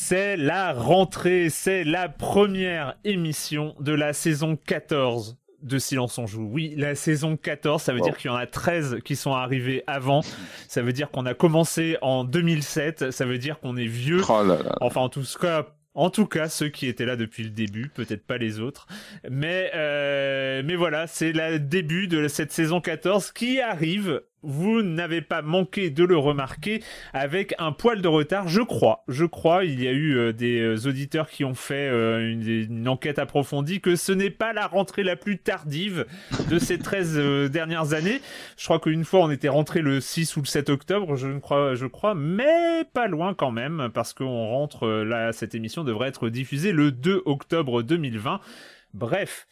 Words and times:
C'est 0.00 0.36
la 0.36 0.72
rentrée, 0.72 1.48
c'est 1.48 1.84
la 1.84 2.08
première 2.08 2.96
émission 3.04 3.74
de 3.80 3.92
la 3.92 4.12
saison 4.12 4.56
14 4.56 5.38
de 5.62 5.78
Silence 5.78 6.18
on 6.18 6.26
joue. 6.26 6.48
Oui, 6.52 6.74
la 6.76 6.94
saison 6.94 7.36
14, 7.36 7.80
ça 7.80 7.92
veut 7.92 8.00
dire 8.00 8.16
qu'il 8.16 8.30
y 8.30 8.34
en 8.34 8.36
a 8.36 8.46
13 8.46 8.98
qui 9.04 9.16
sont 9.16 9.32
arrivés 9.32 9.84
avant. 9.86 10.20
Ça 10.68 10.82
veut 10.82 10.92
dire 10.92 11.10
qu'on 11.10 11.24
a 11.24 11.34
commencé 11.34 11.96
en 12.02 12.24
2007. 12.24 13.10
Ça 13.10 13.24
veut 13.24 13.38
dire 13.38 13.60
qu'on 13.60 13.76
est 13.76 13.86
vieux. 13.86 14.20
Oh 14.28 14.42
là 14.44 14.58
là. 14.62 14.76
Enfin, 14.80 15.00
en 15.00 15.08
tout 15.08 15.24
cas, 15.40 15.66
en 15.94 16.10
tout 16.10 16.26
cas, 16.26 16.48
ceux 16.48 16.68
qui 16.68 16.86
étaient 16.86 17.04
là 17.04 17.16
depuis 17.16 17.44
le 17.44 17.50
début, 17.50 17.88
peut-être 17.88 18.26
pas 18.26 18.38
les 18.38 18.60
autres. 18.60 18.86
Mais, 19.30 19.70
euh, 19.74 20.62
mais 20.64 20.74
voilà, 20.74 21.06
c'est 21.06 21.32
le 21.32 21.58
début 21.58 22.08
de 22.08 22.28
cette 22.28 22.52
saison 22.52 22.80
14 22.80 23.32
qui 23.32 23.60
arrive 23.60 24.22
vous 24.42 24.82
n'avez 24.82 25.20
pas 25.20 25.42
manqué 25.42 25.90
de 25.90 26.04
le 26.04 26.16
remarquer 26.16 26.82
avec 27.12 27.54
un 27.58 27.72
poil 27.72 28.02
de 28.02 28.08
retard, 28.08 28.48
je 28.48 28.60
crois. 28.60 29.04
Je 29.08 29.24
crois, 29.24 29.64
il 29.64 29.82
y 29.82 29.88
a 29.88 29.92
eu 29.92 30.16
euh, 30.16 30.32
des 30.32 30.60
euh, 30.60 30.88
auditeurs 30.88 31.28
qui 31.28 31.44
ont 31.44 31.54
fait 31.54 31.88
euh, 31.88 32.20
une, 32.20 32.88
enquête 32.88 33.18
approfondie 33.18 33.80
que 33.80 33.94
ce 33.94 34.12
n'est 34.12 34.30
pas 34.30 34.52
la 34.52 34.66
rentrée 34.66 35.04
la 35.04 35.16
plus 35.16 35.38
tardive 35.38 36.06
de 36.50 36.58
ces 36.58 36.78
13 36.78 37.50
dernières 37.50 37.94
années. 37.94 38.20
Je 38.56 38.64
crois 38.64 38.80
qu'une 38.80 39.04
fois 39.04 39.20
on 39.20 39.30
était 39.30 39.48
rentré 39.48 39.82
le 39.82 40.00
6 40.00 40.36
ou 40.36 40.40
le 40.40 40.46
7 40.46 40.70
octobre, 40.70 41.16
je 41.16 41.38
crois, 41.38 41.74
je 41.74 41.86
crois, 41.86 42.14
mais 42.14 42.84
pas 42.92 43.06
loin 43.06 43.34
quand 43.34 43.52
même 43.52 43.88
parce 43.94 44.12
qu'on 44.12 44.46
rentre 44.48 44.88
là, 44.88 45.32
cette 45.32 45.54
émission 45.54 45.84
devrait 45.84 46.08
être 46.08 46.28
diffusée 46.28 46.72
le 46.72 46.90
2 46.90 47.22
octobre 47.24 47.82
2020. 47.82 48.40
Bref, 48.94 49.46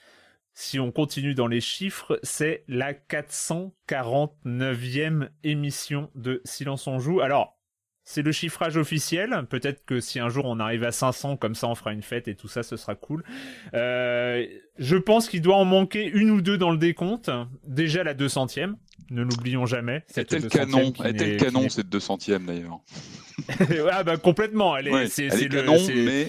si 0.60 0.78
on 0.78 0.93
continue 0.93 1.34
dans 1.34 1.47
les 1.47 1.62
chiffres, 1.62 2.21
c'est 2.22 2.65
la 2.69 2.93
449e 2.93 5.31
émission 5.43 6.10
de 6.15 6.43
Silence 6.44 6.87
on 6.87 6.98
joue. 6.98 7.22
Alors, 7.22 7.56
c'est 8.04 8.21
le 8.21 8.31
chiffrage 8.31 8.76
officiel. 8.76 9.47
Peut-être 9.49 9.87
que 9.87 10.00
si 10.00 10.20
un 10.20 10.28
jour 10.28 10.44
on 10.44 10.60
arrive 10.60 10.84
à 10.84 10.93
500, 10.93 11.38
comme 11.38 11.54
ça 11.54 11.66
on 11.66 11.75
fera 11.75 11.94
une 11.94 12.03
fête 12.03 12.28
et 12.28 12.34
tout 12.34 12.49
ça, 12.49 12.62
ce 12.62 12.76
sera 12.76 12.94
cool. 12.94 13.25
Euh, 13.72 14.47
je 14.78 14.97
pense 14.97 15.31
qu'il 15.31 15.41
doit 15.41 15.56
en 15.56 15.65
manquer 15.65 16.04
une 16.04 16.31
ou 16.31 16.43
deux 16.43 16.59
dans 16.59 16.70
le 16.70 16.78
décompte. 16.78 17.31
Déjà 17.66 18.04
la 18.04 18.12
200e, 18.12 18.75
ne 19.10 19.22
l'oublions 19.22 19.65
jamais. 19.65 20.04
C'était 20.09 20.41
le 20.41 20.50
canon, 20.50 20.93
était 21.06 21.32
le 21.32 21.38
canon 21.38 21.70
cette 21.70 21.88
200e 21.88 22.44
d'ailleurs. 22.44 22.81
ah 23.91 24.04
bah 24.04 24.19
complètement, 24.19 24.76
elle 24.76 24.88
est, 24.88 24.93
ouais, 24.93 25.09
c'est, 25.09 25.28
le, 25.28 25.49
canon, 25.49 25.78
mais 25.88 26.28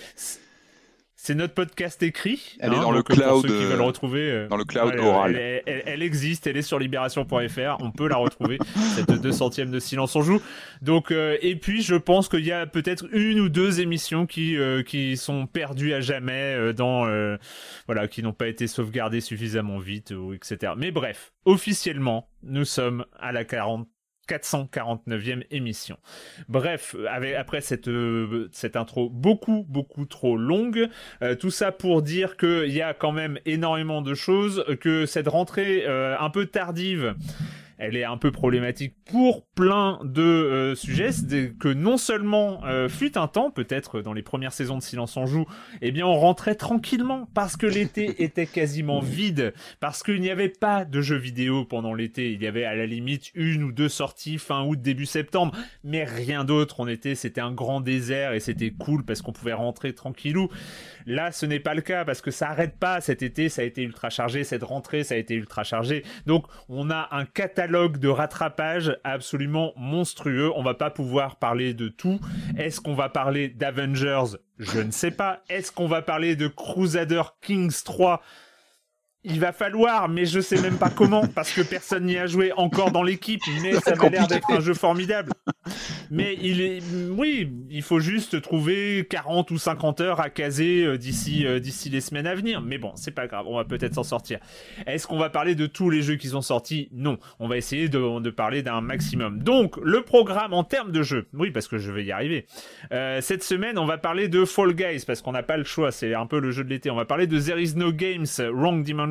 c'est 1.24 1.36
notre 1.36 1.54
podcast 1.54 2.02
écrit. 2.02 2.58
Elle 2.60 2.74
est 2.74 2.78
hein, 2.78 2.82
dans 2.82 2.90
le 2.92 2.98
donc, 2.98 3.08
pour 3.10 3.16
cloud, 3.16 3.42
ceux 3.44 3.48
qui 3.50 3.64
euh, 3.64 3.68
veulent 3.68 3.82
retrouver, 3.82 4.32
euh, 4.32 4.48
dans 4.48 4.58
le 4.58 4.66
cloud 4.66 4.96
oral. 4.98 5.36
Elle, 5.36 5.62
elle- 5.68 5.84
elle 5.86 6.02
existe, 6.02 6.48
elle 6.48 6.58
est 6.58 6.64
sur 6.64 6.80
libération.fr. 6.80 7.78
On 7.80 7.92
peut 7.92 8.08
la 8.08 8.16
retrouver 8.16 8.58
cette 8.96 9.12
200e 9.12 9.70
de 9.70 9.78
Silence 9.78 10.16
on 10.16 10.24
joue. 10.24 10.42
Donc 10.82 11.12
euh, 11.12 11.38
et 11.44 11.56
puis 11.56 11.84
je 11.84 11.94
pense 11.94 12.28
qu'il 12.28 12.44
y 12.44 12.52
a 12.52 12.66
peut-être 12.66 13.06
une 13.14 13.40
ou 13.40 13.50
deux 13.50 13.82
émissions 13.82 14.26
qui 14.26 14.58
euh, 14.58 14.82
qui 14.82 15.16
sont 15.16 15.46
perdues 15.46 15.94
à 15.94 16.02
jamais 16.02 16.56
euh, 16.56 16.74
dans 16.74 17.06
euh, 17.06 17.38
voilà 17.86 18.08
qui 18.08 18.24
n'ont 18.24 18.34
pas 18.34 18.48
été 18.48 18.66
sauvegardées 18.66 19.22
suffisamment 19.22 19.78
vite 19.78 20.10
ou 20.10 20.34
etc. 20.34 20.74
Mais 20.76 20.90
bref, 20.90 21.34
officiellement 21.46 22.30
nous 22.42 22.66
sommes 22.66 23.06
à 23.20 23.32
la 23.32 23.46
40 23.46 23.88
449e 24.28 25.44
émission. 25.52 25.98
Bref, 26.48 26.96
avec, 27.10 27.36
après 27.36 27.62
cette, 27.62 27.88
euh, 27.88 28.50
cette 28.52 28.76
intro 28.76 29.10
beaucoup, 29.10 29.66
beaucoup 29.68 30.06
trop 30.06 30.38
longue, 30.38 30.88
euh, 31.22 31.36
tout 31.36 31.52
ça 31.52 31.72
pour 31.72 32.02
dire 32.02 32.38
qu'il 32.38 32.72
y 32.72 32.82
a 32.82 32.94
quand 32.94 33.12
même 33.12 33.40
énormément 33.46 34.02
de 34.02 34.14
choses, 34.14 34.64
que 34.80 35.06
cette 35.06 35.28
rentrée 35.28 35.84
euh, 35.86 36.16
un 36.20 36.30
peu 36.30 36.46
tardive, 36.46 37.16
elle 37.82 37.98
est 37.98 38.04
un 38.04 38.18
peu 38.18 38.32
problématique 38.32 38.94
pour 39.06 39.44
plein 39.44 40.00
de 40.04 40.22
euh, 40.22 40.76
sujets, 40.76 41.12
c'est 41.12 41.54
que 41.60 41.68
non 41.68 41.98
seulement 41.98 42.64
euh, 42.66 42.88
fut 42.88 43.18
un 43.18 43.28
temps, 43.28 43.50
peut-être 43.50 44.02
dans 44.02 44.14
les 44.14 44.22
premières 44.22 44.54
saisons 44.54 44.78
de 44.78 44.84
Silence 44.84 45.18
en 45.18 45.26
joue, 45.26 45.46
eh 45.82 45.92
bien 45.92 46.06
on 46.06 46.14
rentrait 46.14 46.54
tranquillement 46.54 47.28
parce 47.34 47.58
que 47.58 47.66
l'été 47.66 48.24
était 48.24 48.46
quasiment 48.46 49.00
vide, 49.00 49.54
parce 49.80 50.04
qu'il 50.04 50.22
n'y 50.22 50.30
avait 50.30 50.48
pas 50.48 50.86
de 50.86 51.02
jeux 51.02 51.18
vidéo 51.18 51.66
pendant 51.66 51.96
l'été, 51.96 52.32
il 52.32 52.44
y 52.44 52.48
avait 52.48 52.66
à 52.66 52.76
la 52.76 52.86
limite 52.86 53.32
une 53.34 53.64
ou 53.64 53.72
deux 53.72 53.90
sorties 53.90 54.38
fin 54.38 54.64
août 54.64 54.80
début 54.80 55.08
septembre, 55.08 55.58
mais 55.84 56.04
rien 56.04 56.44
d'autre. 56.44 56.80
On 56.80 56.88
était, 56.88 57.16
c'était 57.16 57.42
un 57.42 57.52
grand 57.52 57.82
désert 57.82 58.34
et 58.34 58.40
c'était 58.40 58.72
cool 58.72 59.04
parce 59.04 59.24
qu'on 59.24 59.34
pouvait 59.34 59.54
rentrer 59.54 59.94
tranquillou. 59.94 60.50
Là, 61.06 61.32
ce 61.32 61.46
n'est 61.46 61.60
pas 61.60 61.74
le 61.74 61.82
cas 61.82 62.06
parce 62.06 62.22
que 62.22 62.32
ça 62.32 62.50
arrête 62.50 62.78
pas. 62.78 63.02
Cet 63.02 63.22
été, 63.22 63.50
ça 63.50 63.62
a 63.62 63.66
été 63.66 63.84
ultra 63.84 64.10
chargé. 64.10 64.44
Cette 64.44 64.64
rentrée, 64.64 65.04
ça 65.04 65.16
a 65.16 65.18
été 65.18 65.36
ultra 65.36 65.64
chargé. 65.64 66.04
Donc, 66.26 66.46
on 66.70 66.90
a 66.90 67.08
un 67.12 67.26
catalogue 67.26 67.98
de 67.98 68.08
rattrapage 68.08 68.98
absolument 69.04 69.74
monstrueux. 69.76 70.52
On 70.56 70.64
va 70.64 70.74
pas 70.74 70.90
pouvoir 70.90 71.38
parler 71.38 71.74
de 71.74 71.88
tout. 71.88 72.20
Est-ce 72.58 72.82
qu'on 72.82 72.96
va 72.96 73.10
parler 73.10 73.50
d'Avengers? 73.50 74.38
Je 74.60 74.80
ne 74.80 74.92
sais 74.92 75.12
pas. 75.12 75.42
Est-ce 75.50 75.72
qu'on 75.72 75.88
va 75.88 76.02
parler 76.02 76.36
de 76.36 76.48
Crusader 76.48 77.24
Kings 77.42 77.84
3 77.84 78.22
il 79.24 79.40
va 79.40 79.52
falloir, 79.52 80.10
mais 80.10 80.26
je 80.26 80.40
sais 80.40 80.60
même 80.62 80.78
pas 80.78 80.90
comment, 80.90 81.28
parce 81.28 81.54
que 81.54 81.62
personne 81.62 82.06
n'y 82.06 82.18
a 82.18 82.26
joué 82.26 82.52
encore 82.54 82.92
dans 82.92 83.04
l'équipe, 83.04 83.42
mais 83.62 83.74
ça 83.74 83.96
m'a 83.96 84.10
l'air 84.10 84.28
d'être 84.28 84.52
un 84.52 84.60
jeu 84.60 84.74
formidable. 84.74 85.32
Mais 86.10 86.38
il 86.42 86.60
est, 86.62 86.82
oui, 87.10 87.50
il 87.70 87.84
faut 87.84 88.00
juste 88.00 88.42
trouver 88.42 89.08
40 89.10 89.52
ou 89.52 89.58
50 89.58 90.02
heures 90.02 90.20
à 90.20 90.30
caser 90.30 90.84
euh, 90.84 90.98
d'ici 90.98 91.46
euh, 91.46 91.60
d'ici 91.60 91.90
les 91.90 92.02
semaines 92.02 92.28
à 92.28 92.36
venir. 92.36 92.62
Mais 92.62 92.78
bon, 92.78 92.92
c'est 92.96 93.12
pas 93.12 93.28
grave, 93.28 93.46
on 93.48 93.56
va 93.56 93.64
peut-être 93.64 93.96
s'en 93.96 94.04
sortir. 94.04 94.40
Est-ce 94.88 95.08
qu'on 95.08 95.18
va 95.18 95.30
parler 95.30 95.56
de 95.56 95.68
tous 95.68 95.90
les 95.90 96.02
jeux 96.02 96.16
qui 96.16 96.28
sont 96.28 96.42
sortis? 96.42 96.90
Non, 96.92 97.18
on 97.40 97.48
va 97.48 97.58
essayer 97.58 97.88
de, 97.88 98.20
de 98.20 98.30
parler 98.30 98.62
d'un 98.64 98.82
maximum. 98.82 99.40
Donc, 99.40 99.78
le 99.82 100.02
programme 100.02 100.54
en 100.54 100.64
termes 100.64 100.92
de 100.92 101.04
jeux, 101.04 101.28
oui, 101.34 101.52
parce 101.52 101.68
que 101.68 101.78
je 101.78 101.92
vais 101.92 102.04
y 102.04 102.12
arriver. 102.12 102.46
Euh, 102.92 103.22
cette 103.22 103.44
semaine, 103.44 103.78
on 103.78 103.86
va 103.86 103.98
parler 103.98 104.28
de 104.28 104.44
Fall 104.44 104.74
Guys 104.74 105.04
parce 105.06 105.22
qu'on 105.22 105.32
n'a 105.32 105.44
pas 105.44 105.58
le 105.58 105.64
choix, 105.64 105.92
c'est 105.92 106.14
un 106.14 106.26
peu 106.26 106.40
le 106.40 106.52
jeu 106.52 106.64
de 106.64 106.70
l'été. 106.70 106.90
On 106.90 106.96
va 106.96 107.06
parler 107.06 107.28
de 107.28 107.40
There 107.40 107.62
Is 107.62 107.76
No 107.76 107.94
Games, 107.94 108.26
Wrong 108.52 108.84
Dimension, 108.84 109.11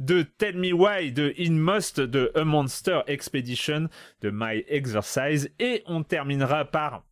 de 0.00 0.22
Tell 0.22 0.56
Me 0.56 0.72
Why, 0.72 1.12
de 1.12 1.34
In 1.38 1.52
Must, 1.52 2.00
de 2.00 2.32
A 2.34 2.44
Monster 2.44 3.00
Expedition, 3.06 3.88
de 4.22 4.30
My 4.30 4.64
Exercise, 4.68 5.50
et 5.58 5.82
on 5.86 6.02
terminera 6.02 6.64
par 6.64 7.02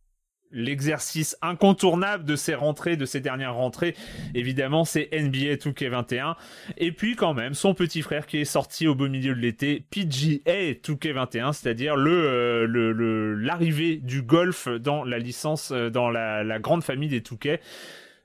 l'exercice 0.51 1.37
incontournable 1.41 2.23
de 2.23 2.35
ces 2.35 2.55
rentrées, 2.55 2.95
de 2.95 3.05
ces 3.05 3.19
dernières 3.19 3.55
rentrées, 3.55 3.95
évidemment, 4.33 4.85
c'est 4.85 5.09
NBA 5.11 5.55
2K21. 5.55 6.35
Et 6.77 6.91
puis 6.91 7.15
quand 7.15 7.33
même, 7.33 7.53
son 7.53 7.73
petit 7.73 8.01
frère 8.01 8.25
qui 8.25 8.37
est 8.37 8.45
sorti 8.45 8.87
au 8.87 8.95
beau 8.95 9.09
milieu 9.09 9.35
de 9.35 9.39
l'été, 9.39 9.85
PGA 9.89 10.73
2K21, 10.73 11.53
c'est-à-dire 11.53 11.95
le, 11.95 13.35
l'arrivée 13.35 13.97
du 13.97 14.21
golf 14.21 14.67
dans 14.67 15.03
la 15.03 15.19
licence, 15.19 15.71
euh, 15.71 15.89
dans 15.89 16.09
la, 16.09 16.43
la 16.43 16.59
grande 16.59 16.83
famille 16.83 17.09
des 17.09 17.21
2K. 17.21 17.59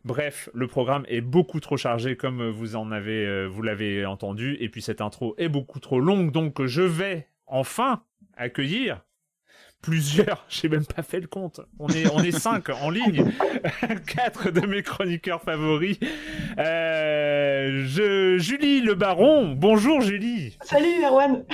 Bref, 0.04 0.48
le 0.52 0.66
programme 0.66 1.04
est 1.08 1.20
beaucoup 1.20 1.60
trop 1.60 1.76
chargé 1.76 2.16
comme 2.16 2.50
vous 2.50 2.74
en 2.74 2.90
avez, 2.90 3.24
euh, 3.24 3.46
vous 3.46 3.62
l'avez 3.62 4.04
entendu, 4.04 4.56
et 4.58 4.68
puis 4.68 4.82
cette 4.82 5.00
intro 5.00 5.34
est 5.38 5.48
beaucoup 5.48 5.78
trop 5.78 6.00
longue, 6.00 6.32
donc 6.32 6.64
je 6.64 6.82
vais 6.82 7.28
enfin 7.46 8.02
accueillir 8.36 9.02
plusieurs, 9.82 10.44
j'ai 10.48 10.68
même 10.68 10.86
pas 10.86 11.02
fait 11.02 11.20
le 11.20 11.26
compte. 11.26 11.60
On 11.78 11.88
est, 11.88 12.10
on 12.10 12.20
est 12.22 12.32
cinq 12.32 12.70
en 12.70 12.88
ligne. 12.88 13.30
Quatre 14.06 14.50
de 14.50 14.66
mes 14.66 14.82
chroniqueurs 14.82 15.42
favoris. 15.42 15.98
Euh, 16.58 17.84
je, 17.86 18.38
Julie 18.38 18.80
Le 18.80 18.94
Baron. 18.94 19.52
Bonjour 19.52 20.00
Julie. 20.00 20.56
Salut 20.62 21.04
Erwan. 21.04 21.44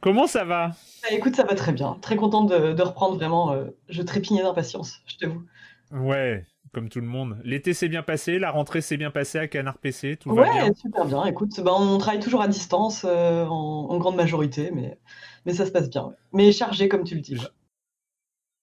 Comment 0.00 0.26
ça 0.26 0.44
va? 0.44 0.68
Bah, 1.02 1.08
Écoute, 1.10 1.34
ça 1.34 1.44
va 1.44 1.54
très 1.54 1.72
bien. 1.72 1.96
Très 2.02 2.16
contente 2.16 2.50
de, 2.50 2.72
de 2.72 2.82
reprendre 2.82 3.16
vraiment. 3.16 3.52
Euh, 3.52 3.66
je 3.88 4.02
trépignais 4.02 4.42
d'impatience, 4.42 5.00
je 5.06 5.16
t'avoue. 5.16 5.42
Ouais, 5.90 6.44
comme 6.72 6.88
tout 6.88 7.00
le 7.00 7.06
monde. 7.06 7.38
L'été 7.44 7.74
s'est 7.74 7.88
bien 7.88 8.02
passé, 8.02 8.38
la 8.38 8.50
rentrée 8.50 8.80
s'est 8.80 8.96
bien 8.96 9.10
passée 9.10 9.38
à 9.38 9.46
Canard 9.46 9.78
PC, 9.78 10.16
tout 10.16 10.30
ouais, 10.30 10.46
va 10.46 10.64
bien. 10.64 10.74
super 10.74 11.04
bien. 11.04 11.24
Écoute, 11.26 11.60
bah, 11.60 11.72
on 11.76 11.98
travaille 11.98 12.20
toujours 12.20 12.40
à 12.40 12.48
distance 12.48 13.04
euh, 13.06 13.44
en, 13.44 13.90
en, 13.90 13.98
grande 13.98 14.16
majorité, 14.16 14.70
mais, 14.72 14.98
mais 15.44 15.52
ça 15.52 15.66
se 15.66 15.70
passe 15.70 15.90
bien. 15.90 16.12
Mais 16.32 16.50
chargé, 16.50 16.88
comme 16.88 17.04
tu 17.04 17.14
le 17.14 17.20
dis. 17.20 17.36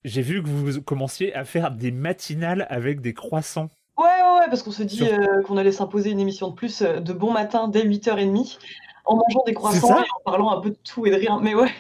J'ai 0.04 0.22
vu 0.22 0.42
que 0.42 0.48
vous 0.48 0.82
commenciez 0.82 1.34
à 1.36 1.44
faire 1.44 1.72
des 1.72 1.92
matinales 1.92 2.66
avec 2.70 3.02
des 3.02 3.14
croissants. 3.14 3.70
Ouais, 3.98 4.06
ouais, 4.06 4.40
ouais 4.40 4.46
parce 4.50 4.64
qu'on 4.64 4.72
se 4.72 4.84
dit 4.84 4.98
Sur... 4.98 5.08
euh, 5.08 5.42
qu'on 5.44 5.58
allait 5.58 5.74
s'imposer 5.74 6.10
une 6.10 6.20
émission 6.20 6.50
de 6.50 6.56
plus 6.56 6.82
euh, 6.82 7.00
de 7.00 7.14
bon 7.14 7.32
matin 7.32 7.68
dès 7.68 7.86
8h30 7.86 8.58
en 9.06 9.16
mangeant 9.16 9.44
des 9.46 9.54
croissants 9.54 10.02
et 10.02 10.08
en 10.18 10.24
parlant 10.24 10.52
un 10.52 10.62
peu 10.62 10.70
de 10.70 10.78
tout 10.84 11.06
et 11.06 11.12
de 11.12 11.16
rien. 11.16 11.40
Mais 11.42 11.54
ouais. 11.54 11.72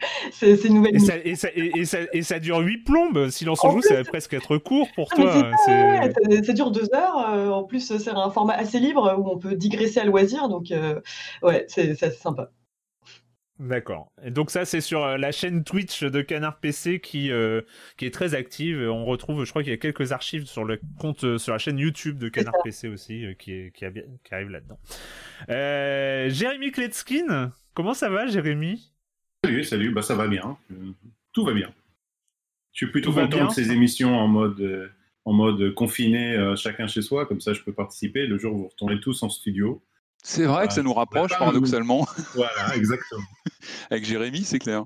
C'est 0.32 0.64
une 0.64 0.74
nouvelle. 0.74 0.96
Et 0.96 0.98
ça, 0.98 1.14
et, 1.16 1.34
ça, 1.34 1.48
et, 1.54 1.84
ça, 1.84 1.98
et 2.12 2.22
ça, 2.22 2.38
dure 2.38 2.58
8 2.58 2.78
plombes. 2.78 3.28
Silence 3.30 3.64
en, 3.64 3.72
joue, 3.72 3.82
ça 3.82 3.94
va 3.94 4.04
presque 4.04 4.34
être 4.34 4.58
court 4.58 4.88
pour 4.94 5.08
ah, 5.12 5.16
toi. 5.16 5.50
Ça, 5.64 5.72
ouais, 5.72 6.42
ça, 6.42 6.52
dure 6.52 6.70
2 6.70 6.94
heures. 6.94 7.30
Euh, 7.30 7.50
en 7.50 7.64
plus, 7.64 7.96
c'est 7.98 8.10
un 8.10 8.30
format 8.30 8.54
assez 8.54 8.78
libre 8.78 9.16
où 9.18 9.28
on 9.30 9.38
peut 9.38 9.54
digresser 9.54 10.00
à 10.00 10.04
loisir. 10.04 10.48
Donc, 10.48 10.70
euh, 10.70 11.00
ouais, 11.42 11.64
c'est 11.68 11.90
assez 11.90 12.10
sympa. 12.10 12.50
D'accord. 13.58 14.12
Et 14.22 14.30
donc 14.30 14.50
ça, 14.50 14.66
c'est 14.66 14.82
sur 14.82 15.16
la 15.16 15.32
chaîne 15.32 15.64
Twitch 15.64 16.04
de 16.04 16.20
Canard 16.20 16.58
PC 16.58 17.00
qui 17.00 17.30
euh, 17.30 17.62
qui 17.96 18.04
est 18.04 18.10
très 18.10 18.34
active. 18.34 18.78
On 18.90 19.06
retrouve, 19.06 19.44
je 19.44 19.50
crois 19.50 19.62
qu'il 19.62 19.70
y 19.70 19.74
a 19.74 19.78
quelques 19.78 20.12
archives 20.12 20.44
sur 20.44 20.64
le 20.64 20.78
compte, 20.98 21.38
sur 21.38 21.52
la 21.52 21.58
chaîne 21.58 21.78
YouTube 21.78 22.18
de 22.18 22.28
Canard 22.28 22.54
PC 22.64 22.88
aussi, 22.88 23.24
euh, 23.24 23.32
qui, 23.32 23.52
est, 23.52 23.70
qui, 23.74 23.86
a, 23.86 23.90
qui 23.90 24.34
arrive 24.34 24.50
là-dedans. 24.50 24.78
Euh, 25.48 26.28
Jérémy 26.28 26.70
Kletskin, 26.70 27.52
comment 27.72 27.94
ça 27.94 28.10
va, 28.10 28.26
Jérémy? 28.26 28.92
Salut, 29.46 29.64
salut. 29.64 29.90
Bah 29.92 30.02
ça 30.02 30.16
va 30.16 30.26
bien. 30.26 30.58
tout 31.32 31.44
va 31.44 31.52
bien. 31.52 31.72
Je 32.72 32.84
suis 32.84 32.90
plutôt 32.90 33.12
content 33.12 33.46
de 33.46 33.52
ces 33.52 33.70
émissions 33.70 34.18
en 34.18 34.26
mode 34.26 34.90
en 35.24 35.32
mode 35.32 35.72
confiné, 35.74 36.54
chacun 36.56 36.88
chez 36.88 37.00
soi. 37.00 37.26
Comme 37.26 37.40
ça, 37.40 37.52
je 37.52 37.62
peux 37.62 37.72
participer. 37.72 38.26
Le 38.26 38.38
jour 38.38 38.54
où 38.54 38.58
vous 38.58 38.68
retournez 38.68 38.98
tous 38.98 39.22
en 39.22 39.28
studio. 39.28 39.80
C'est 40.24 40.46
vrai 40.46 40.66
que 40.66 40.72
ça 40.72 40.82
nous 40.82 40.92
rapproche, 40.92 41.30
paradoxalement. 41.30 42.08
Voilà, 42.34 42.74
exactement. 42.74 43.22
Avec 43.90 44.04
Jérémy, 44.04 44.42
c'est 44.42 44.58
clair. 44.58 44.84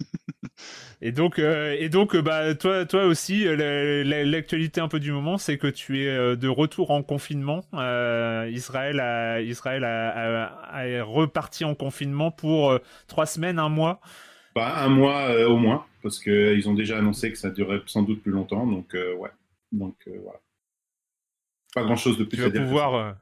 Et 1.06 1.12
donc, 1.12 1.38
euh, 1.38 1.76
et 1.78 1.90
donc, 1.90 2.16
bah, 2.16 2.54
toi, 2.54 2.86
toi 2.86 3.04
aussi, 3.04 3.44
l'actualité 3.44 4.80
un 4.80 4.88
peu 4.88 4.98
du 4.98 5.12
moment, 5.12 5.36
c'est 5.36 5.58
que 5.58 5.66
tu 5.66 6.02
es 6.02 6.34
de 6.34 6.48
retour 6.48 6.90
en 6.92 7.02
confinement. 7.02 7.62
Euh, 7.74 8.48
Israël, 8.50 9.00
a, 9.00 9.42
Israël 9.42 9.84
a, 9.84 10.46
a, 10.46 10.78
a, 10.80 11.04
reparti 11.04 11.66
en 11.66 11.74
confinement 11.74 12.30
pour 12.30 12.70
euh, 12.70 12.78
trois 13.06 13.26
semaines, 13.26 13.58
un 13.58 13.68
mois. 13.68 14.00
Bah, 14.54 14.82
un 14.82 14.88
mois 14.88 15.28
euh, 15.28 15.46
au 15.46 15.58
moins, 15.58 15.84
parce 16.02 16.18
qu'ils 16.18 16.66
ont 16.70 16.74
déjà 16.74 16.96
annoncé 16.96 17.30
que 17.30 17.36
ça 17.36 17.50
durerait 17.50 17.82
sans 17.84 18.02
doute 18.02 18.22
plus 18.22 18.32
longtemps. 18.32 18.66
Donc, 18.66 18.94
euh, 18.94 19.14
ouais. 19.16 19.30
Donc, 19.72 19.96
voilà. 20.06 20.40
Pas 21.74 21.82
grand 21.82 21.96
chose 21.96 22.16
de 22.16 22.24
plus 22.24 22.38
tu 22.38 22.44
à 22.44 22.46
vas 22.46 22.50
dire. 22.50 22.62
Pouvoir, 22.62 23.16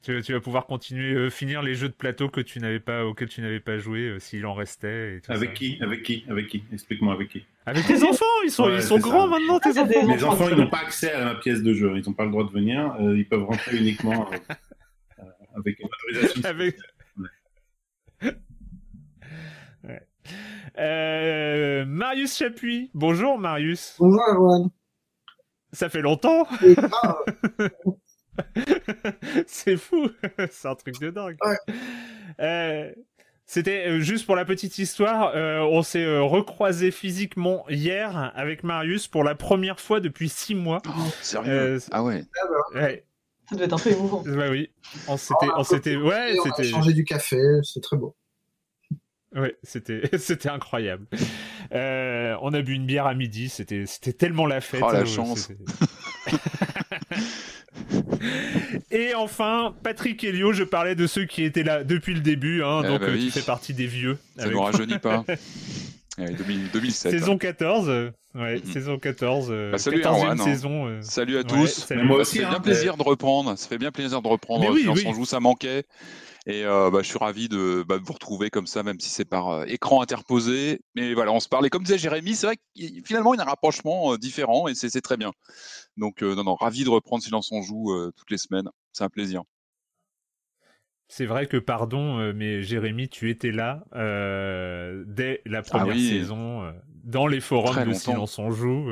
tu, 0.00 0.22
tu, 0.22 0.32
vas 0.32 0.40
pouvoir 0.40 0.66
continuer 0.66 1.14
euh, 1.14 1.30
finir 1.30 1.62
les 1.62 1.74
jeux 1.74 1.88
de 1.88 1.94
plateau 1.94 2.28
que 2.28 2.40
tu 2.40 2.60
n'avais 2.60 2.80
pas 2.80 3.04
auxquels 3.04 3.28
tu 3.28 3.42
n'avais 3.42 3.60
pas 3.60 3.78
joué 3.78 4.08
euh, 4.08 4.18
s'il 4.18 4.46
en 4.46 4.54
restait. 4.54 5.16
Et 5.16 5.20
tout 5.20 5.32
avec 5.32 5.50
ça. 5.50 5.54
qui? 5.54 5.78
Avec 5.82 6.02
qui? 6.02 6.24
Avec 6.28 6.48
qui? 6.48 6.64
Explique-moi 6.72 7.12
avec 7.12 7.28
qui? 7.28 7.44
Avec 7.64 7.86
tes 7.86 8.02
enfants, 8.02 8.24
ils 8.44 8.50
sont 8.50 8.64
ouais, 8.64 8.76
ils 8.76 8.82
sont 8.82 8.98
grands 8.98 9.30
ça. 9.30 9.38
maintenant 9.38 9.60
tes 9.60 9.78
enfants. 9.78 10.06
Mes 10.06 10.24
enfants, 10.24 10.48
ils 10.50 10.56
n'ont 10.56 10.70
pas 10.70 10.80
accès 10.80 11.12
à 11.12 11.24
ma 11.26 11.34
pièce 11.36 11.62
de 11.62 11.72
jeu, 11.74 11.92
ils 11.96 12.04
n'ont 12.04 12.12
pas 12.12 12.24
le 12.24 12.30
droit 12.30 12.44
de 12.44 12.50
venir, 12.50 12.96
euh, 13.00 13.16
ils 13.16 13.28
peuvent 13.28 13.44
rentrer 13.44 13.76
uniquement 13.76 14.28
euh, 14.32 15.24
avec 15.54 15.78
une 15.78 15.86
autorisation. 15.86 16.44
avec... 16.48 16.76
ouais. 19.84 20.08
Euh, 20.78 21.84
Marius 21.84 22.36
Chapuis, 22.36 22.90
bonjour 22.94 23.38
Marius. 23.38 23.94
Bonjour 23.98 24.22
Erwan. 24.28 24.70
Ça 25.72 25.88
fait 25.88 26.02
longtemps. 26.02 26.46
c'est 29.46 29.76
fou, 29.76 30.08
c'est 30.50 30.68
un 30.68 30.74
truc 30.74 30.98
de 31.00 31.10
dingue. 31.10 31.36
Ouais. 31.44 31.74
Euh, 32.40 32.92
C'était 33.46 33.88
euh, 33.88 34.00
juste 34.00 34.24
pour 34.26 34.36
la 34.36 34.44
petite 34.44 34.78
histoire, 34.78 35.32
euh, 35.34 35.60
on 35.60 35.82
s'est 35.82 36.18
recroisé 36.18 36.90
physiquement 36.90 37.64
hier 37.68 38.32
avec 38.34 38.64
Marius 38.64 39.08
pour 39.08 39.24
la 39.24 39.34
première 39.34 39.80
fois 39.80 40.00
depuis 40.00 40.28
six 40.28 40.54
mois. 40.54 40.80
Oh, 40.86 40.90
sérieux? 41.20 41.78
Ah 41.90 42.02
ouais. 42.02 42.24
ouais. 42.74 43.04
Ça 43.48 43.56
devait 43.56 43.66
être 43.66 43.74
un 43.74 43.78
peu 43.78 43.90
émouvant. 43.90 44.22
Bah 44.26 44.48
oui, 44.50 44.70
on 45.08 45.16
s'était, 45.16 45.46
oh, 45.48 45.54
on 45.56 45.64
s'était, 45.64 45.96
ouais, 45.96 46.36
on 46.38 46.44
c'était. 46.44 46.62
a 46.62 46.70
changé 46.70 46.92
du 46.92 47.04
café, 47.04 47.38
c'est 47.62 47.82
très 47.82 47.96
beau. 47.96 48.16
Ouais, 49.34 49.56
c'était 49.62 50.02
c'était 50.18 50.50
incroyable. 50.50 51.06
Euh, 51.72 52.36
on 52.42 52.52
a 52.52 52.60
bu 52.62 52.74
une 52.74 52.86
bière 52.86 53.06
à 53.06 53.14
midi, 53.14 53.48
c'était 53.48 53.86
c'était 53.86 54.12
tellement 54.12 54.46
la 54.46 54.60
fête. 54.60 54.82
Oh 54.86 54.92
la 54.92 55.04
chance. 55.06 55.50
Et 58.90 59.14
enfin, 59.14 59.74
Patrick 59.82 60.22
Helio, 60.24 60.52
je 60.52 60.64
parlais 60.64 60.94
de 60.94 61.06
ceux 61.06 61.24
qui 61.24 61.42
étaient 61.44 61.62
là 61.62 61.84
depuis 61.84 62.14
le 62.14 62.20
début, 62.20 62.62
hein, 62.62 62.82
Eh 62.84 62.88
donc 62.88 63.00
bah 63.00 63.06
euh, 63.08 63.14
oui. 63.14 63.26
tu 63.26 63.30
fais 63.30 63.42
partie 63.46 63.74
des 63.74 63.86
vieux. 63.86 64.18
Ça 64.36 64.48
nous 64.48 64.60
rajeunit 64.60 64.98
pas. 64.98 65.24
Allez, 66.18 66.34
2000 66.34 66.68
2007. 66.72 67.10
Saison 67.12 67.38
14, 67.38 67.88
euh, 67.88 68.10
ouais, 68.34 68.56
Mhm. 68.64 68.72
saison 68.72 68.98
14, 68.98 69.48
euh, 69.50 69.70
Bah, 69.72 69.78
salut, 69.78 70.00
14e 70.02 70.24
Erwan, 70.24 70.40
hein. 70.40 70.44
saison. 70.44 70.86
euh. 70.88 70.98
Salut 71.00 71.36
à 71.36 71.38
Ouais, 71.38 71.44
tous. 71.44 71.66
salut. 71.86 72.02
Mais 72.02 72.06
moi 72.06 72.16
Bah, 72.18 72.20
aussi, 72.22 72.36
ça 72.36 72.42
fait 72.44 72.48
bien 72.50 72.58
hein. 72.58 72.60
plaisir 72.60 72.96
de 72.98 73.02
reprendre. 73.02 73.56
Ça 73.58 73.68
fait 73.68 73.78
bien 73.78 73.90
plaisir 73.90 74.20
de 74.20 74.28
reprendre. 74.28 74.60
Mais 74.64 74.70
oui, 74.70 74.86
oui. 74.88 75.06
en 75.06 75.14
joue, 75.14 75.24
ça 75.24 75.40
manquait. 75.40 75.84
Et 76.46 76.64
euh, 76.64 76.90
bah, 76.90 77.02
je 77.02 77.08
suis 77.08 77.18
ravi 77.18 77.48
de, 77.48 77.84
bah, 77.86 77.98
de 77.98 78.04
vous 78.04 78.12
retrouver 78.12 78.50
comme 78.50 78.66
ça, 78.66 78.82
même 78.82 78.98
si 78.98 79.08
c'est 79.08 79.24
par 79.24 79.48
euh, 79.50 79.64
écran 79.66 80.02
interposé. 80.02 80.80
Mais 80.96 81.14
voilà, 81.14 81.30
on 81.32 81.38
se 81.38 81.48
parlait. 81.48 81.70
Comme 81.70 81.84
disait 81.84 81.98
Jérémy, 81.98 82.34
c'est 82.34 82.46
vrai 82.46 82.56
qu'il 82.74 83.04
finalement 83.06 83.32
il 83.34 83.38
y 83.38 83.40
a 83.40 83.44
un 83.44 83.48
rapprochement 83.48 84.14
euh, 84.14 84.18
différent 84.18 84.66
et 84.66 84.74
c'est 84.74 85.00
très 85.00 85.16
bien. 85.16 85.30
Donc 85.96 86.22
non, 86.22 86.42
non, 86.42 86.54
ravi 86.54 86.84
de 86.84 86.88
reprendre 86.88 87.22
Silence 87.22 87.52
en 87.52 87.62
joue 87.62 87.92
toutes 88.16 88.30
les 88.30 88.38
semaines. 88.38 88.68
C'est 88.92 89.04
un 89.04 89.08
plaisir. 89.08 89.42
C'est 91.08 91.26
vrai 91.26 91.46
que, 91.46 91.58
pardon, 91.58 92.32
mais 92.32 92.62
Jérémy, 92.62 93.10
tu 93.10 93.28
étais 93.28 93.52
là 93.52 93.84
dès 95.06 95.42
la 95.44 95.62
première 95.62 95.88
Ah 95.90 95.96
oui. 95.96 96.08
saison, 96.08 96.72
dans 97.04 97.26
les 97.26 97.40
forums 97.40 97.86
de. 97.86 97.92
Silence 97.92 98.38
on 98.38 98.50
joue. 98.50 98.90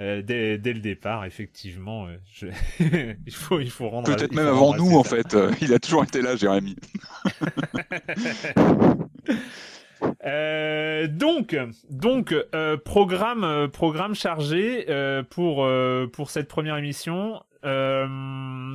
Euh, 0.00 0.22
dès, 0.22 0.58
dès 0.58 0.72
le 0.72 0.80
départ, 0.80 1.24
effectivement, 1.24 2.06
euh, 2.06 2.16
je- 2.32 2.46
il 3.26 3.32
faut 3.34 3.60
il 3.60 3.70
faut 3.70 3.88
rendre. 3.88 4.14
Peut-être 4.14 4.34
même 4.34 4.46
avant 4.46 4.74
nous, 4.74 4.96
en 4.96 5.04
fait. 5.04 5.34
Euh, 5.34 5.50
il 5.60 5.72
a 5.74 5.78
toujours 5.78 6.04
été 6.04 6.22
là, 6.22 6.36
Jérémy. 6.36 6.76
Euh, 10.24 11.08
donc, 11.08 11.56
donc 11.90 12.32
euh, 12.54 12.76
programme, 12.76 13.42
euh, 13.42 13.66
programme 13.66 14.14
chargé 14.14 14.86
euh, 14.88 15.24
pour 15.24 15.64
euh, 15.64 16.06
pour 16.06 16.30
cette 16.30 16.46
première 16.48 16.76
émission. 16.76 17.42
Euh, 17.64 18.06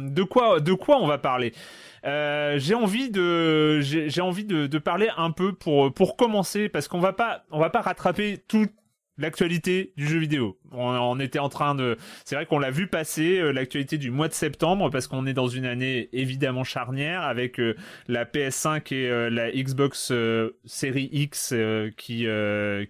de 0.09 0.23
quoi, 0.23 0.59
de 0.59 0.73
quoi 0.73 1.01
on 1.01 1.07
va 1.07 1.17
parler? 1.17 1.53
Euh, 2.05 2.59
J'ai 2.59 2.75
envie 2.75 3.09
de, 3.09 3.79
j'ai 3.79 4.21
envie 4.21 4.43
de, 4.43 4.67
de 4.67 4.77
parler 4.77 5.07
un 5.15 5.31
peu 5.31 5.53
pour 5.53 5.93
pour 5.93 6.17
commencer 6.17 6.67
parce 6.67 6.89
qu'on 6.89 6.99
va 6.99 7.13
pas, 7.13 7.45
on 7.51 7.59
va 7.59 7.69
pas 7.69 7.81
rattraper 7.81 8.39
tout 8.49 8.67
l'actualité 9.17 9.93
du 9.95 10.05
jeu 10.07 10.19
vidéo. 10.19 10.57
On, 10.73 11.19
était 11.19 11.39
en 11.39 11.49
train 11.49 11.75
de, 11.75 11.97
c'est 12.25 12.35
vrai 12.35 12.45
qu'on 12.45 12.59
l'a 12.59 12.71
vu 12.71 12.87
passer 12.87 13.39
euh, 13.39 13.51
l'actualité 13.51 13.97
du 13.97 14.11
mois 14.11 14.27
de 14.27 14.33
septembre 14.33 14.89
parce 14.89 15.07
qu'on 15.07 15.25
est 15.25 15.33
dans 15.33 15.47
une 15.47 15.65
année 15.65 16.09
évidemment 16.13 16.63
charnière 16.63 17.21
avec 17.21 17.59
euh, 17.59 17.75
la 18.07 18.25
PS5 18.25 18.93
et 18.93 19.09
euh, 19.09 19.29
la 19.29 19.51
Xbox 19.51 20.11
Series 20.65 21.09
X 21.11 21.53
qui 21.97 22.27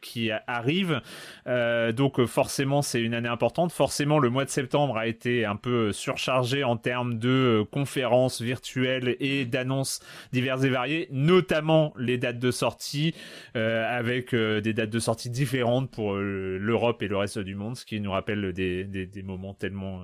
qui 0.01 0.31
arrive. 0.47 1.01
donc 1.45 2.25
forcément 2.25 2.81
c'est 2.81 3.01
une 3.01 3.13
année 3.13 3.29
importante. 3.29 3.71
Forcément 3.71 4.19
le 4.19 4.29
mois 4.29 4.45
de 4.45 4.49
septembre 4.49 4.97
a 4.97 5.07
été 5.07 5.45
un 5.45 5.55
peu 5.55 5.91
surchargé 5.91 6.63
en 6.63 6.77
termes 6.77 7.19
de 7.19 7.65
conférences 7.71 8.41
virtuelles 8.41 9.15
et 9.19 9.45
d'annonces 9.45 10.01
diverses 10.31 10.63
et 10.63 10.69
variées, 10.69 11.07
notamment 11.11 11.93
les 11.97 12.17
dates 12.17 12.39
de 12.39 12.51
sortie 12.51 13.13
avec 13.55 14.33
des 14.35 14.73
dates 14.73 14.89
de 14.89 14.99
sortie 14.99 15.29
différentes 15.29 15.91
pour 15.91 16.15
l'Europe 16.15 17.01
et 17.01 17.07
le 17.07 17.17
reste 17.17 17.39
du 17.39 17.55
monde, 17.55 17.72
ce 17.75 17.85
qui 17.85 17.99
nous 17.99 18.11
rappelle 18.11 18.53
des, 18.53 18.83
des, 18.83 19.23
moments 19.23 19.53
tellement, 19.53 20.01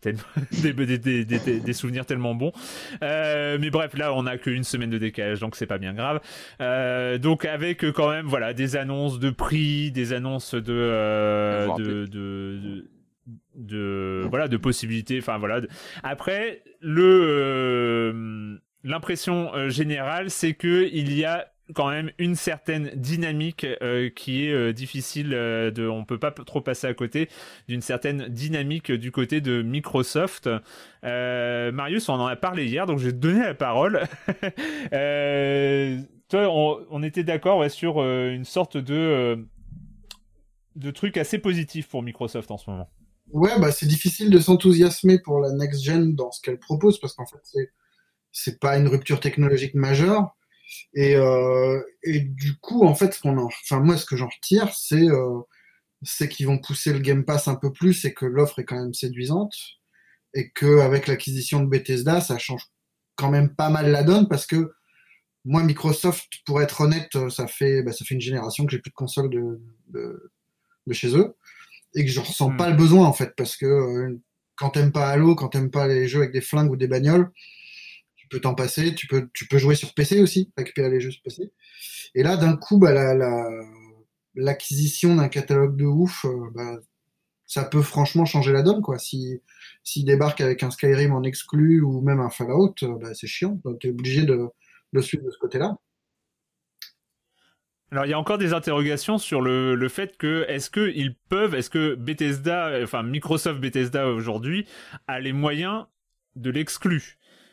tellement 0.00 0.22
des, 0.62 1.24
des, 1.24 1.72
souvenirs 1.72 2.06
tellement 2.06 2.34
bons. 2.34 2.52
Euh, 3.02 3.58
mais 3.60 3.70
bref, 3.70 3.96
là, 3.96 4.14
on 4.14 4.26
a 4.26 4.38
qu'une 4.38 4.64
semaine 4.64 4.90
de 4.90 4.98
décalage, 4.98 5.40
donc 5.40 5.56
c'est 5.56 5.66
pas 5.66 5.78
bien 5.78 5.94
grave. 5.94 6.20
Euh, 6.60 7.18
donc 7.18 7.44
avec 7.44 7.90
quand 7.92 8.10
même, 8.10 8.26
voilà, 8.26 8.52
des 8.54 8.76
annonces 8.76 9.18
de 9.18 9.30
prix, 9.30 9.90
des 9.90 10.12
annonces 10.12 10.54
de, 10.54 11.76
de, 11.78 12.06
de, 12.06 12.88
de 13.54 14.26
voilà 14.28 14.48
de 14.48 14.56
possibilités 14.56 15.18
enfin 15.18 15.38
voilà 15.38 15.60
après 16.02 16.62
le 16.80 18.58
l'impression 18.82 19.68
générale 19.68 20.30
c'est 20.30 20.54
que 20.54 20.88
il 20.90 21.14
y 21.14 21.24
a 21.24 21.51
quand 21.74 21.90
même 21.90 22.10
une 22.18 22.34
certaine 22.34 22.90
dynamique 22.94 23.66
euh, 23.82 24.10
qui 24.10 24.46
est 24.46 24.52
euh, 24.52 24.72
difficile 24.72 25.32
euh, 25.32 25.70
de 25.70 25.86
on 25.86 26.04
peut 26.04 26.18
pas 26.18 26.32
trop 26.32 26.60
passer 26.60 26.86
à 26.86 26.94
côté 26.94 27.28
d'une 27.68 27.80
certaine 27.80 28.28
dynamique 28.28 28.92
du 28.92 29.12
côté 29.12 29.40
de 29.40 29.62
Microsoft. 29.62 30.48
Marius 31.02 32.08
on 32.08 32.14
en 32.14 32.26
a 32.26 32.36
parlé 32.36 32.66
hier 32.66 32.86
donc 32.86 32.98
je 32.98 33.06
vais 33.06 33.12
te 33.12 33.18
donner 33.18 33.40
la 33.40 33.54
parole. 33.54 34.02
Toi 36.28 36.48
on, 36.90 37.02
était 37.02 37.24
d'accord 37.24 37.70
sur 37.70 38.02
une 38.02 38.44
sorte 38.44 38.76
de 38.76 39.46
de 40.76 40.90
truc 40.90 41.16
assez 41.16 41.38
positif 41.38 41.88
pour 41.88 42.02
Microsoft 42.02 42.50
en 42.50 42.58
ce 42.58 42.70
moment. 42.70 42.90
Ouais 43.32 43.58
bah 43.58 43.70
c'est 43.70 43.86
difficile 43.86 44.30
de 44.30 44.38
s'enthousiasmer 44.38 45.20
pour 45.20 45.40
la 45.40 45.52
next 45.52 45.82
gen 45.82 46.14
dans 46.14 46.32
ce 46.32 46.40
qu'elle 46.40 46.58
propose 46.58 46.98
parce 46.98 47.14
qu'en 47.14 47.26
fait 47.26 47.40
c'est 47.44 47.70
c'est 48.32 48.58
pas 48.58 48.78
une 48.78 48.88
rupture 48.88 49.20
technologique 49.20 49.74
majeure 49.74 50.34
et, 50.94 51.16
euh, 51.16 51.80
et 52.02 52.20
du 52.20 52.56
coup, 52.58 52.84
en 52.84 52.94
fait, 52.94 53.14
ce 53.14 53.20
qu'on 53.20 53.36
enfin 53.38 53.80
moi, 53.80 53.96
ce 53.96 54.06
que 54.06 54.16
j'en 54.16 54.28
retire, 54.28 54.72
c'est 54.74 55.08
euh, 55.08 55.40
c'est 56.02 56.28
qu'ils 56.28 56.46
vont 56.46 56.58
pousser 56.58 56.92
le 56.92 56.98
Game 56.98 57.24
Pass 57.24 57.48
un 57.48 57.54
peu 57.54 57.72
plus 57.72 58.04
et 58.04 58.14
que 58.14 58.26
l'offre 58.26 58.58
est 58.58 58.64
quand 58.64 58.80
même 58.80 58.94
séduisante 58.94 59.54
et 60.34 60.50
que 60.50 60.80
avec 60.80 61.06
l'acquisition 61.06 61.60
de 61.60 61.68
Bethesda, 61.68 62.20
ça 62.20 62.38
change 62.38 62.66
quand 63.16 63.30
même 63.30 63.54
pas 63.54 63.70
mal 63.70 63.90
la 63.90 64.02
donne 64.02 64.28
parce 64.28 64.46
que 64.46 64.72
moi, 65.44 65.62
Microsoft, 65.62 66.28
pour 66.46 66.62
être 66.62 66.82
honnête, 66.82 67.10
ça 67.30 67.46
fait 67.46 67.82
bah, 67.82 67.92
ça 67.92 68.04
fait 68.04 68.14
une 68.14 68.20
génération 68.20 68.64
que 68.64 68.72
j'ai 68.72 68.78
plus 68.78 68.90
de 68.90 68.94
console 68.94 69.30
de, 69.30 69.60
de, 69.88 70.32
de, 70.86 70.92
chez 70.92 71.16
eux 71.16 71.34
et 71.94 72.04
que 72.04 72.10
je 72.10 72.20
ressens 72.20 72.50
hmm. 72.50 72.56
pas 72.56 72.70
le 72.70 72.76
besoin 72.76 73.06
en 73.06 73.12
fait 73.12 73.34
parce 73.36 73.56
que 73.56 73.66
euh, 73.66 74.20
quand 74.56 74.70
t'aimes 74.70 74.92
pas 74.92 75.08
Halo, 75.08 75.34
quand 75.34 75.48
t'aimes 75.48 75.70
pas 75.70 75.88
les 75.88 76.08
jeux 76.08 76.20
avec 76.20 76.32
des 76.32 76.40
flingues 76.40 76.70
ou 76.70 76.76
des 76.76 76.86
bagnoles, 76.86 77.30
peux 78.32 78.40
t'en 78.40 78.54
passer. 78.54 78.94
Tu 78.94 79.06
peux, 79.06 79.28
tu 79.32 79.46
peux 79.46 79.58
jouer 79.58 79.74
sur 79.74 79.94
PC 79.94 80.20
aussi, 80.20 80.52
récupérer 80.56 80.90
les 80.90 81.00
jeux 81.00 81.10
sur 81.10 81.22
PC. 81.22 81.52
Et 82.14 82.22
là, 82.22 82.36
d'un 82.36 82.56
coup, 82.56 82.78
bah, 82.78 82.92
l'acquisition 84.34 85.16
d'un 85.16 85.28
catalogue 85.28 85.76
de 85.76 85.84
ouf, 85.84 86.24
euh, 86.24 86.50
bah, 86.54 86.78
ça 87.46 87.64
peut 87.64 87.82
franchement 87.82 88.24
changer 88.24 88.52
la 88.52 88.62
donne. 88.62 88.82
Quoi. 88.82 88.98
Si, 88.98 89.42
s'il 89.84 90.04
débarque 90.06 90.40
avec 90.40 90.62
un 90.62 90.70
Skyrim 90.70 91.12
en 91.12 91.22
exclu 91.22 91.82
ou 91.82 92.00
même 92.00 92.20
un 92.20 92.30
Fallout, 92.30 92.74
euh, 92.82 92.98
bah, 93.00 93.14
c'est 93.14 93.26
chiant. 93.26 93.60
Tu 93.80 93.88
es 93.88 93.90
obligé 93.90 94.24
de 94.24 94.48
le 94.92 95.02
suivre 95.02 95.24
de 95.24 95.30
ce 95.30 95.38
côté-là. 95.38 95.76
Alors 97.90 98.06
il 98.06 98.08
y 98.08 98.14
a 98.14 98.18
encore 98.18 98.38
des 98.38 98.54
interrogations 98.54 99.18
sur 99.18 99.42
le, 99.42 99.74
le 99.74 99.88
fait 99.90 100.16
que 100.16 100.46
est-ce 100.48 100.70
qu'ils 100.70 101.14
peuvent, 101.28 101.54
est-ce 101.54 101.68
que 101.68 101.94
Bethesda, 101.94 102.78
enfin 102.82 103.02
Microsoft 103.02 103.60
Bethesda 103.60 104.08
aujourd'hui 104.08 104.66
a 105.08 105.20
les 105.20 105.34
moyens 105.34 105.84
de 106.34 106.48
l'exclure? 106.48 107.02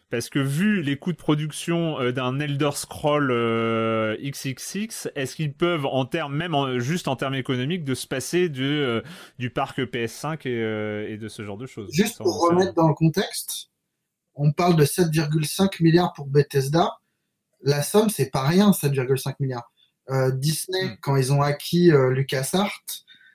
Parce 0.09 0.29
que 0.29 0.39
vu 0.39 0.81
les 0.81 0.97
coûts 0.97 1.11
de 1.11 1.17
production 1.17 1.99
euh, 1.99 2.11
d'un 2.11 2.39
Elder 2.39 2.71
Scroll 2.73 3.29
euh, 3.31 4.17
XXX, 4.21 5.09
est-ce 5.15 5.35
qu'ils 5.35 5.53
peuvent, 5.53 5.85
en 5.85 6.05
termes, 6.05 6.35
même 6.35 6.79
juste 6.79 7.07
en 7.07 7.15
termes 7.15 7.35
économiques, 7.35 7.83
de 7.83 7.93
se 7.93 8.07
passer 8.07 8.49
du, 8.49 8.63
euh, 8.63 9.01
du 9.37 9.49
parc 9.51 9.79
PS5 9.79 10.47
et, 10.47 11.13
et, 11.13 11.17
de 11.17 11.27
ce 11.27 11.43
genre 11.43 11.57
de 11.57 11.67
choses? 11.67 11.89
Juste 11.93 12.17
pour 12.17 12.47
remettre 12.47 12.73
dans 12.73 12.87
le 12.87 12.95
contexte, 12.95 13.69
on 14.33 14.51
parle 14.51 14.75
de 14.75 14.85
7,5 14.85 15.83
milliards 15.83 16.13
pour 16.13 16.27
Bethesda. 16.27 16.91
La 17.61 17.83
somme, 17.83 18.09
c'est 18.09 18.31
pas 18.31 18.43
rien, 18.43 18.71
7,5 18.71 19.35
milliards. 19.39 19.71
Disney, 20.33 20.85
hmm. 20.85 20.97
quand 21.01 21.17
ils 21.17 21.31
ont 21.31 21.43
acquis 21.43 21.91
LucasArts, 21.91 22.81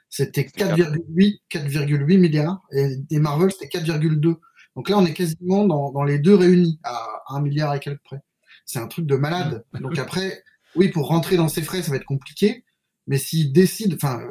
c'était 0.08 0.42
4,8 0.42 1.38
4,8 1.48 2.18
milliards 2.18 2.60
et, 2.72 2.96
et 3.10 3.18
Marvel, 3.20 3.52
c'était 3.52 3.78
4,2. 3.78 4.34
Donc 4.76 4.88
là, 4.88 4.98
on 4.98 5.06
est 5.06 5.14
quasiment 5.14 5.64
dans, 5.66 6.02
les 6.02 6.18
deux 6.18 6.34
réunis 6.34 6.80
à 6.82 7.22
un 7.28 7.40
milliard 7.40 7.74
et 7.74 7.80
quelques 7.80 8.02
près. 8.02 8.20
C'est 8.64 8.78
un 8.78 8.88
truc 8.88 9.06
de 9.06 9.16
malade. 9.16 9.64
Donc 9.80 9.98
après, 9.98 10.42
oui, 10.74 10.88
pour 10.88 11.06
rentrer 11.06 11.36
dans 11.36 11.48
ces 11.48 11.62
frais, 11.62 11.82
ça 11.82 11.90
va 11.90 11.96
être 11.96 12.04
compliqué. 12.04 12.64
Mais 13.06 13.18
s'ils 13.18 13.52
décident, 13.52 13.94
enfin, 13.94 14.26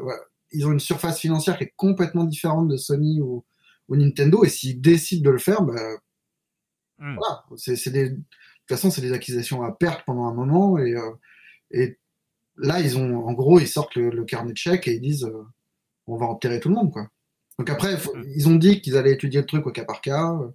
ils 0.51 0.65
ont 0.67 0.71
une 0.71 0.79
surface 0.79 1.19
financière 1.19 1.57
qui 1.57 1.65
est 1.65 1.73
complètement 1.75 2.25
différente 2.25 2.67
de 2.67 2.77
Sony 2.77 3.21
ou, 3.21 3.45
Nintendo. 3.89 4.43
Et 4.43 4.49
s'ils 4.49 4.81
décident 4.81 5.29
de 5.29 5.29
le 5.29 5.37
faire, 5.39 5.61
bah, 5.61 5.79
hmm. 6.97 7.15
voilà. 7.15 7.43
C'est, 7.55 7.91
des, 7.91 8.09
de 8.09 8.15
toute 8.15 8.25
façon, 8.67 8.89
c'est 8.89 9.01
des 9.01 9.13
acquisitions 9.13 9.63
à 9.63 9.71
perte 9.71 10.03
pendant 10.05 10.25
un 10.25 10.33
moment. 10.33 10.77
Et, 10.77 10.95
euh, 10.95 11.11
et 11.71 11.99
là, 12.57 12.79
ils 12.79 12.97
ont, 12.97 13.25
en 13.25 13.33
gros, 13.33 13.59
ils 13.59 13.67
sortent 13.67 13.95
le, 13.95 14.23
carnet 14.25 14.53
de 14.53 14.57
chèques 14.57 14.87
et 14.87 14.95
ils 14.95 15.01
disent, 15.01 15.25
euh, 15.25 15.43
on 16.07 16.17
va 16.17 16.25
enterrer 16.25 16.59
tout 16.59 16.69
le 16.69 16.75
monde, 16.75 16.91
quoi. 16.91 17.07
Donc 17.59 17.69
après, 17.69 17.95
mm. 17.95 18.23
ils 18.35 18.49
ont 18.49 18.55
dit 18.55 18.81
qu'ils 18.81 18.97
allaient 18.97 19.13
étudier 19.13 19.41
le 19.41 19.45
truc 19.45 19.65
au 19.65 19.71
cas 19.71 19.85
par 19.85 20.01
cas. 20.01 20.31
Euh, 20.31 20.49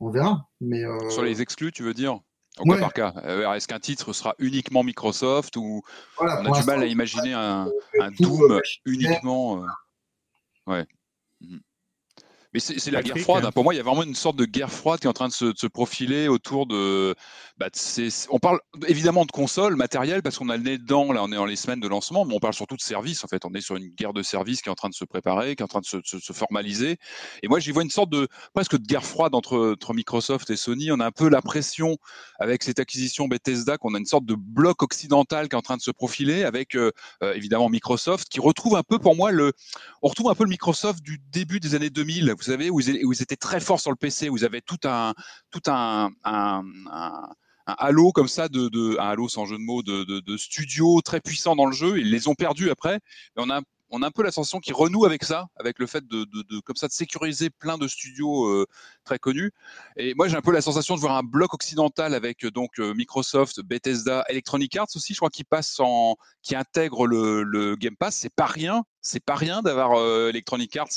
on 0.00 0.10
verra. 0.10 0.48
Mais 0.60 0.84
euh, 0.84 1.10
Sur 1.10 1.22
les 1.22 1.42
exclus, 1.42 1.72
tu 1.72 1.82
veux 1.82 1.94
dire? 1.94 2.18
Au 2.58 2.64
cas 2.64 2.78
par 2.78 2.92
cas. 2.92 3.14
Euh, 3.24 3.52
est-ce 3.52 3.68
qu'un 3.68 3.78
titre 3.78 4.12
sera 4.12 4.34
uniquement 4.38 4.82
Microsoft 4.82 5.56
ou 5.56 5.82
on 6.18 6.26
a 6.26 6.60
du 6.60 6.66
mal 6.66 6.82
à 6.82 6.86
imaginer 6.86 7.32
un, 7.32 7.68
un 8.00 8.10
Doom 8.10 8.60
uniquement 8.86 9.64
Ouais. 10.66 10.86
Mm. 11.40 11.58
Mais 12.52 12.58
c'est 12.58 12.90
la 12.90 13.02
guerre 13.02 13.18
froide. 13.18 13.44
Hein. 13.44 13.52
Pour 13.52 13.62
moi, 13.62 13.74
il 13.74 13.76
y 13.76 13.80
a 13.80 13.84
vraiment 13.84 14.02
une 14.02 14.16
sorte 14.16 14.34
de 14.34 14.44
guerre 14.44 14.72
froide 14.72 14.98
qui 14.98 15.06
est 15.06 15.10
en 15.10 15.12
train 15.12 15.28
de 15.28 15.32
se, 15.32 15.66
profiler 15.68 16.26
autour 16.26 16.66
de. 16.66 17.14
Bah, 17.58 17.68
on 18.30 18.40
parle 18.40 18.58
évidemment 18.88 19.24
de 19.24 19.30
consoles, 19.30 19.76
matériel, 19.76 20.20
parce 20.22 20.36
qu'on 20.36 20.48
a 20.48 20.56
le 20.56 20.64
nez 20.64 20.78
dedans. 20.78 21.12
Là, 21.12 21.22
on 21.22 21.30
est 21.30 21.36
dans 21.36 21.46
les 21.46 21.54
semaines 21.54 21.78
de 21.78 21.86
lancement, 21.86 22.24
mais 22.24 22.34
on 22.34 22.40
parle 22.40 22.54
surtout 22.54 22.76
de 22.76 22.80
services. 22.80 23.22
En 23.22 23.28
fait, 23.28 23.44
on 23.44 23.54
est 23.54 23.60
sur 23.60 23.76
une 23.76 23.90
guerre 23.90 24.12
de 24.12 24.22
services 24.22 24.62
qui 24.62 24.68
est 24.68 24.72
en 24.72 24.74
train 24.74 24.88
de 24.88 24.94
se 24.94 25.04
préparer, 25.04 25.54
qui 25.54 25.62
est 25.62 25.64
en 25.64 25.68
train 25.68 25.80
de 25.80 25.86
se, 25.86 26.32
formaliser. 26.32 26.96
Et 27.44 27.48
moi, 27.48 27.60
j'y 27.60 27.70
vois 27.70 27.84
une 27.84 27.90
sorte 27.90 28.10
de 28.10 28.26
presque 28.52 28.76
de 28.76 28.84
guerre 28.84 29.04
froide 29.04 29.34
entre, 29.36 29.74
entre 29.74 29.94
Microsoft 29.94 30.50
et 30.50 30.56
Sony. 30.56 30.90
On 30.90 30.98
a 30.98 31.06
un 31.06 31.12
peu 31.12 31.28
la 31.28 31.42
pression 31.42 31.98
avec 32.40 32.64
cette 32.64 32.80
acquisition 32.80 33.28
Bethesda 33.28 33.78
qu'on 33.78 33.94
a 33.94 33.98
une 33.98 34.06
sorte 34.06 34.24
de 34.24 34.34
bloc 34.34 34.82
occidental 34.82 35.48
qui 35.48 35.54
est 35.54 35.58
en 35.58 35.62
train 35.62 35.76
de 35.76 35.82
se 35.82 35.92
profiler 35.92 36.42
avec 36.42 36.74
euh, 36.74 36.90
euh, 37.22 37.34
évidemment 37.34 37.68
Microsoft 37.68 38.28
qui 38.28 38.40
retrouve 38.40 38.74
un 38.76 38.82
peu 38.82 38.98
pour 38.98 39.14
moi 39.14 39.30
le. 39.30 39.52
On 40.02 40.08
retrouve 40.08 40.30
un 40.30 40.34
peu 40.34 40.44
le 40.44 40.50
Microsoft 40.50 41.02
du 41.02 41.20
début 41.30 41.60
des 41.60 41.74
années 41.74 41.90
2000 41.90 42.34
vous 42.40 42.50
savez, 42.50 42.70
où 42.70 42.80
ils, 42.80 43.22
étaient 43.22 43.36
très 43.36 43.60
forts 43.60 43.80
sur 43.80 43.90
le 43.90 43.96
PC, 43.96 44.28
où 44.28 44.36
ils 44.36 44.44
avaient 44.44 44.60
tout 44.60 44.78
un, 44.84 45.14
tout 45.50 45.62
un, 45.66 46.10
halo 47.66 48.12
comme 48.12 48.28
ça, 48.28 48.48
de, 48.48 48.98
un 48.98 49.08
halo 49.10 49.28
sans 49.28 49.46
jeu 49.46 49.56
de 49.56 49.62
mots, 49.62 49.82
de, 49.82 50.04
de, 50.04 50.20
de 50.20 50.36
studio 50.36 51.00
très 51.02 51.20
puissant 51.20 51.56
dans 51.56 51.66
le 51.66 51.72
jeu. 51.72 51.98
Ils 51.98 52.10
les 52.10 52.28
ont 52.28 52.34
perdus 52.34 52.70
après. 52.70 53.00
On 53.36 53.50
a 53.50 53.60
on 53.90 54.02
a 54.02 54.06
un 54.06 54.10
peu 54.10 54.22
la 54.22 54.30
sensation 54.30 54.60
qu'ils 54.60 54.74
renouent 54.74 55.04
avec 55.04 55.24
ça, 55.24 55.48
avec 55.56 55.78
le 55.78 55.86
fait 55.86 56.06
de, 56.06 56.24
de, 56.24 56.60
comme 56.60 56.76
ça 56.76 56.86
de 56.86 56.92
sécuriser 56.92 57.50
plein 57.50 57.76
de 57.76 57.88
studios 57.88 58.46
euh, 58.46 58.66
très 59.04 59.18
connus. 59.18 59.50
Et 59.96 60.14
moi, 60.14 60.28
j'ai 60.28 60.36
un 60.36 60.42
peu 60.42 60.52
la 60.52 60.60
sensation 60.60 60.94
de 60.94 61.00
voir 61.00 61.16
un 61.16 61.22
bloc 61.22 61.52
occidental 61.54 62.14
avec 62.14 62.44
euh, 62.44 62.50
donc 62.50 62.78
euh, 62.78 62.94
Microsoft, 62.94 63.60
Bethesda, 63.62 64.24
Electronic 64.28 64.76
Arts 64.76 64.88
aussi, 64.94 65.12
je 65.12 65.18
crois, 65.18 65.30
qui 65.30 65.44
passe 65.44 65.80
en, 65.80 66.16
qui 66.42 66.54
intègre 66.54 67.06
le, 67.06 67.42
le 67.42 67.74
Game 67.76 67.96
Pass. 67.96 68.16
C'est 68.16 68.32
pas 68.32 68.46
rien, 68.46 68.84
c'est 69.02 69.24
pas 69.24 69.34
rien 69.34 69.62
d'avoir 69.62 69.98
Electronic 70.28 70.76
Arts. 70.76 70.88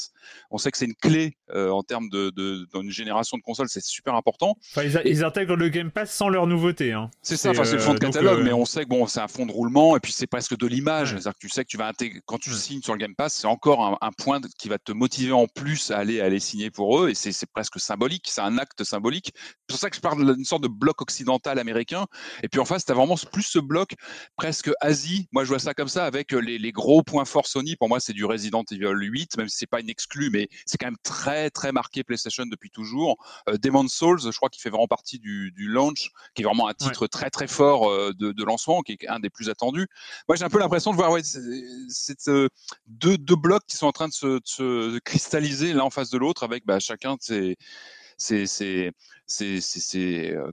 On 0.52 0.58
sait 0.58 0.72
que 0.72 0.78
c'est 0.78 0.86
une 0.86 0.96
clé 0.96 1.38
en 1.54 1.84
termes 1.84 2.10
de, 2.10 2.30
de, 2.32 2.68
dans 2.74 2.82
une 2.82 2.92
génération 2.92 3.38
de 3.38 3.44
consoles, 3.44 3.70
c'est 3.70 3.84
super 3.84 4.16
important. 4.16 4.58
Enfin, 4.72 4.84
ils, 5.06 5.24
intègrent 5.24 5.56
le 5.56 5.70
Game 5.70 5.92
Pass 5.92 6.12
sans 6.12 6.30
leur 6.30 6.48
nouveauté. 6.48 6.94
Hein. 6.94 7.10
C'est 7.22 7.38
ça, 7.38 7.52
enfin, 7.52 7.64
c'est 7.64 7.74
le 7.74 7.80
fond 7.80 7.94
de 7.94 8.00
catalogue, 8.00 8.44
mais 8.44 8.54
on 8.54 8.66
sait 8.66 8.84
que 8.84 8.90
bon, 8.90 9.08
c'est 9.08 9.20
un 9.20 9.28
fond 9.28 9.46
de 9.46 9.52
roulement 9.52 9.96
et 9.96 10.00
puis 10.00 10.12
c'est 10.12 10.28
presque 10.28 10.58
de 10.58 10.68
l'image. 10.68 11.12
C'est-à-dire 11.12 11.34
que 11.34 11.40
tu 11.40 11.50
sais 11.50 11.64
que 11.64 11.70
tu 11.70 11.78
vas 11.78 11.88
intégrer, 11.88 12.22
quand 12.26 12.38
tu 12.38 12.52
signes 12.52 12.82
sur 12.82 12.94
le 12.94 13.00
Game 13.00 13.16
Pass, 13.16 13.34
c'est 13.34 13.48
encore 13.48 13.98
un, 14.02 14.12
point 14.18 14.40
qui 14.60 14.70
va 14.70 14.78
te 14.78 14.92
motiver 14.92 15.32
en 15.32 15.48
plus 15.48 15.92
à 15.92 15.98
aller, 15.98 16.22
aller 16.22 16.40
signer 16.40 16.70
pour 16.70 17.00
eux, 17.00 17.10
et 17.10 17.16
c'est 17.16 17.34
presque 17.52 17.80
symbolique, 17.80 18.28
c'est 18.30 18.42
un 18.42 18.58
acte 18.58 18.84
symbolique. 18.84 19.32
C'est 19.36 19.68
pour 19.68 19.78
ça 19.78 19.90
que 19.90 19.96
je 19.96 20.02
parle 20.02 20.36
d'une 20.36 20.46
sorte 20.46 20.64
de 20.64 20.68
bloc 20.68 21.02
occidental 21.02 21.60
américain, 21.60 22.06
et 22.44 22.48
puis 22.48 22.60
en 22.60 22.66
face, 22.66 22.86
tu 22.86 22.92
as 22.92 22.96
vraiment 22.96 23.16
plus 23.32 23.44
ce 23.44 23.60
bloc 23.60 23.96
presque 24.38 24.70
Asie. 24.82 25.28
Moi, 25.32 25.44
je 25.44 25.50
vois 25.50 25.60
ça 25.60 25.74
comme 25.74 25.88
ça, 25.88 26.06
avec 26.06 26.32
les, 26.32 26.72
gros 26.72 27.04
points 27.04 27.26
forts 27.26 27.48
Sony. 27.48 27.76
Pour 27.76 27.90
moi, 27.94 28.00
c'est 28.00 28.14
du 28.14 28.26
Resident 28.26 28.64
Evil 28.72 28.92
8, 28.92 29.38
même 29.38 29.48
si 29.48 29.56
c'est 29.56 29.68
pas 29.68 29.80
une 29.80 29.90
exclue, 29.90 30.32
mais 30.32 30.50
c'est 30.66 30.80
quand 30.80 30.88
même 30.88 30.98
très, 31.04 31.52
très 31.52 31.72
marqué 31.72 32.04
PlayStation 32.04 32.44
depuis 32.48 32.72
toujours. 32.72 33.24
Euh, 33.48 33.60
Demon's 33.60 33.94
Souls, 33.94 34.20
je 34.20 34.36
crois 34.36 34.50
qu'il 34.50 34.64
fait 34.64 34.72
vraiment 34.72 34.88
partie 34.88 35.20
du, 35.20 35.54
launch, 35.56 36.10
qui 36.34 36.42
est 36.42 36.46
vraiment 36.46 36.68
un 36.68 36.74
titre 36.74 37.06
très, 37.06 37.30
très 37.30 37.46
fort 37.46 37.88
euh, 37.88 38.12
de, 38.18 38.44
lancement, 38.44 38.82
qui 38.82 38.94
est 38.94 39.08
un 39.08 39.20
des 39.20 39.30
plus 39.30 39.48
attendus. 39.52 39.86
Moi, 40.28 40.38
j'ai 40.38 40.44
un 40.44 40.50
peu 40.50 40.58
l'impression 40.58 40.90
de 40.90 40.96
voir 40.96 41.12
ouais, 41.12 41.22
deux, 42.88 43.18
deux, 43.20 43.36
blocs 43.36 43.64
qui 43.68 43.78
sont 43.78 43.86
en 43.86 43.92
train 43.92 44.08
de 44.08 44.14
se, 44.14 44.98
cristalliser 45.02 45.74
l'un 45.74 45.84
en 45.84 45.92
face 45.92 46.10
de 46.10 46.18
l'autre, 46.18 46.42
avec 46.42 46.66
bah, 46.66 46.80
chacun 46.80 47.14
de 47.14 47.22
ses 47.22 47.58
ses, 48.18 48.92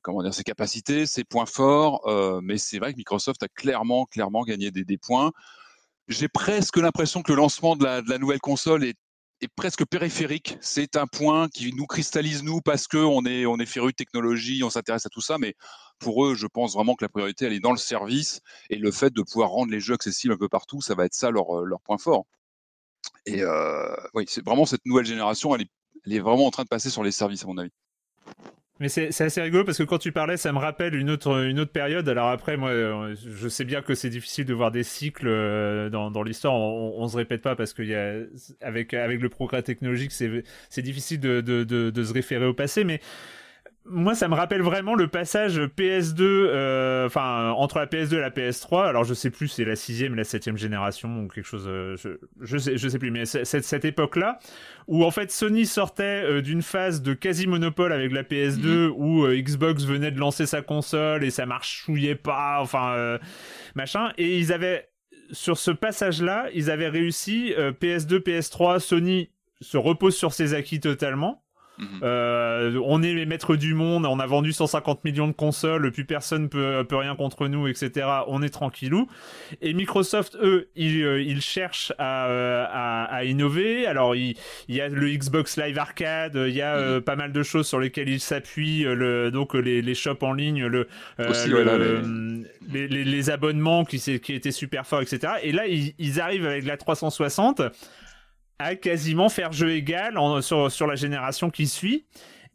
comment 0.03 0.23
dire, 0.23 0.35
ses 0.35 0.45
capacités, 0.45 1.07
ses 1.07 1.25
points 1.25 1.47
forts. 1.47 2.03
mais 2.43 2.59
c'est 2.59 2.79
vrai 2.79 2.93
que 2.93 2.99
Microsoft 2.99 3.43
a 3.43 3.49
clairement, 3.49 4.05
clairement 4.05 4.43
gagné 4.43 4.71
des, 4.71 4.99
points. 4.99 5.33
J'ai 6.11 6.29
presque 6.29 6.77
l'impression 6.77 7.23
que 7.23 7.31
le 7.31 7.37
lancement 7.37 7.77
de 7.77 7.85
la, 7.85 8.19
nouvelle 8.19 8.41
console 8.41 8.85
est, 8.85 8.97
presque 9.55 9.87
périphérique. 9.87 10.59
C'est 10.61 10.97
un 10.97 11.07
point 11.07 11.49
qui 11.49 11.73
nous 11.73 11.87
cristallise, 11.87 12.43
nous, 12.43 12.61
parce 12.61 12.89
qu'on 12.89 13.25
est, 13.25 13.47
on 13.47 13.59
est 13.59 13.67
féru 13.67 13.93
de 13.93 13.97
technologie, 13.97 14.65
on 14.65 14.71
s'intéresse 14.71 15.07
à 15.07 15.09
tout 15.09 15.21
ça. 15.21 15.39
Mais 15.39 15.55
pour 16.01 16.27
eux, 16.27 16.35
je 16.35 16.49
pense 16.49 16.75
vraiment 16.75 16.97
que 16.97 17.05
la 17.05 17.09
priorité, 17.09 17.47
elle 17.47 17.53
est 17.53 17.61
dans 17.61 17.71
le 17.71 17.79
service. 17.79 18.41
Et 18.71 18.77
le 18.77 18.91
fait 18.91 19.15
de 19.15 19.23
pouvoir 19.23 19.51
rendre 19.51 19.71
les 19.71 19.79
jeux 19.79 19.95
accessibles 19.95 20.35
un 20.35 20.37
peu 20.37 20.49
partout, 20.49 20.83
ça 20.83 20.97
va 20.97 21.05
être 21.07 21.15
ça 21.15 21.31
leur, 21.31 21.63
leur 21.63 21.81
point 21.81 21.97
fort. 21.97 22.27
Et 23.25 23.45
oui, 24.15 24.25
c'est 24.27 24.45
vraiment 24.45 24.67
cette 24.67 24.85
nouvelle 24.87 25.07
génération, 25.07 25.55
elle 25.55 25.69
est 26.13 26.19
vraiment 26.19 26.47
en 26.47 26.51
train 26.51 26.65
de 26.65 26.69
passer 26.69 26.91
sur 26.91 27.05
les 27.05 27.13
services, 27.13 27.45
à 27.45 27.47
mon 27.47 27.57
avis. 27.57 27.73
Mais 28.81 28.89
c'est 28.89 29.21
assez 29.21 29.43
rigolo 29.43 29.63
parce 29.65 29.77
que 29.77 29.83
quand 29.83 29.99
tu 29.99 30.11
parlais, 30.11 30.39
ça 30.39 30.53
me 30.53 30.59
rappelle 30.59 30.95
une 30.95 31.11
autre, 31.11 31.45
une 31.45 31.61
autre 31.61 31.71
période. 31.71 32.09
Alors 32.09 32.31
après, 32.31 32.57
moi, 32.57 32.73
je 33.15 33.49
sais 33.49 33.65
bien 33.65 33.83
que 33.83 33.95
c'est 33.95 34.09
difficile 34.09 34.47
de 34.47 34.55
voir 34.55 34.71
des 34.71 34.85
cycles 34.85 35.29
euh, 35.29 35.91
dans, 35.91 36.11
dans 36.11 36.23
l'histoire. 36.23 36.55
On, 36.55 36.95
on, 36.97 37.07
se 37.07 37.15
répète 37.15 37.43
pas 37.43 37.55
parce 37.55 37.75
qu'il 37.75 37.89
y 37.89 37.95
a, 37.95 38.15
avec, 38.63 38.95
avec 38.95 39.21
le 39.21 39.29
progrès 39.29 39.63
technologique, 39.63 40.13
c'est 40.13 40.83
difficile 40.83 41.21
de, 41.21 41.43
de, 41.43 41.63
de, 41.63 41.91
de, 41.91 42.05
se 42.05 42.15
référer 42.15 42.47
au 42.47 42.55
passé. 42.55 42.85
Mais 42.85 43.01
moi, 43.87 44.15
ça 44.15 44.29
me 44.29 44.35
rappelle 44.35 44.61
vraiment 44.61 44.95
le 44.95 45.09
passage 45.09 45.59
PS2, 45.59 46.21
euh, 46.21 47.07
enfin 47.07 47.51
entre 47.51 47.79
la 47.79 47.87
PS2 47.87 48.17
et 48.17 48.21
la 48.21 48.31
PS3. 48.31 48.87
Alors, 48.87 49.05
je 49.05 49.15
sais 49.15 49.31
plus, 49.31 49.49
c'est 49.49 49.65
la 49.65 49.75
sixième, 49.75 50.15
la 50.15 50.25
septième 50.25 50.59
génération 50.59 51.23
ou 51.23 51.29
quelque 51.29 51.47
chose. 51.47 51.65
Euh, 51.67 51.97
je, 51.97 52.11
je 52.41 52.59
sais, 52.59 52.77
je 52.77 52.89
sais 52.89 52.99
plus, 52.99 53.11
mais 53.11 53.25
cette, 53.25 53.65
cette 53.65 53.85
époque-là 53.85 54.39
où 54.87 55.05
en 55.05 55.11
fait 55.11 55.31
Sony 55.31 55.67
sortait 55.67 56.23
euh, 56.25 56.43
d'une 56.43 56.63
phase 56.63 57.01
de 57.01 57.15
quasi 57.15 57.47
monopole 57.47 57.93
avec 57.93 58.13
la 58.13 58.23
PS2 58.23 58.89
mhm. 58.89 58.95
où 58.97 59.27
Xbox 59.27 59.85
venait 59.85 60.11
de 60.11 60.19
lancer 60.19 60.47
sa 60.47 60.61
console 60.61 61.25
et 61.25 61.31
ça 61.31 61.47
marchouillait 61.47 62.17
pas, 62.17 62.59
enfin 62.61 63.19
machin, 63.75 64.13
et 64.19 64.39
ils 64.39 64.53
avaient 64.53 64.89
sur 65.31 65.57
ce 65.57 65.71
passage-là, 65.71 66.49
ils 66.55 66.71
avaient 66.71 66.89
réussi 66.89 67.55
PS2, 67.57 68.19
PS3, 68.19 68.81
Sony 68.81 69.31
se 69.61 69.77
repose 69.77 70.17
sur 70.17 70.33
ses 70.33 70.55
acquis 70.55 70.81
totalement. 70.81 71.43
Mhm. 71.81 72.01
Euh, 72.03 72.81
on 72.85 73.03
est 73.03 73.15
les 73.15 73.27
maîtres 73.27 73.57
du 73.57 73.75
monde, 73.75 74.07
on 74.07 74.19
a 74.19 74.27
vendu 74.27 74.53
150 74.53 75.05
millions 75.05 75.29
de 75.29 75.33
consoles, 75.33 75.91
plus 75.93 76.05
personne 76.05 76.49
peut, 76.49 76.85
peut 76.87 76.97
rien 76.97 77.17
contre 77.17 77.49
nous, 77.49 77.67
etc. 77.69 78.07
On 78.27 78.43
est 78.43 78.51
tranquillou. 78.51 79.09
Et 79.63 79.73
Microsoft, 79.73 80.37
eux, 80.43 80.69
ils, 80.77 81.03
euh, 81.03 81.23
ils 81.23 81.41
cherchent 81.41 81.93
à, 81.99 82.27
euh, 82.27 82.67
à, 82.69 83.05
à, 83.05 83.25
innover. 83.25 83.87
Alors, 83.87 84.15
il, 84.15 84.37
il, 84.69 84.75
y 84.75 84.81
a 84.81 84.89
le 84.89 85.09
Xbox 85.09 85.57
Live 85.57 85.79
Arcade, 85.79 86.35
il 86.35 86.55
y 86.55 86.63
a 86.63 86.97
mhm. 86.97 87.01
pas 87.01 87.17
mal 87.17 87.33
de 87.33 87.43
choses 87.43 87.67
sur 87.67 87.81
lesquelles 87.81 88.09
ils 88.09 88.21
s'appuient, 88.21 88.83
le, 88.83 89.31
donc 89.31 89.55
les, 89.55 89.81
les 89.81 89.95
shops 89.95 90.23
en 90.23 90.33
ligne, 90.33 90.67
le, 90.67 90.87
les... 91.19 92.89
Les, 92.89 93.05
les... 93.05 93.31
abonnements 93.31 93.85
qui, 93.85 93.99
qui 94.21 94.35
étaient 94.35 94.51
super 94.51 94.87
forts, 94.87 95.03
etc. 95.03 95.35
Et 95.43 95.53
là, 95.53 95.67
ils, 95.67 95.95
ils 95.99 96.21
arrivent 96.21 96.47
avec 96.47 96.65
la 96.65 96.77
360 96.77 97.63
à 98.61 98.77
quasiment 98.77 99.29
faire 99.29 99.53
jeu 99.53 99.73
égal 99.73 100.19
sur, 100.43 100.87
la 100.87 100.95
génération 100.95 101.51
qui 101.51 101.67
suit. 101.67 102.05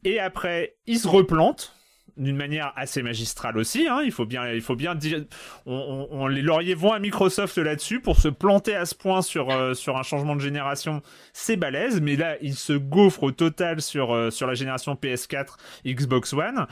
Et 0.04 0.20
après, 0.20 0.76
il 0.86 1.00
se 1.00 1.08
replante 1.08 1.76
d'une 2.16 2.38
manière 2.38 2.72
assez 2.78 3.02
magistrale 3.02 3.58
aussi. 3.58 3.88
Hein. 3.90 4.02
il 4.06 4.12
faut 4.12 4.26
bien, 4.26 4.50
il 4.50 4.62
faut 4.62 4.76
bien 4.76 4.96
dire, 4.96 5.26
on, 5.66 6.28
les 6.28 6.44
lauriers 6.44 6.76
vont 6.76 6.94
à 6.94 7.00
Microsoft 7.00 7.58
là-dessus 7.58 8.00
pour 8.00 8.18
se 8.18 8.30
planter 8.30 8.76
à 8.76 8.86
ce 8.86 8.96
point 8.96 9.22
sur 9.22 9.50
euh, 9.50 9.74
sur 9.74 9.98
un 9.98 10.04
changement 10.04 10.36
de 10.36 10.42
génération, 10.42 11.02
c'est 11.34 11.58
balèze. 11.58 12.00
Mais 12.00 12.16
là, 12.16 12.38
il 12.40 12.56
se 12.56 12.74
gaufre 12.74 13.24
au 13.24 13.32
total 13.32 13.82
sur 13.82 14.14
euh, 14.14 14.30
sur 14.30 14.48
la 14.48 14.54
génération 14.54 14.94
PS4, 14.94 15.58
Xbox 15.86 16.32
One. 16.34 16.68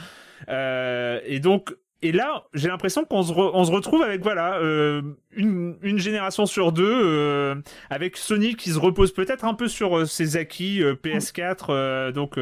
Euh, 0.48 1.20
et 1.26 1.40
donc 1.40 1.76
et 2.04 2.12
là, 2.12 2.44
j'ai 2.54 2.68
l'impression 2.68 3.06
qu'on 3.06 3.24
se, 3.24 3.30
se 3.30 3.72
retrouve 3.72 4.04
avec 4.04 4.22
voilà 4.24 4.58
euh, 4.58 5.02
une, 5.38 5.78
une, 5.82 6.00
génération 6.00 6.46
sur 6.46 6.74
deux, 6.74 6.84
euh, 6.86 7.56
avec 7.90 8.18
Sony 8.18 8.56
qui 8.56 8.72
se 8.72 8.78
repose 8.78 9.14
peut-être 9.14 9.46
un 9.46 9.54
peu 9.54 9.70
sur 9.70 9.98
euh, 9.98 10.06
ses 10.06 10.36
acquis 10.36 10.84
euh, 10.84 10.96
PS4, 10.96 11.68
euh, 11.70 12.12
donc 12.12 12.38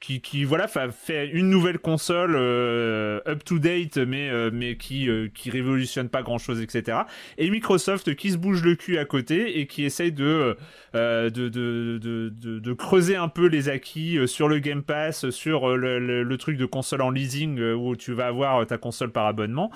qui, 0.00 0.20
qui 0.20 0.44
voilà 0.44 0.68
fait 0.68 1.28
une 1.28 1.48
nouvelle 1.48 1.78
console 1.78 2.36
up 2.36 3.42
to 3.44 3.58
date, 3.58 3.96
mais 3.96 4.30
mais 4.50 4.76
qui 4.76 5.08
qui 5.34 5.50
révolutionne 5.50 6.10
pas 6.10 6.22
grand 6.22 6.38
chose, 6.38 6.60
etc. 6.60 6.98
Et 7.38 7.48
Microsoft 7.48 8.14
qui 8.16 8.32
se 8.32 8.36
bouge 8.36 8.62
le 8.62 8.74
cul 8.74 8.98
à 8.98 9.06
côté 9.06 9.60
et 9.60 9.66
qui 9.66 9.84
essaye 9.84 10.12
de 10.12 10.56
de, 10.94 11.30
de, 11.30 11.98
de, 11.98 12.28
de, 12.58 12.72
creuser 12.72 13.16
un 13.16 13.28
peu 13.28 13.46
les 13.46 13.68
acquis 13.68 14.18
sur 14.26 14.48
le 14.48 14.58
Game 14.58 14.82
Pass, 14.82 15.30
sur 15.30 15.76
le, 15.76 15.98
le 16.22 16.36
truc 16.36 16.56
de 16.56 16.66
console 16.66 17.02
en 17.02 17.10
leasing 17.10 17.60
où 17.72 17.96
tu 17.96 18.12
vas 18.12 18.26
avoir 18.26 18.57
ta 18.66 18.78
console 18.78 19.12
par 19.12 19.26
abonnement. 19.26 19.70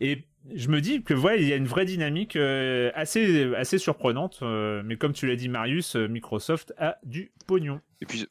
Et 0.00 0.24
je 0.54 0.68
me 0.68 0.80
dis 0.80 1.02
que 1.02 1.14
ouais, 1.14 1.42
il 1.42 1.48
y 1.48 1.52
a 1.52 1.56
une 1.56 1.66
vraie 1.66 1.84
dynamique 1.84 2.36
euh, 2.36 2.90
assez, 2.94 3.54
assez 3.54 3.78
surprenante. 3.78 4.40
Euh, 4.42 4.82
mais 4.84 4.96
comme 4.96 5.12
tu 5.12 5.26
l'as 5.26 5.36
dit, 5.36 5.48
Marius, 5.48 5.96
euh, 5.96 6.08
Microsoft 6.08 6.72
a 6.78 6.98
du 7.02 7.32
pognon. 7.46 7.80
Et 8.00 8.06
puis, 8.06 8.26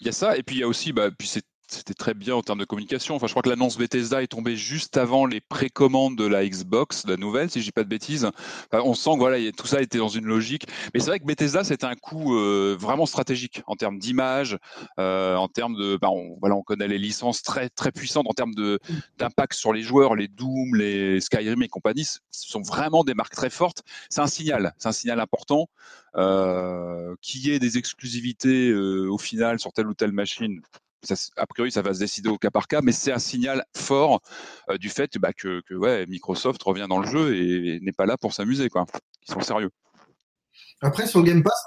il 0.00 0.06
y 0.06 0.08
a 0.08 0.12
ça. 0.12 0.36
Et 0.36 0.42
puis, 0.42 0.56
il 0.56 0.60
y 0.60 0.62
a 0.62 0.68
aussi, 0.68 0.92
bah, 0.92 1.10
puis 1.10 1.28
c'est 1.28 1.44
c'était 1.68 1.94
très 1.94 2.14
bien 2.14 2.34
en 2.34 2.42
termes 2.42 2.58
de 2.58 2.64
communication. 2.64 3.14
Enfin, 3.16 3.26
je 3.26 3.32
crois 3.32 3.42
que 3.42 3.48
l'annonce 3.48 3.78
Bethesda 3.78 4.22
est 4.22 4.28
tombée 4.28 4.56
juste 4.56 4.96
avant 4.96 5.26
les 5.26 5.40
précommandes 5.40 6.16
de 6.16 6.26
la 6.26 6.46
Xbox, 6.46 7.04
la 7.06 7.16
nouvelle, 7.16 7.50
si 7.50 7.60
je 7.60 7.66
dis 7.66 7.72
pas 7.72 7.84
de 7.84 7.88
bêtises. 7.88 8.28
on 8.72 8.94
sent 8.94 9.10
que 9.14 9.18
voilà, 9.18 9.52
tout 9.52 9.66
ça 9.66 9.80
était 9.80 9.98
dans 9.98 10.08
une 10.08 10.26
logique. 10.26 10.66
Mais 10.92 11.00
c'est 11.00 11.06
vrai 11.06 11.18
que 11.18 11.24
Bethesda, 11.24 11.64
c'était 11.64 11.86
un 11.86 11.94
coup 11.94 12.36
euh, 12.36 12.76
vraiment 12.78 13.06
stratégique 13.06 13.62
en 13.66 13.76
termes 13.76 13.98
d'image, 13.98 14.58
euh, 14.98 15.36
en 15.36 15.48
termes 15.48 15.76
de, 15.76 15.96
bah, 15.96 16.10
on, 16.10 16.62
connaît 16.62 16.88
les 16.88 16.98
licences 16.98 17.42
très 17.42 17.68
très 17.68 17.92
puissantes 17.92 18.26
en 18.28 18.32
termes 18.32 18.54
d'impact 19.18 19.54
sur 19.54 19.72
les 19.72 19.82
joueurs, 19.82 20.14
les 20.14 20.28
Doom, 20.28 20.76
les 20.76 21.20
Skyrim 21.20 21.62
et 21.62 21.68
compagnie. 21.68 22.04
Ce 22.04 22.20
sont 22.30 22.62
vraiment 22.62 23.04
des 23.04 23.14
marques 23.14 23.34
très 23.34 23.50
fortes. 23.50 23.82
C'est 24.08 24.20
un 24.20 24.26
signal, 24.26 24.72
c'est 24.78 24.88
un 24.88 24.92
signal 24.92 25.20
important. 25.20 25.68
Euh, 26.16 27.16
qu'il 27.22 27.44
y 27.44 27.50
ait 27.50 27.58
des 27.58 27.76
exclusivités 27.76 28.70
euh, 28.70 29.08
au 29.10 29.18
final 29.18 29.58
sur 29.58 29.72
telle 29.72 29.88
ou 29.88 29.94
telle 29.94 30.12
machine, 30.12 30.60
a 31.36 31.46
priori, 31.46 31.70
ça 31.70 31.82
va 31.82 31.94
se 31.94 31.98
décider 31.98 32.28
au 32.28 32.38
cas 32.38 32.50
par 32.50 32.68
cas, 32.68 32.80
mais 32.82 32.92
c'est 32.92 33.12
un 33.12 33.18
signal 33.18 33.64
fort 33.76 34.20
euh, 34.70 34.78
du 34.78 34.88
fait 34.88 35.18
bah, 35.18 35.32
que, 35.32 35.62
ouais, 35.74 36.06
Microsoft 36.06 36.62
revient 36.62 36.86
dans 36.88 36.98
le 36.98 37.08
jeu 37.08 37.36
et, 37.36 37.80
n'est 37.80 37.92
pas 37.92 38.06
là 38.06 38.16
pour 38.16 38.32
s'amuser. 38.32 38.68
Quoi. 38.68 38.86
Ils 39.26 39.32
sont 39.32 39.40
sérieux. 39.40 39.70
Après, 40.80 41.06
sur 41.06 41.22
Game 41.22 41.42
Pass, 41.42 41.64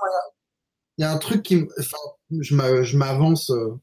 il 0.97 1.01
y 1.03 1.05
a 1.05 1.11
un 1.11 1.17
truc 1.17 1.43
qui. 1.43 1.65
Enfin, 1.79 1.97
je 2.39 2.97
m'avance 2.97 3.49
euh, 3.51 3.79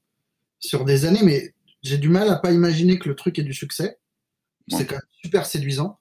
sur 0.59 0.85
des 0.85 1.05
années, 1.05 1.23
mais 1.23 1.55
j'ai 1.83 1.99
du 1.99 2.09
mal 2.09 2.29
à 2.29 2.37
pas 2.37 2.53
imaginer 2.53 2.99
que 2.99 3.09
le 3.09 3.14
truc 3.14 3.38
ait 3.38 3.45
du 3.45 3.55
succès. 3.55 3.99
C'est 4.69 4.87
quand 4.87 4.95
même 4.95 5.03
super 5.23 5.47
séduisant. 5.47 5.99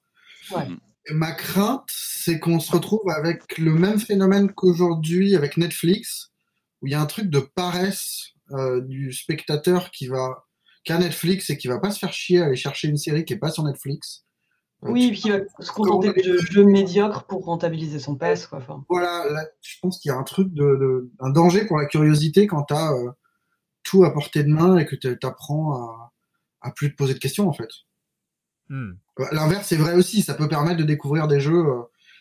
Ma 1.10 1.32
crainte, 1.32 1.84
c'est 1.88 2.38
qu'on 2.38 2.60
se 2.60 2.72
retrouve 2.72 3.10
avec 3.10 3.58
le 3.58 3.72
même 3.72 3.98
phénomène 4.00 4.50
qu'aujourd'hui 4.52 5.36
avec 5.36 5.58
Netflix, 5.58 6.32
où 6.80 6.86
il 6.86 6.92
y 6.92 6.94
a 6.94 7.00
un 7.00 7.06
truc 7.06 7.28
de 7.28 7.40
paresse 7.40 8.33
euh, 8.50 8.82
du 8.82 9.12
spectateur 9.12 9.90
qui 9.90 10.06
va 10.06 10.44
qu'à 10.84 10.98
Netflix 10.98 11.48
et 11.48 11.56
qui 11.56 11.66
va 11.66 11.78
pas 11.78 11.90
se 11.90 11.98
faire 11.98 12.12
chier 12.12 12.42
à 12.42 12.46
aller 12.46 12.56
chercher 12.56 12.88
une 12.88 12.98
série 12.98 13.24
qui 13.24 13.32
est 13.32 13.38
pas 13.38 13.50
sur 13.50 13.64
Netflix. 13.64 14.24
Euh, 14.84 14.90
oui, 14.90 15.06
et 15.06 15.10
puis 15.12 15.22
il 15.24 15.32
va 15.32 15.38
se 15.60 15.72
contenter 15.72 16.12
de 16.12 16.36
jeux 16.36 16.64
médiocres 16.64 17.26
pour 17.26 17.46
rentabiliser 17.46 17.98
son. 17.98 18.16
Quoi. 18.16 18.84
Voilà, 18.90 19.24
je 19.62 19.76
pense 19.80 19.98
qu'il 19.98 20.10
y 20.10 20.12
a 20.12 20.18
un 20.18 20.24
truc 20.24 20.52
de, 20.52 21.10
un 21.20 21.30
danger 21.30 21.64
pour 21.64 21.78
la 21.78 21.86
curiosité 21.86 22.46
quand 22.46 22.64
tu 22.64 22.74
as 22.74 22.92
euh, 22.92 23.10
tout 23.82 24.04
à 24.04 24.12
portée 24.12 24.44
de 24.44 24.50
main 24.50 24.76
et 24.76 24.84
que 24.84 24.94
tu 24.94 25.16
apprends 25.22 25.72
à, 25.72 26.12
à, 26.60 26.70
plus 26.70 26.90
te 26.90 26.96
poser 26.96 27.14
de 27.14 27.18
questions 27.18 27.48
en 27.48 27.54
fait. 27.54 27.70
Hmm. 28.68 28.92
L'inverse 29.32 29.72
est 29.72 29.76
vrai 29.76 29.94
aussi, 29.94 30.20
ça 30.20 30.34
peut 30.34 30.48
permettre 30.48 30.78
de 30.78 30.84
découvrir 30.84 31.28
des 31.28 31.40
jeux. 31.40 31.64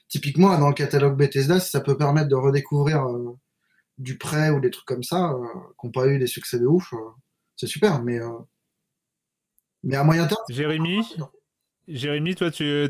typiquement, 0.08 0.58
dans 0.58 0.70
le 0.70 0.74
catalogue 0.74 1.18
Bethesda, 1.18 1.60
ça 1.60 1.82
peut 1.82 1.98
permettre 1.98 2.30
de 2.30 2.36
redécouvrir 2.36 3.06
du 3.98 4.18
prêt 4.18 4.50
ou 4.50 4.60
des 4.60 4.72
trucs 4.72 4.86
comme 4.86 5.04
ça, 5.04 5.32
euh, 5.32 5.46
qui 5.80 5.88
n'ont 5.88 5.92
pas 5.92 6.08
eu 6.08 6.20
des 6.20 6.28
succès 6.28 6.60
de 6.60 6.66
ouf, 6.66 6.94
euh, 6.94 6.98
c'est 7.56 7.68
super. 7.68 8.02
Mais, 8.04 8.20
euh, 8.20 8.40
mais 9.84 9.96
à 9.96 10.04
moyen 10.04 10.28
terme. 10.28 10.42
Jérémy 10.50 11.02
Jérémy, 11.88 12.36
toi, 12.36 12.50
tu 12.50 12.90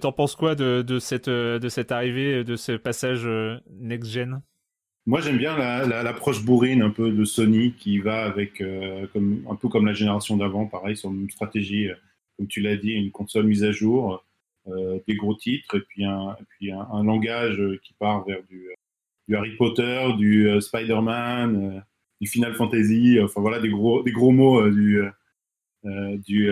t'en 0.00 0.12
penses 0.12 0.36
quoi 0.36 0.54
de, 0.54 0.82
de, 0.82 0.98
cette, 1.00 1.28
de 1.28 1.68
cette 1.68 1.90
arrivée, 1.90 2.44
de 2.44 2.54
ce 2.54 2.72
passage 2.72 3.28
next-gen 3.80 4.40
Moi, 5.04 5.20
j'aime 5.20 5.36
bien 5.36 5.56
l'approche 5.56 6.44
bourrine 6.44 6.80
un 6.82 6.90
peu 6.90 7.10
de 7.10 7.24
Sony 7.24 7.72
qui 7.72 7.98
va 7.98 8.22
avec, 8.22 8.62
comme, 9.12 9.44
un 9.50 9.56
peu 9.56 9.68
comme 9.68 9.84
la 9.84 9.94
génération 9.94 10.36
d'avant, 10.36 10.66
pareil, 10.66 10.96
sur 10.96 11.10
une 11.10 11.28
stratégie, 11.28 11.88
comme 12.36 12.46
tu 12.46 12.60
l'as 12.60 12.76
dit, 12.76 12.92
une 12.92 13.10
console 13.10 13.46
mise 13.46 13.64
à 13.64 13.72
jour, 13.72 14.24
des 14.68 15.16
gros 15.16 15.34
titres, 15.34 15.78
et 15.78 15.80
puis 15.80 16.04
un, 16.04 16.36
puis 16.50 16.70
un, 16.70 17.02
langage 17.02 17.60
qui 17.82 17.94
part 17.94 18.24
vers 18.24 18.44
du, 18.44 18.68
du 19.32 19.38
Harry 19.38 19.56
Potter, 19.56 20.08
du 20.18 20.60
Spider-Man, 20.60 21.82
du 22.20 22.28
Final 22.28 22.54
Fantasy, 22.54 23.18
enfin 23.22 23.40
voilà, 23.40 23.60
des 23.60 23.70
gros, 23.70 24.02
des 24.02 24.12
gros 24.12 24.30
mots 24.30 24.68
du, 24.68 25.02
du 25.84 26.50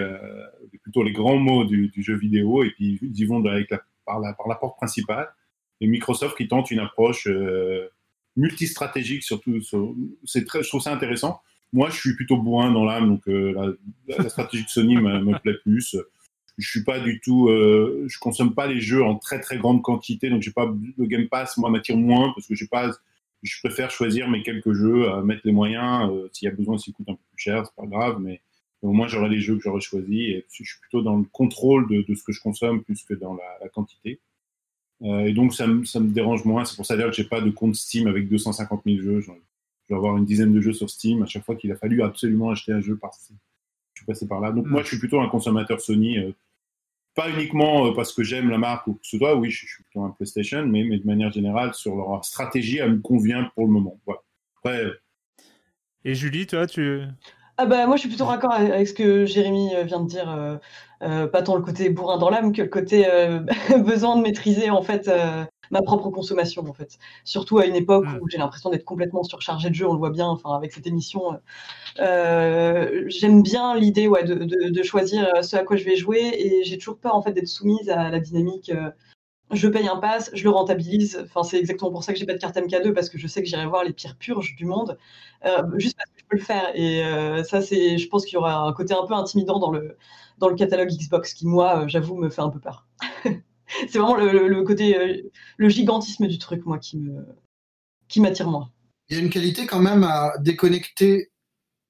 plutôt 0.83 1.03
les 1.03 1.13
grands 1.13 1.37
mots 1.37 1.65
du, 1.65 1.93
jeu 1.99 2.17
vidéo, 2.17 2.65
et 2.65 2.71
puis 2.71 2.99
ils 3.03 3.21
y 3.21 3.25
vont 3.27 3.43
par, 4.07 4.21
la, 4.21 4.33
par 4.33 4.49
la 4.49 4.55
porte 4.55 4.77
principale. 4.77 5.29
Et 5.81 5.87
Microsoft 5.87 6.37
qui 6.37 6.49
tente 6.49 6.71
une 6.71 6.81
approche 6.81 7.29
multistratégique, 8.37 9.23
surtout, 9.23 9.61
très, 10.47 10.63
je 10.63 10.69
trouve 10.69 10.81
ça 10.81 10.93
intéressant. 10.93 11.41
Moi, 11.73 11.91
je 11.91 11.97
suis 11.97 12.17
plutôt 12.17 12.37
bourrin 12.37 12.73
dans 12.73 12.85
l'âme, 12.85 13.09
donc 13.09 13.29
euh, 13.29 13.79
la, 14.09 14.29
stratégie 14.29 14.65
de 14.65 14.69
Sony 14.69 14.97
me, 14.97 15.39
plaît 15.39 15.59
plus. 15.63 15.97
Je 16.61 16.69
suis 16.69 16.85
pas 16.85 17.01
du 17.01 17.21
tout, 17.21 17.49
euh, 17.49 18.05
je 18.09 18.19
consomme 18.19 18.55
pas 18.55 18.67
les 18.67 18.81
jeux 18.81 19.03
en 19.03 19.17
très 19.17 19.41
très 19.41 19.59
grande 19.59 19.83
quantité, 19.83 20.31
donc 20.31 20.43
j'ai 20.43 20.53
pas 20.53 20.73
le 20.99 21.07
Game 21.07 21.29
Pass, 21.29 21.57
moi 21.57 21.71
m'attire 21.71 21.97
moins 21.97 22.33
parce 22.35 22.47
que 22.47 22.55
j'ai 22.55 22.67
pas, 22.67 22.91
je 23.43 23.59
préfère 23.63 23.91
choisir 23.91 24.29
mes 24.29 24.43
quelques 24.43 24.73
jeux, 24.73 25.23
mettre 25.23 25.43
les 25.45 25.53
moyens. 25.53 26.11
Euh, 26.13 26.29
s'il 26.33 26.47
y 26.47 26.49
a 26.51 26.55
besoin, 26.55 26.79
s'ils 26.79 26.93
coûtent 26.93 27.09
un 27.09 27.15
peu 27.15 27.23
plus 27.35 27.43
cher, 27.43 27.67
c'est 27.67 27.75
pas 27.75 27.87
grave, 27.89 28.19
mais 28.21 28.41
au 28.83 28.93
moins 28.93 29.09
j'aurai 29.09 29.29
les 29.29 29.41
jeux 29.41 29.57
que 29.57 29.63
j'aurais 29.63 29.81
choisis 29.81 30.21
et 30.21 30.47
je 30.51 30.65
suis 30.65 30.81
plutôt 30.81 31.03
dans 31.03 31.17
le 31.17 31.25
contrôle 31.33 31.89
de, 31.89 32.15
ce 32.15 32.23
que 32.23 32.33
je 32.33 32.41
consomme 32.41 32.83
plus 32.83 33.03
que 33.05 33.15
dans 33.15 33.35
la, 33.35 33.69
quantité. 33.69 34.21
et 35.03 35.33
donc 35.33 35.55
ça, 35.55 35.67
ça, 35.85 36.01
me 36.01 36.09
dérange 36.09 36.45
moins. 36.45 36.65
C'est 36.65 36.77
pour 36.77 36.87
ça 36.87 36.97
que 36.97 37.13
j'ai 37.13 37.25
pas 37.25 37.41
de 37.41 37.51
compte 37.51 37.75
Steam 37.75 38.07
avec 38.07 38.29
250 38.29 38.83
000 38.87 39.03
jeux 39.03 39.23
vais 39.91 39.97
avoir 39.97 40.17
une 40.17 40.25
dizaine 40.25 40.53
de 40.53 40.61
jeux 40.61 40.73
sur 40.73 40.89
Steam 40.89 41.23
à 41.23 41.27
chaque 41.27 41.45
fois 41.45 41.57
qu'il 41.57 41.71
a 41.73 41.77
fallu 41.77 42.03
absolument 42.03 42.51
acheter 42.51 42.73
un 42.73 42.81
jeu 42.81 42.97
par 42.97 43.11
Je 43.15 44.01
suis 44.01 44.07
passé 44.07 44.27
par 44.27 44.41
là. 44.41 44.53
Donc 44.53 44.67
mm. 44.67 44.71
moi, 44.71 44.83
je 44.83 44.89
suis 44.89 44.99
plutôt 44.99 45.21
un 45.21 45.29
consommateur 45.29 45.81
Sony, 45.81 46.19
euh, 46.19 46.33
pas 47.21 47.29
uniquement 47.29 47.87
euh, 47.87 47.93
parce 47.93 48.13
que 48.13 48.23
j'aime 48.23 48.49
la 48.49 48.57
marque 48.57 48.87
ou 48.87 48.95
que 48.95 49.01
ce 49.03 49.19
soit. 49.19 49.35
Oui, 49.35 49.51
je, 49.51 49.67
suis 49.67 49.83
plutôt 49.85 50.05
un 50.05 50.11
PlayStation, 50.11 50.67
mais, 50.67 50.85
de 50.85 51.07
manière 51.07 51.31
générale, 51.31 51.75
sur 51.75 51.97
leur 51.97 52.25
stratégie, 52.25 52.79
elle 52.79 52.95
me 52.95 53.01
convient 53.01 53.51
pour 53.55 53.67
le 53.67 53.73
moment. 53.73 54.01
Voilà. 54.07 54.21
Euh, 54.67 54.95
Et 56.05 56.15
Julie, 56.15 56.47
toi, 56.47 56.67
tu 56.67 57.03
ah 57.63 57.67
bah 57.67 57.87
moi 57.87 57.97
je 57.97 58.01
suis 58.01 58.09
plutôt 58.09 58.25
raccord 58.25 58.53
avec 58.53 58.89
ce 58.89 58.95
que 58.95 59.27
Jérémy 59.27 59.71
vient 59.85 60.01
de 60.01 60.09
dire, 60.09 60.61
pas 61.01 61.43
tant 61.43 61.57
le 61.57 61.63
côté 61.63 61.91
bourrin 61.91 62.17
dans 62.19 62.31
l'âme 62.31 62.53
que 62.53 62.63
le 62.63 62.69
côté 62.69 63.07
besoin 63.85 64.17
de 64.17 64.23
maîtriser 64.23 64.71
en 64.71 64.83
fait 64.83 65.11
ma 65.71 65.83
propre 65.83 66.11
consommation 66.11 66.67
en 66.69 66.73
fait. 66.73 66.99
Surtout 67.25 67.59
à 67.59 67.67
une 67.67 67.77
époque 67.77 68.07
mm. 68.07 68.19
où 68.21 68.29
j'ai 68.29 68.39
l'impression 68.39 68.71
d'être 68.71 68.85
complètement 68.85 69.23
surchargé 69.23 69.71
de 69.71 69.75
jeux, 69.75 69.89
on 69.89 69.93
le 69.93 69.99
voit 69.99 70.11
bien, 70.11 70.27
enfin 70.27 70.55
avec 70.55 70.73
cette 70.73 70.87
émission. 70.87 71.41
Euh, 71.99 73.05
j'aime 73.07 73.43
bien 73.43 73.77
l'idée 73.77 74.09
ouais, 74.09 74.25
de, 74.25 74.35
de, 74.35 74.83
choisir 74.83 75.45
ce 75.45 75.57
à 75.57 75.65
quoi 75.65 75.77
je 75.77 75.85
vais 75.85 75.97
jouer 75.97 76.33
et 76.35 76.65
j'ai 76.65 76.79
toujours 76.79 76.99
peur 76.99 77.15
en 77.15 77.23
fait 77.23 77.33
d'être 77.33 77.49
soumise 77.49 77.89
à 77.91 78.11
la 78.11 78.21
dynamique. 78.21 78.71
Euh, 78.71 78.91
je 79.53 79.67
paye 79.67 79.89
un 79.89 79.97
pass, 79.97 80.31
je 80.33 80.45
le 80.45 80.51
rentabilise. 80.51 81.21
Enfin, 81.25 81.43
c'est 81.43 81.59
exactement 81.59 81.91
pour 81.91 82.05
ça 82.05 82.13
que 82.13 82.19
j'ai 82.19 82.27
pas 82.27 82.35
de 82.35 82.39
carte 82.39 82.57
MK2 82.57 82.93
parce 82.93 83.11
que 83.11 83.19
je 83.19 83.27
sais 83.27 83.43
que 83.43 83.49
j'irai 83.49 83.67
voir 83.67 83.83
les 83.83 83.93
pires 83.93 84.17
purges 84.17 84.55
du 84.57 84.65
monde 84.65 84.97
euh, 85.45 85.63
juste 85.77 85.97
parce 85.97 86.11
que 86.11 86.20
le 86.31 86.43
faire. 86.43 86.71
Et 86.75 87.03
ça, 87.45 87.63
c'est, 87.63 87.99
je 87.99 88.09
pense 88.09 88.25
qu'il 88.25 88.35
y 88.35 88.37
aura 88.37 88.67
un 88.67 88.73
côté 88.73 88.95
un 88.95 89.07
peu 89.07 89.15
intimidant 89.15 89.59
dans 89.59 89.71
le 89.71 89.97
dans 90.41 90.49
le 90.49 90.57
catalogue 90.57 90.89
Xbox 90.89 91.35
qui, 91.35 91.47
moi, 91.47 91.87
j'avoue, 91.87 92.17
me 92.17 92.31
fait 92.31 92.41
un 92.41 92.49
peu 92.49 92.59
peur. 92.59 92.89
c'est 93.89 93.99
vraiment 93.99 94.17
le, 94.17 94.63
côté, 94.63 94.97
euh, 94.97 95.31
le 95.59 95.69
gigantisme 95.69 96.27
du 96.27 96.39
truc, 96.39 96.65
moi, 96.65 96.79
qui 96.79 96.99
me, 96.99 97.25
qui 98.09 98.21
m'attire 98.21 98.49
moins. 98.49 98.73
Il 99.09 99.17
y 99.17 99.21
a 99.21 99.23
une 99.23 99.31
qualité 99.31 99.67
quand 99.67 99.81
même 99.81 100.03
à 100.03 100.33
déconnecter 100.41 101.31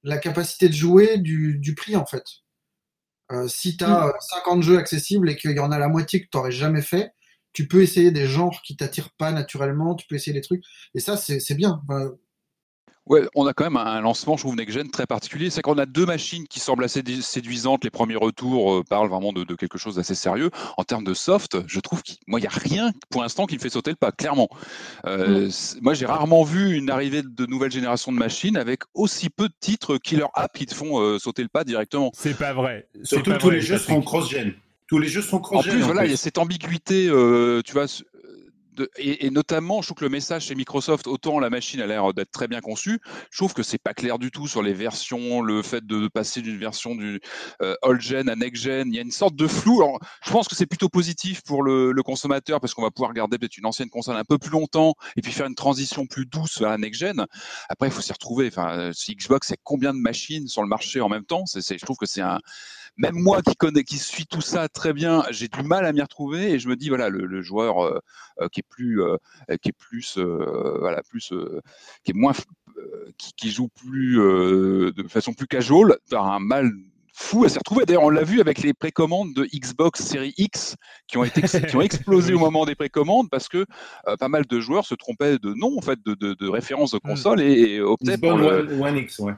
la 0.02 0.18
capacité 0.18 0.68
de 0.68 0.74
jouer 0.74 1.18
du, 1.18 1.74
prix, 1.76 1.96
en 1.96 2.04
fait. 2.04 2.24
Euh, 3.30 3.46
si 3.46 3.76
tu 3.76 3.84
as 3.84 4.12
50 4.44 4.58
mm. 4.58 4.62
jeux 4.62 4.78
accessibles 4.78 5.30
et 5.30 5.36
qu'il 5.36 5.52
y 5.52 5.60
en 5.60 5.70
a 5.70 5.78
la 5.78 5.88
moitié 5.88 6.20
que 6.20 6.28
tu 6.30 6.36
n'aurais 6.36 6.50
jamais 6.50 6.82
fait, 6.82 7.12
tu 7.52 7.68
peux 7.68 7.82
essayer 7.82 8.10
des 8.10 8.26
genres 8.26 8.60
qui 8.62 8.76
t'attirent 8.76 9.12
pas 9.16 9.30
naturellement, 9.30 9.94
tu 9.94 10.06
peux 10.08 10.16
essayer 10.16 10.32
des 10.32 10.40
trucs. 10.40 10.64
Et 10.94 11.00
ça, 11.00 11.16
c'est 11.16 11.54
bien. 11.54 11.82
Ouais, 13.10 13.26
on 13.34 13.44
a 13.48 13.52
quand 13.52 13.64
même 13.64 13.76
un 13.76 14.00
lancement, 14.00 14.36
je 14.36 14.42
trouve, 14.42 14.54
next-gen 14.54 14.88
très 14.88 15.04
particulier. 15.04 15.50
C'est 15.50 15.62
qu'on 15.62 15.78
a 15.78 15.86
deux 15.86 16.06
machines 16.06 16.46
qui 16.46 16.60
semblent 16.60 16.84
assez 16.84 17.02
séduisantes. 17.22 17.82
Les 17.82 17.90
premiers 17.90 18.14
retours 18.14 18.72
euh, 18.72 18.84
parlent 18.88 19.08
vraiment 19.08 19.32
de, 19.32 19.42
quelque 19.56 19.78
chose 19.78 19.96
d'assez 19.96 20.14
sérieux. 20.14 20.50
En 20.76 20.84
termes 20.84 21.02
de 21.02 21.12
soft, 21.12 21.58
je 21.66 21.80
trouve 21.80 22.04
qu'il 22.04 22.18
n'y 22.28 22.46
a 22.46 22.50
rien 22.50 22.92
pour 23.10 23.22
l'instant 23.22 23.46
qui 23.46 23.56
me 23.56 23.60
fait 23.60 23.68
sauter 23.68 23.90
le 23.90 23.96
pas, 23.96 24.12
clairement. 24.12 24.48
Euh, 25.06 25.48
mm. 25.48 25.80
Moi, 25.82 25.94
j'ai 25.94 26.06
rarement 26.06 26.44
vu 26.44 26.76
une 26.76 26.88
arrivée 26.88 27.22
de 27.24 27.46
nouvelle 27.46 27.72
génération 27.72 28.12
de 28.12 28.16
machines 28.16 28.56
avec 28.56 28.82
aussi 28.94 29.28
peu 29.28 29.48
de 29.48 29.54
titres 29.58 29.98
killer 29.98 30.26
app 30.34 30.56
qui 30.56 30.66
te 30.66 30.74
font 30.74 31.00
euh, 31.00 31.18
sauter 31.18 31.42
le 31.42 31.48
pas 31.48 31.64
directement. 31.64 32.12
C'est 32.14 32.38
pas 32.38 32.52
vrai. 32.52 32.86
Surtout 33.02 33.32
tous 33.32 33.50
les 33.50 33.60
jeux 33.60 33.78
sont 33.78 34.02
cross-gen. 34.02 34.54
Tous 34.86 34.98
les 34.98 35.08
jeux 35.08 35.22
sont 35.22 35.40
cross-gen. 35.40 35.72
En 35.72 35.74
plus, 35.74 35.82
voilà, 35.82 36.04
il 36.04 36.12
y 36.12 36.14
a 36.14 36.16
cette 36.16 36.38
ambiguïté, 36.38 37.06
tu 37.64 37.72
vois, 37.72 37.86
et, 38.96 39.30
notamment, 39.30 39.82
je 39.82 39.88
trouve 39.88 39.98
que 39.98 40.04
le 40.04 40.10
message 40.10 40.46
chez 40.46 40.54
Microsoft, 40.54 41.06
autant 41.06 41.38
la 41.38 41.50
machine 41.50 41.80
a 41.80 41.86
l'air 41.86 42.12
d'être 42.14 42.30
très 42.30 42.48
bien 42.48 42.60
conçue, 42.60 43.00
je 43.30 43.38
trouve 43.38 43.54
que 43.54 43.62
c'est 43.62 43.78
pas 43.78 43.94
clair 43.94 44.18
du 44.18 44.30
tout 44.30 44.46
sur 44.46 44.62
les 44.62 44.72
versions, 44.72 45.42
le 45.42 45.62
fait 45.62 45.86
de 45.86 46.08
passer 46.08 46.42
d'une 46.42 46.58
version 46.58 46.94
du 46.94 47.20
euh, 47.62 47.74
old 47.82 48.00
gen 48.00 48.28
à 48.28 48.36
next 48.36 48.62
gen. 48.62 48.88
Il 48.88 48.94
y 48.94 48.98
a 48.98 49.02
une 49.02 49.10
sorte 49.10 49.36
de 49.36 49.46
flou. 49.46 49.82
Alors, 49.82 49.98
je 50.24 50.30
pense 50.30 50.48
que 50.48 50.54
c'est 50.54 50.66
plutôt 50.66 50.88
positif 50.88 51.42
pour 51.42 51.62
le, 51.62 52.00
consommateur 52.00 52.60
parce 52.60 52.72
qu'on 52.72 52.82
va 52.82 52.90
pouvoir 52.90 53.12
garder 53.12 53.38
peut-être 53.38 53.58
une 53.58 53.66
ancienne 53.66 53.90
console 53.90 54.16
un 54.16 54.24
peu 54.24 54.38
plus 54.38 54.50
longtemps 54.50 54.94
et 55.16 55.20
puis 55.20 55.32
faire 55.32 55.46
une 55.46 55.54
transition 55.54 56.06
plus 56.06 56.24
douce 56.24 56.58
vers 56.58 56.70
la 56.70 56.78
next 56.78 57.00
gen. 57.00 57.26
Après, 57.68 57.88
il 57.88 57.92
faut 57.92 58.00
s'y 58.00 58.12
retrouver. 58.12 58.48
Enfin, 58.48 58.90
si 58.94 59.14
Xbox, 59.14 59.48
c'est 59.48 59.58
combien 59.62 59.92
de 59.92 59.98
machines 59.98 60.48
sur 60.48 60.62
le 60.62 60.68
marché 60.68 61.02
en 61.02 61.10
même 61.10 61.24
temps? 61.24 61.44
Je 61.46 61.84
trouve 61.84 61.98
que 61.98 62.06
c'est 62.06 62.22
un 62.22 62.38
même 62.96 63.14
moi 63.14 63.42
qui 63.42 63.54
connais, 63.56 63.84
qui 63.84 63.98
suis 63.98 64.26
tout 64.26 64.40
ça 64.40 64.68
très 64.68 64.92
bien, 64.92 65.24
j'ai 65.30 65.48
du 65.48 65.62
mal 65.62 65.86
à 65.86 65.92
m'y 65.92 66.02
retrouver 66.02 66.52
et 66.52 66.58
je 66.58 66.68
me 66.68 66.76
dis 66.76 66.88
voilà 66.88 67.08
le, 67.08 67.42
joueur 67.42 67.84
euh, 67.84 67.98
euh, 68.40 68.48
qui 68.48 68.60
est 68.60 68.68
plus, 68.68 69.02
euh, 69.02 69.16
qui 69.62 69.70
est 69.70 69.76
plus, 69.78 70.18
voilà 70.18 71.02
plus, 71.02 71.32
qui 72.04 72.10
est 72.10 72.14
moins, 72.14 72.32
qui, 73.16 73.32
qui, 73.34 73.50
joue 73.50 73.68
plus 73.68 74.16
de 74.16 75.08
façon 75.08 75.32
plus 75.32 75.46
casual, 75.46 75.96
as 76.12 76.18
un 76.18 76.40
mal 76.40 76.70
fou 77.20 77.44
à 77.44 77.48
s'y 77.48 77.58
retrouver. 77.58 77.84
D'ailleurs, 77.84 78.02
on 78.02 78.10
l'a 78.10 78.24
vu 78.24 78.40
avec 78.40 78.62
les 78.62 78.72
précommandes 78.72 79.34
de 79.34 79.44
Xbox 79.44 80.02
Series 80.02 80.34
X 80.38 80.76
qui 81.06 81.18
ont, 81.18 81.24
été, 81.24 81.42
qui 81.42 81.76
ont 81.76 81.80
explosé 81.82 82.34
au 82.34 82.38
moment 82.38 82.64
des 82.64 82.74
précommandes 82.74 83.28
parce 83.30 83.48
que 83.48 83.66
euh, 84.08 84.16
pas 84.16 84.28
mal 84.28 84.46
de 84.46 84.60
joueurs 84.60 84.86
se 84.86 84.94
trompaient 84.94 85.38
de 85.38 85.52
nom, 85.54 85.76
en 85.76 85.82
fait, 85.82 85.98
de, 86.04 86.14
de, 86.14 86.34
de 86.34 86.48
référence 86.48 86.92
de 86.92 86.96
hmm. 86.96 87.08
console 87.08 87.42
et, 87.42 87.80
optaient 87.80 88.18
pour 88.18 88.36
le... 88.36 88.80
One, 88.80 88.96
X, 88.96 89.18
ouais. 89.18 89.34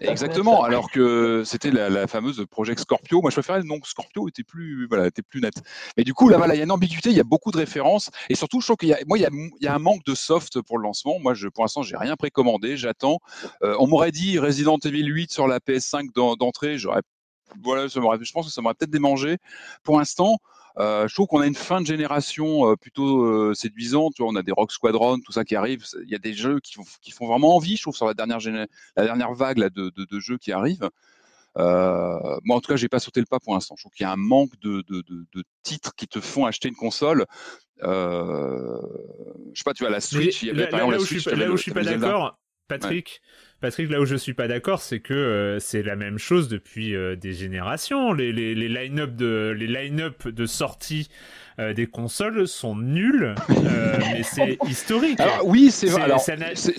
Exactement, 0.00 0.62
alors 0.62 0.90
que 0.90 1.42
c'était 1.44 1.70
la, 1.70 2.06
fameuse 2.06 2.44
Project 2.50 2.80
Scorpio. 2.80 3.20
Moi, 3.20 3.30
je 3.30 3.36
préférais 3.36 3.58
le 3.58 3.64
nom 3.64 3.78
Scorpio, 3.84 4.28
était 4.28 4.42
plus, 4.42 4.86
voilà, 4.88 5.06
était 5.06 5.22
plus 5.22 5.40
net. 5.40 5.54
Mais 5.96 6.04
du 6.04 6.14
coup, 6.14 6.28
là, 6.28 6.38
voilà, 6.38 6.54
il 6.54 6.58
y 6.58 6.60
a 6.60 6.64
une 6.64 6.72
ambiguïté, 6.72 7.10
il 7.10 7.16
y 7.16 7.20
a 7.20 7.24
beaucoup 7.24 7.50
de 7.50 7.58
références 7.58 8.10
et 8.30 8.34
surtout, 8.34 8.60
je 8.60 8.66
trouve 8.66 8.76
qu'il 8.76 8.88
y 8.88 8.94
a, 8.94 8.98
moi, 9.06 9.18
il 9.18 9.22
y 9.22 9.26
a, 9.26 9.30
il 9.32 9.64
y 9.64 9.68
a 9.68 9.74
un 9.74 9.78
manque 9.78 10.04
de 10.04 10.14
soft 10.14 10.60
pour 10.62 10.78
le 10.78 10.84
lancement. 10.84 11.18
Moi, 11.20 11.34
je, 11.34 11.48
pour 11.48 11.64
l'instant, 11.64 11.82
j'ai 11.82 11.96
rien 11.96 12.16
précommandé, 12.16 12.76
j'attends. 12.76 13.18
Euh, 13.62 13.76
on 13.78 13.86
m'aurait 13.86 14.12
dit 14.12 14.38
Resident 14.38 14.78
Evil 14.82 15.06
8 15.06 15.30
sur 15.30 15.46
la 15.46 15.58
PS5 15.58 16.12
d'entrée, 16.38 16.78
j'aurais 16.78 17.02
voilà, 17.62 17.86
je 17.86 18.32
pense 18.32 18.46
que 18.46 18.52
ça 18.52 18.60
m'aurait 18.60 18.74
peut-être 18.74 18.90
démangé. 18.90 19.38
Pour 19.82 19.98
l'instant, 19.98 20.38
euh, 20.78 21.08
je 21.08 21.14
trouve 21.14 21.26
qu'on 21.26 21.40
a 21.40 21.46
une 21.46 21.54
fin 21.54 21.80
de 21.80 21.86
génération 21.86 22.70
euh, 22.70 22.76
plutôt 22.76 23.24
euh, 23.24 23.54
séduisante. 23.54 24.14
Tu 24.14 24.22
vois, 24.22 24.30
on 24.30 24.36
a 24.36 24.42
des 24.42 24.52
Rock 24.52 24.72
Squadron, 24.72 25.18
tout 25.20 25.32
ça 25.32 25.44
qui 25.44 25.56
arrive. 25.56 25.84
Il 26.02 26.10
y 26.10 26.14
a 26.14 26.18
des 26.18 26.34
jeux 26.34 26.60
qui, 26.60 26.76
qui 27.00 27.10
font 27.12 27.26
vraiment 27.26 27.56
envie, 27.56 27.76
je 27.76 27.82
trouve, 27.82 27.96
sur 27.96 28.06
la 28.06 28.14
dernière, 28.14 28.38
la 28.96 29.04
dernière 29.04 29.32
vague 29.32 29.58
là, 29.58 29.70
de, 29.70 29.90
de, 29.90 30.20
jeux 30.20 30.36
qui 30.36 30.52
arrivent. 30.52 30.90
moi, 31.56 32.56
en 32.56 32.60
tout 32.60 32.68
cas, 32.68 32.76
j'ai 32.76 32.88
pas 32.88 32.98
sauté 32.98 33.20
le 33.20 33.26
pas 33.26 33.40
pour 33.40 33.54
l'instant. 33.54 33.74
Je 33.76 33.84
trouve 33.84 33.92
qu'il 33.92 34.04
y 34.04 34.08
a 34.08 34.12
un 34.12 34.16
manque 34.16 34.58
de, 34.60 34.84
de, 34.88 35.44
titres 35.62 35.94
qui 35.96 36.06
te 36.08 36.20
font 36.20 36.44
acheter 36.44 36.68
une 36.68 36.76
console. 36.76 37.24
je 37.80 37.86
sais 39.54 39.64
pas, 39.64 39.72
tu 39.72 39.84
vois, 39.84 39.90
la 39.90 40.00
Switch. 40.00 40.42
il 40.42 40.48
y 40.48 40.50
avait, 40.50 40.70
là, 40.70 40.78
là, 40.78 40.86
où 40.86 40.92
je 40.92 41.18
suis, 41.18 41.36
là 41.36 41.50
où 41.50 41.56
je 41.56 41.62
suis 41.62 41.72
pas 41.72 41.84
d'accord, 41.84 42.38
Patrick. 42.68 43.22
Patrick, 43.60 43.90
là 43.90 44.00
où 44.00 44.04
je 44.04 44.16
suis 44.16 44.34
pas 44.34 44.48
d'accord, 44.48 44.82
c'est 44.82 45.00
que 45.00 45.14
euh, 45.14 45.58
c'est 45.58 45.82
la 45.82 45.96
même 45.96 46.18
chose 46.18 46.48
depuis 46.48 46.94
euh, 46.94 47.16
des 47.16 47.32
générations. 47.32 48.12
Les, 48.12 48.32
les, 48.32 48.54
les 48.54 48.68
line-up 48.68 49.16
de 49.16 49.54
les 49.56 49.66
line-up 49.66 50.28
de 50.28 50.46
sortie 50.46 51.08
euh, 51.58 51.72
des 51.72 51.86
consoles 51.86 52.46
sont 52.46 52.76
nuls, 52.76 53.34
mais 53.48 54.22
c'est 54.22 54.58
historique. 54.68 55.18
Alors, 55.20 55.46
oui, 55.46 55.70
c'est 55.70 55.86
vrai. 55.86 56.02
Alors, 56.02 56.20
ça, 56.20 56.34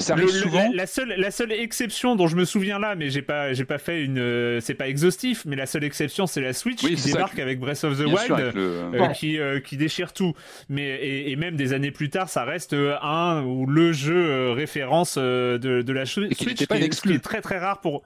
arrive 0.09 0.29
souvent. 0.29 0.69
La, 0.73 0.85
seule 0.85 1.15
la 1.17 1.31
seule 1.31 1.51
exception 1.51 2.15
dont 2.15 2.27
je 2.27 2.35
me 2.35 2.45
souviens 2.45 2.77
là, 2.77 2.95
mais 2.95 3.09
j'ai 3.09 3.21
pas 3.21 3.53
j'ai 3.53 3.65
pas 3.65 3.79
fait 3.79 4.03
une 4.03 4.59
c'est 4.61 4.75
pas 4.75 4.87
exhaustif, 4.87 5.43
mais 5.45 5.55
la 5.55 5.65
seule 5.65 5.83
exception 5.83 6.27
c'est 6.27 6.41
la 6.41 6.53
Switch 6.53 6.79
qui 6.79 6.95
débarque 6.95 7.39
avec 7.39 7.59
Breath 7.59 7.83
of 7.83 7.97
the 7.97 8.05
Wild, 8.05 9.13
qui 9.13 9.39
qui 9.63 9.77
déchire 9.77 10.13
tout. 10.13 10.33
Mais 10.69 10.99
et, 11.01 11.35
même 11.35 11.55
des 11.55 11.73
années 11.73 11.91
plus 11.91 12.09
tard, 12.09 12.29
ça 12.29 12.43
reste 12.43 12.75
un 13.01 13.43
ou 13.43 13.65
le 13.65 13.93
jeu 13.93 14.51
référence 14.51 15.17
de, 15.17 15.57
de 15.57 15.93
la 15.93 16.05
Switch 16.05 16.67
pas 16.67 16.77
qui 16.77 17.13
est 17.13 17.23
très 17.23 17.41
très 17.41 17.57
rare 17.57 17.79
pour 17.81 18.03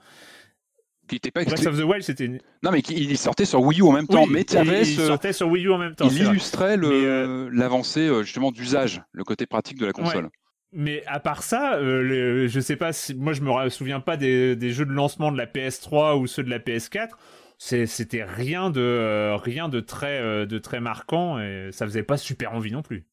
qui 1.11 1.17
était 1.17 1.31
pas 1.31 1.43
Breath 1.43 1.67
of 1.67 1.77
the 1.77 1.83
Wild, 1.83 2.03
c'était. 2.03 2.29
Non, 2.63 2.71
mais 2.71 2.79
il 2.79 3.17
sortait 3.17 3.43
sur 3.43 3.61
Wii 3.61 3.81
U 3.81 3.83
en 3.83 3.91
même 3.91 4.07
temps. 4.07 4.25
mais 4.27 4.41
il, 4.41 4.95
sortait 4.95 5.33
sur 5.33 5.49
Wii 5.49 5.65
U 5.65 5.73
en 5.73 5.77
même 5.77 5.93
temps. 5.93 6.07
Il 6.07 6.17
illustrait 6.17 6.77
euh, 6.77 7.49
l'avancée 7.51 8.07
euh, 8.07 8.23
justement 8.23 8.51
d'usage, 8.51 9.01
le 9.11 9.23
côté 9.23 9.45
pratique 9.45 9.77
de 9.77 9.85
la 9.85 9.91
console. 9.91 10.29
Mais 10.73 11.03
à 11.05 11.19
part 11.19 11.43
ça, 11.43 11.75
euh, 11.75 12.47
je 12.47 12.59
sais 12.61 12.77
pas 12.77 12.93
si 12.93 13.13
moi 13.13 13.33
je 13.33 13.41
me 13.41 13.69
souviens 13.69 13.99
pas 13.99 14.15
des, 14.15 14.55
des, 14.55 14.71
jeux 14.71 14.85
de 14.85 14.93
lancement 14.93 15.33
de 15.33 15.37
la 15.37 15.45
PS3 15.45 16.17
ou 16.17 16.27
ceux 16.27 16.43
de 16.43 16.49
la 16.49 16.59
PS4 16.59 17.09
c'était 17.57 18.23
rien 18.23 18.71
de 18.71 19.35
rien 19.35 19.69
de 19.69 19.81
très 19.81 20.47
de 20.47 20.57
très 20.57 20.79
marquant 20.79 21.39
et 21.39 21.69
ça 21.71 21.85
faisait 21.85 22.03
pas 22.03 22.17
super 22.17 22.53
envie 22.53 22.71
non 22.71 22.81
plus. 22.81 23.05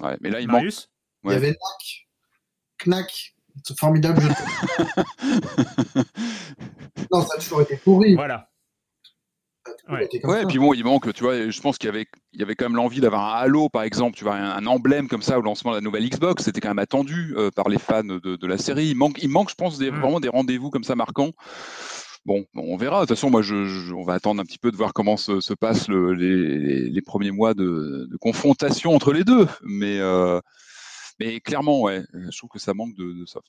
Ouais, 0.00 0.16
mais 0.20 0.30
là 0.30 0.40
il 0.40 0.48
Marius? 0.48 0.90
Il 1.24 1.32
y 1.32 1.34
avait 1.34 1.52
Knack, 1.52 2.08
Knack, 2.86 3.34
c'est 3.62 3.78
formidable. 3.78 4.22
non, 7.12 7.20
ça 7.20 7.34
a 7.36 7.40
toujours 7.40 7.62
été 7.62 7.76
pourri. 7.76 8.14
Voilà. 8.14 8.48
Ouais, 9.88 10.08
ouais 10.24 10.42
et 10.42 10.46
puis 10.46 10.58
bon, 10.58 10.74
il 10.74 10.84
manque, 10.84 11.12
tu 11.12 11.22
vois, 11.22 11.48
je 11.48 11.60
pense 11.60 11.78
qu'il 11.78 11.86
y 11.86 11.90
avait, 11.90 12.06
il 12.32 12.40
y 12.40 12.42
avait 12.42 12.56
quand 12.56 12.64
même 12.64 12.76
l'envie 12.76 13.00
d'avoir 13.00 13.36
un 13.36 13.40
Halo, 13.40 13.68
par 13.68 13.82
exemple, 13.82 14.16
tu 14.16 14.24
vois, 14.24 14.34
un, 14.34 14.66
emblème 14.66 15.06
comme 15.08 15.22
ça 15.22 15.38
au 15.38 15.42
lancement 15.42 15.70
de 15.70 15.76
la 15.76 15.80
nouvelle 15.80 16.08
Xbox. 16.08 16.44
C'était 16.44 16.60
quand 16.60 16.70
même 16.70 16.78
attendu 16.78 17.34
euh, 17.36 17.50
par 17.50 17.68
les 17.68 17.78
fans 17.78 18.02
de, 18.02 18.18
de, 18.18 18.46
la 18.46 18.58
série. 18.58 18.86
Il 18.86 18.96
manque, 18.96 19.22
il 19.22 19.28
manque 19.28 19.50
je 19.50 19.54
pense, 19.54 19.78
des, 19.78 19.90
mm. 19.90 20.00
vraiment 20.00 20.20
des 20.20 20.28
rendez-vous 20.28 20.70
comme 20.70 20.84
ça 20.84 20.96
marquants. 20.96 21.32
Bon, 22.24 22.44
on 22.54 22.76
verra. 22.76 23.00
De 23.00 23.06
toute 23.06 23.16
façon, 23.16 23.30
moi, 23.30 23.42
je, 23.42 23.92
on 23.92 24.04
va 24.04 24.14
attendre 24.14 24.40
un 24.40 24.44
petit 24.44 24.58
peu 24.58 24.70
de 24.70 24.76
voir 24.76 24.92
comment 24.92 25.16
se, 25.16 25.40
se 25.40 25.54
passent 25.54 25.88
le, 25.88 26.12
les, 26.12 26.88
les, 26.88 27.02
premiers 27.02 27.32
mois 27.32 27.52
de, 27.52 28.06
de, 28.10 28.16
confrontation 28.16 28.94
entre 28.94 29.12
les 29.12 29.24
deux. 29.24 29.46
Mais, 29.62 29.98
euh, 29.98 30.40
mais 31.18 31.40
clairement, 31.40 31.80
ouais, 31.82 32.02
je 32.12 32.36
trouve 32.38 32.50
que 32.50 32.60
ça 32.60 32.74
manque 32.74 32.94
de, 32.94 33.12
de 33.12 33.26
soft. 33.26 33.48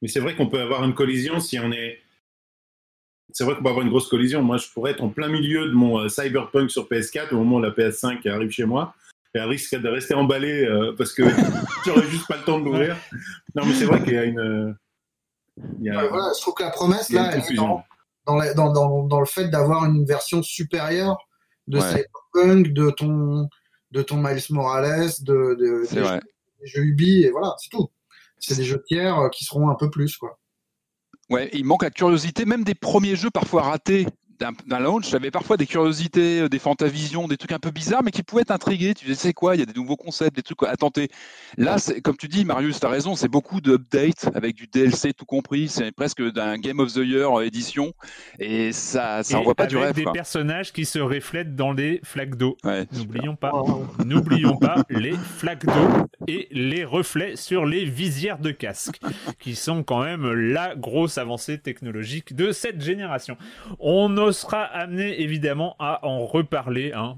Mais 0.00 0.08
c'est 0.08 0.20
vrai 0.20 0.34
qu'on 0.34 0.48
peut 0.48 0.60
avoir 0.60 0.82
une 0.84 0.94
collision 0.94 1.40
si 1.40 1.58
on 1.58 1.70
est 1.72 1.98
c'est 3.32 3.44
vrai 3.44 3.54
qu'on 3.54 3.62
va 3.62 3.70
avoir 3.70 3.84
une 3.84 3.90
grosse 3.90 4.08
collision. 4.08 4.42
Moi, 4.42 4.56
je 4.56 4.68
pourrais 4.68 4.92
être 4.92 5.02
en 5.02 5.08
plein 5.08 5.28
milieu 5.28 5.66
de 5.66 5.72
mon 5.72 5.98
euh, 5.98 6.08
Cyberpunk 6.08 6.70
sur 6.70 6.88
PS4 6.88 7.32
au 7.32 7.38
moment 7.38 7.56
où 7.56 7.62
la 7.62 7.70
PS5 7.70 8.28
arrive 8.28 8.50
chez 8.50 8.64
moi. 8.64 8.94
Et 9.34 9.38
elle 9.38 9.48
risque 9.48 9.76
de 9.76 9.88
rester 9.88 10.14
emballée 10.14 10.64
euh, 10.64 10.94
parce 10.96 11.12
que 11.12 11.22
j'aurais 11.86 12.06
juste 12.08 12.26
pas 12.26 12.36
le 12.36 12.44
temps 12.44 12.58
de 12.58 12.64
l'ouvrir. 12.64 12.96
Non, 13.54 13.64
mais 13.64 13.74
c'est 13.74 13.84
vrai 13.84 14.02
qu'il 14.02 14.14
y 14.14 14.18
a 14.18 14.24
une. 14.24 14.76
voilà, 15.78 16.32
je 16.36 16.40
trouve 16.40 16.54
que 16.54 16.62
la 16.62 16.70
promesse, 16.70 17.10
là, 17.10 17.30
elle 17.32 17.40
est 17.40 17.54
dans, 17.54 17.84
dans, 18.26 18.72
dans, 18.72 19.04
dans, 19.04 19.20
le 19.20 19.26
fait 19.26 19.48
d'avoir 19.48 19.84
une 19.84 20.04
version 20.04 20.42
supérieure 20.42 21.16
de 21.68 21.78
Cyberpunk, 21.78 22.72
de 22.72 22.90
ton, 22.90 23.48
de 23.92 24.02
ton 24.02 24.16
Miles 24.16 24.42
Morales, 24.50 25.10
de, 25.20 25.54
de 25.54 25.88
des, 25.88 26.02
jeux, 26.02 26.20
des, 26.60 26.66
jeux, 26.66 26.82
Ubi, 26.82 27.24
et 27.24 27.30
voilà, 27.30 27.54
c'est 27.58 27.70
tout. 27.70 27.90
C'est 28.38 28.56
des 28.56 28.64
jeux 28.64 28.82
tiers 28.86 29.18
euh, 29.18 29.28
qui 29.28 29.44
seront 29.44 29.68
un 29.68 29.74
peu 29.74 29.90
plus, 29.90 30.16
quoi. 30.16 30.38
Ouais, 31.30 31.48
il 31.52 31.64
manque 31.64 31.84
la 31.84 31.90
curiosité, 31.90 32.44
même 32.44 32.64
des 32.64 32.74
premiers 32.74 33.14
jeux 33.14 33.30
parfois 33.30 33.62
ratés 33.62 34.06
d'un 34.40 34.78
launch, 34.78 35.10
j'avais 35.10 35.30
parfois 35.30 35.56
des 35.56 35.66
curiosités, 35.66 36.40
euh, 36.40 36.48
des 36.48 36.58
fantavisions, 36.58 37.28
des 37.28 37.36
trucs 37.36 37.52
un 37.52 37.58
peu 37.58 37.70
bizarres, 37.70 38.02
mais 38.02 38.10
qui 38.10 38.22
pouvaient 38.22 38.44
t'intriguer. 38.44 38.94
Tu 38.94 39.14
c'est 39.14 39.32
quoi? 39.32 39.56
Il 39.56 39.60
y 39.60 39.62
a 39.62 39.66
des 39.66 39.74
nouveaux 39.74 39.96
concepts, 39.96 40.34
des 40.36 40.42
trucs 40.42 40.62
à 40.62 40.76
tenter. 40.76 41.08
Là, 41.58 41.76
comme 42.02 42.16
tu 42.16 42.28
dis, 42.28 42.44
Marius, 42.44 42.80
tu 42.80 42.86
as 42.86 42.88
raison, 42.88 43.16
c'est 43.16 43.28
beaucoup 43.28 43.60
d'updates 43.60 44.30
avec 44.34 44.54
du 44.54 44.66
DLC 44.66 45.12
tout 45.12 45.24
compris. 45.24 45.68
C'est 45.68 45.92
presque 45.92 46.22
d'un 46.32 46.58
Game 46.58 46.80
of 46.80 46.92
the 46.92 46.98
Year 46.98 47.30
en 47.30 47.40
édition. 47.40 47.92
Et 48.38 48.72
ça 48.72 49.22
ça 49.22 49.38
envoie 49.38 49.54
pas 49.54 49.66
du 49.66 49.76
rêve. 49.76 49.94
des 49.94 50.04
personnages 50.04 50.72
qui 50.72 50.84
se 50.84 50.98
reflètent 50.98 51.54
dans 51.56 51.72
les 51.72 52.00
flaques 52.02 52.36
d'eau. 52.36 52.56
N'oublions 52.92 53.36
pas, 53.36 53.52
n'oublions 54.04 54.56
pas 54.56 54.76
les 54.88 55.12
flaques 55.12 55.66
d'eau 55.66 56.06
et 56.26 56.48
les 56.50 56.84
reflets 56.84 57.36
sur 57.36 57.66
les 57.66 57.84
visières 57.84 58.38
de 58.38 58.50
casque, 58.50 59.00
qui 59.38 59.54
sont 59.54 59.82
quand 59.82 60.02
même 60.02 60.30
la 60.32 60.74
grosse 60.74 61.18
avancée 61.18 61.58
technologique 61.58 62.34
de 62.34 62.52
cette 62.52 62.80
génération. 62.80 63.36
On 63.78 64.16
sera 64.32 64.62
amené 64.62 65.20
évidemment 65.20 65.76
à 65.78 66.06
en 66.06 66.26
reparler, 66.26 66.92
hein, 66.92 67.16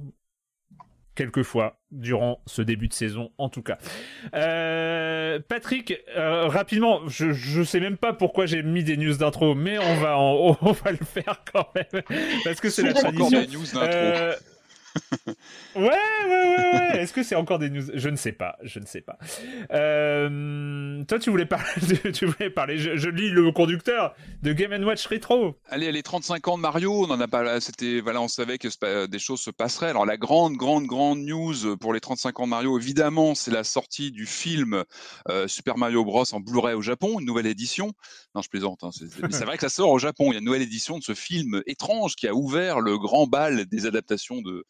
quelquefois 1.14 1.78
durant 1.90 2.40
ce 2.46 2.62
début 2.62 2.88
de 2.88 2.94
saison 2.94 3.30
en 3.38 3.48
tout 3.48 3.62
cas. 3.62 3.78
Euh, 4.34 5.38
Patrick, 5.46 5.94
euh, 6.16 6.46
rapidement, 6.48 7.06
je, 7.08 7.32
je 7.32 7.62
sais 7.62 7.80
même 7.80 7.96
pas 7.98 8.12
pourquoi 8.12 8.46
j'ai 8.46 8.62
mis 8.62 8.84
des 8.84 8.96
news 8.96 9.14
d'intro, 9.14 9.54
mais 9.54 9.78
on 9.78 9.94
va, 9.96 10.18
on 10.18 10.72
va 10.72 10.90
le 10.90 11.04
faire 11.04 11.44
quand 11.52 11.68
même 11.74 12.02
parce 12.44 12.60
que 12.60 12.70
c'est 12.70 12.82
la 12.82 12.94
tradition. 12.94 13.40
Ouais, 15.76 15.82
ouais, 15.82 16.28
ouais, 16.28 16.98
Est-ce 17.00 17.12
que 17.12 17.22
c'est 17.22 17.34
encore 17.34 17.58
des 17.58 17.70
news? 17.70 17.84
Je 17.94 18.08
ne 18.08 18.16
sais 18.16 18.32
pas, 18.32 18.58
je 18.62 18.78
ne 18.78 18.86
sais 18.86 19.00
pas. 19.00 19.18
Euh, 19.72 21.04
toi, 21.04 21.18
tu 21.18 21.30
voulais 21.30 21.46
parler, 21.46 21.66
tu 22.12 22.26
voulais 22.26 22.50
parler. 22.50 22.78
Je, 22.78 23.08
lis 23.08 23.30
le 23.30 23.52
conducteur 23.52 24.14
de 24.42 24.52
Game 24.52 24.72
Watch 24.84 25.06
Retro. 25.06 25.56
Allez, 25.68 25.92
les 25.92 26.02
35 26.02 26.48
ans 26.48 26.56
de 26.56 26.62
Mario, 26.62 27.04
on 27.04 27.10
en 27.10 27.20
a 27.20 27.28
pas. 27.28 27.60
C'était 27.60 28.00
voilà, 28.00 28.20
on 28.20 28.28
savait 28.28 28.58
que 28.58 29.06
des 29.06 29.18
choses 29.18 29.40
se 29.40 29.50
passeraient. 29.50 29.90
Alors 29.90 30.06
la 30.06 30.16
grande, 30.16 30.56
grande, 30.56 30.86
grande 30.86 31.20
news 31.20 31.76
pour 31.78 31.92
les 31.92 32.00
35 32.00 32.40
ans 32.40 32.44
de 32.44 32.50
Mario, 32.50 32.78
évidemment, 32.78 33.34
c'est 33.34 33.50
la 33.50 33.64
sortie 33.64 34.10
du 34.10 34.26
film 34.26 34.84
euh, 35.28 35.48
Super 35.48 35.78
Mario 35.78 36.04
Bros 36.04 36.24
en 36.32 36.40
Blu-ray 36.40 36.74
au 36.74 36.82
Japon, 36.82 37.20
une 37.20 37.26
nouvelle 37.26 37.46
édition. 37.46 37.92
Non, 38.34 38.42
je 38.42 38.48
plaisante. 38.48 38.84
Hein, 38.84 38.90
c'est 38.92 39.44
vrai 39.44 39.56
que 39.56 39.62
ça 39.62 39.68
sort 39.68 39.90
au 39.90 39.98
Japon. 39.98 40.26
Il 40.28 40.32
y 40.32 40.36
a 40.36 40.38
une 40.38 40.44
nouvelle 40.44 40.62
édition 40.62 40.98
de 40.98 41.04
ce 41.04 41.14
film 41.14 41.62
étrange 41.66 42.16
qui 42.16 42.26
a 42.28 42.34
ouvert 42.34 42.80
le 42.80 42.98
grand 42.98 43.26
bal 43.26 43.66
des 43.66 43.86
adaptations 43.86 44.40
de 44.40 44.64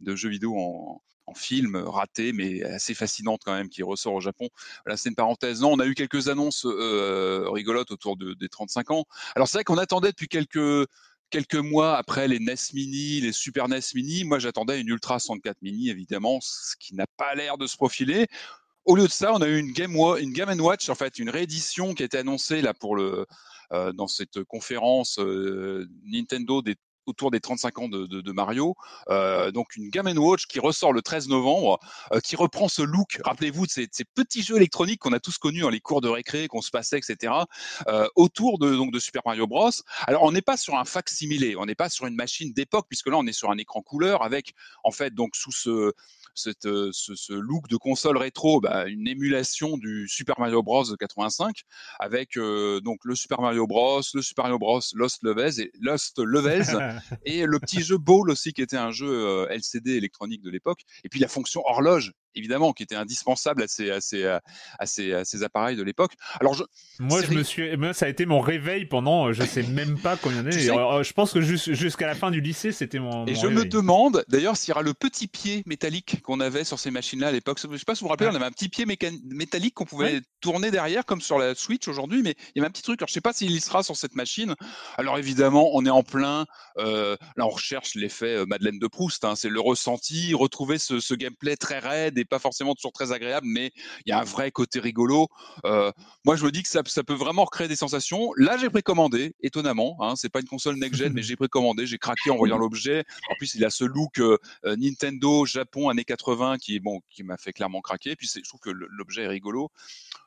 de 0.00 0.14
jeux 0.16 0.28
vidéo 0.28 0.56
en, 0.56 1.02
film 1.34 1.76
raté, 1.76 2.34
mais 2.34 2.62
assez 2.62 2.92
fascinante 2.92 3.40
quand 3.42 3.54
même, 3.54 3.70
qui 3.70 3.82
ressort 3.82 4.12
au 4.12 4.20
Japon. 4.20 4.50
Là, 4.84 4.98
c'est 4.98 5.08
une 5.08 5.14
parenthèse. 5.14 5.62
Non, 5.62 5.72
on 5.72 5.78
a 5.78 5.86
eu 5.86 5.94
quelques 5.94 6.28
annonces 6.28 6.66
euh, 6.66 7.48
rigolotes 7.48 7.90
autour 7.90 8.18
des 8.18 8.48
35 8.50 8.90
ans. 8.90 9.06
Alors, 9.34 9.48
c'est 9.48 9.56
vrai 9.56 9.64
qu'on 9.64 9.78
attendait 9.78 10.10
depuis 10.10 10.28
quelques 10.28 10.86
quelques 11.32 11.54
mois 11.54 11.96
après 11.96 12.28
les 12.28 12.38
NES 12.38 12.54
Mini, 12.74 13.22
les 13.22 13.32
Super 13.32 13.66
NES 13.66 13.80
Mini, 13.94 14.24
moi 14.24 14.38
j'attendais 14.38 14.78
une 14.80 14.88
Ultra 14.88 15.18
64 15.18 15.56
Mini 15.62 15.88
évidemment, 15.88 16.38
ce 16.42 16.76
qui 16.78 16.94
n'a 16.94 17.06
pas 17.16 17.34
l'air 17.34 17.56
de 17.56 17.66
se 17.66 17.76
profiler. 17.76 18.26
Au 18.84 18.96
lieu 18.96 19.06
de 19.06 19.12
ça, 19.12 19.32
on 19.32 19.40
a 19.40 19.48
eu 19.48 19.58
une 19.58 19.72
Game, 19.72 19.96
une 20.20 20.32
Game 20.32 20.60
Watch, 20.60 20.88
en 20.90 20.94
fait, 20.94 21.18
une 21.18 21.30
réédition 21.30 21.94
qui 21.94 22.02
a 22.02 22.06
été 22.06 22.18
annoncée 22.18 22.60
là 22.60 22.74
pour 22.74 22.96
le 22.96 23.26
euh, 23.72 23.92
dans 23.92 24.08
cette 24.08 24.44
conférence 24.44 25.18
euh, 25.18 25.88
Nintendo 26.04 26.60
des 26.60 26.76
autour 27.06 27.30
des 27.30 27.40
35 27.40 27.78
ans 27.78 27.88
de, 27.88 28.06
de, 28.06 28.20
de 28.20 28.32
Mario. 28.32 28.74
Euh, 29.08 29.50
donc 29.50 29.76
une 29.76 29.88
Game 29.88 30.06
Watch 30.16 30.46
qui 30.46 30.60
ressort 30.60 30.92
le 30.92 31.02
13 31.02 31.28
novembre, 31.28 31.78
euh, 32.12 32.20
qui 32.20 32.36
reprend 32.36 32.68
ce 32.68 32.82
look, 32.82 33.18
rappelez-vous, 33.24 33.66
de 33.66 33.70
ces, 33.70 33.88
ces, 33.90 34.04
petits 34.04 34.42
jeux 34.42 34.56
électroniques 34.56 35.00
qu'on 35.00 35.12
a 35.12 35.20
tous 35.20 35.38
connus 35.38 35.60
dans 35.60 35.70
les 35.70 35.80
cours 35.80 36.00
de 36.00 36.08
récré, 36.08 36.48
qu'on 36.48 36.62
se 36.62 36.70
passait, 36.70 36.98
etc., 36.98 37.32
euh, 37.88 38.06
autour 38.16 38.58
de, 38.58 38.74
donc, 38.74 38.92
de 38.92 38.98
Super 38.98 39.22
Mario 39.24 39.46
Bros. 39.46 39.70
Alors 40.06 40.22
on 40.22 40.32
n'est 40.32 40.42
pas 40.42 40.56
sur 40.56 40.74
un 40.76 40.84
similé, 41.06 41.56
on 41.56 41.66
n'est 41.66 41.74
pas 41.74 41.88
sur 41.88 42.06
une 42.06 42.14
machine 42.14 42.52
d'époque, 42.52 42.86
puisque 42.88 43.08
là 43.08 43.16
on 43.16 43.26
est 43.26 43.32
sur 43.32 43.50
un 43.50 43.58
écran 43.58 43.82
couleur 43.82 44.22
avec, 44.22 44.54
en 44.84 44.90
fait, 44.90 45.14
donc 45.14 45.34
sous 45.34 45.52
ce, 45.52 45.92
cette, 46.34 46.66
euh, 46.66 46.90
ce, 46.92 47.14
ce, 47.14 47.32
look 47.32 47.68
de 47.68 47.76
console 47.76 48.16
rétro, 48.16 48.60
bah, 48.60 48.86
une 48.86 49.06
émulation 49.06 49.76
du 49.76 50.08
Super 50.08 50.38
Mario 50.38 50.62
Bros 50.62 50.84
de 50.84 50.96
85, 50.96 51.62
avec 51.98 52.36
euh, 52.36 52.80
donc 52.80 53.00
le 53.04 53.14
Super 53.14 53.40
Mario 53.40 53.66
Bros, 53.66 54.00
le 54.14 54.22
Super 54.22 54.44
Mario 54.44 54.58
Bros 54.58 54.80
Lost 54.94 55.22
Levels 55.22 55.60
et 55.60 55.72
Lost 55.80 56.18
Levels, 56.18 56.66
et 57.24 57.46
le 57.46 57.58
petit 57.58 57.82
jeu 57.82 57.98
Ball 57.98 58.30
aussi 58.30 58.52
qui 58.52 58.62
était 58.62 58.76
un 58.76 58.90
jeu 58.90 59.08
euh, 59.08 59.46
LCD 59.50 59.92
électronique 59.92 60.42
de 60.42 60.50
l'époque, 60.50 60.80
et 61.04 61.08
puis 61.08 61.20
la 61.20 61.28
fonction 61.28 61.62
horloge 61.66 62.12
évidemment, 62.34 62.72
qui 62.72 62.82
était 62.82 62.94
indispensable 62.94 63.62
à 63.62 63.68
ces, 63.68 63.90
à 63.90 64.00
ces, 64.00 64.24
à 64.24 64.40
ces, 64.86 65.12
à 65.12 65.24
ces 65.24 65.42
appareils 65.42 65.76
de 65.76 65.82
l'époque. 65.82 66.12
Alors, 66.40 66.54
je, 66.54 66.64
moi, 66.98 67.22
je 67.22 67.32
me 67.32 67.42
suis, 67.42 67.76
moi, 67.76 67.92
ça 67.92 68.06
a 68.06 68.08
été 68.08 68.26
mon 68.26 68.40
réveil 68.40 68.86
pendant, 68.86 69.28
euh, 69.28 69.32
je 69.32 69.42
sais 69.42 69.62
même 69.62 69.98
pas 69.98 70.16
combien 70.16 70.42
d'années. 70.42 70.70
Euh, 70.70 71.02
je 71.02 71.12
pense 71.12 71.32
que 71.32 71.40
jusqu'à 71.40 72.06
la 72.06 72.14
fin 72.14 72.30
du 72.30 72.40
lycée, 72.40 72.72
c'était 72.72 72.98
mon. 72.98 73.26
Et 73.26 73.34
je 73.34 73.46
me 73.46 73.64
demande, 73.64 74.24
d'ailleurs, 74.28 74.56
s'il 74.56 74.70
y 74.70 74.72
aura 74.72 74.82
le 74.82 74.94
petit 74.94 75.28
pied 75.28 75.62
métallique 75.66 76.22
qu'on 76.22 76.40
avait 76.40 76.64
sur 76.64 76.78
ces 76.78 76.90
machines-là 76.90 77.28
à 77.28 77.32
l'époque. 77.32 77.58
Je 77.60 77.76
sais 77.76 77.84
pas 77.84 77.94
si 77.94 78.00
vous 78.00 78.06
vous 78.06 78.10
rappelez, 78.10 78.30
on 78.30 78.34
avait 78.34 78.44
un 78.44 78.50
petit 78.50 78.68
pied 78.68 78.86
métallique 78.86 79.74
qu'on 79.74 79.84
pouvait 79.84 80.20
tourner 80.40 80.70
derrière, 80.70 81.04
comme 81.04 81.20
sur 81.20 81.38
la 81.38 81.54
Switch 81.54 81.88
aujourd'hui, 81.88 82.22
mais 82.22 82.34
il 82.54 82.58
y 82.58 82.60
avait 82.60 82.68
un 82.68 82.72
petit 82.72 82.82
truc. 82.82 83.00
Alors, 83.00 83.08
je 83.08 83.14
sais 83.14 83.20
pas 83.20 83.32
s'il 83.32 83.50
y 83.50 83.60
sera 83.60 83.82
sur 83.82 83.96
cette 83.96 84.14
machine. 84.14 84.54
Alors, 84.96 85.18
évidemment, 85.18 85.70
on 85.74 85.84
est 85.86 85.90
en 85.90 86.02
plein. 86.02 86.46
Euh, 86.82 87.16
là, 87.36 87.46
on 87.46 87.50
recherche 87.50 87.94
l'effet 87.94 88.44
Madeleine 88.46 88.78
de 88.78 88.86
Proust. 88.86 89.24
Hein, 89.24 89.34
c'est 89.36 89.48
le 89.48 89.60
ressenti, 89.60 90.34
retrouver 90.34 90.78
ce, 90.78 91.00
ce 91.00 91.14
gameplay 91.14 91.56
très 91.56 91.78
raide 91.78 92.18
pas 92.32 92.38
forcément 92.38 92.74
toujours 92.74 92.92
très 92.92 93.12
agréable, 93.12 93.46
mais 93.46 93.72
il 94.06 94.10
y 94.10 94.12
a 94.12 94.18
un 94.18 94.24
vrai 94.24 94.50
côté 94.50 94.80
rigolo. 94.80 95.28
Euh, 95.66 95.92
moi, 96.24 96.34
je 96.34 96.46
me 96.46 96.50
dis 96.50 96.62
que 96.62 96.68
ça, 96.68 96.80
ça, 96.86 97.02
peut 97.02 97.12
vraiment 97.12 97.44
recréer 97.44 97.68
des 97.68 97.76
sensations. 97.76 98.32
Là, 98.38 98.56
j'ai 98.56 98.70
précommandé, 98.70 99.34
étonnamment. 99.42 99.98
Hein, 100.00 100.14
c'est 100.16 100.30
pas 100.30 100.40
une 100.40 100.48
console 100.48 100.76
next-gen, 100.76 101.12
mais 101.12 101.22
j'ai 101.22 101.36
précommandé. 101.36 101.86
J'ai 101.86 101.98
craqué 101.98 102.30
en 102.30 102.36
voyant 102.36 102.56
l'objet. 102.58 103.04
En 103.30 103.34
plus, 103.34 103.54
il 103.54 103.66
a 103.66 103.70
ce 103.70 103.84
look 103.84 104.18
euh, 104.18 104.38
euh, 104.64 104.76
Nintendo 104.76 105.44
Japon 105.44 105.90
années 105.90 106.04
80 106.04 106.56
qui, 106.56 106.80
bon, 106.80 107.00
qui 107.10 107.22
m'a 107.22 107.36
fait 107.36 107.52
clairement 107.52 107.82
craquer. 107.82 108.16
Puis 108.16 108.30
je 108.34 108.48
trouve 108.48 108.60
que 108.60 108.70
l'objet 108.70 109.24
est 109.24 109.28
rigolo. 109.28 109.70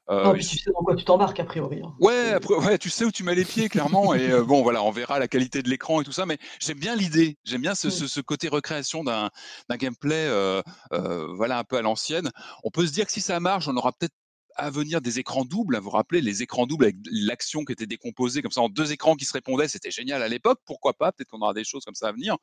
Euh, 0.07 0.33
tu 0.33 0.43
sais 0.43 0.71
dans 0.71 0.83
quoi 0.83 0.95
tu 0.95 1.03
t'embarques 1.03 1.39
a 1.39 1.45
priori. 1.45 1.81
Hein. 1.83 1.93
Ouais, 1.99 2.33
après, 2.33 2.53
ouais, 2.53 2.77
tu 2.77 2.91
sais 2.91 3.05
où 3.05 3.11
tu 3.11 3.23
mets 3.23 3.33
les 3.33 3.45
pieds 3.45 3.69
clairement. 3.69 4.13
et 4.13 4.31
euh, 4.31 4.43
bon, 4.43 4.61
voilà, 4.61 4.83
on 4.83 4.91
verra 4.91 5.17
la 5.17 5.27
qualité 5.27 5.63
de 5.63 5.69
l'écran 5.69 5.99
et 5.99 6.03
tout 6.03 6.11
ça. 6.11 6.27
Mais 6.27 6.37
j'aime 6.59 6.79
bien 6.79 6.95
l'idée. 6.95 7.37
J'aime 7.43 7.61
bien 7.61 7.75
ce, 7.75 7.89
ce, 7.89 8.07
ce, 8.07 8.21
côté 8.21 8.47
recréation 8.47 9.03
d'un 9.03 9.29
gameplay, 9.71 10.25
euh, 10.27 10.61
euh, 10.93 11.27
voilà, 11.35 11.59
un 11.59 11.63
peu 11.63 11.77
à 11.77 11.81
l'ancienne. 11.81 12.31
On 12.63 12.71
peut 12.71 12.85
se 12.85 12.91
dire 12.91 13.05
que 13.05 13.11
si 13.11 13.21
ça 13.21 13.39
marche, 13.39 13.67
on 13.67 13.75
aura 13.75 13.91
peut-être 13.91 14.13
à 14.55 14.69
venir 14.69 15.01
des 15.01 15.19
écrans 15.19 15.45
doubles. 15.45 15.77
Vous 15.77 15.83
vous 15.83 15.89
rappelez 15.89 16.21
les 16.21 16.41
écrans 16.41 16.65
doubles 16.65 16.85
avec 16.85 16.95
l'action 17.11 17.65
qui 17.65 17.73
était 17.73 17.85
décomposée 17.85 18.41
comme 18.41 18.51
ça 18.51 18.61
en 18.61 18.69
deux 18.69 18.91
écrans 18.91 19.15
qui 19.15 19.25
se 19.25 19.33
répondaient, 19.33 19.67
c'était 19.67 19.91
génial 19.91 20.23
à 20.23 20.27
l'époque. 20.27 20.59
Pourquoi 20.65 20.93
pas 20.93 21.11
Peut-être 21.11 21.29
qu'on 21.29 21.41
aura 21.41 21.53
des 21.53 21.63
choses 21.63 21.83
comme 21.83 21.95
ça 21.95 22.07
à 22.07 22.11
venir. 22.11 22.37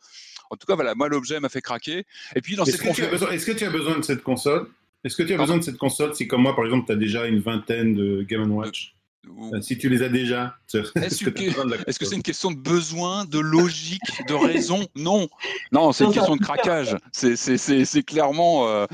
En 0.50 0.56
tout 0.56 0.66
cas, 0.66 0.74
voilà, 0.74 0.94
moi 0.94 1.08
l'objet 1.08 1.40
m'a 1.40 1.48
fait 1.48 1.62
craquer. 1.62 2.04
Et 2.36 2.40
puis 2.42 2.56
dans 2.56 2.64
est-ce 2.64 2.76
que, 2.76 3.32
est-ce 3.32 3.46
que 3.46 3.52
tu 3.52 3.64
as 3.64 3.70
besoin 3.70 3.98
de 3.98 4.02
cette 4.02 4.22
console? 4.22 4.68
Est-ce 5.04 5.16
que 5.16 5.22
tu 5.22 5.34
as 5.34 5.36
besoin 5.36 5.56
de 5.56 5.62
cette 5.62 5.78
console 5.78 6.14
si, 6.14 6.28
comme 6.28 6.42
moi, 6.42 6.54
par 6.54 6.64
exemple, 6.64 6.86
tu 6.86 6.92
as 6.92 6.96
déjà 6.96 7.26
une 7.26 7.40
vingtaine 7.40 7.94
de 7.94 8.22
Game 8.22 8.50
Watch? 8.52 8.94
Ou- 9.28 9.54
Euh, 9.54 9.60
Si 9.60 9.78
tu 9.78 9.88
les 9.88 10.02
as 10.02 10.08
déjà. 10.08 10.56
Est-ce 10.74 11.98
que 11.98 12.04
c'est 12.06 12.16
une 12.16 12.22
question 12.22 12.50
de 12.50 12.56
besoin, 12.56 13.24
de 13.24 13.38
logique, 13.38 14.00
de 14.26 14.34
raison? 14.34 14.86
Non, 14.96 15.28
non, 15.70 15.92
c'est 15.92 16.04
une 16.04 16.12
question 16.12 16.34
de 16.36 16.40
craquage. 16.42 16.96
C'est 17.12 17.36
c'est- 17.36 17.58
c'est- 17.58 17.84
c'est 17.84 18.02
clairement 18.02 18.66
euh, 18.68 18.86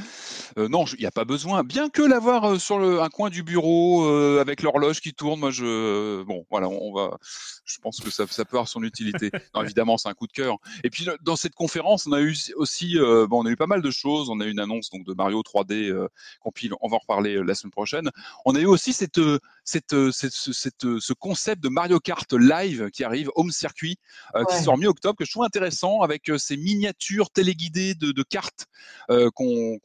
euh, 0.58 0.68
non, 0.68 0.84
il 0.86 1.00
n'y 1.00 1.06
a 1.06 1.10
pas 1.10 1.24
besoin. 1.24 1.62
Bien 1.64 1.88
que 1.88 2.02
l'avoir 2.02 2.44
euh, 2.44 2.58
sur 2.58 2.78
le, 2.78 3.00
un 3.00 3.08
coin 3.08 3.30
du 3.30 3.42
bureau 3.42 4.04
euh, 4.06 4.40
avec 4.40 4.62
l'horloge 4.62 5.00
qui 5.00 5.14
tourne, 5.14 5.40
moi 5.40 5.50
je 5.50 6.22
bon 6.24 6.44
voilà, 6.50 6.68
on 6.68 6.92
va. 6.92 7.16
Je 7.64 7.78
pense 7.78 8.00
que 8.00 8.10
ça, 8.10 8.24
ça 8.28 8.44
peut 8.44 8.56
avoir 8.56 8.68
son 8.68 8.82
utilité. 8.82 9.30
Non, 9.54 9.62
évidemment, 9.62 9.98
c'est 9.98 10.08
un 10.08 10.14
coup 10.14 10.26
de 10.26 10.32
cœur. 10.32 10.56
Et 10.84 10.90
puis 10.90 11.06
dans 11.22 11.36
cette 11.36 11.54
conférence, 11.54 12.06
on 12.06 12.12
a 12.12 12.20
eu 12.20 12.34
aussi 12.56 12.98
euh, 12.98 13.26
bon, 13.26 13.42
on 13.42 13.46
a 13.46 13.50
eu 13.50 13.56
pas 13.56 13.66
mal 13.66 13.82
de 13.82 13.90
choses. 13.90 14.28
On 14.30 14.40
a 14.40 14.44
eu 14.46 14.50
une 14.50 14.60
annonce 14.60 14.90
donc 14.90 15.04
de 15.06 15.14
Mario 15.14 15.40
3D 15.42 15.88
euh, 15.90 16.08
compile. 16.40 16.72
On 16.80 16.88
va 16.88 16.96
en 16.96 16.98
reparler 16.98 17.36
euh, 17.36 17.42
la 17.42 17.54
semaine 17.54 17.70
prochaine. 17.72 18.10
On 18.44 18.54
a 18.54 18.60
eu 18.60 18.66
aussi 18.66 18.92
cette 18.92 19.20
cette, 19.64 19.94
cette, 20.18 20.32
ce- 20.32 20.52
cette, 20.52 20.84
euh, 20.84 20.98
ce 21.00 21.12
concept 21.12 21.62
de 21.62 21.68
Mario 21.68 22.00
Kart 22.00 22.30
live 22.32 22.90
qui 22.90 23.04
arrive, 23.04 23.30
Home 23.36 23.50
Circuit, 23.50 23.96
euh, 24.34 24.44
qui 24.44 24.56
sort 24.62 24.76
mi-octobre, 24.76 25.16
que 25.16 25.24
je 25.24 25.30
trouve 25.30 25.44
intéressant 25.44 26.00
avec 26.02 26.28
euh, 26.28 26.38
ces 26.38 26.56
miniatures 26.56 27.30
téléguidées 27.30 27.94
de, 27.94 28.12
de 28.12 28.22
cartes 28.22 28.66
euh, 29.10 29.30
qu'on 29.34 29.78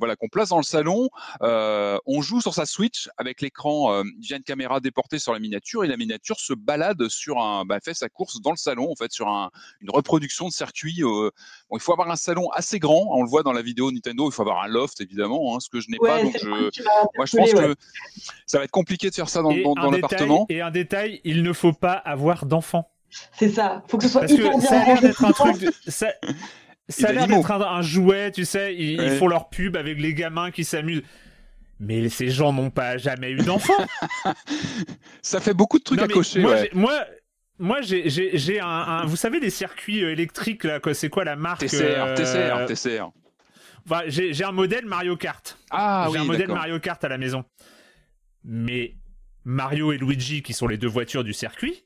voilà, 0.00 0.16
qu'on 0.16 0.28
place 0.28 0.48
dans 0.50 0.58
le 0.58 0.62
salon. 0.64 1.08
Euh, 1.42 1.98
on 2.06 2.20
joue 2.22 2.40
sur 2.40 2.54
sa 2.54 2.66
Switch 2.66 3.08
avec 3.16 3.40
l'écran 3.40 3.92
euh, 3.92 4.02
via 4.20 4.36
une 4.36 4.42
caméra 4.42 4.80
déportée 4.80 5.18
sur 5.18 5.32
la 5.32 5.38
miniature 5.38 5.84
et 5.84 5.88
la 5.88 5.96
miniature 5.96 6.38
se 6.40 6.52
balade 6.52 7.08
sur 7.08 7.38
un, 7.38 7.64
bah, 7.64 7.78
fait 7.82 7.94
sa 7.94 8.08
course 8.08 8.40
dans 8.40 8.50
le 8.50 8.56
salon 8.56 8.90
en 8.90 8.96
fait 8.96 9.12
sur 9.12 9.28
un, 9.28 9.50
une 9.80 9.90
reproduction 9.90 10.48
de 10.48 10.52
circuit. 10.52 11.02
euh, 11.02 11.30
bon, 11.70 11.76
il 11.76 11.80
faut 11.80 11.92
avoir 11.92 12.10
un 12.10 12.16
salon 12.16 12.48
assez 12.50 12.78
grand, 12.78 13.06
on 13.10 13.22
le 13.22 13.28
voit 13.28 13.42
dans 13.42 13.52
la 13.52 13.62
vidéo 13.62 13.90
Nintendo. 13.92 14.28
Il 14.28 14.32
faut 14.34 14.42
avoir 14.42 14.62
un 14.62 14.68
loft 14.68 15.00
évidemment, 15.00 15.54
hein, 15.54 15.60
ce 15.60 15.68
que 15.68 15.80
je 15.80 15.90
n'ai 15.90 15.98
pas. 15.98 16.22
Donc 16.22 16.36
je, 16.40 16.46
moi, 16.48 17.26
je 17.26 17.36
pense 17.36 17.52
ouais. 17.52 17.74
que 17.74 17.74
ça 18.46 18.58
va 18.58 18.64
être 18.64 18.70
compliqué 18.70 19.10
de 19.10 19.14
faire 19.14 19.28
ça 19.28 19.42
dans, 19.42 19.50
Et 19.50 19.62
dans, 19.74 19.82
un 19.82 19.84
dans 19.86 19.90
détail- 19.92 20.00
l'appartement. 20.02 20.46
Et 20.48 20.60
un 20.60 20.70
détail, 20.70 21.20
il 21.24 21.42
ne 21.42 21.52
faut 21.52 21.72
pas 21.72 21.92
avoir 21.94 22.46
d'enfants. 22.46 22.90
C'est 23.32 23.48
ça. 23.48 23.82
Faut 23.88 23.96
que 23.98 24.04
ce 24.04 24.10
soit 24.10 24.20
Parce 24.22 24.32
hyper 24.32 24.52
que 24.52 24.58
bien 24.58 24.68
ça 24.68 24.80
a 24.80 24.84
l'air 24.86 25.00
d'être 25.00 25.24
un 25.24 25.32
truc. 25.32 25.58
de- 25.58 25.72
ça 25.86 26.08
ça 26.90 27.08
a 27.08 27.12
l'air 27.12 27.26
d'être 27.26 27.50
un, 27.50 27.60
un 27.60 27.82
jouet, 27.82 28.30
tu 28.32 28.44
sais. 28.44 28.74
Ils, 28.74 29.10
font 29.12 29.28
leur 29.28 29.48
pub 29.50 29.76
avec 29.76 29.98
les 29.98 30.14
gamins 30.14 30.50
qui 30.50 30.64
s'amusent. 30.64 31.02
Mais 31.80 32.08
ces 32.08 32.28
gens 32.30 32.52
n'ont 32.52 32.70
pas 32.70 32.96
jamais 32.98 33.30
eu 33.30 33.36
d'enfants. 33.36 33.72
Ça 35.22 35.40
fait 35.40 35.54
beaucoup 35.54 35.78
de 35.78 35.84
trucs 35.84 35.98
Non, 36.00 36.06
à 36.06 36.08
cocher. 36.08 36.40
moi, 36.40 36.52
ouais. 36.52 36.70
moi, 36.74 36.92
moi, 37.58 37.78
j'ai, 37.82 38.60
un, 38.60 38.66
un- 38.66 39.04
Vous 39.06 39.16
savez, 39.16 39.38
les 39.40 39.50
circuits 39.50 40.02
euh, 40.02 40.10
électriques, 40.12 40.64
là, 40.64 40.80
c'est 40.92 41.08
quoi 41.08 41.24
la 41.24 41.36
marque 41.36 41.60
TCR, 41.60 41.82
euh, 41.82 42.14
TCR, 42.16 42.66
TCR. 42.66 43.10
enfin, 43.86 44.02
j'ai, 44.06 44.42
un 44.44 44.52
modèle 44.52 44.86
Mario 44.86 45.16
Kart. 45.16 45.56
Ah 45.70 46.06
j'ai 46.06 46.12
oui, 46.12 46.18
un 46.18 46.24
modèle. 46.24 46.48
Mario 46.48 46.78
Kart 46.80 47.02
à 47.04 47.08
la 47.08 47.18
maison. 47.18 47.44
Mais 48.44 48.94
Mario 49.44 49.92
et 49.92 49.98
Luigi, 49.98 50.42
qui 50.42 50.52
sont 50.52 50.66
les 50.66 50.76
deux 50.78 50.88
voitures 50.88 51.24
du 51.24 51.32
circuit, 51.32 51.84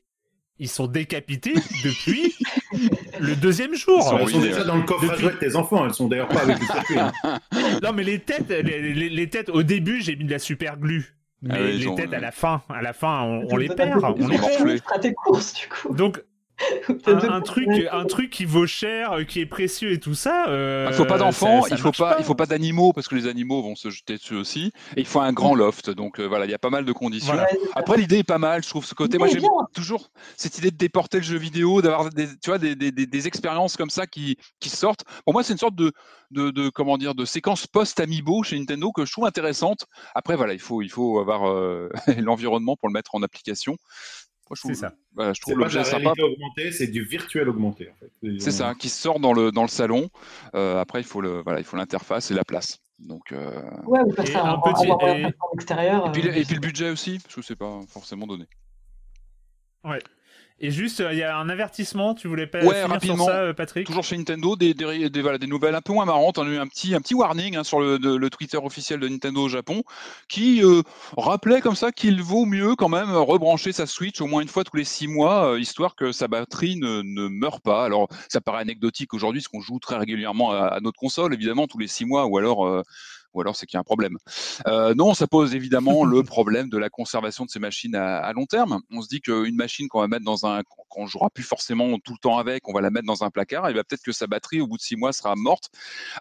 ils 0.59 0.69
sont 0.69 0.87
décapités 0.87 1.53
depuis 1.83 2.33
le 3.19 3.35
deuxième 3.35 3.73
jour. 3.75 3.99
Ils 3.99 4.03
sont 4.03 4.17
Elles 4.19 4.29
sont 4.29 4.39
déjà 4.41 4.59
ouais. 4.61 4.65
dans 4.67 4.75
le 4.77 4.83
coffre 4.83 5.03
à 5.03 5.07
Depuis- 5.07 5.21
jouets 5.23 5.33
de 5.33 5.37
tes 5.39 5.55
enfants. 5.55 5.85
Elles 5.85 5.93
sont 5.93 6.07
d'ailleurs 6.07 6.27
pas 6.27 6.41
avec 6.41 6.59
le 6.59 6.65
circuit. 6.65 6.99
hein. 6.99 7.11
Non, 7.83 7.91
mais 7.93 8.03
les 8.03 8.19
têtes, 8.19 8.49
les, 8.49 8.93
les- 8.93 9.09
les 9.09 9.29
têtes, 9.29 9.49
au 9.49 9.63
début, 9.63 10.01
j'ai 10.01 10.15
mis 10.15 10.25
de 10.25 10.31
la 10.31 10.39
super 10.39 10.77
glue. 10.77 11.15
Mais 11.41 11.55
Ah 11.55 11.61
oui, 11.61 11.77
les 11.79 11.87
ont- 11.87 11.95
têtes 11.95 12.13
à 12.13 12.19
la 12.19 12.31
fin, 12.31 12.61
à 12.69 12.81
la 12.81 12.93
fin, 12.93 13.21
on, 13.23 13.47
on 13.51 13.57
les 13.57 13.67
perd. 13.67 14.01
On 14.03 14.27
les 14.27 14.37
perd. 14.37 15.13
courses, 15.15 15.53
du 15.53 15.67
coup. 15.67 15.93
Donc, 15.93 16.21
un, 17.05 17.41
truc, 17.41 17.67
un 17.91 18.05
truc 18.05 18.29
qui 18.29 18.45
vaut 18.45 18.67
cher, 18.67 19.13
euh, 19.13 19.23
qui 19.23 19.39
est 19.39 19.45
précieux 19.45 19.91
et 19.91 19.99
tout 19.99 20.13
ça. 20.13 20.47
euh, 20.49 20.87
Il 20.89 20.95
faut 20.95 21.05
pas 21.05 21.17
d'enfants, 21.17 21.65
il 21.67 21.77
faut 21.77 21.91
pas, 21.91 22.17
il 22.19 22.25
faut 22.25 22.35
pas 22.35 22.45
d'animaux 22.45 22.93
parce 22.93 23.07
que 23.07 23.15
les 23.15 23.27
animaux 23.27 23.61
vont 23.61 23.75
se 23.75 23.89
jeter 23.89 24.17
dessus 24.17 24.35
aussi. 24.35 24.71
Et 24.95 25.01
il 25.01 25.05
faut 25.05 25.19
un 25.19 25.33
grand 25.33 25.55
loft. 25.55 25.89
Donc 25.89 26.19
euh, 26.19 26.25
voilà, 26.25 26.45
il 26.45 26.51
y 26.51 26.53
a 26.53 26.59
pas 26.59 26.69
mal 26.69 26.85
de 26.85 26.91
conditions. 26.91 27.33
Voilà. 27.33 27.47
Après, 27.75 27.97
l'idée 27.97 28.19
est 28.19 28.23
pas 28.23 28.37
mal, 28.37 28.63
je 28.63 28.69
trouve 28.69 28.85
ce 28.85 28.93
côté. 28.95 29.17
Moi, 29.17 29.27
j'aime 29.27 29.43
toujours 29.73 30.09
cette 30.37 30.57
idée 30.57 30.71
de 30.71 30.77
déporter 30.77 31.17
le 31.17 31.23
jeu 31.23 31.37
vidéo, 31.37 31.81
d'avoir 31.81 32.09
des, 32.09 32.27
tu 32.27 32.49
vois, 32.49 32.57
des, 32.59 32.75
des, 32.75 32.91
des, 32.91 33.05
des 33.05 33.27
expériences 33.27 33.77
comme 33.77 33.89
ça 33.89 34.07
qui, 34.07 34.37
qui 34.59 34.69
sortent. 34.69 35.03
Pour 35.25 35.33
moi, 35.33 35.43
c'est 35.43 35.53
une 35.53 35.59
sorte 35.59 35.75
de, 35.75 35.91
de, 36.31 36.51
de 36.51 36.69
comment 36.69 36.97
dire, 36.97 37.15
de 37.15 37.25
séquence 37.25 37.67
post-amiibo 37.67 38.43
chez 38.43 38.57
Nintendo 38.57 38.91
que 38.91 39.05
je 39.05 39.11
trouve 39.11 39.25
intéressante. 39.25 39.85
Après, 40.15 40.35
voilà, 40.35 40.53
il 40.53 40.59
faut, 40.59 40.81
il 40.81 40.89
faut 40.89 41.19
avoir 41.19 41.49
euh, 41.49 41.89
l'environnement 42.17 42.75
pour 42.75 42.89
le 42.89 42.93
mettre 42.93 43.15
en 43.15 43.23
application. 43.23 43.75
Moi, 44.53 44.55
je 44.55 44.61
trouve, 44.61 44.73
C'est 44.73 44.79
ça. 44.81 44.93
Voilà, 45.15 45.33
je 45.33 45.37
C'est 45.39 45.41
trouve 45.51 45.59
l'objet 45.59 45.83
sympa. 45.83 46.13
c'est 46.71 46.87
du 46.87 47.03
virtuel 47.03 47.49
augmenté. 47.49 47.89
En 47.89 47.95
fait. 47.95 48.39
C'est 48.39 48.51
ça, 48.51 48.73
qui 48.75 48.89
sort 48.89 49.19
dans 49.19 49.33
le, 49.33 49.51
dans 49.51 49.61
le 49.63 49.67
salon. 49.67 50.09
Euh, 50.55 50.79
après, 50.79 50.99
il 51.01 51.05
faut 51.05 51.21
le, 51.21 51.41
voilà, 51.41 51.59
il 51.59 51.63
faut 51.65 51.77
l'interface 51.77 52.31
et 52.31 52.33
la 52.33 52.43
place. 52.43 52.79
Donc, 52.99 53.31
euh, 53.31 53.61
Ouais, 53.85 53.99
ou 54.05 54.11
faire 54.13 54.25
Et 54.25 54.31
ça 54.31 54.43
un 54.45 54.53
en, 54.53 54.61
petit- 54.61 54.87
et- 54.87 55.27
extérieure. 55.53 56.07
et, 56.07 56.11
puis, 56.11 56.21
euh, 56.21 56.31
le- 56.31 56.37
et 56.37 56.43
puis 56.45 56.55
le 56.55 56.61
budget 56.61 56.89
aussi, 56.89 57.19
parce 57.19 57.35
que 57.35 57.41
c'est 57.41 57.55
pas 57.55 57.79
forcément 57.87 58.27
donné. 58.27 58.45
Et 60.65 60.71
juste, 60.71 61.01
euh, 61.01 61.11
il 61.11 61.19
y 61.19 61.23
a 61.23 61.37
un 61.37 61.49
avertissement, 61.49 62.15
tu 62.15 62.29
voulais 62.29 62.47
pas 62.47 62.63
Ouais, 62.63 62.83
rapidement. 62.85 63.17
sur 63.17 63.25
ça, 63.25 63.39
euh, 63.41 63.53
Patrick 63.53 63.85
Toujours 63.85 64.05
chez 64.05 64.15
Nintendo, 64.17 64.55
des, 64.55 64.73
des, 64.73 65.09
des- 65.09 65.21
voilà, 65.21 65.37
des 65.37 65.45
nouvelles 65.45 65.75
un 65.75 65.81
peu 65.81 65.91
moins 65.91 66.05
marrantes. 66.05 66.37
On 66.37 66.43
a 66.47 66.49
eu 66.49 66.57
un 66.57 66.67
petit, 66.67 66.95
un 66.95 67.01
petit 67.01 67.15
warning 67.15 67.57
hein, 67.57 67.65
sur 67.65 67.81
le, 67.81 67.99
de- 67.99 68.15
le 68.15 68.29
Twitter 68.29 68.55
officiel 68.55 69.01
de 69.01 69.09
Nintendo 69.09 69.41
au 69.41 69.49
Japon 69.49 69.83
qui 70.29 70.63
euh, 70.63 70.81
rappelait 71.17 71.59
comme 71.59 71.75
ça 71.75 71.91
qu'il 71.91 72.21
vaut 72.21 72.45
mieux 72.45 72.75
quand 72.77 72.87
même 72.87 73.11
rebrancher 73.11 73.73
sa 73.73 73.85
Switch 73.85 74.21
au 74.21 74.27
moins 74.27 74.41
une 74.41 74.47
fois 74.47 74.63
tous 74.63 74.77
les 74.77 74.85
six 74.85 75.07
mois, 75.09 75.51
euh, 75.51 75.59
histoire 75.59 75.95
que 75.97 76.13
sa 76.13 76.29
batterie 76.29 76.77
ne, 76.77 77.01
ne 77.01 77.27
meure 77.27 77.59
pas. 77.59 77.83
Alors, 77.83 78.07
ça 78.29 78.39
paraît 78.39 78.61
anecdotique 78.61 79.13
aujourd'hui, 79.13 79.41
parce 79.41 79.49
qu'on 79.49 79.59
joue 79.59 79.79
très 79.79 79.97
régulièrement 79.97 80.51
à, 80.51 80.67
à 80.67 80.79
notre 80.79 80.97
console, 80.97 81.33
évidemment, 81.33 81.67
tous 81.67 81.77
les 81.77 81.87
six 81.87 82.05
mois, 82.05 82.25
ou 82.25 82.37
alors... 82.37 82.65
euh, 82.65 82.81
ou 83.33 83.41
alors 83.41 83.55
c'est 83.55 83.65
qu'il 83.65 83.75
y 83.75 83.79
a 83.79 83.81
un 83.81 83.83
problème. 83.83 84.17
Euh, 84.67 84.93
non, 84.95 85.13
ça 85.13 85.27
pose 85.27 85.55
évidemment 85.55 86.03
le 86.05 86.23
problème 86.23 86.69
de 86.69 86.77
la 86.77 86.89
conservation 86.89 87.45
de 87.45 87.49
ces 87.49 87.59
machines 87.59 87.95
à, 87.95 88.17
à 88.17 88.33
long 88.33 88.45
terme. 88.45 88.81
On 88.91 89.01
se 89.01 89.07
dit 89.07 89.21
qu'une 89.21 89.55
machine 89.55 89.87
qu'on 89.87 89.99
va 90.01 90.07
mettre 90.07 90.25
dans 90.25 90.45
un, 90.45 90.61
qu'on 90.89 91.07
jouera 91.07 91.29
plus 91.29 91.43
forcément 91.43 91.97
tout 91.99 92.13
le 92.13 92.19
temps 92.19 92.37
avec, 92.37 92.67
on 92.69 92.73
va 92.73 92.81
la 92.81 92.89
mettre 92.91 93.05
dans 93.07 93.23
un 93.23 93.29
placard, 93.29 93.67
et 93.69 93.73
bien 93.73 93.83
peut-être 93.87 94.03
que 94.03 94.11
sa 94.11 94.27
batterie 94.27 94.61
au 94.61 94.67
bout 94.67 94.77
de 94.77 94.81
six 94.81 94.95
mois 94.95 95.13
sera 95.13 95.35
morte. 95.35 95.69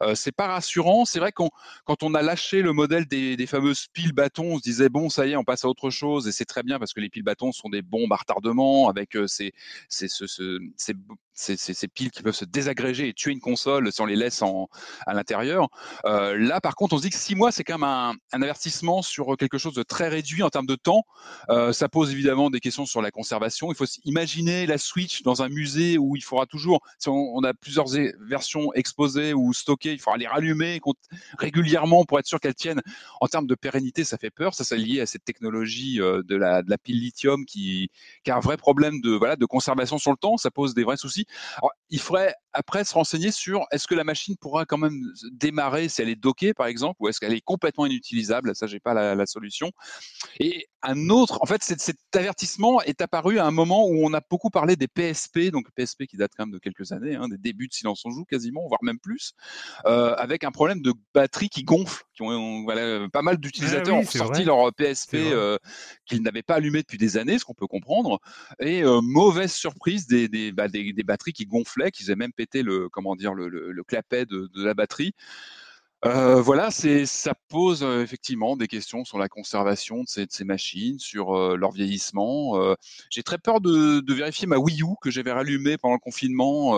Euh, 0.02 0.14
c'est 0.14 0.32
pas 0.32 0.46
rassurant. 0.48 1.04
C'est 1.04 1.18
vrai 1.18 1.32
qu'on, 1.32 1.50
quand 1.84 2.02
on 2.02 2.14
a 2.14 2.22
lâché 2.22 2.62
le 2.62 2.72
modèle 2.72 3.06
des, 3.06 3.36
des 3.36 3.46
fameuses 3.46 3.86
piles 3.92 4.12
bâtons, 4.12 4.54
on 4.54 4.56
se 4.58 4.62
disait 4.62 4.88
bon, 4.88 5.08
ça 5.10 5.26
y 5.26 5.32
est, 5.32 5.36
on 5.36 5.44
passe 5.44 5.64
à 5.64 5.68
autre 5.68 5.90
chose, 5.90 6.28
et 6.28 6.32
c'est 6.32 6.44
très 6.44 6.62
bien 6.62 6.78
parce 6.78 6.92
que 6.92 7.00
les 7.00 7.08
piles 7.10 7.22
bâtons 7.22 7.52
sont 7.52 7.68
des 7.68 7.82
bombes 7.82 8.12
à 8.12 8.16
retardement 8.16 8.88
avec 8.88 9.16
euh, 9.16 9.26
ces, 9.26 9.52
ces, 9.88 10.08
ce- 10.08 10.26
ce- 10.26 10.58
ces, 10.76 10.94
ces- 11.34 11.88
piles 11.88 12.10
qui 12.10 12.22
peuvent 12.22 12.34
se 12.34 12.44
désagréger 12.44 13.08
et 13.08 13.12
tuer 13.12 13.32
une 13.32 13.40
console 13.40 13.90
si 13.92 14.00
on 14.00 14.06
les 14.06 14.16
laisse 14.16 14.42
en, 14.42 14.68
à 15.06 15.14
l'intérieur. 15.14 15.68
Euh, 16.04 16.36
là, 16.38 16.60
par 16.60 16.74
contre, 16.74 16.94
on 16.94 16.98
se 16.98 17.02
dit 17.02 17.10
que 17.10 17.16
six 17.16 17.34
mois, 17.34 17.52
c'est 17.52 17.64
quand 17.64 17.78
même 17.78 17.88
un, 17.88 18.14
avertissement 18.32 19.02
sur 19.02 19.36
quelque 19.36 19.58
chose 19.58 19.74
de 19.74 19.82
très 19.82 20.08
réduit 20.08 20.42
en 20.42 20.50
termes 20.50 20.66
de 20.66 20.74
temps. 20.74 21.04
Euh, 21.50 21.72
ça 21.72 21.88
pose 21.88 22.10
évidemment 22.12 22.50
des 22.50 22.60
questions 22.60 22.86
sur 22.86 23.02
la 23.02 23.10
conservation. 23.10 23.70
Il 23.70 23.74
faut 23.74 23.86
imaginer 24.04 24.66
la 24.66 24.78
Switch 24.78 25.22
dans 25.22 25.42
un 25.42 25.48
musée 25.48 25.98
où 25.98 26.16
il 26.16 26.22
faudra 26.22 26.46
toujours, 26.46 26.80
si 26.98 27.08
on, 27.08 27.42
a 27.44 27.54
plusieurs 27.54 27.86
versions 28.20 28.72
exposées 28.74 29.34
ou 29.34 29.52
stockées, 29.52 29.92
il 29.92 29.98
faudra 29.98 30.16
les 30.16 30.26
rallumer 30.26 30.80
régulièrement 31.38 32.04
pour 32.04 32.18
être 32.18 32.26
sûr 32.26 32.40
qu'elles 32.40 32.54
tiennent. 32.54 32.82
En 33.20 33.26
termes 33.26 33.46
de 33.46 33.54
pérennité, 33.54 34.04
ça 34.04 34.18
fait 34.18 34.30
peur. 34.30 34.54
Ça, 34.54 34.64
c'est 34.64 34.76
lié 34.76 35.00
à 35.00 35.06
cette 35.06 35.24
technologie 35.24 36.00
euh, 36.00 36.22
de, 36.22 36.36
la, 36.36 36.62
de 36.62 36.70
la 36.70 36.78
pile 36.78 37.00
lithium 37.00 37.44
qui, 37.44 37.90
qui 38.24 38.30
a 38.30 38.36
un 38.36 38.40
vrai 38.40 38.56
problème 38.56 39.00
de, 39.00 39.10
voilà, 39.10 39.36
de 39.36 39.46
conservation 39.46 39.98
sur 39.98 40.10
le 40.10 40.16
temps. 40.16 40.36
Ça 40.36 40.50
pose 40.50 40.74
des 40.74 40.84
vrais 40.84 40.96
soucis. 40.96 41.21
Alors, 41.58 41.72
il 41.90 42.00
faudrait 42.00 42.34
après 42.52 42.84
se 42.84 42.94
renseigner 42.94 43.30
sur 43.30 43.64
est-ce 43.70 43.86
que 43.86 43.94
la 43.94 44.04
machine 44.04 44.36
pourra 44.36 44.64
quand 44.64 44.78
même 44.78 45.00
démarrer 45.32 45.88
si 45.88 46.02
elle 46.02 46.08
est 46.08 46.16
dockée, 46.16 46.54
par 46.54 46.66
exemple, 46.66 46.96
ou 47.00 47.08
est-ce 47.08 47.20
qu'elle 47.20 47.32
est 47.32 47.40
complètement 47.40 47.86
inutilisable? 47.86 48.54
Ça, 48.54 48.66
j'ai 48.66 48.80
pas 48.80 48.94
la, 48.94 49.14
la 49.14 49.26
solution. 49.26 49.70
Et 50.38 50.66
un 50.82 51.08
autre, 51.10 51.38
en 51.42 51.46
fait, 51.46 51.62
cet, 51.62 51.94
avertissement 52.14 52.82
est 52.82 53.00
apparu 53.00 53.38
à 53.38 53.46
un 53.46 53.50
moment 53.50 53.86
où 53.86 54.04
on 54.04 54.12
a 54.12 54.20
beaucoup 54.28 54.50
parlé 54.50 54.76
des 54.76 54.88
PSP, 54.88 55.50
donc 55.50 55.66
PSP 55.74 56.04
qui 56.04 56.16
date 56.16 56.32
quand 56.36 56.46
même 56.46 56.52
de 56.52 56.58
quelques 56.58 56.92
années, 56.92 57.14
hein, 57.14 57.28
des 57.28 57.38
débuts 57.38 57.68
de 57.68 57.72
Silence 57.72 58.02
on 58.04 58.10
joue 58.10 58.24
quasiment, 58.24 58.66
voire 58.68 58.82
même 58.82 58.98
plus, 58.98 59.32
euh, 59.86 60.14
avec 60.16 60.44
un 60.44 60.50
problème 60.50 60.82
de 60.82 60.92
batterie 61.14 61.48
qui 61.48 61.62
gonfle. 61.62 62.04
Qui 62.14 62.22
ont, 62.22 62.64
voilà, 62.64 63.08
pas 63.10 63.22
mal 63.22 63.38
d'utilisateurs 63.38 63.94
Ah 63.94 64.00
oui, 64.00 64.06
ont 64.06 64.10
sorti 64.10 64.44
vrai. 64.44 64.44
leur 64.44 64.72
PSP 64.74 65.14
euh, 65.14 65.56
qu'ils 66.04 66.22
n'avaient 66.22 66.42
pas 66.42 66.56
allumé 66.56 66.82
depuis 66.82 66.98
des 66.98 67.16
années, 67.16 67.38
ce 67.38 67.44
qu'on 67.44 67.54
peut 67.54 67.66
comprendre. 67.66 68.18
Et 68.60 68.82
euh, 68.82 69.00
mauvaise 69.00 69.52
surprise 69.52 70.06
des, 70.06 70.28
des, 70.28 70.52
bah, 70.52 70.68
des, 70.68 70.92
des 70.92 71.02
batteries 71.12 71.36
qui 71.38 71.46
gonflaient, 71.46 71.90
qui 71.92 72.02
faisaient 72.02 72.22
même 72.24 72.32
péter 72.32 72.62
le, 72.62 72.88
comment 72.88 73.16
dire, 73.22 73.34
le, 73.34 73.48
le, 73.48 73.72
le 73.78 73.84
clapet 73.84 74.24
de, 74.26 74.48
de 74.54 74.64
la 74.64 74.74
batterie. 74.74 75.12
Euh, 76.04 76.42
voilà, 76.42 76.72
c'est, 76.72 77.06
ça 77.06 77.32
pose 77.48 77.84
euh, 77.84 78.02
effectivement 78.02 78.56
des 78.56 78.66
questions 78.66 79.04
sur 79.04 79.18
la 79.18 79.28
conservation 79.28 80.02
de 80.02 80.08
ces, 80.08 80.26
de 80.26 80.32
ces 80.32 80.42
machines, 80.42 80.98
sur 80.98 81.24
euh, 81.30 81.56
leur 81.56 81.70
vieillissement. 81.70 82.34
J'ai 83.08 83.22
très 83.22 83.38
peur 83.38 83.60
de, 83.60 84.00
de 84.00 84.14
vérifier 84.14 84.48
ma 84.48 84.56
Wii 84.56 84.82
U 84.82 84.96
que 85.00 85.12
j'avais 85.12 85.30
rallumée 85.30 85.78
pendant 85.78 85.94
le 85.94 86.00
confinement. 86.00 86.74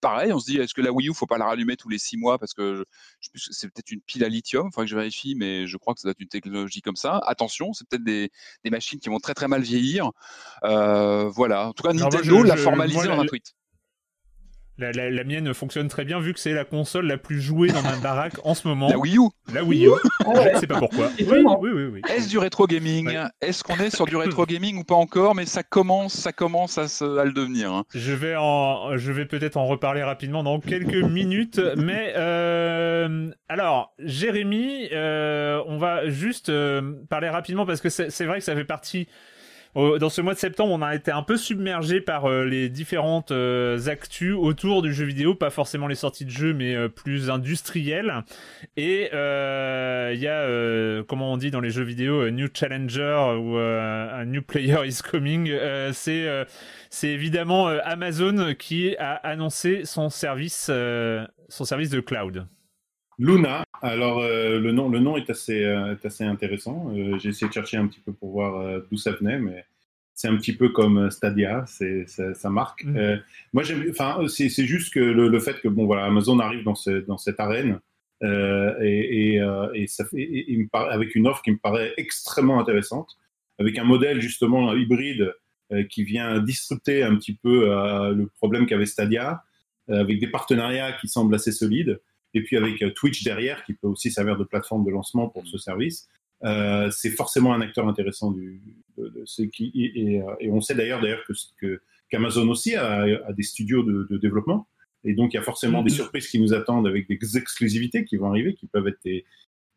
Pareil, 0.00 0.32
on 0.32 0.38
se 0.38 0.46
dit, 0.50 0.56
est-ce 0.56 0.72
que 0.72 0.80
la 0.80 0.90
Wii 0.90 1.10
U, 1.10 1.14
faut 1.14 1.26
pas 1.26 1.36
la 1.36 1.44
rallumer 1.44 1.76
tous 1.76 1.90
les 1.90 1.98
six 1.98 2.16
mois 2.16 2.38
parce 2.38 2.54
que 2.54 2.82
je, 3.20 3.28
je 3.36 3.48
c'est 3.50 3.68
peut-être 3.68 3.90
une 3.90 4.00
pile 4.00 4.24
à 4.24 4.30
lithium. 4.30 4.68
Il 4.68 4.72
faudrait 4.72 4.86
que 4.86 4.90
je 4.90 4.96
vérifie, 4.96 5.34
mais 5.34 5.66
je 5.66 5.76
crois 5.76 5.92
que 5.92 6.00
ça 6.00 6.06
doit 6.06 6.12
être 6.12 6.20
une 6.20 6.28
technologie 6.28 6.80
comme 6.80 6.96
ça. 6.96 7.20
Attention, 7.26 7.74
c'est 7.74 7.86
peut-être 7.86 8.04
des, 8.04 8.30
des 8.64 8.70
machines 8.70 9.00
qui 9.00 9.10
vont 9.10 9.20
très 9.26 9.34
très 9.34 9.48
mal 9.48 9.60
vieillir. 9.60 10.12
Voilà. 10.62 11.68
En 11.68 11.72
tout 11.74 11.82
cas, 11.82 11.92
Nintendo 11.92 12.42
l'a 12.42 12.56
formalisé 12.56 13.06
dans 13.06 13.20
un 13.20 13.26
tweet. 13.26 13.52
La, 14.78 14.90
la, 14.90 15.10
la, 15.10 15.24
mienne 15.24 15.52
fonctionne 15.52 15.88
très 15.88 16.04
bien 16.04 16.18
vu 16.18 16.32
que 16.32 16.40
c'est 16.40 16.54
la 16.54 16.64
console 16.64 17.06
la 17.06 17.18
plus 17.18 17.40
jouée 17.40 17.68
dans 17.68 17.82
ma 17.82 17.96
baraque 17.96 18.34
en 18.44 18.54
ce 18.54 18.66
moment. 18.66 18.88
La 18.88 18.98
Wii 18.98 19.18
U 19.18 19.28
La 19.52 19.62
Wii 19.62 19.86
U. 19.86 19.90
Je 20.24 20.54
ne 20.54 20.58
sais 20.58 20.66
pas 20.66 20.78
pourquoi. 20.78 21.10
Oui, 21.18 21.26
oui, 21.28 21.70
oui, 21.72 21.84
oui. 21.92 22.00
Est-ce 22.08 22.28
du 22.28 22.38
rétro 22.38 22.66
gaming 22.66 23.08
ouais. 23.08 23.24
Est-ce 23.42 23.62
qu'on 23.62 23.76
est 23.76 23.94
sur 23.94 24.06
du 24.06 24.16
rétro 24.16 24.46
gaming 24.46 24.78
ou 24.78 24.84
pas 24.84 24.94
encore 24.94 25.34
Mais 25.34 25.44
ça 25.44 25.62
commence, 25.62 26.14
ça 26.14 26.32
commence 26.32 26.78
à, 26.78 26.88
se, 26.88 27.04
à 27.18 27.24
le 27.24 27.32
devenir. 27.32 27.72
Hein. 27.72 27.84
Je 27.94 28.12
vais, 28.12 28.34
en, 28.36 28.96
je 28.96 29.12
vais 29.12 29.26
peut-être 29.26 29.58
en 29.58 29.66
reparler 29.66 30.02
rapidement 30.02 30.42
dans 30.42 30.58
quelques 30.58 30.94
minutes. 30.94 31.60
Mais 31.76 32.14
euh, 32.16 33.30
alors, 33.48 33.94
Jérémy, 33.98 34.88
euh, 34.92 35.62
on 35.66 35.76
va 35.76 36.08
juste 36.08 36.48
euh, 36.48 36.94
parler 37.10 37.28
rapidement 37.28 37.66
parce 37.66 37.80
que 37.82 37.90
c'est 37.90 38.24
vrai 38.24 38.38
que 38.38 38.44
ça 38.44 38.54
fait 38.54 38.64
partie 38.64 39.06
dans 39.74 40.10
ce 40.10 40.20
mois 40.20 40.34
de 40.34 40.38
septembre, 40.38 40.72
on 40.72 40.82
a 40.82 40.94
été 40.94 41.10
un 41.10 41.22
peu 41.22 41.36
submergé 41.36 42.00
par 42.00 42.26
euh, 42.26 42.44
les 42.44 42.68
différentes 42.68 43.30
euh, 43.30 43.86
actus 43.86 44.34
autour 44.34 44.82
du 44.82 44.92
jeu 44.92 45.06
vidéo, 45.06 45.34
pas 45.34 45.48
forcément 45.48 45.86
les 45.86 45.94
sorties 45.94 46.26
de 46.26 46.30
jeux, 46.30 46.52
mais 46.52 46.74
euh, 46.74 46.88
plus 46.88 47.30
industrielles. 47.30 48.12
Et 48.76 49.08
il 49.12 50.20
y 50.20 50.28
a, 50.28 51.02
comment 51.04 51.32
on 51.32 51.36
dit 51.36 51.50
dans 51.50 51.60
les 51.60 51.70
jeux 51.70 51.84
vidéo, 51.84 52.30
new 52.30 52.48
challenger 52.52 53.36
ou 53.38 53.56
un 53.56 54.24
new 54.26 54.42
player 54.42 54.86
is 54.86 54.98
coming. 55.02 55.50
c'est 55.92 56.46
c'est 56.90 57.08
évidemment 57.08 57.68
Amazon 57.68 58.54
qui 58.58 58.96
a 58.98 59.14
annoncé 59.14 59.84
son 59.84 60.10
service, 60.10 60.70
son 61.48 61.64
service 61.64 61.90
de 61.90 62.00
cloud. 62.00 62.46
Luna, 63.22 63.64
alors 63.82 64.18
euh, 64.18 64.58
le, 64.58 64.72
nom, 64.72 64.88
le 64.88 64.98
nom 64.98 65.16
est 65.16 65.30
assez, 65.30 65.62
euh, 65.64 65.92
est 65.92 66.04
assez 66.04 66.24
intéressant. 66.24 66.92
Euh, 66.92 67.18
J'ai 67.20 67.28
essayé 67.28 67.48
de 67.48 67.52
chercher 67.52 67.76
un 67.76 67.86
petit 67.86 68.00
peu 68.00 68.12
pour 68.12 68.32
voir 68.32 68.82
d'où 68.90 68.96
ça 68.96 69.12
venait, 69.12 69.38
mais 69.38 69.64
c'est 70.12 70.26
un 70.26 70.36
petit 70.36 70.52
peu 70.52 70.70
comme 70.70 71.08
Stadia, 71.08 71.64
c'est, 71.68 72.08
ça, 72.08 72.34
ça 72.34 72.50
marque. 72.50 72.84
Mm. 72.84 73.20
moi, 73.52 73.62
enfin, 73.90 74.26
c'est, 74.28 74.48
c'est 74.48 74.66
juste 74.66 74.92
que 74.92 74.98
le, 74.98 75.28
le, 75.28 75.40
fait 75.40 75.60
que 75.60 75.68
bon, 75.68 75.86
voilà, 75.86 76.04
Amazon 76.04 76.40
arrive 76.40 76.64
dans, 76.64 76.74
ce, 76.74 76.90
dans 76.90 77.16
cette 77.16 77.38
arène 77.38 77.78
et, 78.22 79.36
et, 79.36 79.42
et, 79.74 79.86
ça 79.86 80.04
fait, 80.04 80.20
et, 80.20 80.56
me 80.56 80.68
paraît, 80.68 80.92
avec 80.92 81.14
une 81.14 81.28
offre 81.28 81.42
qui 81.42 81.52
me 81.52 81.58
paraît 81.58 81.94
extrêmement 81.96 82.58
intéressante, 82.58 83.18
avec 83.58 83.78
un 83.78 83.84
modèle 83.84 84.20
justement 84.20 84.74
hybride 84.74 85.32
qui 85.90 86.04
vient 86.04 86.40
disrupter 86.40 87.02
un 87.02 87.16
petit 87.16 87.34
peu 87.34 87.66
le 87.66 88.26
problème 88.36 88.66
qu'avait 88.66 88.86
Stadia, 88.86 89.42
avec 89.88 90.18
des 90.18 90.28
partenariats 90.28 90.92
qui 90.92 91.08
semblent 91.08 91.34
assez 91.34 91.52
solides 91.52 92.00
et 92.34 92.42
puis 92.42 92.56
avec 92.56 92.82
euh, 92.82 92.90
Twitch 92.90 93.22
derrière, 93.24 93.64
qui 93.64 93.74
peut 93.74 93.88
aussi 93.88 94.10
servir 94.10 94.36
de 94.36 94.44
plateforme 94.44 94.84
de 94.84 94.90
lancement 94.90 95.28
pour 95.28 95.46
ce 95.46 95.58
service, 95.58 96.08
euh, 96.44 96.90
c'est 96.90 97.10
forcément 97.10 97.52
un 97.54 97.60
acteur 97.60 97.86
intéressant 97.86 98.30
du, 98.32 98.60
de, 98.98 99.08
de 99.08 99.22
ce 99.24 99.42
qui 99.42 99.70
et, 99.74 100.14
et, 100.16 100.22
et, 100.40 100.50
on 100.50 100.60
sait 100.60 100.74
d'ailleurs 100.74 101.00
d'ailleurs 101.00 101.22
que 101.60 101.80
qu'Amazon 102.10 102.48
aussi 102.48 102.74
a, 102.74 103.02
a, 103.28 103.32
des 103.32 103.44
studios 103.44 103.82
de, 103.84 104.08
de, 104.10 104.16
développement 104.18 104.66
et 105.04 105.14
donc 105.14 105.32
il 105.32 105.36
y 105.36 105.38
a 105.38 105.42
forcément 105.42 105.82
mm 105.82 105.86
-hmm. 105.86 105.88
des 105.88 105.94
surprises 105.94 106.28
qui 106.28 106.40
nous 106.40 106.52
attendent 106.52 106.88
avec 106.88 107.06
des 107.08 107.18
exclusivités 107.36 108.04
qui 108.04 108.16
vont 108.16 108.28
arriver, 108.32 108.54
qui 108.54 108.66
peuvent 108.66 108.88
être 108.88 109.02
des, 109.04 109.24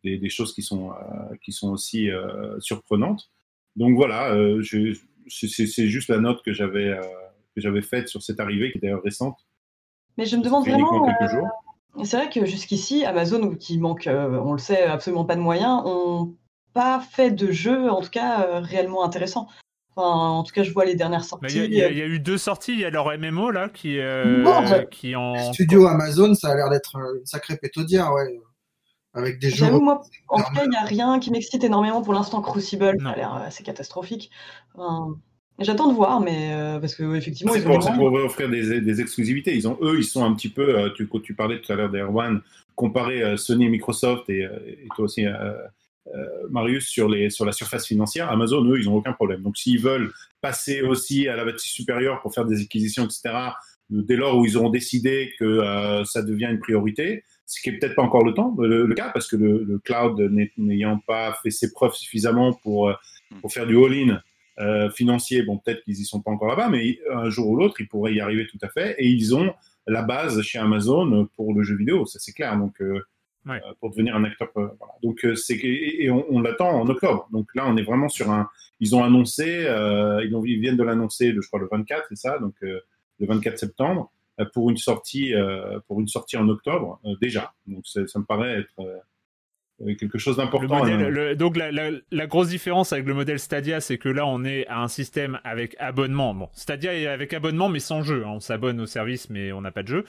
des, 0.04 0.18
des 0.18 0.30
choses 0.30 0.54
qui 0.56 0.64
sont 0.64 0.86
euh, 0.92 1.36
qui 1.44 1.52
sont 1.52 1.72
aussi 1.72 2.10
euh, 2.10 2.60
surprenantes. 2.60 3.24
Donc 3.76 3.96
voilà, 3.96 4.34
euh, 4.34 4.64
c'est 5.28 5.88
juste 5.96 6.10
la 6.10 6.20
note 6.20 6.42
que 6.46 6.54
j'avais 6.54 6.90
euh, 6.90 7.02
que 7.54 7.62
j'avais 7.62 7.82
faite 7.82 8.08
sur 8.08 8.22
cette 8.22 8.40
arrivée 8.40 8.72
qui 8.72 8.78
est 8.78 8.82
d'ailleurs 8.82 9.04
récente. 9.04 9.38
Mais 10.18 10.26
je 10.26 10.36
me 10.38 10.44
demande 10.44 10.64
vraiment. 10.66 11.06
Quelques 11.06 11.32
jours. 11.34 11.65
C'est 12.04 12.18
vrai 12.18 12.30
que 12.30 12.46
jusqu'ici, 12.46 13.06
Amazon, 13.06 13.56
qui 13.56 13.78
manque, 13.78 14.08
euh, 14.08 14.40
on 14.44 14.54
le 14.54 14.60
sait, 14.60 14.84
absolument 14.84 15.26
pas 15.26 15.36
de 15.36 15.42
moyens, 15.42 15.82
ont 15.86 16.36
pas 16.74 17.00
fait 17.00 17.32
de 17.32 17.52
jeu, 17.52 17.90
en 17.90 18.02
tout 18.02 18.10
cas, 18.10 18.42
euh, 18.42 18.60
réellement 18.60 19.04
intéressant. 19.04 19.48
Enfin, 19.96 20.10
en 20.10 20.44
tout 20.44 20.54
cas, 20.54 20.64
je 20.64 20.74
vois 20.74 20.84
les 20.84 20.96
dernières 20.96 21.24
sorties. 21.24 21.56
Il 21.56 21.74
y, 21.74 21.78
y, 21.78 21.80
y, 21.80 21.82
a 21.84 22.06
eu 22.06 22.20
deux 22.20 22.38
sorties. 22.38 22.74
Il 22.74 22.80
y 22.80 22.86
a 22.86 22.90
leur 22.90 23.18
MMO 23.18 23.50
là 23.52 23.70
qui, 23.70 23.98
euh, 24.00 24.44
bon, 24.44 24.86
qui 24.92 25.16
en 25.16 25.54
studio 25.54 25.88
Amazon, 25.88 26.34
ça 26.34 26.50
a 26.50 26.56
l'air 26.56 26.70
d'être 26.70 26.98
une 27.18 27.26
sacrée 27.26 27.56
pétodière, 27.56 28.12
ouais, 28.12 28.42
avec 29.14 29.40
des 29.40 29.50
jeux. 29.50 29.72
Moi, 29.72 30.02
en 30.28 30.38
tout 30.44 30.54
cas, 30.54 30.66
il 30.66 30.70
n'y 30.70 30.76
a 30.76 30.84
rien 30.84 31.20
qui 31.20 31.32
m'excite 31.32 31.64
énormément 31.64 32.02
pour 32.02 32.14
l'instant. 32.14 32.42
Crucible, 32.42 32.94
ça 33.02 33.10
a 33.10 33.16
l'air 33.16 33.34
assez 33.36 33.64
catastrophique. 33.64 34.32
Enfin, 34.74 35.16
J'attends 35.60 35.88
de 35.88 35.94
voir, 35.94 36.20
mais 36.20 36.52
euh, 36.52 36.80
parce 36.80 36.96
que 36.96 37.16
effectivement, 37.16 37.54
c'est 37.54 37.64
pour, 37.64 37.80
pour 37.80 38.14
offrir 38.14 38.50
des, 38.50 38.82
des, 38.82 39.02
exclusivités. 39.02 39.56
Ils 39.56 39.68
ont, 39.68 39.78
eux, 39.82 39.98
ils 39.98 40.04
sont 40.04 40.26
un 40.26 40.34
petit 40.34 40.50
peu. 40.50 40.78
Euh, 40.78 40.90
tu, 40.90 41.08
tu 41.24 41.34
parlais 41.34 41.62
tout 41.62 41.72
à 41.72 41.76
l'heure 41.76 41.90
d'Airone, 41.90 42.42
comparé 42.76 43.24
euh, 43.24 43.38
Sony 43.38 43.66
et 43.66 43.70
Microsoft 43.70 44.30
et, 44.30 44.42
et 44.42 44.88
toi 44.96 45.06
aussi, 45.06 45.26
Marius, 46.50 46.88
sur, 46.88 47.08
les, 47.08 47.30
sur 47.30 47.46
la 47.46 47.54
surface 47.54 47.88
financière. 47.88 48.30
Amazon, 48.30 48.66
eux, 48.66 48.80
ils 48.80 48.86
n'ont 48.86 48.98
aucun 48.98 49.14
problème. 49.14 49.44
Donc, 49.44 49.58
s'ils 49.58 49.80
veulent 49.80 50.12
passer 50.42 50.82
aussi 50.82 51.30
à 51.30 51.38
la 51.38 51.46
bâtisse 51.46 51.72
supérieure 51.72 52.22
pour 52.22 52.34
faire 52.34 52.46
des 52.46 52.62
acquisitions, 52.62 53.06
etc., 53.06 53.34
dès 53.90 54.16
lors 54.18 54.38
où 54.38 54.46
ils 54.46 54.58
auront 54.58 54.70
décidé 54.70 55.32
que 55.40 56.04
ça 56.06 56.22
devient 56.22 56.48
une 56.52 56.60
priorité, 56.60 57.24
ce 57.46 57.62
qui 57.62 57.70
est 57.70 57.78
peut-être 57.78 57.96
pas 57.96 58.04
encore 58.04 58.26
le 58.26 58.34
temps, 58.34 58.54
le, 58.60 58.86
le 58.86 58.94
cas, 58.94 59.10
parce 59.10 59.28
que 59.28 59.36
le, 59.36 59.64
le 59.64 59.80
cloud 59.80 60.20
n'ayant 60.58 61.00
pas 61.08 61.38
fait 61.42 61.52
ses 61.52 61.72
preuves 61.72 61.94
suffisamment 61.94 62.54
pour, 62.54 62.92
pour 63.42 63.54
faire 63.54 63.66
du 63.66 63.78
all-in 63.78 64.20
euh, 64.60 64.90
financiers, 64.90 65.44
bon, 65.44 65.58
peut-être 65.58 65.84
qu'ils 65.84 66.00
y 66.00 66.06
sont 66.06 66.22
pas 66.22 66.32
encore 66.32 66.48
là-bas, 66.48 66.70
mais 66.70 67.00
un 67.14 67.30
jour 67.30 67.50
ou 67.50 67.56
l'autre, 67.58 67.76
ils 67.80 67.88
pourraient 67.88 68.14
y 68.14 68.22
arriver 68.22 68.48
tout 68.48 68.60
à 68.62 68.70
fait. 68.70 68.96
Et 69.00 69.08
ils 69.08 69.36
ont 69.36 69.54
la 69.88 70.02
base 70.02 70.42
chez 70.42 70.60
Amazon 70.60 71.28
pour 71.36 71.54
le 71.54 71.64
jeu 71.64 71.76
vidéo, 71.76 72.06
ça 72.06 72.20
c'est 72.20 72.32
clair. 72.32 72.58
Donc, 72.58 72.82
euh, 72.82 73.02
ouais. 73.46 73.58
euh, 73.58 73.74
pour 73.80 73.92
devenir 73.92 74.16
un 74.16 74.24
acteur. 74.24 74.50
Euh, 74.58 74.68
voilà. 74.80 74.94
Donc, 75.04 75.26
c'est 75.36 75.56
et, 75.56 76.06
et 76.06 76.10
on, 76.10 76.26
on 76.30 76.42
l'attend 76.42 76.70
en 76.70 76.88
octobre. 76.88 77.28
Donc 77.32 77.54
là, 77.54 77.66
on 77.68 77.76
est 77.78 77.84
vraiment 77.84 78.10
sur 78.10 78.32
un. 78.32 78.50
Ils 78.80 78.96
ont 78.96 79.04
annoncé, 79.04 79.66
ils, 80.26 80.36
ont, 80.36 80.44
ils 80.44 80.60
viennent 80.60 80.76
de 80.76 80.84
l'annoncer, 80.84 81.34
je 81.34 81.48
crois, 81.48 81.62
le 81.62 81.70
24, 81.72 82.08
c'est 82.10 82.18
ça, 82.18 82.40
donc 82.40 82.56
le 82.62 82.82
24 83.22 83.58
septembre, 83.58 84.12
pour 84.54 84.70
une 84.70 84.76
sortie, 84.76 85.34
pour 85.88 86.02
une 86.02 86.10
sortie 86.10 86.36
en 86.36 86.50
octobre 86.50 87.00
déjà. 87.22 87.54
Donc, 87.68 87.88
ça 87.88 88.02
me 88.02 88.26
paraît 88.26 88.60
être 88.60 89.02
quelque 90.00 90.18
chose 90.18 90.38
d'important. 90.38 90.86
Donc 91.36 91.58
la, 91.58 91.72
la, 91.72 91.92
la, 92.12 92.28
grosse 92.28 92.48
différence 92.48 92.94
avec 92.94 93.06
le 93.06 93.14
modèle 93.14 93.40
Stadia, 93.40 93.82
c'est 93.82 93.98
que 93.98 94.10
là 94.10 94.26
on 94.26 94.44
est 94.44 94.66
à 94.68 94.80
un 94.80 94.88
système 94.88 95.40
avec 95.44 95.76
abonnement. 95.80 96.34
Bon, 96.34 96.50
Stadia 96.54 96.94
est 96.94 97.08
avec 97.08 97.34
abonnement 97.34 97.70
mais 97.70 97.80
sans 97.80 98.02
jeu. 98.02 98.24
Hein. 98.26 98.34
On 98.36 98.40
s'abonne 98.40 98.80
au 98.80 98.86
service 98.86 99.30
mais 99.30 99.52
on 99.52 99.62
n'a 99.62 99.72
pas 99.72 99.84
de 99.84 99.88
jeu 99.88 100.06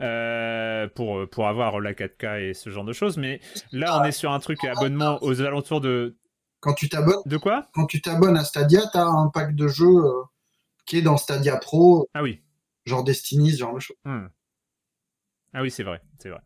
euh, 0.00 0.88
pour 0.94 1.28
pour 1.28 1.48
avoir 1.48 1.80
la 1.80 1.94
4K 1.94 2.50
et 2.50 2.54
ce 2.54 2.70
genre 2.70 2.84
de 2.84 2.92
choses. 2.92 3.16
Mais 3.16 3.40
là 3.72 4.00
on 4.00 4.04
est 4.04 4.12
sur 4.12 4.32
un 4.32 4.40
truc 4.40 4.64
à 4.64 4.72
abonnement 4.72 5.18
aux 5.22 5.40
alentours 5.42 5.80
de. 5.80 6.16
Quand 6.60 6.74
tu 6.74 6.88
t'abonnes. 6.88 7.22
De 7.26 7.36
quoi? 7.36 7.68
Quand 7.72 7.86
tu 7.86 8.00
t'abonnes 8.00 8.36
à 8.36 8.44
Stadia, 8.44 8.82
t'as 8.92 9.04
un 9.04 9.28
pack 9.28 9.54
de 9.54 9.68
jeux 9.68 9.86
euh, 9.86 10.22
qui 10.86 10.98
est 10.98 11.02
dans 11.02 11.16
Stadia 11.16 11.56
Pro. 11.56 12.08
Ah 12.14 12.22
oui. 12.22 12.40
Genre 12.84 13.04
Destiny, 13.04 13.52
ce 13.52 13.58
genre 13.58 13.74
de 13.74 13.80
choses. 13.80 13.96
Hmm. 14.04 14.26
Ah 15.54 15.62
oui, 15.62 15.70
c'est 15.70 15.82
vrai, 15.82 16.00
c'est 16.18 16.28
vrai. 16.28 16.40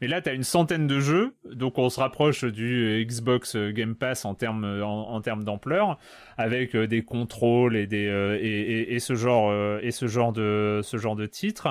Mais 0.00 0.08
là, 0.08 0.20
tu 0.20 0.28
as 0.28 0.32
une 0.32 0.42
centaine 0.42 0.88
de 0.88 0.98
jeux, 0.98 1.34
donc 1.52 1.78
on 1.78 1.88
se 1.88 2.00
rapproche 2.00 2.44
du 2.44 3.04
Xbox 3.06 3.56
Game 3.56 3.94
Pass 3.94 4.24
en 4.24 4.34
termes 4.34 4.64
en, 4.82 5.12
en 5.12 5.20
termes 5.20 5.44
d'ampleur, 5.44 5.98
avec 6.36 6.74
euh, 6.74 6.88
des 6.88 7.02
contrôles 7.02 7.76
et 7.76 7.86
des 7.86 8.08
euh, 8.08 8.36
et, 8.40 8.94
et, 8.94 8.98
ce 8.98 9.14
genre 9.14 9.50
euh, 9.50 9.78
et 9.82 9.92
ce 9.92 10.08
genre 10.08 10.32
de 10.32 10.80
ce 10.82 10.96
genre 10.96 11.14
de 11.14 11.26
titres. 11.26 11.68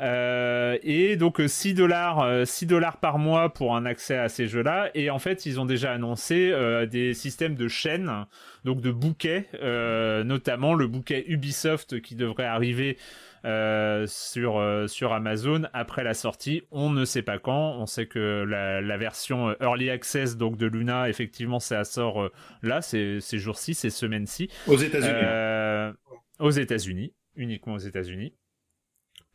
Euh, 0.00 0.78
et 0.82 1.16
donc 1.16 1.42
6 1.46 1.74
dollars 1.74 2.46
6 2.46 2.64
dollars 2.64 2.96
par 2.96 3.18
mois 3.18 3.52
pour 3.52 3.76
un 3.76 3.84
accès 3.84 4.16
à 4.16 4.30
ces 4.30 4.46
jeux-là 4.46 4.88
et 4.94 5.10
en 5.10 5.18
fait 5.18 5.44
ils 5.44 5.60
ont 5.60 5.66
déjà 5.66 5.92
annoncé 5.92 6.50
euh, 6.52 6.86
des 6.86 7.12
systèmes 7.12 7.54
de 7.54 7.68
chaînes 7.68 8.24
donc 8.64 8.80
de 8.80 8.90
bouquets 8.90 9.48
euh, 9.62 10.24
notamment 10.24 10.72
le 10.72 10.86
bouquet 10.86 11.26
Ubisoft 11.28 12.00
qui 12.00 12.14
devrait 12.14 12.46
arriver 12.46 12.96
euh, 13.44 14.06
sur, 14.06 14.58
euh, 14.58 14.86
sur 14.86 15.12
Amazon 15.12 15.62
après 15.72 16.04
la 16.04 16.14
sortie. 16.14 16.62
On 16.70 16.90
ne 16.90 17.04
sait 17.04 17.22
pas 17.22 17.38
quand. 17.38 17.76
On 17.78 17.86
sait 17.86 18.06
que 18.06 18.44
la, 18.48 18.80
la 18.80 18.96
version 18.96 19.54
Early 19.60 19.90
Access 19.90 20.36
donc 20.36 20.56
de 20.56 20.66
Luna, 20.66 21.08
effectivement, 21.08 21.60
ça 21.60 21.84
sort 21.84 22.22
euh, 22.22 22.32
là, 22.62 22.82
ces, 22.82 23.20
ces 23.20 23.38
jours-ci, 23.38 23.74
ces 23.74 23.90
semaines-ci. 23.90 24.48
Aux 24.66 24.76
États-Unis. 24.76 25.94
aux 26.38 26.50
États-Unis, 26.50 27.14
uniquement 27.36 27.74
aux 27.74 27.78
États-Unis 27.78 28.34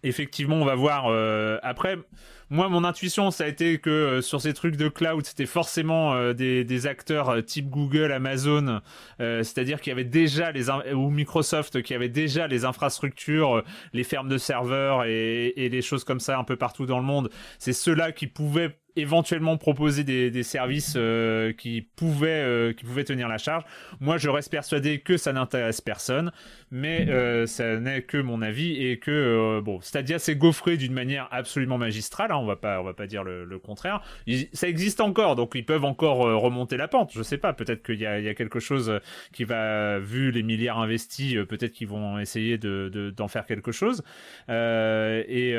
effectivement, 0.05 0.55
on 0.55 0.65
va 0.65 0.75
voir. 0.75 1.07
Euh, 1.07 1.57
après, 1.63 1.97
moi, 2.51 2.69
mon 2.69 2.83
intuition, 2.83 3.31
ça 3.31 3.45
a 3.45 3.47
été 3.47 3.79
que 3.79 3.89
euh, 3.89 4.21
sur 4.21 4.39
ces 4.39 4.53
trucs 4.53 4.75
de 4.75 4.87
cloud, 4.87 5.25
c'était 5.25 5.47
forcément 5.47 6.13
euh, 6.13 6.33
des, 6.33 6.87
acteurs 6.87 7.29
euh, 7.29 7.41
type 7.41 7.69
Google, 7.69 8.11
Amazon, 8.11 8.81
c'est-à-dire 9.19 9.81
qu'il 9.81 9.89
y 9.89 9.93
avait 9.93 10.03
déjà 10.03 10.51
les 10.51 10.69
ou 10.69 11.09
Microsoft 11.09 11.81
qui 11.81 11.93
avait 11.93 12.09
déjà 12.09 12.47
les 12.47 12.65
infrastructures, 12.65 13.63
les 13.93 14.03
fermes 14.03 14.29
de 14.29 14.37
serveurs 14.37 15.05
et, 15.05 15.53
et 15.55 15.69
les 15.69 15.81
choses 15.81 16.03
comme 16.03 16.19
ça 16.19 16.37
un 16.37 16.43
peu 16.43 16.55
partout 16.55 16.85
dans 16.85 16.99
le 16.99 17.05
monde. 17.05 17.29
C'est 17.57 17.73
ceux-là 17.73 18.11
qui 18.11 18.27
pouvaient 18.27 18.77
éventuellement 18.95 19.57
proposer 19.57 20.03
des, 20.03 20.43
services 20.43 20.93
euh, 20.95 21.53
qui 21.53 21.81
pouvaient 21.81 22.29
euh, 22.29 22.73
qui 22.73 22.85
pouvaient 22.85 23.03
tenir 23.03 23.27
la 23.27 23.37
charge. 23.37 23.63
Moi, 23.99 24.17
je 24.17 24.29
reste 24.29 24.51
persuadé 24.51 24.99
que 24.99 25.17
ça 25.17 25.33
n'intéresse 25.33 25.81
personne, 25.81 26.31
mais 26.71 27.09
euh, 27.09 27.45
ça 27.45 27.79
n'est 27.79 28.03
que 28.03 28.17
mon 28.17 28.41
avis 28.41 28.85
et 28.85 28.99
que 28.99 29.11
euh, 29.11 29.61
bon, 29.61 29.81
Stadia 29.81 30.19
s'est 30.19 30.35
gaufré 30.35 30.77
d'une 30.77 30.93
manière 30.93 31.27
absolument 31.31 31.77
magistrale. 31.77 32.31
Hein, 32.31 32.37
on 32.37 32.45
va 32.45 32.55
pas 32.55 32.79
on 32.79 32.83
va 32.83 32.93
pas 32.93 33.07
dire 33.07 33.23
le, 33.23 33.45
contraire. 33.59 34.01
Ça 34.53 34.67
existe 34.67 34.99
encore, 35.01 35.35
donc 35.35 35.53
ils 35.55 35.65
peuvent 35.65 35.85
encore 35.85 36.17
remonter 36.17 36.77
la 36.77 36.87
pente. 36.87 37.11
Je 37.13 37.23
sais 37.23 37.37
pas, 37.37 37.53
peut-être 37.53 37.83
qu'il 37.83 37.99
y 37.99 38.05
a, 38.05 38.19
y 38.19 38.27
a 38.27 38.33
quelque 38.33 38.59
chose 38.59 38.99
qui 39.31 39.45
va, 39.45 39.97
vu 39.99 40.31
les 40.31 40.43
milliards 40.43 40.79
investis, 40.79 41.35
peut-être 41.47 41.71
qu'ils 41.71 41.87
vont 41.87 42.19
essayer 42.19 42.57
de 42.57 42.89
de- 42.91 43.09
d'en 43.09 43.27
faire 43.27 43.45
quelque 43.45 43.71
chose. 43.71 44.03
Et 44.49 45.55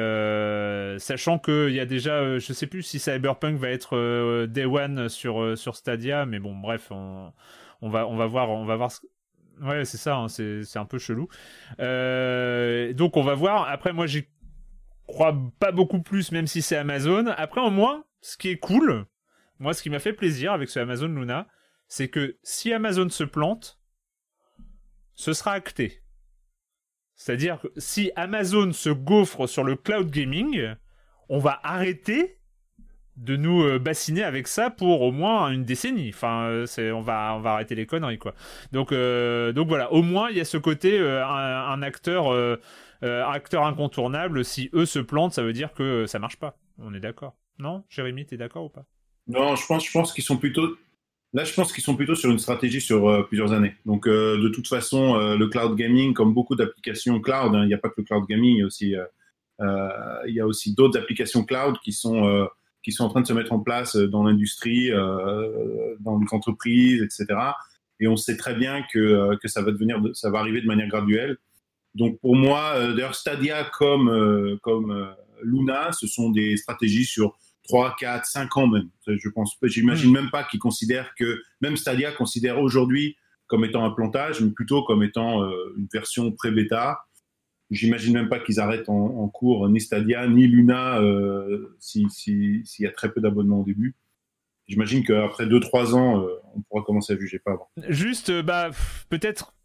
sachant 0.99 1.39
qu'il 1.39 1.71
y 1.71 1.81
a 1.81 1.87
déjà, 1.87 2.39
je 2.39 2.53
sais 2.53 2.67
plus 2.67 2.83
si 2.83 2.99
Cyberpunk 3.27 3.59
va 3.59 3.71
être 3.71 3.97
euh, 3.97 4.47
Day 4.47 4.67
One 4.67 5.09
sur 5.09 5.43
euh, 5.43 5.57
sur 5.57 5.75
Stadia, 5.75 6.27
mais 6.27 6.39
bon, 6.39 6.55
bref, 6.55 6.91
on, 6.91 7.33
va 7.83 8.07
on 8.07 8.17
va 8.17 8.27
voir, 8.27 8.51
on 8.51 8.65
va 8.65 8.77
voir. 8.77 8.93
Ouais, 9.63 9.85
c'est 9.85 9.97
ça, 9.97 10.17
hein, 10.17 10.29
c'est 10.29 10.63
c'est 10.63 10.79
un 10.79 10.85
peu 10.85 10.99
chelou. 10.99 11.29
Euh, 11.81 12.93
donc 12.93 13.17
on 13.17 13.23
va 13.23 13.35
voir. 13.35 13.69
Après, 13.69 13.93
moi, 13.93 14.07
j'y 14.07 14.29
crois 15.07 15.37
pas 15.59 15.73
beaucoup 15.73 16.01
plus, 16.01 16.31
même 16.31 16.47
si 16.47 16.63
c'est 16.63 16.77
Amazon. 16.77 17.27
Après, 17.37 17.61
au 17.61 17.71
moins, 17.71 18.05
ce 18.21 18.37
qui 18.37 18.51
est 18.51 18.59
cool, 18.59 19.07
moi, 19.59 19.75
ce 19.75 19.83
qui 19.83 19.91
m'a 19.91 19.99
fait 19.99 20.13
plaisir 20.13 20.53
avec 20.53 20.69
ce 20.69 20.79
Amazon 20.79 21.09
Luna, 21.09 21.49
c'est 21.89 22.09
que 22.09 22.39
si 22.43 22.73
Amazon 22.73 23.09
se 23.09 23.25
plante, 23.25 23.81
ce 25.15 25.33
sera 25.33 25.53
acté. 25.53 26.03
C'est-à-dire 27.17 27.59
que 27.61 27.69
si 27.77 28.13
Amazon 28.15 28.73
se 28.73 28.91
gaufre 28.91 29.49
sur 29.49 29.65
le 29.65 29.75
cloud 29.75 30.11
gaming, 30.11 30.75
on 31.29 31.39
va 31.39 31.59
arrêter 31.65 32.39
de 33.17 33.37
nous 33.37 33.63
euh, 33.63 33.79
bassiner 33.79 34.23
avec 34.23 34.47
ça 34.47 34.71
pour 34.71 35.03
au 35.03 35.13
moins 35.13 35.51
une 35.51 35.65
décennie. 35.65 36.11
Enfin, 36.11 36.49
euh, 36.49 36.93
on 36.93 37.01
va, 37.01 37.35
on 37.37 37.41
va 37.41 37.53
arrêter 37.53 37.75
les 37.75 37.87
conneries, 37.87 38.19
quoi. 38.19 38.35
Donc, 38.73 38.93
euh, 38.93 39.53
donc 39.53 39.69
voilà. 39.69 39.93
Au 39.93 40.03
moins, 40.03 40.31
il 40.31 40.37
y 40.37 40.41
a 40.41 40.45
ce 40.45 40.59
côté 40.59 40.99
un, 40.99 41.83
acteur, 41.83 42.59
acteur 43.03 43.65
incontournable. 43.65 44.45
Si 44.45 44.71
eux 44.75 44.87
se 44.87 44.99
plantent, 44.99 45.33
ça 45.33 45.43
veut 45.43 45.53
dire 45.53 45.73
que 45.73 46.07
ça 46.07 46.19
marche 46.19 46.37
pas. 46.37 46.59
On 46.79 46.95
est 46.95 47.01
d'accord. 47.01 47.37
Non, 47.59 47.85
Jérémy, 47.89 48.27
t'es 48.27 48.37
d'accord 48.37 48.67
ou 48.67 48.69
pas? 48.69 48.85
Non, 49.29 49.57
je 49.57 49.67
pense, 49.67 49.87
je 49.87 49.91
pense 49.91 50.13
qu'ils 50.13 50.25
sont 50.25 50.37
plutôt. 50.37 50.77
Là, 51.33 51.45
je 51.45 51.53
pense 51.53 51.73
qu'ils 51.73 51.83
sont 51.83 51.97
plutôt 51.97 52.15
sur 52.15 52.31
une 52.31 52.39
stratégie 52.39 52.81
sur 52.81 53.27
plusieurs 53.27 53.53
années. 53.53 53.75
Donc, 53.87 54.07
de 54.07 54.49
toute 54.49 54.69
façon, 54.69 55.17
le 55.37 55.47
cloud 55.49 55.77
gaming, 55.77 56.13
comme 56.13 56.35
beaucoup 56.35 56.55
d'applications 56.55 57.21
cloud, 57.21 57.55
hein, 57.55 57.63
il 57.65 57.69
n'y 57.69 57.75
a 57.75 57.79
pas 57.79 57.89
que 57.89 57.95
le 57.99 58.05
cloud 58.05 58.27
gaming, 58.29 58.57
il 58.57 58.59
y 58.59 58.63
a 58.63 58.67
aussi, 58.67 58.95
il 59.61 60.35
y 60.35 60.41
a 60.41 60.47
aussi 60.47 60.75
d'autres 60.75 60.99
applications 60.99 61.45
cloud 61.45 61.77
qui 61.83 61.93
sont, 61.93 62.49
qui 62.87 62.93
sont 62.93 63.03
en 63.03 63.09
train 63.09 63.21
de 63.21 63.27
se 63.27 63.33
mettre 63.33 63.53
en 63.53 63.59
place 63.59 63.97
dans 63.97 64.23
l'industrie, 64.23 64.93
euh, 64.93 65.97
dans 65.99 66.21
les 66.21 66.27
entreprises, 66.31 67.03
etc. 67.03 67.27
Et 67.99 68.07
on 68.07 68.15
sait 68.17 68.37
très 68.37 68.55
bien 68.55 68.85
que, 68.93 68.99
euh, 69.01 69.37
que 69.43 69.49
ça 69.49 69.61
va 69.61 69.73
devenir, 69.73 70.01
de- 70.01 70.13
ça 70.13 70.31
va 70.31 70.39
arriver 70.39 70.61
de 70.61 70.69
manière 70.69 70.87
graduelle. 70.87 71.37
Donc, 71.97 72.21
pour 72.21 72.37
moi, 72.37 72.75
euh, 72.77 72.93
d'ailleurs, 72.95 73.17
Stadia 73.17 73.65
comme, 73.77 74.09
euh, 74.09 74.57
comme 74.63 74.93
euh, 74.93 75.07
Luna, 75.43 75.91
ce 75.91 76.07
sont 76.07 76.31
des 76.31 76.57
stratégies 76.57 77.05
sur 77.07 77.37
3, 77.65 77.97
4, 77.99 78.25
5 78.25 78.57
ans 78.57 78.69
même. 78.69 78.89
Je 79.09 79.29
pense, 79.31 79.57
j'imagine 79.65 80.13
même 80.13 80.31
pas 80.31 80.45
qu'ils 80.45 80.61
considèrent 80.61 81.13
que, 81.19 81.43
même 81.61 81.77
Stadia 81.77 82.13
considère 82.13 82.61
aujourd'hui 82.61 83.17
comme 83.49 83.65
étant 83.65 83.85
un 83.85 83.91
plantage, 83.91 84.41
mais 84.41 84.51
plutôt 84.51 84.85
comme 84.85 85.03
étant 85.03 85.43
euh, 85.43 85.75
une 85.77 85.89
version 85.93 86.31
pré-bêta. 86.31 87.01
J'imagine 87.71 88.15
même 88.15 88.29
pas 88.29 88.39
qu'ils 88.39 88.61
arrêtent 88.61 88.89
en, 88.89 88.95
en 88.95 89.29
cours 89.29 89.69
ni 89.69 89.81
Stadia 89.81 90.27
ni 90.29 90.47
Luna 90.47 91.01
euh, 91.01 91.77
si- 91.81 92.07
si- 92.11 92.63
s'il 92.65 92.85
y 92.85 92.89
a 92.89 92.93
très 92.93 93.11
peu 93.11 93.21
d'abonnements 93.21 93.61
au 93.63 93.65
début. 93.65 93.97
J'imagine 94.69 95.05
qu'après 95.05 95.47
2-3 95.47 95.95
ans, 95.95 96.23
euh, 96.23 96.29
on 96.55 96.61
pourra 96.63 96.83
commencer 96.85 97.13
à 97.13 97.17
juger 97.19 97.39
pas 97.41 97.53
avant. 97.53 97.69
Juste, 97.89 98.31
euh, 98.31 98.43
bah, 98.43 98.71
peut-être 99.09 99.56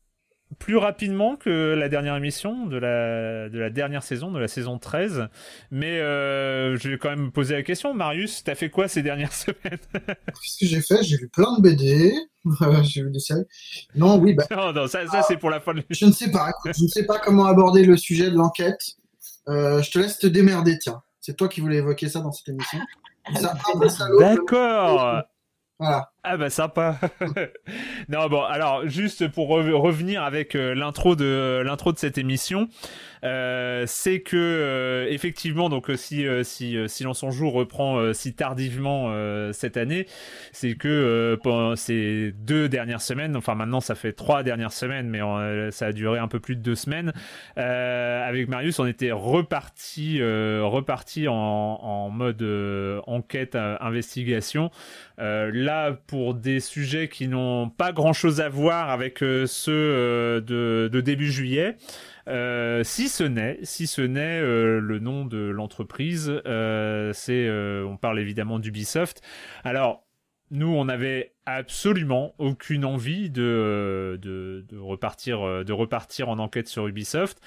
plus 0.59 0.77
rapidement 0.77 1.35
que 1.35 1.73
la 1.77 1.89
dernière 1.89 2.15
émission 2.15 2.65
de 2.65 2.77
la, 2.77 3.49
de 3.49 3.57
la 3.57 3.69
dernière 3.69 4.03
saison, 4.03 4.31
de 4.31 4.39
la 4.39 4.47
saison 4.47 4.77
13. 4.77 5.27
Mais 5.71 5.99
euh, 5.99 6.77
je 6.77 6.89
vais 6.89 6.97
quand 6.97 7.09
même 7.09 7.25
me 7.25 7.31
poser 7.31 7.55
la 7.55 7.63
question. 7.63 7.93
Marius, 7.93 8.43
t'as 8.43 8.55
fait 8.55 8.69
quoi 8.69 8.87
ces 8.87 9.01
dernières 9.01 9.33
semaines? 9.33 9.79
Qu'est-ce 9.93 10.59
que 10.59 10.65
j'ai 10.65 10.81
fait? 10.81 11.03
J'ai 11.03 11.17
lu 11.17 11.29
plein 11.29 11.57
de 11.57 11.61
BD, 11.61 12.13
j'ai 12.83 13.03
vu 13.03 13.11
des 13.11 13.19
séries. 13.19 13.45
Non, 13.95 14.17
oui, 14.17 14.33
bah, 14.33 14.45
Non, 14.51 14.73
non, 14.73 14.87
ça, 14.87 15.07
ça 15.07 15.23
c'est 15.23 15.37
pour 15.37 15.49
la 15.49 15.59
fin 15.59 15.73
de 15.73 15.83
je 15.89 16.05
ne 16.05 16.11
sais 16.11 16.31
pas. 16.31 16.49
Écoute, 16.49 16.73
je 16.77 16.83
ne 16.83 16.89
sais 16.89 17.05
pas 17.05 17.19
comment 17.19 17.45
aborder 17.45 17.83
le 17.83 17.97
sujet 17.97 18.29
de 18.29 18.35
l'enquête. 18.35 18.81
Euh, 19.47 19.81
je 19.81 19.91
te 19.91 19.99
laisse 19.99 20.19
te 20.19 20.27
démerder, 20.27 20.77
tiens. 20.79 21.01
C'est 21.19 21.35
toi 21.35 21.47
qui 21.47 21.61
voulais 21.61 21.77
évoquer 21.77 22.09
ça 22.09 22.19
dans 22.19 22.31
cette 22.31 22.49
émission. 22.49 22.79
D'accord 24.19 25.23
Voilà. 25.79 26.10
Ah 26.23 26.37
bah 26.37 26.51
sympa. 26.51 26.99
non 28.07 28.27
bon 28.27 28.43
alors 28.43 28.87
juste 28.87 29.27
pour 29.29 29.49
re- 29.49 29.71
revenir 29.71 30.21
avec 30.21 30.53
euh, 30.53 30.75
l'intro 30.75 31.15
de 31.15 31.63
l'intro 31.65 31.91
de 31.93 31.97
cette 31.97 32.19
émission, 32.19 32.67
euh, 33.23 33.85
c'est 33.87 34.21
que 34.21 34.37
euh, 34.37 35.07
effectivement 35.09 35.67
donc 35.67 35.89
euh, 35.89 35.95
si 35.97 36.27
euh, 36.27 36.43
si 36.43 36.77
euh, 36.77 36.87
Silence 36.87 37.23
en 37.23 37.31
jour 37.31 37.53
reprend 37.53 37.97
euh, 37.97 38.13
si 38.13 38.35
tardivement 38.35 39.07
euh, 39.09 39.51
cette 39.51 39.77
année, 39.77 40.05
c'est 40.51 40.75
que 40.75 40.87
euh, 40.87 41.37
pendant 41.41 41.75
ces 41.75 42.33
deux 42.37 42.69
dernières 42.69 43.01
semaines, 43.01 43.35
enfin 43.35 43.55
maintenant 43.55 43.81
ça 43.81 43.95
fait 43.95 44.13
trois 44.13 44.43
dernières 44.43 44.73
semaines, 44.73 45.09
mais 45.09 45.23
euh, 45.23 45.71
ça 45.71 45.87
a 45.87 45.91
duré 45.91 46.19
un 46.19 46.27
peu 46.27 46.39
plus 46.39 46.55
de 46.55 46.61
deux 46.61 46.75
semaines. 46.75 47.13
euh, 47.57 48.27
avec 48.27 48.47
Marius, 48.47 48.77
on 48.77 48.85
était 48.85 49.11
reparti 49.11 50.17
euh, 50.21 50.61
reparti 50.65 51.27
en, 51.27 51.33
en 51.35 52.09
mode 52.11 52.43
euh, 52.43 53.01
enquête 53.07 53.55
euh, 53.55 53.75
investigation. 53.79 54.69
Euh, 55.19 55.51
là, 55.53 55.93
pour 56.11 56.33
des 56.33 56.59
sujets 56.59 57.07
qui 57.07 57.29
n'ont 57.29 57.69
pas 57.69 57.93
grand-chose 57.93 58.41
à 58.41 58.49
voir 58.49 58.89
avec 58.89 59.23
euh, 59.23 59.47
ceux 59.47 59.71
euh, 59.71 60.41
de, 60.41 60.99
début 60.99 61.31
juillet, 61.31 61.77
euh, 62.27 62.83
si 62.83 63.07
ce 63.07 63.23
n'est, 63.23 63.59
si 63.63 63.89
le 63.97 64.99
nom 64.99 65.23
de 65.23 65.37
l'entreprise, 65.37 66.41
c'est, 67.13 67.49
on 67.49 67.95
parle 67.95 68.19
évidemment 68.19 68.59
d'Ubisoft. 68.59 69.21
Alors, 69.63 70.05
nous, 70.49 70.67
on 70.67 70.83
n'avait 70.83 71.33
absolument 71.45 72.35
aucune 72.39 72.83
envie 72.83 73.29
de, 73.29 74.19
de, 74.21 74.77
repartir, 74.77 75.63
de 75.63 75.71
repartir 75.71 76.27
en 76.27 76.39
enquête 76.39 76.67
sur 76.67 76.87
Ubisoft, 76.87 77.39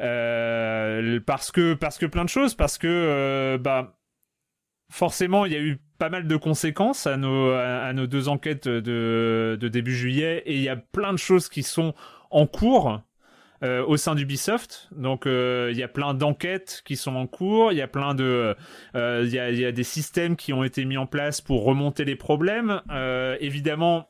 parce 0.00 1.52
que, 1.52 1.74
parce 1.74 1.98
que 1.98 2.06
plein 2.06 2.24
de 2.24 2.30
choses, 2.30 2.56
parce 2.56 2.78
que, 2.78 3.56
bah, 3.62 3.97
forcément, 4.90 5.44
il 5.44 5.52
y 5.52 5.56
a 5.56 5.60
eu 5.60 5.78
pas 5.98 6.08
mal 6.08 6.26
de 6.26 6.36
conséquences 6.36 7.06
à 7.06 7.16
nos, 7.16 7.50
à, 7.50 7.92
nos 7.92 8.06
deux 8.06 8.28
enquêtes 8.28 8.68
de, 8.68 9.58
de 9.60 9.68
début 9.68 9.94
juillet 9.94 10.42
et 10.46 10.54
il 10.54 10.62
y 10.62 10.68
a 10.68 10.76
plein 10.76 11.12
de 11.12 11.18
choses 11.18 11.48
qui 11.48 11.62
sont 11.62 11.94
en 12.30 12.46
cours 12.46 13.00
euh, 13.64 13.84
au 13.84 13.96
sein 13.96 14.14
d'Ubisoft. 14.14 14.88
Donc 14.92 15.26
euh, 15.26 15.70
il 15.72 15.78
y 15.78 15.82
a 15.82 15.88
plein 15.88 16.14
d'enquêtes 16.14 16.82
qui 16.84 16.96
sont 16.96 17.16
en 17.16 17.26
cours, 17.26 17.72
il 17.72 17.78
y 17.78 17.82
a 17.82 17.88
plein 17.88 18.14
de, 18.14 18.54
euh, 18.94 19.22
il 19.24 19.32
y, 19.32 19.38
a, 19.38 19.50
il 19.50 19.58
y 19.58 19.64
a 19.64 19.72
des 19.72 19.82
systèmes 19.82 20.36
qui 20.36 20.52
ont 20.52 20.62
été 20.62 20.84
mis 20.84 20.96
en 20.96 21.06
place 21.06 21.40
pour 21.40 21.64
remonter 21.64 22.04
les 22.04 22.16
problèmes. 22.16 22.80
Euh, 22.90 23.36
évidemment. 23.40 24.08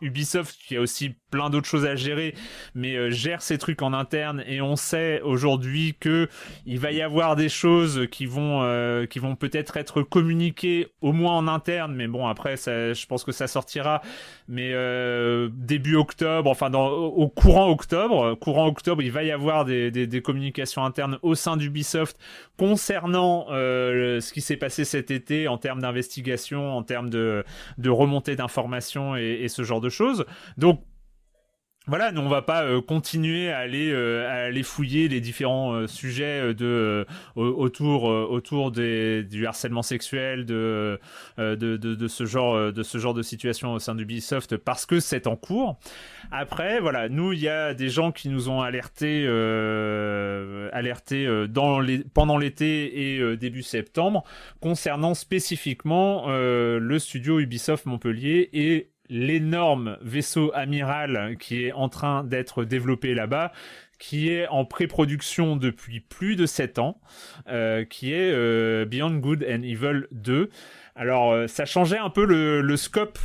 Ubisoft 0.00 0.56
qui 0.66 0.76
a 0.76 0.80
aussi 0.80 1.14
plein 1.30 1.50
d'autres 1.50 1.66
choses 1.66 1.86
à 1.86 1.96
gérer, 1.96 2.34
mais 2.74 2.96
euh, 2.96 3.10
gère 3.10 3.42
ces 3.42 3.58
trucs 3.58 3.82
en 3.82 3.92
interne 3.92 4.44
et 4.46 4.60
on 4.60 4.76
sait 4.76 5.20
aujourd'hui 5.22 5.96
que 5.98 6.28
il 6.66 6.78
va 6.78 6.92
y 6.92 7.02
avoir 7.02 7.34
des 7.34 7.48
choses 7.48 8.06
qui 8.10 8.26
vont 8.26 8.62
euh, 8.62 9.06
qui 9.06 9.18
vont 9.18 9.36
peut-être 9.36 9.76
être 9.76 10.02
communiquées 10.02 10.88
au 11.00 11.12
moins 11.12 11.36
en 11.36 11.48
interne, 11.48 11.94
mais 11.94 12.06
bon 12.08 12.26
après 12.26 12.56
je 12.56 13.06
pense 13.06 13.24
que 13.24 13.32
ça 13.32 13.46
sortira, 13.46 14.02
mais 14.48 14.70
euh, 14.72 15.48
début 15.52 15.96
octobre, 15.96 16.50
enfin 16.50 16.72
au, 16.72 17.28
courant 17.28 17.70
octobre, 17.70 18.34
courant 18.34 18.66
octobre, 18.66 19.02
il 19.02 19.12
va 19.12 19.24
y 19.24 19.30
avoir 19.30 19.64
des, 19.64 20.22
communications 20.24 20.84
internes 20.84 21.18
au 21.22 21.34
sein 21.34 21.56
d'Ubisoft 21.56 22.18
concernant 22.58 23.46
ce 23.48 24.32
qui 24.32 24.40
s'est 24.40 24.56
passé 24.56 24.84
cet 24.84 25.10
été 25.10 25.48
en 25.48 25.58
termes 25.58 25.80
d'investigation, 25.80 26.76
en 26.76 26.82
termes 26.82 27.10
de 27.10 27.44
de 27.78 27.90
remontée 27.90 28.36
d'informations 28.36 29.16
et, 29.16 29.40
et 29.42 29.48
ce 29.48 29.62
genre 29.62 29.80
de 29.80 29.85
choses. 29.88 30.24
Donc 30.56 30.82
voilà, 31.88 32.10
nous 32.10 32.20
on 32.20 32.28
va 32.28 32.42
pas 32.42 32.64
euh, 32.64 32.80
continuer 32.80 33.48
à 33.52 33.58
aller 33.58 33.92
euh, 33.92 34.28
à 34.28 34.46
aller 34.46 34.64
fouiller 34.64 35.06
les 35.06 35.20
différents 35.20 35.72
euh, 35.72 35.86
sujets 35.86 36.52
de 36.52 37.06
au- 37.36 37.44
autour 37.44 38.02
autour 38.06 38.72
des 38.72 39.22
du 39.22 39.46
harcèlement 39.46 39.82
sexuel 39.82 40.46
de 40.46 40.98
de, 41.38 41.54
de 41.54 41.76
de 41.76 42.08
ce 42.08 42.26
genre 42.26 42.72
de 42.72 42.82
ce 42.82 42.98
genre 42.98 43.14
de 43.14 43.22
situation 43.22 43.72
au 43.72 43.78
sein 43.78 43.94
d'Ubisoft 43.94 44.56
parce 44.56 44.84
que 44.84 44.98
c'est 44.98 45.28
en 45.28 45.36
cours. 45.36 45.78
Après 46.32 46.80
voilà, 46.80 47.08
nous 47.08 47.32
il 47.32 47.38
y 47.38 47.48
a 47.48 47.72
des 47.72 47.88
gens 47.88 48.10
qui 48.10 48.30
nous 48.30 48.48
ont 48.48 48.62
alertés 48.62 49.24
alertés 50.72 51.46
dans 51.48 51.78
les 51.78 51.98
pendant 51.98 52.36
l'été 52.36 53.14
et 53.16 53.36
début 53.36 53.62
septembre 53.62 54.24
concernant 54.60 55.14
spécifiquement 55.14 56.26
le 56.28 56.98
studio 56.98 57.38
Ubisoft 57.38 57.86
Montpellier 57.86 58.48
et 58.52 58.90
l'énorme 59.08 59.98
vaisseau 60.00 60.50
amiral 60.54 61.36
qui 61.38 61.64
est 61.64 61.72
en 61.72 61.88
train 61.88 62.24
d'être 62.24 62.64
développé 62.64 63.14
là-bas, 63.14 63.52
qui 63.98 64.28
est 64.28 64.46
en 64.48 64.64
pré-production 64.64 65.56
depuis 65.56 66.00
plus 66.00 66.36
de 66.36 66.46
7 66.46 66.78
ans, 66.78 67.00
qui 67.88 68.12
est 68.12 68.84
Beyond 68.84 69.16
Good 69.16 69.46
and 69.48 69.62
Evil 69.62 70.06
2. 70.12 70.50
Alors, 70.94 71.48
ça 71.48 71.64
changeait 71.64 71.98
un 71.98 72.10
peu 72.10 72.24
le, 72.26 72.60
le 72.60 72.76
scope 72.76 73.18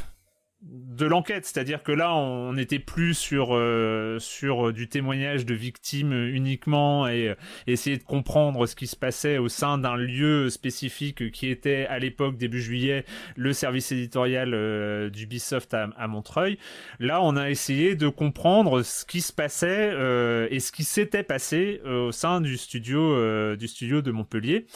de 0.61 1.07
l'enquête, 1.07 1.45
c'est-à-dire 1.45 1.81
que 1.81 1.91
là 1.91 2.13
on 2.13 2.53
n'était 2.53 2.77
plus 2.77 3.15
sur 3.15 3.55
euh, 3.55 4.19
sur 4.19 4.67
euh, 4.67 4.73
du 4.73 4.87
témoignage 4.87 5.43
de 5.43 5.55
victimes 5.55 6.13
uniquement 6.13 7.07
et 7.07 7.29
euh, 7.29 7.35
essayer 7.65 7.97
de 7.97 8.03
comprendre 8.03 8.67
ce 8.67 8.75
qui 8.75 8.85
se 8.85 8.95
passait 8.95 9.39
au 9.39 9.47
sein 9.47 9.79
d'un 9.79 9.95
lieu 9.95 10.51
spécifique 10.51 11.31
qui 11.31 11.47
était 11.47 11.87
à 11.87 11.97
l'époque 11.97 12.37
début 12.37 12.61
juillet 12.61 13.05
le 13.35 13.53
service 13.53 13.91
éditorial 13.91 14.51
d'Ubisoft 15.09 15.73
à, 15.73 15.89
à, 15.97 16.07
Montreuil. 16.07 16.59
Là 16.99 17.23
on 17.23 17.37
a 17.37 17.49
essayé 17.49 17.95
de 17.95 18.07
comprendre 18.07 18.83
ce 18.83 19.03
qui 19.03 19.21
se 19.21 19.33
passait 19.33 19.87
et 20.51 20.59
ce 20.59 20.71
qui 20.71 20.83
s'était 20.83 21.23
passé 21.23 21.81
au 21.85 22.11
sein 22.11 22.39
du 22.39 22.57
studio 22.57 23.55
du 23.55 23.67
studio 23.67 24.03
de 24.03 24.11
Montpellier. 24.11 24.67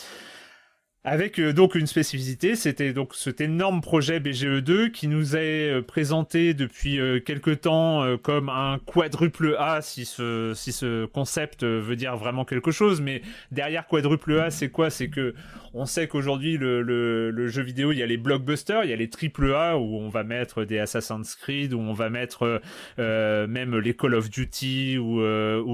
Avec 1.07 1.39
euh, 1.39 1.53
donc 1.53 1.75
une 1.75 1.85
spécificité, 1.85 2.55
c'était 2.55 2.91
donc 2.91 3.13
cet 3.13 3.39
énorme 3.39 3.79
projet 3.81 4.19
BGE2 4.19 4.89
qui 4.89 5.07
nous 5.07 5.35
est 5.35 5.69
euh, 5.69 5.81
présenté 5.83 6.55
depuis 6.55 6.99
euh, 6.99 7.19
quelque 7.19 7.51
temps 7.51 8.03
comme 8.23 8.49
un 8.49 8.79
quadruple 8.87 9.55
A, 9.59 9.83
si 9.83 10.03
ce, 10.05 10.53
si 10.55 10.71
ce 10.71 11.05
concept 11.05 11.63
veut 11.63 11.95
dire 11.95 12.17
vraiment 12.17 12.43
quelque 12.43 12.71
chose. 12.71 13.01
Mais 13.01 13.21
derrière 13.51 13.85
quadruple 13.85 14.39
A, 14.39 14.49
c'est 14.49 14.69
quoi? 14.69 14.89
C'est 14.89 15.09
que 15.09 15.35
on 15.75 15.85
sait 15.85 16.07
qu'aujourd'hui 16.07 16.57
le, 16.57 17.47
jeu 17.47 17.61
vidéo, 17.61 17.91
il 17.91 17.97
y 17.97 18.03
a 18.03 18.05
les 18.05 18.17
blockbusters, 18.17 18.83
il 18.85 18.89
y 18.89 18.93
a 18.93 18.95
les 18.95 19.09
triple 19.09 19.53
A 19.53 19.77
où 19.77 19.97
on 19.97 20.09
va 20.09 20.23
mettre 20.23 20.63
des 20.63 20.79
Assassin's 20.79 21.35
Creed, 21.35 21.73
où 21.73 21.79
on 21.79 21.93
va 21.93 22.09
mettre 22.09 22.61
euh, 22.99 23.47
même 23.47 23.77
les 23.77 23.93
Call 23.93 24.15
of 24.15 24.29
Duty 24.29 24.97
ou, 24.97 25.19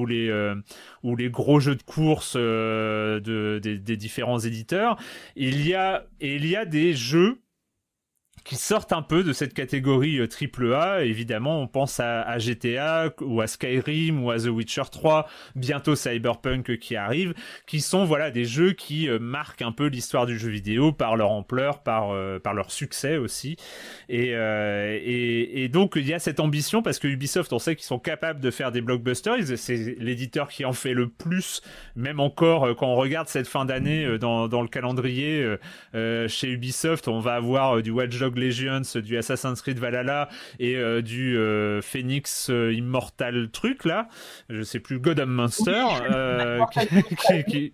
les 0.06 0.54
ou 1.04 1.16
les 1.16 1.30
gros 1.30 1.60
jeux 1.60 1.76
de 1.76 1.84
course 1.84 2.36
de, 2.36 3.60
des, 3.62 3.78
des 3.78 3.98
différents 3.98 4.40
éditeurs. 4.40 4.98
Il 5.36 5.68
y 5.68 5.76
a, 5.76 6.06
il 6.20 6.48
y 6.48 6.56
a 6.56 6.66
des 6.66 6.94
jeux 6.94 7.41
qui 8.44 8.56
sortent 8.56 8.94
un 8.94 9.02
peu 9.02 9.24
de 9.24 9.34
cette 9.34 9.54
catégorie 9.54 10.20
euh, 10.20 10.28
triple 10.28 10.74
A. 10.74 11.04
Évidemment, 11.04 11.62
on 11.62 11.68
pense 11.68 12.00
à, 12.00 12.38
GTA 12.40 13.14
ou 13.22 13.42
à 13.42 13.48
Skyrim 13.48 14.24
ou 14.24 14.32
à 14.32 14.40
The 14.40 14.48
Witcher 14.48 14.84
3, 14.92 15.28
bientôt 15.56 15.96
Cyberpunk 15.96 16.78
qui 16.78 16.96
arrive, 16.96 17.34
qui 17.68 17.82
sont 17.82 18.06
voilà 18.06 18.32
des 18.32 18.46
jeux 18.46 18.74
qui 18.74 19.08
euh, 19.08 19.20
marquent 19.20 19.62
un 19.62 19.72
peu 19.72 19.88
l'histoire 19.88 20.26
du 20.26 20.40
jeu 20.40 20.50
vidéo 20.50 20.92
par 20.92 21.16
leur 21.16 21.32
ampleur, 21.32 21.84
par 21.84 22.12
euh, 22.12 22.40
par 22.40 22.54
leur 22.54 22.72
succès 22.72 23.18
aussi. 23.18 23.58
Et, 24.10 24.32
et, 24.32 25.70
donc 25.70 25.94
il 25.96 26.08
y 26.08 26.14
a 26.14 26.20
cette 26.20 26.40
ambition 26.40 26.82
parce 26.82 27.00
que 27.00 27.08
Ubisoft, 27.08 27.54
on 27.54 27.60
sait 27.60 27.76
qu'ils 27.76 27.86
sont 27.86 28.00
capables 28.00 28.40
de 28.40 28.52
faire 28.52 28.72
des 28.72 28.82
blockbusters. 28.82 29.58
C'est 29.58 29.96
l'éditeur 30.00 30.50
qui 30.50 30.66
en 30.66 30.74
fait 30.74 30.94
le 30.94 31.08
plus, 31.08 31.62
même 31.96 32.20
encore 32.20 32.76
quand 32.76 32.88
on 32.88 32.96
regarde 32.96 33.28
cette 33.28 33.48
fin 33.48 33.66
d'année 33.66 34.18
dans, 34.18 34.48
dans 34.48 34.62
le 34.62 34.68
calendrier 34.68 35.56
chez 35.94 36.50
Ubisoft, 36.50 37.08
on 37.08 37.20
va 37.20 37.36
avoir 37.36 37.82
du 37.82 37.92
Watch 37.92 38.12
Legends, 38.38 39.00
du 39.02 39.18
Assassin's 39.18 39.62
Creed 39.62 39.80
Valhalla 39.80 40.30
et 40.60 40.76
euh, 40.76 41.02
du 41.02 41.38
euh, 41.38 41.82
Phoenix 41.82 42.50
euh, 42.50 42.74
Immortal 42.74 43.50
truc 43.52 43.86
là, 43.86 44.08
je 44.50 44.64
sais 44.64 44.80
plus 44.80 45.00
God 45.00 45.20
of 45.20 45.28
Monster, 45.28 45.86
qui, 47.48 47.72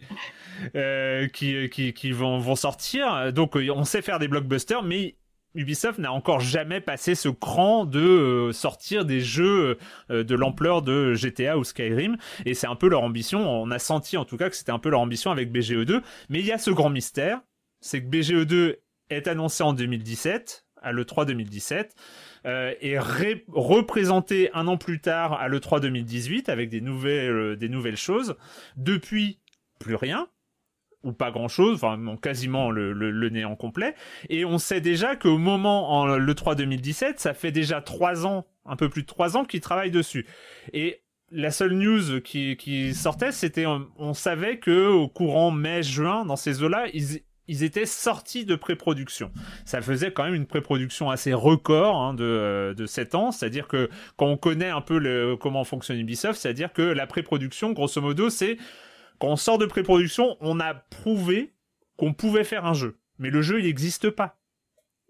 qui, 1.33 1.93
qui, 1.93 2.11
vont, 2.11 2.39
vont 2.39 2.55
sortir. 2.55 3.31
Donc 3.33 3.55
on 3.55 3.83
sait 3.83 4.01
faire 4.01 4.19
des 4.19 4.27
blockbusters, 4.27 4.83
mais 4.83 5.15
Ubisoft 5.55 5.97
n'a 5.99 6.11
encore 6.11 6.39
jamais 6.39 6.81
passé 6.81 7.15
ce 7.15 7.29
cran 7.29 7.85
de 7.85 8.51
sortir 8.53 9.05
des 9.05 9.21
jeux 9.21 9.77
de 10.09 10.35
l'ampleur 10.35 10.81
de 10.81 11.13
GTA 11.13 11.57
ou 11.57 11.63
Skyrim. 11.63 12.17
Et 12.45 12.53
c'est 12.53 12.67
un 12.67 12.75
peu 12.75 12.89
leur 12.89 13.03
ambition, 13.03 13.49
on 13.49 13.71
a 13.71 13.79
senti 13.79 14.17
en 14.17 14.25
tout 14.25 14.37
cas 14.37 14.49
que 14.49 14.55
c'était 14.55 14.71
un 14.71 14.79
peu 14.79 14.89
leur 14.89 14.99
ambition 14.99 15.31
avec 15.31 15.51
BGE2, 15.51 16.01
mais 16.29 16.39
il 16.39 16.45
y 16.45 16.51
a 16.51 16.57
ce 16.57 16.71
grand 16.71 16.89
mystère, 16.89 17.41
c'est 17.81 18.01
que 18.01 18.07
BGE2 18.07 18.77
est 19.09 19.27
annoncé 19.27 19.63
en 19.63 19.73
2017, 19.73 20.65
à 20.81 20.91
l'E3 20.91 21.25
2017, 21.25 21.95
euh, 22.45 22.73
et 22.81 22.97
représenté 22.99 24.49
un 24.53 24.67
an 24.67 24.77
plus 24.77 24.99
tard 24.99 25.33
à 25.33 25.47
l'E3 25.47 25.81
2018 25.81 26.49
avec 26.49 26.69
des 26.69 26.81
nouvelles, 26.81 27.31
euh, 27.31 27.55
des 27.55 27.69
nouvelles 27.69 27.97
choses. 27.97 28.35
Depuis, 28.75 29.39
plus 29.79 29.95
rien 29.95 30.27
ou 31.03 31.13
pas 31.13 31.31
grand 31.31 31.47
chose, 31.47 31.75
enfin 31.75 32.17
quasiment 32.21 32.71
le, 32.71 32.91
le, 32.91 33.29
néant 33.29 33.55
complet. 33.55 33.95
Et 34.29 34.45
on 34.45 34.57
sait 34.57 34.81
déjà 34.81 35.15
qu'au 35.15 35.37
moment 35.37 35.91
en 35.91 36.17
l'E3 36.17 36.55
2017, 36.55 37.19
ça 37.19 37.33
fait 37.33 37.51
déjà 37.51 37.81
trois 37.81 38.25
ans, 38.25 38.45
un 38.65 38.75
peu 38.75 38.89
plus 38.89 39.03
de 39.03 39.07
trois 39.07 39.37
ans 39.37 39.45
qu'ils 39.45 39.61
travaillent 39.61 39.91
dessus. 39.91 40.25
Et 40.73 41.03
la 41.31 41.51
seule 41.51 41.73
news 41.73 42.21
qui, 42.21 42.57
qui 42.57 42.93
sortait, 42.93 43.31
c'était 43.31 43.65
on, 43.65 44.13
savait 44.13 44.59
que 44.59 44.87
au 44.87 45.07
courant 45.07 45.51
mai-juin, 45.51 46.25
dans 46.25 46.35
ces 46.35 46.63
eaux-là, 46.63 46.87
ils, 46.93 47.21
ils 47.47 47.63
étaient 47.63 47.85
sortis 47.85 48.45
de 48.45 48.55
pré-production. 48.55 49.31
Ça 49.65 49.81
faisait 49.81 50.11
quand 50.11 50.23
même 50.23 50.35
une 50.35 50.45
pré-production 50.47 51.09
assez 51.09 51.33
record 51.33 52.01
hein, 52.01 52.13
de, 52.13 52.73
de 52.77 52.85
7 52.85 53.15
ans, 53.15 53.31
c'est-à-dire 53.31 53.67
que 53.67 53.89
quand 54.17 54.27
on 54.27 54.37
connaît 54.37 54.69
un 54.69 54.81
peu 54.81 54.97
le, 54.97 55.35
comment 55.37 55.63
fonctionne 55.63 55.99
Ubisoft, 55.99 56.39
c'est-à-dire 56.39 56.73
que 56.73 56.81
la 56.81 57.07
pré-production, 57.07 57.71
grosso 57.71 58.01
modo, 58.01 58.29
c'est 58.29 58.57
quand 59.19 59.29
on 59.29 59.35
sort 59.35 59.57
de 59.57 59.65
pré-production, 59.65 60.37
on 60.41 60.59
a 60.59 60.73
prouvé 60.73 61.53
qu'on 61.97 62.13
pouvait 62.13 62.43
faire 62.43 62.65
un 62.65 62.73
jeu. 62.73 62.97
Mais 63.17 63.29
le 63.29 63.41
jeu, 63.41 63.59
il 63.59 63.65
n'existe 63.65 64.09
pas. 64.09 64.37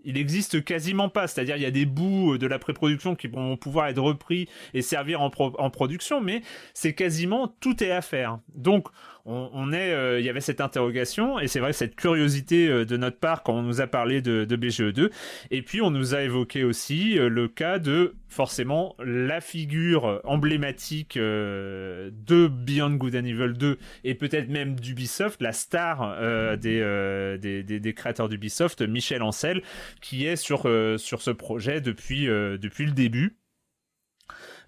Il 0.03 0.17
existe 0.17 0.63
quasiment 0.63 1.09
pas, 1.09 1.27
c'est-à-dire 1.27 1.57
il 1.57 1.63
y 1.63 1.65
a 1.65 1.71
des 1.71 1.85
bouts 1.85 2.37
de 2.37 2.47
la 2.47 2.59
pré-production 2.59 3.15
qui 3.15 3.27
vont 3.27 3.57
pouvoir 3.57 3.87
être 3.87 4.01
repris 4.01 4.47
et 4.73 4.81
servir 4.81 5.21
en, 5.21 5.31
en 5.37 5.69
production, 5.69 6.21
mais 6.21 6.43
c'est 6.73 6.93
quasiment 6.93 7.49
tout 7.59 7.83
est 7.83 7.91
à 7.91 8.01
faire. 8.01 8.39
Donc 8.55 8.87
on, 9.27 9.73
est, 9.73 9.91
euh, 9.91 10.19
il 10.19 10.25
y 10.25 10.29
avait 10.29 10.41
cette 10.41 10.61
interrogation 10.61 11.37
et 11.39 11.47
c'est 11.47 11.59
vrai 11.59 11.73
cette 11.73 11.95
curiosité 11.95 12.69
euh, 12.69 12.85
de 12.85 12.95
notre 12.95 13.17
part 13.17 13.43
quand 13.43 13.53
on 13.53 13.61
nous 13.61 13.81
a 13.81 13.87
parlé 13.87 14.21
de, 14.21 14.45
de 14.45 14.55
BGE2. 14.55 15.11
Et 15.51 15.61
puis 15.61 15.81
on 15.81 15.91
nous 15.91 16.15
a 16.15 16.21
évoqué 16.21 16.63
aussi 16.63 17.19
euh, 17.19 17.27
le 17.27 17.47
cas 17.49 17.77
de 17.77 18.15
forcément 18.29 18.95
la 19.03 19.41
figure 19.41 20.21
emblématique 20.23 21.17
de 21.17 22.47
Beyond 22.47 22.95
Good 22.95 23.15
and 23.15 23.25
Evil 23.25 23.53
2 23.57 23.77
et 24.03 24.15
peut-être 24.15 24.49
même 24.49 24.77
d'Ubisoft, 24.77 25.41
la 25.41 25.53
star 25.53 26.17
des, 26.57 27.37
des, 27.39 27.63
des, 27.63 27.79
des, 27.79 27.93
créateurs 27.93 28.27
d'Ubisoft, 28.27 28.81
Michel 28.81 29.23
Ancel, 29.23 29.61
qui 30.01 30.25
est 30.25 30.35
sur, 30.35 30.69
sur 30.97 31.21
ce 31.21 31.31
projet 31.31 31.79
depuis, 31.79 32.25
depuis 32.25 32.85
le 32.85 32.91
début. 32.91 33.37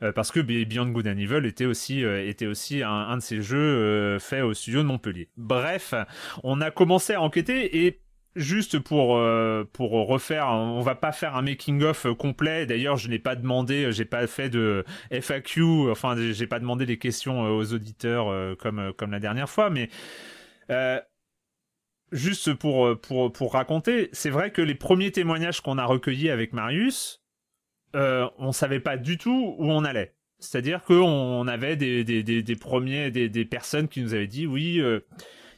Euh, 0.01 0.11
parce 0.11 0.31
que 0.31 0.39
Beyond 0.39 0.89
Good 0.89 1.07
and 1.07 1.17
Evil 1.17 1.45
était 1.45 1.65
aussi 1.65 2.03
euh, 2.03 2.27
était 2.27 2.47
aussi 2.47 2.83
un, 2.83 3.17
de 3.17 3.21
ces 3.21 3.41
jeux 3.41 3.57
euh, 3.57 4.19
faits 4.19 4.43
au 4.43 4.53
studio 4.53 4.81
de 4.81 4.87
Montpellier. 4.87 5.29
Bref, 5.37 5.93
on 6.43 6.61
a 6.61 6.71
commencé 6.71 7.13
à 7.13 7.21
enquêter 7.21 7.85
et 7.85 8.01
juste 8.35 8.79
pour 8.79 9.19
pour 9.73 9.91
refaire, 10.07 10.47
on 10.47 10.81
va 10.81 10.95
pas 10.95 11.11
faire 11.11 11.35
un 11.35 11.41
making 11.41 11.83
of 11.83 12.07
complet. 12.17 12.65
D'ailleurs, 12.65 12.95
je 12.95 13.09
n'ai 13.09 13.19
pas 13.19 13.35
demandé, 13.35 13.91
j'ai 13.91 14.05
pas 14.05 14.27
fait 14.27 14.49
de 14.49 14.85
FAQ, 15.11 15.89
enfin, 15.89 16.15
j'ai 16.15 16.47
pas 16.47 16.59
demandé 16.59 16.85
des 16.85 16.97
questions 16.97 17.41
aux 17.41 17.73
auditeurs 17.73 18.55
comme 18.57 18.93
comme 18.93 19.11
la 19.11 19.19
dernière 19.19 19.49
fois, 19.49 19.69
mais 19.69 19.89
juste 22.11 22.53
pour 22.53 22.97
pour 23.01 23.33
pour 23.33 23.53
raconter, 23.53 24.09
c'est 24.13 24.29
vrai 24.29 24.51
que 24.51 24.61
les 24.61 24.75
premiers 24.75 25.11
témoignages 25.11 25.61
qu'on 25.61 25.77
a 25.77 25.85
recueillis 25.85 26.29
avec 26.29 26.53
Marius, 26.53 27.18
euh, 27.95 28.27
on 28.37 28.51
savait 28.51 28.79
pas 28.79 28.97
du 28.97 29.17
tout 29.17 29.55
où 29.57 29.71
on 29.71 29.83
allait. 29.83 30.13
C'est-à-dire 30.39 30.83
qu'on 30.83 31.47
avait 31.47 31.75
des, 31.75 32.03
des, 32.03 32.23
des, 32.23 32.55
premiers, 32.55 33.11
des, 33.11 33.27
des, 33.27 33.45
personnes 33.45 33.89
qui 33.89 34.01
nous 34.01 34.13
avaient 34.13 34.27
dit 34.27 34.47
oui, 34.47 34.79
euh, 34.79 35.01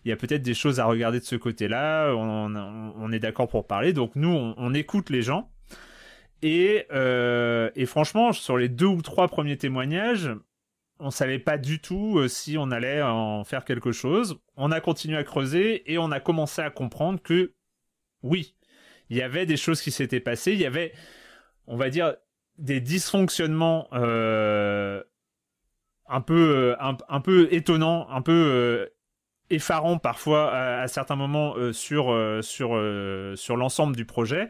il 0.04 0.10
y 0.10 0.12
a 0.12 0.16
peut-être 0.16 0.42
des 0.42 0.56
choses 0.56 0.80
à 0.80 0.86
regarder 0.86 1.20
de 1.20 1.26
ce 1.26 1.36
côté-là, 1.36 2.14
on, 2.16 2.56
on, 2.56 3.12
est 3.12 3.20
d'accord 3.20 3.48
pour 3.48 3.68
parler. 3.68 3.94
Donc 3.94 4.16
nous, 4.16 4.30
on, 4.30 4.74
écoute 4.74 5.10
les 5.12 5.22
gens. 5.22 5.52
Et, 6.42 6.88
euh, 6.92 7.70
et, 7.76 7.86
franchement, 7.86 8.34
sur 8.34 8.58
les 8.58 8.70
deux 8.70 8.88
ou 8.88 9.04
trois 9.04 9.28
premiers 9.28 9.58
témoignages, 9.58 10.32
on 11.00 11.12
savait 11.12 11.38
pas 11.38 11.60
du 11.60 11.80
tout 11.80 12.18
euh, 12.18 12.28
si 12.28 12.58
on 12.58 12.72
allait 12.72 13.04
en 13.04 13.44
faire 13.44 13.64
quelque 13.64 13.92
chose. 13.92 14.40
On 14.56 14.72
a 14.72 14.82
continué 14.82 15.18
à 15.18 15.24
creuser 15.24 15.92
et 15.92 16.00
on 16.00 16.12
a 16.12 16.20
commencé 16.20 16.64
à 16.64 16.72
comprendre 16.72 17.22
que 17.22 17.54
oui, 18.24 18.56
il 19.12 19.18
y 19.18 19.22
avait 19.22 19.46
des 19.46 19.58
choses 19.58 19.82
qui 19.82 19.92
s'étaient 19.92 20.20
passées. 20.20 20.54
Il 20.54 20.60
y 20.60 20.66
avait 20.66 20.94
on 21.72 21.78
va 21.78 21.90
dire, 21.90 22.16
des 22.58 22.82
dysfonctionnements 22.82 23.88
euh, 23.94 25.02
un 26.08 26.22
peu, 26.22 26.76
euh, 26.80 26.94
un, 27.08 27.22
peu 27.22 27.48
étonnants, 27.52 28.08
un 28.10 28.22
peu 28.22 28.32
euh, 28.34 28.86
effarant 29.50 29.98
parfois 29.98 30.54
à, 30.54 30.88
certains 30.90 31.16
moments 31.16 31.56
sur 31.72 32.14
l'ensemble 33.56 33.96
du 33.96 34.06
projet. 34.06 34.50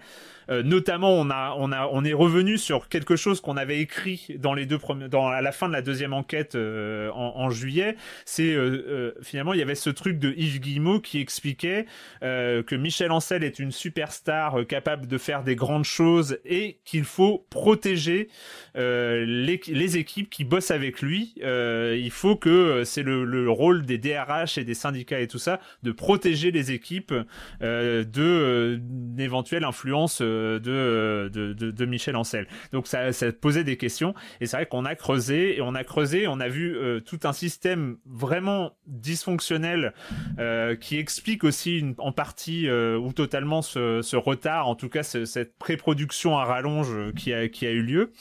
Euh, 0.49 0.63
notamment, 0.63 1.13
on 1.13 1.29
a, 1.29 1.55
on 1.57 1.71
a, 1.71 1.87
on 1.91 2.03
est 2.03 2.13
revenu 2.13 2.57
sur 2.57 2.89
quelque 2.89 3.15
chose 3.15 3.41
qu'on 3.41 3.57
avait 3.57 3.79
écrit 3.79 4.27
dans 4.39 4.53
les 4.53 4.65
deux 4.65 4.77
premiers, 4.77 5.07
dans 5.07 5.27
à 5.27 5.41
la 5.41 5.51
fin 5.51 5.67
de 5.67 5.73
la 5.73 5.81
deuxième 5.81 6.13
enquête 6.13 6.55
euh, 6.55 7.09
en, 7.13 7.49
juillet. 7.49 7.95
C'est 8.25 8.53
euh, 8.53 9.13
finalement, 9.21 9.53
il 9.53 9.59
y 9.59 9.61
avait 9.61 9.75
ce 9.75 9.89
truc 9.89 10.19
de 10.19 10.33
Yves 10.35 10.59
Guillemot 10.59 10.99
qui 10.99 11.19
expliquait 11.19 11.85
que 12.21 12.75
Michel 12.75 13.11
Ancel 13.11 13.43
est 13.43 13.59
une 13.59 13.71
superstar 13.71 14.65
capable 14.67 15.07
de 15.07 15.17
faire 15.17 15.43
des 15.43 15.55
grandes 15.55 15.83
choses 15.83 16.39
et 16.45 16.79
qu'il 16.85 17.03
faut 17.03 17.45
protéger 17.49 18.29
les, 18.75 19.61
les, 19.67 19.97
équipes 19.97 20.29
qui 20.29 20.43
bossent 20.43 20.71
avec 20.71 21.01
lui. 21.01 21.33
il 21.37 22.11
faut 22.11 22.35
que 22.35 22.83
c'est 22.85 23.03
le, 23.03 23.25
le, 23.25 23.49
rôle 23.49 23.85
des 23.85 23.97
DRH 23.97 24.57
et 24.57 24.63
des 24.63 24.73
syndicats 24.73 25.19
et 25.19 25.27
tout 25.27 25.39
ça 25.39 25.59
de 25.83 25.91
protéger 25.91 26.51
les 26.51 26.71
équipes 26.71 27.13
de 27.61 28.79
d'éventuelles 28.81 29.63
influences 29.63 30.21
de, 30.31 31.29
de, 31.29 31.85
Michel 31.85 32.15
Ancel. 32.15 32.47
Donc 32.71 32.87
ça, 32.87 33.11
posait 33.39 33.63
des 33.63 33.77
questions 33.77 34.13
et 34.39 34.45
c'est 34.45 34.57
vrai 34.57 34.65
qu'on 34.65 34.85
a 34.85 34.95
creusé 34.95 35.57
et 35.57 35.61
on 35.61 35.75
a 35.75 35.83
creusé, 35.83 36.27
on 36.27 36.39
a 36.39 36.47
vu 36.47 36.75
euh, 36.75 36.99
tout 36.99 37.19
un 37.23 37.33
système 37.33 37.97
vraiment 38.05 38.73
dysfonctionnel 38.87 39.93
euh, 40.39 40.75
qui 40.75 40.97
explique 40.97 41.43
aussi 41.43 41.95
en 41.97 42.11
partie 42.11 42.67
euh, 42.67 42.97
ou 42.97 43.13
totalement 43.13 43.61
ce, 43.61 44.15
retard, 44.15 44.67
en 44.67 44.75
tout 44.75 44.89
cas 44.89 45.03
cette 45.03 45.57
pré-production 45.57 46.37
à 46.37 46.45
rallonge 46.45 47.13
qui 47.15 47.33
a, 47.33 47.43
eu 47.43 47.81
lieu. 47.81 48.11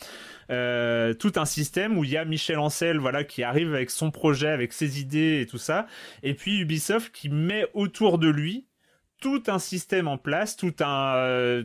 Euh, 0.50 1.14
tout 1.14 1.32
un 1.36 1.44
système 1.44 1.96
où 1.96 2.04
il 2.04 2.10
y 2.10 2.16
a 2.16 2.24
Michel 2.24 2.58
Ancel 2.58 2.98
voilà 2.98 3.22
qui 3.22 3.44
arrive 3.44 3.72
avec 3.72 3.88
son 3.88 4.10
projet 4.10 4.48
avec 4.48 4.72
ses 4.72 5.00
idées 5.00 5.40
et 5.40 5.46
tout 5.46 5.58
ça 5.58 5.86
et 6.24 6.34
puis 6.34 6.58
Ubisoft 6.58 7.14
qui 7.14 7.28
met 7.28 7.68
autour 7.72 8.18
de 8.18 8.28
lui 8.28 8.66
tout 9.20 9.44
un 9.46 9.60
système 9.60 10.08
en 10.08 10.18
place 10.18 10.56
tout 10.56 10.74
un 10.80 11.62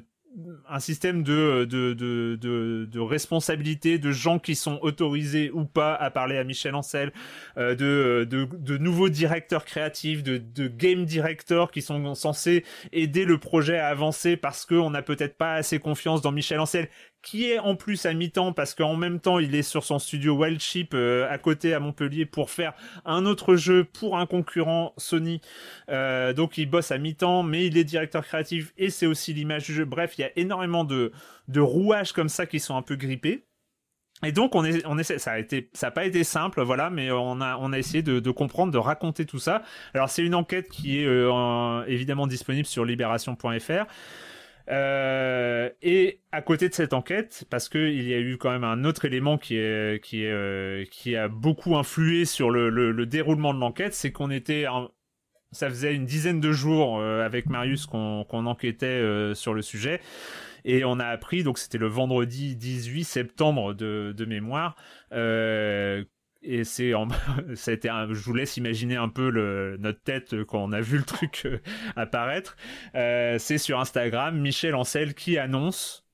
un 0.69 0.79
système 0.79 1.23
de, 1.23 1.65
de, 1.65 1.93
de, 1.93 2.99
responsabilité 2.99 3.97
de 3.97 4.11
gens 4.11 4.39
qui 4.39 4.55
sont 4.55 4.79
autorisés 4.81 5.51
ou 5.51 5.65
pas 5.65 5.93
à 5.95 6.09
parler 6.09 6.38
à 6.38 6.43
Michel 6.43 6.75
Ancel, 6.75 7.13
euh, 7.57 7.75
de, 7.75 8.25
de, 8.29 8.47
de, 8.51 8.77
nouveaux 8.77 9.09
directeurs 9.09 9.65
créatifs, 9.65 10.23
de, 10.23 10.38
de 10.38 10.67
game 10.67 11.05
directors 11.05 11.71
qui 11.71 11.81
sont 11.81 12.15
censés 12.15 12.65
aider 12.91 13.25
le 13.25 13.38
projet 13.38 13.77
à 13.77 13.88
avancer 13.88 14.38
parce 14.38 14.65
qu'on 14.65 14.89
n'a 14.89 15.01
peut-être 15.01 15.38
pas 15.38 15.53
assez 15.55 15.79
confiance 15.79 16.21
dans 16.21 16.31
Michel 16.31 16.59
Ancel, 16.59 16.89
qui 17.26 17.49
est 17.49 17.57
en 17.57 17.76
plus 17.76 18.05
à 18.05 18.13
mi-temps 18.13 18.53
parce 18.53 18.76
qu'en 18.76 18.95
même 18.95 19.19
temps 19.19 19.39
il 19.39 19.55
est 19.55 19.63
sur 19.63 19.84
son 19.84 19.97
studio 19.97 20.36
Wild 20.36 20.61
euh, 20.93 21.28
à 21.30 21.39
côté 21.39 21.73
à 21.73 21.80
Montpellier 21.80 22.28
pour 22.28 22.51
faire 22.51 22.73
un 23.03 23.26
autre 23.26 23.55
jeu 23.55 23.84
pour 23.84 24.17
un 24.17 24.28
concurrent 24.28 24.93
Sony. 24.97 25.41
Euh, 25.89 26.34
donc 26.34 26.59
il 26.59 26.69
bosse 26.69 26.91
à 26.91 26.99
mi-temps, 26.99 27.41
mais 27.41 27.65
il 27.65 27.78
est 27.80 27.84
directeur 27.84 28.23
créatif 28.23 28.73
et 28.78 28.91
c'est 28.91 29.07
aussi 29.07 29.34
l'image 29.34 29.65
du 29.65 29.73
jeu. 29.73 29.86
Bref, 29.86 30.13
il 30.17 30.21
y 30.21 30.23
a 30.23 30.30
énormément 30.36 30.84
de, 30.84 31.11
de 31.47 31.59
rouages 31.59 32.13
comme 32.13 32.30
ça 32.30 32.45
qui 32.45 32.59
sont 32.59 32.78
un 32.78 32.84
peu 32.84 32.95
grippés. 32.95 33.43
Et 34.23 34.32
donc 34.32 34.53
on 34.53 34.63
est, 34.63 34.86
on 34.86 34.99
essaie, 34.99 35.17
ça 35.17 35.32
a 35.32 35.39
été, 35.39 35.69
ça 35.73 35.88
n'a 35.88 35.91
pas 35.91 36.05
été 36.05 36.23
simple, 36.23 36.61
voilà, 36.61 36.91
mais 36.91 37.11
on 37.11 37.41
a, 37.41 37.57
on 37.57 37.73
a 37.73 37.80
essayé 37.80 38.03
de, 38.03 38.19
de 38.19 38.32
comprendre, 38.32 38.71
de 38.71 38.78
raconter 38.78 39.26
tout 39.26 39.39
ça. 39.39 39.63
Alors 39.95 40.09
c'est 40.09 40.23
une 40.23 40.36
enquête 40.36 40.69
qui 40.69 40.99
est 40.99 41.05
euh, 41.07 41.84
évidemment 41.88 42.28
disponible 42.28 42.67
sur 42.67 42.86
libération.fr. 42.86 43.86
Euh, 44.70 45.70
et 45.82 46.22
à 46.32 46.41
côté 46.41 46.70
de 46.70 46.74
cette 46.74 46.93
enquête, 46.93 47.45
parce 47.49 47.70
qu'il 47.70 48.07
y 48.07 48.13
a 48.13 48.20
eu 48.20 48.38
quand 48.38 48.51
même 48.51 48.63
un 48.63 48.84
autre 48.84 49.05
élément 49.05 49.38
qui, 49.38 49.57
est, 49.57 50.03
qui, 50.03 50.24
est, 50.24 50.32
euh, 50.32 50.86
qui 50.89 51.16
a 51.16 51.28
beaucoup 51.28 51.76
influé 51.78 52.26
sur 52.26 52.49
le, 52.49 52.70
le, 52.70 53.05
déroulement 53.05 53.53
de 53.53 53.59
l'enquête, 53.59 53.93
c'est 53.93 54.11
qu'on 54.11 54.32
était... 54.32 54.66
ça 55.51 55.70
faisait 55.70 55.93
une 55.93 56.05
dizaine 56.05 56.39
de 56.39 56.51
jours 56.51 56.99
euh, 56.99 57.24
avec 57.24 57.47
Marius 57.47 57.86
qu'on 57.86 58.26
enquêtait 58.32 59.01
sur 59.36 59.53
le 59.53 59.61
sujet. 59.61 60.01
Et 60.68 60.84
on 60.84 60.99
a 60.99 61.05
appris, 61.05 61.43
donc 61.43 61.59
c'était 61.59 61.78
le 61.78 61.88
vendredi 61.88 62.55
18 62.55 63.03
septembre 63.03 63.76
de 63.76 64.26
mémoire, 64.26 64.76
et 66.46 66.64
c'est 66.64 66.93
en... 66.93 67.08
a 67.68 67.72
été 67.72 67.89
je 67.89 68.24
vous 68.24 68.34
laisse 68.34 68.58
imaginer 68.58 68.96
un 68.96 69.10
peu 69.10 69.32
notre 69.78 70.02
tête 70.02 70.43
quand 70.43 70.64
on 70.64 70.72
a 70.72 70.82
vu 70.82 70.98
le 70.98 71.04
truc 71.06 71.43
euh, 71.46 71.60
apparaître. 71.96 72.56
Euh, 72.96 73.38
c'est 73.39 73.58
sur 73.58 73.80
Instagram 73.80 74.39
Michel 74.39 74.76
Ancel 74.76 75.14
qui 75.14 75.38
annonce 75.38 76.06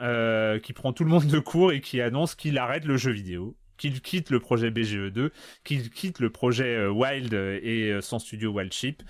euh, 0.00 0.58
qui 0.58 0.72
prend 0.72 0.92
tout 0.92 1.04
le 1.04 1.10
monde 1.10 1.26
de 1.26 1.38
court 1.38 1.72
et 1.72 1.80
qui 1.80 2.00
annonce 2.00 2.34
qu'il 2.34 2.58
arrête 2.58 2.84
le 2.84 2.96
jeu 2.96 3.12
vidéo 3.12 3.56
qu'il 3.76 4.00
quitte 4.00 4.30
le 4.30 4.38
projet 4.38 4.70
BGE2 4.70 5.30
qu'il 5.64 5.90
quitte 5.90 6.20
le 6.20 6.30
projet 6.30 6.86
Wild 6.86 7.32
et 7.34 7.98
son 8.02 8.20
studio 8.20 8.52
Wildship 8.52 9.02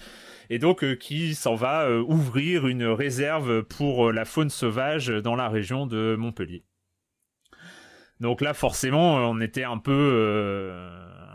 et 0.49 0.59
donc 0.59 0.97
qui 0.97 1.35
s'en 1.35 1.55
va 1.55 1.91
ouvrir 2.01 2.67
une 2.67 2.87
réserve 2.87 3.63
pour 3.63 4.11
la 4.11 4.25
faune 4.25 4.49
sauvage 4.49 5.09
dans 5.09 5.37
la 5.37 5.51
région 5.51 5.87
de 5.87 6.17
Montpellier 6.19 6.65
donc 8.25 8.41
là, 8.41 8.55
forcément, 8.55 9.17
on 9.17 9.39
était 9.43 9.65
un 9.65 9.77
peu, 9.77 9.93
euh, 9.93 10.89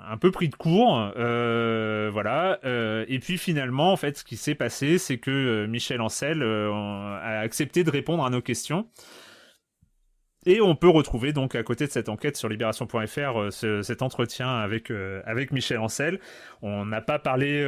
un 0.09 0.17
peu 0.17 0.31
pris 0.31 0.49
de 0.49 0.55
court, 0.55 1.11
euh, 1.17 2.09
voilà. 2.11 2.57
Euh, 2.65 3.05
et 3.07 3.19
puis 3.19 3.37
finalement, 3.37 3.93
en 3.93 3.95
fait, 3.95 4.17
ce 4.17 4.23
qui 4.23 4.37
s'est 4.37 4.55
passé, 4.55 4.97
c'est 4.97 5.19
que 5.19 5.67
Michel 5.67 6.01
Ancel 6.01 6.41
a 6.41 7.41
accepté 7.41 7.83
de 7.83 7.91
répondre 7.91 8.25
à 8.25 8.31
nos 8.31 8.41
questions. 8.41 8.87
Et 10.47 10.61
on 10.61 10.73
peut 10.73 10.89
retrouver 10.89 11.31
donc 11.31 11.53
à 11.53 11.61
côté 11.61 11.85
de 11.85 11.91
cette 11.91 12.09
enquête 12.09 12.37
sur 12.37 12.49
libération.fr 12.49 13.51
cet 13.51 14.01
entretien 14.01 14.49
avec 14.49 14.89
avec 15.25 15.51
Michel 15.51 15.77
Ancel. 15.77 16.19
On 16.63 16.85
n'a 16.85 17.01
pas 17.01 17.19
parlé 17.19 17.63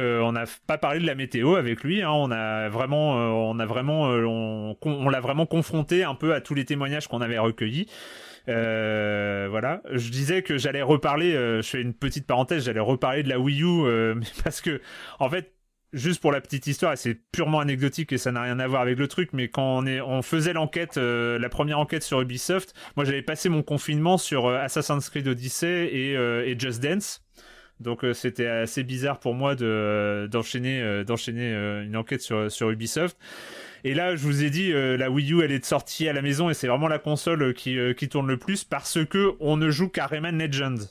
pas 0.66 0.78
parlé 0.78 0.98
de 0.98 1.06
la 1.06 1.14
météo 1.14 1.54
avec 1.54 1.84
lui. 1.84 2.02
Hein. 2.02 2.10
on 2.10 2.28
vraiment 2.70 3.14
on 3.14 4.76
on 4.82 5.08
l'a 5.10 5.20
vraiment 5.20 5.46
confronté 5.46 6.02
un 6.02 6.16
peu 6.16 6.34
à 6.34 6.40
tous 6.40 6.54
les 6.54 6.64
témoignages 6.64 7.06
qu'on 7.06 7.20
avait 7.20 7.38
recueillis. 7.38 7.86
Euh, 8.48 9.46
voilà. 9.50 9.82
Je 9.92 10.10
disais 10.10 10.42
que 10.42 10.58
j'allais 10.58 10.82
reparler, 10.82 11.34
euh, 11.34 11.62
je 11.62 11.68
fais 11.68 11.80
une 11.80 11.94
petite 11.94 12.26
parenthèse, 12.26 12.64
j'allais 12.64 12.80
reparler 12.80 13.22
de 13.22 13.28
la 13.28 13.38
Wii 13.38 13.62
U, 13.62 13.66
euh, 13.66 14.14
parce 14.44 14.60
que, 14.60 14.80
en 15.18 15.28
fait, 15.30 15.54
juste 15.92 16.20
pour 16.20 16.32
la 16.32 16.40
petite 16.40 16.66
histoire, 16.66 16.96
c'est 16.96 17.14
purement 17.14 17.60
anecdotique 17.60 18.12
et 18.12 18.18
ça 18.18 18.32
n'a 18.32 18.42
rien 18.42 18.58
à 18.58 18.66
voir 18.66 18.82
avec 18.82 18.98
le 18.98 19.08
truc, 19.08 19.30
mais 19.32 19.48
quand 19.48 19.78
on, 19.78 19.86
est, 19.86 20.00
on 20.00 20.22
faisait 20.22 20.52
l'enquête, 20.54 20.96
la 20.96 21.48
première 21.48 21.78
enquête 21.78 22.02
sur 22.02 22.20
Ubisoft, 22.20 22.74
moi 22.96 23.04
j'avais 23.04 23.22
passé 23.22 23.48
mon 23.50 23.62
confinement 23.62 24.16
sur 24.16 24.48
Assassin's 24.48 25.10
Creed 25.10 25.28
Odyssey 25.28 25.86
et, 25.92 26.12
et 26.12 26.58
Just 26.58 26.82
Dance. 26.82 27.22
Donc 27.78 28.06
c'était 28.14 28.46
assez 28.46 28.84
bizarre 28.84 29.18
pour 29.18 29.34
moi 29.34 29.54
de 29.54 30.28
d'enchaîner 30.30 31.04
d'enchaîner 31.04 31.52
une 31.84 31.96
enquête 31.96 32.22
sur 32.22 32.50
sur 32.50 32.70
Ubisoft. 32.70 33.18
Et 33.84 33.94
là, 33.94 34.14
je 34.14 34.22
vous 34.22 34.44
ai 34.44 34.50
dit, 34.50 34.72
euh, 34.72 34.96
la 34.96 35.10
Wii 35.10 35.32
U, 35.32 35.42
elle 35.42 35.52
est 35.52 35.64
sortie 35.64 36.08
à 36.08 36.12
la 36.12 36.22
maison 36.22 36.50
et 36.50 36.54
c'est 36.54 36.68
vraiment 36.68 36.88
la 36.88 36.98
console 36.98 37.52
qui, 37.54 37.78
euh, 37.78 37.94
qui 37.94 38.08
tourne 38.08 38.28
le 38.28 38.36
plus 38.36 38.64
parce 38.64 39.04
que 39.04 39.34
on 39.40 39.56
ne 39.56 39.70
joue 39.70 39.88
qu'à 39.88 40.06
Rayman 40.06 40.38
Legends. 40.38 40.86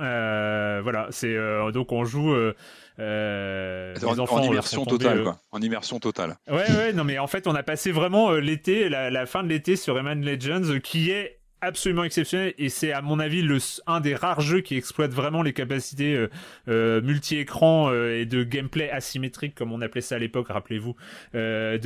Euh, 0.00 0.80
voilà, 0.82 1.08
c'est 1.10 1.36
donc 1.72 1.92
on 1.92 2.04
joue. 2.04 2.34
en, 2.98 4.42
immersion 4.42 4.86
totale, 4.86 5.22
quoi. 5.22 5.38
En 5.50 5.60
immersion 5.60 5.98
totale. 5.98 6.36
Ouais, 6.48 6.70
ouais, 6.70 6.92
non, 6.92 7.04
mais 7.04 7.18
en 7.18 7.26
fait, 7.26 7.46
on 7.46 7.54
a 7.54 7.62
passé 7.62 7.92
vraiment 7.92 8.32
l'été, 8.32 8.88
la, 8.88 9.10
la, 9.10 9.26
fin 9.26 9.42
de 9.42 9.48
l'été 9.48 9.76
sur 9.76 9.94
Rayman 9.94 10.24
Legends, 10.24 10.78
qui 10.82 11.10
est 11.10 11.41
absolument 11.62 12.02
exceptionnel 12.02 12.52
et 12.58 12.68
c'est 12.68 12.92
à 12.92 13.00
mon 13.00 13.20
avis 13.20 13.40
le 13.40 13.58
un 13.86 14.00
des 14.00 14.16
rares 14.16 14.40
jeux 14.40 14.60
qui 14.60 14.76
exploite 14.76 15.12
vraiment 15.12 15.42
les 15.42 15.52
capacités 15.52 16.16
euh, 16.16 16.28
euh, 16.68 17.00
multi-écran 17.00 17.88
euh, 17.90 18.20
et 18.20 18.26
de 18.26 18.42
gameplay 18.42 18.90
asymétrique 18.90 19.54
comme 19.54 19.72
on 19.72 19.80
appelait 19.80 20.00
ça 20.00 20.16
à 20.16 20.18
l'époque 20.18 20.48
rappelez-vous 20.48 20.96
de, 21.32 21.78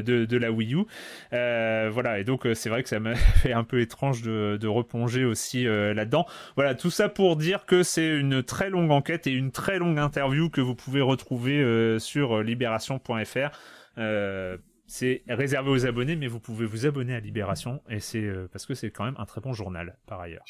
de, 0.00 0.24
de 0.24 0.36
la 0.36 0.52
Wii 0.52 0.74
U. 0.74 0.84
Voilà 1.32 2.20
et 2.20 2.24
donc 2.24 2.46
c'est 2.54 2.68
vrai 2.68 2.84
que 2.84 2.88
ça 2.88 3.00
m'a 3.00 3.14
fait 3.42 3.52
un 3.52 3.64
peu 3.64 3.80
étrange 3.80 4.22
de, 4.22 4.56
de 4.60 4.68
replonger 4.68 5.24
aussi 5.24 5.64
là-dedans. 5.64 6.26
Voilà 6.54 6.74
tout 6.74 6.90
ça 6.90 7.08
pour 7.08 7.36
dire 7.36 7.66
que 7.66 7.82
c'est 7.82 8.06
une 8.06 8.44
très 8.44 8.70
longue 8.70 8.92
enquête 8.92 9.26
et 9.26 9.32
une 9.32 9.50
très 9.50 9.78
longue 9.78 9.98
interview 9.98 10.48
que 10.48 10.60
vous 10.60 10.76
pouvez 10.76 11.00
retrouver 11.00 11.98
sur 11.98 12.42
libération.fr 12.42 13.50
c'est 14.86 15.22
réservé 15.28 15.70
aux 15.70 15.86
abonnés, 15.86 16.16
mais 16.16 16.28
vous 16.28 16.40
pouvez 16.40 16.66
vous 16.66 16.86
abonner 16.86 17.14
à 17.14 17.20
Libération, 17.20 17.82
et 17.88 18.00
c'est 18.00 18.22
euh, 18.22 18.48
parce 18.52 18.66
que 18.66 18.74
c'est 18.74 18.90
quand 18.90 19.04
même 19.04 19.16
un 19.18 19.26
très 19.26 19.40
bon 19.40 19.52
journal, 19.52 19.98
par 20.06 20.20
ailleurs. 20.20 20.44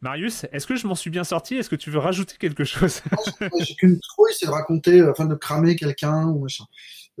Marius, 0.00 0.46
est-ce 0.52 0.66
que 0.66 0.76
je 0.76 0.86
m'en 0.86 0.94
suis 0.94 1.10
bien 1.10 1.24
sorti? 1.24 1.56
Est-ce 1.56 1.70
que 1.70 1.76
tu 1.76 1.90
veux 1.90 1.98
rajouter 1.98 2.36
quelque 2.38 2.64
chose? 2.64 3.00
J'ai 3.60 3.74
qu'une 3.74 3.98
trouille, 4.00 4.32
c'est 4.38 4.46
de 4.46 4.50
raconter, 4.50 5.00
euh, 5.00 5.10
enfin 5.10 5.24
de 5.24 5.34
cramer 5.34 5.76
quelqu'un 5.76 6.26
ou 6.28 6.40
machin. 6.40 6.64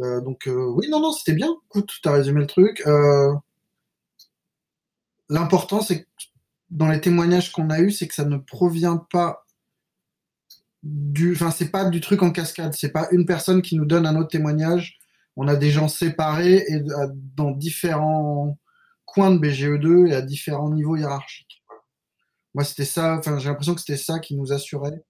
Euh, 0.00 0.20
donc 0.20 0.48
oui, 0.48 0.88
non, 0.90 1.00
non, 1.00 1.12
c'était 1.12 1.34
bien. 1.34 1.48
Écoute, 1.66 1.90
tu 2.02 2.08
as 2.08 2.12
résumé 2.12 2.40
le 2.40 2.46
truc. 2.46 2.82
L'important, 5.30 5.80
c'est 5.80 6.02
que 6.02 6.08
dans 6.70 6.88
les 6.88 7.00
témoignages 7.00 7.52
qu'on 7.52 7.70
a 7.70 7.80
eus, 7.80 7.92
c'est 7.92 8.06
que 8.06 8.14
ça 8.14 8.24
ne 8.24 8.36
provient 8.36 8.98
pas 8.98 9.46
du, 10.82 11.32
enfin, 11.32 11.50
c'est 11.50 11.70
pas 11.70 11.88
du 11.88 12.00
truc 12.00 12.22
en 12.22 12.30
cascade. 12.30 12.74
C'est 12.74 12.92
pas 12.92 13.08
une 13.10 13.24
personne 13.24 13.62
qui 13.62 13.76
nous 13.76 13.86
donne 13.86 14.06
un 14.06 14.16
autre 14.16 14.28
témoignage 14.28 14.98
on 15.36 15.48
a 15.48 15.56
des 15.56 15.70
gens 15.70 15.88
séparés 15.88 16.64
et 16.68 16.80
dans 17.34 17.50
différents 17.50 18.58
coins 19.04 19.34
de 19.34 19.38
BGE2 19.38 20.08
et 20.08 20.14
à 20.14 20.22
différents 20.22 20.70
niveaux 20.70 20.96
hiérarchiques. 20.96 21.64
Moi, 22.54 22.64
c'était 22.64 22.84
ça, 22.84 23.18
enfin, 23.18 23.38
j'ai 23.38 23.48
l'impression 23.48 23.74
que 23.74 23.80
c'était 23.80 23.96
ça 23.96 24.20
qui 24.20 24.36
nous 24.36 24.52
assurait 24.52 25.04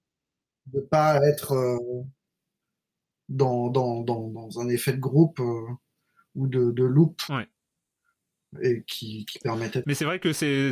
de 0.67 0.79
pas 0.79 1.19
être 1.27 1.53
euh, 1.53 1.77
dans, 3.29 3.69
dans, 3.69 4.01
dans, 4.01 4.29
dans, 4.29 4.59
un 4.59 4.67
effet 4.69 4.93
de 4.93 4.99
groupe 4.99 5.39
euh, 5.39 5.67
ou 6.33 6.47
de, 6.47 6.71
de 6.71 6.83
loop. 6.83 7.21
Ouais. 7.29 7.47
Et 8.61 8.83
qui, 8.87 9.25
qui 9.25 9.37
permettait. 9.39 9.83
Mais 9.85 9.93
c'est 9.93 10.05
vrai 10.05 10.19
que 10.19 10.33
c'est 10.33 10.71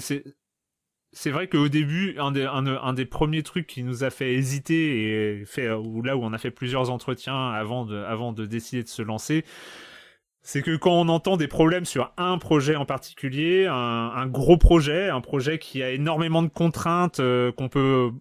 c'est 1.13 1.29
vrai 1.29 1.47
qu'au 1.47 1.69
début, 1.69 2.17
un 2.17 2.31
des, 2.31 3.05
premiers 3.05 3.43
trucs 3.43 3.67
qui 3.67 3.83
nous 3.83 4.03
a 4.03 4.09
fait 4.09 4.33
hésiter 4.33 5.39
et 5.39 5.45
fait, 5.45 5.71
ou 5.71 6.01
là 6.01 6.17
où 6.17 6.23
on 6.23 6.33
a 6.33 6.37
fait 6.37 6.51
plusieurs 6.51 6.89
entretiens 6.89 7.51
avant 7.51 7.85
de, 7.85 7.95
avant 7.95 8.33
de 8.33 8.45
décider 8.45 8.83
de 8.83 8.87
se 8.89 9.03
lancer, 9.03 9.45
c'est 10.41 10.61
que 10.61 10.75
quand 10.75 10.91
on 10.91 11.07
entend 11.09 11.37
des 11.37 11.47
problèmes 11.47 11.85
sur 11.85 12.11
un 12.17 12.37
projet 12.37 12.75
en 12.75 12.85
particulier, 12.85 13.67
un, 13.67 13.73
un 13.73 14.25
gros 14.27 14.57
projet, 14.57 15.09
un 15.09 15.21
projet 15.21 15.59
qui 15.59 15.83
a 15.83 15.91
énormément 15.91 16.41
de 16.43 16.49
contraintes 16.49 17.19
euh, 17.19 17.51
qu'on 17.51 17.69
peut 17.69 18.11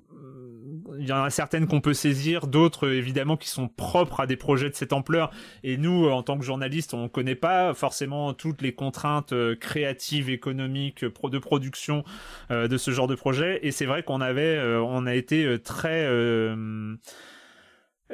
il 0.98 1.06
y 1.06 1.12
en 1.12 1.22
a 1.22 1.30
certaines 1.30 1.66
qu'on 1.66 1.80
peut 1.80 1.94
saisir, 1.94 2.46
d'autres 2.46 2.90
évidemment 2.90 3.36
qui 3.36 3.48
sont 3.48 3.68
propres 3.68 4.20
à 4.20 4.26
des 4.26 4.36
projets 4.36 4.70
de 4.70 4.74
cette 4.74 4.92
ampleur. 4.92 5.30
Et 5.62 5.76
nous, 5.76 6.08
en 6.08 6.22
tant 6.22 6.38
que 6.38 6.44
journalistes, 6.44 6.94
on 6.94 7.04
ne 7.04 7.08
connaît 7.08 7.34
pas 7.34 7.74
forcément 7.74 8.34
toutes 8.34 8.62
les 8.62 8.72
contraintes 8.72 9.32
euh, 9.32 9.56
créatives, 9.56 10.30
économiques, 10.30 11.04
de 11.04 11.38
production 11.38 12.04
euh, 12.50 12.68
de 12.68 12.76
ce 12.76 12.90
genre 12.90 13.06
de 13.06 13.14
projet. 13.14 13.60
Et 13.62 13.70
c'est 13.70 13.86
vrai 13.86 14.02
qu'on 14.02 14.20
avait, 14.20 14.56
euh, 14.56 14.82
on 14.82 15.06
a 15.06 15.14
été 15.14 15.58
très 15.62 16.06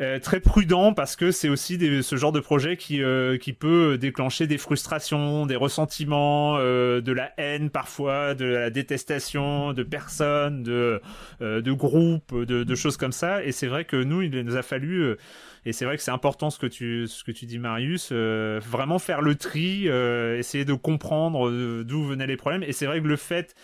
euh, 0.01 0.21
très 0.21 0.39
prudent 0.39 0.95
parce 0.95 1.17
que 1.17 1.33
c'est 1.33 1.49
aussi 1.49 1.77
des, 1.77 2.03
ce 2.03 2.15
genre 2.15 2.31
de 2.31 2.39
projet 2.39 2.77
qui, 2.77 3.03
euh, 3.03 3.37
qui 3.37 3.53
peut 3.53 3.99
déclencher 3.99 4.47
des 4.47 4.57
frustrations, 4.57 5.45
des 5.45 5.57
ressentiments, 5.57 6.57
euh, 6.59 7.01
de 7.01 7.11
la 7.11 7.33
haine 7.37 7.69
parfois, 7.69 8.35
de 8.35 8.45
la 8.45 8.71
détestation 8.71 9.73
de 9.73 9.83
personnes, 9.83 10.63
de, 10.63 11.03
de 11.41 11.73
groupes, 11.73 12.33
de, 12.33 12.63
de, 12.63 12.75
choses 12.77 12.97
comme 12.97 13.11
ça. 13.11 13.43
Et 13.43 13.51
c'est 13.51 13.67
vrai 13.67 13.85
que 13.85 13.97
nous, 13.97 14.23
il 14.23 14.31
nous 14.31 14.57
a 14.57 14.63
fallu, 14.63 15.17
et 15.67 15.73
c'est 15.73 15.85
vrai 15.85 15.97
que 15.97 16.03
c'est 16.03 16.13
important 16.13 16.51
ce 16.51 16.61
que 16.61 16.67
tu, 16.67 17.09
ce 17.09 17.25
que 17.25 17.33
tu 17.33 17.47
dis 17.47 17.59
Marius, 17.59 18.13
vraiment 18.13 19.01
faire 19.01 19.21
le 19.21 19.35
tri, 19.35 19.89
essayer 19.89 20.65
de 20.65 20.75
comprendre 20.75 21.51
d'où 21.83 22.05
venaient 22.05 22.27
les 22.27 22.37
problèmes. 22.37 22.63
Et 22.63 22.73
c'est 22.73 22.87
vrai 22.87 23.01
que 23.01 23.09
le 23.09 23.17
fait 23.17 23.55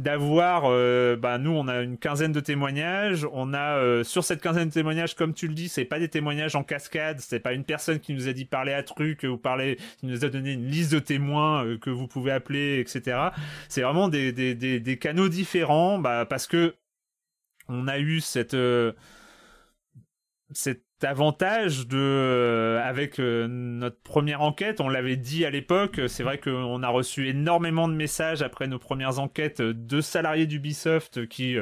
d'avoir, 0.00 0.62
euh, 0.64 1.14
bah, 1.14 1.36
nous 1.36 1.50
on 1.50 1.68
a 1.68 1.82
une 1.82 1.98
quinzaine 1.98 2.32
de 2.32 2.40
témoignages, 2.40 3.26
on 3.32 3.52
a 3.52 3.76
euh, 3.76 4.02
sur 4.02 4.24
cette 4.24 4.40
quinzaine 4.40 4.68
de 4.68 4.72
témoignages, 4.72 5.14
comme 5.14 5.34
tu 5.34 5.46
le 5.46 5.52
dis, 5.52 5.68
c'est 5.68 5.84
pas 5.84 5.98
des 5.98 6.08
témoignages 6.08 6.56
en 6.56 6.64
cascade, 6.64 7.20
c'est 7.20 7.38
pas 7.38 7.52
une 7.52 7.64
personne 7.64 8.00
qui 8.00 8.14
nous 8.14 8.26
a 8.26 8.32
dit 8.32 8.46
parler 8.46 8.72
à 8.72 8.82
truc 8.82 9.26
ou 9.28 9.36
parler, 9.36 9.76
qui 9.98 10.06
nous 10.06 10.24
a 10.24 10.30
donné 10.30 10.54
une 10.54 10.66
liste 10.66 10.90
de 10.90 11.00
témoins 11.00 11.66
euh, 11.66 11.78
que 11.78 11.90
vous 11.90 12.06
pouvez 12.08 12.32
appeler, 12.32 12.80
etc. 12.80 13.28
C'est 13.68 13.82
vraiment 13.82 14.08
des, 14.08 14.32
des, 14.32 14.54
des, 14.54 14.80
des, 14.80 14.96
canaux 14.96 15.28
différents, 15.28 15.98
bah, 15.98 16.24
parce 16.24 16.46
que 16.46 16.74
on 17.68 17.86
a 17.86 17.98
eu 17.98 18.20
cette 18.20 18.56
cette 20.52 20.89
avantage 21.04 21.86
de 21.86 21.96
euh, 21.98 22.82
avec 22.82 23.18
euh, 23.18 23.46
notre 23.48 24.00
première 24.02 24.42
enquête, 24.42 24.80
on 24.80 24.88
l'avait 24.88 25.16
dit 25.16 25.44
à 25.44 25.50
l'époque, 25.50 26.00
c'est 26.08 26.22
vrai 26.22 26.38
qu'on 26.38 26.82
a 26.82 26.88
reçu 26.88 27.28
énormément 27.28 27.88
de 27.88 27.94
messages 27.94 28.42
après 28.42 28.66
nos 28.66 28.78
premières 28.78 29.18
enquêtes 29.18 29.62
de 29.62 30.00
salariés 30.00 30.46
d'Ubisoft 30.46 31.26
qui 31.28 31.56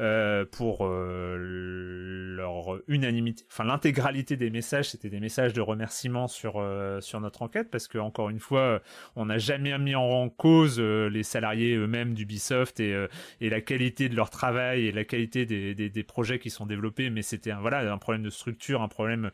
euh, 0.00 0.44
pour 0.44 0.84
euh, 0.84 1.36
leur 1.38 2.80
unanimité, 2.88 3.44
enfin 3.48 3.62
l'intégralité 3.62 4.36
des 4.36 4.50
messages, 4.50 4.90
c'était 4.90 5.08
des 5.08 5.20
messages 5.20 5.52
de 5.52 5.60
remerciement 5.60 6.26
sur 6.26 6.54
euh, 6.56 7.00
sur 7.00 7.20
notre 7.20 7.42
enquête 7.42 7.70
parce 7.70 7.86
que 7.86 7.98
encore 7.98 8.28
une 8.28 8.40
fois, 8.40 8.82
on 9.14 9.26
n'a 9.26 9.38
jamais 9.38 9.78
mis 9.78 9.94
en 9.94 10.28
cause 10.30 10.80
les 10.80 11.22
salariés 11.22 11.76
eux-mêmes 11.76 12.14
d'Ubisoft 12.14 12.80
et 12.80 13.06
et 13.40 13.50
la 13.50 13.60
qualité 13.60 14.08
de 14.08 14.16
leur 14.16 14.30
travail 14.30 14.86
et 14.86 14.92
la 14.92 15.04
qualité 15.04 15.46
des, 15.46 15.76
des, 15.76 15.90
des 15.90 16.02
projets 16.02 16.40
qui 16.40 16.50
sont 16.50 16.66
développés, 16.66 17.10
mais 17.10 17.22
c'était 17.22 17.52
voilà 17.52 17.92
un 17.92 17.98
problème 17.98 18.24
de 18.24 18.30
structure, 18.30 18.82
un 18.82 18.88
problème 18.88 19.30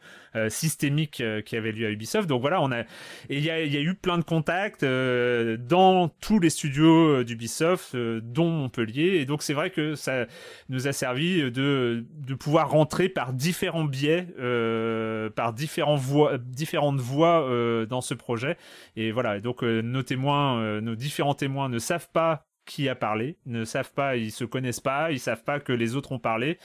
systémique 0.49 1.23
qui 1.47 1.57
avait 1.57 1.73
lieu 1.73 1.87
à 1.87 1.91
Ubisoft. 1.91 2.29
Donc 2.29 2.43
voilà, 2.43 2.61
on 2.61 2.71
a 2.71 2.81
et 2.81 3.39
il 3.39 3.45
y 3.45 3.51
a, 3.51 3.65
y 3.65 3.77
a 3.79 3.81
eu 3.81 3.95
plein 3.95 4.19
de 4.19 4.25
contacts 4.25 4.85
dans 4.85 6.09
tous 6.21 6.39
les 6.39 6.51
studios 6.51 7.25
d'Ubisoft, 7.25 7.97
dont 7.97 8.51
Montpellier, 8.51 9.21
et 9.21 9.25
donc 9.25 9.43
c'est 9.43 9.55
vrai 9.55 9.71
que 9.71 9.95
ça 9.95 10.27
nous 10.69 10.89
a 10.89 10.93
servi 10.93 11.51
de, 11.51 12.05
de 12.11 12.35
pouvoir 12.35 12.71
rentrer 12.71 13.09
par 13.09 13.33
différents 13.33 13.85
biais, 13.85 14.27
euh, 14.39 15.31
par 15.31 15.53
différents 15.53 15.97
voies, 15.97 16.39
différentes 16.39 17.01
voies 17.01 17.49
euh, 17.49 17.87
dans 17.87 18.01
ce 18.01 18.15
projet. 18.15 18.57
Et 18.97 19.13
voilà, 19.13 19.41
donc 19.41 19.63
euh, 19.63 19.81
nos 19.83 20.03
témoins, 20.03 20.61
euh, 20.61 20.81
nos 20.81 20.95
différents 20.95 21.35
témoins 21.35 21.69
ne 21.69 21.79
savent 21.79 22.09
pas 22.13 22.47
qui 22.67 22.89
a 22.89 22.95
parlé, 22.95 23.37
ne 23.47 23.65
savent 23.65 23.93
pas, 23.93 24.17
ils 24.17 24.31
se 24.31 24.45
connaissent 24.45 24.81
pas, 24.81 25.11
ils 25.11 25.19
savent 25.19 25.43
pas 25.43 25.59
que 25.59 25.73
les 25.73 25.97
autres 25.97 26.13
ont 26.13 26.21
parlé, 26.21 26.59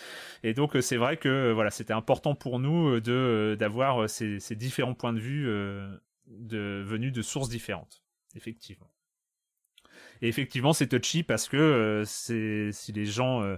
et 0.43 0.53
donc 0.53 0.77
c'est 0.81 0.97
vrai 0.97 1.17
que 1.17 1.51
voilà, 1.51 1.71
c'était 1.71 1.93
important 1.93 2.35
pour 2.35 2.59
nous 2.59 2.99
de 2.99 3.55
d'avoir 3.57 4.07
ces, 4.07 4.39
ces, 4.39 4.55
différents 4.55 4.93
points 4.93 5.13
de 5.13 5.19
vue 5.19 5.45
de, 6.27 6.83
venus 6.85 7.11
de 7.11 7.23
sources 7.23 7.49
différentes, 7.49 8.03
effectivement. 8.35 8.91
Et 10.21 10.27
effectivement, 10.27 10.73
c'est 10.73 10.87
touchy 10.87 11.23
parce 11.23 11.47
que 11.47 11.57
euh, 11.57 12.03
c'est 12.05 12.71
si 12.71 12.91
les 12.91 13.05
gens, 13.05 13.41
euh, 13.41 13.57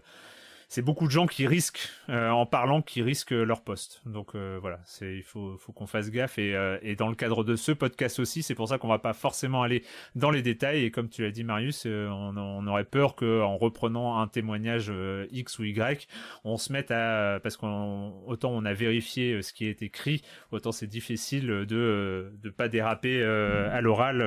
c'est 0.67 0.81
beaucoup 0.81 1.05
de 1.05 1.11
gens 1.11 1.27
qui 1.27 1.47
risquent 1.47 1.89
euh, 2.09 2.29
en 2.29 2.45
parlant, 2.45 2.81
qui 2.81 3.01
risquent 3.01 3.31
leur 3.31 3.61
poste. 3.61 4.01
Donc 4.05 4.35
voilà, 4.35 4.79
c'est 4.85 5.15
il 5.15 5.23
faut 5.23 5.57
faut 5.57 5.71
qu'on 5.71 5.87
fasse 5.87 6.09
gaffe 6.09 6.37
et, 6.39 6.55
et 6.81 6.95
dans 6.95 7.07
le 7.07 7.15
cadre 7.15 7.43
de 7.43 7.55
ce 7.55 7.71
podcast 7.71 8.19
aussi, 8.19 8.43
c'est 8.43 8.55
pour 8.55 8.67
ça 8.67 8.77
qu'on 8.77 8.87
va 8.87 8.99
pas 8.99 9.13
forcément 9.13 9.63
aller 9.63 9.83
dans 10.15 10.31
les 10.31 10.41
détails. 10.41 10.83
Et 10.83 10.91
comme 10.91 11.09
tu 11.09 11.21
l'as 11.21 11.31
dit, 11.31 11.43
Marius, 11.43 11.85
on, 11.85 12.35
on, 12.37 12.67
aurait 12.67 12.83
peur 12.83 13.15
que 13.15 13.41
en 13.41 13.57
reprenant 13.57 14.19
un 14.19 14.27
témoignage 14.27 14.91
X 15.31 15.59
ou 15.59 15.63
Y, 15.63 16.07
on 16.43 16.57
se 16.57 16.73
mette 16.73 16.91
à 16.91 17.39
parce 17.41 17.55
qu'on 17.55 18.23
autant 18.27 18.51
on 18.51 18.65
a 18.65 18.73
vérifié 18.73 19.41
ce 19.41 19.53
qui 19.53 19.67
est 19.67 19.81
écrit, 19.81 20.21
autant 20.51 20.73
c'est 20.73 20.87
difficile 20.87 21.47
de 21.47 22.33
de 22.43 22.49
pas 22.49 22.67
déraper 22.67 23.23
à 23.23 23.79
l'oral 23.79 24.21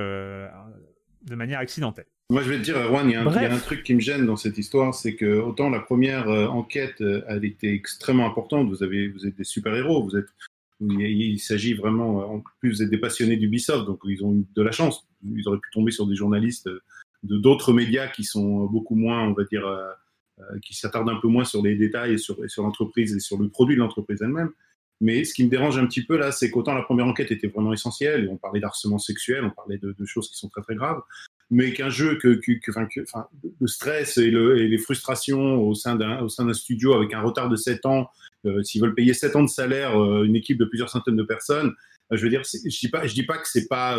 de 1.23 1.35
manière 1.35 1.59
accidentelle. 1.59 2.07
Moi, 2.31 2.43
je 2.45 2.49
vais 2.49 2.59
te 2.59 2.63
dire, 2.63 2.77
Erwan, 2.77 3.09
il 3.09 3.15
y, 3.15 3.17
a 3.17 3.53
un, 3.53 3.59
truc 3.59 3.83
qui 3.83 3.93
me 3.93 3.99
gêne 3.99 4.25
dans 4.25 4.37
cette 4.37 4.57
histoire, 4.57 4.95
c'est 4.95 5.17
que 5.17 5.41
autant 5.41 5.69
la 5.69 5.81
première 5.81 6.29
euh, 6.29 6.47
enquête, 6.47 7.01
euh, 7.01 7.23
elle 7.27 7.45
était 7.45 7.75
extrêmement 7.75 8.25
importante. 8.25 8.69
Vous 8.69 8.85
avez, 8.85 9.09
vous 9.09 9.27
êtes 9.27 9.35
des 9.35 9.43
super 9.43 9.75
héros. 9.75 10.05
Vous 10.05 10.17
êtes, 10.17 10.29
il, 10.81 11.41
s'agit 11.41 11.75
vraiment, 11.75 12.19
en 12.35 12.45
plus, 12.61 12.71
vous 12.71 12.83
êtes 12.85 12.89
des 12.89 12.99
passionnés 12.99 13.37
d'Ubisoft, 13.37 13.85
donc 13.85 13.99
ils 14.05 14.25
ont 14.25 14.33
eu 14.33 14.47
de 14.55 14.63
la 14.63 14.71
chance. 14.71 15.09
Ils 15.25 15.47
auraient 15.49 15.59
pu 15.59 15.71
tomber 15.73 15.91
sur 15.91 16.07
des 16.07 16.15
journalistes 16.15 16.69
de 17.25 17.37
d'autres 17.37 17.73
médias 17.73 18.07
qui 18.07 18.23
sont 18.23 18.65
beaucoup 18.67 18.95
moins, 18.95 19.25
on 19.25 19.33
va 19.33 19.43
dire, 19.43 19.67
euh, 19.67 19.91
qui 20.63 20.75
s'attardent 20.77 21.11
un 21.11 21.19
peu 21.21 21.29
moins 21.29 21.45
sur 21.45 21.63
les 21.63 21.75
détails 21.75 22.15
et 22.15 22.19
sur, 22.19 22.37
sur 22.49 22.63
l'entreprise 22.63 23.15
et 23.15 23.21
sur 23.21 23.39
le 23.39 23.49
produit 23.49 23.75
de 23.75 23.81
l'entreprise 23.81 24.23
elle-même. 24.23 24.53
Mais 25.01 25.25
ce 25.25 25.35
qui 25.35 25.45
me 25.45 25.51
dérange 25.51 25.79
un 25.79 25.87
petit 25.87 26.05
peu 26.05 26.17
là, 26.17 26.31
c'est 26.31 26.51
qu'autant 26.51 26.75
la 26.75 26.83
première 26.83 27.07
enquête 27.07 27.33
était 27.33 27.49
vraiment 27.49 27.73
essentielle, 27.73 28.25
et 28.25 28.29
on 28.29 28.37
parlait 28.37 28.61
d'harcèlement 28.61 28.99
sexuel, 28.99 29.45
on 29.45 29.51
parlait 29.51 29.79
de, 29.79 29.97
de, 29.99 30.05
choses 30.05 30.31
qui 30.31 30.37
sont 30.37 30.49
très 30.49 30.63
très 30.63 30.77
graves, 30.77 31.03
mais 31.51 31.73
qu'un 31.73 31.91
jeu 31.91 32.17
que, 32.17 32.35
que, 32.35 32.53
que, 32.53 32.71
que 32.71 33.01
enfin, 33.03 33.27
le 33.61 33.67
stress 33.67 34.19
et, 34.19 34.31
le, 34.31 34.59
et, 34.59 34.69
les 34.69 34.79
frustrations 34.79 35.57
au 35.63 35.75
sein 35.75 35.97
d'un 35.97 36.21
au 36.21 36.29
sein 36.29 36.47
d'un 36.47 36.55
studio 36.55 36.95
avec 36.95 37.13
un 37.13 37.21
retard 37.21 37.49
de 37.49 37.57
7 37.57 37.87
ans, 37.87 38.09
euh, 38.47 38.63
s'ils 38.63 38.81
veulent 38.81 38.95
payer 38.95 39.15
7 39.15 39.37
ans 39.37 39.43
de 39.43 39.49
salaire, 39.49 40.01
euh, 40.01 40.25
une 40.25 40.37
équipe 40.37 40.59
de 40.59 40.65
plusieurs 40.65 40.89
centaines 40.89 41.17
de 41.17 41.23
personnes, 41.23 41.75
euh, 42.13 42.17
je 42.17 42.23
veux 42.23 42.31
dire, 42.31 42.43
je 42.45 42.81
dis 42.81 42.89
pas, 42.89 43.07
je 43.07 43.15
dis 43.15 43.25
pas 43.25 43.39
que 43.39 43.49
c'est 43.49 43.69
pas 43.69 43.99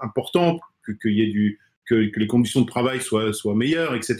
important 0.00 0.60
qu'il 0.84 1.56
que, 1.84 2.10
que, 2.10 2.20
les 2.20 2.26
conditions 2.26 2.60
de 2.60 2.66
travail 2.66 3.00
soient, 3.00 3.32
soient 3.32 3.54
meilleures, 3.54 3.94
etc. 3.94 4.16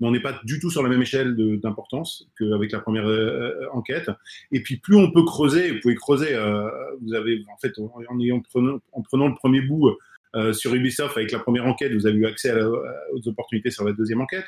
Mais 0.00 0.06
on 0.06 0.10
n'est 0.10 0.20
pas 0.20 0.40
du 0.44 0.60
tout 0.60 0.70
sur 0.70 0.82
la 0.82 0.88
même 0.88 1.02
échelle 1.02 1.36
d'importance 1.60 2.28
qu'avec 2.38 2.72
la 2.72 2.80
première 2.80 3.06
euh, 3.06 3.66
enquête. 3.72 4.10
Et 4.52 4.62
puis 4.62 4.76
plus 4.76 4.96
on 4.96 5.10
peut 5.10 5.24
creuser, 5.24 5.72
vous 5.72 5.80
pouvez 5.80 5.94
creuser. 5.94 6.34
Euh, 6.34 6.68
vous 7.02 7.14
avez 7.14 7.44
en 7.52 7.58
fait 7.58 7.78
en, 7.78 7.92
en, 8.08 8.40
prenant, 8.40 8.78
en 8.92 9.02
prenant 9.02 9.28
le 9.28 9.34
premier 9.34 9.60
bout 9.60 9.90
euh, 10.36 10.52
sur 10.52 10.74
Ubisoft, 10.74 11.16
avec 11.16 11.32
la 11.32 11.40
première 11.40 11.66
enquête, 11.66 11.92
vous 11.92 12.06
avez 12.06 12.16
eu 12.16 12.26
accès 12.26 12.50
à 12.50 12.68
aux 13.12 13.28
opportunités 13.28 13.70
sur 13.70 13.84
la 13.84 13.92
deuxième 13.92 14.20
enquête. 14.20 14.44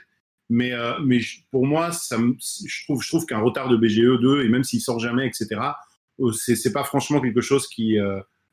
Mais, 0.48 0.72
euh, 0.72 0.92
mais 1.04 1.18
pour 1.50 1.66
moi, 1.66 1.92
ça, 1.92 2.18
je 2.18 2.84
trouve, 2.84 3.02
je 3.02 3.08
trouve 3.08 3.26
qu'un 3.26 3.40
retard 3.40 3.68
de 3.68 3.76
BGE 3.76 4.20
2, 4.20 4.44
et 4.44 4.48
même 4.48 4.64
s'il 4.64 4.80
sort 4.80 4.98
jamais, 4.98 5.26
etc., 5.26 5.60
euh, 6.20 6.32
c'est 6.32 6.72
pas 6.72 6.84
franchement 6.84 7.20
quelque 7.20 7.40
chose 7.40 7.66
qui, 7.66 7.96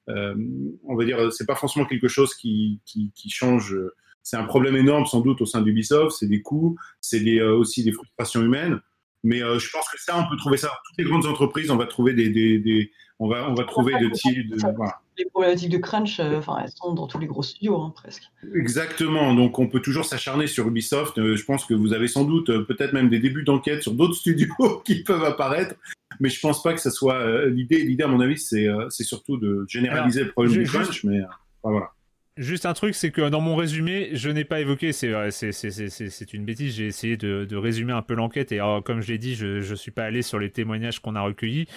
on 0.07 0.95
va 0.95 1.05
dire, 1.05 1.31
c'est 1.31 1.45
pas 1.45 1.55
franchement 1.55 1.85
quelque 1.85 2.07
chose 2.07 2.33
qui, 2.33 2.81
qui, 2.85 3.29
change. 3.29 3.75
C'est 4.23 4.37
un 4.37 4.45
problème 4.45 4.75
énorme 4.75 5.05
sans 5.05 5.21
doute 5.21 5.41
au 5.41 5.45
sein 5.45 5.61
d'Ubisoft, 5.61 6.15
c'est 6.17 6.27
des 6.27 6.41
coûts, 6.41 6.77
c'est 6.99 7.41
aussi 7.41 7.83
des 7.83 7.91
frustrations 7.91 8.41
humaines. 8.41 8.79
Mais 9.23 9.39
je 9.39 9.69
pense 9.69 9.87
que 9.89 10.01
ça, 10.01 10.17
on 10.17 10.27
peut 10.29 10.37
trouver 10.37 10.57
ça 10.57 10.69
toutes 10.87 10.97
les 10.97 11.03
grandes 11.03 11.25
entreprises. 11.25 11.69
On 11.69 11.75
va 11.75 11.85
trouver 11.85 12.13
des 12.13 12.91
on 13.19 13.27
va, 13.27 13.49
on 13.49 13.53
va 13.53 13.63
trouver 13.65 13.93
de, 13.93 14.07
de 14.07 14.75
voilà 14.75 15.01
les 15.19 15.25
problématiques 15.25 15.69
de 15.69 15.77
crunch, 15.77 16.19
euh, 16.19 16.37
enfin, 16.37 16.57
elles 16.63 16.71
sont 16.71 16.93
dans 16.93 17.07
tous 17.07 17.19
les 17.19 17.27
gros 17.27 17.43
studios, 17.43 17.79
hein, 17.79 17.93
presque. 17.95 18.23
Exactement. 18.55 19.33
Donc, 19.35 19.59
on 19.59 19.67
peut 19.67 19.81
toujours 19.81 20.05
s'acharner 20.05 20.47
sur 20.47 20.67
Ubisoft. 20.67 21.17
Euh, 21.17 21.35
je 21.35 21.45
pense 21.45 21.65
que 21.65 21.73
vous 21.73 21.93
avez 21.93 22.07
sans 22.07 22.23
doute 22.23 22.49
euh, 22.49 22.63
peut-être 22.63 22.93
même 22.93 23.09
des 23.09 23.19
débuts 23.19 23.43
d'enquête 23.43 23.83
sur 23.83 23.93
d'autres 23.93 24.15
studios 24.15 24.81
qui 24.85 25.03
peuvent 25.03 25.23
apparaître. 25.23 25.75
Mais 26.19 26.29
je 26.29 26.39
pense 26.39 26.63
pas 26.63 26.73
que 26.73 26.81
ce 26.81 26.89
soit 26.89 27.45
l'idée. 27.45 27.83
L'idée, 27.83 28.03
à 28.03 28.07
mon 28.07 28.19
avis, 28.19 28.37
c'est 28.37 28.67
c'est 28.89 29.03
surtout 29.03 29.37
de 29.37 29.63
généraliser 29.69 30.21
Alors, 30.21 30.27
le 30.27 30.31
problème 30.31 30.53
du 30.53 30.63
crunch. 30.63 30.87
Juste, 30.87 31.03
mais 31.03 31.21
voilà. 31.63 31.91
Juste 32.35 32.65
un 32.65 32.73
truc, 32.73 32.95
c'est 32.95 33.11
que 33.11 33.29
dans 33.29 33.41
mon 33.41 33.55
résumé, 33.55 34.09
je 34.13 34.29
n'ai 34.29 34.43
pas 34.43 34.59
évoqué, 34.59 34.91
c'est 34.91 35.13
c'est 35.31 36.33
une 36.33 36.45
bêtise, 36.45 36.75
j'ai 36.75 36.87
essayé 36.87 37.15
de, 37.15 37.45
de, 37.45 37.55
résumer 37.55 37.93
un 37.93 38.01
peu 38.01 38.15
l'enquête 38.15 38.51
et 38.51 38.59
comme 38.83 39.01
je 39.01 39.11
l'ai 39.11 39.17
dit, 39.17 39.35
je 39.35 39.69
ne 39.69 39.75
suis 39.75 39.91
pas 39.91 40.03
allé 40.03 40.21
sur 40.21 40.39
les 40.39 40.49
témoignages 40.49 40.99
qu'on 40.99 41.15
a 41.15 41.21
recueillis. 41.21 41.67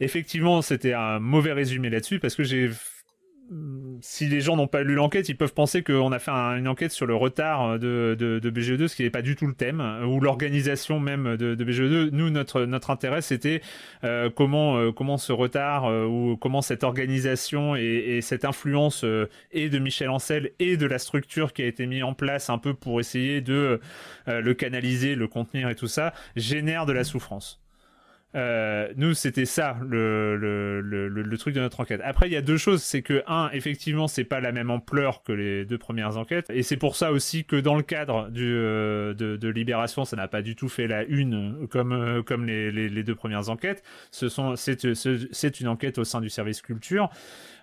Effectivement, 0.00 0.62
c'était 0.62 0.92
un 0.92 1.18
mauvais 1.18 1.52
résumé 1.52 1.90
là-dessus 1.90 2.18
parce 2.18 2.34
que 2.34 2.44
j'ai 2.44 2.70
si 4.00 4.26
les 4.26 4.40
gens 4.40 4.56
n'ont 4.56 4.66
pas 4.66 4.82
lu 4.82 4.94
l'enquête, 4.94 5.28
ils 5.28 5.36
peuvent 5.36 5.54
penser 5.54 5.82
qu'on 5.82 6.12
a 6.12 6.18
fait 6.18 6.30
une 6.30 6.68
enquête 6.68 6.92
sur 6.92 7.06
le 7.06 7.14
retard 7.14 7.78
de, 7.78 8.16
de, 8.18 8.50
BGE2, 8.50 8.88
ce 8.88 8.96
qui 8.96 9.02
n'est 9.02 9.10
pas 9.10 9.22
du 9.22 9.36
tout 9.36 9.46
le 9.46 9.54
thème, 9.54 9.80
ou 10.06 10.20
l'organisation 10.20 11.00
même 11.00 11.36
de, 11.36 11.54
BGE2. 11.54 12.10
Nous, 12.10 12.30
notre, 12.30 12.90
intérêt, 12.90 13.22
c'était 13.22 13.62
euh, 14.04 14.30
comment, 14.30 14.78
euh, 14.78 15.16
ce 15.18 15.32
retard, 15.32 15.86
euh, 15.86 16.06
ou 16.06 16.36
comment 16.36 16.62
cette 16.62 16.84
organisation 16.84 17.76
et, 17.76 18.20
cette 18.20 18.44
influence 18.44 19.04
et 19.52 19.68
de 19.68 19.78
Michel 19.78 20.10
Ancel 20.10 20.52
et 20.58 20.76
de 20.76 20.86
la 20.86 20.98
structure 20.98 21.52
qui 21.52 21.62
a 21.62 21.66
été 21.66 21.86
mise 21.86 22.02
en 22.02 22.14
place 22.14 22.50
un 22.50 22.58
peu 22.58 22.74
pour 22.74 23.00
essayer 23.00 23.40
de 23.40 23.80
le 24.26 24.54
canaliser, 24.54 25.14
le 25.14 25.28
contenir 25.28 25.68
et 25.68 25.74
tout 25.74 25.86
ça, 25.86 26.12
génère 26.34 26.86
de 26.86 26.92
la 26.92 27.04
souffrance. 27.04 27.65
Euh, 28.36 28.92
nous, 28.96 29.14
c'était 29.14 29.46
ça 29.46 29.78
le, 29.82 30.36
le, 30.36 30.80
le, 31.08 31.38
truc 31.38 31.54
de 31.54 31.60
notre 31.60 31.80
enquête. 31.80 32.00
Après, 32.04 32.28
il 32.28 32.32
y 32.32 32.36
a 32.36 32.42
deux 32.42 32.58
choses. 32.58 32.82
C'est 32.82 33.02
que, 33.02 33.22
un, 33.26 33.48
effectivement, 33.52 34.08
c'est 34.08 34.24
pas 34.24 34.40
la 34.40 34.52
même 34.52 34.70
ampleur 34.70 35.22
que 35.22 35.32
les 35.32 35.64
deux 35.64 35.78
premières 35.78 36.18
enquêtes. 36.18 36.50
Et 36.50 36.62
c'est 36.62 36.76
pour 36.76 36.96
ça 36.96 37.12
aussi 37.12 37.44
que 37.44 37.56
dans 37.56 37.76
le 37.76 37.82
cadre 37.82 38.28
du, 38.28 38.44
euh, 38.44 39.14
de, 39.14 39.36
de, 39.36 39.48
Libération, 39.48 40.04
ça 40.04 40.16
n'a 40.16 40.28
pas 40.28 40.42
du 40.42 40.54
tout 40.54 40.68
fait 40.68 40.86
la 40.86 41.04
une 41.04 41.66
comme, 41.68 41.92
euh, 41.92 42.22
comme 42.22 42.44
les, 42.44 42.70
les, 42.70 42.90
les, 42.90 43.02
deux 43.02 43.14
premières 43.14 43.48
enquêtes. 43.48 43.82
Ce 44.10 44.28
sont, 44.28 44.54
c'est, 44.56 44.94
c'est 44.94 45.60
une 45.60 45.68
enquête 45.68 45.96
au 45.98 46.04
sein 46.04 46.20
du 46.20 46.28
service 46.28 46.60
culture. 46.60 47.08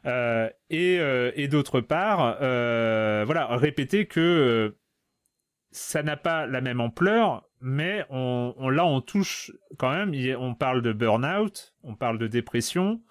et, 0.05 0.99
et 1.35 1.47
d'autre 1.47 1.81
part, 1.81 2.37
voilà, 2.39 3.47
répéter 3.51 4.07
que 4.07 4.75
ça 5.73 6.03
n'a 6.03 6.15
pas 6.17 6.45
la 6.45 6.61
même 6.61 6.79
ampleur, 6.79 7.43
mais 7.63 8.05
on, 8.09 8.69
là 8.69 8.85
on 8.85 9.01
touche 9.01 9.51
quand 9.77 9.91
même, 9.91 10.13
on 10.37 10.53
parle 10.53 10.81
de 10.81 10.91
burn-out, 10.93 11.73
on 11.83 11.95
parle 11.95 12.19
de 12.19 12.27
dépression, 12.27 13.01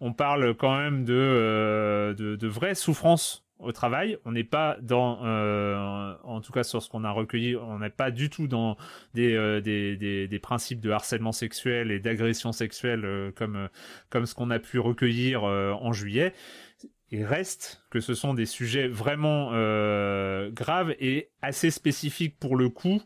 on 0.00 0.12
parle 0.12 0.54
quand 0.56 0.76
même 0.76 1.04
de, 1.04 1.14
euh, 1.14 2.12
de, 2.14 2.46
vraies 2.48 2.74
souffrances 2.74 3.46
au 3.60 3.70
travail. 3.70 4.18
On 4.24 4.32
n'est 4.32 4.42
pas 4.42 4.76
dans, 4.82 5.24
euh, 5.24 6.14
en 6.24 6.40
tout 6.40 6.50
cas 6.50 6.64
sur 6.64 6.82
ce 6.82 6.90
qu'on 6.90 7.04
a 7.04 7.10
recueilli, 7.12 7.54
on 7.54 7.78
n'est 7.78 7.90
pas 7.90 8.10
du 8.10 8.28
tout 8.28 8.48
dans 8.48 8.76
des, 9.14 9.34
euh, 9.34 9.60
des, 9.60 9.96
des, 10.26 10.38
principes 10.40 10.80
de 10.80 10.90
harcèlement 10.90 11.30
sexuel 11.30 11.92
et 11.92 12.00
d'agression 12.00 12.50
sexuelle 12.50 13.32
comme, 13.36 13.68
comme 14.10 14.26
ce 14.26 14.34
qu'on 14.34 14.50
a 14.50 14.58
pu 14.58 14.80
recueillir 14.80 15.44
en 15.44 15.92
juillet 15.92 16.34
il 17.12 17.26
reste 17.26 17.84
que 17.90 18.00
ce 18.00 18.14
sont 18.14 18.32
des 18.32 18.46
sujets 18.46 18.88
vraiment 18.88 19.50
euh, 19.52 20.50
graves 20.50 20.94
et 20.98 21.28
assez 21.42 21.70
spécifiques 21.70 22.38
pour 22.38 22.56
le 22.56 22.70
coup, 22.70 23.02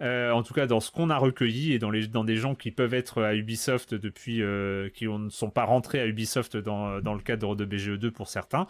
euh, 0.00 0.30
en 0.32 0.42
tout 0.42 0.54
cas 0.54 0.66
dans 0.66 0.80
ce 0.80 0.90
qu'on 0.90 1.10
a 1.10 1.16
recueilli 1.16 1.72
et 1.72 1.78
dans, 1.78 1.90
les, 1.90 2.06
dans 2.06 2.24
des 2.24 2.36
gens 2.36 2.54
qui 2.54 2.70
peuvent 2.70 2.94
être 2.94 3.22
à 3.22 3.34
Ubisoft 3.34 3.94
depuis, 3.94 4.42
euh, 4.42 4.88
qui 4.90 5.06
ne 5.06 5.28
sont 5.28 5.50
pas 5.50 5.64
rentrés 5.64 6.00
à 6.00 6.06
Ubisoft 6.06 6.56
dans, 6.56 7.00
dans 7.00 7.14
le 7.14 7.20
cadre 7.20 7.54
de 7.54 7.64
BGE2 7.64 8.10
pour 8.10 8.28
certains. 8.28 8.66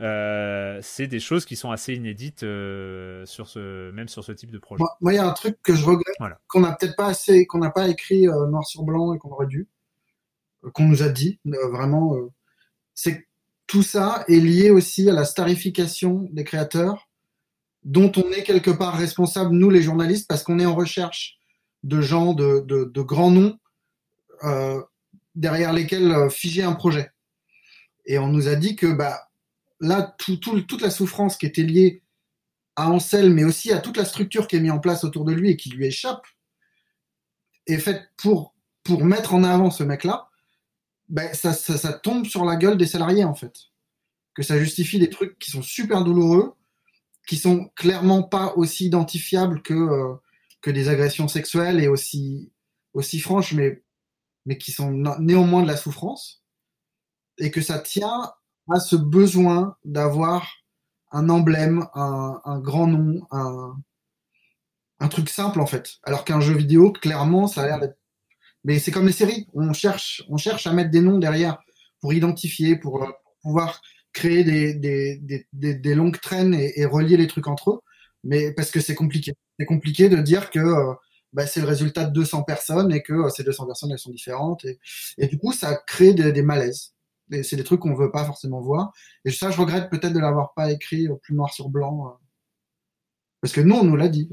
c'est 0.00 1.06
des 1.06 1.20
choses 1.20 1.44
qui 1.44 1.56
sont 1.56 1.70
assez 1.70 1.94
inédites 1.94 2.40
sur 2.40 3.48
ce, 3.48 3.90
même 3.92 4.08
sur 4.08 4.24
ce 4.24 4.32
type 4.32 4.50
de 4.50 4.58
projet. 4.58 4.82
Moi, 5.00 5.12
il 5.12 5.16
y 5.16 5.18
a 5.18 5.26
un 5.26 5.32
truc 5.32 5.58
que 5.62 5.74
je 5.74 5.84
regrette, 5.84 6.16
qu'on 6.48 6.60
n'a 6.60 6.72
peut-être 6.72 6.96
pas 6.96 7.06
assez, 7.06 7.46
qu'on 7.46 7.58
n'a 7.58 7.70
pas 7.70 7.88
écrit 7.88 8.26
noir 8.26 8.64
sur 8.64 8.82
blanc 8.82 9.14
et 9.14 9.18
qu'on 9.18 9.30
aurait 9.30 9.46
dû, 9.46 9.68
qu'on 10.72 10.84
nous 10.84 11.02
a 11.02 11.08
dit 11.08 11.40
vraiment, 11.44 12.16
c'est 12.94 13.26
tout 13.66 13.82
ça 13.82 14.24
est 14.28 14.40
lié 14.40 14.70
aussi 14.70 15.08
à 15.08 15.12
la 15.12 15.24
starification 15.24 16.28
des 16.32 16.44
créateurs, 16.44 17.03
dont 17.84 18.10
on 18.16 18.30
est 18.32 18.42
quelque 18.42 18.70
part 18.70 18.96
responsable, 18.96 19.54
nous 19.54 19.70
les 19.70 19.82
journalistes, 19.82 20.28
parce 20.28 20.42
qu'on 20.42 20.58
est 20.58 20.66
en 20.66 20.74
recherche 20.74 21.38
de 21.82 22.00
gens 22.00 22.32
de, 22.32 22.60
de, 22.60 23.02
grands 23.02 23.30
noms 23.30 23.58
euh, 24.44 24.82
derrière 25.34 25.72
lesquels 25.72 26.10
euh, 26.10 26.30
figer 26.30 26.62
un 26.62 26.72
projet. 26.72 27.10
Et 28.06 28.18
on 28.18 28.28
nous 28.28 28.48
a 28.48 28.54
dit 28.54 28.74
que 28.76 28.86
bah, 28.86 29.28
là, 29.80 30.14
tout, 30.18 30.36
toute 30.36 30.80
la 30.80 30.90
souffrance 30.90 31.36
qui 31.36 31.46
était 31.46 31.62
liée 31.62 32.02
à 32.76 32.90
Ansel, 32.90 33.30
mais 33.30 33.44
aussi 33.44 33.72
à 33.72 33.78
toute 33.78 33.96
la 33.96 34.04
structure 34.04 34.48
qui 34.48 34.56
est 34.56 34.60
mise 34.60 34.72
en 34.72 34.80
place 34.80 35.04
autour 35.04 35.24
de 35.24 35.32
lui 35.32 35.50
et 35.50 35.56
qui 35.56 35.70
lui 35.70 35.86
échappe, 35.86 36.26
est 37.66 37.78
faite 37.78 38.02
pour, 38.16 38.54
pour 38.82 39.04
mettre 39.04 39.34
en 39.34 39.44
avant 39.44 39.70
ce 39.70 39.84
mec-là 39.84 40.28
ben, 41.08 41.32
ça, 41.34 41.52
ça, 41.52 41.92
tombe 41.92 42.26
sur 42.26 42.44
la 42.44 42.56
gueule 42.56 42.78
des 42.78 42.86
salariés 42.86 43.24
en 43.24 43.34
fait. 43.34 43.54
Que 44.34 44.42
ça 44.42 44.58
justifie 44.58 44.98
des 44.98 45.10
trucs 45.10 45.38
qui 45.38 45.50
sont 45.50 45.62
super 45.62 46.02
douloureux, 46.02 46.54
qui 47.26 47.36
sont 47.36 47.70
clairement 47.76 48.22
pas 48.22 48.54
aussi 48.56 48.86
identifiables 48.86 49.62
que, 49.62 49.74
euh, 49.74 50.14
que 50.60 50.70
des 50.70 50.88
agressions 50.88 51.28
sexuelles 51.28 51.80
et 51.80 51.88
aussi, 51.88 52.52
aussi 52.92 53.20
franches, 53.20 53.52
mais, 53.52 53.82
mais 54.46 54.58
qui 54.58 54.72
sont 54.72 54.90
néanmoins 55.18 55.62
de 55.62 55.68
la 55.68 55.76
souffrance. 55.76 56.42
Et 57.38 57.50
que 57.50 57.60
ça 57.60 57.78
tient 57.78 58.32
à 58.70 58.80
ce 58.80 58.96
besoin 58.96 59.76
d'avoir 59.84 60.48
un 61.10 61.28
emblème, 61.28 61.86
un, 61.94 62.40
un 62.44 62.60
grand 62.60 62.86
nom, 62.86 63.26
un, 63.30 63.76
un 65.00 65.08
truc 65.08 65.28
simple 65.28 65.60
en 65.60 65.66
fait. 65.66 65.94
Alors 66.04 66.24
qu'un 66.24 66.40
jeu 66.40 66.54
vidéo, 66.54 66.92
clairement, 66.92 67.46
ça 67.46 67.62
a 67.62 67.66
l'air 67.66 67.80
d'être 67.80 67.98
mais 68.64 68.78
c'est 68.78 68.90
comme 68.90 69.06
les 69.06 69.12
séries, 69.12 69.46
on 69.52 69.72
cherche, 69.72 70.24
on 70.28 70.38
cherche 70.38 70.66
à 70.66 70.72
mettre 70.72 70.90
des 70.90 71.02
noms 71.02 71.18
derrière 71.18 71.58
pour 72.00 72.14
identifier, 72.14 72.76
pour, 72.76 73.04
euh, 73.04 73.10
pouvoir 73.42 73.82
créer 74.14 74.44
des, 74.44 74.74
des, 74.74 75.46
des, 75.52 75.74
des, 75.74 75.94
longues 75.94 76.18
traînes 76.18 76.54
et, 76.54 76.84
relier 76.86 77.16
les 77.16 77.26
trucs 77.26 77.46
entre 77.46 77.70
eux. 77.72 77.80
Mais 78.22 78.52
parce 78.52 78.70
que 78.70 78.80
c'est 78.80 78.94
compliqué. 78.94 79.34
C'est 79.58 79.66
compliqué 79.66 80.08
de 80.08 80.16
dire 80.16 80.50
que 80.50 80.58
euh, 80.58 80.94
bah, 81.34 81.46
c'est 81.46 81.60
le 81.60 81.66
résultat 81.66 82.04
de 82.04 82.12
200 82.12 82.44
personnes 82.44 82.92
et 82.92 83.02
que 83.02 83.12
euh, 83.12 83.28
ces 83.28 83.44
200 83.44 83.66
personnes 83.66 83.90
elles 83.92 83.98
sont 83.98 84.10
différentes. 84.10 84.64
Et, 84.64 84.78
et 85.18 85.26
du 85.26 85.38
coup, 85.38 85.52
ça 85.52 85.76
crée 85.86 86.14
des, 86.14 86.42
malaises. 86.42 86.94
C'est 87.42 87.56
des 87.56 87.64
trucs 87.64 87.80
qu'on 87.80 87.94
veut 87.94 88.10
pas 88.10 88.24
forcément 88.24 88.60
voir. 88.60 88.92
Et 89.26 89.30
ça, 89.30 89.50
je 89.50 89.60
regrette 89.60 89.90
peut-être 89.90 90.12
de 90.14 90.20
l'avoir 90.20 90.54
pas 90.54 90.70
écrit 90.70 91.08
plus 91.22 91.34
noir 91.34 91.52
sur 91.52 91.68
blanc. 91.68 92.16
parce 93.42 93.52
que 93.52 93.60
nous, 93.60 93.74
on 93.74 93.84
nous 93.84 93.96
l'a 93.96 94.08
dit. 94.08 94.30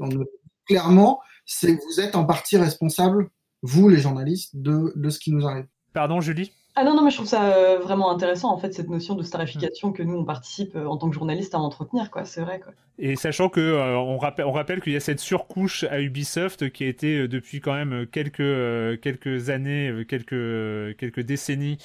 Clairement, 0.66 1.20
c'est 1.44 1.72
vous 1.72 2.00
êtes 2.00 2.14
en 2.14 2.24
partie 2.24 2.56
responsable 2.56 3.28
vous, 3.62 3.88
les 3.88 3.98
journalistes, 3.98 4.56
de, 4.56 4.92
de 4.96 5.10
ce 5.10 5.18
qui 5.18 5.32
nous 5.32 5.46
arrive. 5.46 5.66
Pardon, 5.92 6.20
Julie? 6.20 6.52
Ah 6.74 6.84
non, 6.84 6.94
non, 6.94 7.04
mais 7.04 7.10
je 7.10 7.16
trouve 7.16 7.28
ça 7.28 7.54
euh, 7.54 7.78
vraiment 7.80 8.10
intéressant, 8.10 8.50
en 8.50 8.56
fait, 8.56 8.72
cette 8.72 8.88
notion 8.88 9.14
de 9.14 9.22
starification 9.22 9.92
que 9.92 10.02
nous, 10.02 10.16
on 10.16 10.24
participe 10.24 10.74
euh, 10.74 10.86
en 10.86 10.96
tant 10.96 11.10
que 11.10 11.14
journaliste 11.14 11.54
à 11.54 11.58
entretenir, 11.58 12.10
quoi. 12.10 12.24
C'est 12.24 12.40
vrai, 12.40 12.60
quoi. 12.60 12.72
Et 12.98 13.14
sachant 13.14 13.50
que 13.50 13.60
euh, 13.60 13.98
on, 13.98 14.16
rappelle, 14.16 14.46
on 14.46 14.52
rappelle 14.52 14.80
qu'il 14.80 14.94
y 14.94 14.96
a 14.96 15.00
cette 15.00 15.20
surcouche 15.20 15.84
à 15.84 16.00
Ubisoft 16.00 16.70
qui 16.70 16.84
a 16.84 16.88
été 16.88 17.28
depuis 17.28 17.60
quand 17.60 17.74
même 17.74 18.06
quelques, 18.06 19.00
quelques 19.02 19.50
années, 19.50 20.06
quelques, 20.08 20.96
quelques 20.96 21.20
décennies. 21.20 21.76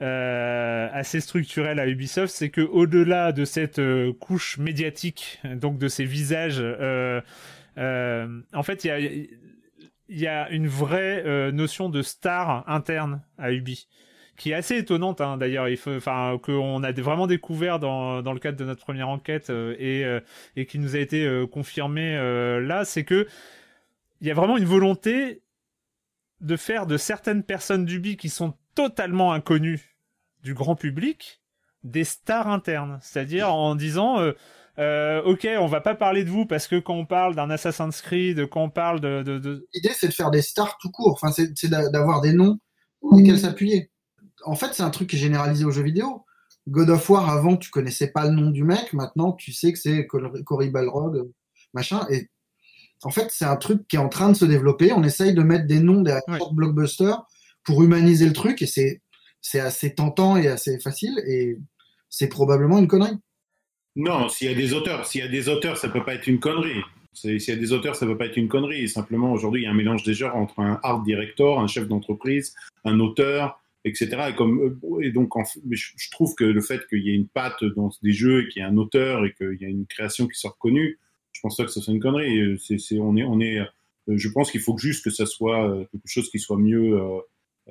assez 0.00 1.20
structurelle 1.20 1.78
à 1.78 1.86
Ubisoft, 1.86 2.34
c'est 2.34 2.50
que 2.50 2.62
au-delà 2.62 3.30
de 3.30 3.44
cette 3.44 3.80
couche 4.18 4.58
médiatique, 4.58 5.40
donc 5.44 5.78
de 5.78 5.86
ces 5.86 6.04
visages, 6.04 6.60
en 6.60 7.22
fait, 8.62 8.84
il 8.84 8.88
y 8.88 8.90
a 8.90 8.98
y 10.08 10.26
a 10.28 10.48
une 10.50 10.68
vraie 10.68 11.52
notion 11.52 11.88
de 11.88 12.02
star 12.02 12.64
interne 12.68 13.22
à 13.38 13.52
Ubi 13.52 13.88
qui 14.36 14.50
est 14.50 14.54
assez 14.54 14.76
étonnante 14.76 15.20
hein, 15.20 15.36
d'ailleurs 15.36 15.68
il 15.68 15.76
faut 15.76 15.94
enfin 15.94 16.38
qu'on 16.42 16.82
a 16.82 16.92
vraiment 16.92 17.26
découvert 17.26 17.78
dans, 17.78 18.22
dans 18.22 18.32
le 18.32 18.38
cadre 18.38 18.58
de 18.58 18.64
notre 18.64 18.80
première 18.80 19.08
enquête 19.08 19.50
euh, 19.50 19.74
et, 19.78 20.04
euh, 20.04 20.20
et 20.56 20.66
qui 20.66 20.78
nous 20.78 20.96
a 20.96 20.98
été 20.98 21.28
confirmé 21.50 22.16
là 22.60 22.84
c'est 22.84 23.04
que 23.04 23.26
il 24.20 24.26
y 24.26 24.30
a 24.30 24.34
vraiment 24.34 24.56
une 24.56 24.64
volonté 24.64 25.42
de 26.40 26.56
faire 26.56 26.86
de 26.86 26.96
certaines 26.96 27.42
personnes 27.42 27.84
d'Ubi 27.84 28.16
qui 28.16 28.28
sont 28.28 28.54
totalement 28.74 29.32
inconnues 29.32 29.96
du 30.42 30.54
grand 30.54 30.76
public 30.76 31.40
des 31.84 32.04
stars 32.04 32.48
internes 32.48 32.98
c'est-à-dire 33.02 33.52
en 33.52 33.74
disant 33.74 34.18
euh, 34.78 35.22
ok, 35.22 35.48
on 35.58 35.66
va 35.66 35.80
pas 35.80 35.94
parler 35.94 36.24
de 36.24 36.30
vous 36.30 36.44
parce 36.44 36.66
que 36.66 36.78
quand 36.78 36.94
on 36.94 37.06
parle 37.06 37.34
d'un 37.34 37.48
Assassin's 37.50 38.02
Creed, 38.02 38.46
quand 38.48 38.64
on 38.64 38.70
parle 38.70 39.00
de. 39.00 39.64
L'idée, 39.74 39.92
c'est 39.94 40.08
de 40.08 40.12
faire 40.12 40.30
des 40.30 40.42
stars 40.42 40.76
tout 40.78 40.90
court. 40.90 41.18
Enfin, 41.20 41.32
c'est 41.32 41.70
d'avoir 41.70 42.20
des 42.20 42.32
noms 42.32 42.58
sur 43.00 43.16
lesquels 43.16 43.38
s'appuyer. 43.38 43.90
En 44.44 44.54
fait, 44.54 44.72
c'est 44.72 44.82
un 44.82 44.90
truc 44.90 45.10
qui 45.10 45.16
est 45.16 45.20
généralisé 45.20 45.64
aux 45.64 45.70
jeux 45.70 45.82
vidéo. 45.82 46.24
God 46.68 46.90
of 46.90 47.08
War, 47.08 47.30
avant, 47.30 47.56
tu 47.56 47.70
connaissais 47.70 48.08
pas 48.08 48.26
le 48.26 48.32
nom 48.34 48.50
du 48.50 48.64
mec. 48.64 48.92
Maintenant, 48.92 49.32
tu 49.32 49.52
sais 49.52 49.72
que 49.72 49.78
c'est 49.78 50.06
Cory 50.06 50.70
Balrog, 50.70 51.30
machin. 51.74 52.06
Et 52.10 52.28
en 53.02 53.10
fait, 53.10 53.28
c'est 53.30 53.44
un 53.44 53.56
truc 53.56 53.86
qui 53.88 53.96
est 53.96 54.00
en 54.00 54.08
train 54.08 54.30
de 54.30 54.36
se 54.36 54.44
développer. 54.44 54.92
On 54.92 55.04
essaye 55.04 55.34
de 55.34 55.42
mettre 55.42 55.66
des 55.66 55.80
noms 55.80 56.02
derrière 56.02 56.22
ouais. 56.28 56.38
blockbuster 56.52 57.12
pour 57.64 57.82
humaniser 57.82 58.26
le 58.26 58.32
truc. 58.32 58.62
Et 58.62 58.66
c'est, 58.66 59.00
c'est 59.40 59.60
assez 59.60 59.94
tentant 59.94 60.36
et 60.36 60.48
assez 60.48 60.80
facile. 60.80 61.18
Et 61.26 61.56
c'est 62.08 62.28
probablement 62.28 62.78
une 62.78 62.88
connerie. 62.88 63.18
Non, 63.94 64.28
s'il 64.28 64.50
y 64.50 64.52
a 64.52 64.56
des 64.56 64.74
auteurs, 64.74 65.06
s'il 65.06 65.22
y 65.22 65.24
a 65.24 65.28
des 65.28 65.48
auteurs, 65.48 65.78
ça 65.78 65.88
peut 65.88 66.04
pas 66.04 66.14
être 66.14 66.26
une 66.26 66.40
connerie. 66.40 66.82
S'il 67.14 67.40
y 67.40 67.50
a 67.50 67.56
des 67.56 67.72
auteurs, 67.72 67.96
ça 67.96 68.04
peut 68.04 68.18
pas 68.18 68.26
être 68.26 68.36
une 68.36 68.48
connerie. 68.48 68.88
Simplement, 68.88 69.32
aujourd'hui, 69.32 69.62
il 69.62 69.64
y 69.64 69.66
a 69.66 69.70
un 69.70 69.74
mélange 69.74 70.02
des 70.02 70.12
genres 70.12 70.36
entre 70.36 70.60
un 70.60 70.78
art 70.82 71.02
director, 71.02 71.60
un 71.60 71.66
chef 71.66 71.88
d'entreprise, 71.88 72.54
un 72.84 73.00
auteur 73.00 73.58
etc. 73.86 74.28
Et, 74.30 74.34
comme, 74.34 74.78
et 75.00 75.10
donc, 75.10 75.32
je, 75.70 76.10
trouve 76.10 76.34
que 76.34 76.44
le 76.44 76.60
fait 76.60 76.86
qu'il 76.88 77.02
y 77.02 77.10
ait 77.10 77.14
une 77.14 77.28
patte 77.28 77.64
dans 77.64 77.90
des 78.02 78.12
jeux, 78.12 78.42
et 78.42 78.48
qu'il 78.48 78.60
y 78.60 78.64
ait 78.64 78.68
un 78.68 78.76
auteur 78.76 79.24
et 79.24 79.32
qu'il 79.32 79.56
y 79.60 79.64
ait 79.64 79.70
une 79.70 79.86
création 79.86 80.26
qui 80.26 80.38
soit 80.38 80.50
reconnue, 80.50 80.98
je 81.32 81.40
pense 81.40 81.56
pas 81.56 81.64
que 81.64 81.70
ça 81.70 81.80
soit 81.80 81.94
une 81.94 82.00
connerie. 82.00 82.58
C'est, 82.58 82.98
on 82.98 83.16
est, 83.16 83.24
on 83.24 83.40
est, 83.40 83.60
je 84.08 84.28
pense 84.28 84.50
qu'il 84.50 84.60
faut 84.60 84.76
juste 84.76 85.04
que 85.04 85.10
ça 85.10 85.26
soit 85.26 85.86
quelque 85.90 86.06
chose 86.08 86.30
qui 86.30 86.38
soit 86.38 86.58
mieux 86.58 87.00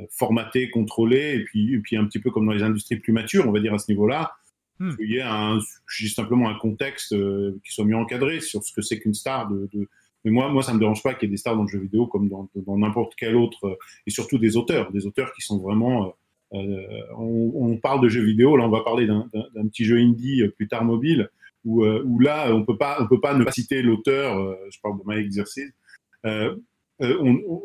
formaté, 0.10 0.70
contrôlé, 0.70 1.36
et 1.36 1.44
puis, 1.44 1.74
et 1.74 1.80
puis 1.80 1.98
un 1.98 2.06
petit 2.06 2.20
peu 2.20 2.32
comme 2.32 2.46
dans 2.46 2.54
les 2.54 2.64
industries 2.64 2.98
plus 2.98 3.14
matures, 3.14 3.48
on 3.48 3.52
va 3.52 3.60
dire 3.60 3.74
à 3.74 3.80
ce 3.80 3.92
niveau-là, 3.92 4.36
hmm. 4.80 4.96
qu'il 4.96 5.12
y 5.12 5.18
ait 5.18 5.22
un, 5.22 5.60
juste 5.88 6.16
simplement 6.16 6.50
un 6.50 6.58
contexte 6.58 7.16
qui 7.64 7.74
soit 7.74 7.86
mieux 7.86 7.98
encadré 7.98 8.40
sur 8.40 8.64
ce 8.64 8.74
que 8.74 8.82
c'est 8.82 9.00
qu'une 9.00 9.14
star 9.14 9.50
de, 9.50 9.70
de 9.74 9.90
mais 10.26 10.32
moi, 10.32 10.50
moi, 10.50 10.64
ça 10.64 10.74
me 10.74 10.80
dérange 10.80 11.04
pas 11.04 11.14
qu'il 11.14 11.30
y 11.30 11.32
ait 11.32 11.34
des 11.34 11.38
stars 11.38 11.56
dans 11.56 11.62
le 11.62 11.70
jeu 11.70 11.80
vidéo 11.80 12.08
comme 12.08 12.28
dans, 12.28 12.78
n'importe 12.78 13.14
quel 13.16 13.36
autre, 13.36 13.68
euh, 13.68 13.76
et 14.08 14.10
surtout 14.10 14.40
des 14.40 14.58
auteurs, 14.58 14.92
des 14.92 15.06
auteurs 15.06 15.32
qui 15.34 15.42
sont 15.42 15.60
vraiment. 15.60 16.16
Euh, 16.54 16.58
euh, 16.58 17.04
on, 17.16 17.78
parle 17.78 18.02
de 18.02 18.10
jeux 18.10 18.24
vidéo, 18.24 18.58
là, 18.58 18.66
on 18.66 18.70
va 18.70 18.82
parler 18.82 19.06
d'un 19.06 19.68
petit 19.68 19.86
jeu 19.86 19.98
indie 19.98 20.42
plus 20.58 20.68
tard 20.68 20.84
mobile, 20.84 21.30
où, 21.64 21.84
là, 22.20 22.54
on 22.56 22.64
peut 22.64 22.78
pas, 22.78 22.98
on 23.02 23.08
peut 23.08 23.20
pas 23.20 23.36
ne 23.36 23.44
pas 23.44 23.52
citer 23.52 23.82
l'auteur. 23.82 24.58
je 24.72 24.80
parle 24.80 24.98
de 24.98 25.04
My 25.06 25.18
Exercice. 25.18 25.74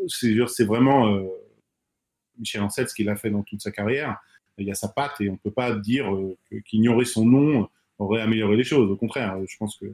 c'est 0.08 0.64
vraiment 0.64 1.22
Michel 2.38 2.62
Ancel 2.62 2.88
ce 2.88 2.94
qu'il 2.94 3.08
a 3.08 3.16
fait 3.16 3.30
dans 3.30 3.42
toute 3.42 3.60
sa 3.60 3.70
carrière. 3.70 4.16
Il 4.58 4.66
y 4.66 4.70
a 4.70 4.74
sa 4.74 4.88
patte 4.88 5.20
et 5.20 5.30
on 5.30 5.36
peut 5.36 5.52
pas 5.52 5.72
dire 5.72 6.10
qu'ignorer 6.64 7.04
son 7.04 7.24
nom 7.24 7.68
aurait 7.98 8.22
amélioré 8.22 8.56
les 8.56 8.64
choses. 8.64 8.90
Au 8.90 8.96
contraire, 8.96 9.38
je 9.46 9.56
pense 9.56 9.76
que 9.76 9.86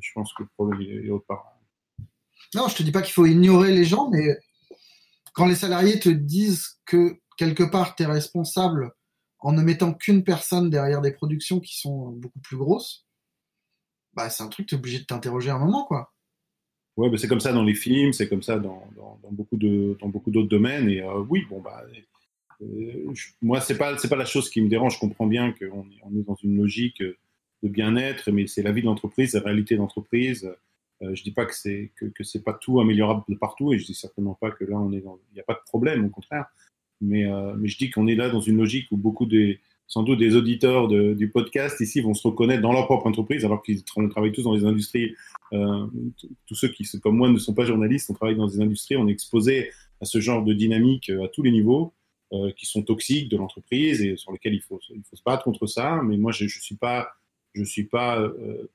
je 0.00 0.10
pense 0.14 0.32
que 0.32 0.42
le 0.42 0.48
problème 0.56 0.80
est 0.80 1.10
autre 1.10 1.26
part. 1.26 1.51
Non, 2.54 2.68
je 2.68 2.76
te 2.76 2.82
dis 2.82 2.92
pas 2.92 3.02
qu'il 3.02 3.14
faut 3.14 3.26
ignorer 3.26 3.72
les 3.72 3.84
gens, 3.84 4.10
mais 4.10 4.36
quand 5.32 5.46
les 5.46 5.54
salariés 5.54 5.98
te 5.98 6.08
disent 6.08 6.78
que 6.84 7.18
quelque 7.38 7.62
part 7.62 7.94
tu 7.96 8.02
es 8.02 8.06
responsable 8.06 8.92
en 9.38 9.52
ne 9.52 9.62
mettant 9.62 9.94
qu'une 9.94 10.22
personne 10.22 10.70
derrière 10.70 11.00
des 11.00 11.12
productions 11.12 11.60
qui 11.60 11.78
sont 11.78 12.10
beaucoup 12.10 12.40
plus 12.40 12.56
grosses, 12.56 13.06
bah 14.14 14.28
c'est 14.30 14.42
un 14.42 14.48
truc 14.48 14.66
tu 14.66 14.74
es 14.74 14.78
obligé 14.78 14.98
de 14.98 15.04
t'interroger 15.04 15.50
un 15.50 15.58
moment 15.58 15.84
quoi. 15.84 16.12
Ouais, 16.98 17.10
c'est 17.16 17.26
comme 17.26 17.40
ça 17.40 17.54
dans 17.54 17.62
les 17.62 17.74
films, 17.74 18.12
c'est 18.12 18.28
comme 18.28 18.42
ça 18.42 18.58
dans, 18.58 18.86
beaucoup 19.30 19.56
de 19.56 19.96
dans 20.00 20.08
beaucoup 20.08 20.30
d'autres 20.30 20.48
domaines 20.48 20.90
et 20.90 21.00
euh, 21.00 21.24
oui, 21.28 21.46
bon 21.48 21.60
bah 21.60 21.82
euh, 22.60 23.14
moi 23.40 23.62
c'est 23.62 23.78
pas 23.78 23.96
c'est 23.96 24.08
pas 24.08 24.16
la 24.16 24.26
chose 24.26 24.50
qui 24.50 24.60
me 24.60 24.68
dérange, 24.68 24.94
je 24.94 25.00
comprends 25.00 25.26
bien 25.26 25.52
qu'on 25.52 25.86
est, 25.90 26.22
dans 26.26 26.36
une 26.42 26.58
logique 26.58 27.02
de 27.02 27.68
bien-être 27.68 28.30
mais 28.30 28.46
c'est 28.46 28.62
la 28.62 28.72
vie 28.72 28.82
de 28.82 28.86
l'entreprise, 28.86 29.32
la 29.32 29.40
réalité 29.40 29.76
d'entreprise 29.76 30.52
euh, 31.02 31.14
je 31.14 31.22
dis 31.22 31.32
pas 31.32 31.46
que 31.46 31.54
c'est 31.54 31.92
que, 31.96 32.38
pas 32.38 32.52
tout 32.52 32.80
améliorable 32.80 33.22
de 33.28 33.34
partout, 33.34 33.72
et 33.72 33.78
je 33.78 33.84
dis 33.84 33.94
certainement 33.94 34.34
pas 34.34 34.50
que 34.50 34.64
là 34.64 34.78
il 34.90 35.02
n'y 35.34 35.40
a 35.40 35.44
pas 35.44 35.54
de 35.54 35.64
problème, 35.66 36.04
au 36.04 36.08
contraire. 36.08 36.46
Mais, 37.00 37.30
euh, 37.30 37.54
mais 37.56 37.68
je 37.68 37.78
dis 37.78 37.90
qu'on 37.90 38.06
est 38.06 38.14
là 38.14 38.30
dans 38.30 38.40
une 38.40 38.56
logique 38.56 38.86
où 38.92 38.96
beaucoup 38.96 39.26
des, 39.26 39.60
sans 39.88 40.04
doute 40.04 40.20
des 40.20 40.36
auditeurs 40.36 40.86
du 40.88 41.30
podcast 41.30 41.80
ici 41.80 42.00
vont 42.00 42.14
se 42.14 42.26
reconnaître 42.26 42.62
dans 42.62 42.72
leur 42.72 42.86
propre 42.86 43.06
entreprise, 43.06 43.44
alors 43.44 43.62
qu'ils 43.62 43.82
travaillent 43.84 44.32
tous 44.32 44.44
dans 44.44 44.54
les 44.54 44.64
industries. 44.64 45.14
Euh, 45.52 45.86
tous 46.46 46.54
ceux 46.54 46.68
qui, 46.68 46.88
comme 47.00 47.16
moi, 47.16 47.28
ne 47.28 47.38
sont 47.38 47.54
pas 47.54 47.64
journalistes, 47.64 48.08
on 48.10 48.14
travaille 48.14 48.36
dans 48.36 48.46
des 48.46 48.60
industries, 48.60 48.96
on 48.96 49.08
est 49.08 49.12
exposé 49.12 49.70
à 50.00 50.04
ce 50.04 50.20
genre 50.20 50.44
de 50.44 50.52
dynamique 50.52 51.10
à 51.10 51.28
tous 51.28 51.42
les 51.42 51.50
niveaux, 51.50 51.92
qui 52.56 52.64
sont 52.64 52.82
toxiques 52.82 53.28
de 53.28 53.36
l'entreprise 53.36 54.00
et 54.00 54.16
sur 54.16 54.32
lesquels 54.32 54.54
il 54.54 54.62
faut, 54.62 54.80
il 54.88 55.02
faut 55.02 55.16
se 55.16 55.22
battre 55.22 55.44
contre 55.44 55.66
ça. 55.66 56.00
Mais 56.02 56.16
moi, 56.16 56.32
je 56.32 56.44
ne 56.44 56.48
suis 56.48 56.76
pas 56.76 57.12
je 57.54 57.64
suis 57.64 57.84
pas, 57.84 58.20
euh, 58.20 58.70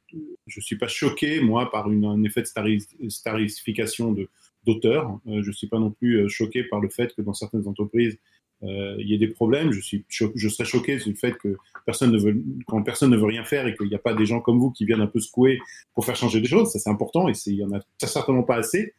je 0.45 0.61
suis 0.61 0.77
pas 0.77 0.87
choqué 0.87 1.41
moi 1.41 1.71
par 1.71 1.89
une, 1.91 2.05
un 2.05 2.23
effet 2.23 2.41
de 2.41 3.09
starification 3.09 4.11
de 4.13 4.29
d'auteur. 4.65 5.19
Euh, 5.27 5.41
je 5.43 5.51
suis 5.51 5.67
pas 5.67 5.79
non 5.79 5.91
plus 5.91 6.17
euh, 6.17 6.27
choqué 6.27 6.63
par 6.63 6.79
le 6.79 6.89
fait 6.89 7.15
que 7.15 7.21
dans 7.21 7.33
certaines 7.33 7.67
entreprises 7.67 8.17
il 8.63 9.07
y 9.07 9.13
ait 9.13 9.19
des 9.19 9.27
problèmes. 9.27 9.71
Je 9.71 9.79
suis, 9.79 10.03
je 10.09 10.49
serais 10.49 10.65
choqué 10.65 10.97
du 10.97 11.15
fait 11.15 11.37
que 11.37 11.57
personne 11.85 12.11
ne 12.11 12.17
veut, 12.17 12.43
quand 12.65 12.81
personne 12.81 13.11
ne 13.11 13.15
veut 13.15 13.27
rien 13.27 13.43
faire 13.43 13.67
et 13.67 13.75
qu'il 13.75 13.87
n'y 13.87 13.93
a 13.93 13.99
pas 13.99 14.15
des 14.15 14.25
gens 14.25 14.41
comme 14.41 14.57
vous 14.57 14.71
qui 14.71 14.83
viennent 14.83 15.01
un 15.01 15.05
peu 15.05 15.19
secouer 15.19 15.59
pour 15.93 16.05
faire 16.05 16.15
changer 16.15 16.41
des 16.41 16.47
choses. 16.47 16.71
Ça 16.71 16.79
c'est 16.79 16.89
important 16.89 17.29
et 17.29 17.33
il 17.45 17.53
y 17.53 17.63
en 17.63 17.71
a 17.71 17.79
certainement 17.99 18.41
pas 18.41 18.55
assez. 18.55 18.95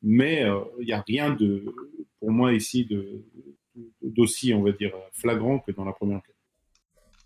Mais 0.00 0.46
il 0.80 0.86
n'y 0.86 0.94
a 0.94 1.04
rien 1.06 1.34
de, 1.34 1.74
pour 2.20 2.30
moi 2.30 2.54
ici 2.54 2.86
de 2.86 3.22
d'aussi, 4.00 4.54
on 4.54 4.62
va 4.62 4.72
dire, 4.72 4.94
flagrant 5.12 5.58
que 5.58 5.72
dans 5.72 5.84
la 5.84 5.92
première 5.92 6.16
enquête. 6.16 6.41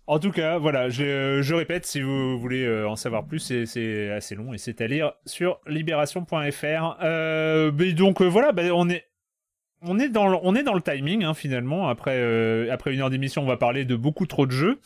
En 0.09 0.19
tout 0.19 0.31
cas, 0.31 0.57
voilà, 0.57 0.87
je, 0.87 1.03
euh, 1.03 1.41
je, 1.41 1.53
répète, 1.53 1.85
si 1.85 1.99
vous 2.01 2.39
voulez 2.39 2.63
euh, 2.63 2.87
en 2.87 2.95
savoir 2.95 3.25
plus, 3.25 3.39
c'est 3.65 4.09
assez 4.09 4.35
long 4.35 4.53
et 4.53 4.57
c'est 4.57 4.79
à 4.79 4.87
lire 4.87 5.11
sur 5.25 5.59
libération.fr. 5.67 6.97
Euh, 7.03 7.71
donc 7.91 8.21
euh, 8.21 8.25
voilà, 8.25 8.53
bah, 8.53 8.63
on 8.73 8.89
est 8.89 9.03
on 9.81 9.99
est 9.99 10.07
dans 10.07 10.29
le, 10.29 10.37
on 10.41 10.55
est 10.55 10.63
dans 10.63 10.73
le 10.73 10.81
timing 10.81 11.25
hein, 11.25 11.33
finalement. 11.33 11.89
Après 11.89 12.69
après 12.69 12.93
une 12.93 13.01
heure 13.01 13.09
d'émission, 13.09 13.43
on 13.43 13.47
va 13.47 13.57
parler 13.57 13.83
de 13.83 13.97
beaucoup 13.97 14.25
trop 14.25 14.45
de 14.45 14.51
jeux. 14.51 14.79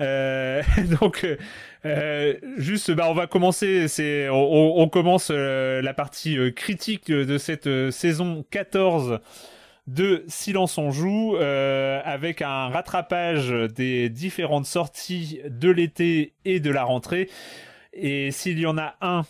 donc 1.00 1.26
juste, 2.56 2.90
bah, 2.90 3.04
on 3.08 3.14
va 3.14 3.26
commencer. 3.26 3.86
On, 4.30 4.74
on, 4.78 4.88
commence 4.88 5.30
la 5.30 5.94
partie 5.94 6.36
critique 6.54 7.12
de 7.12 7.38
cette 7.38 7.68
saison 7.90 8.44
14 8.50 9.20
de 9.86 10.24
Silence 10.28 10.78
on 10.78 10.90
joue 10.90 11.36
euh, 11.36 12.00
avec 12.04 12.42
un 12.42 12.68
rattrapage 12.68 13.50
des 13.50 14.08
différentes 14.08 14.66
sorties 14.66 15.40
de 15.48 15.70
l'été 15.70 16.34
et 16.44 16.60
de 16.60 16.70
la 16.70 16.84
rentrée. 16.84 17.28
Et 17.92 18.30
s'il 18.30 18.58
y 18.58 18.66
en 18.66 18.78
a 18.78 18.96
un 19.00 19.24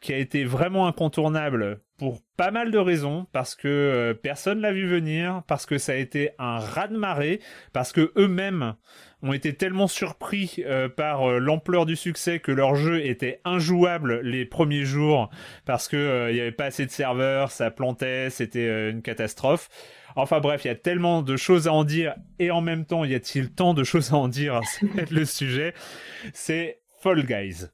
qui 0.00 0.12
a 0.12 0.16
été 0.16 0.44
vraiment 0.44 0.86
incontournable 0.86 1.80
pour 2.00 2.22
pas 2.38 2.50
mal 2.50 2.70
de 2.70 2.78
raisons, 2.78 3.26
parce 3.30 3.54
que 3.54 3.68
euh, 3.68 4.14
personne 4.14 4.62
l'a 4.62 4.72
vu 4.72 4.88
venir, 4.88 5.42
parce 5.46 5.66
que 5.66 5.76
ça 5.76 5.92
a 5.92 5.96
été 5.96 6.30
un 6.38 6.58
raz-de-marée, 6.58 7.40
parce 7.74 7.92
que 7.92 8.10
eux-mêmes 8.16 8.72
ont 9.22 9.34
été 9.34 9.52
tellement 9.52 9.86
surpris 9.86 10.54
euh, 10.60 10.88
par 10.88 11.28
euh, 11.28 11.38
l'ampleur 11.38 11.84
du 11.84 11.96
succès 11.96 12.38
que 12.38 12.52
leur 12.52 12.74
jeu 12.74 13.04
était 13.04 13.42
injouable 13.44 14.20
les 14.22 14.46
premiers 14.46 14.86
jours, 14.86 15.28
parce 15.66 15.88
que 15.88 16.30
il 16.30 16.36
n'y 16.36 16.40
avait 16.40 16.52
pas 16.52 16.64
assez 16.64 16.86
de 16.86 16.90
serveurs, 16.90 17.50
ça 17.50 17.70
plantait, 17.70 18.30
c'était 18.30 18.88
une 18.88 19.02
catastrophe. 19.02 19.68
Enfin 20.16 20.40
bref, 20.40 20.64
il 20.64 20.68
y 20.68 20.70
a 20.70 20.76
tellement 20.76 21.20
de 21.20 21.36
choses 21.36 21.68
à 21.68 21.74
en 21.74 21.84
dire, 21.84 22.14
et 22.38 22.50
en 22.50 22.62
même 22.62 22.86
temps, 22.86 23.04
y 23.04 23.14
a-t-il 23.14 23.52
tant 23.52 23.74
de 23.74 23.84
choses 23.84 24.14
à 24.14 24.16
en 24.16 24.28
dire? 24.28 24.58
C'est 24.64 25.10
le 25.10 25.26
sujet. 25.26 25.74
C'est 26.32 26.80
Fall 27.02 27.26
Guys. 27.26 27.66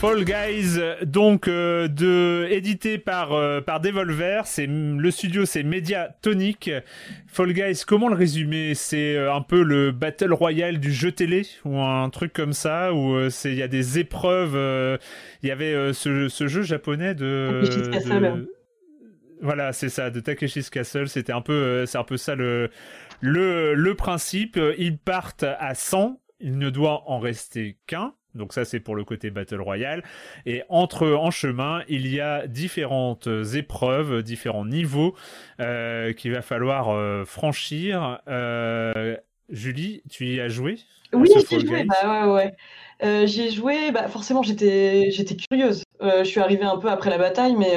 Fall 0.00 0.24
Guys, 0.24 0.78
donc 1.04 1.48
euh, 1.48 1.88
de 1.88 2.46
édité 2.50 2.98
par 2.98 3.32
euh, 3.32 3.60
par 3.60 3.80
Devolver, 3.80 4.46
c'est 4.46 4.68
le 4.68 5.10
studio, 5.10 5.44
c'est 5.44 5.64
Mediatonic. 5.64 6.70
Fall 7.26 7.52
Guys, 7.52 7.82
comment 7.84 8.06
le 8.06 8.14
résumer? 8.14 8.76
C'est 8.76 9.16
euh, 9.16 9.34
un 9.34 9.40
peu 9.42 9.60
le 9.60 9.90
battle 9.90 10.32
royale 10.32 10.78
du 10.78 10.92
jeu 10.92 11.10
télé 11.10 11.48
ou 11.64 11.80
un 11.80 12.08
truc 12.10 12.32
comme 12.32 12.52
ça 12.52 12.94
où 12.94 13.28
c'est 13.28 13.50
il 13.50 13.58
y 13.58 13.62
a 13.62 13.66
des 13.66 13.98
épreuves. 13.98 14.54
Il 15.42 15.48
y 15.48 15.50
avait 15.50 15.92
ce, 15.92 16.28
ce, 16.28 16.46
jeu 16.46 16.62
japonais 16.62 17.16
de, 17.16 17.62
voilà, 19.42 19.72
c'est 19.72 19.88
ça, 19.88 20.10
de 20.10 20.20
Takeshi's 20.20 20.70
Castle. 20.70 21.08
C'était 21.08 21.32
un 21.32 21.42
peu, 21.42 21.86
c'est 21.86 21.98
un 21.98 22.04
peu 22.04 22.16
ça 22.16 22.36
le 22.36 22.70
le 23.20 23.74
le 23.74 23.94
principe. 23.96 24.60
Ils 24.78 24.96
partent 24.96 25.46
à 25.58 25.74
100. 25.74 26.20
Il 26.38 26.56
ne 26.56 26.70
doit 26.70 27.02
en 27.10 27.18
rester 27.18 27.78
qu'un. 27.88 28.14
Donc 28.34 28.52
ça 28.52 28.64
c'est 28.64 28.80
pour 28.80 28.94
le 28.94 29.04
côté 29.04 29.30
Battle 29.30 29.60
Royale. 29.60 30.02
Et 30.46 30.62
entre 30.68 31.08
en 31.08 31.30
chemin, 31.30 31.82
il 31.88 32.06
y 32.06 32.20
a 32.20 32.46
différentes 32.46 33.28
épreuves, 33.54 34.22
différents 34.22 34.64
niveaux 34.64 35.14
euh, 35.60 36.12
qu'il 36.12 36.32
va 36.32 36.42
falloir 36.42 36.90
euh, 36.90 37.24
franchir. 37.24 38.20
Euh, 38.28 39.16
Julie, 39.48 40.02
tu 40.10 40.26
y 40.26 40.40
as 40.40 40.48
joué 40.48 40.78
Oui, 41.12 41.28
j'ai 41.48 41.60
joué. 41.60 41.84
Bah, 41.84 42.28
ouais, 42.28 42.52
ouais. 43.00 43.26
j'ai 43.26 43.50
joué. 43.50 43.90
Bah, 43.92 44.08
forcément, 44.08 44.42
j'étais 44.42 45.10
j'étais 45.10 45.36
curieuse. 45.36 45.82
je 46.00 46.24
suis 46.24 46.40
arrivée 46.40 46.64
un 46.64 46.76
peu 46.76 46.90
après 46.90 47.10
la 47.10 47.18
bataille, 47.18 47.56
mais 47.56 47.76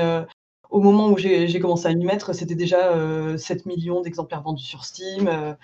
au 0.71 0.79
moment 0.79 1.09
où 1.09 1.17
j'ai 1.17 1.59
commencé 1.59 1.87
à 1.87 1.93
m'y 1.93 2.05
mettre, 2.05 2.33
c'était 2.33 2.55
déjà 2.55 2.95
7 3.37 3.65
millions 3.65 4.01
d'exemplaires 4.01 4.41
vendus 4.41 4.65
sur 4.65 4.85
Steam. 4.85 5.55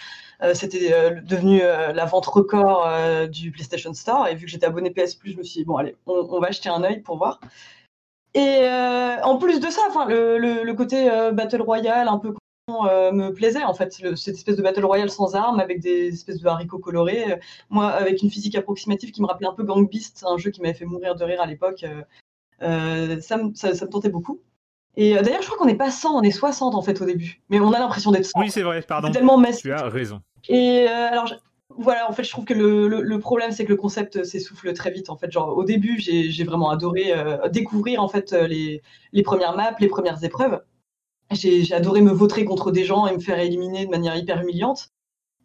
Euh, 0.44 0.54
c'était 0.54 0.94
euh, 0.94 1.20
devenu 1.22 1.62
euh, 1.62 1.94
la 1.94 2.06
vente 2.06 2.28
record 2.28 2.88
du 3.30 3.52
PlayStation 3.52 3.94
Store. 3.94 4.28
Et 4.28 4.36
vu 4.36 4.46
que 4.46 4.52
j'étais 4.52 4.66
abonné 4.66 4.92
PS 4.92 5.18
je 5.24 5.38
me 5.38 5.44
suis 5.44 5.62
dit, 5.62 5.66
bon, 5.66 5.78
allez, 5.78 5.96
on, 6.06 6.40
va 6.40 6.48
acheter 6.48 6.70
un 6.70 6.84
œil 6.84 7.02
pour 7.02 7.18
voir. 7.18 7.40
Et 8.34 8.68
en 9.24 9.38
plus 9.38 9.60
de 9.60 9.70
ça, 9.70 9.82
enfin, 9.90 10.06
le, 10.08 10.72
côté 10.74 11.10
Battle 11.34 11.62
Royale, 11.62 12.08
un 12.08 12.20
peu 12.20 12.34
me 12.70 13.30
plaisait 13.30 13.64
en 13.64 13.74
fait, 13.74 13.94
cette 13.94 14.36
espèce 14.36 14.58
de 14.58 14.62
battle 14.62 14.84
royale 14.84 15.10
sans 15.10 15.36
armes 15.36 15.62
avec 15.62 15.80
des 15.80 16.10
espèces 16.10 16.42
de 16.42 16.48
haricots 16.50 16.80
colorés. 16.80 17.40
moi, 17.70 17.88
avec 17.88 18.22
une 18.22 18.30
physique 18.30 18.56
approximative 18.56 19.12
qui 19.12 19.22
me 19.22 19.28
rappelait 19.28 19.48
un 19.48 19.54
peu 19.54 19.64
Gang 19.64 19.90
Beast, 19.90 20.26
un 20.28 20.38
jeu 20.38 20.52
qui 20.52 20.62
m'avait 20.62 20.74
fait 20.74 20.84
mourir 20.84 21.16
de 21.16 21.24
rire 21.24 21.42
à 21.42 21.46
l'époque, 21.46 21.86
ça, 22.60 23.38
me 23.38 23.86
tentait 23.88 24.10
beaucoup. 24.10 24.42
Et 25.00 25.14
d'ailleurs, 25.14 25.42
je 25.42 25.46
crois 25.46 25.58
qu'on 25.58 25.66
n'est 25.66 25.76
pas 25.76 25.92
100, 25.92 26.18
on 26.18 26.22
est 26.24 26.32
60 26.32 26.74
en 26.76 26.82
fait 26.82 27.00
au 27.02 27.06
début, 27.06 27.42
mais 27.50 27.60
on 27.60 27.72
a 27.72 27.80
l'impression 27.80 28.12
d'être 28.12 28.26
100. 28.26 28.40
Oui, 28.40 28.50
c'est 28.50 28.64
vrai, 28.64 28.82
pardon. 28.82 29.12
Tellement 29.12 29.42
Tu 29.54 29.72
as 29.72 29.88
raison. 29.90 30.22
Et 30.50 30.88
alors, 30.88 31.32
voilà, 31.78 32.10
en 32.10 32.14
fait, 32.14 32.24
je 32.24 32.32
trouve 32.32 32.46
que 32.46 32.54
le, 32.54 33.20
problème, 33.20 33.52
c'est 33.52 33.66
que 33.66 33.70
le 33.70 33.76
concept 33.76 34.24
s'essouffle 34.24 34.74
très 34.74 34.92
vite. 34.92 35.10
En 35.10 35.18
fait, 35.18 35.32
genre, 35.32 35.56
au 35.56 35.64
début, 35.64 36.00
j'ai 36.00 36.44
vraiment 36.44 36.70
adoré 36.70 37.14
euh, 37.14 37.48
découvrir 37.50 38.02
en 38.02 38.08
fait 38.08 38.34
euh, 38.34 38.48
les, 38.48 39.24
premières 39.24 39.56
maps, 39.56 39.76
les 39.80 39.88
premières 39.88 40.24
épreuves. 40.24 40.62
J'ai 41.32 41.72
adoré 41.74 42.02
me 42.02 42.12
vautrer 42.12 42.46
contre 42.46 42.72
des 42.72 42.86
gens 42.86 43.06
et 43.06 43.14
me 43.14 43.20
faire 43.20 43.40
éliminer 43.40 43.86
de 43.86 43.92
manière 43.92 44.16
hyper 44.16 44.42
humiliante. 44.42 44.90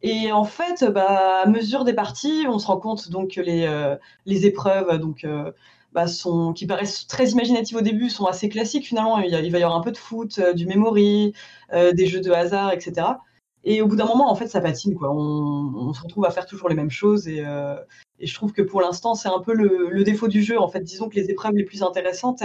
Et 0.01 0.33
en 0.33 0.45
fait, 0.45 0.85
bah, 0.85 1.43
à 1.43 1.47
mesure 1.47 1.85
des 1.85 1.93
parties, 1.93 2.47
on 2.49 2.59
se 2.59 2.67
rend 2.67 2.79
compte 2.79 3.11
donc 3.11 3.33
que 3.33 3.41
les, 3.41 3.65
euh, 3.67 3.97
les 4.25 4.47
épreuves, 4.47 4.99
donc 4.99 5.27
bah, 5.93 6.07
sont, 6.07 6.53
qui 6.53 6.67
paraissent 6.67 7.07
très 7.07 7.31
imaginatives 7.31 7.77
au 7.77 7.83
début, 7.83 8.11
sont 8.11 8.27
assez 8.27 8.49
classiques 8.49 8.87
finalement. 8.87 9.19
Il, 9.19 9.33
il 9.33 9.53
va 9.53 9.59
y 9.59 9.63
avoir 9.63 9.79
un 9.79 9.83
peu 9.83 9.93
de 9.93 9.99
foot, 9.99 10.41
du 10.55 10.67
memory, 10.67 11.35
des 11.73 12.07
jeux 12.07 12.21
de 12.21 12.31
hasard, 12.33 12.73
etc. 12.73 13.15
Et 13.65 13.81
au 13.81 13.87
bout 13.87 13.97
d'un 13.97 14.07
moment, 14.07 14.31
en 14.31 14.35
fait, 14.35 14.49
ça 14.49 14.61
patine. 14.61 14.95
Quoi. 14.95 15.13
On, 15.13 15.93
se 15.93 16.03
retrouve 16.03 16.25
à 16.25 16.31
faire 16.31 16.47
toujours 16.47 16.69
les 16.69 16.75
mêmes 16.75 16.91
choses. 16.91 17.29
Et, 17.29 17.45
euh, 17.45 17.77
je 18.21 18.35
trouve 18.35 18.53
que 18.53 18.63
pour 18.63 18.81
l'instant, 18.81 19.15
c'est 19.15 19.29
un 19.29 19.41
peu 19.41 19.55
le, 19.55 20.03
défaut 20.05 20.29
du 20.29 20.43
jeu. 20.43 20.59
En 20.61 20.69
fait, 20.69 20.81
disons 20.81 21.09
que 21.09 21.17
les 21.17 21.31
épreuves 21.31 21.55
les 21.55 21.65
plus 21.65 21.83
intéressantes, 21.83 22.43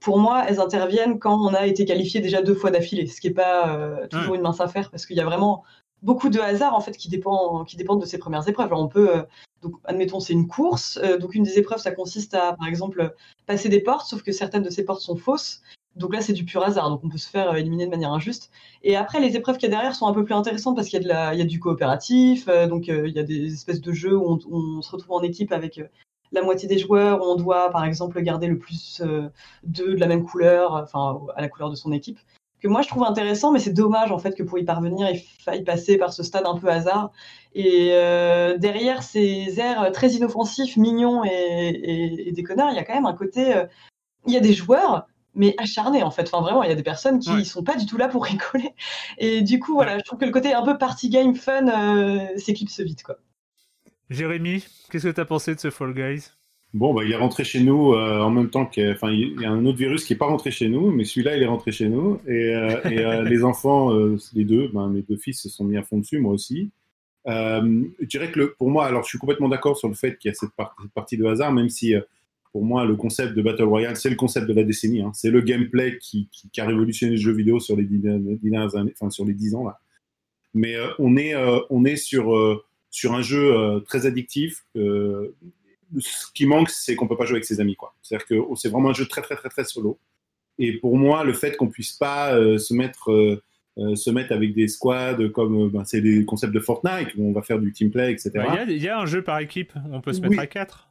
pour 0.00 0.18
moi, 0.18 0.44
elles 0.48 0.60
interviennent 0.60 1.18
quand 1.18 1.38
on 1.38 1.54
a 1.54 1.66
été 1.66 1.84
qualifié 1.84 2.20
déjà 2.20 2.42
deux 2.42 2.54
fois 2.54 2.70
d'affilée, 2.70 3.06
ce 3.06 3.20
qui 3.20 3.28
n'est 3.28 3.34
pas 3.34 3.76
euh, 3.76 4.06
toujours 4.08 4.34
une 4.34 4.40
mince 4.40 4.60
affaire, 4.60 4.90
parce 4.90 5.06
qu'il 5.06 5.16
y 5.16 5.20
a 5.20 5.24
vraiment 5.24 5.62
beaucoup 6.02 6.28
de 6.28 6.40
hasard 6.40 6.74
en 6.74 6.80
fait 6.80 6.96
qui 6.96 7.08
dépend 7.08 7.64
qui 7.64 7.76
dépendent 7.76 8.00
de 8.00 8.06
ces 8.06 8.18
premières 8.18 8.48
épreuves. 8.48 8.72
On 8.72 8.88
peut 8.88 9.16
euh, 9.16 9.68
admettons 9.84 10.20
c'est 10.20 10.32
une 10.32 10.48
course, 10.48 10.98
donc 11.20 11.34
une 11.34 11.44
des 11.44 11.58
épreuves 11.58 11.78
ça 11.78 11.92
consiste 11.92 12.34
à 12.34 12.54
par 12.54 12.66
exemple 12.66 13.14
passer 13.46 13.68
des 13.68 13.80
portes, 13.80 14.06
sauf 14.06 14.22
que 14.22 14.32
certaines 14.32 14.62
de 14.62 14.70
ces 14.70 14.84
portes 14.84 15.02
sont 15.02 15.16
fausses 15.16 15.62
donc 15.96 16.14
là, 16.14 16.20
c'est 16.20 16.32
du 16.32 16.44
pur 16.44 16.62
hasard, 16.62 16.88
donc 16.88 17.00
on 17.04 17.08
peut 17.08 17.18
se 17.18 17.28
faire 17.28 17.50
euh, 17.50 17.56
éliminer 17.56 17.86
de 17.86 17.90
manière 17.90 18.12
injuste. 18.12 18.50
Et 18.82 18.96
après, 18.96 19.20
les 19.20 19.36
épreuves 19.36 19.56
qu'il 19.58 19.68
y 19.68 19.72
a 19.72 19.76
derrière 19.76 19.94
sont 19.94 20.06
un 20.06 20.14
peu 20.14 20.24
plus 20.24 20.34
intéressantes 20.34 20.76
parce 20.76 20.88
qu'il 20.88 21.02
y, 21.02 21.10
a 21.10 21.44
du 21.44 21.58
coopératif, 21.58 22.48
euh, 22.48 22.66
donc 22.66 22.88
euh, 22.88 23.08
il 23.08 23.14
y 23.14 23.18
a 23.18 23.24
des 23.24 23.52
espèces 23.52 23.80
de 23.80 23.92
jeux 23.92 24.16
où 24.16 24.38
on, 24.50 24.82
se 24.82 24.90
retrouve 24.90 25.12
en 25.12 25.22
équipe 25.22 25.52
avec 25.52 25.80
la 26.32 26.42
moitié 26.42 26.68
des 26.68 26.78
joueurs, 26.78 27.20
on 27.22 27.34
doit, 27.34 27.70
par 27.70 27.84
exemple, 27.84 28.20
garder 28.22 28.46
le 28.46 28.56
plus 28.56 29.02
d'eux 29.64 29.94
de 29.94 30.00
la 30.00 30.06
même 30.06 30.24
couleur, 30.24 30.74
enfin, 30.74 31.20
à 31.34 31.40
la 31.40 31.48
couleur 31.48 31.70
de 31.70 31.74
son 31.74 31.90
équipe. 31.92 32.20
Que 32.60 32.68
moi, 32.68 32.82
je 32.82 32.88
trouve 32.88 33.04
intéressant, 33.04 33.52
mais 33.52 33.58
c'est 33.58 33.72
dommage, 33.72 34.12
en 34.12 34.18
fait, 34.18 34.34
que 34.34 34.42
pour 34.42 34.58
y 34.58 34.64
parvenir, 34.64 35.08
il 35.10 35.18
faille 35.18 35.64
passer 35.64 35.96
par 35.96 36.12
ce 36.12 36.22
stade 36.22 36.44
un 36.46 36.56
peu 36.56 36.68
hasard. 36.68 37.10
Et 37.54 37.88
derrière 38.58 39.02
ces 39.02 39.58
airs 39.58 39.90
très 39.92 40.10
inoffensifs, 40.10 40.76
mignons 40.76 41.24
et, 41.24 42.28
et, 42.28 42.32
des 42.32 42.42
connards, 42.42 42.70
il 42.70 42.76
y 42.76 42.78
a 42.78 42.84
quand 42.84 42.94
même 42.94 43.06
un 43.06 43.14
côté... 43.14 43.64
il 44.26 44.32
y 44.32 44.36
a 44.36 44.40
des 44.40 44.52
joueurs 44.52 45.06
mais 45.34 45.54
acharné 45.58 46.02
en 46.02 46.10
fait. 46.10 46.28
Enfin 46.32 46.42
vraiment, 46.42 46.62
il 46.62 46.68
y 46.68 46.72
a 46.72 46.76
des 46.76 46.82
personnes 46.82 47.18
qui 47.18 47.30
ne 47.30 47.44
sont 47.44 47.62
pas 47.62 47.76
du 47.76 47.86
tout 47.86 47.96
là 47.96 48.08
pour 48.08 48.24
rigoler. 48.26 48.74
Et 49.18 49.42
du 49.42 49.58
coup, 49.58 49.74
voilà, 49.74 49.98
je 49.98 50.04
trouve 50.04 50.18
que 50.18 50.24
le 50.24 50.32
côté 50.32 50.52
un 50.52 50.64
peu 50.64 50.78
party 50.78 51.08
game 51.08 51.34
fun 51.34 51.68
euh, 51.68 52.26
s'éclipse 52.36 52.80
vite 52.80 53.02
quoi. 53.02 53.16
Jérémy, 54.08 54.66
qu'est-ce 54.90 55.06
que 55.06 55.12
tu 55.12 55.20
as 55.20 55.24
pensé 55.24 55.54
de 55.54 55.60
ce 55.60 55.70
Fall 55.70 55.94
Guys? 55.94 56.32
Bon, 56.72 56.94
bah, 56.94 57.02
il 57.04 57.10
est 57.10 57.16
rentré 57.16 57.42
chez 57.42 57.60
nous 57.60 57.94
euh, 57.94 58.20
en 58.20 58.30
même 58.30 58.48
temps 58.48 58.64
qu'il 58.64 58.88
enfin, 58.90 59.10
il 59.10 59.40
y 59.40 59.44
a 59.44 59.50
un 59.50 59.64
autre 59.66 59.78
virus 59.78 60.04
qui 60.04 60.12
n'est 60.12 60.18
pas 60.18 60.26
rentré 60.26 60.50
chez 60.50 60.68
nous, 60.68 60.90
mais 60.90 61.04
celui-là, 61.04 61.36
il 61.36 61.42
est 61.42 61.46
rentré 61.46 61.72
chez 61.72 61.88
nous. 61.88 62.20
Et, 62.26 62.54
euh, 62.54 63.22
les 63.28 63.44
enfants, 63.44 63.92
les 64.34 64.44
deux, 64.44 64.68
ben, 64.68 64.88
mes 64.88 65.02
deux 65.02 65.16
fils 65.16 65.42
se 65.42 65.48
sont 65.48 65.64
mis 65.64 65.76
à 65.76 65.82
fond 65.82 65.98
dessus, 65.98 66.18
moi 66.18 66.32
aussi. 66.32 66.70
je 67.26 68.06
dirais 68.06 68.30
que 68.30 68.54
pour 68.58 68.70
moi, 68.70 68.86
alors 68.86 69.02
je 69.02 69.08
suis 69.08 69.18
complètement 69.18 69.48
d'accord 69.48 69.76
sur 69.76 69.88
le 69.88 69.94
fait 69.94 70.16
qu'il 70.18 70.30
y 70.30 70.32
a 70.32 70.34
cette, 70.34 70.50
partie 70.94 71.16
de 71.16 71.24
hasard, 71.24 71.52
même 71.52 71.68
si 71.68 71.94
pour 72.52 72.64
moi, 72.64 72.84
le 72.84 72.96
concept 72.96 73.34
de 73.34 73.42
Battle 73.42 73.64
Royale, 73.64 73.96
c'est 73.96 74.10
le 74.10 74.16
concept 74.16 74.46
de 74.46 74.52
la 74.52 74.64
décennie. 74.64 75.02
Hein. 75.02 75.12
C'est 75.14 75.30
le 75.30 75.40
gameplay 75.40 75.98
qui, 75.98 76.28
a 76.58 76.66
révolutionné 76.66 77.12
le 77.12 77.20
jeu 77.20 77.32
vidéo 77.32 77.60
sur 77.60 77.76
les 77.76 77.84
dix, 77.84 78.04
années, 78.06 78.92
enfin, 78.94 79.10
sur 79.10 79.24
les 79.24 79.34
dix 79.34 79.54
ans. 79.54 79.64
Là. 79.64 79.78
Mais 80.54 80.74
euh, 80.74 80.88
on 80.98 81.16
est, 81.16 81.34
euh, 81.34 81.60
euh, 81.70 82.56
sur 82.90 83.14
un 83.14 83.22
jeu 83.22 83.82
très 83.86 84.06
addictif. 84.06 84.64
Ce 85.98 86.26
qui 86.32 86.46
manque, 86.46 86.70
c'est 86.70 86.94
qu'on 86.94 87.08
peut 87.08 87.16
pas 87.16 87.24
jouer 87.24 87.36
avec 87.36 87.44
ses 87.44 87.60
amis. 87.60 87.76
C'est-à-dire 88.02 88.26
que 88.26 88.34
oh, 88.34 88.56
c'est 88.56 88.68
vraiment 88.68 88.90
un 88.90 88.94
jeu 88.94 89.06
très, 89.06 89.22
très, 89.22 89.36
très, 89.36 89.48
très 89.48 89.64
solo. 89.64 89.98
Et 90.58 90.78
pour 90.78 90.96
moi, 90.96 91.24
le 91.24 91.32
fait 91.32 91.56
qu'on 91.56 91.68
puisse 91.68 91.92
pas 91.92 92.34
se 92.58 92.74
mettre 92.74 93.40
se 93.94 94.10
mettre 94.10 94.32
avec 94.32 94.54
des 94.54 94.68
squads 94.68 95.30
comme 95.32 95.70
ben, 95.70 95.84
c'est 95.84 96.02
des 96.02 96.24
concepts 96.26 96.52
de 96.52 96.60
Fortnite 96.60 97.14
où 97.16 97.28
on 97.28 97.32
va 97.32 97.40
faire 97.40 97.58
du 97.58 97.72
team 97.72 97.90
play, 97.90 98.12
etc. 98.12 98.32
Il 98.68 98.76
y, 98.76 98.88
a 98.88 98.98
un 98.98 99.06
jeu 99.06 99.22
par 99.22 99.38
équipe, 99.38 99.72
on 99.90 100.02
peut 100.02 100.12
se 100.12 100.20
mettre 100.20 100.38
à 100.38 100.46
quatre. 100.46 100.90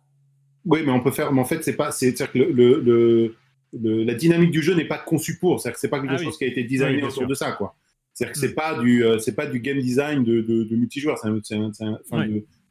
Oui, 0.66 0.82
mais 0.86 0.92
on 0.92 1.02
peut 1.02 1.12
faire. 1.12 1.32
Mais 1.32 1.42
en 1.42 1.46
fait, 1.46 1.64
c'est 1.64 1.76
pas. 1.76 1.92
C'est 1.92 2.14
que 2.14 2.38
le, 2.38 2.52
le, 2.52 3.36
le, 3.74 4.04
la 4.04 4.14
dynamique 4.14 4.52
du 4.52 4.62
jeu 4.62 4.76
n'est 4.76 4.88
pas 4.88 4.98
conçue 4.98 5.38
pour. 5.38 5.60
C'est-à-dire 5.60 5.76
que 5.76 5.80
c'est 5.80 5.90
pas 5.90 6.00
quelque 6.00 6.14
ah 6.14 6.24
chose 6.24 6.38
qui 6.38 6.44
a 6.44 6.48
été 6.48 6.64
designé 6.64 7.04
autour 7.04 7.28
de 7.28 7.34
ça, 7.34 7.52
quoi. 7.54 7.76
C'est-à-dire 8.14 8.34
que 8.34 8.40
c'est 8.40 8.52
mm. 8.52 8.56
pas 8.56 8.80
du, 8.80 9.06
euh, 9.06 9.18
c'est 9.20 9.36
pas 9.36 9.46
du 9.46 9.60
game 9.60 9.80
design 9.80 10.24
de, 10.24 10.42
de, 10.42 10.64
de 10.64 10.76
multijoueur, 10.76 11.18
c'est 11.18 11.56
un, 11.56 11.72
enfin, 12.12 12.28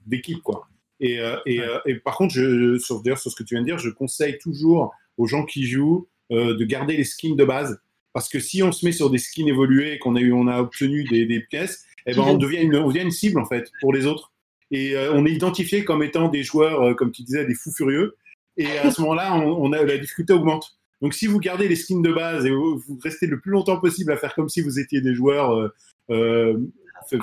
d'équipe, 0.07 0.43
quoi. 0.43 0.69
Et, 1.01 1.21
euh, 1.21 1.37
et, 1.47 1.61
euh, 1.61 1.79
et, 1.87 1.95
par 1.97 2.17
contre, 2.17 2.35
je, 2.35 2.79
sur, 2.79 3.03
d'ailleurs, 3.03 3.19
sur 3.19 3.31
ce 3.31 3.37
que 3.37 3.43
tu 3.43 3.55
viens 3.55 3.63
de 3.63 3.67
dire, 3.67 3.79
je 3.79 3.91
conseille 3.91 4.39
toujours 4.39 4.93
aux 5.17 5.27
gens 5.27 5.45
qui 5.45 5.67
jouent 5.67 6.09
de 6.31 6.65
garder 6.65 6.97
les 6.97 7.05
skins 7.05 7.37
de 7.37 7.45
base. 7.45 7.81
Parce 8.13 8.29
que 8.29 8.39
si 8.39 8.63
on 8.63 8.71
se 8.71 8.85
met 8.85 8.93
sur 8.93 9.11
des 9.11 9.19
skins 9.19 9.49
évolués, 9.49 9.99
qu'on 9.99 10.15
a, 10.17 10.21
eu, 10.21 10.33
on 10.33 10.47
a 10.47 10.61
obtenu 10.61 11.05
des, 11.05 11.25
des 11.25 11.41
pièces, 11.41 11.87
eh 12.07 12.15
ben, 12.15 12.23
on, 12.23 12.35
devient 12.35 12.61
une, 12.61 12.77
on 12.77 12.89
devient 12.89 13.03
une 13.03 13.11
cible, 13.11 13.41
en 13.41 13.47
fait, 13.47 13.71
pour 13.81 13.93
les 13.95 14.07
autres 14.07 14.33
et 14.71 14.95
euh, 14.95 15.13
on 15.15 15.25
est 15.25 15.33
identifié 15.33 15.85
comme 15.85 16.03
étant 16.03 16.29
des 16.29 16.43
joueurs, 16.43 16.83
euh, 16.83 16.95
comme 16.95 17.11
tu 17.11 17.23
disais, 17.23 17.45
des 17.47 17.55
fous 17.55 17.73
furieux. 17.73 18.17
Et 18.57 18.79
à 18.79 18.91
ce 18.91 19.01
moment-là, 19.03 19.37
on, 19.37 19.73
a, 19.73 19.85
la 19.85 19.99
difficulté 19.99 20.33
augmente. 20.33 20.79
Donc, 21.01 21.15
si 21.15 21.29
vous 21.29 21.39
gardez 21.39 21.69
les 21.69 21.77
skins 21.77 22.03
de 22.03 22.13
base 22.13 22.45
et 22.45 22.51
vous, 22.51 22.83
restez 23.03 23.27
le 23.27 23.39
plus 23.39 23.53
longtemps 23.53 23.79
possible 23.79 24.11
à 24.11 24.17
faire 24.17 24.35
comme 24.35 24.49
si 24.49 24.63
vous 24.63 24.81
étiez 24.81 25.01
des 25.01 25.15
joueurs, 25.15 25.55
euh, 25.55 25.69
euh 26.11 26.59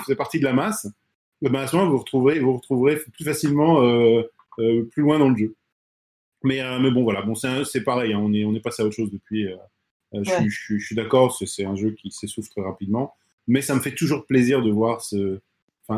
fait 0.08 0.16
partie 0.16 0.40
de 0.40 0.46
la 0.46 0.54
masse, 0.54 0.88
ben 1.42 1.56
à 1.56 1.68
ce 1.68 1.76
moment 1.76 1.90
vous 1.90 1.98
retrouverez, 1.98 2.40
vous 2.40 2.56
retrouverez 2.56 2.98
plus 2.98 3.26
facilement 3.26 3.82
plus 4.58 5.02
loin 5.02 5.20
dans 5.20 5.30
le 5.30 5.38
jeu. 5.38 5.56
Mais, 6.44 6.62
mais 6.80 6.92
bon, 6.92 7.04
voilà, 7.04 7.24
bon, 7.24 7.34
c'est 7.36 7.84
pareil, 7.84 8.14
hein, 8.14 8.20
on, 8.22 8.32
est, 8.34 8.46
on 8.46 8.54
est 8.54 8.60
passé 8.60 8.84
à 8.84 8.86
autre 8.86 8.96
chose 8.96 9.12
depuis. 9.12 9.48
je, 10.14 10.50
je, 10.50 10.78
suis 10.78 10.96
d'accord, 10.96 11.36
c'est 11.36 11.66
un 11.66 11.76
jeu 11.76 11.92
qui 11.92 12.12
s'essouffle 12.12 12.50
très 12.50 12.62
rapidement, 12.62 13.16
mais 13.48 13.62
ça 13.62 13.76
me 13.76 13.80
fait 13.80 13.96
toujours 13.96 14.26
plaisir 14.26 14.62
de 14.62 14.72
voir 14.72 15.02
ce, 15.02 15.40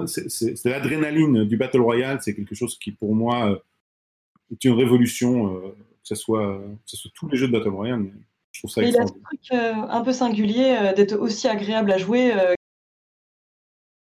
c'est 0.07 0.65
l'adrénaline 0.65 1.45
du 1.45 1.57
Battle 1.57 1.81
Royale, 1.81 2.19
c'est 2.21 2.35
quelque 2.35 2.55
chose 2.55 2.77
qui, 2.77 2.91
pour 2.91 3.15
moi, 3.15 3.51
euh, 3.51 3.57
est 4.51 4.63
une 4.65 4.73
révolution, 4.73 5.55
euh, 5.55 5.69
que, 5.69 5.75
ce 6.03 6.15
soit, 6.15 6.61
soit 6.85 7.11
tous 7.13 7.27
les 7.29 7.37
jeux 7.37 7.47
de 7.47 7.53
Battle 7.53 7.69
Royale. 7.69 8.05
je 8.51 8.61
trouve 8.61 8.71
ça 8.71 8.83
Il 8.83 8.97
a 8.97 9.07
ce 9.07 9.13
truc 9.13 9.39
euh, 9.53 9.73
un 9.73 10.01
peu 10.01 10.11
singulier 10.11 10.91
d'être 10.95 11.15
aussi 11.17 11.47
agréable 11.47 11.91
à 11.91 11.97
jouer 11.97 12.33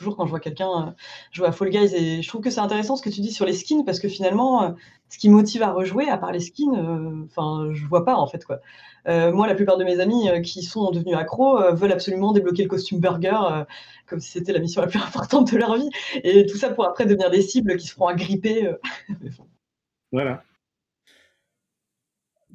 toujours 0.04 0.18
quand 0.18 0.26
je 0.26 0.32
vois 0.32 0.40
quelqu'un 0.40 0.96
jouer 1.32 1.48
à 1.48 1.52
Fall 1.52 1.70
Guys 1.70 1.96
et 1.96 2.22
je 2.22 2.28
trouve 2.28 2.42
que 2.42 2.50
c'est 2.50 2.60
intéressant 2.60 2.96
ce 2.96 3.02
que 3.02 3.10
tu 3.10 3.22
dis 3.22 3.32
sur 3.32 3.46
les 3.46 3.54
skins 3.54 3.84
parce 3.86 4.00
que 4.00 4.08
finalement 4.08 4.76
ce 5.10 5.18
qui 5.18 5.30
motive 5.30 5.64
à 5.64 5.72
rejouer 5.72 6.10
à 6.10 6.18
part 6.18 6.32
les 6.32 6.40
skins 6.40 7.26
enfin 7.26 7.70
je 7.74 7.86
vois 7.86 8.04
pas 8.04 8.16
en 8.16 8.28
fait 8.28 8.44
quoi 8.46 8.60
euh, 9.08 9.32
moi, 9.32 9.48
la 9.48 9.56
plupart 9.56 9.78
de 9.78 9.84
mes 9.84 10.00
amis 10.00 10.30
euh, 10.30 10.40
qui 10.42 10.64
sont 10.64 10.92
devenus 10.92 11.16
accros 11.18 11.60
euh, 11.60 11.74
veulent 11.74 11.92
absolument 11.92 12.32
débloquer 12.32 12.64
le 12.64 12.70
costume 12.70 13.00
burger, 13.00 13.66
comme 14.08 14.20
si 14.20 14.32
c'était 14.32 14.54
la 14.54 14.60
mission 14.60 14.82
la 14.82 14.88
plus 14.88 15.00
importante 15.08 15.52
de 15.52 15.58
leur 15.58 15.76
vie. 15.76 15.90
Et 16.24 16.46
tout 16.46 16.58
ça 16.58 16.70
pour 16.70 16.86
après 16.86 17.06
devenir 17.06 17.30
des 17.30 17.42
cibles 17.42 17.76
qui 17.78 17.88
se 17.88 17.94
feront 17.94 18.08
agripper. 18.08 18.72
voilà. 20.12 20.44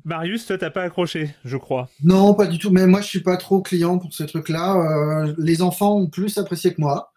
Marius, 0.05 0.47
toi, 0.47 0.57
t'as 0.57 0.71
pas 0.71 0.85
accroché, 0.85 1.35
je 1.45 1.57
crois. 1.59 1.91
Non, 2.03 2.33
pas 2.33 2.47
du 2.47 2.59
tout. 2.59 2.71
Mais 2.71 2.87
moi, 2.87 3.03
je 3.03 3.09
suis 3.09 3.23
pas 3.23 3.37
trop 3.37 3.61
client 3.61 3.99
pour 3.99 4.15
ce 4.15 4.23
truc-là. 4.25 5.27
les 5.37 5.61
enfants 5.61 5.97
ont 5.97 6.07
plus 6.07 6.39
apprécié 6.39 6.73
que 6.73 6.81
moi. 6.81 7.13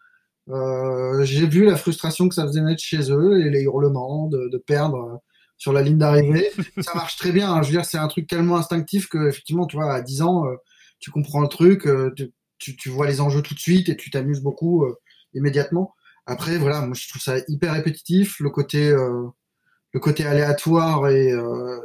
J'ai 0.48 1.46
vu 1.46 1.64
la 1.64 1.76
frustration 1.76 2.28
que 2.28 2.34
ça 2.34 2.46
faisait 2.46 2.62
naître 2.62 2.82
chez 2.82 3.10
eux 3.12 3.46
et 3.46 3.50
les 3.50 3.62
hurlements 3.62 4.28
de, 4.28 4.48
de 4.48 4.58
perdre 4.58 5.20
sur 5.62 5.72
la 5.72 5.82
ligne 5.82 5.98
d'arrivée. 5.98 6.50
ça 6.80 6.92
marche 6.94 7.16
très 7.16 7.30
bien. 7.30 7.52
Hein. 7.52 7.62
Je 7.62 7.68
veux 7.68 7.74
dire, 7.74 7.84
c'est 7.84 7.96
un 7.96 8.08
truc 8.08 8.26
tellement 8.26 8.56
instinctif 8.56 9.08
que, 9.08 9.28
effectivement, 9.28 9.64
tu 9.66 9.76
vois, 9.76 9.94
à 9.94 10.00
10 10.00 10.22
ans, 10.22 10.44
euh, 10.46 10.56
tu 10.98 11.12
comprends 11.12 11.40
le 11.40 11.46
truc, 11.46 11.86
euh, 11.86 12.12
tu, 12.58 12.76
tu, 12.76 12.88
vois 12.88 13.06
les 13.06 13.20
enjeux 13.20 13.42
tout 13.42 13.54
de 13.54 13.60
suite 13.60 13.88
et 13.88 13.96
tu 13.96 14.10
t'amuses 14.10 14.40
beaucoup 14.40 14.84
euh, 14.84 14.98
immédiatement. 15.34 15.94
Après, 16.26 16.58
voilà, 16.58 16.80
moi, 16.80 16.96
je 16.98 17.08
trouve 17.08 17.22
ça 17.22 17.36
hyper 17.46 17.74
répétitif. 17.74 18.40
Le 18.40 18.50
côté, 18.50 18.90
le 18.90 20.00
côté 20.00 20.24
aléatoire 20.24 21.08
et, 21.08 21.32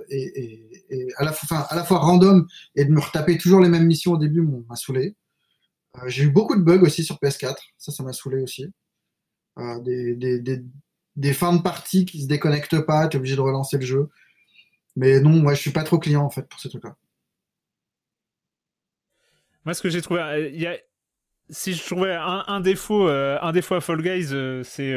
et, 0.09 0.69
et, 0.89 1.07
à, 1.17 1.25
la 1.25 1.31
fois, 1.31 1.57
à 1.57 1.75
la 1.75 1.83
fois 1.83 1.97
random 1.97 2.47
et 2.75 2.85
de 2.85 2.91
me 2.91 2.99
retaper 2.99 3.37
toujours 3.37 3.61
les 3.61 3.69
mêmes 3.69 3.87
missions 3.87 4.13
au 4.13 4.17
début 4.17 4.41
m'a 4.41 4.75
saoulé. 4.75 5.15
J'ai 6.05 6.23
eu 6.23 6.29
beaucoup 6.29 6.55
de 6.55 6.61
bugs 6.61 6.81
aussi 6.81 7.03
sur 7.03 7.15
PS4. 7.15 7.55
Ça, 7.77 7.91
ça 7.91 8.03
m'a 8.03 8.13
saoulé 8.13 8.41
aussi. 8.41 8.71
des, 9.83 10.15
des, 11.15 11.33
fins 11.33 11.55
de 11.55 11.61
partie 11.61 12.05
qui 12.05 12.21
se 12.21 12.27
déconnectent 12.27 12.81
pas, 12.81 13.07
tu 13.07 13.17
es 13.17 13.19
obligé 13.19 13.35
de 13.35 13.41
relancer 13.41 13.77
le 13.77 13.85
jeu. 13.85 14.09
Mais 14.95 15.19
non, 15.19 15.31
moi 15.41 15.53
je 15.53 15.61
suis 15.61 15.71
pas 15.71 15.83
trop 15.83 15.99
client 15.99 16.23
en 16.23 16.29
fait 16.29 16.47
pour 16.47 16.59
ce 16.59 16.67
truc-là. 16.67 16.95
Moi 19.65 19.73
ce 19.73 19.81
que 19.81 19.89
j'ai 19.89 20.01
trouvé, 20.01 20.21
euh, 20.21 20.77
si 21.49 21.73
je 21.73 21.85
trouvais 21.85 22.13
un, 22.13 22.59
défaut, 22.61 23.07
un 23.07 23.51
défaut 23.51 23.75
à 23.75 23.81
Fall 23.81 24.01
Guys, 24.01 24.33
c'est 24.63 24.93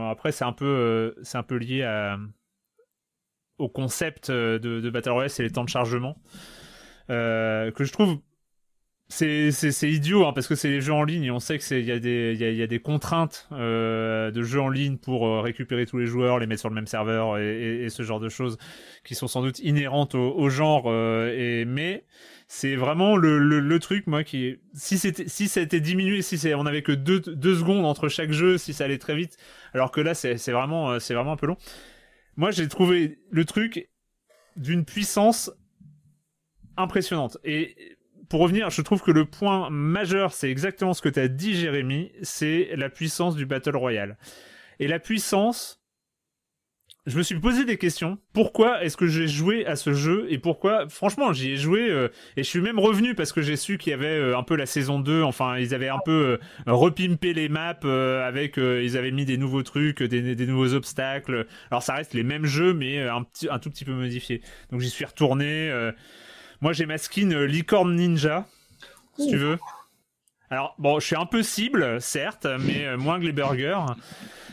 après 0.00 0.32
c'est 0.32 0.44
un 0.44 0.52
peu, 0.52 1.14
un 1.32 1.42
peu 1.42 1.56
lié 1.56 2.16
au 3.58 3.68
concept 3.68 4.30
de, 4.30 4.58
de 4.58 4.90
Battle 4.90 5.10
Royale, 5.10 5.30
c'est 5.30 5.42
les 5.42 5.50
temps 5.50 5.64
de 5.64 5.68
chargement 5.68 6.16
que 7.08 7.72
je 7.78 7.92
trouve 7.92 8.18
c'est 9.08 9.90
idiot 9.90 10.26
hein, 10.26 10.32
parce 10.32 10.48
que 10.48 10.54
c'est 10.54 10.70
les 10.70 10.80
jeux 10.80 10.92
en 10.92 11.04
ligne 11.04 11.24
et 11.24 11.30
on 11.30 11.38
sait 11.38 11.58
qu'il 11.58 11.84
y, 11.84 11.92
a 11.92 11.98
des, 11.98 12.34
y, 12.34 12.62
a, 12.62 12.66
des 12.66 12.80
contraintes 12.80 13.48
euh, 13.52 14.30
de 14.30 14.42
jeux 14.42 14.60
en 14.60 14.70
ligne 14.70 14.96
pour 14.96 15.26
euh, 15.26 15.40
récupérer 15.40 15.84
tous 15.84 15.98
les 15.98 16.06
joueurs, 16.06 16.38
les 16.38 16.46
mettre 16.46 16.60
sur 16.60 16.70
le 16.70 16.74
même 16.74 16.86
serveur 16.86 17.38
et, 17.38 17.86
ce 17.90 18.02
genre 18.02 18.18
de 18.18 18.30
choses 18.30 18.56
qui 19.04 19.14
sont 19.14 19.28
sans 19.28 19.42
doute 19.42 19.58
inhérentes 19.58 20.14
au, 20.14 20.48
genre. 20.48 20.84
Euh, 20.86 21.32
et, 21.36 21.64
mais 21.66 22.04
c'est 22.48 22.76
vraiment 22.76 23.16
le, 23.16 23.38
le, 23.38 23.78
truc, 23.78 24.06
moi, 24.06 24.24
qui 24.24 24.56
si 24.72 24.96
c'était 24.96 25.28
si 25.28 25.48
ça 25.48 25.60
était 25.60 25.80
diminué, 25.80 26.22
si 26.22 26.40
on 26.54 26.66
avait 26.66 26.82
que 26.82 26.92
deux, 26.92 27.20
deux 27.20 27.56
secondes 27.56 27.84
entre 27.84 28.08
chaque 28.08 28.32
jeu, 28.32 28.56
si 28.58 28.72
ça 28.72 28.84
allait 28.84 28.98
très 28.98 29.14
vite, 29.14 29.36
alors 29.74 29.90
que 29.90 30.00
là 30.00 30.14
c'est 30.14 30.50
vraiment, 30.50 30.98
c'est 30.98 31.14
vraiment 31.14 31.32
un 31.32 31.36
peu 31.36 31.46
long. 31.46 31.58
Moi 32.36 32.50
j'ai 32.50 32.66
trouvé 32.68 33.18
le 33.30 33.44
truc 33.44 33.90
d'une 34.56 34.84
puissance 34.84 35.50
impressionnante. 36.76 37.38
Et 37.44 37.76
pour 38.28 38.40
revenir, 38.40 38.70
je 38.70 38.82
trouve 38.82 39.02
que 39.02 39.10
le 39.10 39.24
point 39.24 39.70
majeur, 39.70 40.32
c'est 40.32 40.50
exactement 40.50 40.94
ce 40.94 41.02
que 41.02 41.08
tu 41.08 41.20
as 41.20 41.28
dit, 41.28 41.54
Jérémy, 41.54 42.12
c'est 42.22 42.70
la 42.76 42.88
puissance 42.88 43.36
du 43.36 43.46
Battle 43.46 43.76
Royale. 43.76 44.16
Et 44.80 44.88
la 44.88 44.98
puissance, 44.98 45.84
je 47.06 47.18
me 47.18 47.22
suis 47.22 47.38
posé 47.38 47.66
des 47.66 47.76
questions. 47.76 48.16
Pourquoi 48.32 48.82
est-ce 48.82 48.96
que 48.96 49.06
j'ai 49.06 49.28
joué 49.28 49.66
à 49.66 49.76
ce 49.76 49.92
jeu 49.92 50.26
et 50.30 50.38
pourquoi, 50.38 50.88
franchement, 50.88 51.34
j'y 51.34 51.50
ai 51.50 51.56
joué 51.56 51.90
euh, 51.90 52.08
et 52.38 52.42
je 52.42 52.48
suis 52.48 52.62
même 52.62 52.78
revenu 52.78 53.14
parce 53.14 53.30
que 53.30 53.42
j'ai 53.42 53.56
su 53.56 53.76
qu'il 53.76 53.90
y 53.90 53.94
avait 53.94 54.06
euh, 54.06 54.38
un 54.38 54.42
peu 54.42 54.56
la 54.56 54.64
saison 54.64 54.98
2. 54.98 55.22
Enfin, 55.22 55.58
ils 55.58 55.74
avaient 55.74 55.90
un 55.90 55.98
peu 56.02 56.38
euh, 56.66 56.72
repimpé 56.72 57.34
les 57.34 57.50
maps 57.50 57.74
avec, 57.82 58.56
ils 58.56 58.96
avaient 58.96 59.10
mis 59.10 59.26
des 59.26 59.36
nouveaux 59.36 59.62
trucs, 59.62 60.02
des, 60.02 60.46
nouveaux 60.46 60.72
obstacles. 60.72 61.46
Alors, 61.70 61.82
ça 61.82 61.94
reste 61.94 62.14
les 62.14 62.22
mêmes 62.22 62.46
jeux, 62.46 62.72
mais 62.72 63.02
un, 63.02 63.26
un 63.50 63.58
tout 63.58 63.68
petit 63.68 63.84
peu 63.84 63.92
modifié. 63.92 64.40
Donc, 64.70 64.80
j'y 64.80 64.90
suis 64.90 65.04
retourné. 65.04 65.70
Moi, 66.64 66.72
j'ai 66.72 66.86
ma 66.86 66.96
skin 66.96 67.30
euh, 67.32 67.44
licorne 67.44 67.94
ninja, 67.94 68.46
si 69.18 69.28
tu 69.28 69.36
veux. 69.36 69.58
Alors, 70.48 70.74
bon, 70.78 70.98
je 70.98 71.04
suis 71.04 71.14
un 71.14 71.26
peu 71.26 71.42
cible, 71.42 72.00
certes, 72.00 72.46
mais 72.58 72.86
euh, 72.86 72.96
moins 72.96 73.20
que 73.20 73.26
les 73.26 73.32
burgers. 73.32 73.84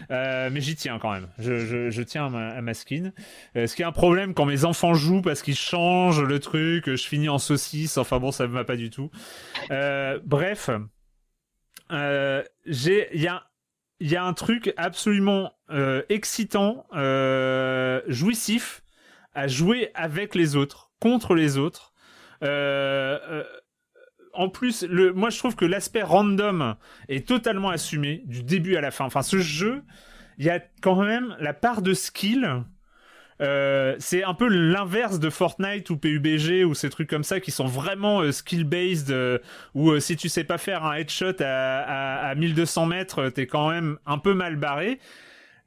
Euh, 0.09 0.49
mais 0.51 0.59
j'y 0.59 0.75
tiens 0.75 0.99
quand 0.99 1.13
même. 1.13 1.29
Je, 1.39 2.01
tiens 2.01 2.25
à 2.25 2.61
ma, 2.61 2.73
skin. 2.73 3.13
ce 3.55 3.73
qui 3.73 3.81
est 3.81 3.85
un 3.85 3.93
problème 3.93 4.33
quand 4.33 4.43
mes 4.43 4.65
enfants 4.65 4.93
jouent 4.93 5.21
parce 5.21 5.41
qu'ils 5.41 5.55
changent 5.55 6.21
le 6.21 6.39
truc, 6.41 6.93
je 6.93 7.07
finis 7.07 7.29
en 7.29 7.37
saucisse. 7.37 7.97
Enfin 7.97 8.19
bon, 8.19 8.33
ça 8.33 8.45
ne 8.45 8.51
va 8.51 8.65
pas 8.65 8.75
du 8.75 8.89
tout. 8.89 9.09
bref, 9.69 10.69
il 11.89 12.43
y 13.13 13.27
a, 13.29 13.43
y 14.01 14.15
a 14.17 14.23
un 14.25 14.33
truc 14.33 14.73
absolument 14.75 15.53
excitant, 16.09 16.85
jouissif 18.09 18.83
à 19.33 19.47
jouer 19.47 19.91
avec 19.93 20.35
les 20.35 20.57
autres, 20.57 20.91
contre 20.99 21.35
les 21.35 21.57
autres. 21.57 21.90
Euh, 22.43 23.19
euh, 23.29 23.43
en 24.33 24.49
plus, 24.49 24.83
le, 24.83 25.13
moi 25.13 25.29
je 25.29 25.37
trouve 25.37 25.55
que 25.55 25.65
l'aspect 25.65 26.03
random 26.03 26.75
est 27.09 27.27
totalement 27.27 27.69
assumé 27.69 28.23
du 28.25 28.43
début 28.43 28.75
à 28.75 28.81
la 28.81 28.91
fin. 28.91 29.05
Enfin, 29.05 29.21
ce 29.21 29.37
jeu, 29.37 29.83
il 30.37 30.45
y 30.45 30.49
a 30.49 30.61
quand 30.81 31.03
même 31.03 31.35
la 31.39 31.53
part 31.53 31.81
de 31.81 31.93
skill. 31.93 32.63
Euh, 33.41 33.95
c'est 33.97 34.23
un 34.23 34.35
peu 34.35 34.47
l'inverse 34.47 35.19
de 35.19 35.31
Fortnite 35.31 35.89
ou 35.89 35.97
PUBG 35.97 36.63
ou 36.63 36.75
ces 36.75 36.91
trucs 36.91 37.09
comme 37.09 37.23
ça 37.23 37.39
qui 37.39 37.49
sont 37.49 37.65
vraiment 37.65 38.31
skill 38.31 38.65
based 38.65 39.11
où 39.73 39.99
si 39.99 40.15
tu 40.15 40.29
sais 40.29 40.43
pas 40.43 40.59
faire 40.59 40.85
un 40.85 40.93
headshot 40.93 41.41
à, 41.41 42.27
à 42.27 42.35
1200 42.35 42.85
mètres 42.85 43.29
t'es 43.29 43.47
quand 43.47 43.71
même 43.71 43.97
un 44.05 44.19
peu 44.19 44.35
mal 44.35 44.57
barré 44.57 44.99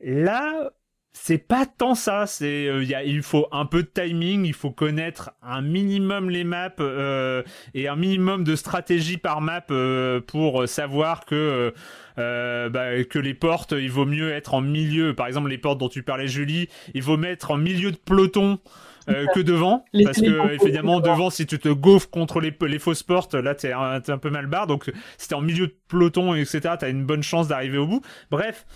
là 0.00 0.70
c'est 1.16 1.38
pas 1.38 1.64
tant 1.64 1.94
ça. 1.94 2.26
C'est 2.26 2.66
euh, 2.66 2.84
il 3.06 3.22
faut 3.22 3.46
un 3.52 3.64
peu 3.64 3.82
de 3.82 3.88
timing, 3.88 4.44
il 4.44 4.52
faut 4.52 4.72
connaître 4.72 5.30
un 5.42 5.62
minimum 5.62 6.28
les 6.28 6.44
maps 6.44 6.70
euh, 6.80 7.42
et 7.72 7.88
un 7.88 7.96
minimum 7.96 8.44
de 8.44 8.56
stratégie 8.56 9.16
par 9.16 9.40
map 9.40 9.64
euh, 9.70 10.20
pour 10.20 10.68
savoir 10.68 11.24
que 11.24 11.72
bah, 12.16 13.04
que 13.04 13.18
les 13.18 13.34
portes, 13.34 13.72
il 13.72 13.90
vaut 13.90 14.06
mieux 14.06 14.32
être 14.32 14.54
en 14.54 14.60
milieu. 14.60 15.14
Par 15.14 15.28
exemple, 15.28 15.48
les 15.48 15.58
portes 15.58 15.78
dont 15.78 15.88
tu 15.88 16.02
parlais, 16.02 16.28
Julie, 16.28 16.68
il 16.94 17.02
vaut 17.02 17.16
mettre 17.16 17.52
en 17.52 17.56
milieu 17.56 17.92
de 17.92 17.96
peloton. 17.96 18.58
que 19.06 19.40
devant, 19.40 19.84
parce 20.04 20.20
que 20.20 20.54
évidemment 20.54 21.00
devant, 21.00 21.30
si 21.30 21.46
tu 21.46 21.58
te 21.58 21.68
gaufres 21.68 22.10
contre 22.10 22.40
les, 22.40 22.56
les 22.66 22.78
fausses 22.78 23.02
portes, 23.02 23.34
là 23.34 23.54
t'es 23.54 23.72
un, 23.72 24.00
es 24.00 24.10
un 24.10 24.18
peu 24.18 24.30
mal 24.30 24.46
barre. 24.46 24.66
Donc 24.66 24.90
si 25.18 25.28
t'es 25.28 25.34
en 25.34 25.42
milieu 25.42 25.68
de 25.68 25.76
peloton, 25.88 26.34
etc., 26.34 26.74
t'as 26.78 26.90
une 26.90 27.04
bonne 27.04 27.22
chance 27.22 27.46
d'arriver 27.46 27.78
au 27.78 27.86
bout. 27.86 28.00
Bref, 28.30 28.66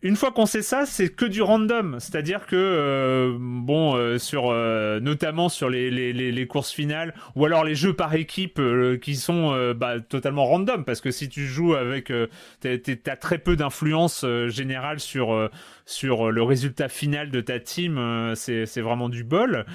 une 0.00 0.14
fois 0.14 0.30
qu'on 0.30 0.46
sait 0.46 0.62
ça, 0.62 0.86
c'est 0.86 1.08
que 1.08 1.24
du 1.24 1.42
random. 1.42 1.96
C'est-à-dire 1.98 2.46
que, 2.46 2.56
euh, 2.56 3.36
bon, 3.38 3.96
euh, 3.96 4.18
sur, 4.18 4.50
euh, 4.50 5.00
notamment 5.00 5.48
sur 5.48 5.68
les, 5.68 5.90
les, 5.90 6.12
les, 6.12 6.46
courses 6.46 6.70
finales, 6.70 7.14
ou 7.34 7.44
alors 7.44 7.64
les 7.64 7.74
jeux 7.74 7.94
par 7.94 8.14
équipe 8.14 8.60
qui 9.02 9.16
sont 9.16 9.72
bah, 9.76 10.00
totalement 10.00 10.46
random, 10.46 10.84
parce 10.84 11.00
que 11.00 11.10
si 11.10 11.28
tu 11.28 11.46
joues 11.46 11.74
avec, 11.74 12.12
t'as 12.60 13.16
très 13.16 13.38
peu 13.38 13.56
d'influence 13.56 14.24
générale 14.46 15.00
sur, 15.00 15.50
sur 15.84 16.30
le 16.30 16.42
résultat 16.42 16.88
final 16.88 17.30
de 17.30 17.40
ta 17.40 17.58
team, 17.58 18.32
c'est 18.34 18.80
vraiment 18.80 19.08
du 19.08 19.24
bol. 19.24 19.66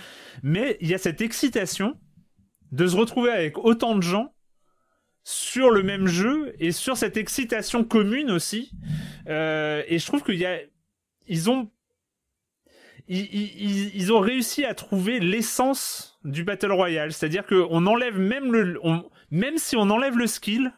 Mais 0.42 0.78
il 0.82 0.88
y 0.90 0.94
a 0.94 0.98
cette 0.98 1.22
excitation 1.22 1.98
de 2.72 2.88
se 2.88 2.96
retrouver 2.96 3.30
avec 3.30 3.58
autant 3.58 3.96
de 3.96 4.02
gens 4.02 4.34
sur 5.24 5.70
le 5.70 5.84
même 5.84 6.08
jeu 6.08 6.54
et 6.60 6.72
sur 6.72 6.98
cette 6.98 7.18
excitation 7.18 7.84
commune 7.84 8.30
aussi. 8.32 8.72
Euh, 9.28 9.84
et 9.88 10.00
je 10.00 10.06
trouve 10.06 10.24
qu'il 10.24 10.36
y 10.36 10.46
a, 10.46 10.60
ils 11.28 11.50
ont, 11.50 11.70
ils, 13.08 14.12
ont 14.12 14.20
réussi 14.20 14.66
à 14.66 14.74
trouver 14.74 15.20
l'essence 15.20 16.20
du 16.26 16.44
battle 16.44 16.72
royale, 16.72 17.14
c'est-à-dire 17.14 17.46
qu'on 17.46 17.86
enlève 17.86 18.20
même 18.20 18.52
le, 18.52 18.80
même 19.32 19.58
si 19.58 19.76
on 19.76 19.90
enlève 19.90 20.18
le 20.18 20.28
skill, 20.28 20.74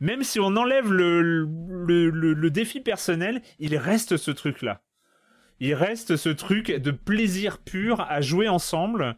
même 0.00 0.22
si 0.22 0.40
on 0.40 0.56
enlève 0.56 0.92
le, 0.92 1.44
le, 1.84 2.50
défi 2.50 2.80
personnel, 2.80 3.42
il 3.58 3.76
reste 3.76 4.16
ce 4.16 4.30
truc-là. 4.30 4.82
Il 5.60 5.74
reste 5.74 6.16
ce 6.16 6.28
truc 6.28 6.72
de 6.72 6.90
plaisir 6.90 7.58
pur 7.58 8.00
à 8.00 8.20
jouer 8.20 8.48
ensemble. 8.48 9.16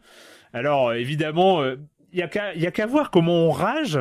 Alors 0.53 0.93
évidemment, 0.93 1.61
euh, 1.63 1.77
il 2.13 2.19
y 2.19 2.21
a 2.21 2.71
qu'à 2.71 2.85
voir 2.85 3.09
comment 3.09 3.47
on 3.47 3.51
rage 3.51 3.99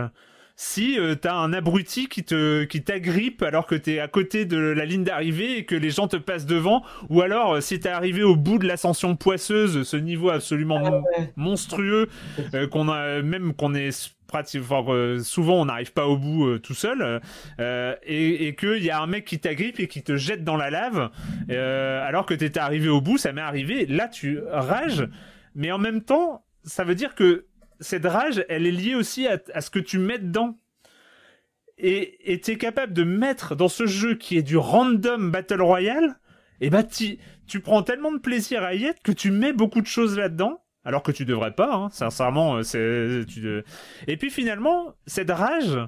si 0.57 0.99
euh, 0.99 1.17
t'as 1.17 1.35
un 1.35 1.53
abruti 1.53 2.09
qui 2.09 2.23
te 2.23 2.65
qui 2.65 2.83
t'agrippe 2.83 3.43
alors 3.43 3.67
que 3.67 3.75
t'es 3.75 3.99
à 3.99 4.07
côté 4.07 4.45
de 4.45 4.57
la 4.57 4.85
ligne 4.85 5.03
d'arrivée 5.03 5.59
et 5.59 5.65
que 5.65 5.75
les 5.75 5.91
gens 5.91 6.07
te 6.07 6.17
passent 6.17 6.47
devant, 6.47 6.85
ou 7.09 7.23
alors 7.23 7.55
euh, 7.55 7.61
si 7.61 7.81
t'es 7.81 7.89
arrivé 7.89 8.23
au 8.23 8.37
bout 8.37 8.59
de 8.59 8.67
l'ascension 8.67 9.17
poisseuse, 9.17 9.83
ce 9.83 9.97
niveau 9.97 10.31
absolument 10.31 10.81
ah 10.85 11.23
monstrueux 11.37 12.09
euh, 12.55 12.69
qu'on 12.69 12.89
a 12.89 13.21
même 13.23 13.55
qu'on 13.55 13.75
est 13.75 14.13
souvent 15.23 15.61
on 15.61 15.65
n'arrive 15.67 15.93
pas 15.93 16.09
au 16.09 16.17
bout 16.17 16.59
tout 16.59 16.75
seul 16.75 17.21
et, 17.61 18.49
et 18.49 18.57
qu'il 18.57 18.83
y 18.83 18.91
a 18.91 19.01
un 19.01 19.07
mec 19.07 19.25
qui 19.25 19.39
t'agrippe 19.39 19.79
et 19.79 19.87
qui 19.87 20.03
te 20.03 20.17
jette 20.17 20.43
dans 20.43 20.57
la 20.57 20.71
lave 20.71 21.11
alors 21.49 22.27
que 22.27 22.35
t'étais 22.35 22.59
arrivé 22.59 22.89
au 22.89 23.01
bout 23.01 23.17
ça 23.17 23.33
m'est 23.33 23.41
arrivé 23.41 23.87
là 23.87 24.09
tu 24.09 24.41
rages 24.51 25.07
mais 25.55 25.71
en 25.71 25.79
même 25.79 26.03
temps 26.03 26.45
ça 26.65 26.83
veut 26.83 26.97
dire 26.97 27.15
que 27.15 27.47
cette 27.81 28.07
rage, 28.07 28.45
elle 28.49 28.67
est 28.67 28.73
liée 28.73 28.95
aussi 28.95 29.27
à, 29.27 29.61
ce 29.61 29.71
que 29.71 29.79
tu 29.79 29.99
mets 29.99 30.19
dedans. 30.19 30.57
Et 31.77 32.41
tu 32.45 32.53
es 32.53 32.57
capable 32.57 32.93
de 32.93 33.03
mettre 33.03 33.57
dans 33.57 33.69
ce 33.69 33.87
jeu 33.87 34.15
qui 34.15 34.37
est 34.37 34.43
du 34.43 34.57
random 34.57 35.31
Battle 35.31 35.61
Royale, 35.61 36.17
et 36.61 36.71
bah 36.71 36.83
tu, 36.83 37.61
prends 37.61 37.83
tellement 37.83 38.13
de 38.13 38.19
plaisir 38.19 38.63
à 38.63 38.75
y 38.75 38.85
être 38.85 39.03
que 39.03 39.13
tu 39.13 39.31
mets 39.31 39.53
beaucoup 39.53 39.81
de 39.81 39.87
choses 39.87 40.17
là-dedans, 40.17 40.63
alors 40.85 41.03
que 41.03 41.13
tu 41.13 41.25
devrais 41.25 41.55
pas, 41.55 41.75
hein, 41.75 41.89
sincèrement. 41.91 42.61
Euh, 42.75 43.63
Et 44.07 44.17
puis 44.17 44.31
finalement, 44.31 44.95
cette 45.07 45.31
rage, 45.31 45.79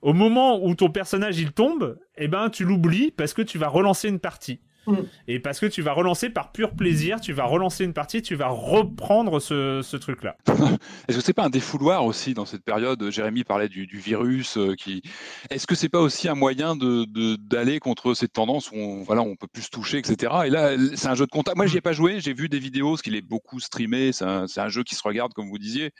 au 0.00 0.12
moment 0.12 0.64
où 0.64 0.74
ton 0.74 0.90
personnage 0.90 1.38
il 1.38 1.52
tombe, 1.52 1.98
et 2.16 2.28
ben 2.28 2.50
tu 2.50 2.64
l'oublies 2.64 3.10
parce 3.10 3.32
que 3.34 3.42
tu 3.42 3.58
vas 3.58 3.68
relancer 3.68 4.08
une 4.08 4.20
partie. 4.20 4.60
Mm. 4.86 4.96
Et 5.28 5.38
parce 5.38 5.60
que 5.60 5.66
tu 5.66 5.82
vas 5.82 5.92
relancer 5.92 6.30
par 6.30 6.52
pur 6.52 6.72
plaisir, 6.72 7.20
tu 7.20 7.32
vas 7.32 7.44
relancer 7.44 7.84
une 7.84 7.92
partie, 7.92 8.22
tu 8.22 8.34
vas 8.34 8.48
reprendre 8.48 9.40
ce, 9.40 9.96
truc-là. 9.96 10.36
Est-ce 11.08 11.18
que 11.18 11.22
c'est 11.22 11.32
pas 11.32 11.44
un 11.44 11.50
défouloir 11.50 12.04
aussi 12.04 12.34
dans 12.34 12.46
cette 12.46 12.64
période? 12.64 13.10
Jérémy 13.10 13.44
parlait 13.44 13.68
du, 13.68 13.86
virus. 13.86 14.56
Euh, 14.56 14.74
qui... 14.74 15.02
Est-ce 15.50 15.66
que 15.66 15.74
c'est 15.74 15.88
pas 15.88 16.00
aussi 16.00 16.28
un 16.28 16.34
moyen 16.34 16.76
de, 16.76 17.06
d'aller 17.36 17.78
contre 17.78 18.14
cette 18.14 18.32
tendance 18.32 18.70
où 18.70 18.76
on, 18.76 19.02
voilà, 19.02 19.22
on 19.22 19.36
peut 19.36 19.46
plus 19.46 19.62
se 19.62 19.70
toucher, 19.70 19.98
etc. 19.98 20.32
Et 20.46 20.50
là, 20.50 20.76
c'est 20.94 21.08
un 21.08 21.14
jeu 21.14 21.26
de 21.26 21.30
contact. 21.30 21.56
Moi, 21.56 21.66
j'y 21.66 21.76
ai 21.76 21.80
pas 21.80 21.92
joué, 21.92 22.20
j'ai 22.20 22.34
vu 22.34 22.48
des 22.48 22.58
vidéos, 22.58 22.90
parce 22.90 23.02
qu'il 23.02 23.14
est 23.14 23.22
beaucoup 23.22 23.60
streamé. 23.60 24.12
C'est 24.12 24.24
un, 24.24 24.68
jeu 24.68 24.82
qui 24.82 24.94
se 24.94 25.02
regarde, 25.04 25.32
comme 25.34 25.48
vous 25.48 25.58
disiez. 25.58 25.90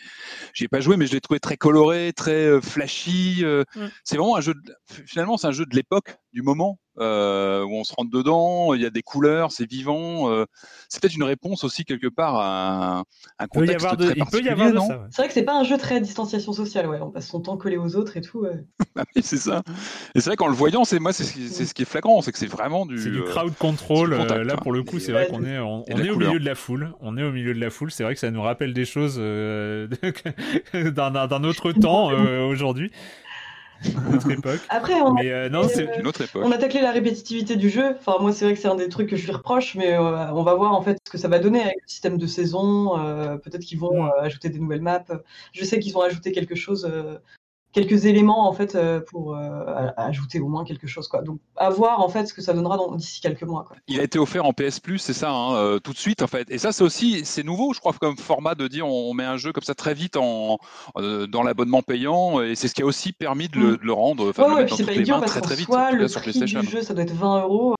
J'y 0.55 0.65
ai 0.65 0.69
pas 0.69 0.81
joué, 0.81 0.97
mais 0.97 1.07
je 1.07 1.13
l'ai 1.13 1.21
trouvé 1.21 1.41
très 1.41 1.57
coloré, 1.57 2.13
très 2.15 2.47
euh, 2.47 2.61
flashy. 2.61 3.41
Euh. 3.43 3.65
Mm. 3.77 3.87
C'est 4.05 4.17
vraiment 4.17 4.37
un 4.37 4.41
jeu. 4.41 4.55
finalement, 5.07 5.37
c'est 5.37 5.47
un 5.47 5.53
jeu 5.53 5.67
de 5.67 5.75
l'époque, 5.75 6.17
du 6.33 6.43
moment 6.43 6.79
euh, 7.01 7.62
où 7.64 7.73
on 7.74 7.85
se 7.85 7.94
rentre 7.94 8.10
dedans, 8.10 8.74
il 8.74 8.82
y 8.82 8.86
a 8.86 8.90
des 8.90 9.02
couleurs, 9.02 9.51
c'est 9.52 9.69
vivant. 9.69 10.31
euh, 10.31 10.44
c'est 10.89 11.01
peut-être 11.01 11.14
une 11.16 11.23
réponse 11.23 11.64
aussi 11.64 11.85
quelque 11.85 12.06
part 12.09 12.36
à 12.36 12.98
un, 12.98 12.98
un 13.01 13.05
Il 13.40 13.48
peut 13.48 13.64
y 13.64 13.66
contexte 13.66 13.85
avoir 13.86 13.97
de, 13.97 14.05
très 14.05 14.12
il 14.12 14.14
peut 14.14 14.19
y 14.20 14.44
particulier, 14.44 14.51
avoir 14.51 14.69
de 14.69 14.74
non 14.74 14.86
ça. 14.89 14.98
ouais. 14.98 15.06
C'est 15.10 15.23
vrai 15.23 15.28
que 15.28 15.35
c'est 15.35 15.43
pas 15.44 15.55
un 15.59 15.64
jeu 15.64 15.78
très 15.78 16.01
distanciation 16.01 16.52
sociale, 16.52 16.86
ouais. 16.89 16.98
On 17.01 17.10
passe 17.10 17.28
son 17.28 17.40
temps 17.40 17.56
collé 17.56 17.77
aux 17.78 17.97
autres 17.97 18.16
et 18.16 18.20
tout. 18.20 18.40
ouais. 18.40 18.64
Ah 18.97 19.05
oui, 19.16 19.23
c'est 19.24 19.39
ça. 19.39 19.62
Et 20.14 20.20
c'est 20.20 20.28
vrai 20.28 20.36
qu'en 20.36 20.48
le 20.48 20.52
voyant, 20.55 20.85
c'est 20.85 20.98
moi, 20.98 21.14
c'est 21.14 21.24
ce, 21.24 21.32
qui- 21.32 21.48
c'est 21.48 21.64
ce 21.64 21.73
qui 21.73 21.82
est 21.82 21.86
flagrant, 21.86 22.20
c'est 22.20 22.31
que 22.31 22.36
c'est 22.39 22.47
vraiment 22.47 22.85
du. 22.85 22.98
C'est 22.98 23.10
du 23.10 23.20
euh, 23.20 23.24
crowd 23.31 23.55
control. 23.56 24.10
c'est 24.10 24.16
du 24.20 24.28
contact, 24.28 24.44
là, 24.47 24.56
pour 24.59 24.73
le 24.73 24.82
coup, 24.82 24.98
c'est 24.98 25.12
vrai 25.12 25.28
qu'on 25.28 25.44
est, 25.44 25.59
on, 25.59 25.82
est 25.86 26.10
au 26.10 26.12
couleur. 26.14 26.28
milieu 26.28 26.40
de 26.40 26.44
la 26.44 26.55
foule. 26.55 26.93
On 27.01 27.16
est 27.16 27.23
au 27.23 27.32
milieu 27.32 27.55
de 27.55 27.59
la 27.60 27.70
foule. 27.70 27.90
C'est 27.90 28.02
vrai 28.05 28.12
que 28.12 28.20
ça 28.20 28.31
nous 28.31 28.43
rappelle 28.43 28.74
des 28.74 28.85
choses 28.85 29.16
euh, 29.19 29.89
d'un 30.74 31.44
autre 31.44 31.73
temps 31.81 32.10
euh, 32.12 32.44
aujourd'hui, 32.44 32.90
autre 34.15 34.31
époque. 34.31 34.61
Après, 34.69 35.01
on, 35.01 35.13
Mais 35.15 35.31
euh, 35.31 35.49
non, 35.49 35.69
c'est 35.69 35.89
une 35.99 36.07
autre 36.07 36.23
époque. 36.23 36.43
on 36.45 36.53
a 36.53 36.59
taclé 36.59 36.81
la 36.81 36.91
répétitivité 36.93 37.57
du 37.57 37.69
jeu. 37.71 37.97
Enfin, 37.99 38.17
moi, 38.21 38.33
c'est 38.33 38.45
vrai 38.45 38.55
que 38.55 38.61
c'est 38.61 38.69
un 38.69 38.75
des 38.77 38.89
trucs 38.89 39.09
que 39.09 39.17
je 39.17 39.25
lui 39.25 39.33
reproche, 39.33 39.75
mais 39.75 39.93
euh, 39.95 40.33
on 40.33 40.43
va 40.43 40.55
voir 40.55 40.73
en 40.73 40.83
fait 40.83 40.99
ce 41.07 41.11
que 41.11 41.19
ça 41.19 41.29
va 41.29 41.39
donner 41.39 41.61
avec 41.63 41.77
le 41.83 41.89
système 41.89 42.19
de 42.19 42.27
saison. 42.27 42.99
euh, 42.99 43.37
Peut-être 43.37 43.63
qu'ils 43.65 43.79
vont 43.79 44.05
ajouter 44.21 44.49
des 44.49 44.59
nouvelles 44.59 44.83
maps. 44.83 45.05
Je 45.53 45.65
sais 45.65 45.79
qu'ils 45.79 45.97
ont 45.97 46.03
ajouté 46.03 46.33
quelque 46.33 46.55
chose, 46.55 46.89
euh, 46.91 47.19
quelques 47.73 48.05
éléments 48.05 48.49
en 48.49 48.53
fait 48.53 48.74
euh, 48.74 49.01
pour 49.01 49.35
euh, 49.35 49.89
ajouter 49.97 50.40
au 50.40 50.49
moins 50.49 50.65
quelque 50.65 50.86
chose, 50.86 51.09
quoi. 51.09 51.23
Donc, 51.23 51.39
à 51.57 51.70
voir 51.70 52.01
en 52.01 52.09
fait 52.09 52.27
ce 52.27 52.35
que 52.35 52.43
ça 52.43 52.53
donnera 52.53 52.78
d'ici 52.97 53.20
quelques 53.20 53.43
mois, 53.43 53.65
quoi. 53.66 53.77
Il 53.89 53.99
a 53.99 54.03
été 54.03 54.19
offert 54.19 54.44
en 54.44 54.53
PS 54.53 54.81
Plus, 54.81 54.99
c'est 54.99 55.12
ça, 55.12 55.31
hein, 55.31 55.55
euh, 55.57 55.78
tout 55.78 55.93
de 55.93 55.99
suite 55.99 56.23
en 56.23 56.27
fait. 56.27 56.51
Et 56.51 56.59
ça, 56.59 56.73
c'est 56.73 56.85
aussi, 56.85 57.24
c'est 57.24 57.43
nouveau, 57.43 57.73
je 57.73 57.81
crois, 57.81 57.93
comme 57.93 58.16
format 58.16 58.55
de 58.55 58.69
dire 58.69 58.86
on, 58.86 59.12
met 59.15 59.24
un 59.24 59.36
jeu 59.36 59.53
comme 59.53 59.65
ça 59.65 59.74
très 59.74 59.94
vite 59.94 60.16
en, 60.16 60.59
dans 60.97 61.43
l'abonnement 61.43 61.82
payant, 61.82 62.40
et 62.40 62.55
c'est 62.55 62.69
ce 62.69 62.74
qui 62.74 62.82
a 62.82 62.86
aussi 62.86 63.12
permis 63.12 63.49
de 63.49 63.59
le, 63.59 63.77
de 63.77 63.85
le 63.85 63.93
rendre, 63.93 64.28
enfin, 64.31 64.43
Ouais, 64.43 64.62
ouais, 64.62 64.69
c'est 64.69 64.85
pas 64.85 64.94
idiot 64.94 65.19
parce 65.19 65.32
très 65.32 65.40
très 65.40 65.55
vite, 65.55 65.66
soi, 65.66 65.89
en 65.89 65.90
tout 65.90 65.97
le 65.97 66.09
prix 66.09 66.40
du 66.40 66.66
jeu, 66.66 66.82
ça 66.82 66.94
doit 66.94 67.03
être 67.03 67.12
20 67.12 67.43
euros. 67.43 67.74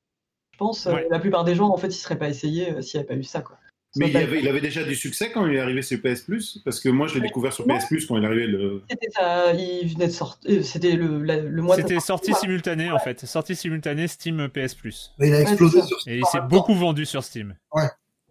Je 0.53 0.59
pense 0.59 0.87
Ouais. 0.87 1.07
la 1.11 1.19
plupart 1.19 1.45
des 1.45 1.55
gens, 1.55 1.69
en 1.71 1.77
fait, 1.77 1.89
ils 1.89 1.93
seraient 1.93 2.19
pas 2.19 2.29
essayés 2.29 2.81
s'il 2.83 3.01
n'y 3.01 3.05
avait 3.05 3.15
pas 3.15 3.21
eu 3.21 3.25
ça, 3.25 3.41
quoi. 3.41 3.57
Mais 3.97 4.09
il 4.09 4.17
avait, 4.17 4.41
il 4.41 4.49
avait 4.49 4.61
déjà 4.63 4.85
du 4.85 4.95
succès 4.95 5.31
quand 5.33 5.47
il 5.47 5.55
est 5.55 5.61
arrivé 5.61 5.83
sur 5.83 6.01
PS 6.01 6.23
Plus, 6.23 6.59
parce 6.65 6.81
que 6.81 6.89
moi 6.89 7.07
je 7.09 7.15
l'ai 7.15 7.21
découvert 7.21 7.53
sur 7.53 7.67
PS 7.67 7.87
Plus 7.89 8.07
quand 8.07 8.17
il 8.17 8.23
est 8.25 8.27
arrivé 8.27 8.47
le. 8.47 8.83
C'était 8.91 9.11
ça, 9.11 9.53
il 9.53 9.89
venait 9.93 10.07
de 10.07 10.13
sortir. 10.13 10.51
euh, 10.51 10.63
C'était 10.63 10.93
le, 10.97 11.23
la- 11.23 11.41
le 11.41 11.63
mois 11.63 11.77
de 11.77 11.83
C'était 11.83 11.97
quoi. 11.97 12.19
simultanée 12.35 12.91
en 12.91 12.99
fait. 12.99 13.27
Sortie 13.27 13.55
simultanée 13.55 14.09
Steam 14.09 14.49
PS 14.49 14.75
Plus. 14.75 15.13
Mais 15.19 15.29
il 15.29 15.35
a 15.35 15.43
explosé 15.43 15.83
sur 15.83 15.99
Et 16.07 16.19
il 16.19 16.25
s'est 16.27 16.41
beaucoup 16.41 16.75
vendu 16.75 17.05
sur 17.05 17.23
Steam. 17.23 17.55
Ouais. 17.75 17.85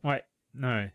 Ouais. 0.04 0.24
Ouais. 0.60 0.92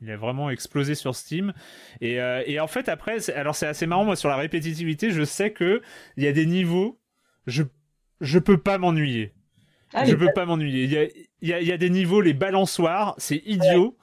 Il 0.00 0.10
a 0.10 0.16
vraiment 0.16 0.50
explosé 0.50 0.94
sur 0.94 1.16
Steam. 1.16 1.52
Et, 2.00 2.20
euh, 2.20 2.42
et 2.46 2.60
en 2.60 2.66
fait, 2.66 2.88
après, 2.88 3.20
c'est- 3.20 3.34
alors 3.34 3.56
c'est 3.56 3.66
assez 3.66 3.86
marrant, 3.86 4.04
moi, 4.04 4.16
sur 4.16 4.28
la 4.28 4.36
répétitivité, 4.36 5.10
je 5.10 5.24
sais 5.24 5.50
que 5.52 5.82
il 6.16 6.24
y 6.24 6.26
a 6.28 6.32
des 6.32 6.46
niveaux, 6.46 7.00
je, 7.46 7.62
je 8.20 8.38
peux 8.38 8.58
pas 8.58 8.76
m'ennuyer. 8.78 9.32
Ah, 9.94 10.04
je 10.04 10.14
peux 10.14 10.32
pas 10.34 10.44
m'ennuyer. 10.44 10.84
Il 10.84 10.92
y 10.92 10.98
a, 10.98 11.04
il 11.40 11.48
y, 11.48 11.52
a, 11.52 11.60
il 11.60 11.68
y 11.68 11.72
a 11.72 11.76
des 11.76 11.90
niveaux, 11.90 12.20
les 12.20 12.34
balançoires, 12.34 13.14
c'est 13.18 13.42
idiot. 13.46 13.96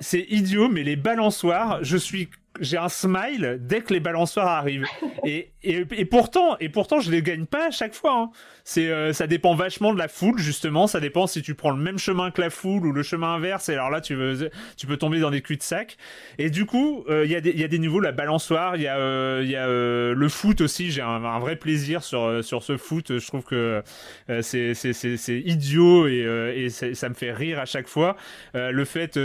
C'est 0.00 0.26
idiot, 0.30 0.68
mais 0.68 0.82
les 0.82 0.96
balançoires, 0.96 1.84
je 1.84 1.96
suis, 1.96 2.28
j'ai 2.60 2.76
un 2.76 2.88
smile 2.88 3.58
dès 3.60 3.80
que 3.80 3.92
les 3.92 4.00
balançoires 4.00 4.48
arrivent. 4.48 4.86
Et, 5.24 5.52
et, 5.62 5.84
et 5.92 6.04
pourtant, 6.04 6.56
et 6.58 6.68
pourtant, 6.68 6.98
je 6.98 7.08
les 7.12 7.22
gagne 7.22 7.46
pas 7.46 7.68
à 7.68 7.70
chaque 7.70 7.94
fois. 7.94 8.12
hein. 8.18 8.30
C'est, 8.64 8.90
euh, 8.90 9.12
ça 9.12 9.28
dépend 9.28 9.54
vachement 9.54 9.92
de 9.94 9.98
la 9.98 10.08
foule, 10.08 10.36
justement. 10.40 10.88
Ça 10.88 10.98
dépend 10.98 11.28
si 11.28 11.42
tu 11.42 11.54
prends 11.54 11.70
le 11.70 11.80
même 11.80 11.98
chemin 11.98 12.32
que 12.32 12.40
la 12.40 12.50
foule 12.50 12.84
ou 12.88 12.92
le 12.92 13.04
chemin 13.04 13.34
inverse. 13.34 13.68
Et 13.68 13.74
alors 13.74 13.88
là, 13.90 14.00
tu 14.00 14.16
veux, 14.16 14.50
tu 14.76 14.88
peux 14.88 14.96
tomber 14.96 15.20
dans 15.20 15.30
des 15.30 15.40
cul-de-sac. 15.40 15.96
Et 16.38 16.50
du 16.50 16.66
coup, 16.66 17.04
euh, 17.08 17.24
il 17.24 17.30
y 17.30 17.36
a 17.36 17.40
des, 17.40 17.50
il 17.50 17.60
y 17.60 17.62
a 17.64 17.68
des 17.68 17.78
niveaux, 17.78 18.00
la 18.00 18.10
balançoire, 18.10 18.74
il 18.74 18.82
y 18.82 18.88
a, 18.88 18.96
euh, 18.98 19.42
il 19.44 19.50
y 19.50 19.54
a 19.54 19.68
euh, 19.68 20.12
le 20.12 20.28
foot 20.28 20.60
aussi. 20.60 20.90
J'ai 20.90 21.02
un, 21.02 21.24
un 21.24 21.38
vrai 21.38 21.54
plaisir 21.54 22.02
sur, 22.02 22.24
euh, 22.24 22.42
sur 22.42 22.64
ce 22.64 22.76
foot. 22.76 23.18
Je 23.20 23.26
trouve 23.28 23.44
que 23.44 23.84
euh, 24.28 24.42
c'est, 24.42 24.74
c'est, 24.74 24.92
c'est, 24.92 25.16
c'est 25.16 25.38
idiot 25.38 26.08
et, 26.08 26.24
euh, 26.24 26.52
et 26.56 26.68
ça 26.70 27.08
me 27.08 27.14
fait 27.14 27.32
rire 27.32 27.60
à 27.60 27.64
chaque 27.66 27.86
fois. 27.86 28.16
Euh, 28.56 28.72
le 28.72 28.84
fait, 28.84 29.16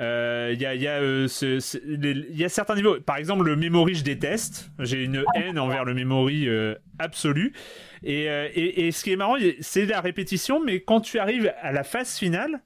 euh, 0.00 0.48
euh, 0.48 0.52
il 0.54 0.60
y 0.60 0.66
a, 0.66 0.74
il 0.74 0.82
y, 0.82 0.86
a, 0.86 1.00
euh, 1.00 1.26
ce- 1.28 1.58
ce- 1.60 1.78
les- 1.84 2.26
il 2.30 2.36
y 2.38 2.44
a 2.44 2.48
certains 2.48 2.74
niveaux. 2.76 3.00
Par 3.00 3.16
exemple, 3.16 3.44
le 3.44 3.56
memory, 3.56 3.94
je 3.96 4.04
déteste. 4.04 4.70
J'ai 4.78 5.02
une 5.04 5.24
haine 5.34 5.58
envers 5.58 5.84
le 5.84 5.94
memory 5.94 6.48
euh, 6.48 6.74
absolue. 6.98 7.52
Et, 8.04 8.28
euh, 8.30 8.48
et, 8.54 8.86
et 8.86 8.92
ce 8.92 9.02
qui 9.04 9.12
est 9.12 9.16
marrant, 9.16 9.36
c'est 9.60 9.86
la 9.86 10.00
répétition, 10.00 10.62
mais 10.64 10.80
quand 10.80 11.00
tu 11.00 11.18
arrives 11.18 11.52
à 11.60 11.72
la 11.72 11.82
phase 11.82 12.16
finale, 12.16 12.60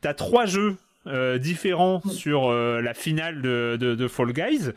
t'as 0.00 0.14
trois 0.14 0.46
jeux 0.46 0.76
euh, 1.06 1.38
différents 1.38 2.00
sur 2.10 2.48
euh, 2.50 2.80
la 2.82 2.92
finale 2.94 3.40
de, 3.40 3.76
de, 3.80 3.94
de 3.94 4.08
Fall 4.08 4.32
Guys. 4.32 4.72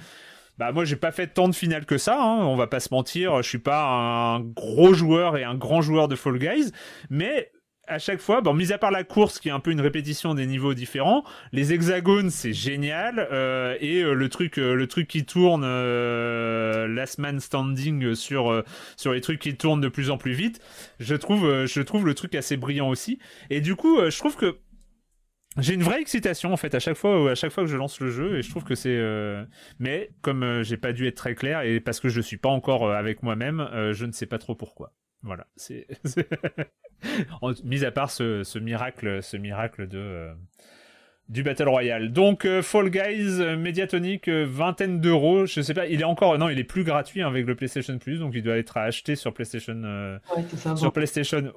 Bah 0.58 0.72
moi 0.72 0.86
j'ai 0.86 0.96
pas 0.96 1.12
fait 1.12 1.28
tant 1.28 1.50
de 1.50 1.56
finales 1.56 1.86
que 1.86 1.98
ça, 1.98 2.22
hein, 2.22 2.38
on 2.46 2.56
va 2.56 2.68
pas 2.68 2.80
se 2.80 2.90
mentir, 2.94 3.42
je 3.42 3.50
suis 3.50 3.58
pas 3.58 3.84
un 3.88 4.42
gros 4.42 4.94
joueur 4.94 5.36
et 5.38 5.44
un 5.44 5.56
grand 5.56 5.82
joueur 5.82 6.08
de 6.08 6.16
Fall 6.16 6.38
Guys, 6.38 6.72
mais 7.10 7.50
à 7.88 8.00
chaque 8.00 8.20
fois, 8.20 8.42
bon, 8.42 8.54
mis 8.54 8.72
à 8.72 8.78
part 8.78 8.92
la 8.92 9.04
course 9.04 9.40
qui 9.40 9.50
est 9.50 9.52
un 9.52 9.60
peu 9.60 9.72
une 9.72 9.82
répétition 9.82 10.34
des 10.34 10.46
niveaux 10.46 10.74
différents, 10.74 11.24
les 11.52 11.74
hexagones 11.74 12.30
c'est 12.30 12.54
génial 12.54 13.28
euh, 13.32 13.76
et 13.80 14.02
euh, 14.02 14.14
le 14.14 14.30
truc, 14.30 14.58
euh, 14.58 14.76
le 14.76 14.88
truc 14.88 15.08
qui 15.08 15.26
tourne, 15.26 15.64
last 15.64 17.18
man 17.18 17.40
standing 17.40 18.16
sur 18.16 18.64
sur 18.98 19.14
les 19.14 19.22
trucs 19.22 19.40
qui 19.40 19.56
tournent 19.56 19.82
de 19.82 19.90
plus 19.90 20.10
en 20.10 20.18
plus 20.18 20.34
vite, 20.34 20.62
je 21.00 21.16
trouve, 21.16 21.66
je 21.66 21.82
trouve 21.82 22.06
le 22.06 22.14
truc 22.14 22.36
assez 22.36 22.58
brillant 22.58 22.90
aussi. 22.90 23.20
Et 23.50 23.62
du 23.62 23.76
coup, 23.76 24.00
je 24.10 24.18
trouve 24.18 24.36
que 24.36 24.58
j'ai 25.58 25.74
une 25.74 25.84
vraie 25.84 26.00
excitation 26.02 26.54
en 26.54 26.58
fait 26.58 26.74
à 26.76 26.80
chaque 26.80 26.98
fois, 26.98 27.32
à 27.32 27.36
chaque 27.36 27.52
fois 27.52 27.64
que 27.64 27.70
je 27.70 27.78
lance 27.78 28.00
le 28.00 28.10
jeu 28.10 28.38
et 28.38 28.42
je 28.42 28.50
trouve 28.50 28.64
que 28.64 28.76
c'est. 28.76 29.00
Mais 29.80 30.12
comme 30.22 30.64
j'ai 30.64 30.78
pas 30.78 30.94
dû 30.94 31.08
être 31.08 31.16
très 31.16 31.36
clair 31.36 31.62
et 31.62 31.80
parce 31.80 32.00
que 32.00 32.10
je 32.10 32.22
suis 32.22 32.38
pas 32.38 32.50
encore 32.50 32.92
avec 32.92 33.24
moi-même, 33.24 33.68
je 33.92 34.06
ne 34.06 34.12
sais 34.12 34.28
pas 34.28 34.38
trop 34.38 34.56
pourquoi. 34.56 34.94
Voilà, 35.24 35.46
c'est. 35.56 35.88
Mis 37.64 37.84
à 37.86 37.92
part 37.92 38.12
ce, 38.12 38.44
ce 38.44 38.60
miracle, 38.60 39.22
ce 39.24 39.38
miracle 39.38 39.88
de. 39.88 39.98
euh, 39.98 40.34
Du 41.30 41.44
Battle 41.44 41.68
Royale. 41.70 42.12
Donc 42.12 42.46
euh, 42.46 42.62
Fall 42.62 42.90
Guys, 42.90 43.40
euh, 43.40 43.56
Mediatonic, 43.58 44.28
euh, 44.28 44.46
vingtaine 44.50 45.00
d'euros. 45.00 45.46
Je 45.46 45.62
sais 45.62 45.74
pas, 45.74 45.88
il 45.88 46.02
est 46.02 46.04
encore. 46.06 46.38
Non, 46.38 46.50
il 46.50 46.60
est 46.60 46.64
plus 46.66 46.84
gratuit 46.84 47.22
hein, 47.22 47.28
avec 47.28 47.46
le 47.46 47.56
PlayStation 47.56 47.98
Plus, 47.98 48.20
donc 48.20 48.34
il 48.36 48.44
doit 48.44 48.58
être 48.58 48.78
à 48.78 48.84
acheter 48.84 49.16
sur 49.16 49.34
PlayStation. 49.34 49.82
euh, 49.86 50.18
Ouais, 50.36 50.44
c'est 50.50 50.58
ça. 50.58 50.76
sur. 50.76 50.92
PlayStation 50.92 51.54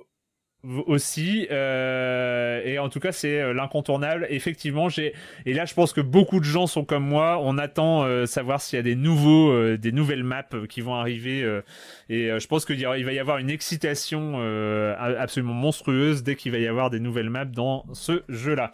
aussi 0.87 1.47
euh, 1.51 2.63
et 2.65 2.79
en 2.79 2.89
tout 2.89 3.01
cas 3.01 3.13
c'est 3.13 3.41
euh, 3.41 3.53
l'incontournable 3.53 4.27
effectivement 4.31 4.89
j'ai 4.89 5.13
et 5.47 5.53
là 5.53 5.65
je 5.65 5.75
pense 5.75 5.93
que 5.93 6.01
beaucoup 6.01 6.41
de 6.41 6.45
gens 6.45 6.67
sont 6.67 6.85
comme 6.85 7.05
moi 7.05 7.39
on 7.43 7.59
attend 7.59 8.05
euh, 8.05 8.27
savoir 8.27 8.61
s'il 8.61 8.77
y 8.77 8.81
a 8.81 8.83
des 8.83 8.97
nouveaux 8.97 9.51
euh, 9.51 9.77
des 9.77 9.93
nouvelles 9.93 10.25
maps 10.25 10.43
euh, 10.55 10.67
qui 10.67 10.81
vont 10.81 10.95
arriver 10.95 11.43
euh, 11.43 11.63
et 12.09 12.31
je 12.39 12.47
pense 12.47 12.65
qu'il 12.65 12.83
va 12.85 12.99
y 12.99 13.19
avoir 13.19 13.39
une 13.39 13.51
excitation 13.51 14.35
absolument 14.99 15.55
monstrueuse 15.55 16.23
dès 16.23 16.37
qu'il 16.37 16.53
va 16.53 16.59
y 16.59 16.67
avoir 16.67 16.91
des 16.91 17.01
nouvelles 17.01 17.31
maps 17.31 17.45
dans 17.45 17.85
ce 17.93 18.23
jeu 18.29 18.55
là 18.55 18.73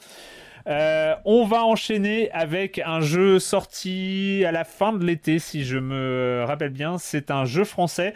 euh, 0.67 1.15
on 1.25 1.45
va 1.47 1.65
enchaîner 1.65 2.31
avec 2.33 2.81
un 2.85 3.01
jeu 3.01 3.39
sorti 3.39 4.45
à 4.47 4.53
la 4.53 4.65
fin 4.65 4.93
de 4.93 5.05
l'été, 5.05 5.39
si 5.39 5.65
je 5.65 5.79
me 5.79 6.45
rappelle 6.47 6.71
bien. 6.71 6.99
C'est 6.99 7.31
un 7.31 7.45
jeu 7.45 7.65
français. 7.65 8.15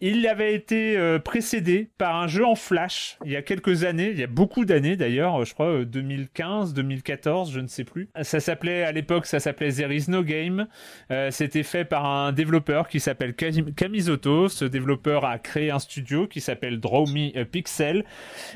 Il 0.00 0.26
avait 0.26 0.54
été 0.54 0.96
euh, 0.96 1.18
précédé 1.18 1.90
par 1.98 2.16
un 2.16 2.26
jeu 2.26 2.44
en 2.44 2.54
flash 2.54 3.18
il 3.24 3.32
y 3.32 3.36
a 3.36 3.42
quelques 3.42 3.84
années, 3.84 4.10
il 4.10 4.18
y 4.18 4.22
a 4.22 4.26
beaucoup 4.26 4.64
d'années 4.64 4.96
d'ailleurs, 4.96 5.44
je 5.44 5.52
crois 5.52 5.66
euh, 5.66 5.84
2015, 5.84 6.74
2014, 6.74 7.52
je 7.52 7.60
ne 7.60 7.66
sais 7.66 7.84
plus. 7.84 8.08
Ça 8.22 8.40
s'appelait 8.40 8.82
à 8.82 8.92
l'époque, 8.92 9.26
ça 9.26 9.40
s'appelait 9.40 9.72
There 9.72 9.94
Is 9.94 10.06
No 10.08 10.22
Game. 10.22 10.66
Euh, 11.10 11.30
C'était 11.30 11.62
fait 11.62 11.84
par 11.84 12.06
un 12.06 12.32
développeur 12.32 12.88
qui 12.88 13.00
s'appelle 13.00 13.34
Kamizoto. 13.34 14.48
Ce 14.48 14.64
développeur 14.64 15.24
a 15.24 15.38
créé 15.38 15.70
un 15.70 15.78
studio 15.78 16.26
qui 16.26 16.40
s'appelle 16.40 16.80
Draw 16.80 17.06
Me 17.06 17.44
Pixel 17.44 18.04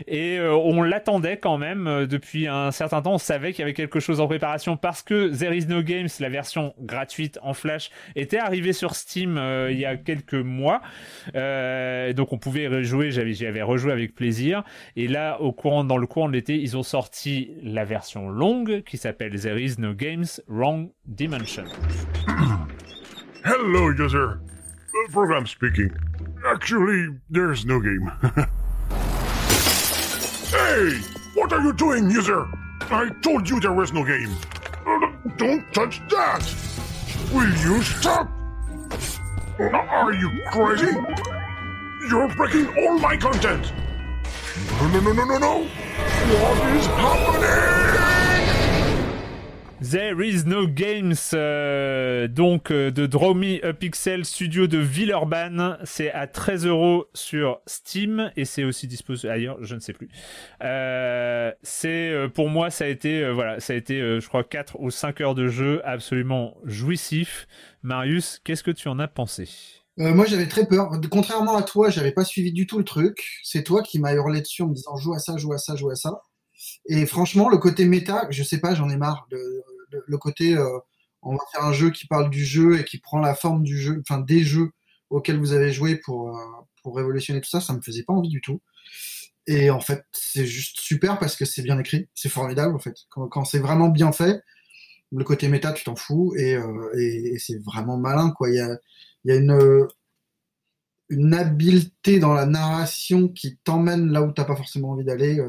et 0.06 0.38
euh, 0.38 0.54
on 0.54 0.82
l'attendait 0.82 1.36
quand 1.36 1.58
même 1.58 1.86
euh, 1.86 2.06
depuis 2.06 2.46
un 2.46 2.70
certain 2.70 3.02
temps. 3.02 3.14
On 3.14 3.18
savait 3.18 3.52
qu'il 3.52 3.60
y 3.60 3.62
avait 3.64 3.74
quelque 3.74 4.00
chose 4.00 4.20
en 4.20 4.26
préparation 4.26 4.76
parce 4.76 5.02
que 5.02 5.36
There 5.36 5.56
Is 5.56 5.66
No 5.66 5.82
Games, 5.82 6.08
la 6.20 6.28
version 6.28 6.74
gratuite 6.80 7.38
en 7.42 7.54
flash, 7.54 7.90
était 8.16 8.38
arrivée 8.38 8.72
sur 8.72 8.94
Steam 8.94 9.36
euh, 9.38 9.70
il 9.70 9.78
y 9.78 9.84
a 9.84 9.96
quelques 9.96 10.34
mois. 10.34 10.80
Euh, 11.34 12.12
donc 12.12 12.32
on 12.32 12.38
pouvait 12.38 12.68
rejouer, 12.68 13.10
j'avais, 13.10 13.62
rejoué 13.62 13.92
avec 13.92 14.14
plaisir. 14.14 14.62
Et 14.96 15.08
là, 15.08 15.40
au 15.40 15.52
courant, 15.52 15.84
dans 15.84 15.96
le 15.96 16.06
courant 16.06 16.28
de 16.28 16.34
l'été, 16.34 16.56
ils 16.56 16.76
ont 16.76 16.82
sorti 16.82 17.52
la 17.62 17.84
version 17.84 18.28
longue 18.28 18.82
qui 18.84 18.96
s'appelle 18.96 19.38
There 19.40 19.60
Is 19.62 19.76
No 19.78 19.94
Games 19.94 20.26
Wrong 20.48 20.90
Dimension. 21.06 21.64
Hello, 23.44 23.90
user. 23.92 24.38
Uh, 24.94 25.10
program 25.10 25.46
speaking. 25.46 25.90
Actually, 26.46 27.08
there's 27.30 27.66
no 27.66 27.80
game. 27.80 28.10
hey! 30.50 31.00
What 31.34 31.52
are 31.52 31.60
you 31.60 31.72
doing, 31.72 32.10
user? 32.10 32.46
I 32.90 33.10
told 33.22 33.48
you 33.48 33.60
there 33.60 33.72
was 33.72 33.92
no 33.92 34.04
game. 34.04 34.30
Uh, 34.86 35.00
Don't 35.36 35.64
touch 35.72 36.00
that! 36.10 36.42
Will 37.32 37.52
you 37.64 37.82
stop? 37.82 38.28
Are 39.56 40.12
you 40.12 40.42
crazy? 40.48 40.96
You're 42.08 42.28
breaking 42.34 42.66
all 42.76 42.98
my 42.98 43.16
content! 43.16 43.72
No, 44.80 44.88
no, 44.88 45.00
no, 45.00 45.12
no, 45.12 45.24
no, 45.24 45.38
no! 45.38 45.58
What 45.62 46.74
is 46.74 46.86
happening? 46.86 47.83
There 49.90 50.26
is 50.26 50.46
no 50.46 50.66
games, 50.66 51.12
euh, 51.34 52.26
donc 52.26 52.70
euh, 52.70 52.90
de 52.90 53.06
Draw 53.06 53.34
Me 53.34 53.62
a 53.62 53.74
Pixel 53.74 54.24
Studio 54.24 54.66
de 54.66 54.78
Villeurbanne. 54.78 55.76
C'est 55.84 56.10
à 56.10 56.26
13 56.26 56.64
euros 56.64 57.04
sur 57.12 57.60
Steam 57.66 58.32
et 58.34 58.46
c'est 58.46 58.64
aussi 58.64 58.86
disposé 58.86 59.28
ailleurs, 59.28 59.58
je 59.60 59.74
ne 59.74 59.80
sais 59.80 59.92
plus. 59.92 60.08
Euh, 60.62 61.52
c'est 61.62 62.14
pour 62.32 62.48
moi, 62.48 62.70
ça 62.70 62.86
a 62.86 62.88
été, 62.88 63.30
voilà, 63.30 63.60
ça 63.60 63.74
a 63.74 63.76
été, 63.76 63.98
je 63.98 64.26
crois, 64.26 64.42
4 64.42 64.80
ou 64.80 64.90
5 64.90 65.20
heures 65.20 65.34
de 65.34 65.48
jeu 65.48 65.82
absolument 65.84 66.56
jouissif. 66.64 67.46
Marius, 67.82 68.40
qu'est-ce 68.42 68.62
que 68.62 68.70
tu 68.70 68.88
en 68.88 68.98
as 68.98 69.08
pensé? 69.08 69.50
Moi, 69.98 70.24
j'avais 70.24 70.48
très 70.48 70.66
peur. 70.66 70.92
Contrairement 71.10 71.56
à 71.56 71.62
toi, 71.62 71.90
j'avais 71.90 72.12
pas 72.12 72.24
suivi 72.24 72.52
du 72.52 72.66
tout 72.66 72.78
le 72.78 72.84
truc. 72.84 73.38
C'est 73.42 73.64
toi 73.64 73.82
qui 73.82 73.98
m'as 73.98 74.14
hurlé 74.14 74.40
dessus 74.40 74.62
en 74.62 74.68
me 74.68 74.74
disant 74.74 74.96
joue 74.96 75.12
à 75.12 75.18
ça, 75.18 75.36
joue 75.36 75.52
à 75.52 75.58
ça, 75.58 75.76
joue 75.76 75.90
à 75.90 75.94
ça. 75.94 76.22
Et 76.86 77.04
franchement, 77.04 77.48
le 77.50 77.58
côté 77.58 77.84
méta, 77.84 78.26
je 78.30 78.42
sais 78.42 78.60
pas, 78.60 78.74
j'en 78.74 78.88
ai 78.88 78.96
marre. 78.96 79.28
Le- 80.06 80.18
côté, 80.18 80.56
euh, 80.56 80.78
on 81.22 81.32
va 81.32 81.42
faire 81.52 81.64
un 81.64 81.72
jeu 81.72 81.90
qui 81.90 82.06
parle 82.06 82.30
du 82.30 82.44
jeu 82.44 82.78
et 82.80 82.84
qui 82.84 82.98
prend 82.98 83.20
la 83.20 83.34
forme 83.34 83.62
du 83.64 83.78
jeu, 83.80 84.00
enfin 84.00 84.20
des 84.20 84.40
jeux 84.44 84.70
auxquels 85.10 85.38
vous 85.38 85.52
avez 85.52 85.72
joué 85.72 85.96
pour, 85.96 86.36
euh, 86.36 86.40
pour 86.82 86.96
révolutionner 86.96 87.40
tout 87.40 87.48
ça, 87.50 87.60
ça 87.60 87.72
me 87.74 87.80
faisait 87.82 88.04
pas 88.04 88.12
envie 88.12 88.28
du 88.28 88.40
tout. 88.40 88.60
Et 89.46 89.70
en 89.70 89.80
fait, 89.80 90.04
c'est 90.12 90.46
juste 90.46 90.80
super 90.80 91.18
parce 91.18 91.36
que 91.36 91.44
c'est 91.44 91.62
bien 91.62 91.78
écrit, 91.78 92.08
c'est 92.14 92.28
formidable 92.30 92.74
en 92.74 92.78
fait. 92.78 92.96
Quand, 93.10 93.44
c'est 93.44 93.58
vraiment 93.58 93.88
bien 93.88 94.12
fait, 94.12 94.42
le 95.12 95.24
côté 95.24 95.48
méta, 95.48 95.72
tu 95.72 95.84
t'en 95.84 95.96
fous 95.96 96.34
et, 96.38 96.56
euh, 96.56 96.90
et, 96.98 97.38
c'est 97.38 97.62
vraiment 97.64 97.98
malin 97.98 98.32
quoi. 98.32 98.50
Il 98.50 98.56
y 98.56 98.60
a, 98.60 98.78
y 99.26 99.32
a 99.32 99.36
une, 99.36 99.86
une 101.08 101.34
habileté 101.34 102.18
dans 102.18 102.34
la 102.34 102.46
narration 102.46 103.28
qui 103.28 103.58
t'emmène 103.64 104.10
là 104.10 104.22
où 104.22 104.32
t'as 104.32 104.44
pas 104.44 104.56
forcément 104.56 104.90
envie 104.90 105.04
d'aller 105.04 105.40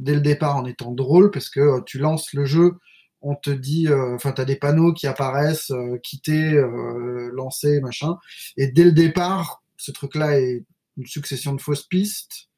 dès 0.00 0.14
le 0.14 0.20
départ 0.20 0.56
en 0.56 0.66
étant 0.66 0.92
drôle 0.92 1.30
parce 1.30 1.48
que 1.48 1.82
tu 1.84 1.98
lances 1.98 2.32
le 2.32 2.44
jeu, 2.44 2.74
on 3.22 3.34
te 3.36 3.50
dit, 3.50 3.88
euh, 3.88 4.14
enfin 4.14 4.32
t'as 4.32 4.44
des 4.44 4.56
panneaux 4.56 4.92
qui 4.92 5.06
apparaissent, 5.06 5.70
euh, 5.70 5.98
quitter, 6.02 6.54
euh, 6.54 7.30
lancer, 7.32 7.80
machin, 7.80 8.16
et 8.56 8.68
dès 8.68 8.84
le 8.84 8.92
départ, 8.92 9.62
ce 9.76 9.90
truc-là 9.90 10.38
est 10.40 10.64
une 10.96 11.06
succession 11.06 11.54
de 11.54 11.60
fausses 11.60 11.86
pistes. 11.86 12.48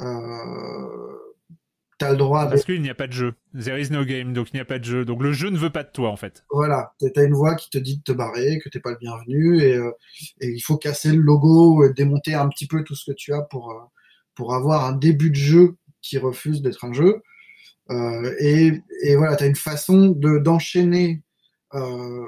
Euh, 0.00 0.06
t'as 1.98 2.10
le 2.10 2.16
droit 2.16 2.46
de 2.46 2.50
Parce 2.50 2.64
qu'il 2.64 2.82
n'y 2.82 2.90
a 2.90 2.94
pas 2.94 3.06
de 3.06 3.12
jeu. 3.12 3.34
There 3.54 3.80
is 3.80 3.90
no 3.90 4.04
game, 4.04 4.32
donc 4.32 4.48
il 4.52 4.56
n'y 4.56 4.60
a 4.60 4.64
pas 4.64 4.78
de 4.78 4.84
jeu. 4.84 5.04
Donc 5.04 5.22
le 5.22 5.32
jeu 5.32 5.50
ne 5.50 5.58
veut 5.58 5.70
pas 5.70 5.84
de 5.84 5.90
toi 5.90 6.10
en 6.10 6.16
fait. 6.16 6.44
Voilà, 6.50 6.92
t'as 7.14 7.24
une 7.24 7.34
voix 7.34 7.54
qui 7.54 7.70
te 7.70 7.78
dit 7.78 7.98
de 7.98 8.02
te 8.02 8.12
barrer, 8.12 8.58
que 8.58 8.68
t'es 8.68 8.80
pas 8.80 8.90
le 8.90 8.98
bienvenu, 8.98 9.60
et, 9.60 9.76
euh, 9.76 9.90
et 10.40 10.48
il 10.48 10.60
faut 10.60 10.76
casser 10.76 11.12
le 11.12 11.22
logo, 11.22 11.84
et 11.84 11.92
démonter 11.92 12.34
un 12.34 12.48
petit 12.48 12.66
peu 12.66 12.82
tout 12.84 12.94
ce 12.94 13.10
que 13.10 13.16
tu 13.16 13.32
as 13.32 13.42
pour, 13.42 13.70
euh, 13.70 13.84
pour 14.34 14.54
avoir 14.54 14.84
un 14.84 14.92
début 14.92 15.30
de 15.30 15.36
jeu 15.36 15.76
qui 16.00 16.18
refuse 16.18 16.62
d'être 16.62 16.84
un 16.84 16.92
jeu. 16.92 17.22
Euh, 17.92 18.34
et, 18.40 18.82
et 19.02 19.16
voilà, 19.16 19.36
t'as 19.36 19.46
une 19.46 19.56
façon 19.56 20.08
de 20.08 20.38
d'enchaîner 20.38 21.22
euh, 21.74 22.26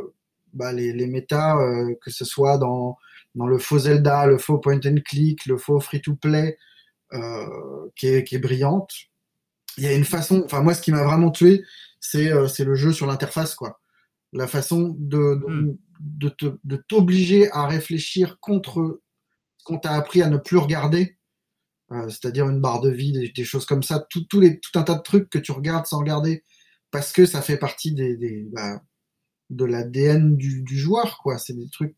bah, 0.52 0.72
les, 0.72 0.92
les 0.92 1.06
méta, 1.06 1.56
euh, 1.58 1.94
que 2.02 2.10
ce 2.10 2.24
soit 2.24 2.58
dans, 2.58 2.96
dans 3.34 3.46
le 3.46 3.58
faux 3.58 3.78
Zelda, 3.78 4.26
le 4.26 4.38
faux 4.38 4.58
point 4.58 4.80
and 4.84 4.98
click, 5.04 5.46
le 5.46 5.56
faux 5.56 5.80
free-to-play, 5.80 6.56
euh, 7.14 7.46
qui, 7.96 8.08
est, 8.08 8.24
qui 8.24 8.34
est 8.36 8.38
brillante. 8.48 8.92
Il 9.78 9.84
y 9.84 9.86
a 9.88 9.92
une 9.94 10.04
façon, 10.04 10.42
enfin 10.44 10.60
moi 10.62 10.74
ce 10.74 10.82
qui 10.82 10.92
m'a 10.92 11.02
vraiment 11.04 11.30
tué, 11.30 11.64
c'est 12.00 12.30
euh, 12.30 12.46
le 12.64 12.74
jeu 12.74 12.92
sur 12.92 13.06
l'interface 13.06 13.54
quoi. 13.54 13.80
La 14.32 14.46
façon 14.46 14.94
de 14.98 15.36
de, 15.36 15.46
Mm. 15.48 15.76
de 16.00 16.28
te- 16.28 16.58
de 16.64 16.76
t'obliger 16.76 17.50
à 17.52 17.66
réfléchir 17.66 18.38
contre 18.40 19.00
ce 19.58 19.64
qu'on 19.64 19.78
t'a 19.78 19.92
appris 19.92 20.22
à 20.22 20.28
ne 20.28 20.36
plus 20.38 20.58
regarder, 20.58 21.16
euh, 21.94 22.08
c'est-à-dire 22.08 22.48
une 22.48 22.60
barre 22.60 22.80
de 22.80 22.90
vie, 22.90 23.12
des, 23.12 23.28
des 23.28 23.44
choses 23.44 23.66
comme 23.66 23.82
ça, 23.82 24.06
tout, 24.10 24.24
tout, 24.24 24.40
les, 24.40 24.60
tout 24.60 24.78
un 24.78 24.82
tas 24.82 24.94
de 24.94 25.02
trucs 25.02 25.30
que 25.30 25.38
tu 25.38 25.52
regardes 25.52 25.86
sans 25.86 25.98
regarder, 26.00 26.44
parce 26.90 27.12
que 27.12 27.26
ça 27.26 27.42
fait 27.42 27.56
partie 27.58 27.92
des, 27.92 28.16
des 28.16 28.46
bah, 28.52 28.80
de 29.50 29.64
l'ADN 29.64 30.36
du, 30.36 30.62
du 30.62 30.78
joueur 30.78 31.18
quoi. 31.22 31.38
C'est 31.38 31.54
des 31.54 31.68
trucs 31.70 31.96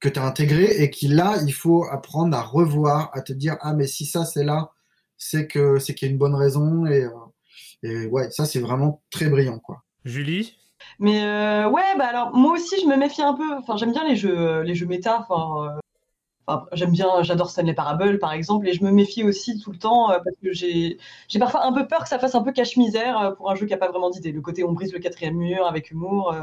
que 0.00 0.08
tu 0.08 0.18
as 0.18 0.24
intégrés 0.24 0.82
et 0.82 0.90
qui 0.90 1.08
là 1.08 1.36
il 1.44 1.52
faut 1.52 1.84
apprendre 1.84 2.36
à 2.36 2.42
revoir, 2.42 3.10
à 3.14 3.22
te 3.22 3.32
dire 3.32 3.56
ah 3.60 3.74
mais 3.74 3.86
si 3.86 4.06
ça 4.06 4.24
c'est 4.24 4.44
là, 4.44 4.72
c'est 5.16 5.46
que 5.46 5.78
c'est 5.78 5.94
qu'il 5.94 6.08
y 6.08 6.10
a 6.10 6.12
une 6.12 6.18
bonne 6.18 6.34
raison 6.34 6.86
et, 6.86 7.04
euh, 7.04 7.10
et 7.82 8.06
ouais 8.06 8.30
ça 8.30 8.44
c'est 8.44 8.60
vraiment 8.60 9.02
très 9.10 9.28
brillant 9.28 9.58
quoi. 9.58 9.82
Julie? 10.04 10.56
Mais 10.98 11.22
euh, 11.22 11.68
ouais, 11.68 11.96
bah 11.96 12.06
alors 12.06 12.34
moi 12.34 12.52
aussi 12.54 12.80
je 12.80 12.86
me 12.86 12.96
méfie 12.96 13.22
un 13.22 13.34
peu. 13.34 13.56
Enfin, 13.56 13.76
j'aime 13.76 13.92
bien 13.92 14.06
les 14.06 14.16
jeux, 14.16 14.62
les 14.62 14.74
jeux 14.74 14.86
méta. 14.86 15.26
Enfin, 15.28 15.66
euh, 15.66 15.78
enfin, 16.48 16.66
j'aime 16.72 16.92
bien, 16.92 17.22
j'adore 17.22 17.50
Stanley 17.50 17.74
Parable 17.74 18.18
par 18.18 18.32
exemple, 18.32 18.66
et 18.68 18.72
je 18.72 18.82
me 18.84 18.90
méfie 18.90 19.22
aussi 19.24 19.58
tout 19.60 19.70
le 19.72 19.78
temps 19.78 20.10
euh, 20.10 20.18
parce 20.24 20.36
que 20.42 20.52
j'ai, 20.52 20.98
parfois 21.38 21.64
un 21.66 21.72
peu 21.72 21.86
peur 21.86 22.02
que 22.02 22.08
ça 22.08 22.18
fasse 22.18 22.34
un 22.34 22.42
peu 22.42 22.52
cache-misère 22.52 23.18
euh, 23.20 23.30
pour 23.32 23.50
un 23.50 23.54
jeu 23.54 23.66
qui 23.66 23.74
a 23.74 23.76
pas 23.78 23.88
vraiment 23.90 24.10
d'idée. 24.10 24.32
Le 24.32 24.40
côté 24.40 24.64
on 24.64 24.72
brise 24.72 24.92
le 24.92 24.98
quatrième 25.00 25.36
mur 25.36 25.66
avec 25.66 25.90
humour. 25.90 26.32
euh, 26.32 26.42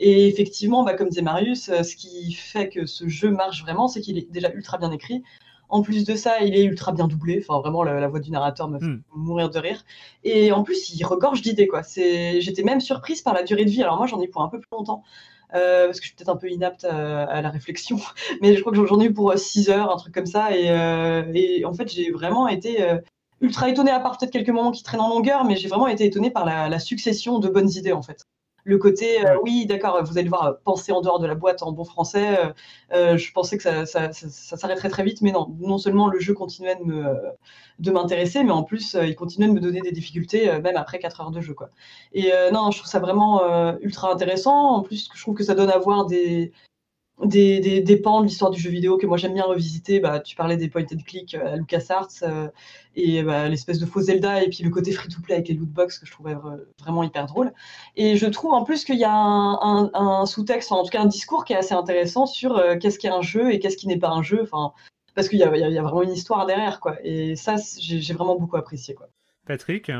et 0.00 0.26
effectivement, 0.28 0.84
bah, 0.84 0.94
comme 0.94 1.08
disait 1.10 1.22
Marius, 1.22 1.66
ce 1.66 1.96
qui 1.96 2.32
fait 2.32 2.68
que 2.68 2.86
ce 2.86 3.08
jeu 3.08 3.30
marche 3.30 3.62
vraiment, 3.62 3.88
c'est 3.88 4.00
qu'il 4.00 4.18
est 4.18 4.30
déjà 4.32 4.50
ultra 4.52 4.78
bien 4.78 4.90
écrit. 4.90 5.22
En 5.68 5.82
plus 5.82 6.04
de 6.04 6.14
ça, 6.16 6.40
il 6.42 6.54
est 6.56 6.64
ultra 6.64 6.92
bien 6.92 7.08
doublé. 7.08 7.42
Enfin, 7.46 7.60
vraiment, 7.60 7.82
la, 7.82 7.98
la 8.00 8.08
voix 8.08 8.20
du 8.20 8.30
narrateur 8.30 8.68
me 8.68 8.78
fait 8.80 8.86
Hmm. 8.86 9.02
mourir 9.14 9.48
de 9.50 9.58
rire. 9.58 9.84
Et 10.24 10.52
en 10.52 10.64
plus, 10.64 10.90
il 10.94 11.04
regorge 11.04 11.40
d'idées, 11.42 11.66
quoi. 11.66 11.82
J'étais 11.94 12.62
même 12.62 12.80
surprise 12.80 13.22
par 13.22 13.32
la 13.34 13.42
durée 13.42 13.64
de 13.64 13.70
vie. 13.70 13.82
Alors 13.82 13.96
moi, 13.96 14.06
j'en 14.06 14.20
ai 14.20 14.28
pour 14.28 14.42
un 14.42 14.48
peu 14.48 14.58
plus 14.60 14.68
longtemps. 14.72 15.02
Euh, 15.54 15.86
parce 15.86 15.98
que 15.98 16.04
je 16.04 16.08
suis 16.08 16.16
peut-être 16.16 16.28
un 16.28 16.36
peu 16.36 16.50
inapte 16.50 16.84
à, 16.84 17.40
la 17.42 17.50
réflexion, 17.50 17.98
mais 18.42 18.54
je 18.56 18.60
crois 18.60 18.72
que 18.72 18.86
j'en 18.86 19.00
ai 19.00 19.06
eu 19.06 19.12
pour 19.12 19.32
6 19.36 19.70
heures, 19.70 19.92
un 19.92 19.96
truc 19.96 20.14
comme 20.14 20.26
ça, 20.26 20.56
et, 20.56 20.70
euh, 20.70 21.66
en 21.66 21.74
fait 21.74 21.90
j'ai 21.90 22.10
vraiment 22.10 22.48
été 22.48 22.82
euh, 22.82 22.98
ultra 23.40 23.68
étonnée, 23.68 23.90
à 23.90 24.00
part 24.00 24.18
peut-être 24.18 24.32
quelques 24.32 24.50
moments 24.50 24.72
qui 24.72 24.82
traînent 24.82 25.00
en 25.00 25.08
longueur, 25.08 25.44
mais 25.44 25.56
j'ai 25.56 25.68
vraiment 25.68 25.88
été 25.88 26.04
étonnée 26.04 26.30
par 26.30 26.44
la, 26.44 26.68
la 26.68 26.78
succession 26.78 27.38
de 27.38 27.48
bonnes 27.48 27.70
idées 27.70 27.92
en 27.92 28.02
fait. 28.02 28.24
Le 28.64 28.78
côté, 28.78 29.26
euh, 29.26 29.36
oui, 29.42 29.66
d'accord, 29.66 30.02
vous 30.04 30.18
allez 30.18 30.30
euh, 30.32 30.52
penser 30.64 30.92
en 30.92 31.00
dehors 31.00 31.18
de 31.18 31.26
la 31.26 31.34
boîte 31.34 31.62
en 31.64 31.72
bon 31.72 31.84
français. 31.84 32.38
euh, 32.38 32.52
euh, 32.92 33.16
je 33.16 33.32
pensais 33.32 33.56
que 33.56 33.62
ça, 33.62 33.86
ça, 33.86 34.12
ça, 34.12 34.28
ça 34.28 34.56
s'arrêterait 34.56 34.88
très 34.88 35.02
vite, 35.02 35.20
mais 35.20 35.32
non. 35.32 35.48
Non 35.58 35.78
seulement 35.78 36.06
le 36.08 36.20
jeu 36.20 36.32
continuait 36.32 36.76
de 36.76 36.84
me, 36.84 37.04
de 37.80 37.90
m'intéresser, 37.90 38.44
mais 38.44 38.52
en 38.52 38.62
plus, 38.62 38.96
il 39.02 39.16
continuait 39.16 39.48
de 39.48 39.52
me 39.54 39.60
donner 39.60 39.80
des 39.80 39.90
difficultés, 39.92 40.46
même 40.60 40.76
après 40.76 41.00
4 41.00 41.20
heures 41.20 41.30
de 41.32 41.40
jeu, 41.40 41.54
quoi. 41.54 41.70
Et 42.12 42.30
non, 42.52 42.70
je 42.70 42.78
trouve 42.78 42.90
ça 42.90 43.00
vraiment 43.00 43.42
ultra 43.80 44.12
intéressant. 44.12 44.76
En 44.76 44.82
plus, 44.82 45.08
je 45.14 45.20
trouve 45.20 45.34
que 45.34 45.44
ça 45.44 45.54
donne 45.54 45.70
à 45.70 45.78
voir 45.78 46.06
des, 46.06 46.52
des, 47.24 47.60
des, 47.60 47.80
des 47.80 47.96
pans 47.96 48.20
de 48.20 48.26
l'histoire 48.26 48.50
du 48.50 48.60
jeu 48.60 48.70
vidéo 48.70 48.96
que 48.98 49.06
moi 49.06 49.16
j'aime 49.16 49.34
bien 49.34 49.44
revisiter. 49.44 50.00
Bah, 50.00 50.20
tu 50.20 50.34
parlais 50.34 50.56
des 50.56 50.68
point 50.68 50.82
and 50.82 51.02
click 51.06 51.34
euh, 51.34 51.52
à 51.52 51.56
LucasArts 51.56 52.08
euh, 52.22 52.48
et 52.96 53.22
bah, 53.22 53.48
l'espèce 53.48 53.78
de 53.78 53.86
faux 53.86 54.00
Zelda 54.00 54.42
et 54.42 54.48
puis 54.48 54.64
le 54.64 54.70
côté 54.70 54.92
free-to-play 54.92 55.34
avec 55.34 55.48
les 55.48 55.54
lootbox 55.54 55.98
que 55.98 56.06
je 56.06 56.10
trouvais 56.10 56.34
vra- 56.34 56.58
vraiment 56.80 57.02
hyper 57.04 57.26
drôle. 57.26 57.52
Et 57.96 58.16
je 58.16 58.26
trouve 58.26 58.52
en 58.54 58.64
plus 58.64 58.84
qu'il 58.84 58.98
y 58.98 59.04
a 59.04 59.12
un, 59.14 60.26
sous-texte, 60.26 60.72
en 60.72 60.82
tout 60.82 60.90
cas 60.90 61.00
un 61.02 61.06
discours 61.06 61.44
qui 61.44 61.52
est 61.52 61.56
assez 61.56 61.74
intéressant 61.74 62.26
sur 62.26 62.56
euh, 62.56 62.76
qu'est-ce 62.76 62.98
qu'est 62.98 63.08
un 63.08 63.22
jeu 63.22 63.52
et 63.52 63.60
qu'est-ce 63.60 63.76
qui 63.76 63.86
n'est 63.86 63.98
pas 63.98 64.10
un 64.10 64.22
jeu. 64.22 64.40
Enfin, 64.42 64.72
parce 65.14 65.28
qu'il 65.28 65.38
y 65.38 65.42
y 65.42 65.44
a- 65.44 65.82
vraiment 65.82 66.02
une 66.02 66.12
histoire 66.12 66.46
derrière, 66.46 66.80
quoi. 66.80 66.96
Et 67.04 67.36
ça, 67.36 67.56
j'ai 67.78 68.00
j'ai 68.00 68.14
vraiment 68.14 68.36
beaucoup 68.36 68.56
apprécié, 68.56 68.94
quoi. 68.94 69.08
Patrick 69.46 69.90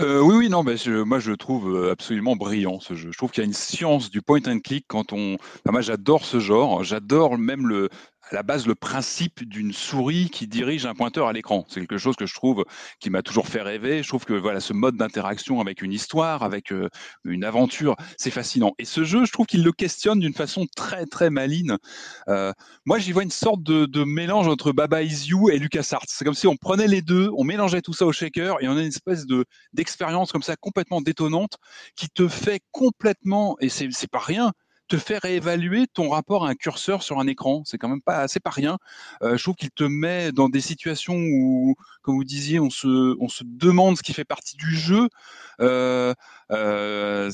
Euh, 0.00 0.20
oui, 0.20 0.34
oui, 0.36 0.48
non, 0.48 0.62
mais 0.62 0.76
moi 1.04 1.18
je 1.18 1.30
le 1.30 1.36
trouve 1.36 1.74
euh, 1.74 1.92
absolument 1.92 2.36
brillant 2.36 2.80
ce 2.80 2.94
jeu. 2.94 3.10
Je 3.12 3.18
trouve 3.18 3.30
qu'il 3.30 3.42
y 3.42 3.46
a 3.46 3.46
une 3.46 3.52
science 3.52 4.10
du 4.10 4.22
point 4.22 4.40
and 4.46 4.60
click 4.60 4.84
quand 4.88 5.12
on. 5.12 5.36
Moi 5.66 5.80
j'adore 5.80 6.24
ce 6.24 6.40
genre. 6.40 6.84
J'adore 6.84 7.38
même 7.38 7.66
le, 7.66 7.88
à 8.30 8.34
la 8.34 8.42
base 8.42 8.66
le 8.66 8.74
principe 8.74 9.44
d'une 9.48 9.72
souris 9.72 10.30
qui 10.30 10.46
dirige 10.46 10.86
un 10.86 10.94
pointeur 10.94 11.28
à 11.28 11.32
l'écran. 11.32 11.64
C'est 11.68 11.80
quelque 11.80 11.98
chose 11.98 12.16
que 12.16 12.26
je 12.26 12.34
trouve 12.34 12.64
qui 13.00 13.10
m'a 13.10 13.22
toujours 13.22 13.46
fait 13.46 13.62
rêver. 13.62 14.02
Je 14.02 14.08
trouve 14.08 14.24
que 14.24 14.34
voilà 14.34 14.60
ce 14.60 14.72
mode 14.72 14.96
d'interaction 14.96 15.60
avec 15.60 15.82
une 15.82 15.92
histoire, 15.92 16.42
avec 16.42 16.72
euh, 16.72 16.88
une 17.24 17.44
aventure, 17.44 17.96
c'est 18.16 18.30
fascinant. 18.30 18.74
Et 18.78 18.84
ce 18.84 19.04
jeu, 19.04 19.24
je 19.24 19.32
trouve 19.32 19.46
qu'il 19.46 19.62
le 19.62 19.72
questionne 19.72 20.20
d'une 20.20 20.34
façon 20.34 20.66
très 20.76 21.06
très 21.06 21.30
maligne. 21.30 21.76
Euh, 22.28 22.52
moi, 22.84 22.98
j'y 22.98 23.12
vois 23.12 23.22
une 23.22 23.30
sorte 23.30 23.62
de, 23.62 23.88
mélange 24.04 24.48
entre 24.48 24.72
Baba 24.72 25.02
Is 25.02 25.28
You 25.28 25.50
et 25.50 25.58
LucasArts. 25.58 26.04
C'est 26.06 26.24
comme 26.24 26.34
si 26.34 26.46
on 26.46 26.56
prenait 26.56 26.86
les 26.86 27.02
deux, 27.02 27.30
on 27.36 27.44
mélangeait 27.44 27.82
tout 27.82 27.92
ça 27.92 28.06
au 28.06 28.12
shaker 28.12 28.62
et 28.62 28.68
on 28.68 28.76
a 28.76 28.80
une 28.80 28.86
espèce 28.86 29.26
de 29.26 29.44
d'expérience 29.72 30.32
comme 30.32 30.42
ça 30.42 30.56
complètement 30.56 31.00
détonnante 31.00 31.56
qui 31.96 32.08
te 32.08 32.28
fait 32.28 32.62
complètement, 32.70 33.56
et 33.60 33.68
c'est 33.68 34.10
pas 34.10 34.18
rien, 34.18 34.52
te 34.88 34.96
fait 34.96 35.18
réévaluer 35.18 35.86
ton 35.86 36.08
rapport 36.08 36.46
à 36.46 36.50
un 36.50 36.54
curseur 36.54 37.02
sur 37.02 37.20
un 37.20 37.26
écran. 37.26 37.62
C'est 37.64 37.78
quand 37.78 37.88
même 37.88 38.02
pas, 38.02 38.26
c'est 38.26 38.40
pas 38.40 38.50
rien. 38.50 38.78
Euh, 39.22 39.36
je 39.36 39.42
trouve 39.42 39.54
qu'il 39.54 39.70
te 39.70 39.84
met 39.84 40.32
dans 40.32 40.48
des 40.48 40.60
situations 40.60 41.16
où, 41.16 41.76
comme 42.02 42.16
vous 42.16 42.24
disiez, 42.24 42.58
on 42.58 42.70
se, 42.70 43.16
on 43.20 43.28
se 43.28 43.44
demande 43.44 43.96
ce 43.98 44.02
qui 44.02 44.14
fait 44.14 44.24
partie 44.24 44.56
du 44.56 44.74
jeu. 44.74 45.08
Euh, 45.60 46.14
euh, 46.50 47.30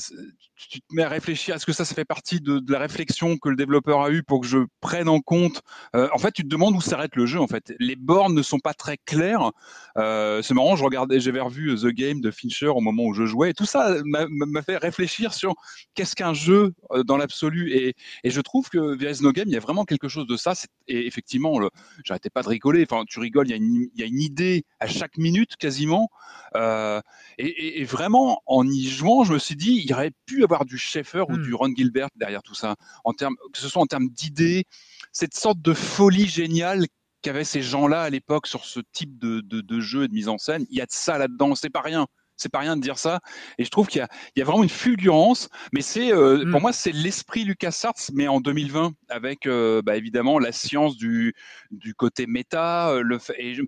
tu 0.55 0.81
te 0.81 0.95
mets 0.95 1.03
à 1.03 1.09
réfléchir, 1.09 1.55
est-ce 1.55 1.65
que 1.65 1.73
ça, 1.73 1.85
ça 1.85 1.95
fait 1.95 2.05
partie 2.05 2.41
de, 2.41 2.61
la 2.67 2.79
réflexion 2.79 3.37
que 3.37 3.49
le 3.49 3.55
développeur 3.55 4.01
a 4.01 4.09
eue 4.09 4.23
pour 4.23 4.41
que 4.41 4.47
je 4.47 4.59
prenne 4.81 5.07
en 5.07 5.19
compte 5.19 5.61
En 5.93 6.17
fait, 6.17 6.31
tu 6.31 6.43
te 6.43 6.47
demandes 6.47 6.75
où 6.75 6.81
s'arrête 6.81 7.15
le 7.15 7.25
jeu. 7.25 7.39
En 7.39 7.47
fait, 7.47 7.73
les 7.79 7.95
bornes 7.95 8.33
ne 8.33 8.41
sont 8.41 8.59
pas 8.59 8.73
très 8.73 8.97
claires. 8.97 9.51
C'est 9.95 10.53
marrant, 10.53 10.75
je 10.75 10.83
regardais, 10.83 11.19
j'avais 11.19 11.39
revu 11.39 11.75
The 11.75 11.87
Game 11.87 12.19
de 12.21 12.31
Fincher 12.31 12.67
au 12.67 12.81
moment 12.81 13.03
où 13.03 13.13
je 13.13 13.25
jouais, 13.25 13.53
tout 13.53 13.65
ça 13.65 13.95
m'a- 14.05 14.61
fait 14.61 14.77
réfléchir 14.77 15.33
sur 15.33 15.53
qu'est-ce 15.93 16.15
qu'un 16.15 16.33
jeu 16.33 16.73
dans 17.05 17.17
l'absolu 17.17 17.44
Et, 17.53 17.93
et 18.23 18.29
je 18.29 18.41
trouve 18.41 18.69
que 18.69 18.95
is 19.09 19.21
no 19.23 19.31
game, 19.31 19.47
il 19.47 19.53
y 19.53 19.57
a 19.57 19.59
vraiment 19.59 19.85
quelque 19.85 20.07
chose 20.07 20.27
de 20.27 20.37
ça. 20.37 20.53
Et 20.87 21.05
effectivement, 21.07 21.59
j'arrêtais 22.03 22.29
pas 22.29 22.41
de 22.43 22.49
rigoler. 22.49 22.85
Enfin, 22.89 23.03
tu 23.07 23.19
rigoles, 23.19 23.47
il 23.47 23.51
y, 23.51 23.53
a 23.53 23.57
une, 23.57 23.87
il 23.93 23.99
y 23.99 24.03
a 24.03 24.07
une 24.07 24.21
idée 24.21 24.63
à 24.79 24.87
chaque 24.87 25.17
minute 25.17 25.55
quasiment. 25.57 26.09
Euh, 26.55 27.01
et, 27.37 27.47
et- 27.47 27.81
et 27.81 27.83
vraiment, 27.85 28.41
en 28.45 28.67
y 28.67 28.83
jouant, 28.87 29.23
je 29.23 29.33
me 29.33 29.39
suis 29.39 29.55
dit, 29.55 29.81
il 29.83 29.89
y 29.89 29.93
aurait 29.93 30.11
pu 30.25 30.43
avoir 30.43 30.65
du 30.65 30.77
Schaeffer 30.77 31.23
ou 31.29 31.37
Hmm. 31.37 31.43
du 31.43 31.53
Ron 31.53 31.73
Gilbert 31.75 32.09
derrière 32.15 32.43
tout 32.43 32.55
ça, 32.55 32.75
en 33.03 33.13
termes, 33.13 33.35
que 33.51 33.59
ce 33.59 33.67
soit 33.67 33.81
en 33.81 33.87
termes 33.87 34.09
d'idées, 34.09 34.63
cette 35.11 35.33
sorte 35.35 35.61
de 35.61 35.73
folie 35.73 36.27
géniale 36.27 36.85
qu'avaient 37.21 37.43
ces 37.43 37.61
gens-là 37.61 38.03
à 38.03 38.09
l'époque 38.09 38.45
sur 38.47 38.65
ce 38.65 38.79
type 38.91 39.17
de, 39.17 39.41
de, 39.41 39.61
de 39.61 39.79
jeu 39.79 40.03
et 40.03 40.07
de 40.07 40.13
mise 40.13 40.27
en 40.29 40.37
scène. 40.37 40.65
Il 40.69 40.77
y 40.77 40.81
a 40.81 40.85
de 40.85 40.91
ça 40.91 41.17
là-dedans, 41.17 41.55
c'est 41.55 41.69
pas 41.71 41.81
rien. 41.81 42.07
C'est 42.37 42.49
pas 42.51 42.59
rien 42.59 42.75
de 42.75 42.81
dire 42.81 42.97
ça. 42.97 43.19
Et 43.57 43.63
je 43.65 43.69
trouve 43.69 43.87
qu'il 43.87 43.99
y 43.99 44.01
a, 44.01 44.07
il 44.35 44.39
y 44.39 44.41
a 44.41 44.45
vraiment 44.45 44.63
une 44.63 44.69
fulgurance. 44.69 45.49
Mais 45.73 45.81
c'est, 45.81 46.11
euh, 46.13 46.45
Mm. 46.45 46.51
pour 46.51 46.61
moi, 46.61 46.73
c'est 46.73 46.91
l'esprit 46.91 47.43
LucasArts, 47.45 47.93
mais 48.13 48.27
en 48.27 48.39
2020, 48.41 48.93
avec 49.09 49.45
euh, 49.47 49.81
bah, 49.81 49.95
évidemment 49.97 50.39
la 50.39 50.51
science 50.51 50.97
du, 50.97 51.33
du 51.71 51.93
côté 51.95 52.27
méta. 52.27 52.89
euh, 52.91 53.01
Le 53.01 53.19
fait, 53.19 53.35
et, 53.39 53.53
je, 53.55 53.61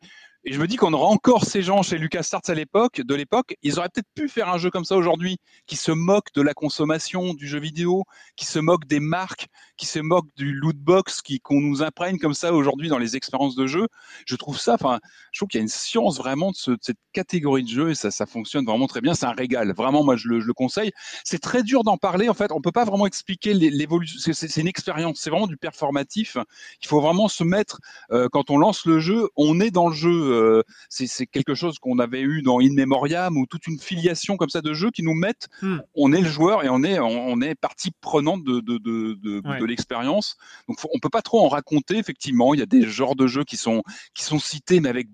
et 0.50 0.54
je 0.54 0.62
me 0.62 0.66
dis 0.66 0.78
qu'on 0.78 0.94
aura 0.94 1.08
encore 1.08 1.44
ces 1.44 1.62
gens 1.62 1.82
chez 1.84 1.98
LucasArts 1.98 2.40
à 2.48 2.54
l'époque, 2.54 3.02
de 3.02 3.14
l'époque. 3.16 3.58
Ils 3.64 3.80
auraient 3.80 3.90
peut-être 3.90 4.08
pu 4.16 4.30
faire 4.30 4.48
un 4.48 4.58
jeu 4.58 4.70
comme 4.70 4.86
ça 4.86 4.96
aujourd'hui, 4.96 5.40
qui 5.66 5.76
se 5.76 5.92
moque 5.92 6.28
de 6.36 6.42
la 6.42 6.54
consommation 6.54 7.34
du 7.34 7.46
jeu 7.50 7.60
vidéo, 7.60 8.06
qui 8.38 8.46
se 8.46 8.58
moque 8.58 8.86
des 8.86 9.02
marques, 9.02 9.48
qui 9.76 9.86
se 9.86 10.00
moque 10.00 10.28
du 10.38 10.54
loot 10.54 10.78
box, 10.78 11.22
qui 11.22 11.42
qu'on 11.42 11.60
nous 11.60 11.84
imprègne 11.84 12.18
comme 12.18 12.34
ça 12.34 12.54
aujourd'hui 12.54 12.88
dans 12.88 12.98
les 12.98 13.18
expériences 13.18 13.56
de 13.56 13.68
jeu. 13.68 13.88
Je 14.26 14.38
trouve 14.38 14.58
ça, 14.58 14.76
enfin, 14.76 15.00
je 15.34 15.40
trouve 15.40 15.50
qu'il 15.50 15.58
y 15.58 15.62
a 15.62 15.64
une 15.64 15.68
science 15.68 16.18
vraiment 16.18 16.52
de, 16.52 16.56
ce- 16.56 16.72
de 16.72 16.78
cette 16.80 16.98
catégorie 17.12 17.64
de 17.64 17.70
jeu 17.70 17.90
et 17.90 17.96
ça, 17.96 18.26
fonctionne 18.26 18.64
vraiment 18.64 18.88
très 18.88 19.02
bien. 19.02 19.16
C'est 19.16 19.26
un 19.26 19.34
régal. 19.34 19.74
Vraiment, 19.74 20.06
moi, 20.06 20.16
je 20.16 20.30
le, 20.30 20.54
conseille. 20.54 20.92
C'est 21.26 21.40
très 21.40 21.62
dur 21.62 21.84
d'en 21.84 21.98
parler. 21.98 22.30
En 22.30 22.34
fait, 22.34 22.54
on 22.54 22.62
peut 22.62 22.72
pas 22.72 22.86
vraiment 22.86 23.06
expliquer 23.06 23.54
l'é- 23.54 23.70
l'évolution. 23.70 24.32
C'est 24.34 24.62
une 24.62 24.68
expérience. 24.68 25.20
C'est 25.20 25.30
vraiment 25.30 25.48
du 25.48 25.58
performatif. 25.58 26.38
Il 26.82 26.88
faut 26.88 27.02
vraiment 27.02 27.28
se 27.28 27.44
mettre 27.44 27.80
euh, 28.12 28.30
quand 28.32 28.50
on 28.50 28.58
lance 28.58 28.86
le 28.86 29.00
jeu. 29.00 29.28
On 29.36 29.60
est 29.60 29.72
dans 29.72 29.90
le 29.90 29.94
jeu. 29.96 30.37
Euh, 30.38 30.64
c'est 30.90 31.26
quelque 31.28 31.56
chose 31.56 31.80
qu'on 31.80 32.00
avait 32.00 32.22
eu 32.22 32.42
dans 32.42 32.60
In 32.60 32.74
Memoriam 32.74 33.36
ou 33.38 33.46
toute 33.46 33.68
une 33.68 33.80
filiation 33.80 34.38
comme 34.38 34.50
ça 34.50 34.62
de 34.62 34.74
jeux 34.74 34.92
qui 34.92 35.04
nous 35.04 35.14
mettent. 35.14 35.48
Hmm. 35.62 35.78
On 35.96 36.14
est 36.14 36.22
le 36.22 36.30
joueur 36.30 36.64
et 36.64 36.70
on 36.70 36.84
est 36.84 37.00
on, 37.00 37.42
est 37.42 37.56
partie 37.56 37.92
prenante 38.02 38.44
de 38.44 38.60
de 38.60 38.78
de, 38.78 39.14
de, 39.22 39.42
Ouais. 39.48 39.60
de 39.60 39.66
l'expérience. 39.66 40.36
Donc, 40.68 40.80
faut- 40.80 40.90
on 40.94 41.00
peut 41.00 41.10
pas 41.10 41.22
trop 41.22 41.42
en 41.46 41.48
raconter. 41.48 41.98
Effectivement, 41.98 42.54
il 42.54 42.60
y 42.60 42.64
a 42.64 42.66
des 42.66 42.84
genres 42.84 43.16
de 43.16 43.28
jeux 43.28 43.44
qui 43.44 43.58
sont 43.58 43.84
qui 44.14 44.24
sont 44.24 44.40
cités, 44.40 44.80
mais 44.80 44.90
avec 44.90 45.08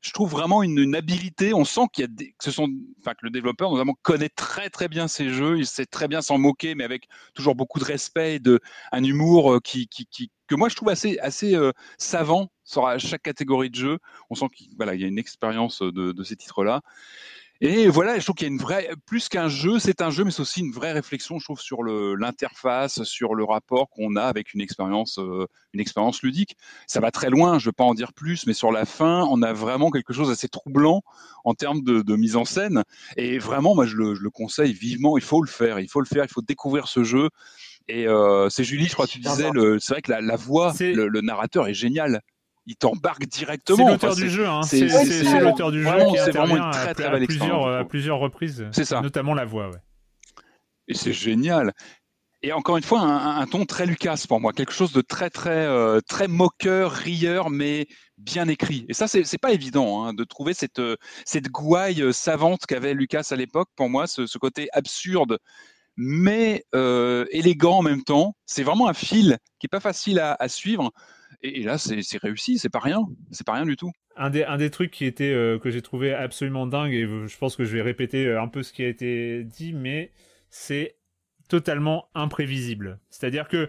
je 0.00 0.12
trouve 0.12 0.30
vraiment 0.30 0.62
une, 0.62 0.78
une 0.78 0.94
habilité. 0.94 1.52
On 1.52 1.64
sent 1.64 1.80
qu'il 1.92 2.02
y 2.02 2.04
a 2.04 2.08
des, 2.08 2.28
que 2.38 2.44
ce 2.44 2.52
sont, 2.52 2.68
enfin 3.00 3.14
que 3.14 3.22
le 3.22 3.30
développeur 3.30 3.72
notamment 3.72 3.96
connaît 4.02 4.28
très 4.28 4.70
très 4.70 4.86
bien 4.88 5.08
ses 5.08 5.28
jeux. 5.28 5.58
Il 5.58 5.66
sait 5.66 5.86
très 5.86 6.06
bien 6.06 6.22
s'en 6.22 6.38
moquer, 6.38 6.76
mais 6.76 6.84
avec 6.84 7.08
toujours 7.34 7.56
beaucoup 7.56 7.80
de 7.80 7.84
respect, 7.84 8.36
et 8.36 8.38
de 8.38 8.60
un 8.92 9.02
humour 9.02 9.54
euh, 9.54 9.60
qui, 9.60 9.88
qui, 9.88 10.06
qui 10.06 10.30
que 10.46 10.54
moi 10.54 10.68
je 10.68 10.76
trouve 10.76 10.88
assez 10.90 11.18
assez 11.18 11.54
euh, 11.56 11.72
savant 11.98 12.48
sur 12.68 12.86
à 12.86 12.98
chaque 12.98 13.22
catégorie 13.22 13.70
de 13.70 13.76
jeu. 13.76 13.98
On 14.30 14.34
sent 14.34 14.46
qu'il 14.54 14.68
voilà, 14.76 14.94
y 14.94 15.04
a 15.04 15.06
une 15.06 15.18
expérience 15.18 15.80
de, 15.80 16.12
de 16.12 16.22
ces 16.22 16.36
titres-là. 16.36 16.82
Et 17.60 17.88
voilà, 17.88 18.16
je 18.16 18.24
trouve 18.24 18.36
qu'il 18.36 18.46
y 18.46 18.50
a 18.50 18.52
une 18.52 18.60
vraie, 18.60 18.88
plus 19.04 19.28
qu'un 19.28 19.48
jeu, 19.48 19.80
c'est 19.80 20.00
un 20.00 20.10
jeu, 20.10 20.22
mais 20.22 20.30
c'est 20.30 20.42
aussi 20.42 20.60
une 20.60 20.70
vraie 20.70 20.92
réflexion, 20.92 21.40
je 21.40 21.44
trouve, 21.44 21.60
sur 21.60 21.82
l'interface, 21.82 23.02
sur 23.02 23.34
le 23.34 23.42
rapport 23.42 23.90
qu'on 23.90 24.14
a 24.14 24.22
avec 24.22 24.54
une 24.54 24.60
expérience, 24.60 25.18
euh, 25.18 25.44
une 25.72 25.80
expérience 25.80 26.22
ludique. 26.22 26.56
Ça 26.86 27.00
va 27.00 27.10
très 27.10 27.30
loin, 27.30 27.58
je 27.58 27.64
ne 27.64 27.70
vais 27.70 27.74
pas 27.74 27.82
en 27.82 27.94
dire 27.94 28.12
plus, 28.12 28.46
mais 28.46 28.52
sur 28.52 28.70
la 28.70 28.84
fin, 28.84 29.26
on 29.28 29.42
a 29.42 29.52
vraiment 29.52 29.90
quelque 29.90 30.12
chose 30.12 30.28
d'assez 30.28 30.48
troublant 30.48 31.02
en 31.42 31.54
termes 31.54 31.82
de, 31.82 32.00
de 32.02 32.16
mise 32.16 32.36
en 32.36 32.44
scène. 32.44 32.84
Et 33.16 33.38
vraiment, 33.38 33.74
moi, 33.74 33.86
je 33.86 33.96
le, 33.96 34.14
je 34.14 34.22
le 34.22 34.30
conseille 34.30 34.72
vivement. 34.72 35.18
Il 35.18 35.24
faut 35.24 35.42
le 35.42 35.48
faire, 35.48 35.80
il 35.80 35.88
faut 35.88 36.00
le 36.00 36.06
faire, 36.06 36.24
il 36.24 36.30
faut 36.30 36.42
découvrir 36.42 36.86
ce 36.86 37.02
jeu. 37.02 37.28
Et 37.88 38.06
euh, 38.06 38.48
c'est 38.50 38.62
Julie, 38.62 38.86
je 38.86 38.92
crois 38.92 39.06
que 39.06 39.12
tu 39.12 39.18
disais, 39.18 39.50
c'est 39.80 39.94
vrai 39.94 40.02
que 40.02 40.12
la, 40.12 40.20
la 40.20 40.36
voix, 40.36 40.74
le 40.78 41.20
narrateur 41.22 41.66
est 41.66 41.74
génial. 41.74 42.22
Il 42.70 42.76
t'embarque 42.76 43.22
C'est 43.22 43.38
directement. 43.38 43.88
l'auteur 43.88 44.12
Enfin, 44.12 44.20
du 44.20 44.28
c'est- 44.28 44.34
jeu, 44.36 44.46
hein. 44.46 44.62
c'est- 44.62 44.78
c'est 44.80 44.88
c'est- 44.88 45.04
c'est 45.06 45.24
c'est- 45.24 45.40
l'auteur 45.40 45.72
du 45.72 45.82
jeu 45.82 45.88
c'est 46.24 46.32
vraiment 46.32 46.56
une 46.56 46.70
très, 46.70 46.88
à- 46.90 46.94
très 46.94 47.04
à, 47.04 47.10
belle 47.10 47.24
plusieurs, 47.26 47.46
expérience, 47.46 47.66
je 47.66 47.80
à 47.80 47.84
plusieurs 47.86 48.18
reprises. 48.18 48.66
C'est 48.72 48.84
ça. 48.84 49.00
Notamment 49.00 49.32
la 49.34 49.46
voix, 49.46 49.70
ouais. 49.70 49.78
Et 50.86 50.94
c'est 50.94 51.12
génial. 51.14 51.72
Et 52.42 52.52
encore 52.52 52.76
une 52.76 52.82
fois, 52.84 53.00
un, 53.00 53.40
un 53.40 53.46
ton 53.46 53.64
très 53.64 53.84
Lucas 53.86 54.22
pour 54.28 54.38
moi, 54.40 54.52
quelque 54.52 54.72
chose 54.72 54.92
de 54.92 55.00
très 55.00 55.28
très 55.30 55.50
euh, 55.66 56.00
très 56.06 56.28
moqueur, 56.28 56.92
rieur, 56.92 57.50
mais 57.50 57.88
bien 58.18 58.46
écrit. 58.48 58.84
Et 58.88 58.94
ça, 58.94 59.08
c'est 59.08 59.24
c'est 59.24 59.38
pas 59.38 59.52
évident 59.52 60.04
hein, 60.04 60.12
de 60.14 60.22
trouver 60.24 60.52
cette 60.54 60.78
euh, 60.78 60.96
cette 61.24 61.48
gouaille 61.48 62.02
euh, 62.02 62.12
savante 62.12 62.64
qu'avait 62.66 62.94
Lucas 62.94 63.26
à 63.30 63.34
l'époque. 63.36 63.68
Pour 63.76 63.88
moi, 63.88 64.06
ce, 64.06 64.26
ce 64.26 64.38
côté 64.38 64.68
absurde, 64.72 65.38
mais 65.96 66.64
euh, 66.76 67.24
élégant 67.32 67.78
en 67.78 67.82
même 67.82 68.04
temps. 68.04 68.36
C'est 68.46 68.62
vraiment 68.62 68.88
un 68.88 68.94
fil 68.94 69.38
qui 69.58 69.66
est 69.66 69.68
pas 69.68 69.80
facile 69.80 70.20
à, 70.20 70.36
à 70.38 70.48
suivre. 70.48 70.92
Et, 71.42 71.60
et 71.60 71.62
là, 71.64 71.78
c'est 71.78 72.02
réussi. 72.20 72.58
C'est 72.58 72.68
pas 72.68 72.80
rien. 72.80 73.00
C'est 73.30 73.46
pas 73.46 73.54
rien 73.54 73.64
du 73.66 73.76
tout. 73.76 73.90
Un 74.16 74.30
des, 74.30 74.44
un 74.44 74.56
des 74.56 74.70
trucs 74.70 74.90
qui 74.90 75.04
était 75.04 75.32
euh, 75.32 75.58
que 75.58 75.70
j'ai 75.70 75.82
trouvé 75.82 76.12
absolument 76.12 76.66
dingue 76.66 76.92
et 76.92 77.06
je 77.06 77.38
pense 77.38 77.54
que 77.56 77.64
je 77.64 77.76
vais 77.76 77.82
répéter 77.82 78.26
euh, 78.26 78.42
un 78.42 78.48
peu 78.48 78.62
ce 78.62 78.72
qui 78.72 78.82
a 78.82 78.88
été 78.88 79.44
dit, 79.44 79.72
mais 79.72 80.10
c'est 80.50 80.96
totalement 81.48 82.08
imprévisible. 82.14 82.98
C'est-à-dire 83.10 83.46
que 83.48 83.68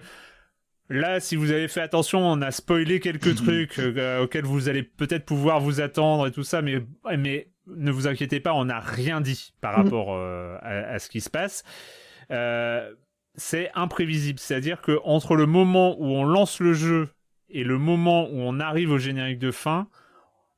là, 0.89 1.19
si 1.19 1.35
vous 1.35 1.51
avez 1.51 1.67
fait 1.67 1.81
attention, 1.81 2.19
on 2.19 2.41
a 2.41 2.51
spoilé 2.51 2.99
quelques 2.99 3.35
trucs 3.35 3.77
euh, 3.79 4.23
auxquels 4.23 4.45
vous 4.45 4.69
allez 4.69 4.81
peut-être 4.83 5.25
pouvoir 5.25 5.59
vous 5.59 5.81
attendre 5.81 6.25
et 6.27 6.31
tout 6.31 6.43
ça, 6.43 6.61
mais 6.63 6.81
mais 7.17 7.47
ne 7.67 7.91
vous 7.91 8.07
inquiétez 8.07 8.39
pas, 8.39 8.53
on 8.55 8.65
n'a 8.65 8.79
rien 8.79 9.21
dit 9.21 9.53
par 9.61 9.77
Mhm. 9.77 9.83
rapport 9.83 10.15
euh, 10.15 10.57
à, 10.61 10.93
à 10.93 10.99
ce 10.99 11.09
qui 11.09 11.21
se 11.21 11.29
passe. 11.29 11.63
Euh, 12.31 12.91
c'est 13.35 13.69
imprévisible, 13.75 14.39
c'est-à-dire 14.39 14.81
que 14.81 14.99
entre 15.03 15.35
le 15.35 15.45
moment 15.45 15.95
où 15.99 16.05
on 16.05 16.23
lance 16.25 16.59
le 16.59 16.73
jeu 16.73 17.09
et 17.49 17.63
le 17.63 17.77
moment 17.77 18.29
où 18.29 18.37
on 18.39 18.59
arrive 18.59 18.91
au 18.91 18.97
générique 18.97 19.39
de 19.39 19.51
fin, 19.51 19.87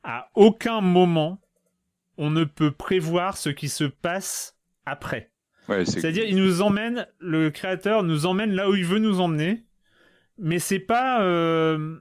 à 0.04 0.30
aucun 0.36 0.82
moment 0.82 1.40
on 2.18 2.30
ne 2.30 2.44
peut 2.44 2.72
prévoir 2.72 3.38
ce 3.38 3.50
qui 3.50 3.70
se 3.70 3.84
passe 3.86 4.56
après. 4.86 5.32
Ouais, 5.70 5.86
C'est-à-dire, 5.86 6.26
il 6.26 6.36
nous 6.36 6.62
emmène, 6.62 7.08
le 7.20 7.50
créateur 7.50 8.04
nous 8.04 8.26
emmène 8.26 8.52
là 8.54 8.70
où 8.70 8.76
il 8.76 8.86
veut 8.86 9.00
nous 9.00 9.22
emmener, 9.22 9.64
mais 10.38 10.60
c'est 10.60 10.80
pas, 10.80 11.24
euh, 11.24 11.98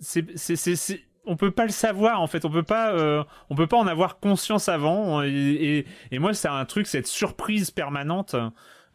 c'est, 0.00 0.36
c'est, 0.36 0.56
c'est, 0.56 0.76
c'est- 0.76 1.02
on 1.24 1.36
peut 1.36 1.50
pas 1.50 1.64
le 1.64 1.72
savoir 1.72 2.20
en 2.20 2.26
fait, 2.26 2.44
on 2.44 2.50
peut 2.50 2.62
pas, 2.62 2.92
euh, 2.94 3.24
on 3.50 3.54
peut 3.56 3.66
pas 3.66 3.76
en 3.78 3.86
avoir 3.86 4.18
conscience 4.20 4.68
avant. 4.68 5.22
Et, 5.22 5.28
et, 5.30 5.86
et 6.12 6.18
moi, 6.18 6.34
c'est 6.34 6.48
un 6.48 6.64
truc, 6.64 6.86
cette 6.86 7.06
surprise 7.08 7.70
permanente, 7.70 8.36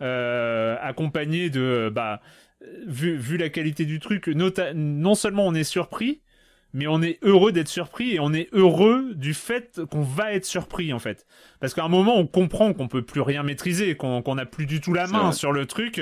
euh, 0.02 0.78
accompagnée 0.82 1.50
de, 1.50 1.92
bah, 1.94 2.22
vu, 2.86 3.16
vu 3.18 3.38
la 3.38 3.50
qualité 3.50 3.86
du 3.86 4.00
truc, 4.00 4.28
nota- 4.28 4.74
non 4.74 5.16
seulement 5.16 5.48
on 5.48 5.54
est 5.54 5.64
surpris, 5.64 6.22
mais 6.74 6.88
on 6.88 7.02
est 7.02 7.20
heureux 7.22 7.52
d'être 7.52 7.68
surpris 7.68 8.16
et 8.16 8.20
on 8.20 8.32
est 8.34 8.48
heureux 8.54 9.14
du 9.16 9.34
fait 9.34 9.82
qu'on 9.92 10.02
va 10.04 10.34
être 10.34 10.46
surpris 10.46 10.94
en 10.94 11.00
fait. 11.00 11.26
Parce 11.60 11.74
qu'à 11.74 11.84
un 11.84 11.90
moment, 11.90 12.18
on 12.18 12.28
comprend 12.28 12.74
qu'on 12.74 12.88
peut 12.88 13.02
plus 13.02 13.22
rien 13.22 13.44
maîtriser, 13.44 13.96
qu'on 13.96 14.36
n'a 14.36 14.46
plus 14.46 14.66
du 14.66 14.80
tout 14.80 14.94
la 14.94 15.08
main 15.08 15.32
sur 15.34 15.52
le 15.52 15.66
truc. 15.66 16.00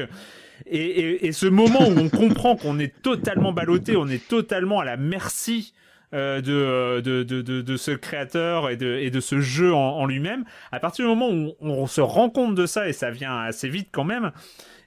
Et, 0.67 0.77
et, 0.77 1.25
et 1.27 1.31
ce 1.31 1.47
moment 1.47 1.79
où 1.87 1.97
on 1.97 2.09
comprend 2.15 2.55
qu'on 2.55 2.77
est 2.79 3.01
totalement 3.01 3.51
ballotté, 3.53 3.95
on 3.95 4.07
est 4.07 4.27
totalement 4.27 4.79
à 4.79 4.85
la 4.85 4.97
merci 4.97 5.73
euh, 6.13 6.41
de, 6.41 7.01
de, 7.01 7.23
de, 7.23 7.41
de, 7.41 7.61
de 7.61 7.77
ce 7.77 7.91
créateur 7.91 8.69
et 8.69 8.75
de, 8.77 8.95
et 8.95 9.09
de 9.09 9.19
ce 9.19 9.39
jeu 9.41 9.73
en, 9.73 9.77
en 9.97 10.05
lui-même, 10.05 10.43
à 10.71 10.79
partir 10.79 11.05
du 11.05 11.09
moment 11.09 11.29
où 11.29 11.55
on, 11.61 11.69
on 11.69 11.87
se 11.87 12.01
rend 12.01 12.29
compte 12.29 12.55
de 12.55 12.65
ça, 12.65 12.89
et 12.89 12.93
ça 12.93 13.09
vient 13.11 13.37
assez 13.39 13.69
vite 13.69 13.89
quand 13.91 14.03
même, 14.03 14.31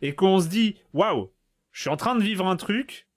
et 0.02 0.14
qu'on 0.14 0.40
se 0.40 0.48
dit, 0.48 0.76
waouh, 0.94 1.30
je 1.72 1.80
suis 1.82 1.90
en 1.90 1.96
train 1.96 2.14
de 2.14 2.22
vivre 2.22 2.46
un 2.46 2.56
truc, 2.56 3.08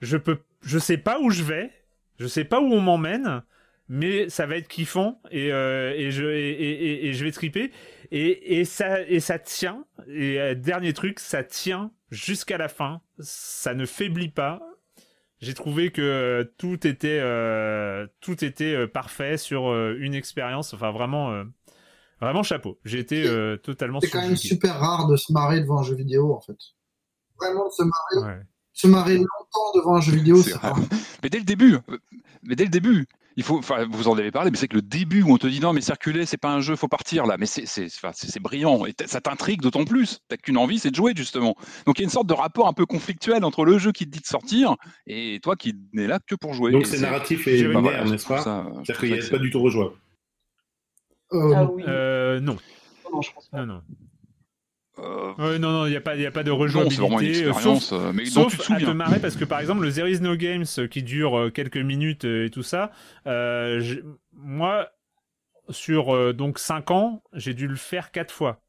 je 0.00 0.16
peux, 0.16 0.38
je 0.62 0.78
sais 0.78 0.98
pas 0.98 1.20
où 1.20 1.30
je 1.30 1.42
vais, 1.42 1.70
je 2.18 2.26
sais 2.26 2.44
pas 2.44 2.60
où 2.60 2.72
on 2.72 2.80
m'emmène, 2.80 3.42
mais 3.88 4.28
ça 4.28 4.46
va 4.46 4.56
être 4.56 4.68
kiffant 4.68 5.20
et, 5.30 5.52
euh, 5.52 5.92
et, 5.96 6.10
je, 6.10 6.24
et, 6.24 7.08
et- 7.08 7.12
je 7.12 7.24
vais 7.24 7.32
triper. 7.32 7.72
Et, 8.10 8.60
et, 8.60 8.64
ça, 8.64 9.02
et 9.02 9.20
ça 9.20 9.38
tient. 9.38 9.84
Et 10.08 10.38
euh, 10.40 10.54
dernier 10.54 10.92
truc, 10.92 11.18
ça 11.18 11.42
tient 11.44 11.90
jusqu'à 12.10 12.58
la 12.58 12.68
fin. 12.68 13.00
Ça 13.18 13.74
ne 13.74 13.86
faiblit 13.86 14.28
pas. 14.28 14.60
J'ai 15.40 15.54
trouvé 15.54 15.90
que 15.90 16.00
euh, 16.02 16.44
tout 16.58 16.86
était, 16.86 17.18
euh, 17.20 18.06
tout 18.20 18.44
était 18.44 18.86
parfait 18.86 19.36
sur 19.36 19.74
une 19.94 20.14
expérience. 20.14 20.72
Enfin, 20.74 20.92
vraiment, 20.92 21.44
vraiment 22.20 22.42
chapeau. 22.42 22.78
J'ai 22.84 23.00
été 23.00 23.24
totalement 23.62 24.00
C'est 24.00 24.10
quand 24.10 24.22
même 24.22 24.36
super 24.36 24.78
rare 24.78 25.08
de 25.08 25.16
se 25.16 25.32
marrer 25.32 25.60
devant 25.60 25.80
un 25.80 25.82
jeu 25.82 25.96
vidéo, 25.96 26.32
en 26.32 26.40
fait. 26.40 26.56
Vraiment, 27.42 27.66
de 27.68 27.72
se 27.72 27.82
marrer, 27.82 28.26
Ouais. 28.36 28.42
se 28.72 28.86
marrer 28.86 29.16
longtemps 29.18 29.72
devant 29.74 29.96
un 29.96 30.00
jeu 30.00 30.12
vidéo, 30.12 30.42
C'est 30.42 30.54
rare. 30.54 30.78
Mais 31.22 31.28
dès 31.30 31.38
le 31.38 31.44
début, 31.44 31.76
mais 32.42 32.54
dès 32.56 32.64
le 32.64 32.70
début, 32.70 33.06
il 33.36 33.42
faut, 33.44 33.56
enfin, 33.56 33.86
vous 33.90 34.08
en 34.08 34.18
avez 34.18 34.30
parlé, 34.30 34.50
mais 34.50 34.58
c'est 34.58 34.68
que 34.68 34.74
le 34.76 34.82
début 34.82 35.22
où 35.22 35.32
on 35.32 35.38
te 35.38 35.46
dit 35.46 35.58
non, 35.60 35.72
mais 35.72 35.80
circuler, 35.80 36.26
c'est 36.26 36.36
pas 36.36 36.50
un 36.52 36.60
jeu, 36.60 36.76
faut 36.76 36.88
partir 36.88 37.24
là. 37.24 37.36
Mais 37.38 37.46
c'est, 37.46 37.66
brillant 38.40 38.84
et 38.84 38.94
ça 39.06 39.22
t'intrigue 39.22 39.62
d'autant 39.62 39.84
plus. 39.86 40.20
T'as 40.28 40.36
qu'une 40.36 40.58
envie, 40.58 40.78
c'est 40.78 40.90
de 40.90 40.94
jouer 40.96 41.14
justement. 41.16 41.56
Donc 41.86 41.98
il 41.98 42.02
y 42.02 42.04
a 42.04 42.06
une 42.06 42.10
sorte 42.10 42.26
de 42.26 42.34
rapport 42.34 42.68
un 42.68 42.74
peu 42.74 42.84
conflictuel 42.84 43.42
entre 43.44 43.64
le 43.64 43.78
jeu 43.78 43.90
qui 43.92 44.04
te 44.04 44.10
dit 44.10 44.20
de 44.20 44.26
sortir 44.26 44.76
et 45.06 45.40
toi 45.42 45.56
qui 45.56 45.74
n'es 45.94 46.06
là 46.06 46.18
que 46.26 46.34
pour 46.34 46.52
jouer. 46.52 46.72
Donc 46.72 46.84
c'est 46.86 47.00
narratif 47.00 47.46
et 47.48 47.52
bah, 47.62 47.68
linéaire, 47.68 47.80
voilà, 47.80 48.04
n'est-ce 48.04 48.26
pas 48.26 48.42
ça- 48.42 48.66
C'est-à-dire 48.84 48.98
qu'il 48.98 49.22
ça 49.22 49.24
n'est 49.24 49.38
pas 49.38 49.42
du 49.42 49.50
tout 49.50 49.62
rejouable. 49.62 49.94
Euh, 51.32 51.52
Ah 51.56 51.64
oui. 51.72 51.82
Euh, 51.88 52.40
non. 52.40 52.58
Non, 53.10 53.22
je 53.22 53.32
pense 53.32 53.48
pas. 53.48 53.64
Non, 53.64 53.74
non. 53.76 53.82
Euh, 54.98 55.32
Ouais, 55.38 55.58
non, 55.58 55.70
non, 55.72 55.86
il 55.86 55.90
n'y 55.90 55.96
a, 55.96 56.00
pas- 56.02 56.16
y 56.16 56.26
a 56.26 56.30
pas 56.30 56.42
de 56.42 56.50
non, 56.50 56.58
c'est 56.66 56.72
vraiment 56.72 56.90
une 57.20 57.28
rejouabilité. 57.28 57.44
euh, 57.44 57.48
expérience, 57.50 57.86
sauf 57.86 58.02
euh, 58.02 58.12
mais 58.12 58.24
dont 58.24 58.30
Sauf 58.30 58.52
tu 58.52 58.58
te 58.58 58.72
à 58.72 58.78
te 58.78 58.84
marrer 58.90 59.18
parce 59.20 59.36
que 59.36 59.44
par 59.46 59.60
exemple 59.60 59.82
le 59.82 59.92
There 59.92 60.10
is 60.10 60.20
no 60.20 60.36
games 60.36 60.66
euh, 60.78 60.86
qui 60.86 61.02
dure 61.02 61.38
euh, 61.38 61.50
quelques 61.50 61.78
minutes 61.78 62.24
euh, 62.26 62.44
et 62.46 62.50
tout 62.50 62.62
ça, 62.62 62.90
euh, 63.26 63.82
moi 64.34 64.90
sur 65.70 66.14
euh, 66.14 66.32
donc 66.34 66.58
5 66.58 66.90
ans 66.90 67.22
j'ai 67.32 67.54
dû 67.54 67.66
le 67.68 67.76
faire 67.76 68.10
4 68.10 68.32
fois. 68.32 68.60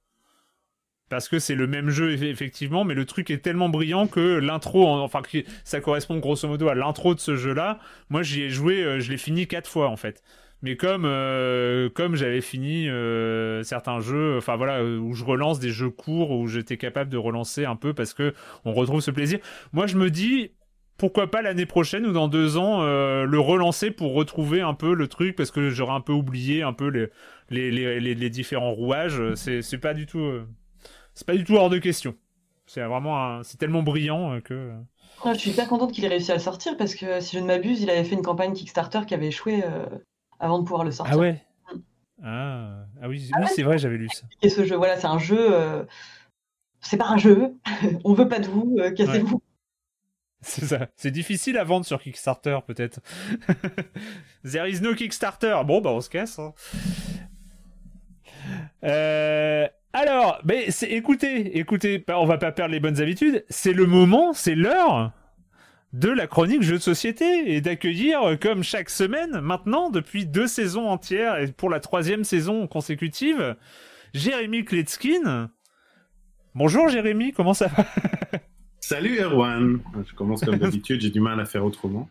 Parce 1.09 1.27
que 1.27 1.37
c'est 1.37 1.55
le 1.55 1.67
même 1.67 1.89
jeu 1.89 2.15
eff- 2.15 2.23
effectivement, 2.23 2.85
mais 2.85 2.93
le 2.95 3.05
truc 3.05 3.29
est 3.29 3.39
tellement 3.39 3.69
brillant 3.69 4.07
que 4.07 4.19
l'intro, 4.37 4.87
en- 4.87 5.01
enfin 5.03 5.21
ça 5.65 5.81
correspond 5.81 6.17
grosso 6.17 6.47
modo 6.47 6.69
à 6.69 6.75
l'intro 6.75 7.13
de 7.13 7.19
ce 7.19 7.35
jeu-là. 7.35 7.79
Moi 8.09 8.23
j'y 8.23 8.43
ai 8.43 8.49
joué, 8.49 8.81
euh, 8.81 8.99
je 8.99 9.11
l'ai 9.11 9.17
fini 9.17 9.45
4 9.45 9.69
fois 9.69 9.89
en 9.89 9.97
fait. 9.97 10.23
Mais 10.63 10.77
comme 10.77 11.03
euh, 11.05 11.89
comme 11.89 12.15
j'avais 12.15 12.41
fini 12.41 12.89
euh, 12.89 13.63
certains 13.63 13.99
jeux, 13.99 14.37
enfin 14.37 14.55
voilà, 14.55 14.83
où 14.83 15.13
je 15.13 15.23
relance 15.25 15.59
des 15.59 15.69
jeux 15.71 15.91
courts 15.91 16.31
où 16.31 16.47
j'étais 16.47 16.77
capable 16.77 17.11
de 17.11 17.17
relancer 17.17 17.65
un 17.65 17.75
peu 17.75 17.93
parce 17.93 18.13
que 18.13 18.33
on 18.65 18.73
retrouve 18.73 19.01
ce 19.01 19.11
plaisir. 19.11 19.39
Moi, 19.73 19.87
je 19.87 19.97
me 19.97 20.09
dis 20.09 20.51
pourquoi 20.97 21.29
pas 21.29 21.41
l'année 21.41 21.65
prochaine 21.65 22.05
ou 22.05 22.13
dans 22.13 22.29
deux 22.29 22.57
ans 22.57 22.81
euh, 22.81 23.25
le 23.25 23.39
relancer 23.39 23.91
pour 23.91 24.13
retrouver 24.13 24.61
un 24.61 24.73
peu 24.73 24.93
le 24.95 25.07
truc 25.07 25.35
parce 25.35 25.51
que 25.51 25.69
j'aurais 25.69 25.93
un 25.93 26.01
peu 26.01 26.13
oublié 26.13 26.63
un 26.63 26.73
peu 26.73 26.87
les 26.87 27.09
les, 27.49 27.99
les, 27.99 28.15
les- 28.15 28.29
différents 28.29 28.71
rouages. 28.71 29.21
C'est 29.35 29.61
c'est 29.61 29.77
pas 29.77 29.93
du 29.93 30.05
tout 30.05 30.31
c'est 31.13 31.27
pas 31.27 31.35
du 31.35 31.43
tout 31.43 31.55
hors 31.55 31.69
de 31.69 31.77
question. 31.77 32.15
C'est 32.65 32.81
vraiment 32.83 33.43
c'est 33.43 33.57
tellement 33.57 33.83
brillant 33.83 34.39
que 34.41 34.71
je 35.25 35.37
suis 35.37 35.51
hyper 35.51 35.67
contente 35.67 35.91
qu'il 35.91 36.05
ait 36.05 36.09
réussi 36.09 36.31
à 36.31 36.35
le 36.35 36.41
sortir 36.41 36.77
parce 36.77 36.95
que 36.95 37.19
si 37.19 37.37
je 37.37 37.41
ne 37.41 37.47
m'abuse, 37.47 37.81
il 37.81 37.89
avait 37.89 38.03
fait 38.03 38.15
une 38.15 38.21
campagne 38.23 38.53
Kickstarter 38.53 39.01
qui 39.07 39.13
avait 39.13 39.27
échoué 39.27 39.63
avant 40.39 40.59
de 40.59 40.63
pouvoir 40.63 40.83
le 40.83 40.91
sortir. 40.91 41.15
ah 41.15 41.19
ouais 41.19 41.41
Mm. 41.73 42.25
ah 42.25 42.85
ah 43.01 43.07
oui 43.09 43.29
oui 43.39 43.47
c'est 43.55 43.63
vrai 43.63 43.77
j'avais 43.77 43.97
lu 43.97 44.07
ça. 44.09 44.25
Et 44.41 44.49
ce 44.49 44.63
jeu, 44.65 44.75
voilà, 44.75 44.97
c'est 44.97 45.07
un 45.07 45.17
jeu. 45.19 45.37
euh, 45.39 45.83
C'est 46.81 46.97
pas 46.97 47.07
un 47.09 47.17
jeu. 47.17 47.55
On 48.03 48.13
veut 48.13 48.27
pas 48.27 48.39
de 48.39 48.47
vous. 48.47 48.75
euh, 48.79 48.91
Cassez-vous. 48.91 49.41
C'est 50.41 50.65
ça. 50.65 50.87
C'est 50.97 51.11
difficile 51.11 51.57
à 51.57 51.63
vendre 51.63 51.85
sur 51.85 52.01
Kickstarter, 52.01 52.59
peut-être. 52.67 52.99
There 54.43 54.69
is 54.69 54.81
no 54.81 54.93
Kickstarter. 54.93 55.61
Bon, 55.65 55.79
bah, 55.81 55.91
on 55.91 56.01
se 56.01 56.09
casse. 56.09 56.37
hein. 56.39 56.53
Euh, 58.83 59.67
alors, 59.93 60.41
mais 60.43 60.67
écoutez, 60.89 61.57
écoutez, 61.59 62.03
on 62.09 62.25
va 62.25 62.37
pas 62.37 62.51
perdre 62.51 62.73
les 62.73 62.79
bonnes 62.79 62.99
habitudes. 63.01 63.45
C'est 63.49 63.73
le 63.73 63.85
moment, 63.85 64.33
c'est 64.33 64.55
l'heure 64.55 65.11
de 65.93 66.09
la 66.09 66.27
chronique 66.27 66.63
jeux 66.63 66.77
de 66.77 66.81
société 66.81 67.53
et 67.53 67.61
d'accueillir, 67.61 68.21
euh, 68.23 68.35
comme 68.35 68.63
chaque 68.63 68.89
semaine, 68.89 69.39
maintenant, 69.41 69.89
depuis 69.89 70.25
deux 70.25 70.47
saisons 70.47 70.89
entières 70.89 71.37
et 71.37 71.51
pour 71.51 71.69
la 71.69 71.79
troisième 71.79 72.23
saison 72.23 72.67
consécutive, 72.67 73.55
Jérémy 74.13 74.65
Kletskin. 74.65 75.49
Bonjour 76.55 76.89
Jérémy, 76.89 77.31
comment 77.31 77.53
ça 77.53 77.67
va? 77.67 77.85
Salut 78.79 79.19
Erwan, 79.19 79.79
je 80.05 80.13
commence 80.13 80.43
comme 80.43 80.57
d'habitude, 80.57 80.99
j'ai 80.99 81.09
du 81.09 81.21
mal 81.21 81.39
à 81.39 81.45
faire 81.45 81.63
autrement. 81.63 82.09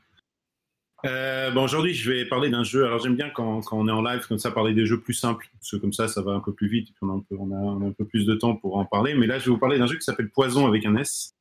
Euh, 1.04 1.50
bon, 1.50 1.64
aujourd'hui, 1.64 1.94
je 1.94 2.10
vais 2.10 2.24
parler 2.26 2.48
d'un 2.48 2.62
jeu. 2.62 2.86
Alors, 2.86 3.00
j'aime 3.00 3.16
bien 3.16 3.28
quand, 3.30 3.60
quand 3.62 3.76
on 3.76 3.88
est 3.88 3.92
en 3.92 4.02
live, 4.02 4.24
comme 4.28 4.38
ça, 4.38 4.52
parler 4.52 4.72
des 4.72 4.86
jeux 4.86 5.00
plus 5.00 5.14
simples, 5.14 5.48
parce 5.58 5.72
que 5.72 5.76
comme 5.76 5.92
ça, 5.92 6.06
ça 6.06 6.22
va 6.22 6.32
un 6.32 6.40
peu 6.40 6.52
plus 6.52 6.68
vite, 6.68 6.90
et 6.90 6.92
on 7.02 7.10
a 7.10 7.12
un 7.14 7.24
peu, 7.28 7.36
on 7.38 7.50
a, 7.82 7.86
un 7.88 7.92
peu 7.92 8.04
plus 8.04 8.24
de 8.24 8.34
temps 8.34 8.54
pour 8.54 8.76
en 8.76 8.84
parler. 8.84 9.14
Mais 9.14 9.26
là, 9.26 9.38
je 9.38 9.46
vais 9.46 9.50
vous 9.50 9.58
parler 9.58 9.78
d'un 9.78 9.88
jeu 9.88 9.96
qui 9.96 10.04
s'appelle 10.04 10.30
Poison 10.30 10.66
avec 10.66 10.86
un 10.86 10.94
S, 10.96 11.34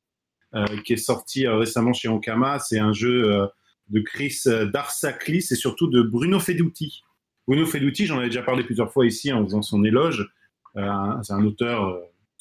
qui 0.84 0.92
est 0.94 0.96
sorti 0.98 1.46
euh, 1.46 1.56
récemment 1.56 1.92
chez 1.92 2.08
Ankama. 2.08 2.58
C'est 2.58 2.78
un 2.78 2.92
jeu 2.92 3.24
euh, 3.32 3.46
de 3.88 4.00
Chris 4.00 4.38
euh, 4.46 4.66
Darsaklis 4.66 5.46
et 5.50 5.54
surtout 5.54 5.88
de 5.88 6.02
Bruno 6.02 6.38
Feduti. 6.38 7.02
Bruno 7.46 7.66
Feduti, 7.66 8.06
j'en 8.06 8.18
avais 8.18 8.28
déjà 8.28 8.42
parlé 8.42 8.62
plusieurs 8.64 8.92
fois 8.92 9.06
ici 9.06 9.32
en 9.32 9.44
faisant 9.44 9.62
son 9.62 9.84
éloge. 9.84 10.28
Euh, 10.76 10.90
c'est 11.22 11.32
un 11.32 11.44
auteur, 11.44 11.88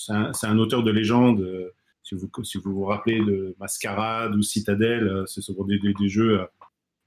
euh, 0.09 0.31
un, 0.43 0.57
auteur 0.59 0.83
de 0.83 0.91
légende. 0.91 1.41
euh, 1.41 1.69
si 2.03 2.15
vous, 2.15 2.29
vous 2.65 2.83
rappelez 2.85 3.19
de 3.19 3.55
Mascarade 3.59 4.35
ou 4.35 4.41
Citadel, 4.41 5.07
euh, 5.07 5.25
ce 5.25 5.41
sont 5.41 5.53
des, 5.65 5.79
jeux, 6.09 6.41
euh, 6.41 6.45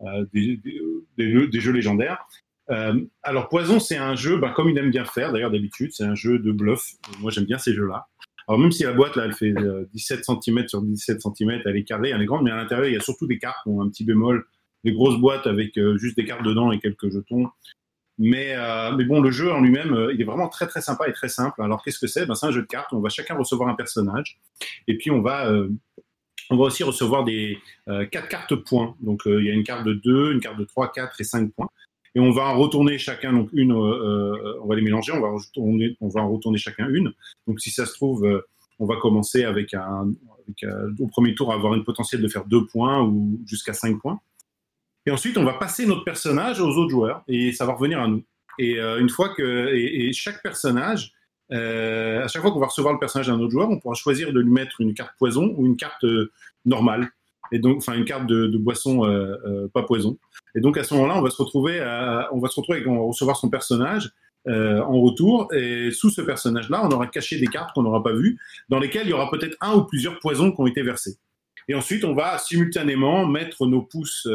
euh, 0.02 0.26
des, 0.32 1.60
jeux- 1.60 1.72
légendaires. 1.72 2.24
Euh, 2.70 2.98
alors 3.22 3.48
Poison, 3.48 3.78
c'est 3.80 3.96
un 3.98 4.14
jeu, 4.14 4.38
bah, 4.38 4.50
comme 4.50 4.70
il 4.70 4.78
aime 4.78 4.90
bien 4.90 5.04
faire 5.04 5.32
d'ailleurs 5.32 5.50
d'habitude, 5.50 5.90
c'est 5.92 6.04
un 6.04 6.14
jeu 6.14 6.38
de 6.38 6.50
bluff. 6.52 6.92
Moi 7.20 7.30
j'aime 7.30 7.44
bien 7.44 7.58
ces 7.58 7.74
jeux-là. 7.74 8.06
Alors 8.48 8.60
même 8.60 8.72
si 8.72 8.82
la 8.82 8.92
boîte 8.92 9.16
là, 9.16 9.24
elle 9.24 9.32
fait 9.32 9.54
euh, 9.56 9.88
17 9.94 10.24
cm 10.24 10.68
sur 10.68 10.82
17 10.82 11.20
cm, 11.20 11.62
elle 11.64 11.76
est 11.76 11.84
carrée, 11.84 12.10
elle 12.10 12.22
est 12.22 12.26
grande, 12.26 12.44
mais 12.44 12.50
à 12.50 12.56
l'intérieur 12.56 12.86
il 12.86 12.94
y 12.94 12.96
a 12.96 13.00
surtout 13.00 13.26
des 13.26 13.38
cartes 13.38 13.66
ont 13.66 13.82
un 13.82 13.88
petit 13.88 14.04
bémol, 14.04 14.44
des 14.84 14.92
grosses 14.92 15.18
boîtes 15.18 15.46
avec 15.46 15.78
euh, 15.78 15.96
juste 15.96 16.16
des 16.16 16.24
cartes 16.24 16.44
dedans 16.44 16.72
et 16.72 16.78
quelques 16.78 17.10
jetons. 17.10 17.48
Mais, 18.18 18.54
euh, 18.54 18.92
mais 18.92 19.04
bon, 19.04 19.20
le 19.20 19.30
jeu 19.30 19.52
en 19.52 19.60
lui-même, 19.60 19.92
euh, 19.92 20.14
il 20.14 20.20
est 20.20 20.24
vraiment 20.24 20.48
très 20.48 20.66
très 20.66 20.80
sympa 20.80 21.08
et 21.08 21.12
très 21.12 21.28
simple. 21.28 21.60
Alors 21.62 21.82
qu'est-ce 21.82 21.98
que 21.98 22.06
c'est? 22.06 22.26
Ben, 22.26 22.34
C'est 22.34 22.46
un 22.46 22.52
jeu 22.52 22.62
de 22.62 22.66
cartes. 22.66 22.92
On 22.92 23.00
va 23.00 23.08
chacun 23.08 23.34
recevoir 23.36 23.68
un 23.68 23.74
personnage. 23.74 24.38
Et 24.86 24.96
puis 24.96 25.10
on 25.10 25.20
va, 25.20 25.50
euh, 25.50 25.68
on 26.50 26.56
va 26.56 26.64
aussi 26.64 26.84
recevoir 26.84 27.24
des 27.24 27.58
euh, 27.88 28.06
quatre 28.06 28.28
cartes 28.28 28.54
points. 28.54 28.94
Donc 29.00 29.26
euh, 29.26 29.40
il 29.40 29.46
y 29.46 29.50
a 29.50 29.54
une 29.54 29.64
carte 29.64 29.84
de 29.84 29.94
2, 29.94 30.32
une 30.32 30.40
carte 30.40 30.58
de 30.58 30.64
3, 30.64 30.92
4 30.92 31.20
et 31.20 31.24
5 31.24 31.52
points. 31.52 31.68
Et 32.14 32.20
on 32.20 32.30
va 32.30 32.44
en 32.44 32.58
retourner 32.58 32.96
chacun, 32.98 33.32
donc 33.32 33.48
une, 33.52 33.72
euh, 33.72 33.76
euh, 33.76 34.60
on 34.62 34.66
va 34.68 34.76
les 34.76 34.82
mélanger, 34.82 35.12
on 35.12 35.20
va, 35.20 35.30
retourner, 35.30 35.96
en 36.00 36.32
retourner 36.32 36.58
chacun 36.58 36.88
une. 36.88 37.12
Donc 37.48 37.60
si 37.60 37.70
ça 37.70 37.86
se 37.86 37.92
trouve, 37.92 38.24
euh, 38.24 38.46
on 38.78 38.86
va 38.86 38.96
commencer 38.96 39.44
avec 39.44 39.74
un, 39.74 40.12
au 41.00 41.06
premier 41.08 41.34
tour 41.34 41.50
à 41.50 41.56
avoir 41.56 41.74
une 41.74 41.84
potentiel 41.84 42.22
de 42.22 42.28
faire 42.28 42.44
2 42.44 42.66
points 42.66 43.02
ou 43.02 43.40
jusqu'à 43.46 43.72
5 43.72 44.00
points. 44.00 44.20
Et 45.06 45.10
ensuite, 45.10 45.36
on 45.38 45.44
va 45.44 45.54
passer 45.54 45.86
notre 45.86 46.04
personnage 46.04 46.60
aux 46.60 46.70
autres 46.76 46.90
joueurs 46.90 47.24
et 47.28 47.52
ça 47.52 47.66
va 47.66 47.74
revenir 47.74 48.00
à 48.00 48.08
nous. 48.08 48.22
Et 48.58 48.78
une 48.78 49.10
fois 49.10 49.34
que 49.34 49.74
et, 49.74 50.12
chaque 50.12 50.42
personnage, 50.42 51.12
à 51.50 52.26
chaque 52.28 52.40
fois 52.40 52.52
qu'on 52.52 52.60
va 52.60 52.66
recevoir 52.66 52.94
le 52.94 53.00
personnage 53.00 53.26
d'un 53.26 53.38
autre 53.38 53.50
joueur, 53.50 53.68
on 53.68 53.78
pourra 53.78 53.94
choisir 53.94 54.32
de 54.32 54.40
lui 54.40 54.50
mettre 54.50 54.80
une 54.80 54.94
carte 54.94 55.12
poison 55.18 55.54
ou 55.56 55.66
une 55.66 55.76
carte 55.76 56.06
normale. 56.64 57.10
Et 57.54 57.60
donc, 57.60 57.76
enfin, 57.76 57.94
une 57.94 58.04
carte 58.04 58.26
de, 58.26 58.58
boisson 58.58 59.04
euh, 59.04 59.36
euh, 59.46 59.68
pas 59.72 59.84
poison. 59.84 60.18
Et 60.56 60.60
donc, 60.60 60.76
à 60.76 60.82
ce 60.82 60.92
moment-là, 60.94 61.16
on 61.16 61.22
va 61.22 61.30
se 61.30 61.40
retrouver, 61.40 61.78
à, 61.78 62.28
on 62.32 62.40
va 62.40 62.48
se 62.48 62.56
retrouver, 62.58 62.84
on 62.84 63.06
recevoir 63.06 63.36
son 63.36 63.48
personnage 63.48 64.10
euh, 64.48 64.80
en 64.80 65.00
retour. 65.00 65.54
Et 65.54 65.92
sous 65.92 66.10
ce 66.10 66.20
personnage-là, 66.20 66.84
on 66.84 66.88
aura 66.90 67.06
caché 67.06 67.38
des 67.38 67.46
cartes 67.46 67.72
qu'on 67.72 67.84
n'aura 67.84 68.02
pas 68.02 68.12
vues, 68.12 68.40
dans 68.68 68.80
lesquelles 68.80 69.06
il 69.06 69.10
y 69.10 69.12
aura 69.12 69.30
peut-être 69.30 69.56
un 69.60 69.76
ou 69.76 69.84
plusieurs 69.84 70.18
poisons 70.18 70.50
qui 70.50 70.60
ont 70.60 70.66
été 70.66 70.82
versés. 70.82 71.16
Et 71.68 71.76
ensuite, 71.76 72.04
on 72.04 72.12
va 72.12 72.38
simultanément 72.38 73.24
mettre 73.24 73.68
nos 73.68 73.82
pouces 73.82 74.26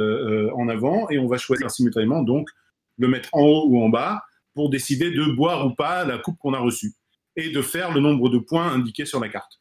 en 0.56 0.70
avant 0.70 1.10
et 1.10 1.20
on 1.20 1.28
va 1.28 1.38
choisir 1.38 1.70
simultanément 1.70 2.24
donc 2.24 2.50
le 2.98 3.10
mettre 3.10 3.30
en 3.34 3.42
haut 3.42 3.68
ou 3.68 3.84
en 3.84 3.90
bas 3.90 4.24
pour 4.56 4.70
décider 4.70 5.12
de 5.12 5.26
boire 5.36 5.68
ou 5.68 5.76
pas 5.76 6.06
la 6.06 6.18
coupe 6.18 6.38
qu'on 6.40 6.54
a 6.54 6.60
reçue 6.60 6.94
et 7.36 7.50
de 7.52 7.62
faire 7.62 7.94
le 7.94 8.00
nombre 8.00 8.30
de 8.30 8.40
points 8.40 8.72
indiqués 8.72 9.06
sur 9.06 9.20
la 9.20 9.28
carte. 9.28 9.60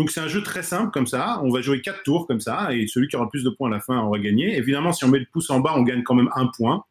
Donc 0.00 0.10
c'est 0.10 0.20
un 0.22 0.28
jeu 0.28 0.42
très 0.42 0.62
simple 0.62 0.90
comme 0.92 1.06
ça. 1.06 1.42
On 1.42 1.50
va 1.50 1.60
jouer 1.60 1.82
quatre 1.82 2.02
tours 2.04 2.26
comme 2.26 2.40
ça 2.40 2.74
et 2.74 2.86
celui 2.86 3.06
qui 3.06 3.16
aura 3.16 3.26
le 3.26 3.28
plus 3.28 3.44
de 3.44 3.50
points 3.50 3.68
à 3.68 3.74
la 3.74 3.80
fin 3.80 4.02
aura 4.02 4.18
gagné. 4.18 4.56
Évidemment, 4.56 4.94
si 4.94 5.04
on 5.04 5.08
met 5.08 5.18
le 5.18 5.26
pouce 5.30 5.50
en 5.50 5.60
bas, 5.60 5.74
on 5.76 5.82
gagne 5.82 6.02
quand 6.04 6.14
même 6.14 6.30
un 6.34 6.46
point. 6.46 6.84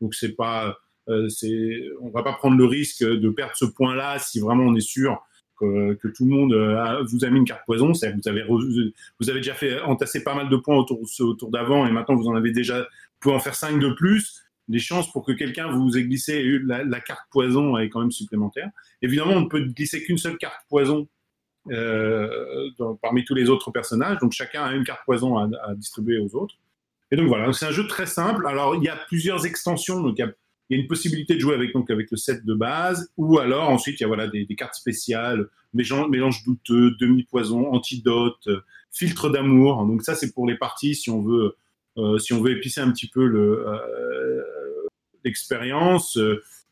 Donc 0.00 0.16
c'est 0.16 0.32
pas, 0.34 0.76
euh, 1.08 1.28
c'est, 1.28 1.84
on 2.00 2.10
va 2.10 2.24
pas 2.24 2.32
prendre 2.32 2.56
le 2.56 2.64
risque 2.64 3.04
de 3.04 3.30
perdre 3.30 3.52
ce 3.54 3.66
point-là 3.66 4.18
si 4.18 4.40
vraiment 4.40 4.64
on 4.64 4.74
est 4.74 4.80
sûr 4.80 5.16
que, 5.60 5.94
que 5.94 6.08
tout 6.08 6.24
le 6.24 6.30
monde 6.32 6.54
euh, 6.54 7.04
vous 7.04 7.24
a 7.24 7.30
mis 7.30 7.38
une 7.38 7.44
carte 7.44 7.64
poison. 7.66 7.94
C'est 7.94 8.12
vous 8.12 8.26
avez 8.28 8.40
re- 8.40 8.92
vous 9.20 9.30
avez 9.30 9.38
déjà 9.38 9.54
fait 9.54 9.80
entasser 9.82 10.24
pas 10.24 10.34
mal 10.34 10.48
de 10.48 10.56
points 10.56 10.76
autour 10.76 11.00
au 11.20 11.34
tour 11.34 11.52
d'avant 11.52 11.86
et 11.86 11.92
maintenant 11.92 12.16
vous 12.16 12.26
en 12.26 12.34
avez 12.34 12.50
déjà 12.50 12.80
vous 12.80 12.86
pouvez 13.20 13.36
en 13.36 13.38
faire 13.38 13.54
5 13.54 13.78
de 13.78 13.90
plus. 13.90 14.42
Les 14.66 14.80
chances 14.80 15.12
pour 15.12 15.24
que 15.24 15.30
quelqu'un 15.30 15.68
vous 15.68 15.96
ait 15.96 16.02
glissé 16.02 16.44
la 16.64 17.00
carte 17.00 17.28
poison 17.30 17.78
est 17.78 17.90
quand 17.90 18.00
même 18.00 18.10
supplémentaire. 18.10 18.70
Évidemment, 19.02 19.34
on 19.34 19.42
ne 19.42 19.48
peut 19.48 19.60
glisser 19.60 20.02
qu'une 20.02 20.18
seule 20.18 20.36
carte 20.36 20.58
poison 20.68 21.06
euh, 21.70 22.70
parmi 23.02 23.24
tous 23.24 23.34
les 23.34 23.50
autres 23.50 23.70
personnages. 23.70 24.18
Donc 24.18 24.32
chacun 24.32 24.64
a 24.64 24.72
une 24.72 24.84
carte 24.84 25.00
poison 25.04 25.38
à, 25.38 25.74
distribuer 25.74 26.18
aux 26.18 26.34
autres. 26.36 26.54
Et 27.10 27.16
donc 27.16 27.28
voilà, 27.28 27.52
c'est 27.52 27.66
un 27.66 27.72
jeu 27.72 27.86
très 27.86 28.06
simple. 28.06 28.46
Alors 28.46 28.76
il 28.76 28.82
y 28.82 28.88
a 28.88 28.96
plusieurs 28.96 29.46
extensions. 29.46 30.00
Donc 30.00 30.16
il 30.18 30.22
y 30.22 30.24
a, 30.24 30.32
une 30.68 30.88
possibilité 30.88 31.34
de 31.36 31.40
jouer 31.40 31.54
avec 31.54 31.72
donc 31.72 31.90
avec 31.90 32.10
le 32.10 32.16
set 32.16 32.44
de 32.44 32.52
base, 32.52 33.12
ou 33.16 33.38
alors 33.38 33.68
ensuite 33.68 34.00
il 34.00 34.02
y 34.02 34.04
a 34.04 34.08
voilà 34.08 34.26
des, 34.26 34.46
cartes 34.56 34.74
spéciales, 34.74 35.48
mélange, 35.72 36.42
douteux, 36.44 36.90
demi 36.98 37.22
poison, 37.22 37.72
antidote, 37.72 38.48
filtre 38.92 39.30
d'amour. 39.30 39.86
Donc 39.86 40.02
ça 40.02 40.16
c'est 40.16 40.32
pour 40.32 40.46
les 40.46 40.56
parties 40.56 40.96
si 40.96 41.08
on 41.10 41.22
veut 41.22 41.56
euh, 41.98 42.18
si 42.18 42.32
on 42.32 42.42
veut 42.42 42.50
épicer 42.50 42.80
un 42.80 42.90
petit 42.90 43.08
peu 43.08 43.26
le 43.26 43.64
euh, 43.68 44.42
l'expérience. 45.24 46.18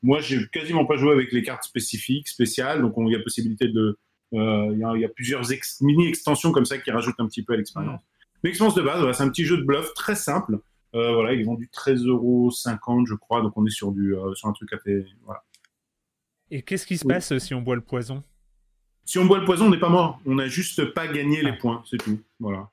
Moi 0.03 0.21
j'ai 0.21 0.45
quasiment 0.49 0.87
pas 0.87 0.97
joué 0.97 1.12
avec 1.12 1.31
les 1.31 1.43
cartes 1.43 1.65
spécifiques, 1.65 2.27
spéciales. 2.27 2.83
Donc 2.83 2.99
on, 2.99 3.07
il 3.07 3.12
y 3.12 3.16
a 3.16 3.21
possibilité 3.21 3.69
de 3.69 3.97
il, 4.35 4.78
y 4.78 4.85
a, 4.85 4.93
il 4.94 5.01
y 5.01 5.05
a 5.05 5.09
plusieurs 5.09 5.51
ex- 5.52 5.81
mini 5.81 6.09
extensions 6.09 6.52
comme 6.52 6.65
ça 6.65 6.78
qui 6.78 6.90
rajoutent 6.90 7.19
un 7.19 7.27
petit 7.27 7.43
peu 7.43 7.55
à 7.55 7.56
l'expérience. 7.56 8.01
Mais 8.43 8.51
l'expérience 8.51 8.74
de 8.74 8.82
base, 8.82 8.98
voilà, 8.98 9.12
c'est 9.12 9.23
un 9.23 9.28
petit 9.31 9.44
jeu 9.44 9.56
de 9.56 9.62
bluff 9.62 9.93
très 9.94 10.15
simple. 10.15 10.59
Euh, 10.94 11.12
voilà, 11.12 11.32
ils 11.32 11.48
ont 11.48 11.55
du 11.55 11.66
13,50 11.69 12.06
euros, 12.09 12.51
je 13.06 13.15
crois, 13.15 13.43
donc 13.43 13.56
on 13.56 13.66
est 13.66 13.70
sur, 13.70 13.90
du, 13.90 14.15
euh, 14.15 14.35
sur 14.35 14.48
un 14.48 14.52
truc 14.52 14.73
à 14.73 14.78
fait. 14.78 15.05
Voilà. 15.24 15.43
Et 16.51 16.62
qu'est-ce 16.62 16.86
qui 16.86 16.97
se 16.98 17.05
Oui. 17.06 17.15
passe 17.15 17.32
euh, 17.32 17.39
si 17.39 17.55
on 17.55 17.62
boit 17.62 17.74
le 17.74 17.81
poison? 17.81 18.23
Si 19.05 19.19
on 19.19 19.24
boit 19.24 19.39
le 19.39 19.44
poison, 19.44 19.66
on 19.66 19.70
n'est 19.70 19.78
pas 19.78 19.89
mort. 19.89 20.20
On 20.24 20.36
n'a 20.36 20.47
juste 20.47 20.93
pas 20.94 21.06
gagné 21.09 21.43
les 21.43 21.52
points, 21.55 21.82
c'est 21.90 21.98
tout. 21.98 22.20
Voilà. 22.39 22.69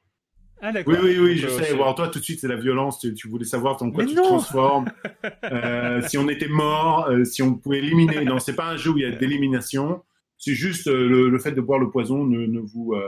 Ah. 0.62 0.72
Oui, 0.86 0.96
oui, 1.02 1.18
oui, 1.18 1.38
je 1.38 1.48
euh, 1.48 1.50
sais. 1.50 1.76
Bon, 1.76 1.92
toi, 1.94 2.08
tout 2.10 2.20
de 2.20 2.24
suite, 2.24 2.40
c'est 2.40 2.48
la 2.48 2.56
violence. 2.56 3.00
Tu, 3.00 3.14
tu 3.16 3.28
voulais 3.28 3.46
savoir 3.46 3.78
dans 3.78 3.90
quoi 3.90 4.04
Mais 4.04 4.10
tu 4.10 4.16
non 4.16 4.24
te 4.24 4.28
transformes. 4.28 4.92
Euh, 5.44 6.02
si 6.08 6.18
on 6.18 6.30
était 6.30 6.48
mort, 6.48 7.08
euh, 7.10 7.24
si 7.26 7.42
on 7.42 7.56
pouvait 7.56 7.80
éliminer. 7.80 8.24
Non, 8.24 8.40
c'est 8.40 8.56
pas 8.56 8.70
un 8.70 8.78
jeu 8.78 8.92
où 8.92 8.98
il 8.98 9.02
y 9.04 9.06
a 9.06 9.12
d'élimination. 9.12 10.04
C'est 10.42 10.56
juste 10.56 10.88
euh, 10.88 11.08
le, 11.08 11.30
le 11.30 11.40
fait 11.40 11.52
de 11.52 11.62
boire 11.62 11.80
le 11.80 11.92
poison 11.92 12.26
ne, 12.26 12.48
ne 12.48 12.60
vous 12.60 12.94
euh, 12.94 13.08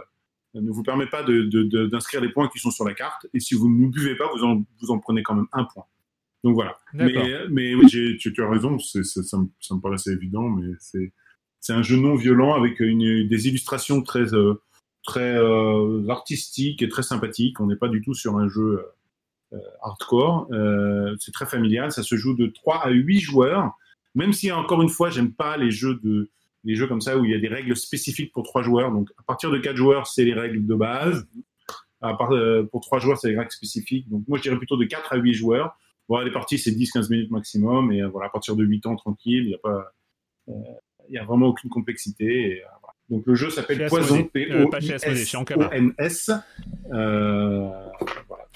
ne 0.54 0.70
vous 0.72 0.84
permet 0.84 1.08
pas 1.08 1.24
d'inscrire 1.24 2.22
les 2.22 2.30
points 2.30 2.48
qui 2.48 2.60
sont 2.60 2.70
sur 2.70 2.86
la 2.86 2.94
carte. 2.94 3.26
Et 3.34 3.40
si 3.40 3.56
vous 3.56 3.68
ne 3.70 3.88
buvez 3.90 4.16
pas, 4.16 4.30
vous 4.36 4.44
en, 4.44 4.64
vous 4.80 4.92
en 4.92 5.00
prenez 5.00 5.24
quand 5.24 5.34
même 5.34 5.48
un 5.52 5.64
point. 5.64 5.86
Donc 6.44 6.54
voilà. 6.54 6.78
Mais, 6.94 7.14
mais 7.50 7.74
oui, 7.74 7.88
j'ai- 7.90 8.18
tu, 8.18 8.32
tu 8.34 8.44
as 8.44 8.50
raison, 8.50 8.78
ça, 8.78 9.00
me, 9.40 9.48
ça 9.60 9.74
me 9.76 9.80
paraissait 9.80 10.12
évident, 10.14 10.48
mais 10.48 10.74
c'est 11.60 11.74
un 11.74 11.82
jeu 11.82 11.98
non 11.98 12.14
violent 12.16 12.54
avec 12.54 12.80
une, 12.82 13.28
des 13.28 13.48
illustrations 13.48 14.04
très, 14.04 14.32
euh, 14.36 14.62
très 15.04 15.36
euh, 15.38 16.08
artistiques 16.10 16.84
et 16.84 16.90
très 16.90 17.02
sympathiques. 17.02 17.60
On 17.60 17.66
n'est 17.66 17.76
pas 17.76 17.88
du 17.90 18.02
tout 18.02 18.14
sur 18.14 18.38
un 18.38 18.48
jeu 18.48 18.86
euh, 19.54 19.58
hardcore. 19.82 20.50
C'est 21.20 21.32
très 21.32 21.48
familial, 21.48 21.92
ça 21.92 22.04
se 22.04 22.16
joue 22.16 22.36
de 22.36 22.46
3 22.46 22.86
à 22.86 22.90
8 22.92 23.20
joueurs. 23.22 23.72
Même 24.14 24.34
si, 24.34 24.52
encore 24.52 24.84
une 24.84 24.90
fois, 24.90 25.10
j'aime 25.10 25.34
pas 25.34 25.58
les 25.58 25.72
jeux, 25.72 26.00
de, 26.04 26.30
les 26.64 26.76
jeux 26.76 26.88
comme 26.88 27.02
ça 27.02 27.18
où 27.18 27.26
il 27.26 27.32
y 27.32 27.36
a 27.36 27.40
des 27.40 27.48
règles 27.48 27.76
spécifiques 27.76 28.32
pour 28.32 28.44
3 28.44 28.62
joueurs. 28.64 28.92
Donc, 28.92 29.10
à 29.20 29.24
partir 29.24 29.52
de 29.52 29.58
4 29.58 29.76
joueurs, 29.76 30.08
c'est 30.08 30.24
les 30.24 30.34
règles 30.34 30.66
de 30.66 30.76
base. 30.76 31.28
À 32.02 32.14
part, 32.16 32.32
euh, 32.34 32.64
pour 32.72 32.82
3 32.82 33.00
joueurs, 33.00 33.18
c'est 33.18 33.30
les 33.30 33.38
règles 33.38 33.52
spécifiques. 33.52 34.10
Donc, 34.10 34.24
moi, 34.28 34.38
je 34.38 34.44
dirais 34.44 34.58
plutôt 34.58 34.78
de 34.78 34.86
4 34.86 35.14
à 35.14 35.18
8 35.18 35.34
joueurs. 35.34 35.78
Bon, 36.10 36.20
les 36.20 36.32
parties, 36.32 36.58
c'est 36.58 36.72
10-15 36.72 37.10
minutes 37.10 37.32
maximum. 37.32 37.92
Et 37.92 38.02
euh, 38.02 38.10
voilà, 38.10 38.28
à 38.28 38.30
partir 38.30 38.56
de 38.56 38.64
8 38.64 38.86
ans, 38.88 38.96
tranquille, 38.96 39.44
il 39.44 39.48
n'y 39.48 39.56
a 39.56 39.60
pas. 39.60 39.94
euh, 40.50 40.54
il 41.10 41.16
y 41.16 41.18
a 41.18 41.24
vraiment 41.26 41.48
aucune 41.48 41.70
complexité. 41.70 42.26
Et, 42.26 42.62
voilà. 42.82 42.94
Donc 43.10 43.24
le 43.26 43.36
jeu 43.36 43.50
s'appelle 43.50 43.86
Poison. 43.88 44.24
P-O-I-S-O-N-S, 44.24 46.32
voilà, 46.90 47.92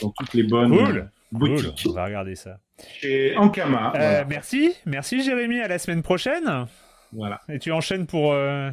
dans 0.02 0.10
toutes 0.12 0.34
les 0.34 0.44
bonnes 0.44 0.78
Cool. 0.78 1.10
boutiques. 1.32 1.84
Cool, 1.84 1.92
on 1.92 1.96
va 1.96 2.06
regarder 2.06 2.36
ça. 2.36 2.60
Chez 3.02 3.36
Ankama, 3.36 3.92
voilà. 3.94 4.26
Merci, 4.26 4.72
merci 4.86 5.24
Jérémy, 5.24 5.60
à 5.60 5.68
la 5.68 5.80
semaine 5.80 6.02
prochaine. 6.02 6.68
Voilà. 7.14 7.42
Et 7.50 7.60
tu 7.60 7.72
enchaînes 7.72 8.06
pour, 8.06 8.34
euh, 8.34 8.72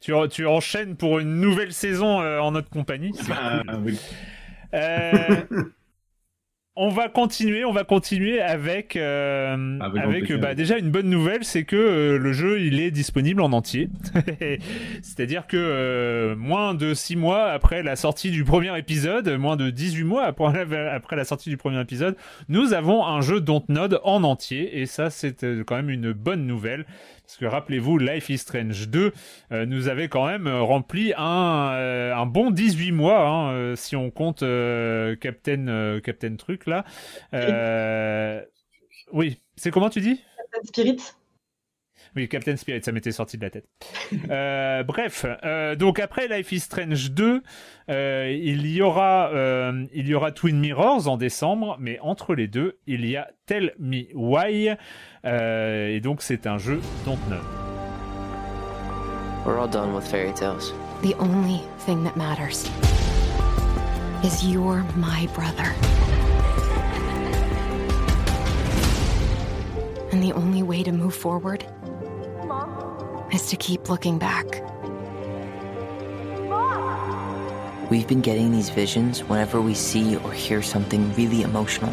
tu, 0.00 0.12
tu 0.30 0.46
enchaînes 0.46 0.96
pour 0.96 1.18
une 1.18 1.40
nouvelle 1.40 1.72
saison 1.72 2.20
euh, 2.20 2.40
en 2.40 2.52
notre 2.52 2.70
compagnie. 2.70 3.12
Ah, 3.30 3.62
cool. 3.66 3.80
oui. 3.84 3.98
Euh, 4.74 5.42
on 6.74 6.88
va 6.88 7.10
continuer, 7.10 7.66
on 7.66 7.72
va 7.72 7.84
continuer 7.84 8.40
avec, 8.40 8.96
euh, 8.96 9.78
Avec 9.80 10.32
bah, 10.40 10.54
déjà 10.54 10.78
une 10.78 10.90
bonne 10.90 11.10
nouvelle, 11.10 11.44
c'est 11.44 11.64
que 11.64 11.76
euh, 11.76 12.18
le 12.18 12.32
jeu 12.32 12.62
il 12.62 12.80
est 12.80 12.90
disponible 12.90 13.42
en 13.42 13.52
entier. 13.52 13.90
C'est-à-dire 15.02 15.46
que 15.46 15.58
euh, 15.58 16.34
moins 16.34 16.72
de 16.72 16.94
6 16.94 17.16
mois 17.16 17.50
après 17.50 17.82
la 17.82 17.94
sortie 17.94 18.30
du 18.30 18.44
premier 18.44 18.76
épisode, 18.78 19.28
moins 19.28 19.56
de 19.56 19.68
18 19.68 20.04
mois 20.04 20.24
après, 20.24 20.88
après 20.88 21.16
la 21.16 21.24
sortie 21.24 21.50
du 21.50 21.58
premier 21.58 21.78
épisode, 21.78 22.16
nous 22.48 22.72
avons 22.72 23.04
un 23.04 23.20
jeu 23.20 23.42
Dontnod 23.42 24.00
en 24.02 24.24
entier 24.24 24.80
et 24.80 24.86
ça 24.86 25.10
c'est 25.10 25.44
quand 25.66 25.76
même 25.76 25.90
une 25.90 26.12
bonne 26.12 26.46
nouvelle. 26.46 26.86
Parce 27.32 27.40
que 27.40 27.46
rappelez-vous, 27.46 27.96
Life 27.96 28.28
is 28.28 28.36
Strange 28.36 28.90
2 28.90 29.10
euh, 29.52 29.64
nous 29.64 29.88
avait 29.88 30.08
quand 30.08 30.26
même 30.26 30.46
euh, 30.46 30.60
rempli 30.60 31.14
un, 31.16 31.72
euh, 31.72 32.14
un 32.14 32.26
bon 32.26 32.50
18 32.50 32.92
mois, 32.92 33.26
hein, 33.26 33.52
euh, 33.54 33.74
si 33.74 33.96
on 33.96 34.10
compte 34.10 34.40
Captain, 34.40 35.98
Captain 36.04 36.36
Truc 36.36 36.66
là. 36.66 36.84
Oui, 39.14 39.40
c'est 39.56 39.70
comment 39.70 39.88
tu 39.88 40.02
dis? 40.02 40.20
Captain 40.52 40.66
Spirit. 40.66 40.98
Oui, 42.14 42.28
Captain 42.28 42.56
Spirit, 42.56 42.82
ça 42.82 42.92
m'était 42.92 43.12
sorti 43.12 43.38
de 43.38 43.42
la 43.42 43.50
tête. 43.50 43.66
Euh, 44.28 44.82
bref, 44.86 45.24
euh, 45.44 45.74
donc 45.74 45.98
après 45.98 46.28
Life 46.28 46.52
is 46.52 46.60
Strange 46.60 47.10
2, 47.12 47.42
euh, 47.88 48.30
il 48.30 48.66
y 48.66 48.82
aura 48.82 49.30
euh, 49.32 49.86
il 49.94 50.08
y 50.08 50.14
aura 50.14 50.30
Twin 50.30 50.58
Mirrors 50.58 51.08
en 51.08 51.16
décembre, 51.16 51.76
mais 51.80 51.98
entre 52.00 52.34
les 52.34 52.48
deux, 52.48 52.78
il 52.86 53.06
y 53.06 53.16
a 53.16 53.28
Tell 53.46 53.72
Me 53.78 54.04
Why, 54.14 54.72
euh, 55.24 55.88
et 55.88 56.00
donc 56.00 56.20
c'est 56.22 56.46
un 56.46 56.58
jeu 56.58 56.80
Dontnod. 57.06 57.40
We're 59.46 59.58
all 59.58 59.68
done 59.68 59.94
with 59.94 60.06
fairy 60.06 60.32
tales. 60.34 60.72
The 61.02 61.14
only 61.18 61.60
thing 61.86 62.04
that 62.04 62.16
matters 62.16 62.70
is 64.22 64.44
you're 64.46 64.84
my 64.96 65.26
brother. 65.34 65.72
And 70.12 70.22
the 70.22 70.32
only 70.34 70.62
way 70.62 70.82
to 70.84 70.92
move 70.92 71.14
forward 71.14 71.64
is 73.32 73.48
to 73.48 73.56
keep 73.56 73.88
looking 73.88 74.18
back. 74.18 74.46
We've 77.90 78.06
been 78.06 78.20
getting 78.20 78.52
these 78.52 78.70
visions 78.70 79.20
whenever 79.24 79.60
we 79.60 79.74
see 79.74 80.16
or 80.16 80.32
hear 80.32 80.62
something 80.62 81.12
really 81.14 81.42
emotional. 81.42 81.92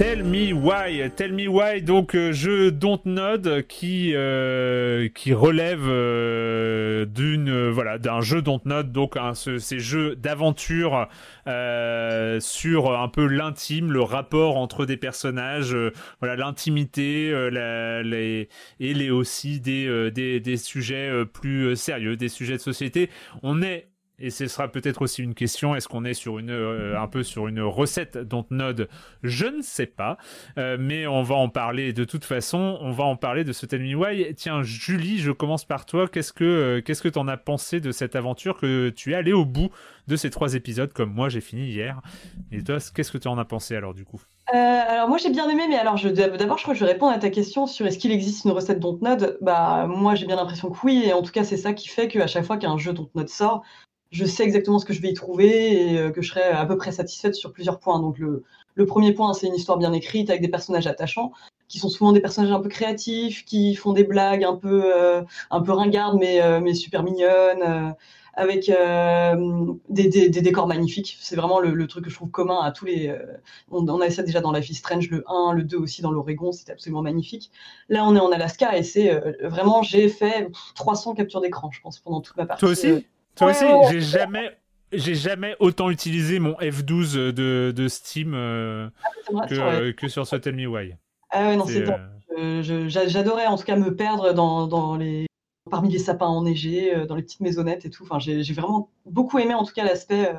Tell 0.00 0.22
Me 0.24 0.54
Why, 0.54 1.10
Tell 1.14 1.34
Me 1.34 1.46
Why, 1.46 1.82
donc 1.82 2.14
euh, 2.14 2.32
jeu 2.32 2.72
Dontnod 2.72 3.66
qui 3.66 4.12
euh, 4.14 5.10
qui 5.14 5.34
relève 5.34 5.82
euh, 5.86 7.04
d'une 7.04 7.50
euh, 7.50 7.70
voilà 7.70 7.98
d'un 7.98 8.22
jeu 8.22 8.40
Dontnod, 8.40 8.92
donc 8.92 9.18
un, 9.18 9.34
ce- 9.34 9.58
ces 9.58 9.78
jeux 9.78 10.16
d'aventure 10.16 11.06
euh, 11.46 12.40
sur 12.40 12.98
un 12.98 13.08
peu 13.08 13.26
l'intime, 13.26 13.92
le 13.92 14.00
rapport 14.00 14.56
entre 14.56 14.86
des 14.86 14.96
personnages, 14.96 15.74
euh, 15.74 15.92
voilà 16.20 16.34
l'intimité, 16.34 17.28
et 17.28 18.94
les 18.94 19.10
aussi 19.10 19.60
des 19.60 20.10
des, 20.10 20.40
des 20.40 20.56
sujets 20.56 21.10
plus 21.30 21.76
sérieux, 21.76 22.16
des 22.16 22.30
sujets 22.30 22.56
de 22.56 22.62
société. 22.62 23.10
On 23.42 23.60
est 23.60 23.89
et 24.20 24.30
ce 24.30 24.46
sera 24.46 24.68
peut-être 24.68 25.02
aussi 25.02 25.22
une 25.22 25.34
question. 25.34 25.74
Est-ce 25.74 25.88
qu'on 25.88 26.04
est 26.04 26.14
sur 26.14 26.38
une 26.38 26.50
euh, 26.50 27.00
un 27.00 27.08
peu 27.08 27.22
sur 27.22 27.48
une 27.48 27.60
recette 27.60 28.18
Dontnod 28.18 28.88
Je 29.22 29.46
ne 29.46 29.62
sais 29.62 29.86
pas, 29.86 30.18
Euh, 30.58 30.76
mais 30.78 31.06
on 31.06 31.22
va 31.22 31.34
en 31.36 31.48
parler 31.48 31.92
de 31.92 32.04
toute 32.04 32.24
façon. 32.24 32.78
On 32.80 32.92
va 32.92 33.04
en 33.04 33.16
parler 33.16 33.44
de 33.44 33.52
ce 33.52 33.66
Tell 33.66 33.82
Me 33.82 33.94
Why. 33.94 34.34
Tiens, 34.34 34.62
Julie, 34.62 35.18
je 35.18 35.32
commence 35.32 35.64
par 35.64 35.86
toi. 35.86 36.08
Qu'est-ce 36.08 36.32
que 36.32 36.44
euh, 36.44 36.82
qu'est-ce 36.82 37.02
que 37.02 37.08
t'en 37.08 37.28
as 37.28 37.36
pensé 37.36 37.80
de 37.80 37.92
cette 37.92 38.16
aventure 38.16 38.58
que 38.58 38.90
tu 38.90 39.12
es 39.12 39.14
allé 39.14 39.32
au 39.32 39.44
bout 39.44 39.70
de 40.08 40.16
ces 40.16 40.30
trois 40.30 40.54
épisodes 40.54 40.92
comme 40.92 41.12
moi 41.12 41.28
j'ai 41.28 41.40
fini 41.40 41.68
hier. 41.68 42.00
Et 42.52 42.62
toi, 42.62 42.78
qu'est-ce 42.94 43.12
que 43.12 43.18
tu 43.18 43.28
en 43.28 43.38
as 43.38 43.44
pensé 43.44 43.76
alors 43.76 43.94
du 43.94 44.04
coup? 44.04 44.20
Euh, 44.52 44.56
alors 44.56 45.08
moi 45.08 45.18
j'ai 45.18 45.30
bien 45.30 45.48
aimé, 45.48 45.62
mais 45.68 45.76
alors 45.76 45.94
d'abord 46.36 46.58
je 46.58 46.62
crois 46.64 46.74
que 46.74 46.80
je 46.80 46.84
vais 46.84 46.92
répondre 46.92 47.12
à 47.12 47.18
ta 47.18 47.30
question 47.30 47.66
sur 47.68 47.86
est-ce 47.86 47.98
qu'il 47.98 48.10
existe 48.10 48.44
une 48.44 48.50
recette 48.50 48.80
Dontnod. 48.80 49.38
Bah 49.40 49.86
moi 49.86 50.16
j'ai 50.16 50.26
bien 50.26 50.34
l'impression 50.36 50.70
que 50.70 50.78
oui, 50.82 51.04
et 51.06 51.12
en 51.12 51.22
tout 51.22 51.30
cas 51.30 51.44
c'est 51.44 51.56
ça 51.56 51.72
qui 51.72 51.88
fait 51.88 52.08
qu'à 52.08 52.26
chaque 52.26 52.44
fois 52.44 52.56
qu'un 52.56 52.76
jeu 52.76 52.92
Dontnod 52.92 53.28
sort, 53.28 53.62
je 54.10 54.24
sais 54.24 54.42
exactement 54.44 54.78
ce 54.78 54.84
que 54.84 54.92
je 54.92 55.00
vais 55.02 55.10
y 55.10 55.14
trouver 55.14 55.92
et 55.92 55.98
euh, 55.98 56.10
que 56.10 56.22
je 56.22 56.30
serai 56.30 56.42
à 56.42 56.66
peu 56.66 56.76
près 56.76 56.92
satisfaite 56.92 57.34
sur 57.34 57.52
plusieurs 57.52 57.78
points. 57.78 58.00
Donc 58.00 58.18
le, 58.18 58.44
le 58.74 58.86
premier 58.86 59.12
point 59.12 59.32
c'est 59.34 59.46
une 59.46 59.54
histoire 59.54 59.78
bien 59.78 59.92
écrite 59.92 60.30
avec 60.30 60.42
des 60.42 60.48
personnages 60.48 60.86
attachants, 60.86 61.32
qui 61.68 61.78
sont 61.78 61.88
souvent 61.88 62.12
des 62.12 62.20
personnages 62.20 62.52
un 62.52 62.60
peu 62.60 62.68
créatifs, 62.68 63.44
qui 63.44 63.74
font 63.76 63.92
des 63.92 64.04
blagues 64.04 64.44
un 64.44 64.56
peu 64.56 64.82
euh, 64.94 65.22
un 65.50 65.60
peu 65.62 65.72
ringardes 65.72 66.18
mais 66.18 66.42
euh, 66.42 66.60
mais 66.60 66.74
super 66.74 67.02
mignonnes. 67.04 67.62
euh, 67.62 67.90
avec 68.34 68.70
des, 69.88 70.08
des- 70.08 70.28
des 70.28 70.40
décors 70.42 70.66
magnifiques. 70.66 71.16
C'est 71.20 71.36
vraiment 71.36 71.60
le, 71.60 71.72
le 71.74 71.86
truc 71.86 72.04
que 72.04 72.10
je 72.10 72.14
trouve 72.14 72.30
commun 72.30 72.60
à 72.62 72.70
tous 72.70 72.86
les, 72.86 73.14
on, 73.70 73.86
on 73.88 74.00
avait 74.00 74.10
ça 74.10 74.22
déjà 74.22 74.40
dans 74.40 74.52
Life 74.52 74.70
is 74.70 74.74
Strange, 74.76 75.10
le 75.10 75.24
1, 75.28 75.52
le 75.52 75.64
2 75.64 75.78
aussi 75.78 76.02
dans 76.02 76.10
l'Oregon, 76.10 76.52
c'était 76.52 76.72
absolument 76.72 77.02
magnifique. 77.02 77.50
Là, 77.88 78.04
on 78.06 78.14
est 78.16 78.20
en 78.20 78.30
Alaska 78.32 78.76
et 78.76 78.82
c'est 78.82 79.20
vraiment, 79.42 79.82
j'ai 79.82 80.08
fait 80.08 80.46
pff, 80.46 80.74
300 80.74 81.14
captures 81.14 81.40
d'écran, 81.40 81.70
je 81.70 81.80
pense, 81.80 81.98
pendant 81.98 82.20
toute 82.20 82.36
ma 82.36 82.46
partie. 82.46 82.60
Toi 82.60 82.70
aussi? 82.70 83.06
Toi 83.40 83.50
aussi. 83.50 83.64
J'ai 83.90 84.00
jamais 84.00 84.56
j'ai 84.92 85.14
jamais 85.14 85.56
autant 85.60 85.90
utilisé 85.90 86.38
mon 86.38 86.54
F12 86.54 87.14
de, 87.32 87.72
de 87.74 87.88
Steam 87.88 88.34
euh, 88.34 88.88
vrai. 89.30 89.94
que, 89.94 90.08
sur 90.08 90.26
ce 90.26 90.36
Tell 90.36 90.56
Me 90.56 90.66
Why. 90.66 90.96
Ah 91.30 91.48
ouais, 91.48 91.56
non, 91.56 91.64
C'est, 91.64 91.84
euh, 92.38 92.88
J'adorais 92.88 93.46
en 93.46 93.56
tout 93.56 93.64
cas 93.64 93.76
me 93.76 93.94
perdre 93.94 94.32
dans, 94.32 94.66
dans 94.66 94.96
les, 94.96 95.26
parmi 95.70 95.90
les 95.90 95.98
sapins 95.98 96.26
enneigés, 96.26 96.94
euh, 96.94 97.06
dans 97.06 97.14
les 97.14 97.22
petites 97.22 97.40
maisonnettes 97.40 97.84
et 97.84 97.90
tout. 97.90 98.02
Enfin, 98.02 98.18
j'ai 98.18 98.42
vraiment 98.52 98.90
beaucoup 99.06 99.38
aimé 99.38 99.54
en 99.54 99.64
tout 99.64 99.74
cas 99.74 99.84
l'aspect 99.84 100.32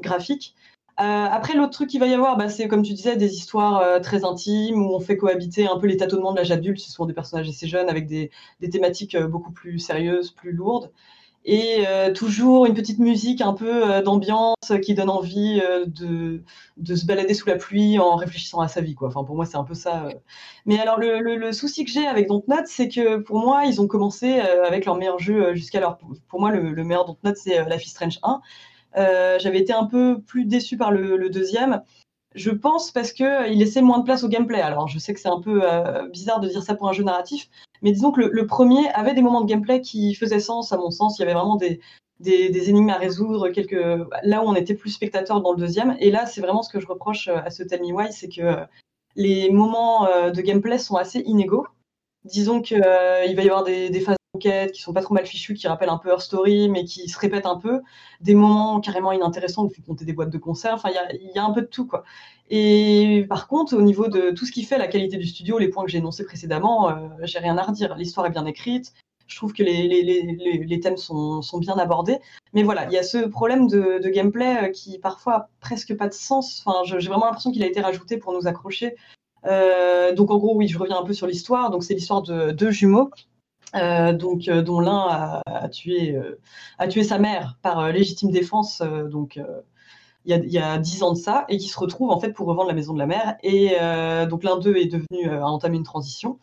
graphique. 0.00 0.54
Après, 0.96 1.54
l'autre 1.54 1.72
truc 1.72 1.88
qu'il 1.88 1.98
va 1.98 2.06
y 2.06 2.14
avoir, 2.14 2.36
bah, 2.36 2.48
c'est 2.48 2.68
comme 2.68 2.82
tu 2.82 2.92
disais, 2.92 3.16
des 3.16 3.34
histoires 3.34 4.00
très 4.02 4.24
intimes 4.24 4.80
où 4.86 4.94
on 4.94 5.00
fait 5.00 5.16
cohabiter 5.16 5.66
un 5.66 5.76
peu 5.76 5.88
les 5.88 5.96
tâtonnements 5.96 6.30
de 6.32 6.36
l'âge 6.36 6.52
adulte. 6.52 6.78
Ce 6.78 6.92
sont 6.92 7.06
des 7.06 7.12
personnages 7.12 7.48
assez 7.48 7.66
jeunes 7.66 7.88
avec 7.88 8.06
des, 8.06 8.30
des 8.60 8.68
thématiques 8.68 9.16
beaucoup 9.16 9.50
plus 9.50 9.80
sérieuses, 9.80 10.30
plus 10.30 10.52
lourdes. 10.52 10.92
Et 11.44 11.84
euh, 11.88 12.12
toujours 12.12 12.66
une 12.66 12.74
petite 12.74 13.00
musique 13.00 13.40
un 13.40 13.52
peu 13.52 13.90
euh, 13.90 14.00
d'ambiance 14.02 14.54
qui 14.80 14.94
donne 14.94 15.10
envie 15.10 15.60
euh, 15.64 15.84
de, 15.86 16.42
de 16.76 16.94
se 16.94 17.04
balader 17.04 17.34
sous 17.34 17.48
la 17.48 17.56
pluie 17.56 17.98
en 17.98 18.14
réfléchissant 18.14 18.60
à 18.60 18.68
sa 18.68 18.80
vie. 18.80 18.94
Quoi. 18.94 19.08
Enfin, 19.08 19.24
pour 19.24 19.34
moi, 19.34 19.44
c'est 19.44 19.56
un 19.56 19.64
peu 19.64 19.74
ça. 19.74 20.08
Mais 20.66 20.78
alors, 20.78 20.98
le, 21.00 21.18
le- 21.20 21.52
souci 21.52 21.84
que 21.84 21.90
j'ai 21.90 22.06
avec 22.06 22.28
Dontnod, 22.28 22.66
c'est 22.66 22.88
que 22.88 23.16
pour 23.16 23.38
moi, 23.40 23.64
ils 23.64 23.80
ont 23.80 23.88
commencé 23.88 24.38
avec 24.40 24.84
leur 24.84 24.96
meilleur 24.96 25.18
jeu 25.18 25.46
euh, 25.46 25.54
jusqu'alors. 25.54 25.98
Pour, 26.28 26.40
moi, 26.40 26.52
le, 26.52 26.70
le 26.72 26.84
meilleur 26.84 27.06
Dontnod, 27.06 27.36
c'est 27.36 27.68
Life 27.68 27.86
is 27.86 27.90
Strange 27.90 28.20
1. 28.22 28.40
Euh, 28.98 29.38
J'avais 29.40 29.58
été 29.58 29.72
un 29.72 29.86
peu 29.86 30.20
plus 30.20 30.44
déçu 30.44 30.76
par 30.76 30.92
le, 30.92 31.28
deuxième. 31.28 31.82
Je 32.36 32.50
pense 32.50 32.92
parce 32.92 33.12
que 33.12 33.50
il 33.50 33.58
laissait 33.58 33.82
moins 33.82 33.98
de 33.98 34.04
place 34.04 34.22
au 34.22 34.28
gameplay. 34.28 34.60
Alors, 34.60 34.86
je 34.88 34.98
sais 34.98 35.12
que 35.12 35.20
c'est 35.20 35.28
un 35.28 35.40
peu 35.40 35.60
bizarre 36.10 36.40
de 36.40 36.48
dire 36.48 36.62
ça 36.62 36.74
pour 36.74 36.88
un 36.88 36.92
jeu 36.92 37.02
narratif, 37.02 37.50
mais 37.82 37.92
disons 37.92 38.12
que 38.12 38.20
le, 38.20 38.46
premier 38.46 38.88
avait 38.90 39.14
des 39.14 39.22
moments 39.22 39.40
de 39.40 39.46
gameplay 39.46 39.80
qui 39.80 40.14
faisaient 40.14 40.40
sens, 40.40 40.72
à 40.72 40.76
mon 40.76 40.90
sens. 40.90 41.18
Il 41.18 41.22
y 41.22 41.24
avait 41.24 41.34
vraiment 41.34 41.56
des, 41.56 41.80
énigmes 42.24 42.90
à 42.90 42.98
résoudre, 42.98 43.50
là 44.22 44.42
où 44.42 44.46
on 44.46 44.54
était 44.54 44.74
plus 44.74 44.90
spectateur 44.90 45.40
dans 45.40 45.52
le 45.52 45.58
deuxième. 45.58 45.96
Et 45.98 46.10
là, 46.10 46.26
c'est 46.26 46.40
vraiment 46.40 46.62
ce 46.62 46.72
que 46.72 46.80
je 46.80 46.86
reproche 46.86 47.28
euh, 47.28 47.38
à 47.44 47.50
ce 47.50 47.62
Tell 47.62 47.80
Me 47.80 47.92
Why, 47.92 48.12
c'est 48.12 48.28
que 48.28 48.42
euh, 48.42 48.64
les 49.16 49.50
moments 49.50 50.06
euh, 50.06 50.30
de 50.30 50.40
gameplay 50.40 50.78
sont 50.78 50.96
assez 50.96 51.20
inégaux. 51.20 51.66
disons 52.24 52.62
qu'il 52.62 52.80
va 52.80 53.26
y 53.26 53.40
avoir 53.40 53.64
des 53.64 54.00
phases 54.00 54.16
d'enquête 54.34 54.72
qui 54.72 54.80
sont 54.80 54.92
pas 54.92 55.02
trop 55.02 55.14
mal 55.14 55.26
fichues, 55.26 55.54
qui 55.54 55.68
rappellent 55.68 55.90
un 55.90 55.98
peu 55.98 56.10
Her 56.10 56.20
Story, 56.20 56.68
mais 56.68 56.84
qui 56.84 57.08
se 57.08 57.18
répètent 57.18 57.46
un 57.46 57.56
peu, 57.56 57.80
des 58.20 58.34
moments 58.34 58.80
carrément 58.80 59.12
inintéressants 59.12 59.64
où 59.64 59.68
il 59.70 59.74
faut 59.74 59.82
compter 59.82 60.04
des 60.04 60.12
boîtes 60.12 60.30
de 60.30 60.38
conserve, 60.38 60.76
enfin, 60.76 60.90
il 60.90 61.30
y 61.34 61.38
a, 61.38 61.44
un 61.44 61.52
peu 61.52 61.62
de 61.62 61.66
tout, 61.66 61.86
quoi. 61.86 62.04
Et 62.48 63.26
par 63.28 63.46
contre, 63.46 63.76
au 63.76 63.82
niveau 63.82 64.08
de 64.08 64.30
tout 64.30 64.46
ce 64.46 64.52
qui 64.52 64.62
fait 64.62 64.78
la 64.78 64.88
qualité 64.88 65.16
du 65.16 65.26
studio, 65.26 65.58
les 65.58 65.68
points 65.68 65.84
que 65.84 65.90
j'ai 65.90 65.98
énoncés 65.98 66.24
précédemment, 66.24 66.88
euh, 66.88 67.08
j'ai 67.22 67.38
rien 67.38 67.56
à 67.58 67.62
redire. 67.62 67.94
L'histoire 67.96 68.26
est 68.26 68.30
bien 68.30 68.46
écrite, 68.46 68.92
je 69.26 69.36
trouve 69.36 69.52
que 69.52 69.62
les, 69.62 70.80
thèmes 70.80 70.96
sont, 70.96 71.42
bien 71.58 71.76
abordés. 71.76 72.18
Mais 72.54 72.62
voilà, 72.62 72.86
il 72.86 72.92
y 72.92 72.98
a 72.98 73.02
ce 73.02 73.18
problème 73.18 73.66
de, 73.66 73.98
de 74.02 74.08
gameplay 74.08 74.64
euh, 74.64 74.68
qui 74.70 74.98
parfois 74.98 75.34
a 75.34 75.48
presque 75.60 75.96
pas 75.96 76.08
de 76.08 76.14
sens. 76.14 76.62
Enfin, 76.64 76.82
j'ai 76.84 77.08
vraiment 77.08 77.26
l'impression 77.26 77.52
qu'il 77.52 77.62
a 77.62 77.66
été 77.66 77.80
rajouté 77.80 78.16
pour 78.16 78.32
nous 78.32 78.46
accrocher. 78.46 78.96
Euh, 79.44 80.12
donc 80.14 80.30
en 80.30 80.38
gros, 80.38 80.54
oui, 80.54 80.68
je 80.68 80.78
reviens 80.78 80.98
un 80.98 81.04
peu 81.04 81.12
sur 81.12 81.26
l'histoire. 81.26 81.70
Donc 81.70 81.84
c'est 81.84 81.94
l'histoire 81.94 82.22
de 82.22 82.50
deux 82.52 82.70
jumeaux. 82.70 83.10
Euh, 83.74 84.12
donc, 84.12 84.48
euh, 84.48 84.62
dont 84.62 84.80
l'un 84.80 85.40
a, 85.46 85.68
tué, 85.68 86.14
euh, 86.14 86.38
a 86.78 86.88
tué 86.88 87.04
sa 87.04 87.18
mère 87.18 87.58
par 87.62 87.90
légitime 87.90 88.30
défense, 88.30 88.82
donc 88.82 89.40
il 90.24 90.52
y, 90.52 90.58
a, 90.58 90.78
dix 90.78 91.02
ans 91.02 91.12
de 91.12 91.18
ça, 91.18 91.44
et 91.48 91.58
qui 91.58 91.68
se 91.68 91.78
retrouve 91.78 92.10
en 92.10 92.20
fait 92.20 92.32
pour 92.32 92.46
revendre 92.46 92.68
la 92.68 92.74
maison 92.74 92.92
de 92.94 92.98
la 92.98 93.06
mère. 93.06 93.36
Et 93.42 93.70
donc 94.28 94.44
l'un 94.44 94.58
d'eux 94.58 94.76
est 94.76 94.86
devenu 94.86 95.30
a 95.30 95.46
entamé 95.46 95.76
une 95.76 95.84
transition. 95.84 96.38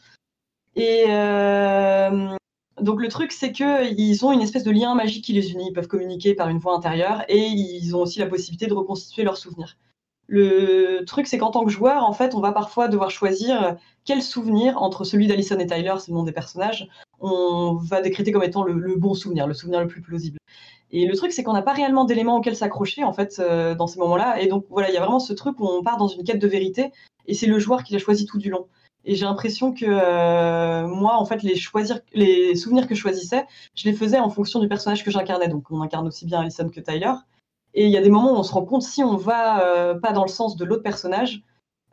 Et 0.75 1.05
donc 2.81 3.01
le 3.01 3.07
truc, 3.09 3.31
c'est 3.31 3.51
qu'ils 3.51 4.25
ont 4.25 4.31
une 4.31 4.41
espèce 4.41 4.63
de 4.63 4.71
lien 4.71 4.95
magique 4.95 5.25
qui 5.25 5.33
les 5.33 5.51
unit. 5.51 5.67
Ils 5.69 5.73
peuvent 5.73 5.87
communiquer 5.87 6.33
par 6.33 6.49
une 6.49 6.59
voix 6.59 6.75
intérieure 6.75 7.23
et 7.29 7.37
ils 7.37 7.95
ont 7.95 8.01
aussi 8.01 8.19
la 8.19 8.27
possibilité 8.27 8.67
de 8.67 8.73
reconstituer 8.73 9.23
leurs 9.23 9.37
souvenirs. 9.37 9.77
Le 10.31 11.03
truc, 11.05 11.25
c'est 11.25 11.39
qu'en 11.39 11.49
tant 11.49 11.65
que 11.65 11.71
joueur, 11.71 12.03
en 12.03 12.13
fait, 12.13 12.35
on 12.35 12.39
va 12.39 12.51
parfois 12.51 12.87
devoir 12.87 13.09
choisir 13.09 13.75
quel 14.05 14.21
souvenir 14.21 14.79
entre 14.79 15.03
celui 15.03 15.25
d'Alison 15.25 15.57
et 15.57 15.65
Tyler, 15.65 15.95
c'est 15.97 16.11
le 16.11 16.17
nom 16.17 16.23
des 16.23 16.31
personnages, 16.31 16.87
on 17.19 17.79
va 17.81 17.99
décréter 18.01 18.31
comme 18.31 18.43
étant 18.43 18.61
le, 18.61 18.95
bon 18.95 19.15
souvenir, 19.15 19.47
le 19.47 19.55
souvenir 19.55 19.81
le 19.81 19.87
plus 19.87 20.01
plausible. 20.01 20.37
Et 20.91 21.07
le 21.07 21.15
truc, 21.15 21.31
c'est 21.31 21.41
qu'on 21.41 21.53
n'a 21.53 21.63
pas 21.63 21.73
réellement 21.73 22.05
d'éléments 22.05 22.37
auxquels 22.37 22.55
s'accrocher 22.55 23.03
en 23.03 23.11
fait 23.11 23.39
euh, 23.39 23.73
dans 23.73 23.87
ces 23.87 23.97
moments-là. 23.99 24.39
Et 24.39 24.45
donc 24.45 24.65
voilà, 24.69 24.89
il 24.89 24.93
y 24.93 24.97
a 24.97 24.99
vraiment 24.99 25.19
ce 25.19 25.33
truc 25.33 25.59
où 25.59 25.67
on 25.67 25.81
part 25.81 25.97
dans 25.97 26.07
une 26.07 26.23
quête 26.23 26.39
de 26.39 26.47
vérité, 26.47 26.91
et 27.25 27.33
c'est 27.33 27.47
le 27.47 27.57
joueur 27.57 27.83
qui 27.83 27.93
l'a 27.93 27.99
choisi 27.99 28.27
tout 28.27 28.37
du 28.37 28.51
long. 28.51 28.67
Et 29.05 29.15
j'ai 29.15 29.25
l'impression 29.25 29.73
que 29.73 29.85
euh, 29.87 30.87
moi, 30.87 31.17
en 31.17 31.25
fait, 31.25 31.41
les, 31.41 31.55
les 32.13 32.55
souvenirs 32.55 32.87
que 32.87 32.93
je 32.93 32.99
choisissais, 32.99 33.47
je 33.73 33.89
les 33.89 33.95
faisais 33.95 34.19
en 34.19 34.29
fonction 34.29 34.59
du 34.59 34.67
personnage 34.67 35.03
que 35.03 35.09
j'incarnais. 35.09 35.47
Donc 35.47 35.71
on 35.71 35.81
incarne 35.81 36.05
aussi 36.05 36.27
bien 36.27 36.41
Alison 36.41 36.69
que 36.69 36.81
Tyler. 36.81 37.13
Et 37.73 37.85
il 37.85 37.91
y 37.91 37.97
a 37.97 38.01
des 38.01 38.09
moments 38.09 38.33
où 38.33 38.37
on 38.37 38.43
se 38.43 38.53
rend 38.53 38.65
compte 38.65 38.83
si 38.83 39.03
on 39.03 39.15
va 39.15 39.63
euh, 39.63 39.99
pas 39.99 40.11
dans 40.11 40.23
le 40.23 40.29
sens 40.29 40.55
de 40.55 40.65
l'autre 40.65 40.83
personnage, 40.83 41.43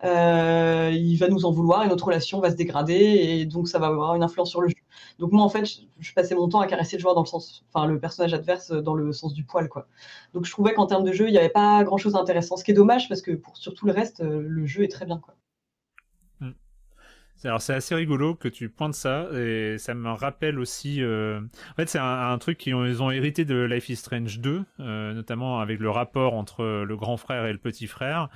euh, 0.04 0.90
il 0.92 1.16
va 1.16 1.28
nous 1.28 1.46
en 1.46 1.50
vouloir 1.50 1.82
et 1.82 1.88
notre 1.88 2.04
relation 2.04 2.40
va 2.40 2.50
se 2.50 2.56
dégrader 2.56 2.94
et 2.94 3.46
donc 3.46 3.66
ça 3.66 3.78
va 3.78 3.86
avoir 3.86 4.14
une 4.14 4.22
influence 4.22 4.50
sur 4.50 4.60
le 4.60 4.68
jeu. 4.68 4.74
Donc 5.18 5.32
moi 5.32 5.42
en 5.42 5.48
fait, 5.48 5.64
je, 5.98 6.12
passais 6.12 6.34
mon 6.34 6.48
temps 6.48 6.60
à 6.60 6.66
caresser 6.66 6.96
le 6.96 7.02
joueur 7.02 7.14
dans 7.14 7.22
le 7.22 7.26
sens, 7.26 7.64
enfin 7.72 7.86
le 7.86 7.98
personnage 7.98 8.34
adverse 8.34 8.72
dans 8.72 8.94
le 8.94 9.12
sens 9.12 9.32
du 9.32 9.44
poil 9.44 9.68
quoi. 9.68 9.86
Donc 10.34 10.44
je 10.44 10.50
trouvais 10.50 10.74
qu'en 10.74 10.86
termes 10.86 11.04
de 11.04 11.12
jeu, 11.12 11.28
il 11.28 11.32
n'y 11.32 11.38
avait 11.38 11.48
pas 11.48 11.82
grand 11.84 11.96
chose 11.96 12.12
d'intéressant, 12.12 12.56
ce 12.56 12.64
qui 12.64 12.72
est 12.72 12.74
dommage 12.74 13.08
parce 13.08 13.22
que 13.22 13.32
pour 13.32 13.56
sur 13.56 13.74
tout 13.74 13.86
le 13.86 13.92
reste, 13.92 14.20
euh, 14.20 14.42
le 14.46 14.66
jeu 14.66 14.84
est 14.84 14.88
très 14.88 15.06
bien 15.06 15.18
quoi. 15.18 15.34
Alors 17.44 17.60
c'est 17.60 17.74
assez 17.74 17.94
rigolo 17.94 18.34
que 18.34 18.48
tu 18.48 18.68
pointes 18.68 18.94
ça 18.94 19.28
et 19.34 19.76
ça 19.78 19.94
me 19.94 20.10
rappelle 20.10 20.58
aussi. 20.58 21.02
Euh... 21.02 21.40
En 21.72 21.74
fait, 21.76 21.88
c'est 21.88 21.98
un, 21.98 22.38
truc 22.38 22.58
qu'ils 22.58 22.74
ont, 22.74 22.84
ils 22.84 23.02
ont 23.02 23.10
hérité 23.10 23.44
de 23.44 23.62
Life 23.62 23.88
is 23.88 23.96
Strange 23.96 24.40
2, 24.40 24.64
euh, 24.80 25.12
notamment 25.12 25.60
avec 25.60 25.80
le 25.80 25.90
rapport 25.90 26.34
entre 26.34 26.84
le 26.84 26.96
grand 26.96 27.16
frère 27.16 27.46
et 27.46 27.52
le 27.52 27.58
petit 27.58 27.86
frère. 27.86 28.28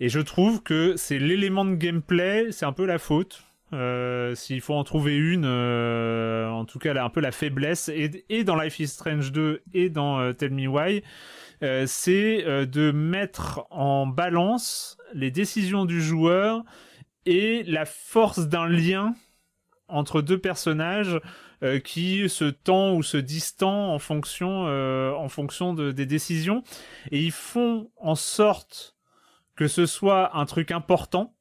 Et 0.00 0.08
je 0.08 0.20
trouve 0.20 0.62
que 0.62 0.96
c'est 0.96 1.18
l'élément 1.18 1.64
de 1.64 1.74
gameplay, 1.74 2.50
c'est 2.50 2.66
un 2.66 2.72
peu 2.72 2.86
la 2.86 2.98
faute. 2.98 3.44
Euh, 3.72 4.34
S'il 4.34 4.60
faut 4.60 4.74
en 4.74 4.84
trouver 4.84 5.16
une, 5.16 5.46
euh, 5.46 6.48
en 6.48 6.64
tout 6.64 6.78
cas, 6.78 6.92
là, 6.92 7.04
un 7.04 7.08
peu 7.08 7.20
la 7.20 7.32
faiblesse, 7.32 7.88
et, 7.88 8.24
et, 8.28 8.44
dans 8.44 8.56
Life 8.56 8.78
is 8.78 8.88
Strange 8.88 9.32
2 9.32 9.62
et 9.72 9.88
dans 9.88 10.20
euh, 10.20 10.32
Tell 10.32 10.52
Me 10.52 10.66
Why, 10.68 11.02
euh, 11.62 11.84
c'est 11.86 12.44
de 12.66 12.90
mettre 12.92 13.66
en 13.70 14.06
balance 14.06 14.96
les 15.14 15.30
décisions 15.30 15.86
du 15.86 16.02
joueur 16.02 16.64
et 17.26 17.62
la 17.64 17.84
force 17.84 18.48
d'un 18.48 18.68
lien 18.68 19.14
entre 19.88 20.22
deux 20.22 20.38
personnages 20.38 21.20
euh, 21.62 21.78
qui 21.78 22.28
se 22.28 22.44
tend 22.44 22.94
ou 22.94 23.02
se 23.02 23.16
distend 23.16 23.92
en 23.92 23.98
fonction, 23.98 24.64
en 24.66 25.28
fonction 25.28 25.74
de, 25.74 25.92
des 25.92 26.06
décisions. 26.06 26.62
Et 27.10 27.22
ils 27.22 27.32
font 27.32 27.90
en 27.98 28.14
sorte 28.14 28.96
que 29.56 29.68
ce 29.68 29.86
soit 29.86 30.36
un 30.36 30.46
truc 30.46 30.70
important. 30.70 31.34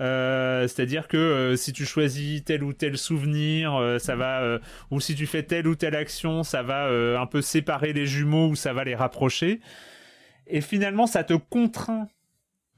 Euh, 0.00 0.66
c'est-à-dire 0.66 1.06
que 1.06 1.16
euh, 1.16 1.56
si 1.56 1.72
tu 1.72 1.84
choisis 1.84 2.42
tel 2.44 2.64
ou 2.64 2.72
tel 2.72 2.98
souvenir, 2.98 3.74
euh, 3.74 3.98
ça 3.98 4.16
va, 4.16 4.40
euh, 4.42 4.58
ou 4.90 5.00
si 5.00 5.14
tu 5.14 5.26
fais 5.26 5.42
telle 5.42 5.68
ou 5.68 5.76
telle 5.76 5.94
action, 5.94 6.42
ça 6.42 6.62
va 6.62 6.86
euh, 6.86 7.18
un 7.18 7.26
peu 7.26 7.42
séparer 7.42 7.92
les 7.92 8.06
jumeaux 8.06 8.48
ou 8.48 8.56
ça 8.56 8.72
va 8.72 8.84
les 8.84 8.94
rapprocher. 8.94 9.60
Et 10.46 10.60
finalement, 10.60 11.06
ça 11.06 11.24
te 11.24 11.34
contraint 11.34 12.08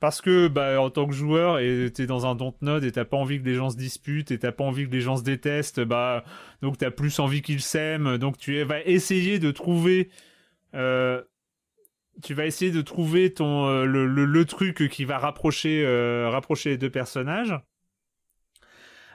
parce 0.00 0.20
que 0.20 0.48
bah, 0.48 0.80
en 0.80 0.90
tant 0.90 1.06
que 1.06 1.14
joueur, 1.14 1.58
t'es 1.92 2.06
dans 2.06 2.26
un 2.26 2.34
dontnod 2.34 2.84
et 2.84 2.92
t'as 2.92 3.04
pas 3.04 3.16
envie 3.16 3.40
que 3.40 3.46
les 3.46 3.54
gens 3.54 3.70
se 3.70 3.76
disputent 3.76 4.30
et 4.30 4.38
t'as 4.38 4.52
pas 4.52 4.64
envie 4.64 4.86
que 4.86 4.92
les 4.92 5.00
gens 5.00 5.16
se 5.16 5.22
détestent, 5.22 5.80
bah 5.80 6.24
donc 6.62 6.78
t'as 6.78 6.90
plus 6.90 7.18
envie 7.20 7.42
qu'ils 7.42 7.62
s'aiment, 7.62 8.18
donc 8.18 8.36
tu 8.36 8.62
vas 8.64 8.82
essayer 8.82 9.38
de 9.38 9.50
trouver 9.50 10.10
euh, 10.74 11.22
tu 12.22 12.34
vas 12.34 12.46
essayer 12.46 12.70
de 12.70 12.82
trouver 12.82 13.32
ton 13.32 13.66
euh, 13.66 13.84
le, 13.84 14.06
le, 14.06 14.24
le, 14.24 14.44
truc 14.44 14.88
qui 14.88 15.04
va 15.04 15.18
rapprocher 15.18 15.84
euh, 15.84 16.28
rapprocher 16.30 16.70
les 16.70 16.78
deux 16.78 16.90
personnages. 16.90 17.54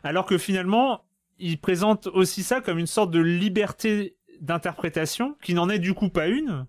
Alors 0.04 0.26
que 0.26 0.38
finalement 0.38 1.06
il 1.38 1.60
présente 1.60 2.08
aussi 2.08 2.44
ça 2.44 2.62
comme 2.62 2.80
une 2.80 2.88
sorte 2.88 3.12
de 3.12 3.20
liberté 3.20 4.18
d'interprétation 4.42 5.36
qui 5.42 5.54
n'en 5.54 5.70
est 5.70 5.80
du 5.80 5.94
coup 5.94 6.10
pas 6.10 6.28
une 6.28 6.66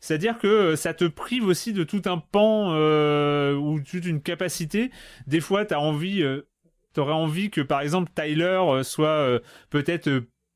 c'est-à-dire 0.00 0.38
que 0.38 0.46
euh, 0.46 0.76
ça 0.76 0.94
te 0.94 1.04
prive 1.04 1.46
aussi 1.46 1.72
de 1.72 1.84
tout 1.84 2.02
un 2.06 2.18
pan 2.18 2.72
euh, 2.72 3.54
ou 3.54 3.80
toute 3.80 4.06
une 4.06 4.22
capacité. 4.22 4.90
Des 5.26 5.40
fois 5.40 5.64
tu 5.64 5.74
envie 5.74 6.22
euh, 6.22 6.48
t'aurais 6.94 7.12
envie 7.12 7.50
que 7.50 7.60
par 7.60 7.82
exemple 7.82 8.10
Tyler 8.14 8.60
euh, 8.62 8.82
soit 8.82 9.40
peut-être 9.68 10.10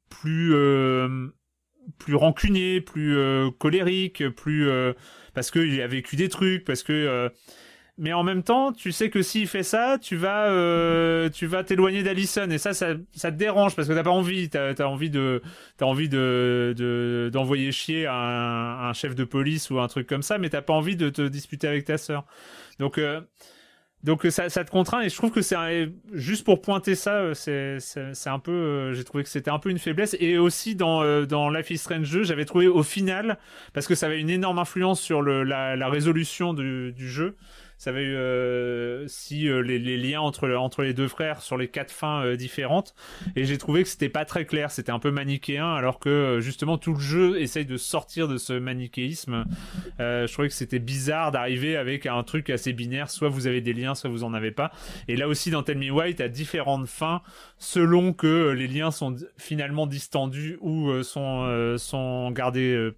plus 0.08 0.54
plus 1.98 2.14
rancunier, 2.14 2.80
plus 2.80 3.16
colérique, 3.58 4.28
plus 4.30 4.70
parce 5.34 5.50
qu'il 5.50 5.80
a 5.82 5.86
vécu 5.86 6.16
des 6.16 6.28
trucs, 6.28 6.64
parce 6.64 6.82
que 6.82 7.30
mais 7.96 8.12
en 8.12 8.24
même 8.24 8.42
temps, 8.42 8.72
tu 8.72 8.90
sais 8.92 9.08
que 9.10 9.22
s'il 9.22 9.46
fait 9.46 9.62
ça, 9.62 9.98
tu 10.00 10.16
vas 10.16 10.48
euh, 10.48 11.30
tu 11.30 11.46
vas 11.46 11.62
t'éloigner 11.62 12.02
d'Alison. 12.02 12.50
Et 12.50 12.58
ça, 12.58 12.74
ça 12.74 12.94
ça 13.12 13.30
te 13.30 13.36
dérange 13.36 13.76
parce 13.76 13.88
que 13.88 13.92
t'as 13.92 14.02
pas 14.02 14.10
envie, 14.10 14.48
t'as 14.50 14.72
as 14.76 14.88
envie 14.88 15.10
de 15.10 15.42
t'as 15.76 15.86
envie 15.86 16.08
de 16.08 17.30
d'envoyer 17.32 17.66
de, 17.66 17.72
chier 17.72 18.06
un, 18.06 18.14
un, 18.14 18.92
chef 18.92 19.14
de 19.14 19.24
police 19.24 19.70
ou 19.70 19.78
un 19.78 19.88
truc 19.88 20.08
comme 20.08 20.22
ça, 20.22 20.38
mais 20.38 20.50
t'as 20.50 20.62
pas 20.62 20.74
envie 20.74 20.96
de 20.96 21.08
te 21.08 21.22
disputer 21.22 21.68
avec 21.68 21.84
ta 21.84 21.98
sœur. 21.98 22.24
Donc 22.80 22.98
euh, 22.98 23.20
donc 24.04 24.26
ça, 24.28 24.50
ça 24.50 24.64
te 24.64 24.70
contraint. 24.70 25.00
Et 25.00 25.08
je 25.08 25.16
trouve 25.16 25.30
que 25.30 25.40
c'est 25.40 25.56
juste 26.12 26.44
pour 26.44 26.60
pointer 26.60 26.94
ça, 26.94 27.14
euh, 27.14 27.34
c'est 27.34 28.28
un 28.28 28.38
peu, 28.38 28.52
euh, 28.52 28.92
j'ai 28.92 29.02
trouvé 29.02 29.24
que 29.24 29.30
c'était 29.30 29.50
un 29.50 29.58
peu 29.58 29.70
une 29.70 29.78
faiblesse. 29.78 30.14
Et 30.20 30.36
aussi 30.36 30.76
dans 30.76 31.02
euh, 31.02 31.24
dans 31.24 31.48
Life 31.48 31.70
is 31.70 31.78
Strange 31.78 32.10
2, 32.10 32.22
j'avais 32.24 32.44
trouvé 32.44 32.68
au 32.68 32.82
final 32.82 33.38
parce 33.72 33.86
que 33.86 33.94
ça 33.94 34.06
avait 34.06 34.20
une 34.20 34.28
énorme 34.28 34.58
influence 34.58 35.00
sur 35.00 35.22
le, 35.22 35.42
la, 35.42 35.74
la 35.74 35.88
résolution 35.88 36.52
du, 36.52 36.92
du 36.92 37.08
jeu 37.08 37.34
ça 37.78 37.92
eu 37.92 38.14
euh, 38.14 39.06
si 39.08 39.48
euh, 39.48 39.60
les, 39.60 39.78
les, 39.78 39.96
liens 39.96 40.20
entre, 40.20 40.50
entre 40.54 40.82
les 40.82 40.94
deux 40.94 41.08
frères 41.08 41.42
sur 41.42 41.56
les 41.56 41.68
quatre 41.68 41.90
fins 41.90 42.24
euh, 42.24 42.36
différentes. 42.36 42.94
Et 43.36 43.44
j'ai 43.44 43.58
trouvé 43.58 43.82
que 43.82 43.88
c'était 43.88 44.08
pas 44.08 44.24
très 44.24 44.46
clair, 44.46 44.70
c'était 44.70 44.92
un 44.92 44.98
peu 44.98 45.10
manichéen, 45.10 45.74
alors 45.74 45.98
que 45.98 46.08
euh, 46.08 46.40
justement 46.40 46.78
tout 46.78 46.94
le 46.94 47.00
jeu 47.00 47.40
essaye 47.40 47.66
de 47.66 47.76
sortir 47.76 48.28
de 48.28 48.38
ce 48.38 48.52
manichéisme. 48.52 49.44
Euh, 50.00 50.26
je 50.26 50.32
trouvais 50.32 50.48
que 50.48 50.54
c'était 50.54 50.78
bizarre 50.78 51.32
d'arriver 51.32 51.76
avec 51.76 52.06
un 52.06 52.22
truc 52.22 52.50
assez 52.50 52.72
binaire, 52.72 53.10
soit 53.10 53.28
vous 53.28 53.46
avez 53.46 53.60
des 53.60 53.72
liens, 53.72 53.94
soit 53.94 54.10
vous 54.10 54.24
en 54.24 54.34
avez 54.34 54.50
pas. 54.50 54.70
Et 55.08 55.16
là 55.16 55.28
aussi 55.28 55.50
dans 55.50 55.62
Tell 55.62 55.78
Me 55.78 55.90
Why, 55.90 56.14
t'as 56.14 56.28
différentes 56.28 56.86
fins 56.86 57.22
selon 57.58 58.12
que 58.12 58.50
les 58.50 58.66
liens 58.66 58.90
sont 58.90 59.16
finalement 59.36 59.86
distendus 59.86 60.58
ou 60.60 61.02
sont, 61.02 61.76
sont 61.78 62.30
gardés 62.30 62.90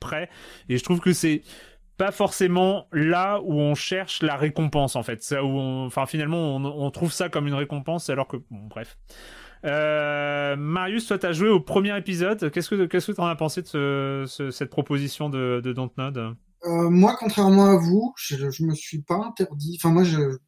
prêts. 0.00 0.28
Et 0.68 0.78
je 0.78 0.82
trouve 0.82 1.00
que 1.00 1.12
c'est 1.12 1.42
pas 2.00 2.12
forcément 2.12 2.86
là 2.92 3.42
où 3.42 3.60
on 3.60 3.74
cherche 3.74 4.22
la 4.22 4.34
récompense 4.34 4.96
en 4.96 5.02
fait. 5.02 5.22
Ça 5.22 5.44
où 5.44 5.48
on, 5.48 5.84
enfin 5.84 6.06
finalement 6.06 6.56
on, 6.56 6.90
trouve 6.90 7.12
ça 7.12 7.28
comme 7.28 7.46
une 7.46 7.52
récompense 7.52 8.08
alors 8.08 8.26
que 8.26 8.38
bref. 8.50 8.96
Euh, 9.66 10.56
Marius, 10.56 11.06
toi 11.08 11.18
t'as 11.18 11.32
joué 11.32 11.50
au 11.50 11.60
premier 11.60 11.94
épisode. 11.98 12.50
Qu'est-ce 12.50 12.70
que 12.70 12.86
qu'est-ce 12.86 13.08
que 13.08 13.12
t'en 13.12 13.26
as 13.26 13.36
pensé 13.36 13.60
de 13.60 13.66
ce, 13.66 14.24
ce, 14.26 14.50
cette 14.50 14.70
proposition 14.70 15.28
de, 15.28 15.60
de 15.62 15.74
Dontnod? 15.74 16.16
Euh, 16.16 16.88
Moi, 16.88 17.14
contrairement 17.18 17.66
à 17.66 17.76
vous, 17.76 18.14
je, 18.16 18.50
je 18.50 18.64
me 18.64 18.74
suis 18.74 19.02
pas 19.02 19.16
interdit. 19.16 19.76
Enfin 19.78 19.92
moi, 19.92 20.02
je, 20.02 20.38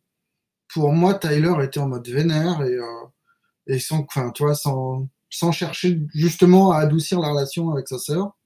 pour 0.73 0.91
moi, 0.93 1.12
Tyler 1.12 1.53
était 1.62 1.81
en 1.81 1.89
mode 1.89 2.09
vénère 2.09 2.62
et 2.62 2.77
euh, 2.77 2.87
et 3.66 3.79
sans, 3.79 4.07
enfin 4.09 4.31
tu 4.31 4.43
vois, 4.43 4.55
sans 4.55 5.07
sans 5.29 5.53
chercher 5.53 6.01
justement 6.15 6.73
à 6.73 6.79
adoucir 6.79 7.20
la 7.20 7.29
relation 7.29 7.70
avec 7.73 7.89
sa 7.89 7.99
sœur. 7.99 8.39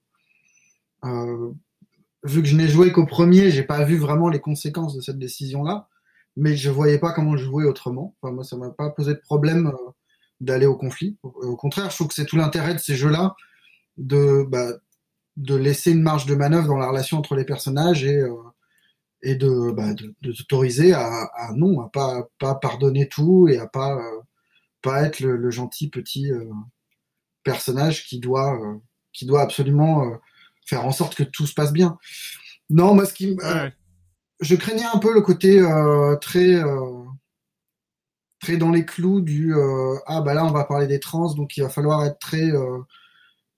Vu 2.27 2.43
que 2.43 2.49
je 2.49 2.57
n'ai 2.57 2.69
joué 2.69 2.93
qu'au 2.93 3.07
premier, 3.07 3.51
j'ai 3.51 3.63
pas 3.63 3.85
vu 3.85 3.97
vraiment 3.99 4.29
les 4.29 4.41
conséquences 4.41 4.95
de 4.95 5.01
cette 5.01 5.19
décision-là. 5.19 5.89
mais 6.37 6.57
je 6.57 6.71
voyais 6.71 6.99
pas 6.99 7.13
comment 7.13 7.37
jouer 7.37 7.65
autrement. 7.65 8.17
Moi, 8.23 8.45
ça 8.45 8.57
m'a 8.57 8.71
pas 8.71 8.91
posé 8.91 9.15
de 9.15 9.21
problème 9.21 9.69
euh, 9.69 9.91
d'aller 10.41 10.67
au 10.67 10.77
conflit. 10.77 11.17
Au, 11.23 11.57
contraire, 11.57 11.91
je 11.91 11.97
trouve 11.97 12.09
que 12.09 12.15
c'est 12.15 12.27
tout 12.27 12.37
l'intérêt 12.37 12.75
de 12.75 12.79
ces 12.79 12.97
jeux-là 12.97 13.35
de, 13.97 14.45
bah, 14.49 14.73
de 15.37 15.55
laisser 15.55 15.93
une 15.93 16.03
marge 16.03 16.27
de 16.27 16.35
manœuvre 16.35 16.69
dans 16.69 16.77
la 16.77 16.89
relation 16.89 17.19
entre 17.19 17.37
les 17.37 17.45
personnages 17.45 18.05
et, 18.05 18.19
euh, 18.19 18.35
et 19.23 19.37
de, 19.37 19.73
bah, 19.73 19.95
de, 19.95 20.15
de 20.23 20.93
à, 20.93 21.31
à 21.35 21.53
non, 21.55 21.81
à 21.81 21.89
pas, 21.91 22.29
pas 22.39 22.55
pardonner 22.55 23.09
tout 23.09 23.49
et 23.49 23.59
à 23.59 23.67
pas, 23.67 23.97
euh, 23.97 24.21
pas 24.83 25.03
être 25.03 25.21
le, 25.21 25.37
le 25.37 25.51
gentil 25.51 25.91
petit 25.91 26.31
euh, 26.33 26.45
personnage 27.45 28.07
qui 28.07 28.19
doit, 28.19 28.59
qui 29.13 29.27
doit 29.27 29.43
absolument 29.43 30.19
faire 30.67 30.85
en 30.85 30.93
sorte 30.93 31.15
que 31.15 31.23
tout 31.23 31.47
se 31.47 31.55
passe 31.55 31.73
bien. 31.73 31.97
Non, 32.71 32.95
moi, 32.95 33.07
ce 33.07 33.15
qui, 33.15 33.37
Ouais. 33.43 33.73
je 34.41 34.55
craignais 34.57 34.85
un 34.93 34.99
peu 34.99 35.15
le 35.15 35.21
côté 35.23 35.59
euh, 35.61 36.17
très 36.17 36.55
euh, 36.57 37.05
très 38.41 38.57
dans 38.57 38.71
les 38.71 38.85
clous 38.85 39.21
du 39.21 39.55
euh, 39.55 39.95
ah 40.07 40.21
bah 40.21 40.35
là 40.35 40.45
on 40.45 40.51
va 40.51 40.65
parler 40.65 40.87
des 40.87 41.01
trans 41.01 41.33
donc 41.35 41.57
il 41.57 41.63
va 41.63 41.69
falloir 41.71 42.05
être 42.05 42.19
très 42.19 42.51
euh, 42.51 42.79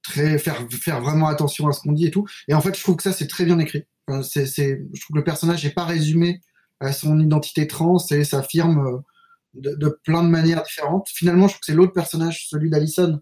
très 0.02 0.38
faire 0.38 0.66
faire 0.70 1.00
vraiment 1.00 1.26
attention 1.28 1.66
à 1.68 1.72
ce 1.72 1.80
qu'on 1.80 1.92
dit 1.92 2.06
et 2.06 2.10
tout 2.10 2.26
et 2.46 2.54
en 2.54 2.60
fait 2.60 2.76
je 2.76 2.82
trouve 2.82 2.96
que 2.96 3.02
ça 3.02 3.12
c'est 3.12 3.26
très 3.26 3.44
bien 3.44 3.58
écrit 3.58 3.84
Enfin, 4.10 4.22
c'est 4.22 4.46
c'est 4.46 4.80
je 4.94 5.00
trouve 5.00 5.14
que 5.14 5.18
le 5.18 5.24
personnage 5.24 5.64
n'est 5.64 5.72
pas 5.72 5.84
résumé 5.84 6.40
à 6.80 6.92
son 6.92 7.18
identité 7.20 7.66
trans 7.66 7.98
et 8.10 8.24
s'affirme 8.24 8.86
euh, 8.86 8.98
de, 9.54 9.74
de 9.74 9.88
plein 10.04 10.22
de 10.22 10.28
manières 10.28 10.62
différentes 10.62 11.08
finalement 11.08 11.48
je 11.48 11.54
trouve 11.54 11.60
que 11.60 11.66
c'est 11.66 11.74
l'autre 11.74 11.92
personnage 11.92 12.46
celui 12.48 12.70
d'Alison 12.70 13.20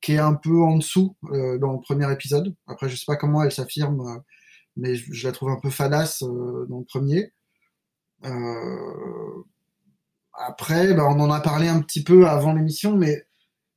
qui 0.00 0.12
est 0.12 0.18
un 0.18 0.34
peu 0.34 0.62
en 0.62 0.76
dessous 0.76 1.16
euh, 1.32 1.58
dans 1.58 1.72
le 1.72 1.80
premier 1.80 2.10
épisode 2.12 2.54
après 2.66 2.88
je 2.88 2.96
sais 2.96 3.04
pas 3.06 3.16
comment 3.16 3.42
elle 3.42 3.52
s'affirme 3.52 4.00
euh, 4.00 4.18
mais 4.76 4.94
je, 4.94 5.26
la 5.26 5.32
trouve 5.32 5.50
un 5.50 5.60
peu 5.60 5.68
fadasse 5.68 6.22
euh, 6.22 6.66
dans 6.68 6.78
le 6.78 6.84
premier. 6.84 7.32
Après, 10.32 10.94
bah, 10.94 11.06
on 11.08 11.20
en 11.20 11.30
a 11.30 11.40
parlé 11.40 11.68
un 11.68 11.80
petit 11.80 12.02
peu 12.04 12.26
avant 12.26 12.54
l'émission, 12.54 12.96
mais 12.96 13.26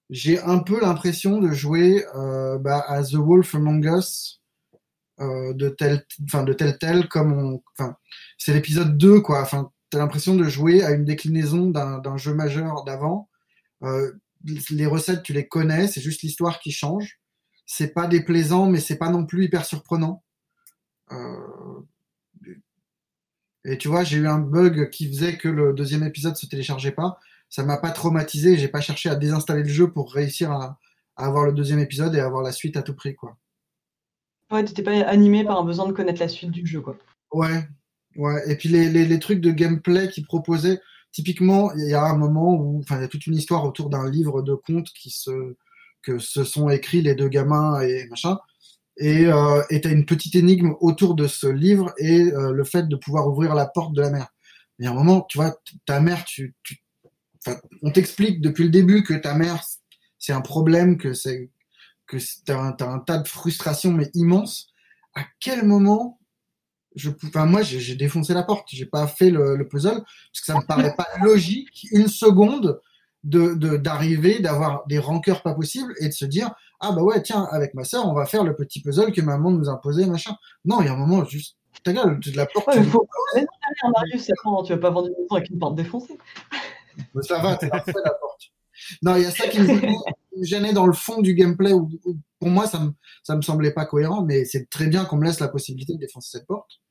j'ai 0.09 0.39
un 0.39 0.59
peu 0.59 0.79
l'impression 0.79 1.39
de 1.39 1.51
jouer 1.51 2.05
bah, 2.13 2.85
à 2.87 3.03
The 3.03 3.15
Wolf 3.15 3.55
Among 3.55 3.83
Us 3.85 4.41
de 5.19 5.69
tel, 5.69 6.05
de 6.19 6.53
tel 6.53 6.77
tel 6.77 7.07
comme 7.09 7.59
enfin 7.77 7.97
c'est 8.37 8.53
l'épisode 8.53 8.97
2 8.97 9.21
quoi. 9.21 9.41
Enfin, 9.41 9.71
t'as 9.89 9.97
l'impression 9.97 10.35
de 10.35 10.43
jouer 10.45 10.83
à 10.83 10.91
une 10.91 11.05
déclinaison 11.05 11.69
d'un 11.69 12.17
jeu 12.17 12.33
majeur 12.33 12.83
d'avant. 12.85 13.29
Les 14.43 14.85
recettes, 14.85 15.23
tu 15.23 15.33
les 15.33 15.47
connais, 15.47 15.87
c'est 15.87 16.01
juste 16.01 16.21
l'histoire 16.21 16.59
qui 16.59 16.71
change. 16.71 17.19
C'est 17.65 17.93
pas 17.93 18.07
déplaisant, 18.07 18.69
mais 18.69 18.79
c'est 18.79 18.97
pas 18.97 19.09
non 19.09 19.25
plus 19.25 19.45
hyper 19.45 19.65
surprenant. 19.65 20.23
Euh, 21.11 21.81
et 23.65 23.77
tu 23.77 23.87
vois, 23.87 24.03
j'ai 24.03 24.17
eu 24.17 24.27
un 24.27 24.39
bug 24.39 24.89
qui 24.89 25.07
faisait 25.07 25.37
que 25.37 25.47
le 25.47 25.73
deuxième 25.73 26.03
épisode 26.03 26.35
se 26.35 26.45
téléchargeait 26.45 26.91
pas. 26.91 27.19
Ça 27.49 27.63
m'a 27.63 27.77
pas 27.77 27.91
traumatisé. 27.91 28.57
J'ai 28.57 28.67
pas 28.67 28.81
cherché 28.81 29.09
à 29.09 29.15
désinstaller 29.15 29.63
le 29.63 29.69
jeu 29.69 29.91
pour 29.91 30.11
réussir 30.11 30.51
à, 30.51 30.79
à 31.15 31.25
avoir 31.25 31.45
le 31.45 31.53
deuxième 31.53 31.79
épisode 31.79 32.15
et 32.15 32.19
avoir 32.19 32.43
la 32.43 32.51
suite 32.51 32.75
à 32.75 32.81
tout 32.81 32.95
prix, 32.95 33.15
quoi. 33.15 33.37
Ouais, 34.51 34.65
t'étais 34.65 34.83
pas 34.83 34.91
animé 35.07 35.45
par 35.45 35.59
un 35.59 35.63
besoin 35.63 35.87
de 35.87 35.93
connaître 35.93 36.19
la 36.19 36.27
suite 36.27 36.51
du 36.51 36.65
jeu, 36.65 36.81
quoi. 36.81 36.97
Ouais, 37.31 37.67
ouais. 38.17 38.51
Et 38.51 38.57
puis 38.57 38.69
les, 38.69 38.89
les, 38.89 39.05
les 39.05 39.19
trucs 39.19 39.39
de 39.39 39.51
gameplay 39.51 40.09
qu'ils 40.09 40.25
proposaient, 40.25 40.81
typiquement, 41.13 41.71
il 41.75 41.89
y 41.89 41.93
a 41.93 42.03
un 42.03 42.17
moment 42.17 42.55
où, 42.55 42.79
enfin, 42.79 42.97
il 42.97 43.01
y 43.01 43.05
a 43.05 43.07
toute 43.07 43.27
une 43.27 43.35
histoire 43.35 43.63
autour 43.63 43.89
d'un 43.89 44.09
livre 44.09 44.41
de 44.41 44.53
contes 44.55 44.89
qui 44.89 45.09
se, 45.11 45.55
que 46.01 46.19
se 46.19 46.43
sont 46.43 46.69
écrits 46.69 47.01
les 47.01 47.15
deux 47.15 47.29
gamins 47.29 47.79
et 47.81 48.07
machin. 48.09 48.37
Et 48.97 49.25
euh, 49.25 49.63
et 49.69 49.81
t'as 49.81 49.91
une 49.91 50.05
petite 50.05 50.35
énigme 50.35 50.75
autour 50.81 51.15
de 51.15 51.27
ce 51.27 51.47
livre 51.47 51.93
et 51.97 52.31
euh, 52.33 52.51
le 52.51 52.63
fait 52.63 52.87
de 52.87 52.95
pouvoir 52.95 53.27
ouvrir 53.27 53.55
la 53.55 53.65
porte 53.65 53.93
de 53.93 54.01
la 54.01 54.11
mer. 54.11 54.27
Y 54.79 54.87
a 54.87 54.91
un 54.91 54.93
moment, 54.93 55.21
tu 55.29 55.37
vois, 55.37 55.55
ta 55.85 55.99
mère, 55.99 56.25
tu, 56.25 56.55
tu, 56.63 56.83
on 57.81 57.91
t'explique 57.91 58.41
depuis 58.41 58.65
le 58.65 58.69
début 58.69 59.03
que 59.03 59.13
ta 59.13 59.33
mère, 59.33 59.63
c'est 60.19 60.33
un 60.33 60.41
problème, 60.41 60.97
que 60.97 61.13
c'est, 61.13 61.49
que 62.07 62.17
t'as 62.45 62.59
un, 62.59 62.71
t'as 62.73 62.89
un 62.89 62.99
tas 62.99 63.19
de 63.19 63.27
frustrations 63.27 63.91
mais 63.91 64.09
immenses. 64.13 64.67
À 65.15 65.23
quel 65.39 65.65
moment 65.65 66.19
je, 66.95 67.09
enfin, 67.27 67.45
moi, 67.45 67.61
j'ai 67.61 67.95
défoncé 67.95 68.33
la 68.33 68.43
porte. 68.43 68.67
J'ai 68.71 68.85
pas 68.85 69.07
fait 69.07 69.29
le, 69.29 69.55
le 69.55 69.67
puzzle 69.67 69.95
parce 70.03 70.39
que 70.39 70.45
ça 70.45 70.55
me 70.55 70.65
paraît 70.65 70.95
pas 70.95 71.07
logique 71.23 71.87
une 71.91 72.07
seconde 72.07 72.79
de 73.23 73.53
de- 73.55 73.77
d'arriver, 73.77 74.39
d'avoir 74.39 74.85
des 74.87 74.99
rancœurs 74.99 75.41
pas 75.43 75.53
possibles 75.53 75.93
et 75.99 76.07
de 76.09 76.13
se 76.13 76.25
dire 76.25 76.51
ah 76.81 76.91
bah 76.91 77.01
ouais 77.01 77.21
tiens 77.21 77.47
avec 77.51 77.73
ma 77.73 77.85
sœur 77.85 78.05
on 78.05 78.13
va 78.13 78.25
faire 78.25 78.43
le 78.43 78.53
petit 78.53 78.81
puzzle 78.81 79.13
que 79.13 79.21
maman 79.21 79.49
nous 79.51 79.69
a 79.69 79.73
imposé 79.73 80.05
machin. 80.05 80.35
Non, 80.65 80.81
il 80.81 80.87
y 80.87 80.89
a 80.89 80.93
un 80.93 80.97
moment 80.97 81.23
juste 81.25 81.55
ta 81.83 81.93
gueule, 81.93 82.19
de 82.19 82.35
la 82.37 82.45
porte. 82.45 82.67
Ouais, 82.67 82.73
tu- 82.73 82.79
mais 82.81 82.85
faut 82.85 83.07
mais 83.35 83.41
non, 83.41 83.47
allez, 83.63 83.93
Marius, 83.95 84.25
tu 84.65 84.73
vas 84.73 84.77
pas 84.79 84.89
vendre 84.91 85.07
une 85.07 85.13
maison 85.23 85.35
avec 85.35 85.49
une 85.49 85.59
porte 85.59 85.75
défoncée. 85.75 86.17
Mais 87.15 87.21
ça 87.23 87.39
va, 87.39 87.55
t'es 87.55 87.67
parfait 87.69 87.93
la 88.03 88.11
porte. 88.11 88.41
Non, 89.01 89.15
il 89.15 89.23
y 89.23 89.25
a 89.25 89.31
ça 89.31 89.47
qui 89.47 89.59
me, 89.61 89.67
me 90.37 90.43
gênait 90.45 90.73
dans 90.73 90.85
le 90.87 90.93
fond 90.93 91.21
du 91.21 91.33
gameplay. 91.35 91.73
Où, 91.73 91.89
où 92.05 92.17
pour 92.39 92.49
moi, 92.49 92.67
ça 92.67 92.79
me, 92.79 92.91
ça 93.23 93.35
me 93.35 93.41
semblait 93.41 93.71
pas 93.73 93.85
cohérent, 93.85 94.23
mais 94.23 94.45
c'est 94.45 94.69
très 94.69 94.87
bien 94.87 95.05
qu'on 95.05 95.17
me 95.17 95.25
laisse 95.25 95.39
la 95.39 95.47
possibilité 95.47 95.93
de 95.93 95.99
défoncer 95.99 96.29
cette 96.37 96.47
porte. 96.47 96.81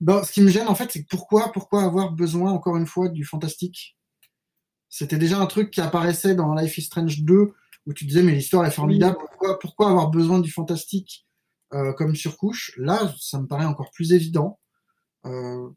Bon, 0.00 0.22
ce 0.22 0.30
qui 0.32 0.42
me 0.42 0.48
gêne, 0.48 0.68
en 0.68 0.74
fait, 0.74 0.90
c'est 0.92 1.06
pourquoi, 1.08 1.52
pourquoi 1.52 1.82
avoir 1.84 2.12
besoin, 2.12 2.52
encore 2.52 2.76
une 2.76 2.86
fois, 2.86 3.08
du 3.08 3.24
fantastique? 3.24 3.96
C'était 4.88 5.18
déjà 5.18 5.38
un 5.40 5.46
truc 5.46 5.70
qui 5.70 5.80
apparaissait 5.80 6.34
dans 6.34 6.54
Life 6.54 6.78
is 6.78 6.82
Strange 6.82 7.22
2, 7.22 7.52
où 7.86 7.92
tu 7.94 8.04
disais, 8.04 8.22
mais 8.22 8.32
l'histoire 8.32 8.64
est 8.66 8.70
formidable, 8.70 9.16
pourquoi, 9.18 9.58
pourquoi 9.58 9.90
avoir 9.90 10.10
besoin 10.10 10.38
du 10.40 10.50
fantastique 10.50 11.26
euh, 11.74 11.92
comme 11.92 12.14
surcouche? 12.14 12.72
Là, 12.76 13.12
ça 13.20 13.40
me 13.40 13.46
paraît 13.46 13.64
encore 13.64 13.90
plus 13.90 14.12
évident. 14.12 14.58
Euh, 15.24 15.68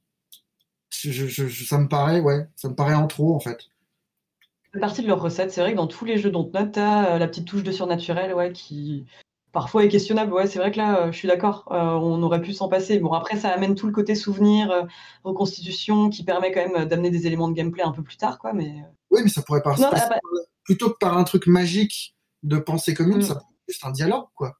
je, 0.89 1.11
je, 1.11 1.47
je- 1.47 1.65
ça 1.65 1.77
me 1.77 1.88
paraît, 1.88 2.19
ouais, 2.19 2.45
ça 2.55 2.69
me 2.69 2.76
paraît 2.76 2.93
en 2.95 3.07
trop, 3.07 3.35
en 3.35 3.39
fait. 3.39 3.59
C'est 4.74 4.80
partie 4.80 5.02
de 5.02 5.08
leur 5.08 5.22
recette. 5.22 5.52
C'est 5.52 5.62
vrai 5.62 5.72
que 5.72 5.78
dans 5.78 5.88
tous 5.88 6.06
les 6.06 6.18
jeux 6.18 6.30
dont 6.32 6.50
note, 6.54 6.74
t'as 6.74 7.16
euh, 7.16 7.18
la 7.18 7.28
petite 7.28 7.48
touche 7.48 7.64
de 7.64 7.72
surnaturel, 7.72 8.34
ouais, 8.34 8.52
qui 8.54 9.06
parfois 9.52 9.84
est 9.84 9.88
questionnable. 9.90 10.32
Ouais, 10.32 10.46
c'est 10.46 10.60
vrai 10.60 10.72
que 10.72 10.78
là, 10.78 11.06
euh, 11.08 11.12
je 11.12 11.18
suis 11.18 11.28
d'accord. 11.28 11.68
euh, 11.72 11.76
on 11.76 12.22
aurait 12.22 12.41
pu 12.41 12.54
s'en 12.54 12.68
passer. 12.70 13.00
Bon, 13.00 13.12
après, 13.14 13.38
ça 13.38 13.50
amène 13.50 13.74
tout 13.76 13.88
le 13.88 13.94
côté 13.94 14.14
souvenir, 14.14 14.70
euh, 14.72 14.84
reconstitution, 15.24 16.10
qui 16.10 16.24
permet 16.24 16.52
quand 16.52 16.68
même 16.70 16.86
d'amener 16.88 17.10
des 17.10 17.26
éléments 17.26 17.48
de 17.48 17.54
gameplay 17.56 17.82
un 17.84 17.91
peu 17.91 18.04
plus 18.04 18.18
tard, 18.18 18.38
quoi. 18.38 18.54
Mais 18.54 18.84
Oui, 19.12 19.22
mais 19.24 19.30
ça 19.30 19.41
pourrait 19.41 19.64
pas 19.64 19.76
se 19.76 19.82
Non, 19.82 19.90
passer 19.90 20.06
ah 20.08 20.10
bah- 20.10 20.40
plutôt 20.64 20.91
que 20.91 20.98
par 21.00 21.18
un 21.18 21.24
truc 21.24 21.48
magique 21.48 22.16
de 22.44 22.58
pensée 22.60 22.94
commune, 22.94 23.18
Mm. 23.18 23.22
ça 23.24 23.34
pourrait 23.36 23.46
être 23.48 23.68
juste 23.70 23.86
un 23.86 23.91
dialogue, 23.91 24.26
quoi. 24.36 24.54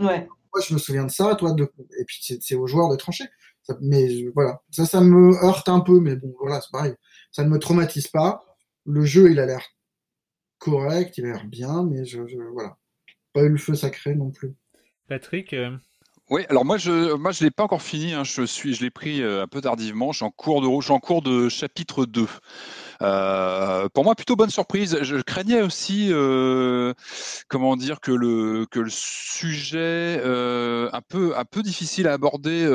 ouais. 0.00 0.26
Moi, 0.54 0.62
je 0.66 0.72
me 0.72 0.78
souviens 0.78 1.04
de 1.04 1.10
ça, 1.10 1.34
toi, 1.34 1.52
de... 1.52 1.70
et 2.00 2.04
puis 2.06 2.38
c'est 2.40 2.54
aux 2.54 2.66
joueurs 2.66 2.88
de 2.88 2.96
trancher. 2.96 3.24
Ça- 3.62 3.76
mais 3.82 4.24
voilà, 4.34 4.62
ça, 4.70 4.86
ça 4.86 5.02
me 5.02 5.34
heurte 5.44 5.68
un 5.68 5.80
peu, 5.80 6.00
mais 6.00 6.16
bon, 6.16 6.34
voilà, 6.40 6.62
c'est 6.62 6.70
pareil. 6.72 6.94
Ça 7.32 7.44
ne 7.44 7.50
me 7.50 7.58
traumatise 7.58 8.08
pas. 8.08 8.44
Le 8.88 9.04
jeu, 9.04 9.30
il 9.30 9.38
a 9.38 9.46
l'air 9.46 9.62
correct, 10.58 11.18
il 11.18 11.26
a 11.26 11.28
l'air 11.32 11.46
bien, 11.46 11.84
mais 11.84 12.04
je, 12.04 12.26
je- 12.26 12.38
voilà, 12.52 12.76
pas 13.32 13.42
eu 13.42 13.50
le 13.50 13.58
feu 13.58 13.74
sacré 13.74 14.14
non 14.14 14.30
plus. 14.30 14.54
Patrick, 15.08 15.52
euh, 15.52 15.76
Oui, 16.30 16.44
alors 16.50 16.66
moi 16.66 16.76
je 16.76 17.14
moi 17.14 17.32
je 17.32 17.42
l'ai 17.42 17.50
pas 17.50 17.62
encore 17.64 17.80
fini, 17.80 18.12
hein, 18.12 18.22
je 18.24 18.42
suis 18.44 18.74
je 18.74 18.82
l'ai 18.82 18.90
pris 18.90 19.22
euh, 19.22 19.42
un 19.42 19.46
peu 19.46 19.62
tardivement, 19.62 20.12
je 20.12 20.18
suis 20.18 20.26
en 20.26 20.30
cours 20.30 20.60
de 20.60 20.68
je 20.80 20.84
suis 20.84 20.92
en 20.92 21.00
cours 21.00 21.22
de 21.22 21.48
chapitre 21.48 22.04
2. 22.04 22.28
Euh, 23.02 23.88
pour 23.94 24.04
moi 24.04 24.14
plutôt 24.14 24.36
bonne 24.36 24.50
surprise. 24.50 24.98
Je 25.02 25.16
craignais 25.22 25.62
aussi 25.62 26.08
euh, 26.12 26.92
comment 27.48 27.76
dire 27.76 28.00
que 28.00 28.12
le 28.12 28.66
que 28.70 28.80
le 28.80 28.90
sujet 28.90 30.20
euh, 30.24 30.90
un 30.92 31.00
peu 31.02 31.36
un 31.38 31.44
peu 31.46 31.62
difficile 31.62 32.08
à 32.08 32.12
aborder 32.14 32.66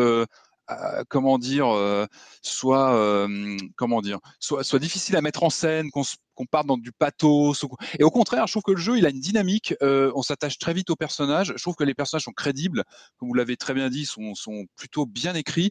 comment 1.10 1.38
dire 1.38 1.68
euh, 1.68 2.06
soit 2.42 2.94
euh, 2.96 3.58
comment 3.76 4.02
dire 4.02 4.20
soit 4.40 4.64
soit 4.64 4.80
difficile 4.80 5.16
à 5.16 5.22
mettre 5.22 5.44
en 5.44 5.50
scène 5.50 5.90
qu'on 5.92 6.04
qu'on 6.36 6.46
parte 6.48 6.66
dans 6.66 6.78
du 6.78 6.92
pathos 6.92 7.64
et 8.00 8.04
au 8.04 8.10
contraire 8.10 8.48
je 8.48 8.54
trouve 8.54 8.64
que 8.64 8.72
le 8.72 8.78
jeu 8.78 8.98
il 8.98 9.06
a 9.06 9.10
une 9.10 9.20
dynamique 9.20 9.76
euh, 9.84 10.12
on 10.16 10.24
s'attache 10.24 10.58
très 10.58 10.74
vite 10.74 10.90
aux 10.90 10.96
personnages 10.96 11.54
je 11.56 11.62
trouve 11.62 11.76
que 11.76 11.84
les 11.84 11.94
personnages 11.94 12.24
sont 12.24 12.32
crédibles 12.32 12.84
comme 13.18 13.28
vous 13.30 13.36
l'avez 13.36 13.56
très 13.56 13.74
bien 13.76 13.90
dit 13.90 14.06
sont 14.06 14.34
sont 14.34 14.66
plutôt 14.76 15.06
bien 15.06 15.36
écrits 15.36 15.70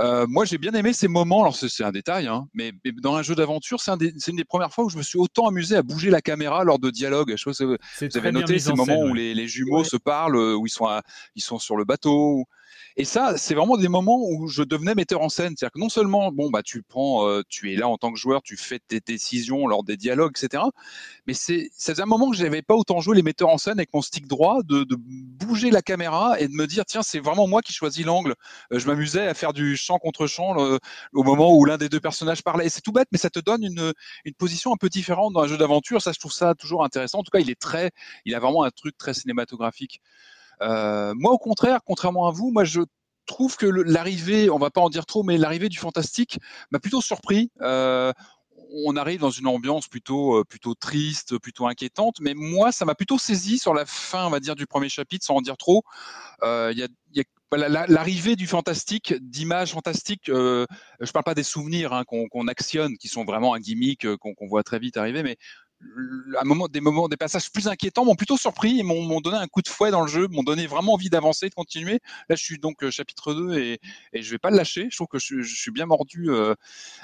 euh, 0.00 0.26
moi 0.28 0.44
j'ai 0.46 0.58
bien 0.58 0.72
aimé 0.72 0.92
ces 0.92 1.06
moments 1.06 1.42
alors 1.42 1.54
c'est 1.54 1.84
un 1.84 1.92
détail 1.92 2.26
hein, 2.26 2.46
mais, 2.54 2.72
mais 2.84 2.92
dans 3.00 3.14
un 3.14 3.22
jeu 3.22 3.34
d'aventure 3.36 3.80
c'est 3.80 3.92
un 3.92 3.98
une 4.00 4.36
des 4.36 4.44
premières 4.44 4.72
fois 4.72 4.84
où 4.84 4.90
je 4.90 4.96
me 4.96 5.02
suis 5.02 5.18
autant 5.18 5.46
amusé 5.46 5.76
à 5.76 5.82
bouger 5.82 6.10
la 6.10 6.20
caméra 6.22 6.64
lors 6.64 6.78
de 6.80 6.90
dialogues 6.90 7.34
je 7.36 7.52
sais 7.52 7.64
vous 7.64 7.76
avez 8.16 8.32
noté 8.32 8.58
ces 8.58 8.70
en 8.70 8.76
moments 8.76 8.86
scène, 8.86 9.02
où 9.04 9.12
ouais. 9.12 9.18
les, 9.18 9.34
les 9.34 9.46
jumeaux 9.48 9.78
Ouais. 9.80 9.84
se 9.84 9.96
parlent, 9.96 10.36
euh, 10.36 10.56
où 10.56 10.66
ils 10.66 10.70
sont, 10.70 10.86
à- 10.86 11.02
ils 11.36 11.42
sont 11.42 11.58
sur 11.58 11.76
le 11.76 11.84
bateau. 11.84 12.44
Et 12.96 13.04
ça, 13.04 13.36
c'est 13.36 13.54
vraiment 13.54 13.76
des 13.76 13.88
moments 13.88 14.18
où 14.28 14.48
je 14.48 14.62
devenais 14.62 14.94
metteur 14.94 15.20
en 15.22 15.28
scène. 15.28 15.54
C'est-à-dire 15.56 15.72
que 15.72 15.78
non 15.80 15.88
seulement, 15.88 16.32
bon, 16.32 16.50
bah, 16.50 16.62
tu 16.62 16.82
prends, 16.82 17.26
euh, 17.28 17.42
tu 17.48 17.72
es 17.72 17.76
là 17.76 17.88
en 17.88 17.96
tant 17.98 18.12
que 18.12 18.18
joueur, 18.18 18.42
tu 18.42 18.56
fais 18.56 18.78
tes 18.78 19.00
décisions 19.00 19.66
lors 19.66 19.84
des 19.84 19.96
dialogues, 19.96 20.32
etc. 20.36 20.72
Mais 21.26 21.34
c'est, 21.34 21.70
ça 21.76 21.92
un 22.02 22.06
moment 22.06 22.30
que 22.30 22.36
j'avais 22.36 22.62
pas 22.62 22.74
autant 22.74 23.00
joué 23.00 23.16
les 23.16 23.22
metteurs 23.22 23.48
en 23.50 23.58
scène 23.58 23.78
avec 23.78 23.92
mon 23.94 24.02
stick 24.02 24.26
droit, 24.26 24.58
de, 24.64 24.84
de 24.84 24.96
bouger 24.98 25.70
la 25.70 25.82
caméra 25.82 26.40
et 26.40 26.48
de 26.48 26.52
me 26.54 26.66
dire, 26.66 26.84
tiens, 26.86 27.02
c'est 27.02 27.20
vraiment 27.20 27.46
moi 27.46 27.62
qui 27.62 27.72
choisis 27.72 28.04
l'angle. 28.04 28.34
Euh, 28.72 28.78
je 28.78 28.86
m'amusais 28.86 29.26
à 29.26 29.34
faire 29.34 29.52
du 29.52 29.76
champ 29.76 29.98
contre 29.98 30.26
le- 30.54 30.78
au 31.12 31.22
moment 31.22 31.54
où 31.56 31.64
l'un 31.64 31.76
des 31.78 31.88
deux 31.88 32.00
personnages 32.00 32.42
parlait. 32.42 32.66
Et 32.66 32.68
c'est 32.68 32.80
tout 32.80 32.92
bête, 32.92 33.08
mais 33.12 33.18
ça 33.18 33.30
te 33.30 33.38
donne 33.40 33.64
une, 33.64 33.92
une 34.24 34.34
position 34.34 34.72
un 34.72 34.76
peu 34.76 34.88
différente 34.88 35.32
dans 35.34 35.40
un 35.42 35.46
jeu 35.48 35.56
d'aventure. 35.56 36.02
Ça, 36.02 36.12
je 36.12 36.18
trouve 36.18 36.32
ça 36.32 36.54
toujours 36.54 36.84
intéressant. 36.84 37.18
En 37.20 37.22
tout 37.22 37.30
cas, 37.30 37.40
il 37.40 37.50
est 37.50 37.60
très, 37.60 37.90
il 38.24 38.34
a 38.34 38.40
vraiment 38.40 38.64
un 38.64 38.70
truc 38.70 38.96
très 38.98 39.14
cinématographique. 39.14 40.00
Euh, 40.62 41.14
moi, 41.16 41.32
au 41.32 41.38
contraire, 41.38 41.80
contrairement 41.84 42.26
à 42.26 42.32
vous, 42.32 42.50
moi, 42.50 42.64
je 42.64 42.80
trouve 43.26 43.56
que 43.56 43.66
l'arrivée, 43.66 44.50
on 44.50 44.58
va 44.58 44.70
pas 44.70 44.80
en 44.80 44.90
dire 44.90 45.06
trop, 45.06 45.22
mais 45.22 45.38
l'arrivée 45.38 45.68
du 45.68 45.78
fantastique 45.78 46.38
m'a 46.70 46.78
plutôt 46.78 47.00
surpris. 47.00 47.50
Euh, 47.60 48.12
on 48.84 48.96
arrive 48.96 49.20
dans 49.20 49.30
une 49.30 49.48
ambiance 49.48 49.88
plutôt 49.88 50.38
euh, 50.38 50.44
plutôt 50.44 50.74
triste, 50.74 51.38
plutôt 51.38 51.66
inquiétante, 51.66 52.16
mais 52.20 52.34
moi 52.34 52.70
ça 52.70 52.84
m'a 52.84 52.94
plutôt 52.94 53.18
saisi 53.18 53.58
sur 53.58 53.74
la 53.74 53.84
fin, 53.84 54.26
on 54.26 54.30
va 54.30 54.38
dire, 54.38 54.54
du 54.54 54.66
premier 54.66 54.88
chapitre, 54.88 55.24
sans 55.24 55.36
en 55.36 55.40
dire 55.40 55.56
trop. 55.56 55.82
L'arrivée 57.52 58.36
du 58.36 58.46
fantastique, 58.46 59.14
d'images 59.20 59.72
fantastiques, 59.72 60.26
je 60.26 60.66
parle 61.12 61.24
pas 61.24 61.34
des 61.34 61.42
souvenirs 61.42 61.92
hein, 61.92 62.04
qu'on 62.04 62.46
actionne, 62.46 62.96
qui 62.96 63.08
sont 63.08 63.24
vraiment 63.24 63.54
un 63.54 63.58
gimmick 63.58 64.06
qu'on 64.16 64.46
voit 64.46 64.62
très 64.62 64.78
vite 64.78 64.96
arriver, 64.96 65.24
mais 65.24 65.36
un 66.38 66.44
moment, 66.44 66.68
des 66.68 66.80
moments, 66.80 67.08
des 67.08 67.16
passages 67.16 67.50
plus 67.50 67.68
inquiétants 67.68 68.04
m'ont 68.04 68.14
plutôt 68.14 68.36
surpris 68.36 68.80
et 68.80 68.82
m'ont 68.82 69.20
donné 69.20 69.36
un 69.36 69.46
coup 69.46 69.62
de 69.62 69.68
fouet 69.68 69.90
dans 69.90 70.02
le 70.02 70.08
jeu, 70.08 70.28
m'ont 70.28 70.42
donné 70.42 70.66
vraiment 70.66 70.94
envie 70.94 71.10
d'avancer, 71.10 71.48
de 71.48 71.54
continuer. 71.54 72.00
Là, 72.28 72.36
je 72.36 72.42
suis 72.42 72.58
donc 72.58 72.82
euh, 72.82 72.90
chapitre 72.90 73.34
2 73.34 73.58
et, 73.58 73.80
et 74.12 74.22
je 74.22 74.30
vais 74.30 74.38
pas 74.38 74.50
le 74.50 74.56
lâcher. 74.56 74.88
Je 74.90 74.96
trouve 74.96 75.08
que 75.08 75.18
je, 75.18 75.42
suis 75.42 75.70
bien 75.70 75.86
mordu 75.86 76.30
euh, 76.30 76.54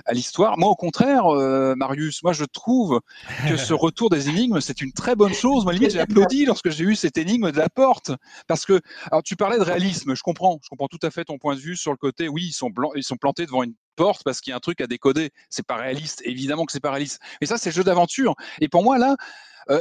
à 0.05 0.13
l'histoire. 0.13 0.59
Moi, 0.59 0.69
au 0.71 0.75
contraire, 0.75 1.27
euh, 1.27 1.75
Marius, 1.77 2.23
moi, 2.23 2.33
je 2.33 2.45
trouve 2.45 3.01
que 3.49 3.57
ce 3.57 3.73
retour 3.75 4.11
des 4.11 4.29
énigmes, 4.29 4.61
c'est 4.61 4.81
une 4.81 4.93
très 4.93 5.17
bonne 5.17 5.35
chose. 5.35 5.65
Moi, 5.65 5.73
limite, 5.73 5.93
j'ai 5.93 6.01
applaudi 6.01 6.45
lorsque 6.45 6.71
j'ai 6.71 6.85
eu 6.85 6.97
cette 6.97 7.19
énigme 7.19 7.51
de 7.51 7.59
la 7.59 7.69
porte. 7.69 8.11
Parce 8.47 8.67
que, 8.67 8.81
alors, 9.11 9.23
tu 9.23 9.37
parlais 9.37 9.59
de 9.59 9.65
réalisme, 9.65 10.15
je 10.15 10.23
comprends, 10.23 10.61
je 10.63 10.69
comprends 10.69 10.89
tout 10.89 11.01
à 11.03 11.11
fait 11.11 11.25
ton 11.25 11.39
point 11.39 11.55
de 11.55 11.61
vue 11.61 11.77
sur 11.77 11.93
le 11.93 11.99
côté, 11.99 12.29
oui, 12.29 12.47
ils 12.49 12.53
sont, 12.53 12.71
blancs, 12.71 12.93
ils 12.95 13.05
sont 13.05 13.17
plantés 13.17 13.47
devant 13.47 13.63
une 13.63 13.75
porte 13.97 14.23
parce 14.23 14.41
qu'il 14.41 14.53
y 14.53 14.55
a 14.55 14.57
un 14.57 14.61
truc 14.61 14.81
à 14.81 14.87
décoder. 14.87 15.31
C'est 15.51 15.67
pas 15.67 15.77
réaliste, 15.77 16.23
évidemment 16.25 16.65
que 16.65 16.73
c'est 16.73 16.81
pas 16.81 16.91
réaliste. 16.91 17.21
Mais 17.41 17.47
ça, 17.47 17.59
c'est 17.59 17.71
jeu 17.71 17.83
d'aventure. 17.83 18.35
Et 18.61 18.69
pour 18.69 18.85
moi, 18.85 18.99
là, 18.99 19.17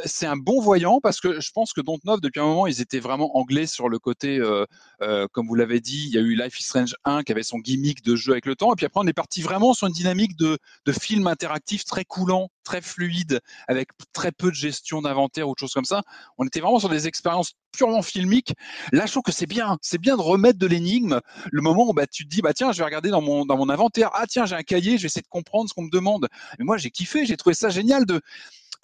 c'est 0.06 0.26
un 0.26 0.36
bon 0.36 0.62
voyant 0.62 1.00
parce 1.02 1.20
que 1.20 1.40
je 1.40 1.52
pense 1.52 1.74
que 1.74 1.82
Dontnod, 1.82 2.20
depuis 2.22 2.40
un 2.40 2.46
moment, 2.46 2.68
ils 2.68 2.82
étaient 2.82 3.00
vraiment 3.00 3.38
anglais 3.38 3.68
sur 3.68 3.88
le 3.88 4.00
côté, 4.00 4.38
euh, 4.38 4.66
euh, 5.02 5.28
comme 5.32 5.48
vous 5.48 5.56
l'avez 5.56 5.80
dit, 5.80 6.06
il 6.08 6.14
y 6.14 6.18
a 6.18 6.22
eu 6.22 6.36
Life 6.36 6.60
is 6.60 6.64
Strange 6.64 6.96
1 7.06 7.24
qui 7.24 7.32
avait 7.32 7.44
son 7.44 7.60
gimmick 7.60 8.04
de 8.04 8.16
jeu 8.16 8.32
avec 8.32 8.46
le 8.46 8.56
temps. 8.56 8.74
Et 8.74 8.76
puis 8.76 8.86
après, 8.86 9.02
on 9.04 9.08
est 9.08 9.14
parti 9.14 9.42
vraiment 9.42 9.74
sur 9.74 9.88
une 9.88 9.94
dynamique 9.94 10.36
de, 10.38 10.58
de 10.86 10.92
film 10.92 11.28
interactif 11.28 11.86
très 11.86 12.04
coulant, 12.04 12.50
très 12.64 12.82
fluide, 12.82 13.42
avec 13.68 13.90
très 14.12 14.32
peu 14.32 14.50
de 14.50 14.56
gestion 14.56 15.02
d'inventaire 15.02 15.48
ou 15.48 15.54
de 15.54 15.60
choses 15.60 15.74
comme 15.74 15.86
ça. 15.86 16.02
On 16.38 16.46
était 16.46 16.62
vraiment 16.62 16.80
sur 16.80 16.90
des 16.90 17.08
expériences 17.08 17.54
purement 17.72 18.02
filmiques. 18.02 18.54
Là, 18.92 19.06
je 19.06 19.12
trouve 19.12 19.24
que 19.24 19.32
c'est 19.32 19.46
bien. 19.46 19.78
C'est 19.82 20.00
bien 20.00 20.18
de 20.18 20.22
remettre 20.22 20.58
de 20.58 20.68
l'énigme. 20.68 21.20
Le 21.52 21.62
moment 21.62 21.90
où 21.90 21.94
bah, 21.94 22.08
tu 22.08 22.24
te 22.26 22.30
dis, 22.30 22.42
bah, 22.42 22.54
tiens, 22.54 22.72
je 22.72 22.80
vais 22.80 22.86
regarder 22.86 23.10
dans 23.10 23.22
mon, 23.22 23.46
dans 23.46 23.58
mon 23.58 23.70
inventaire. 23.70 24.10
Ah, 24.14 24.26
tiens, 24.28 24.46
j'ai 24.46 24.56
un 24.56 24.64
cahier, 24.64 24.98
je 24.98 25.04
vais 25.04 25.08
essayer 25.08 25.22
de 25.22 25.28
comprendre 25.28 25.70
ce 25.70 25.74
qu'on 25.74 25.84
me 25.84 25.92
demande. 25.92 26.28
Mais 26.58 26.66
moi, 26.66 26.78
j'ai 26.78 26.90
kiffé, 26.90 27.26
j'ai 27.26 27.38
trouvé 27.38 27.54
ça 27.54 27.70
génial 27.70 28.06
de, 28.06 28.22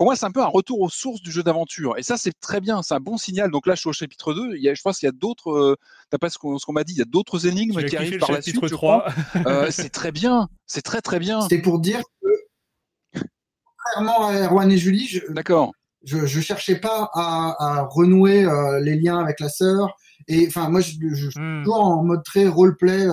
pour 0.02 0.08
moi, 0.08 0.16
c'est 0.16 0.26
un 0.26 0.32
peu 0.32 0.42
un 0.42 0.48
retour 0.48 0.82
aux 0.82 0.90
sources 0.90 1.22
du 1.22 1.32
jeu 1.32 1.44
d'aventure. 1.44 1.96
Et 1.96 2.02
ça, 2.02 2.18
c'est 2.18 2.34
très 2.40 2.60
bien, 2.60 2.82
c'est 2.82 2.96
un 2.96 3.00
bon 3.00 3.18
signal. 3.18 3.52
Donc 3.52 3.68
là, 3.68 3.76
je 3.76 3.82
suis 3.82 3.90
au 3.90 3.94
chapitre 3.94 4.34
2. 4.34 4.56
Il 4.56 4.64
y 4.64 4.68
a, 4.68 4.74
je 4.74 4.82
pense 4.82 4.98
qu'il 4.98 5.06
y 5.06 5.10
a 5.10 5.12
d'autres, 5.12 5.52
euh, 5.52 5.76
d'après 6.12 6.32
ce 6.32 6.40
qu'on 6.40 6.74
m'a 6.74 6.84
dit, 6.84 6.94
il 6.94 6.98
y 6.98 7.04
a 7.04 7.06
d'autres 7.06 7.46
énigmes 7.46 7.84
qui 7.84 7.96
arrivent 7.96 8.18
par 8.18 8.32
la 8.32 8.42
suite. 8.42 8.68
3. 8.68 9.06
Euh, 9.46 9.70
c'est 9.70 9.90
très 9.90 10.12
bien, 10.12 10.50
c'est 10.66 10.82
très 10.82 11.02
très 11.02 11.20
bien. 11.20 11.48
C'est 11.50 11.60
pour 11.60 11.78
dire 11.78 12.02
que, 12.24 13.20
contrairement 13.78 14.30
à 14.30 14.40
Erwan 14.40 14.72
et 14.72 14.78
Julie, 14.80 15.06
je, 15.06 15.20
D'accord. 15.30 15.72
Je, 16.04 16.26
je 16.26 16.42
cherchais 16.42 16.80
pas 16.80 17.12
à, 17.14 17.88
renouer 17.92 18.44
euh, 18.44 18.80
les 18.80 18.96
liens 18.96 19.20
avec 19.20 19.40
la 19.40 19.50
sœur. 19.50 19.96
Et 20.28 20.48
enfin, 20.48 20.68
moi, 20.68 20.82
je, 20.82 20.94
je, 21.14 21.30
suis 21.30 21.40
hmm. 21.40 21.62
toujours 21.64 21.80
en 21.80 22.04
mode 22.04 22.24
très 22.24 22.48
roleplay 22.48 23.06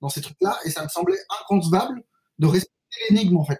dans 0.00 0.08
ces 0.08 0.20
trucs-là. 0.20 0.56
Et 0.66 0.70
ça 0.70 0.84
me 0.84 0.88
semblait 0.88 1.18
inconcevable 1.40 2.00
de 2.38 2.46
respecter 2.46 2.70
l'énigme, 3.10 3.38
en 3.38 3.44
fait. 3.44 3.58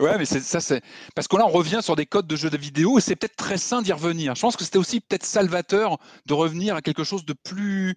Ouais, 0.00 0.18
mais 0.18 0.24
ça, 0.24 0.60
c'est 0.60 0.82
parce 1.14 1.28
que 1.28 1.36
là, 1.36 1.46
on 1.46 1.50
revient 1.50 1.80
sur 1.80 1.94
des 1.94 2.06
codes 2.06 2.26
de 2.26 2.36
jeux 2.36 2.50
de 2.50 2.56
vidéo 2.56 2.98
et 2.98 3.00
c'est 3.00 3.14
peut-être 3.14 3.36
très 3.36 3.58
sain 3.58 3.80
d'y 3.80 3.92
revenir. 3.92 4.34
Je 4.34 4.40
pense 4.40 4.56
que 4.56 4.64
c'était 4.64 4.78
aussi 4.78 5.00
peut-être 5.00 5.24
salvateur 5.24 5.98
de 6.26 6.34
revenir 6.34 6.74
à 6.74 6.82
quelque 6.82 7.04
chose 7.04 7.24
de 7.24 7.32
plus, 7.32 7.94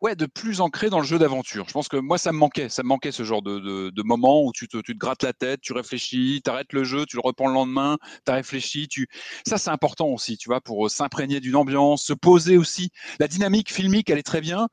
ouais, 0.00 0.16
de 0.16 0.26
plus 0.26 0.60
ancré 0.60 0.90
dans 0.90 0.98
le 0.98 1.06
jeu 1.06 1.18
d'aventure. 1.18 1.66
Je 1.68 1.72
pense 1.72 1.88
que 1.88 1.96
moi, 1.96 2.18
ça 2.18 2.32
me 2.32 2.38
manquait, 2.38 2.68
ça 2.68 2.82
me 2.82 2.88
manquait 2.88 3.12
ce 3.12 3.22
genre 3.22 3.42
de, 3.42 3.90
de, 3.90 4.02
moment 4.02 4.42
où 4.44 4.52
tu 4.52 4.66
te, 4.66 4.78
tu 4.78 4.94
te 4.94 4.98
grattes 4.98 5.22
la 5.22 5.32
tête, 5.32 5.60
tu 5.60 5.72
réfléchis, 5.72 6.40
tu 6.44 6.50
arrêtes 6.50 6.72
le 6.72 6.84
jeu, 6.84 7.06
tu 7.06 7.16
le 7.16 7.22
reprends 7.24 7.48
le 7.48 7.54
lendemain, 7.54 7.98
tu 8.24 8.32
as 8.32 8.34
réfléchi, 8.34 8.88
tu, 8.88 9.06
ça, 9.46 9.56
c'est 9.58 9.70
important 9.70 10.08
aussi, 10.08 10.36
tu 10.36 10.48
vois, 10.48 10.60
pour 10.60 10.90
s'imprégner 10.90 11.40
d'une 11.40 11.56
ambiance, 11.56 12.02
se 12.02 12.12
poser 12.12 12.56
aussi. 12.56 12.90
La 13.20 13.28
dynamique 13.28 13.72
filmique, 13.72 14.10
elle 14.10 14.18
est 14.18 14.22
très 14.22 14.40
bien 14.40 14.68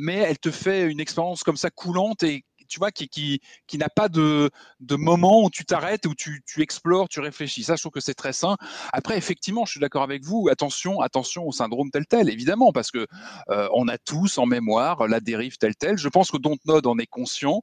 mais 0.00 0.14
elle 0.14 0.38
te 0.38 0.52
fait 0.52 0.84
une 0.84 1.00
expérience 1.00 1.42
comme 1.42 1.56
ça 1.56 1.70
coulante 1.70 2.22
et 2.22 2.44
tu 2.68 2.78
vois, 2.78 2.90
qui, 2.90 3.08
qui, 3.08 3.40
qui 3.66 3.78
n'a 3.78 3.88
pas 3.88 4.08
de, 4.08 4.50
de 4.80 4.96
moment 4.96 5.42
où 5.42 5.50
tu 5.50 5.64
t'arrêtes, 5.64 6.06
où 6.06 6.14
tu, 6.14 6.42
tu 6.46 6.62
explores, 6.62 7.08
tu 7.08 7.20
réfléchis. 7.20 7.64
Ça, 7.64 7.76
je 7.76 7.82
trouve 7.82 7.92
que 7.92 8.00
c'est 8.00 8.14
très 8.14 8.32
sain. 8.32 8.56
Après, 8.92 9.16
effectivement, 9.16 9.64
je 9.64 9.72
suis 9.72 9.80
d'accord 9.80 10.02
avec 10.02 10.24
vous. 10.24 10.48
Attention, 10.50 11.00
attention 11.00 11.46
au 11.46 11.52
syndrome 11.52 11.90
tel 11.90 12.06
tel, 12.06 12.28
évidemment, 12.28 12.72
parce 12.72 12.90
que 12.90 13.06
euh, 13.50 13.68
on 13.74 13.88
a 13.88 13.98
tous 13.98 14.38
en 14.38 14.46
mémoire 14.46 15.08
la 15.08 15.20
dérive 15.20 15.56
telle 15.58 15.76
telle. 15.76 15.98
Je 15.98 16.08
pense 16.08 16.30
que 16.30 16.36
Dontnod 16.36 16.86
en 16.86 16.98
est 16.98 17.06
conscient. 17.06 17.62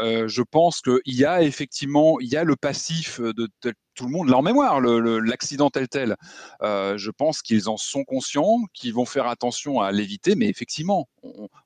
Euh, 0.00 0.26
je 0.28 0.42
pense 0.42 0.80
qu'il 0.80 1.00
y 1.06 1.24
a 1.24 1.42
effectivement, 1.42 2.18
il 2.20 2.28
y 2.28 2.36
a 2.36 2.44
le 2.44 2.56
passif 2.56 3.20
de, 3.20 3.48
tout 3.94 4.06
le 4.06 4.10
monde 4.10 4.32
en 4.32 4.40
mémoire, 4.40 4.80
l'accident 4.80 5.68
tel 5.68 5.86
tel. 5.86 6.16
Euh, 6.62 6.96
je 6.96 7.10
pense 7.10 7.42
qu'ils 7.42 7.68
en 7.68 7.76
sont 7.76 8.04
conscients, 8.04 8.60
qu'ils 8.72 8.94
vont 8.94 9.04
faire 9.04 9.26
attention 9.26 9.80
à 9.80 9.92
l'éviter, 9.92 10.34
mais 10.34 10.48
effectivement, 10.48 11.08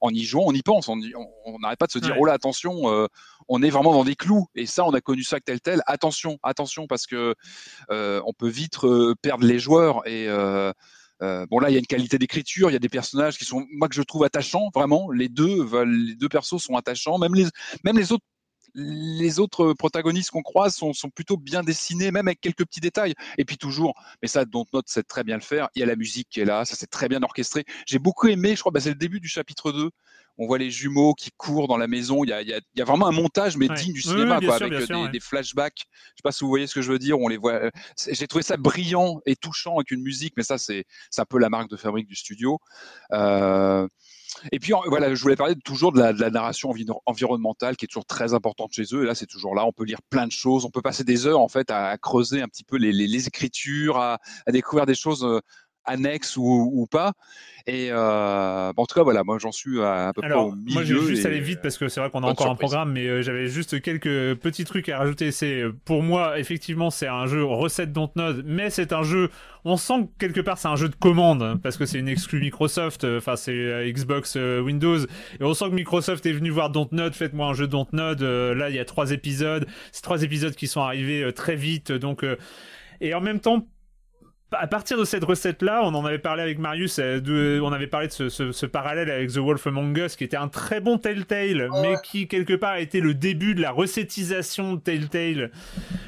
en 0.01 0.11
y 0.11 0.25
jouant, 0.25 0.45
on 0.47 0.53
y 0.53 0.63
pense. 0.63 0.89
On 0.89 0.99
n'arrête 1.61 1.79
pas 1.79 1.87
de 1.87 1.93
se 1.93 2.01
dire, 2.01 2.17
oh 2.19 2.25
là, 2.25 2.33
attention, 2.33 2.91
euh, 2.91 3.07
on 3.49 3.63
est 3.63 3.71
vraiment 3.71 3.93
dans 3.93 4.05
des 4.05 4.17
clous. 4.17 4.49
Et 4.57 4.67
ça, 4.67 4.85
on 4.85 4.93
a 4.93 5.01
connu 5.01 5.23
ça 5.23 5.39
tel 5.39 5.61
tel. 5.61 5.83
Attention, 5.87 6.39
attention, 6.43 6.89
parce 6.89 7.07
que 7.07 7.35
on 7.91 8.33
peut 8.37 8.49
vite 8.49 8.79
perdre 9.23 9.47
les 9.47 9.61
joueurs 9.61 10.07
et 10.09 10.29
bon 11.21 11.59
là, 11.59 11.71
il 11.71 11.73
y 11.73 11.77
a 11.77 11.79
une 11.79 11.87
qualité 11.87 12.19
d'écriture, 12.19 12.71
il 12.71 12.73
y 12.73 12.77
a 12.77 12.81
des 12.81 12.89
personnages 12.89 13.39
qui 13.39 13.45
sont, 13.45 13.67
moi 13.73 13.89
que 13.89 13.95
je 13.95 14.03
trouve 14.03 14.25
attachants, 14.25 14.71
vraiment. 14.75 15.11
Les 15.11 15.29
deux, 15.29 15.65
les 15.85 16.15
deux 16.15 16.29
persos 16.29 16.63
sont 16.63 16.77
attachants, 16.77 17.19
même 17.19 17.35
les, 17.35 17.47
même 17.85 17.99
les 17.99 18.13
autres. 18.13 18.25
Les 18.79 19.41
autres 19.41 19.73
protagonistes 19.73 20.31
qu'on 20.31 20.43
croise 20.43 20.75
sont, 20.75 20.93
sont, 20.93 21.11
plutôt 21.11 21.37
bien 21.37 21.63
dessinés, 21.63 22.11
même 22.11 22.29
avec 22.29 22.41
quelques 22.41 22.65
petits 22.65 22.81
détails. 22.81 23.15
Et 23.39 23.45
puis 23.45 23.57
toujours, 23.57 23.95
mais 24.23 24.29
ça, 24.29 24.45
Don't 24.45 24.67
Note 24.73 24.89
sait 24.89 25.03
très 25.03 25.25
bien 25.25 25.37
le 25.37 25.43
faire. 25.43 25.69
Il 25.75 25.81
y 25.81 25.83
a 25.83 25.87
la 25.87 25.97
musique 25.97 26.29
qui 26.31 26.41
est 26.41 26.45
là, 26.45 26.65
ça 26.65 26.77
c'est 26.77 26.91
très 26.91 27.09
bien 27.09 27.23
orchestré. 27.23 27.65
J'ai 27.87 27.99
beaucoup 27.99 28.29
aimé, 28.29 28.55
je 28.55 28.61
crois, 28.61 28.73
bah, 28.73 28.81
c'est 28.81 28.91
le 28.91 28.97
début 28.97 29.19
du 29.19 29.29
chapitre 29.29 29.73
2 29.73 29.91
on 30.39 30.47
voit 30.47 30.59
les 30.59 30.71
jumeaux 30.71 31.15
qui 31.15 31.31
courent 31.37 31.69
dans 31.69 31.79
la 31.79 31.87
maison. 31.87 32.25
Il 32.25 32.31
y 32.31 32.33
a, 32.33 32.43
il 32.43 32.63
y 32.75 32.83
a, 32.83 32.85
vraiment 32.85 33.07
un 33.07 33.13
montage, 33.13 33.57
mais 33.57 33.69
digne 33.69 33.93
du 33.93 34.03
cinéma, 34.03 34.41
quoi, 34.41 34.57
avec 34.57 34.73
euh, 34.73 35.09
des, 35.09 35.21
flashbacks. 35.21 35.79
Je 35.79 36.09
sais 36.17 36.23
pas 36.23 36.33
si 36.33 36.45
vous 36.45 36.49
voyez 36.49 36.67
ce 36.67 36.75
que 36.75 36.83
je 36.83 36.93
veux 36.93 36.99
dire. 36.99 37.19
On 37.19 37.29
les 37.29 37.37
voit. 37.37 37.55
Euh, 37.55 37.71
j'ai 38.11 38.27
trouvé 38.27 38.43
ça 38.43 38.57
brillant 38.57 39.21
et 39.25 39.35
touchant 39.37 39.77
avec 39.77 39.91
une 39.91 40.03
musique, 40.03 40.35
mais 40.37 40.43
ça, 40.43 40.59
c'est 40.59 40.85
un 41.17 41.25
peu 41.25 41.39
la 41.39 41.49
marque 41.49 41.71
de 41.71 41.77
fabrique 41.77 42.07
du 42.07 42.15
studio. 42.15 42.59
Euh, 43.13 43.89
et 44.53 44.59
puis 44.59 44.73
voilà, 44.89 45.15
je 45.15 45.23
voulais 45.23 45.37
parler 45.37 45.55
toujours 45.65 45.93
de 45.93 46.01
la, 46.01 46.31
narration 46.31 46.73
environnementale 47.07 47.77
qui 47.77 47.85
est 47.85 47.89
toujours 47.89 48.07
très 48.07 48.35
importante 48.35 48.73
chez 48.73 48.85
eux. 48.93 49.03
Et 49.03 49.07
là, 49.07 49.15
c'est 49.15 49.27
toujours 49.27 49.55
là. 49.55 49.65
On 49.65 49.73
peut 49.73 49.85
lire 49.85 50.01
plein 50.11 50.27
de 50.27 50.33
choses. 50.33 50.65
On 50.65 50.71
peut 50.71 50.83
passer 50.83 51.05
des 51.05 51.27
heures 51.27 51.41
en 51.41 51.49
fait 51.49 51.71
à, 51.71 51.97
creuser 51.99 52.43
un 52.43 52.49
petit 52.49 52.65
peu 52.65 52.77
les, 52.77 53.27
écritures, 53.27 53.99
à, 53.99 54.19
à, 54.47 54.53
découvrir 54.53 54.87
des 54.87 54.95
choses 54.95 55.27
annexe 55.87 56.37
ou, 56.37 56.87
pas. 56.91 57.13
Et 57.69 57.89
euh, 57.91 58.73
en 58.77 58.87
tout 58.87 58.95
cas, 58.95 59.03
voilà, 59.03 59.25
moi 59.25 59.39
j'en 59.39 59.51
suis 59.51 59.83
à, 59.83 60.13
peu 60.15 60.23
près 60.23 60.33
au 60.35 60.53
milieu. 60.53 60.73
Moi, 60.73 60.85
je 60.85 60.95
vais 60.95 61.07
juste 61.07 61.27
aller 61.27 61.41
vite 61.41 61.61
parce 61.63 61.77
que 61.79 61.89
c'est 61.89 61.99
vrai 61.99 62.11
qu'on 62.11 62.23
a 62.23 62.29
encore 62.29 62.49
un 62.49 62.55
programme, 62.55 62.93
mais 62.93 63.07
euh, 63.09 63.23
j'avais 63.23 63.49
juste 63.49 63.81
quelques 63.81 64.37
petits 64.37 64.65
trucs 64.65 64.89
à 64.89 64.99
rajouter. 64.99 65.33
C'est 65.33 65.63
euh, 65.63 65.73
pour 65.85 66.05
moi, 66.05 66.39
effectivement, 66.39 66.91
c'est 66.91 67.09
un 67.09 67.27
jeu 67.27 67.43
recette 67.43 67.93
Dontnod, 67.93 68.45
mais 68.47 68.71
c'est 68.71 68.93
un 68.93 69.03
jeu. 69.03 69.31
On 69.65 69.77
sent 69.77 70.09
que 70.17 70.27
quelque 70.27 70.41
part 70.41 70.59
c'est 70.59 70.69
un 70.69 70.77
jeu 70.77 70.89
de 70.89 70.95
commande 70.95 71.43
hein, 71.43 71.59
parce 71.61 71.77
que 71.77 71.87
c'est 71.87 71.99
une 71.99 72.09
exclue 72.09 72.39
Microsoft. 72.39 73.05
Enfin, 73.05 73.35
c'est 73.35 73.93
Xbox, 73.93 74.37
Windows, 74.37 75.01
et 75.01 75.43
on 75.43 75.53
sent 75.53 75.71
que 75.71 75.75
Microsoft 75.75 76.25
est 76.25 76.33
venu 76.33 76.51
voir 76.51 76.71
Dontnod. 76.71 77.15
Faites-moi 77.15 77.49
un 77.49 77.55
jeu 77.55 77.67
Dontnod. 77.67 78.23
là, 78.23 78.71
il 78.71 78.77
y 78.77 78.79
a 78.81 78.85
trois 78.85 79.11
épisodes. 79.11 79.67
C'est 79.91 80.03
trois 80.03 80.23
épisodes 80.23 80.55
qui 80.55 80.69
sont 80.69 80.83
arrivés 80.83 81.33
très 81.33 81.57
vite, 81.57 81.91
donc. 81.91 82.25
Et 83.01 83.13
en 83.13 83.21
même 83.21 83.41
temps, 83.41 83.67
à 84.53 84.67
partir 84.69 84.97
de 84.97 85.05
cette 85.05 85.25
recette-là, 85.25 85.81
on 85.83 85.95
en 85.95 86.05
avait 86.05 86.21
parlé 86.21 86.43
avec 86.43 86.59
Marius, 86.59 87.01
euh, 87.01 87.61
on 87.61 87.73
avait 87.73 87.89
parlé 87.89 88.07
de 88.07 88.29
ce, 88.29 88.67
parallèle 88.67 89.11
avec 89.11 89.33
The 89.33 89.39
Wolf 89.39 89.67
Among 89.67 89.97
Us, 89.99 90.15
qui 90.15 90.23
était 90.23 90.37
un 90.37 90.49
très 90.49 90.81
bon 90.81 90.99
Telltale, 90.99 91.69
mais 91.83 91.95
qui 92.05 92.29
quelque 92.29 92.55
part 92.55 92.73
a 92.73 92.81
été 92.81 93.01
le 93.01 93.15
début 93.15 93.55
de 93.55 93.61
la 93.61 93.73
recettisation 93.73 94.75
de 94.75 94.81
Telltale. 94.81 95.51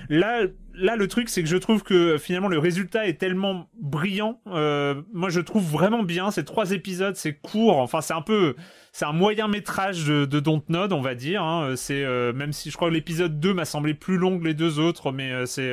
Là, 0.09 0.43
là, 0.75 0.95
le 0.95 1.09
truc, 1.09 1.29
c'est 1.31 1.43
que 1.43 1.49
je 1.49 1.57
trouve 1.57 1.83
que 1.83 2.17
finalement 2.17 2.47
le 2.47 2.61
résultat 2.61 3.09
est 3.09 3.19
tellement 3.19 3.69
brillant. 3.81 4.41
Euh, 4.47 5.03
moi, 5.13 5.31
je 5.31 5.41
trouve 5.41 5.65
vraiment 5.65 6.05
bien 6.05 6.31
ces 6.31 6.45
trois 6.45 6.71
épisodes, 6.71 7.17
c'est 7.17 7.35
court. 7.35 7.79
Enfin, 7.79 8.01
c'est 8.01 8.15
un 8.15 8.23
peu, 8.23 8.55
c'est 8.93 9.05
un 9.05 9.13
moyen 9.13 9.49
métrage 9.49 10.05
de, 10.05 10.27
de 10.27 10.39
Dontnod, 10.39 10.93
on 10.93 11.01
va 11.01 11.17
dire. 11.17 11.43
Hein. 11.43 11.75
C'est 11.75 12.05
euh, 12.05 12.33
même 12.33 12.53
si 12.53 12.71
je 12.71 12.77
crois 12.77 12.89
que 12.89 12.95
l'épisode 12.95 13.41
2 13.41 13.53
m'a 13.53 13.65
semblé 13.65 13.95
plus 13.95 14.17
long 14.17 14.39
que 14.39 14.45
les 14.45 14.55
deux 14.55 14.79
autres, 14.79 15.11
mais 15.11 15.45
c'est 15.47 15.73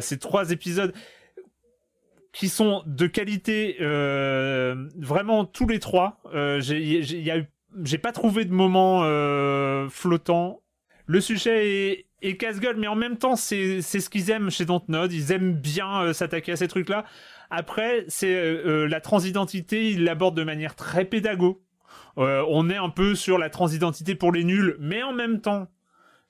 ces 0.00 0.18
trois 0.18 0.50
épisodes 0.50 0.92
qui 2.34 2.48
sont 2.48 2.82
de 2.84 3.06
qualité 3.06 3.76
euh, 3.80 4.88
vraiment 4.98 5.44
tous 5.44 5.68
les 5.68 5.78
trois. 5.78 6.20
Euh, 6.34 6.60
j'ai 6.60 7.98
pas 7.98 8.12
trouvé 8.12 8.44
de 8.44 8.52
moment 8.52 9.02
euh, 9.04 9.88
flottant. 9.88 10.60
Le 11.06 11.20
sujet 11.20 11.70
est, 11.70 12.06
est 12.22 12.36
casse-gueule, 12.36 12.76
mais 12.76 12.88
en 12.88 12.96
même 12.96 13.18
temps, 13.18 13.36
c'est 13.36 13.80
ce 13.82 14.10
qu'ils 14.10 14.30
aiment 14.30 14.50
chez 14.50 14.64
Dontnod. 14.64 15.12
Ils 15.12 15.30
aiment 15.30 15.54
bien 15.54 16.02
euh, 16.02 16.12
s'attaquer 16.12 16.52
à 16.52 16.56
ces 16.56 16.66
trucs-là. 16.66 17.04
Après, 17.50 18.04
c'est 18.08 18.34
euh, 18.34 18.88
la 18.88 19.00
transidentité, 19.00 19.90
ils 19.90 20.02
l'abordent 20.02 20.36
de 20.36 20.44
manière 20.44 20.74
très 20.74 21.04
pédago. 21.04 21.62
on 22.16 22.68
est 22.68 22.76
un 22.76 22.88
peu 22.90 23.14
sur 23.14 23.38
la 23.38 23.48
transidentité 23.48 24.16
pour 24.16 24.32
les 24.32 24.42
nuls, 24.42 24.76
mais 24.80 25.04
en 25.04 25.12
même 25.12 25.40
temps, 25.40 25.68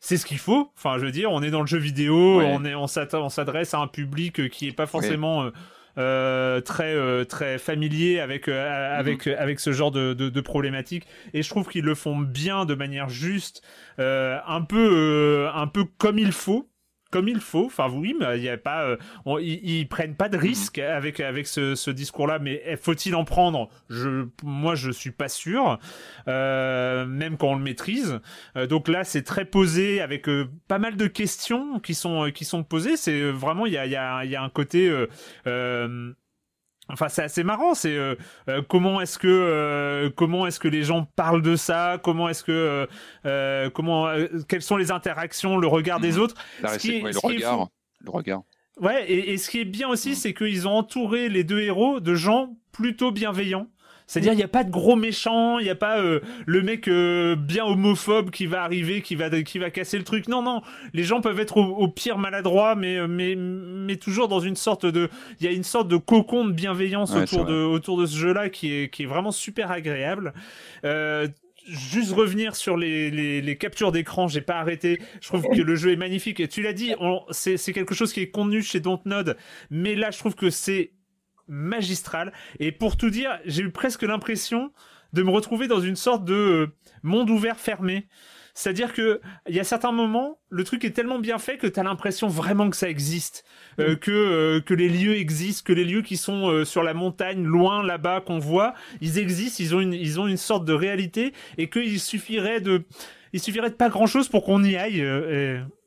c'est 0.00 0.18
ce 0.18 0.26
qu'il 0.26 0.38
faut. 0.38 0.70
Enfin, 0.76 0.98
je 0.98 1.06
veux 1.06 1.12
dire, 1.12 1.32
on 1.32 1.42
est 1.42 1.50
dans 1.50 1.62
le 1.62 1.66
jeu 1.66 1.78
vidéo, 1.78 2.42
on 2.42 2.62
est, 2.66 2.74
on 2.74 2.86
s'adresse 2.86 3.72
à 3.72 3.78
un 3.78 3.86
public 3.86 4.50
qui 4.50 4.68
est 4.68 4.72
pas 4.72 4.86
forcément 4.86 5.44
euh, 5.44 5.50
très 5.96 6.94
euh, 6.94 7.24
très 7.24 7.58
familier 7.58 8.20
avec 8.20 8.48
euh, 8.48 8.98
avec 8.98 9.26
mhm. 9.26 9.36
avec 9.38 9.60
ce 9.60 9.72
genre 9.72 9.90
de, 9.90 10.12
de, 10.12 10.28
de 10.28 10.40
problématiques 10.40 11.06
et 11.32 11.42
je 11.42 11.48
trouve 11.48 11.68
qu'ils 11.68 11.84
le 11.84 11.94
font 11.94 12.18
bien 12.18 12.64
de 12.64 12.74
manière 12.74 13.08
juste 13.08 13.62
un 13.98 14.62
peu 14.68 15.48
un 15.54 15.66
peu 15.66 15.84
comme 15.98 16.18
il 16.18 16.32
faut 16.32 16.68
comme 17.14 17.28
il 17.28 17.38
faut. 17.38 17.66
Enfin, 17.66 17.88
oui, 17.88 18.12
mais 18.18 18.38
il 18.38 18.42
y 18.42 18.48
a 18.48 18.58
pas, 18.58 18.82
euh, 18.82 18.96
ils, 19.40 19.86
prennent 19.86 20.16
pas 20.16 20.28
de 20.28 20.36
risques 20.36 20.80
avec 20.80 21.20
avec 21.20 21.46
ce, 21.46 21.90
discours-là. 21.90 22.40
Mais 22.40 22.76
faut-il 22.82 23.14
en 23.14 23.24
prendre? 23.24 23.68
Je, 23.88 24.26
moi, 24.42 24.74
je 24.74 24.90
suis 24.90 25.12
pas 25.12 25.28
sûr, 25.28 25.78
euh, 26.26 27.06
même 27.06 27.36
quand 27.36 27.50
on 27.50 27.54
le 27.54 27.62
maîtrise. 27.62 28.18
Euh, 28.56 28.66
donc 28.66 28.88
là, 28.88 29.04
c'est 29.04 29.22
très 29.22 29.44
posé 29.44 30.00
avec 30.00 30.26
pas 30.66 30.80
mal 30.80 30.96
de 30.96 31.06
questions 31.06 31.78
qui 31.78 31.94
sont 31.94 32.32
qui 32.34 32.44
sont 32.44 32.64
posées. 32.64 32.96
C'est 32.96 33.30
vraiment 33.30 33.66
il 33.66 33.74
y 33.74 33.78
a 33.78 33.86
il 33.86 33.92
y 33.92 33.96
a 33.96 34.24
il 34.24 34.30
y 34.32 34.36
a 34.36 34.42
un 34.42 34.50
côté 34.50 34.92
Enfin, 36.88 37.08
c'est 37.08 37.22
assez 37.22 37.44
marrant. 37.44 37.74
C'est 37.74 37.96
euh, 37.96 38.14
euh, 38.48 38.62
comment 38.66 39.00
est-ce 39.00 39.18
que 39.18 39.28
euh, 39.28 40.10
comment 40.14 40.46
est-ce 40.46 40.60
que 40.60 40.68
les 40.68 40.82
gens 40.82 41.06
parlent 41.16 41.42
de 41.42 41.56
ça 41.56 41.98
Comment 42.02 42.28
est-ce 42.28 42.44
que 42.44 42.88
comment 43.70 44.08
quelles 44.48 44.62
sont 44.62 44.76
les 44.76 44.90
interactions, 44.90 45.56
le 45.56 45.66
regard 45.66 46.00
des 46.00 46.12
mmh. 46.12 46.20
autres 46.20 46.34
Le 46.62 47.26
regard, 47.26 47.68
le 48.00 48.10
regard. 48.10 48.42
Ouais, 48.80 49.08
et, 49.08 49.32
et, 49.32 49.38
ce 49.38 49.50
qui 49.50 49.60
est 49.60 49.64
bien 49.64 49.88
aussi, 49.88 50.10
mmh. 50.10 50.14
c'est 50.14 50.34
qu'ils 50.34 50.66
ont 50.66 50.72
entouré 50.72 51.28
les 51.28 51.44
deux 51.44 51.60
héros 51.60 52.00
de 52.00 52.14
gens 52.14 52.56
plutôt 52.72 53.12
bienveillants. 53.12 53.68
C'est-à-dire, 54.06 54.32
il 54.32 54.36
n'y 54.36 54.42
a 54.42 54.48
pas 54.48 54.64
de 54.64 54.70
gros 54.70 54.96
méchants, 54.96 55.58
il 55.58 55.64
n'y 55.64 55.70
a 55.70 55.74
pas 55.74 55.98
euh, 55.98 56.20
le 56.46 56.62
mec 56.62 56.88
euh, 56.88 57.36
bien 57.36 57.64
homophobe 57.64 58.30
qui 58.30 58.46
va 58.46 58.62
arriver, 58.62 59.00
qui 59.00 59.14
va, 59.14 59.30
qui 59.42 59.58
va 59.58 59.70
casser 59.70 59.96
le 59.96 60.04
truc. 60.04 60.28
Non, 60.28 60.42
non, 60.42 60.62
les 60.92 61.04
gens 61.04 61.20
peuvent 61.20 61.40
être 61.40 61.56
au, 61.56 61.88
pire 61.88 62.18
maladroits, 62.18 62.74
mais, 62.74 62.98
euh, 62.98 63.06
mais, 63.08 63.34
mais 63.34 63.96
toujours 63.96 64.28
dans 64.28 64.40
une 64.40 64.56
sorte 64.56 64.84
de... 64.84 65.08
Il 65.40 65.46
y 65.46 65.48
a 65.48 65.52
une 65.52 65.64
sorte 65.64 65.88
de 65.88 65.96
cocon 65.96 66.44
de 66.44 66.52
bienveillance 66.52 67.14
autour, 67.14 67.46
de, 67.46 67.64
autour 67.64 67.98
de 67.98 68.06
ce 68.06 68.16
jeu-là 68.16 68.50
qui 68.50 68.72
est, 68.72 68.92
qui 68.92 69.04
est 69.04 69.06
vraiment 69.06 69.32
super 69.32 69.70
agréable. 69.70 70.34
juste 71.66 72.12
revenir 72.12 72.56
sur 72.56 72.76
les, 72.76 73.10
les, 73.10 73.40
les 73.40 73.56
captures 73.56 73.90
d'écran, 73.90 74.28
j'ai 74.28 74.42
pas 74.42 74.56
arrêté. 74.56 75.00
Je 75.22 75.28
trouve 75.28 75.48
que 75.48 75.62
le 75.62 75.76
jeu 75.76 75.92
est 75.92 75.96
magnifique. 75.96 76.40
Et 76.40 76.48
tu 76.48 76.60
l'as 76.60 76.74
dit, 76.74 76.94
c'est 77.30 77.72
quelque 77.72 77.94
chose 77.94 78.12
qui 78.12 78.20
est 78.20 78.30
contenu 78.30 78.62
chez 78.62 78.80
Dontnod, 78.80 79.38
mais 79.70 79.94
là 79.94 80.10
je 80.10 80.18
trouve 80.18 80.34
que 80.34 80.50
c'est 80.50 80.92
magistral. 81.48 82.32
Et 82.60 82.72
pour 82.72 82.96
tout 82.96 83.10
dire, 83.10 83.38
j'ai 83.44 83.62
eu 83.62 83.70
presque 83.70 84.02
l'impression 84.02 84.72
de 85.14 85.22
me 85.22 85.30
retrouver 85.30 85.68
dans 85.68 85.80
une 85.80 85.96
sorte 85.96 86.24
de 86.24 86.34
euh, 86.34 86.66
monde 87.02 87.30
ouvert 87.30 87.58
fermé. 87.58 88.06
C'est-à-dire 88.56 88.92
que 88.92 89.20
il 89.48 89.54
y 89.54 89.60
a 89.60 89.64
certains 89.64 89.90
moments, 89.90 90.38
le 90.48 90.62
truc 90.62 90.84
est 90.84 90.92
tellement 90.92 91.18
bien 91.18 91.38
fait 91.38 91.56
que 91.56 91.66
tu 91.66 91.80
as 91.80 91.82
l'impression 91.82 92.28
vraiment 92.28 92.70
que 92.70 92.76
ça 92.76 92.88
existe, 92.88 93.44
euh, 93.80 93.92
mm. 93.92 93.96
que 93.96 94.10
euh, 94.12 94.60
que 94.60 94.74
les 94.74 94.88
lieux 94.88 95.16
existent, 95.16 95.62
que 95.64 95.72
les 95.72 95.84
lieux 95.84 96.02
qui 96.02 96.16
sont 96.16 96.64
sur 96.64 96.84
la 96.84 96.94
montagne, 96.94 97.42
loin 97.42 97.82
là-bas 97.82 98.20
qu'on 98.20 98.38
voit, 98.38 98.74
ils 99.00 99.18
existent, 99.18 99.62
ils 99.62 99.74
ont 99.74 99.80
une 99.80 99.92
ils 99.92 100.20
ont 100.20 100.28
une 100.28 100.36
sorte 100.36 100.64
de 100.64 100.72
réalité 100.72 101.32
et 101.58 101.68
qu'il 101.68 101.98
suffirait 101.98 102.60
de 102.60 102.84
il 103.32 103.40
suffirait 103.40 103.70
de 103.70 103.74
pas 103.74 103.88
grand-chose 103.88 104.28
pour 104.28 104.44
qu'on 104.44 104.62
y 104.62 104.76
aille. 104.76 105.04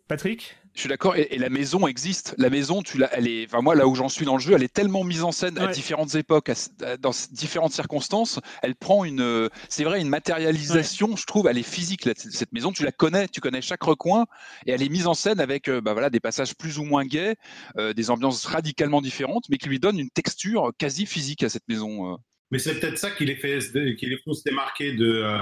Patrick? 0.09 0.57
Je 0.77 0.81
suis 0.81 0.89
d'accord. 0.89 1.15
Et, 1.15 1.37
la 1.39 1.49
maison 1.49 1.87
existe. 1.87 2.35
La 2.37 2.51
maison, 2.51 2.83
tu 2.83 2.99
l'as, 2.99 3.09
elle 3.11 3.27
est, 3.27 3.45
enfin 3.45 3.61
moi 3.61 3.73
là 3.73 3.87
où 3.87 3.95
j'en 3.95 4.09
suis 4.09 4.25
dans 4.25 4.35
le 4.35 4.41
jeu, 4.41 4.53
elle 4.53 4.61
est 4.61 4.71
tellement 4.71 5.03
mise 5.03 5.23
en 5.23 5.31
scène 5.31 5.57
à 5.57 5.67
différentes 5.67 6.13
époques, 6.13 6.51
dans 6.99 7.11
différentes 7.31 7.71
circonstances. 7.71 8.39
Elle 8.61 8.75
prend 8.75 9.03
une, 9.03 9.49
c'est 9.69 9.83
vrai, 9.83 9.99
une 9.99 10.07
matérialisation. 10.07 11.15
Je 11.15 11.25
trouve, 11.25 11.47
elle 11.47 11.57
est 11.57 11.63
physique. 11.63 12.07
cette 12.15 12.51
maison, 12.53 12.71
tu 12.71 12.83
la 12.83 12.91
connais, 12.91 13.27
tu 13.27 13.41
connais 13.41 13.61
chaque 13.61 13.81
recoin, 13.81 14.27
et 14.67 14.71
elle 14.71 14.83
est 14.83 14.89
mise 14.89 15.07
en 15.07 15.15
scène 15.15 15.39
avec, 15.39 15.67
euh, 15.67 15.81
bah 15.81 15.93
voilà, 15.93 16.11
des 16.11 16.19
passages 16.19 16.55
plus 16.55 16.77
ou 16.77 16.83
moins 16.83 17.05
gays, 17.05 17.35
euh, 17.79 17.93
des 17.93 18.11
ambiances 18.11 18.45
radicalement 18.45 19.01
différentes, 19.01 19.45
mais 19.49 19.57
qui 19.57 19.69
lui 19.69 19.79
donnent 19.79 19.99
une 19.99 20.11
texture 20.11 20.71
quasi 20.77 21.07
physique 21.07 21.41
à 21.41 21.49
cette 21.49 21.67
maison. 21.67 22.13
Euh. 22.13 22.17
Mais 22.51 22.59
c'est 22.59 22.79
peut-être 22.79 22.99
ça 22.99 23.09
qui 23.09 23.25
les 23.25 23.35
fait, 23.35 23.59
qui 23.95 24.05
les 24.05 24.17
font 24.23 24.33
se 24.33 24.43
démarquer 24.43 24.93
de 24.93 25.39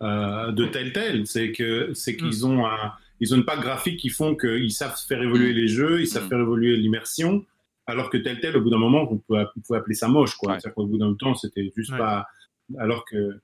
de 0.00 0.66
tel 0.66 0.92
tel, 0.92 1.26
c'est 1.26 1.52
que 1.52 1.92
c'est 1.94 2.12
mm. 2.12 2.16
qu'ils 2.16 2.46
ont 2.46 2.66
un 2.66 2.92
ils 3.24 3.34
ont 3.34 3.38
une 3.38 3.44
patte 3.44 3.60
graphique 3.60 3.98
qui 3.98 4.10
font 4.10 4.36
qu'ils 4.36 4.72
savent 4.72 4.96
faire 5.08 5.22
évoluer 5.22 5.52
mm. 5.52 5.56
les 5.56 5.68
jeux, 5.68 6.00
ils 6.00 6.06
savent 6.06 6.26
mm. 6.26 6.28
faire 6.28 6.40
évoluer 6.40 6.76
l'immersion, 6.76 7.44
alors 7.86 8.10
que 8.10 8.18
tel 8.18 8.40
tel, 8.40 8.56
au 8.56 8.60
bout 8.60 8.70
d'un 8.70 8.78
moment, 8.78 9.08
on 9.10 9.18
pouvait, 9.18 9.78
appeler 9.78 9.94
ça 9.94 10.08
moche, 10.08 10.36
quoi. 10.36 10.52
C'est-à-dire 10.52 10.74
qu'au 10.74 10.86
bout 10.86 10.98
d'un 10.98 11.14
temps, 11.14 11.34
c'était 11.34 11.72
juste 11.74 11.96
pas. 11.96 12.26
Alors 12.78 13.04
que 13.04 13.40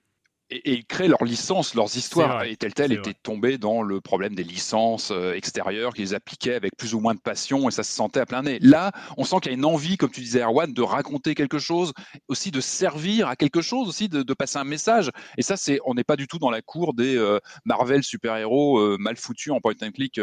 et, 0.51 0.73
ils 0.73 0.85
créent 0.85 1.09
leurs 1.09 1.25
licences, 1.25 1.75
leurs 1.75 1.97
histoires. 1.97 2.45
Et 2.45 2.57
tel 2.57 2.75
tel 2.75 2.93
était 2.93 3.15
tombé 3.15 3.59
dans 3.59 3.83
le 3.83 4.01
problème 4.01 4.35
des 4.35 4.45
licences 4.45 5.11
euh, 5.11 5.35
extérieures 5.35 5.95
qu'ils 5.95 6.15
appliquaient 6.15 6.55
avec 6.55 6.77
plus 6.77 6.95
ou 6.95 7.01
moins 7.01 7.15
de 7.15 7.21
passion 7.21 7.69
et 7.69 7.73
ça 7.73 7.83
se 7.83 7.93
sentait 7.93 8.21
à 8.21 8.27
plein 8.27 8.43
nez. 8.43 8.59
Là, 8.61 8.93
on 9.17 9.25
sent 9.25 9.37
qu'il 9.43 9.53
y 9.53 9.55
a 9.55 9.59
une 9.59 9.65
envie, 9.65 9.97
comme 9.97 10.11
tu 10.11 10.21
disais, 10.21 10.43
Erwan, 10.43 10.73
de 10.73 10.83
raconter 10.83 11.35
quelque 11.35 11.59
chose, 11.59 11.93
aussi 12.29 12.51
de 12.51 12.61
servir 12.61 13.29
à 13.29 13.37
quelque 13.37 13.61
chose, 13.61 13.89
aussi 13.89 14.09
de, 14.09 14.23
passer 14.35 14.59
un 14.59 14.65
message. 14.65 15.11
Et 15.37 15.43
ça, 15.43 15.57
c'est, 15.57 15.81
on 15.85 15.95
n'est 15.95 16.05
pas 16.05 16.17
du 16.17 16.27
tout 16.27 16.39
dans 16.39 16.51
la 16.51 16.63
cour 16.63 16.95
des 16.95 17.17
euh, 17.17 17.39
Marvel 17.65 18.03
super-héros 18.03 18.79
euh, 18.79 18.97
mal 18.99 19.17
foutus 19.17 19.53
en 19.53 19.61
point 19.61 19.75
and 19.83 19.91
click 19.91 20.21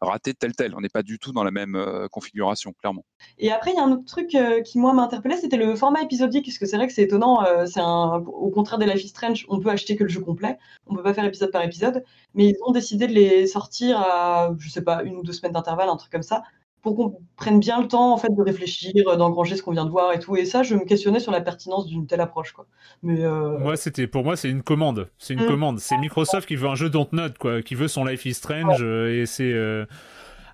ratés 0.00 0.34
tel 0.34 0.54
tel. 0.54 0.74
On 0.76 0.80
n'est 0.80 0.88
pas 0.88 1.02
du 1.02 1.18
tout 1.18 1.32
dans 1.32 1.44
la 1.44 1.50
même 1.50 1.78
configuration, 2.10 2.72
clairement. 2.80 3.04
Et 3.38 3.50
après, 3.50 3.70
il 3.72 3.76
y 3.76 3.78
a 3.78 3.84
un 3.84 3.92
autre 3.92 4.04
truc 4.04 4.36
qui 4.64 4.78
moi 4.78 4.92
m'a 4.92 5.02
interpellé, 5.02 5.36
c'était 5.36 5.56
le 5.56 5.74
format 5.76 6.02
épisodique, 6.02 6.44
parce 6.46 6.58
que 6.58 6.66
c'est 6.66 6.76
vrai 6.76 6.86
que 6.86 6.92
c'est 6.92 7.02
étonnant. 7.02 7.44
c'est 7.66 7.80
un, 7.80 8.22
au 8.26 8.50
contraire 8.50 8.78
des 8.78 8.86
Life 8.86 9.04
is 9.04 9.08
Strange, 9.08 9.46
on 9.48 9.58
peut 9.64 9.70
acheter 9.70 9.96
que 9.96 10.04
le 10.04 10.10
jeu 10.10 10.20
complet. 10.20 10.58
On 10.86 10.94
peut 10.94 11.02
pas 11.02 11.14
faire 11.14 11.24
épisode 11.24 11.50
par 11.50 11.62
épisode, 11.62 12.04
mais 12.34 12.50
ils 12.50 12.56
ont 12.64 12.72
décidé 12.72 13.06
de 13.06 13.12
les 13.12 13.46
sortir 13.46 13.98
à, 13.98 14.54
je 14.58 14.68
sais 14.68 14.82
pas, 14.82 15.02
une 15.02 15.16
ou 15.16 15.22
deux 15.22 15.32
semaines 15.32 15.52
d'intervalle, 15.52 15.88
un 15.88 15.96
truc 15.96 16.12
comme 16.12 16.22
ça, 16.22 16.42
pour 16.84 16.94
qu'on 16.96 17.18
prenne 17.36 17.60
bien 17.60 17.80
le 17.80 17.88
temps 17.88 18.12
en 18.12 18.18
fait 18.18 18.28
de 18.28 18.42
réfléchir, 18.42 18.92
d'engranger 19.16 19.56
ce 19.56 19.62
qu'on 19.62 19.72
vient 19.72 19.86
de 19.86 19.90
voir 19.90 20.12
et 20.12 20.18
tout. 20.18 20.36
Et 20.36 20.44
ça, 20.44 20.62
je 20.62 20.74
me 20.74 20.84
questionnais 20.84 21.18
sur 21.18 21.32
la 21.32 21.40
pertinence 21.40 21.86
d'une 21.86 22.06
telle 22.06 22.20
approche, 22.20 22.52
quoi. 22.52 22.66
Mais 23.02 23.24
euh, 23.24 23.58
moi, 23.58 23.76
c'était 23.76 24.06
pour 24.06 24.22
moi, 24.22 24.36
c'est 24.36 24.50
une 24.50 24.62
commande. 24.62 25.08
C'est 25.16 25.32
une 25.32 25.44
mmh. 25.44 25.48
commande. 25.48 25.78
C'est 25.80 25.96
Microsoft 25.96 26.46
qui 26.46 26.56
veut 26.56 26.68
un 26.68 26.74
jeu 26.74 26.90
Dontnod, 26.90 27.38
quoi, 27.38 27.62
qui 27.62 27.74
veut 27.74 27.88
son 27.88 28.04
Life 28.04 28.26
is 28.26 28.34
Strange 28.34 28.82
euh, 28.82 29.22
et 29.22 29.26
c'est. 29.26 29.50
Euh, 29.50 29.86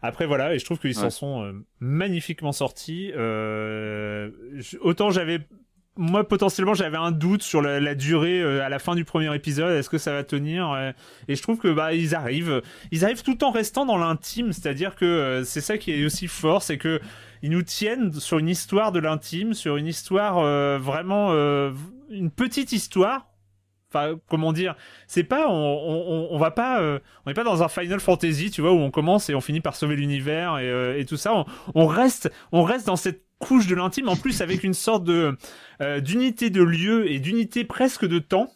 après 0.03 0.25
voilà, 0.25 0.55
et 0.55 0.59
je 0.59 0.65
trouve 0.65 0.79
qu'ils 0.79 0.95
s'en 0.95 1.11
sont 1.11 1.53
magnifiquement 1.79 2.53
sortis. 2.53 3.13
autant 4.81 5.11
j'avais 5.11 5.41
moi 5.97 6.27
potentiellement 6.27 6.75
j'avais 6.75 6.97
un 6.97 7.11
doute 7.11 7.43
sur 7.43 7.61
la, 7.63 7.95
durée 7.95 8.41
euh, 8.41 8.65
à 8.65 8.69
la 8.69 8.79
fin 8.79 8.95
du 8.95 9.05
premier 9.05 9.35
épisode. 9.35 9.73
Est-ce 9.73 9.91
que 9.91 9.99
ça 9.99 10.13
va 10.13 10.25
tenir 10.25 10.93
et 11.29 11.37
je 11.37 11.43
trouve 11.43 11.59
que 11.59 11.69
bah 11.69 11.95
ils 11.95 12.15
arrivent. 12.15 12.63
Ils 12.91 13.05
arrivent 13.05 13.23
tout 13.23 13.45
en 13.45 13.51
restant 13.51 13.85
dans 13.85 13.99
l'intime. 13.99 14.53
C'est-à-dire 14.53 14.95
que 14.97 15.05
euh, 15.05 15.45
c'est 15.45 15.61
ça 15.61 15.79
qui 15.79 15.93
est 15.93 16.05
aussi 16.05 16.27
fort 16.27 16.63
c'est 16.63 16.79
que 16.79 17.01
ils 17.43 17.51
nous 17.51 17.63
tiennent 17.63 18.13
sur 18.13 18.39
une 18.39 18.49
histoire 18.49 18.93
de 18.93 19.01
l'intime 19.01 19.55
sur 19.55 19.77
une 19.77 19.87
histoire 19.87 20.39
euh, 20.39 20.79
vraiment 20.81 21.31
une 22.11 22.31
petite 22.31 22.73
histoire 22.73 23.27
enfin 23.93 24.19
comment 24.29 24.53
dire 24.53 24.77
c'est 25.07 25.25
pas 25.25 25.49
on, 25.49 25.53
on, 25.53 26.29
on, 26.31 26.39
va 26.39 26.51
pas 26.51 26.81
on 27.27 27.31
est 27.31 27.35
pas 27.35 27.45
dans 27.45 27.63
un 27.63 27.69
Final 27.69 28.01
Fantasy 28.01 28.51
tu 28.51 28.61
vois 28.61 28.73
où 28.73 28.79
on 28.79 28.91
commence 28.91 29.29
et 29.31 29.35
on 29.35 29.41
finit 29.41 29.61
par 29.61 29.75
sauver 29.75 29.97
l'univers 29.97 30.59
et, 30.59 31.01
et, 31.01 31.05
tout 31.05 31.17
ça 31.17 31.45
on, 31.75 31.87
reste 31.87 32.31
on 32.53 32.63
reste 32.63 32.87
dans 32.87 32.97
cette 32.97 33.23
couche 33.41 33.67
de 33.67 33.75
l'intime, 33.75 34.09
en 34.09 34.17
plus 34.17 34.43
avec 34.43 34.63
une 34.63 34.75
sorte 34.75 35.03
de 35.03 35.37
euh, 35.83 35.99
d'unité 36.01 36.51
de 36.51 36.63
lieu 36.63 37.11
et 37.11 37.19
d'unité 37.19 37.65
presque 37.65 38.07
de 38.07 38.21
temps. 38.21 38.53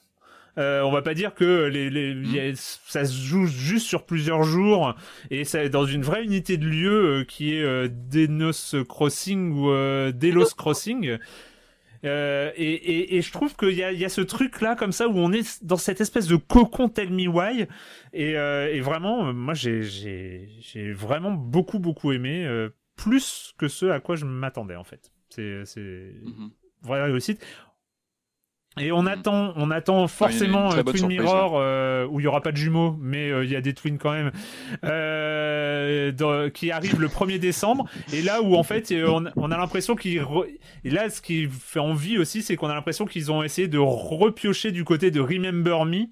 Euh, 0.56 0.82
on 0.82 0.92
va 0.92 1.02
pas 1.02 1.14
dire 1.14 1.34
que 1.34 1.64
les, 1.64 1.90
les 1.90 2.52
ça 2.54 3.04
se 3.04 3.20
joue 3.20 3.46
juste 3.46 3.88
sur 3.88 4.06
plusieurs 4.06 4.44
jours 4.44 4.94
et 5.32 5.42
c'est 5.42 5.68
dans 5.68 5.84
une 5.84 6.02
vraie 6.02 6.22
unité 6.22 6.56
de 6.58 6.66
lieu 6.66 6.92
euh, 6.92 7.24
qui 7.24 7.56
est 7.56 7.62
euh, 7.62 7.88
Denos 7.90 8.76
Crossing 8.88 9.52
ou 9.52 9.70
euh, 9.70 10.12
Delos 10.12 10.54
Crossing. 10.56 11.18
Euh, 12.04 12.50
et, 12.56 12.72
et, 12.72 13.16
et, 13.16 13.22
je 13.22 13.32
trouve 13.32 13.56
qu'il 13.56 13.72
y 13.72 13.82
a, 13.82 13.92
y 13.92 14.04
a 14.04 14.08
ce 14.08 14.20
truc 14.20 14.60
là 14.60 14.76
comme 14.76 14.92
ça 14.92 15.08
où 15.08 15.16
on 15.16 15.32
est 15.32 15.64
dans 15.64 15.76
cette 15.76 16.00
espèce 16.00 16.26
de 16.26 16.36
cocon 16.36 16.88
Tell 16.88 17.10
Me 17.10 17.26
Why 17.28 17.66
et, 18.12 18.32
et 18.32 18.80
vraiment 18.80 19.32
moi 19.32 19.54
j'ai 19.54 20.46
vraiment 20.92 21.32
beaucoup 21.32 21.78
beaucoup 21.78 22.12
aimé 22.12 22.46
plus 22.96 23.54
que 23.58 23.68
ce 23.68 23.86
à 23.86 24.00
quoi 24.00 24.16
je 24.16 24.26
m'attendais 24.26 24.76
en 24.76 24.84
fait. 24.84 25.12
C'est 25.30 25.64
c'est 25.64 26.12
mm 26.22 26.50
vraie 26.84 27.02
réussite. 27.02 27.44
Et 28.80 28.90
on 28.90 29.02
mhm. 29.02 29.08
attend, 29.08 29.52
on 29.56 29.70
attend 29.70 30.08
forcément 30.08 30.72
euh, 30.72 30.82
Twin 30.82 31.06
Mirror 31.06 31.52
euh, 31.56 32.06
où 32.10 32.18
il 32.18 32.24
y 32.24 32.26
aura 32.26 32.40
pas 32.40 32.50
de 32.50 32.56
jumeaux, 32.56 32.96
mais 33.00 33.30
euh, 33.30 33.44
il 33.44 33.50
y 33.50 33.56
a 33.56 33.60
des 33.60 33.72
twins 33.72 33.98
quand 33.98 34.10
même, 34.10 34.32
qui 36.52 36.70
arrive 36.72 37.00
le 37.00 37.08
1er 37.08 37.38
décembre. 37.38 37.86
Et 38.12 38.22
là 38.22 38.42
où 38.42 38.56
en 38.56 38.64
fait 38.64 38.92
on, 39.06 39.26
on 39.36 39.50
a 39.52 39.56
l'impression 39.56 39.94
qu'ils, 39.94 40.24
et 40.84 40.90
là 40.90 41.08
ce 41.08 41.20
qui 41.20 41.46
fait 41.48 41.78
envie 41.78 42.18
aussi, 42.18 42.42
c'est 42.42 42.56
qu'on 42.56 42.68
a 42.68 42.74
l'impression 42.74 43.06
qu'ils 43.06 43.30
ont 43.30 43.44
essayé 43.44 43.68
de 43.68 43.78
repiocher 43.78 44.72
du 44.72 44.84
côté 44.84 45.12
de 45.12 45.20
Remember 45.20 45.84
Me. 45.84 46.06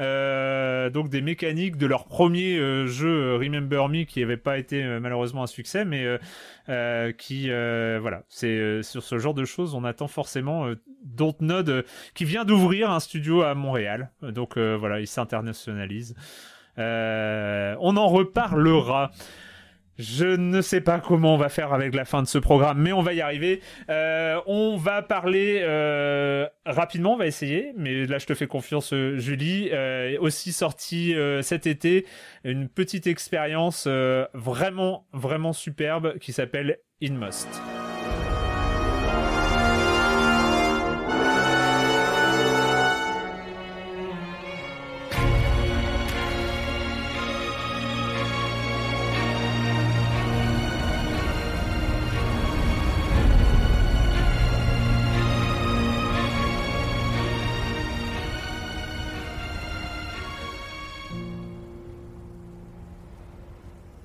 Euh, 0.00 0.90
donc 0.90 1.08
des 1.08 1.20
mécaniques 1.20 1.76
de 1.76 1.86
leur 1.86 2.06
premier 2.06 2.56
euh, 2.56 2.86
jeu 2.86 3.08
euh, 3.08 3.36
Remember 3.36 3.88
Me 3.88 4.04
qui 4.04 4.20
n'avait 4.20 4.36
pas 4.36 4.58
été 4.58 4.82
malheureusement 5.00 5.42
un 5.42 5.46
succès, 5.46 5.84
mais 5.84 6.18
qui 7.18 7.48
voilà, 7.48 8.22
c'est 8.28 8.82
sur 8.82 9.02
ce 9.02 9.18
genre 9.18 9.34
de 9.34 9.44
choses, 9.44 9.74
on 9.74 9.84
attend 9.84 10.08
forcément 10.08 10.66
Dontnod 11.04 11.84
qui 12.14 12.24
vient 12.24 12.44
d'ouvrir 12.44 12.90
un 12.90 13.00
studio 13.00 13.42
à 13.42 13.54
Montréal, 13.54 14.10
donc 14.22 14.58
voilà, 14.58 15.00
il 15.00 15.06
s'internationalise. 15.06 16.14
On 16.76 17.96
en 17.96 18.08
reparlera. 18.08 19.10
Je 19.98 20.24
ne 20.24 20.62
sais 20.62 20.80
pas 20.80 21.00
comment 21.00 21.34
on 21.34 21.38
va 21.38 21.48
faire 21.48 21.72
avec 21.72 21.94
la 21.94 22.04
fin 22.04 22.22
de 22.22 22.26
ce 22.26 22.38
programme, 22.38 22.80
mais 22.80 22.92
on 22.92 23.02
va 23.02 23.12
y 23.12 23.20
arriver. 23.20 23.60
Euh, 23.90 24.40
on 24.46 24.76
va 24.76 25.02
parler 25.02 25.60
euh, 25.62 26.46
rapidement, 26.64 27.14
on 27.14 27.16
va 27.16 27.26
essayer, 27.26 27.72
mais 27.76 28.06
là 28.06 28.18
je 28.18 28.26
te 28.26 28.34
fais 28.34 28.46
confiance, 28.46 28.92
euh, 28.92 29.18
Julie. 29.18 29.70
Aussi 30.20 30.52
sorti 30.52 31.14
cet 31.42 31.66
été 31.66 32.06
une 32.44 32.68
petite 32.68 33.06
expérience 33.06 33.86
vraiment, 34.34 35.06
vraiment 35.12 35.52
superbe 35.52 36.18
qui 36.18 36.32
s'appelle 36.32 36.78
Inmost. 37.02 37.48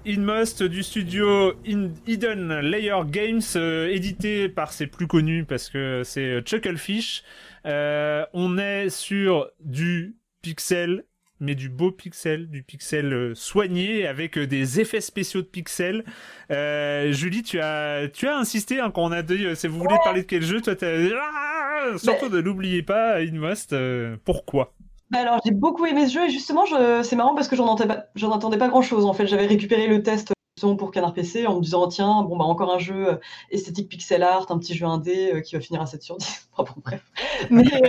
Inmost 0.07 0.63
du 0.63 0.83
studio 0.83 1.53
In- 1.67 1.91
Hidden 2.07 2.59
Layer 2.61 3.01
Games, 3.05 3.41
euh, 3.55 3.87
édité 3.89 4.47
par 4.49 4.71
ses 4.71 4.87
plus 4.87 5.07
connus 5.07 5.43
parce 5.45 5.69
que 5.69 6.01
c'est 6.05 6.21
euh, 6.25 6.41
Chucklefish. 6.45 7.23
Euh, 7.65 8.25
on 8.33 8.57
est 8.57 8.89
sur 8.89 9.49
du 9.59 10.15
pixel, 10.41 11.03
mais 11.39 11.55
du 11.55 11.69
beau 11.69 11.91
pixel, 11.91 12.49
du 12.49 12.63
pixel 12.63 13.33
soigné 13.35 14.07
avec 14.07 14.39
des 14.39 14.79
effets 14.79 15.01
spéciaux 15.01 15.41
de 15.41 15.47
pixels. 15.47 16.05
Euh, 16.51 17.11
Julie, 17.11 17.43
tu 17.43 17.59
as, 17.59 18.07
tu 18.13 18.27
as 18.27 18.37
insisté 18.37 18.79
hein, 18.79 18.91
quand 18.91 19.03
on 19.03 19.11
a 19.11 19.21
dit 19.21 19.45
si 19.55 19.67
vous 19.67 19.77
voulez 19.79 19.97
parler 20.03 20.21
de 20.21 20.27
quel 20.27 20.43
jeu, 20.43 20.61
toi 20.61 20.75
t'as 20.75 20.95
Ah 21.19 21.97
surtout 21.97 22.29
ne 22.29 22.39
l'oubliez 22.39 22.81
pas, 22.83 23.19
Inmost. 23.19 23.75
pourquoi? 24.23 24.73
Bah 25.09 25.19
alors 25.19 25.39
j'ai 25.45 25.51
beaucoup 25.51 25.85
aimé 25.85 26.05
ce 26.07 26.13
jeu 26.13 26.25
et 26.25 26.29
justement 26.29 26.65
je... 26.65 27.01
c'est 27.03 27.15
marrant 27.15 27.33
parce 27.33 27.47
que 27.47 27.55
j'en 27.55 27.67
entendais 27.67 27.87
pas, 27.95 28.05
j'en 28.15 28.31
attendais 28.31 28.57
pas 28.57 28.67
grand 28.67 28.81
chose 28.81 29.05
en 29.05 29.13
fait. 29.13 29.25
J'avais 29.27 29.45
récupéré 29.47 29.87
le 29.87 30.03
test 30.03 30.33
justement 30.57 30.75
pour 30.75 30.91
Canard 30.91 31.13
PC 31.13 31.47
en 31.47 31.55
me 31.57 31.61
disant 31.61 31.87
tiens 31.87 32.23
bon 32.23 32.35
bah 32.37 32.43
encore 32.45 32.73
un 32.73 32.79
jeu 32.79 33.09
euh, 33.13 33.17
esthétique 33.51 33.87
pixel 33.89 34.21
art, 34.23 34.47
un 34.49 34.57
petit 34.59 34.73
jeu 34.75 34.85
indé 34.85 35.31
euh, 35.35 35.41
qui 35.41 35.55
va 35.55 35.61
finir 35.61 35.81
à 35.81 35.85
7 35.85 36.01
sur 36.01 36.17
10. 36.17 36.49
Enfin, 36.57 36.73
bon, 36.75 36.81
bref. 36.83 37.09
Mais 37.49 37.63
euh, 37.73 37.87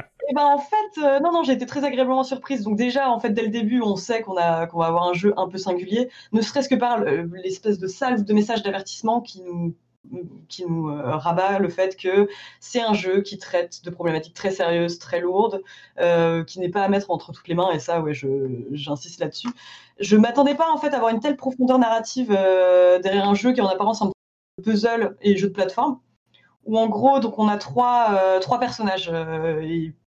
et 0.28 0.34
ben 0.34 0.44
en 0.44 0.58
fait 0.58 0.98
euh, 1.02 1.20
non 1.20 1.32
non 1.32 1.42
j'ai 1.42 1.52
été 1.52 1.64
très 1.64 1.84
agréablement 1.84 2.24
surprise. 2.24 2.62
Donc 2.64 2.76
déjà 2.76 3.10
en 3.10 3.18
fait 3.20 3.30
dès 3.30 3.42
le 3.42 3.48
début 3.48 3.80
on 3.80 3.96
sait 3.96 4.20
qu'on 4.22 4.36
a 4.36 4.66
qu'on 4.66 4.78
va 4.78 4.86
avoir 4.86 5.04
un 5.08 5.14
jeu 5.14 5.32
un 5.38 5.48
peu 5.48 5.56
singulier, 5.58 6.10
ne 6.32 6.42
serait-ce 6.42 6.68
que 6.68 6.74
par 6.74 6.98
le- 6.98 7.30
l'espèce 7.42 7.78
de 7.78 7.86
salve 7.86 8.24
de 8.24 8.32
messages 8.34 8.62
d'avertissement 8.62 9.22
qui 9.22 9.40
nous 9.42 9.74
qui 10.48 10.66
nous 10.66 10.88
euh, 10.88 11.16
rabat 11.16 11.58
le 11.58 11.68
fait 11.68 11.96
que 11.96 12.28
c'est 12.60 12.80
un 12.80 12.94
jeu 12.94 13.22
qui 13.22 13.38
traite 13.38 13.84
de 13.84 13.90
problématiques 13.90 14.34
très 14.34 14.50
sérieuses, 14.50 14.98
très 14.98 15.20
lourdes, 15.20 15.62
euh, 15.98 16.44
qui 16.44 16.60
n'est 16.60 16.68
pas 16.68 16.82
à 16.82 16.88
mettre 16.88 17.10
entre 17.10 17.32
toutes 17.32 17.48
les 17.48 17.54
mains, 17.54 17.70
et 17.70 17.78
ça, 17.78 18.00
ouais, 18.00 18.12
j'insiste 18.72 19.20
là-dessus. 19.20 19.48
Je 20.00 20.16
m'attendais 20.16 20.54
pas 20.54 20.70
en 20.72 20.78
fait 20.78 20.88
à 20.88 20.96
avoir 20.96 21.12
une 21.12 21.20
telle 21.20 21.36
profondeur 21.36 21.78
narrative 21.78 22.34
euh, 22.36 22.98
derrière 23.00 23.28
un 23.28 23.34
jeu 23.34 23.52
qui 23.52 23.60
est 23.60 23.62
en 23.62 23.68
apparence 23.68 24.02
un 24.02 24.10
puzzle 24.62 25.16
et 25.20 25.36
jeu 25.36 25.48
de 25.48 25.52
plateforme, 25.52 26.00
où 26.64 26.78
en 26.78 26.88
gros, 26.88 27.20
donc 27.20 27.38
on 27.38 27.48
a 27.48 27.56
trois, 27.56 28.38
trois 28.40 28.58
personnages 28.58 29.10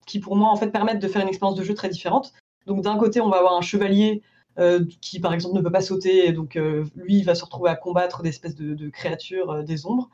qui 0.07 0.19
pour 0.21 0.37
moi 0.37 0.51
en 0.51 0.57
fait 0.57 0.69
permettent 0.71 0.99
de 0.99 1.09
faire 1.09 1.23
une 1.23 1.29
expérience 1.29 1.57
de 1.57 1.65
jeu 1.65 1.75
très 1.75 1.89
différente. 1.89 2.33
Donc 2.67 2.83
d'un 2.83 2.97
côté, 2.97 3.21
on 3.21 3.29
va 3.29 3.39
avoir 3.39 3.55
un 3.57 3.61
chevalier 3.61 4.23
euh, 4.59 4.85
qui 5.01 5.19
par 5.19 5.33
exemple 5.33 5.57
ne 5.57 5.63
peut 5.63 5.73
pas 5.73 5.81
sauter, 5.81 6.27
et 6.29 6.33
donc 6.33 6.57
euh, 6.57 6.85
lui 6.95 7.23
va 7.23 7.35
se 7.35 7.45
retrouver 7.45 7.71
à 7.71 7.75
combattre 7.77 8.23
des 8.23 8.29
espèces 8.29 8.55
de, 8.55 8.89
créatures 8.91 9.51
euh, 9.51 9.63
des 9.63 9.87
ombres. 9.87 10.11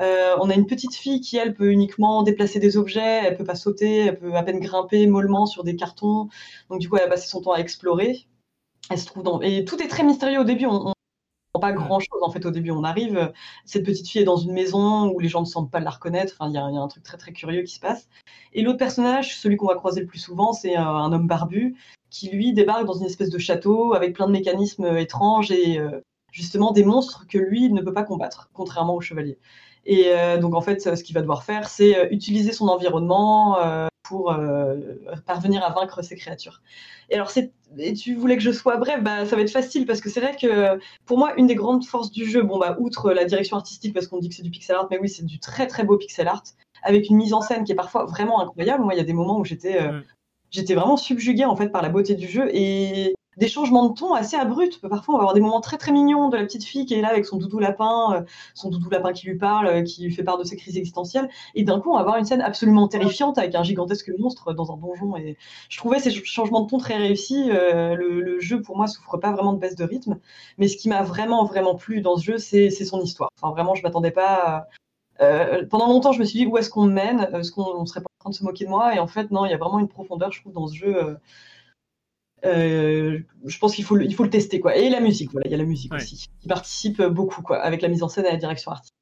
On 0.00 0.50
a 0.50 0.54
une 0.54 0.66
petite 0.66 0.94
fille 0.94 1.20
qui 1.20 1.38
elle 1.38 1.54
peut 1.54 1.72
uniquement 1.72 2.22
déplacer 2.22 2.60
des 2.60 2.76
objets, 2.76 3.22
elle 3.24 3.36
peut 3.36 3.44
pas 3.44 3.56
sauter, 3.56 4.06
elle 4.06 4.18
peut 4.18 4.34
à 4.34 4.42
peine 4.44 4.60
grimper 4.60 5.06
mollement 5.08 5.46
sur 5.46 5.64
des 5.64 5.74
cartons. 5.74 6.28
Donc 6.70 6.80
du 6.80 6.88
coup 6.88 6.96
elle 6.96 7.04
va 7.04 7.08
passer 7.08 7.28
son 7.28 7.40
temps 7.40 7.52
à 7.52 7.58
explorer. 7.58 8.26
Elle 8.90 8.98
se 8.98 9.06
trouve 9.06 9.24
dans 9.24 9.40
et 9.40 9.64
tout 9.64 9.82
est 9.82 9.88
très 9.88 10.04
mystérieux 10.04 10.40
au 10.40 10.44
début. 10.44 10.66
Comprend 11.58 11.68
pas 11.68 11.72
grand 11.72 12.00
chose 12.00 12.20
en 12.22 12.30
fait 12.30 12.44
au 12.46 12.50
début. 12.50 12.70
On 12.70 12.84
arrive, 12.84 13.16
euh, 13.16 13.28
cette 13.64 13.84
petite 13.84 14.08
fille 14.08 14.22
est 14.22 14.24
dans 14.24 14.36
une 14.36 14.52
maison 14.52 15.10
où 15.10 15.18
les 15.20 15.28
gens 15.28 15.40
ne 15.40 15.46
semblent 15.46 15.70
pas 15.70 15.80
la 15.80 15.90
reconnaître. 15.90 16.34
Enfin 16.38 16.50
il 16.50 16.54
y, 16.54 16.58
a 16.58 16.68
il 16.70 16.74
y 16.74 16.78
a 16.78 16.80
un 16.80 16.88
truc 16.88 17.02
très 17.02 17.16
très 17.16 17.32
curieux 17.32 17.62
qui 17.62 17.74
se 17.74 17.80
passe. 17.80 18.08
Et 18.52 18.62
l'autre 18.62 18.78
personnage, 18.78 19.36
celui 19.36 19.56
qu'on 19.56 19.66
va 19.66 19.74
croiser 19.74 20.00
le 20.00 20.06
plus 20.06 20.18
souvent, 20.18 20.52
c'est 20.52 20.74
un, 20.76 20.86
un 20.86 21.12
homme 21.12 21.26
barbu 21.26 21.76
qui 22.10 22.30
lui 22.30 22.52
débarque 22.52 22.86
dans 22.86 22.94
une 22.94 23.06
espèce 23.06 23.30
de 23.30 23.38
château 23.38 23.94
avec 23.94 24.14
plein 24.14 24.26
de 24.26 24.32
mécanismes 24.32 24.84
euh, 24.84 25.00
étranges 25.00 25.50
et 25.50 25.78
euh, 25.78 26.00
justement 26.32 26.72
des 26.72 26.84
monstres 26.84 27.26
que 27.28 27.38
lui 27.38 27.70
ne 27.70 27.82
peut 27.82 27.92
pas 27.92 28.04
combattre, 28.04 28.48
contrairement 28.52 28.94
au 28.94 29.00
chevalier. 29.00 29.38
Et 29.84 30.08
euh, 30.08 30.38
donc 30.38 30.54
en 30.54 30.60
fait, 30.60 30.94
ce 30.94 31.02
qu'il 31.02 31.14
va 31.14 31.22
devoir 31.22 31.44
faire, 31.44 31.68
c'est 31.68 31.96
euh, 31.96 32.08
utiliser 32.10 32.52
son 32.52 32.68
environnement 32.68 33.58
euh, 33.58 33.86
pour 34.08 34.32
euh, 34.32 34.76
parvenir 35.26 35.62
à 35.62 35.70
vaincre 35.70 36.02
ces 36.02 36.16
créatures. 36.16 36.62
Et 37.10 37.14
alors, 37.14 37.30
et 37.78 37.92
tu 37.92 38.14
voulais 38.14 38.36
que 38.36 38.42
je 38.42 38.50
sois 38.50 38.76
bref, 38.78 39.02
bah, 39.02 39.26
ça 39.26 39.36
va 39.36 39.42
être 39.42 39.50
facile 39.50 39.84
parce 39.86 40.00
que 40.00 40.08
c'est 40.08 40.20
vrai 40.20 40.34
que 40.40 40.78
pour 41.04 41.18
moi, 41.18 41.34
une 41.36 41.46
des 41.46 41.54
grandes 41.54 41.84
forces 41.84 42.10
du 42.10 42.24
jeu, 42.24 42.42
bon 42.42 42.58
bah 42.58 42.76
outre 42.80 43.12
la 43.12 43.24
direction 43.24 43.56
artistique 43.56 43.92
parce 43.92 44.06
qu'on 44.06 44.18
dit 44.18 44.28
que 44.28 44.34
c'est 44.34 44.42
du 44.42 44.50
pixel 44.50 44.76
art, 44.76 44.88
mais 44.90 44.98
oui, 44.98 45.08
c'est 45.08 45.24
du 45.24 45.38
très 45.38 45.66
très 45.66 45.84
beau 45.84 45.98
pixel 45.98 46.28
art 46.28 46.44
avec 46.82 47.08
une 47.10 47.16
mise 47.16 47.34
en 47.34 47.40
scène 47.40 47.64
qui 47.64 47.72
est 47.72 47.76
parfois 47.76 48.04
vraiment 48.06 48.40
incroyable. 48.40 48.84
Moi, 48.84 48.94
il 48.94 48.98
y 48.98 49.00
a 49.00 49.04
des 49.04 49.12
moments 49.12 49.38
où 49.38 49.44
j'étais 49.44 49.82
euh, 49.82 49.98
Mm. 49.98 50.04
j'étais 50.50 50.74
vraiment 50.74 50.96
subjuguée 50.96 51.44
en 51.44 51.56
fait 51.56 51.68
par 51.68 51.82
la 51.82 51.88
beauté 51.88 52.14
du 52.14 52.26
jeu 52.26 52.48
et 52.52 53.14
des 53.38 53.48
changements 53.48 53.88
de 53.88 53.94
ton 53.94 54.14
assez 54.14 54.36
abrupts. 54.36 54.80
Parfois, 54.88 55.14
on 55.14 55.18
va 55.18 55.22
avoir 55.22 55.34
des 55.34 55.40
moments 55.40 55.60
très 55.60 55.76
très 55.78 55.92
mignons 55.92 56.28
de 56.28 56.36
la 56.36 56.42
petite 56.42 56.64
fille 56.64 56.86
qui 56.86 56.94
est 56.94 57.00
là 57.00 57.08
avec 57.08 57.24
son 57.24 57.36
doudou 57.38 57.60
lapin, 57.60 58.14
euh, 58.14 58.22
son 58.54 58.68
doudou 58.68 58.90
lapin 58.90 59.12
qui 59.12 59.26
lui 59.28 59.36
parle, 59.38 59.66
euh, 59.68 59.82
qui 59.82 60.02
lui 60.04 60.12
fait 60.12 60.24
part 60.24 60.38
de 60.38 60.44
ses 60.44 60.56
crises 60.56 60.76
existentielles. 60.76 61.28
Et 61.54 61.62
d'un 61.62 61.80
coup, 61.80 61.90
on 61.90 61.94
va 61.94 62.00
avoir 62.00 62.16
une 62.16 62.24
scène 62.24 62.42
absolument 62.42 62.88
terrifiante 62.88 63.38
avec 63.38 63.54
un 63.54 63.62
gigantesque 63.62 64.10
monstre 64.18 64.52
dans 64.54 64.72
un 64.72 64.76
donjon. 64.76 65.16
Et 65.16 65.36
je 65.68 65.78
trouvais 65.78 66.00
ces 66.00 66.10
ch- 66.10 66.24
changements 66.24 66.62
de 66.62 66.68
ton 66.68 66.78
très 66.78 66.96
réussis. 66.96 67.50
Euh, 67.50 67.94
le, 67.94 68.40
jeu, 68.40 68.60
pour 68.60 68.76
moi, 68.76 68.86
souffre 68.88 69.16
pas 69.18 69.32
vraiment 69.32 69.52
de 69.52 69.58
baisse 69.58 69.76
de 69.76 69.84
rythme. 69.84 70.18
Mais 70.58 70.66
ce 70.68 70.76
qui 70.76 70.88
m'a 70.88 71.02
vraiment 71.02 71.44
vraiment 71.44 71.74
plu 71.76 72.00
dans 72.00 72.16
ce 72.16 72.24
jeu, 72.24 72.38
c'est 72.38 72.70
son 72.70 73.00
histoire. 73.00 73.30
Enfin, 73.40 73.52
vraiment, 73.52 73.74
je 73.74 73.82
m'attendais 73.82 74.10
pas. 74.10 74.66
pendant 75.70 75.86
longtemps, 75.88 76.12
je 76.12 76.20
me 76.20 76.24
suis 76.24 76.40
dit 76.40 76.46
où 76.46 76.58
est-ce 76.58 76.70
qu'on 76.70 76.86
mène? 76.86 77.28
Est-ce 77.34 77.52
qu'on 77.52 77.62
on 77.62 77.86
serait 77.86 78.00
pas 78.00 78.08
en 78.18 78.20
train 78.24 78.30
de 78.30 78.34
se 78.34 78.44
moquer 78.44 78.64
de 78.64 78.70
moi 78.70 78.94
Et 78.94 78.98
en 78.98 79.06
fait, 79.06 79.30
non, 79.30 79.44
il 79.46 79.50
y 79.50 79.54
a 79.54 79.58
vraiment 79.58 79.78
une 79.78 79.88
profondeur, 79.88 80.32
je 80.32 80.40
trouve, 80.40 80.52
dans 80.52 80.66
ce 80.66 80.74
jeu. 80.76 81.18
Euh, 82.44 83.18
je 83.44 83.58
pense 83.58 83.74
qu'il 83.74 83.84
faut, 83.84 83.96
le- 83.96 84.04
il 84.04 84.14
faut 84.14 84.24
le 84.24 84.30
tester, 84.30 84.60
quoi. 84.60 84.76
Et 84.76 84.88
la 84.90 85.00
musique, 85.00 85.30
voilà, 85.32 85.46
il 85.46 85.50
y 85.50 85.54
a 85.54 85.58
la 85.58 85.64
musique 85.64 85.92
Ouais. 85.92 85.98
aussi, 85.98 86.28
qui 86.40 86.48
participe 86.48 87.02
beaucoup, 87.02 87.42
quoi, 87.42 87.58
avec 87.62 87.82
la 87.82 87.88
mise 87.88 88.02
en 88.02 88.08
scène 88.08 88.26
et 88.26 88.30
la 88.30 88.36
direction 88.36 88.70
artistique. 88.70 88.94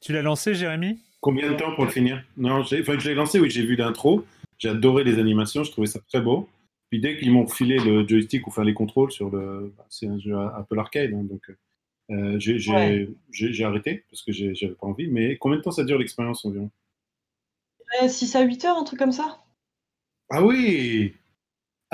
Tu 0.00 0.12
l'as 0.12 0.22
lancé, 0.22 0.54
Jérémy? 0.54 0.98
Combien 1.20 1.50
de 1.50 1.56
temps 1.56 1.74
pour 1.74 1.84
le 1.86 1.90
finir? 1.90 2.22
Non, 2.36 2.62
j'ai- 2.62 2.80
enfin, 2.82 2.98
je 2.98 3.08
l'ai 3.08 3.14
lancé, 3.14 3.40
oui, 3.40 3.50
j'ai 3.50 3.64
vu 3.64 3.76
l'intro. 3.76 4.24
J'ai 4.58 4.68
adoré 4.68 5.02
les 5.04 5.18
animations, 5.18 5.64
je 5.64 5.70
trouvais 5.70 5.86
ça 5.86 5.98
très 6.08 6.20
beau. 6.20 6.48
Puis 6.90 7.00
dès 7.00 7.16
qu'ils 7.16 7.32
m'ont 7.32 7.46
filé 7.46 7.78
le 7.78 8.06
joystick 8.06 8.46
ou 8.46 8.50
enfin 8.50 8.62
les 8.62 8.74
contrôles 8.74 9.10
sur 9.10 9.30
le. 9.30 9.72
c'est 9.88 10.06
un 10.06 10.18
jeu 10.18 10.36
Apple 10.36 10.78
Arcade, 10.78 11.12
hein, 11.14 11.24
donc 11.24 11.50
euh, 12.10 12.38
j'ai 12.38 12.58
j'ai- 12.58 12.70
Ouais. 12.72 13.08
j'ai- 13.32 13.52
j'ai 13.52 13.64
arrêté 13.64 14.04
parce 14.10 14.22
que 14.22 14.30
j'ai- 14.30 14.54
j'avais 14.54 14.74
pas 14.74 14.86
envie. 14.86 15.08
Mais 15.08 15.36
combien 15.38 15.56
de 15.58 15.62
temps 15.62 15.70
ça 15.72 15.82
dure 15.84 15.98
l'expérience 15.98 16.44
environ? 16.44 16.70
6 18.08 18.34
à 18.36 18.42
8 18.42 18.64
heures, 18.64 18.76
un 18.76 18.84
truc 18.84 18.98
comme 18.98 19.12
ça 19.12 19.42
Ah 20.30 20.42
oui 20.42 21.14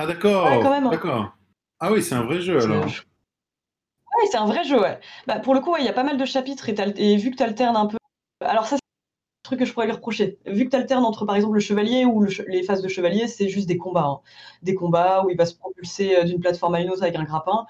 Ah 0.01 0.07
d'accord 0.07 0.51
Ouais, 0.51 0.63
quand 0.63 0.71
même, 0.71 0.87
hein. 0.87 0.91
D'accord. 0.91 1.33
Ah 1.79 1.93
oui, 1.93 2.03
c'est 2.03 2.15
un 2.15 2.23
vrai 2.25 2.41
jeu 2.41 2.61
alors. 2.61 2.85
Ouais, 2.85 4.27
c'est 4.31 4.37
un 4.39 4.47
vrai 4.47 4.65
jeu, 4.65 4.81
ouais. 4.81 4.99
Bah, 5.27 5.39
pour 5.39 5.55
le 5.55 5.61
coup, 5.61 5.73
ouais, 5.73 5.81
il 5.81 5.87
y 5.87 5.89
a 5.89 5.93
pas 5.93 6.03
mal 6.03 6.17
de 6.17 6.25
chapitres 6.25 6.69
et, 6.69 7.17
vu 7.17 7.31
que 7.31 7.37
tu 7.37 7.43
alternes 7.43 7.77
un 7.77 7.87
peu. 7.87 7.97
Alors, 8.41 8.67
ça, 8.67 8.77
c'est 8.77 8.81
un 8.81 9.45
truc 9.45 9.59
que 9.61 9.65
je 9.65 9.73
pourrais 9.73 9.87
lui 9.87 9.93
reprocher. 9.93 10.39
Vu 10.47 10.65
que 10.65 10.71
tu 10.71 10.77
alternes 10.77 11.05
entre, 11.05 11.25
par 11.27 11.37
exemple, 11.37 11.55
le 11.55 11.61
chevalier 11.61 12.05
ou 12.05 12.21
le 12.21 12.29
che- 12.31 12.45
les 12.49 12.63
phases 12.63 12.83
de 12.83 12.89
chevalier, 12.89 13.29
c'est 13.29 13.49
juste 13.49 13.69
des 13.69 13.79
combats. 13.79 14.05
hein. 14.07 14.21
Des 14.63 14.75
combats 14.75 15.23
où 15.25 15.31
il 15.31 15.37
va 15.37 15.47
se 15.47 15.55
propulser 15.55 16.17
euh, 16.17 16.25
d'une 16.25 16.41
plateforme 16.41 16.75
à 16.75 16.81
une 16.81 16.91
autre 16.91 17.03
avec 17.03 17.17
un 17.17 17.25
grappin. 17.25 17.67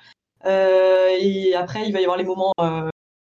Euh, 0.47 1.09
et 1.21 1.55
après, 1.55 1.87
il 1.87 1.93
va 1.93 2.01
y 2.01 2.05
avoir 2.05 2.17
les 2.17 2.25
moments 2.25 2.53
euh, 2.61 2.89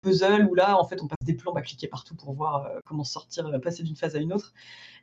puzzle 0.03 0.47
où 0.49 0.53
là, 0.53 0.77
en 0.77 0.85
fait, 0.85 1.01
on 1.01 1.07
passe 1.07 1.25
des 1.25 1.33
plombs 1.33 1.55
à 1.55 1.61
cliquer 1.61 1.87
partout 1.87 2.15
pour 2.15 2.33
voir 2.33 2.65
euh, 2.65 2.79
comment 2.85 3.03
sortir, 3.03 3.47
euh, 3.47 3.59
passer 3.59 3.81
d'une 3.83 3.95
phase 3.95 4.15
à 4.15 4.19
une 4.19 4.33
autre. 4.33 4.53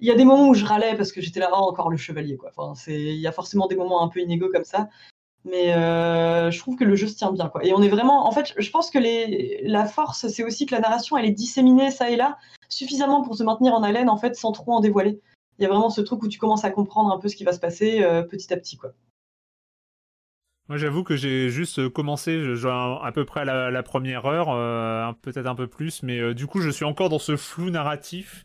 Il 0.01 0.07
y 0.07 0.11
a 0.11 0.15
des 0.15 0.25
moments 0.25 0.49
où 0.49 0.55
je 0.55 0.65
râlais 0.65 0.97
parce 0.97 1.11
que 1.11 1.21
j'étais 1.21 1.41
là, 1.41 1.51
oh, 1.53 1.57
encore 1.57 1.91
le 1.91 1.97
chevalier, 1.97 2.37
quoi. 2.37 2.51
Enfin. 2.57 2.81
Il 2.87 3.17
y 3.17 3.27
a 3.27 3.33
forcément 3.33 3.67
des 3.67 3.77
moments 3.77 4.03
un 4.03 4.09
peu 4.09 4.21
inégaux 4.21 4.51
comme 4.53 4.65
ça. 4.65 4.89
Mais 5.45 5.75
euh, 5.75 6.51
je 6.51 6.59
trouve 6.59 6.77
que 6.77 6.85
le 6.85 6.95
jeu 6.95 7.09
se 7.09 7.17
tient 7.17 7.33
bien, 7.33 7.49
quoi. 7.49 7.65
Et 7.65 7.73
on 7.73 7.83
est 7.83 7.89
vraiment, 7.89 8.27
en 8.27 8.31
fait, 8.31 8.53
je 8.57 8.71
pense 8.71 8.91
que 8.91 8.99
les... 8.99 9.63
la 9.65 9.87
force, 9.87 10.29
c'est 10.29 10.45
aussi 10.45 10.67
que 10.67 10.75
la 10.75 10.81
narration, 10.81 11.17
elle 11.17 11.25
est 11.25 11.33
disséminée 11.33 11.91
ça 11.91 12.11
et 12.11 12.17
là, 12.17 12.37
suffisamment 12.69 13.23
pour 13.23 13.37
se 13.37 13.43
maintenir 13.43 13.75
en 13.75 13.83
haleine, 13.83 14.11
en 14.11 14.19
fait, 14.19 14.37
sans 14.37 14.53
trop 14.53 14.73
en 14.73 14.81
dévoiler. 14.81 15.21
Il 15.59 15.63
y 15.63 15.67
a 15.67 15.69
vraiment 15.69 15.91
ce 15.91 16.03
truc 16.03 16.23
où 16.23 16.29
tu 16.29 16.39
commences 16.39 16.65
à 16.65 16.71
comprendre 16.71 17.13
un 17.13 17.19
peu 17.19 17.29
ce 17.29 17.37
qui 17.37 17.45
va 17.45 17.53
se 17.53 17.61
passer 17.61 18.01
petit 18.31 18.53
à 18.53 18.57
petit, 18.57 18.77
quoi. 18.77 18.93
Moi, 20.71 20.77
j'avoue 20.77 21.03
que 21.03 21.17
j'ai 21.17 21.49
juste 21.49 21.89
commencé, 21.89 22.45
je 22.45 22.55
joue 22.55 22.69
à, 22.69 23.11
peu 23.13 23.25
près 23.25 23.41
à 23.41 23.71
la, 23.73 23.83
première 23.83 24.27
heure, 24.27 24.51
euh, 24.51 25.13
peut-être 25.21 25.49
un 25.49 25.57
peu 25.57 25.67
plus, 25.67 26.05
mais 26.05 26.21
euh, 26.21 26.33
du 26.33 26.47
coup, 26.47 26.61
je 26.61 26.71
suis 26.71 26.85
encore 26.85 27.09
dans 27.09 27.19
ce 27.19 27.35
flou 27.37 27.71
narratif. 27.71 28.45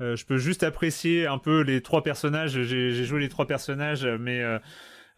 Euh, 0.00 0.16
je 0.16 0.24
peux 0.24 0.38
juste 0.38 0.62
apprécier 0.62 1.26
un 1.26 1.36
peu 1.36 1.60
les 1.60 1.82
trois 1.82 2.02
personnages. 2.02 2.62
J'ai 2.62 3.04
joué 3.04 3.20
les 3.20 3.28
trois 3.28 3.46
personnages, 3.46 4.06
mais 4.06 4.40
euh, 4.40 4.58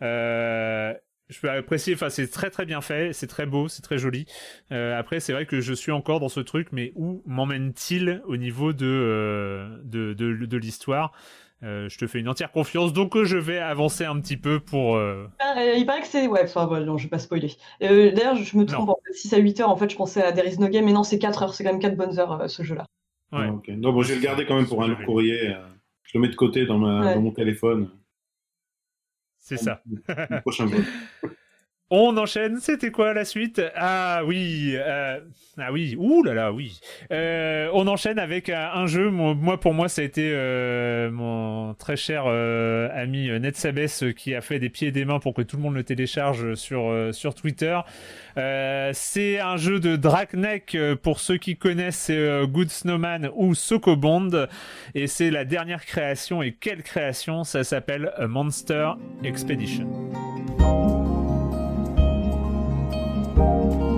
euh, 0.03 0.93
je 1.33 1.41
peux 1.41 1.51
apprécier. 1.51 1.95
Enfin, 1.95 2.11
c'est 2.11 2.29
très 2.29 2.51
très 2.51 2.67
bien 2.67 2.81
fait, 2.81 3.13
c'est 3.13 3.27
très 3.27 3.47
beau, 3.47 3.69
c'est 3.69 3.83
très 3.83 3.99
joli. 3.99 4.27
Euh, 4.71 4.99
après, 4.99 5.21
c'est 5.21 5.33
vrai 5.33 5.47
que 5.47 5.61
je 5.61 5.73
suis 5.73 5.93
encore 5.93 6.21
dans 6.21 6.29
ce 6.29 6.41
truc, 6.41 6.69
mais 6.73 6.93
où 6.95 7.23
m'emmène-t-il 7.27 8.23
au 8.27 8.37
niveau 8.37 8.73
euh, 8.83 9.79
de, 9.85 10.13
de, 10.13 10.47
de 10.47 10.57
l'histoire? 10.57 11.13
Euh, 11.63 11.89
Je 11.89 11.97
te 11.99 12.07
fais 12.09 12.19
une 12.19 12.29
entière 12.29 12.51
confiance, 12.51 12.93
donc 12.93 13.17
euh, 13.17 13.25
je 13.25 13.37
vais 13.37 13.59
avancer 13.59 14.05
un 14.05 14.19
petit 14.21 14.37
peu 14.37 14.59
pour. 14.59 14.97
euh, 14.97 15.29
Euh, 15.57 15.75
il 15.77 15.87
paraît 15.87 16.01
que 16.01 16.09
c'est. 16.09 16.27
Ouais, 16.27 16.43
enfin, 16.45 16.67
voilà, 16.67 16.85
non, 16.87 16.99
je 16.99 17.05
vais 17.05 17.09
pas 17.11 17.19
spoiler. 17.21 17.53
Euh, 17.83 18.11
D'ailleurs, 18.13 18.37
je 18.37 18.57
me 18.57 18.65
trompe. 18.67 18.89
En 18.89 18.99
fait, 19.07 19.13
6 19.13 19.33
à 19.35 19.39
8 19.39 19.61
heures, 19.61 19.71
en 19.71 19.77
fait, 19.77 19.89
je 19.91 19.97
pensais 19.97 20.23
à 20.23 20.33
There 20.33 20.49
is 20.49 20.59
no 20.59 20.69
game, 20.69 20.85
mais 20.85 20.93
non, 20.93 21.05
c'est 21.05 21.19
4 21.21 21.43
heures. 21.45 21.55
C'est 21.55 21.63
quand 21.65 21.71
même 21.71 21.81
4 21.81 21.97
bonnes 21.97 22.19
heures, 22.19 22.51
ce 22.51 22.63
jeu-là. 22.65 22.85
Ouais. 23.33 23.47
Ah, 23.49 23.53
ok. 23.53 23.69
Non, 23.69 23.93
bon, 23.93 24.03
je 24.03 24.09
vais 24.09 24.17
le 24.17 24.21
garder 24.23 24.45
quand 24.45 24.57
même 24.57 24.67
pour 24.67 24.83
un 24.83 24.89
lourd 24.89 24.99
courrier. 25.07 25.55
Je 26.03 26.19
le 26.19 26.23
mets 26.23 26.29
de 26.29 26.35
côté 26.37 26.67
dans, 26.67 26.79
ma, 26.79 27.01
Ouais. 27.07 27.15
dans 27.15 27.23
mon 27.23 27.31
téléphone. 27.31 27.91
C'est 29.39 29.57
ça. 29.57 29.83
Le 29.87 30.41
prochain 30.41 30.67
jeu. 30.69 30.85
On 31.95 32.17
enchaîne. 32.17 32.57
C'était 32.59 32.91
quoi 32.91 33.13
la 33.13 33.27
suite? 33.27 33.61
Ah 33.77 34.23
oui, 34.25 34.73
euh, 34.77 35.21
ah 35.59 35.71
oui. 35.71 35.95
Ouh 35.99 36.23
là 36.23 36.33
là, 36.33 36.51
oui. 36.51 36.81
Euh, 37.11 37.69
on 37.75 37.87
enchaîne 37.87 38.19
avec 38.19 38.49
un, 38.49 38.87
jeu. 38.87 39.11
Moi, 39.11 39.61
pour 39.61 39.75
moi, 39.75 39.91
ça 39.91 40.01
a 40.01 40.05
été 40.07 40.31
euh, 40.33 41.11
mon 41.11 41.75
très 41.75 41.97
cher 41.97 42.25
euh, 42.27 42.89
ami 42.95 43.29
Ned 43.39 43.57
Sabes 43.57 43.91
euh, 44.03 44.13
qui 44.13 44.35
a 44.35 44.41
fait 44.41 44.59
des 44.59 44.71
pieds 44.71 44.89
et 44.89 44.91
des 44.91 45.05
mains 45.05 45.19
pour 45.19 45.35
que 45.35 45.43
tout 45.43 45.57
le 45.57 45.63
monde 45.63 45.75
le 45.75 45.85
télécharge 45.85 46.55
sur 46.55 47.11
sur 47.13 47.35
Twitter. 47.35 47.79
C'est 48.37 49.41
un 49.41 49.59
jeu 49.59 49.79
de 49.79 49.95
Draknek 49.97 50.75
euh, 50.75 50.97
pour 50.97 51.21
ceux 51.21 51.37
qui 51.37 51.57
connaissent 51.57 52.11
Good 52.11 52.71
Snowman 52.71 53.31
ou 53.35 53.55
Sokobond 53.55 54.47
et 54.95 55.07
c'est 55.07 55.31
la 55.31 55.45
dernière 55.45 55.85
création 55.85 56.43
et 56.43 56.53
quelle 56.53 56.83
création? 56.83 57.45
Ça 57.45 57.65
s'appelle 57.65 58.15
Monster 58.27 58.93
Expedition. 59.23 59.87
嗯。 63.37 63.92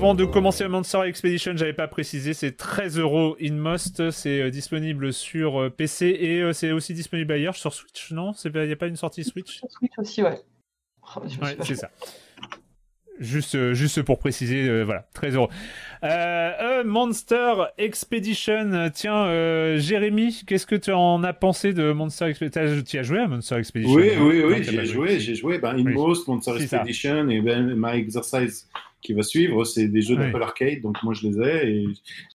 Avant 0.00 0.14
de 0.14 0.24
commencer 0.24 0.66
Monster 0.66 1.02
Expedition, 1.04 1.52
j'avais 1.54 1.74
pas 1.74 1.86
précisé, 1.86 2.32
c'est 2.32 2.56
13 2.56 2.98
euros 2.98 3.36
in 3.38 3.52
most, 3.52 4.10
c'est 4.10 4.40
euh, 4.40 4.48
disponible 4.48 5.12
sur 5.12 5.60
euh, 5.60 5.68
PC 5.68 6.16
et 6.18 6.40
euh, 6.40 6.54
c'est 6.54 6.72
aussi 6.72 6.94
disponible 6.94 7.30
ailleurs 7.34 7.54
sur 7.54 7.74
Switch, 7.74 8.10
non? 8.10 8.32
Il 8.46 8.50
n'y 8.62 8.72
a 8.72 8.76
pas 8.76 8.86
une 8.86 8.96
sortie 8.96 9.24
Switch 9.24 9.58
Sur 9.58 9.70
Switch? 9.70 9.92
Aussi, 9.98 10.22
ouais. 10.22 10.38
Oh, 11.16 11.20
Ouais, 11.42 11.54
c'est 11.62 11.74
ça. 11.74 11.90
Juste, 13.18 13.54
euh, 13.54 13.74
juste 13.74 14.00
pour 14.00 14.18
préciser, 14.18 14.66
euh, 14.66 14.84
voilà, 14.84 15.06
13 15.12 15.34
euros. 15.34 15.50
Euh, 16.02 16.82
Monster 16.82 17.64
Expedition, 17.76 18.90
tiens, 18.94 19.26
euh, 19.26 19.76
Jérémy, 19.76 20.44
qu'est-ce 20.46 20.66
que 20.66 20.76
tu 20.76 20.92
en 20.92 21.22
as 21.24 21.34
pensé 21.34 21.74
de 21.74 21.92
Monster 21.92 22.24
Expedition 22.24 22.82
Tu 22.88 22.96
as 22.98 23.02
joué 23.02 23.18
à 23.18 23.28
Monster 23.28 23.56
Expedition 23.56 23.94
Oui, 23.94 24.12
oui, 24.18 24.42
oui, 24.46 24.64
j'ai 24.64 24.86
joué, 24.86 25.20
j'ai 25.20 25.34
joué. 25.34 25.58
Ben, 25.58 25.74
Oui. 25.74 25.92
Inmost, 25.92 26.26
Monster 26.26 26.52
C'est 26.56 26.68
ça. 26.68 26.76
Expedition 26.78 27.28
et 27.28 27.42
ben, 27.42 27.74
My 27.76 27.98
Exercise 27.98 28.66
qui 29.00 29.12
va 29.14 29.22
suivre, 29.22 29.64
c'est 29.64 29.88
des 29.88 30.02
jeux 30.02 30.14
Oui. 30.16 30.20
d'Apple 30.26 30.42
Arcade, 30.42 30.80
donc 30.82 31.02
moi 31.02 31.14
je 31.14 31.26
les 31.28 31.40
ai. 31.40 31.70
Et 31.74 31.86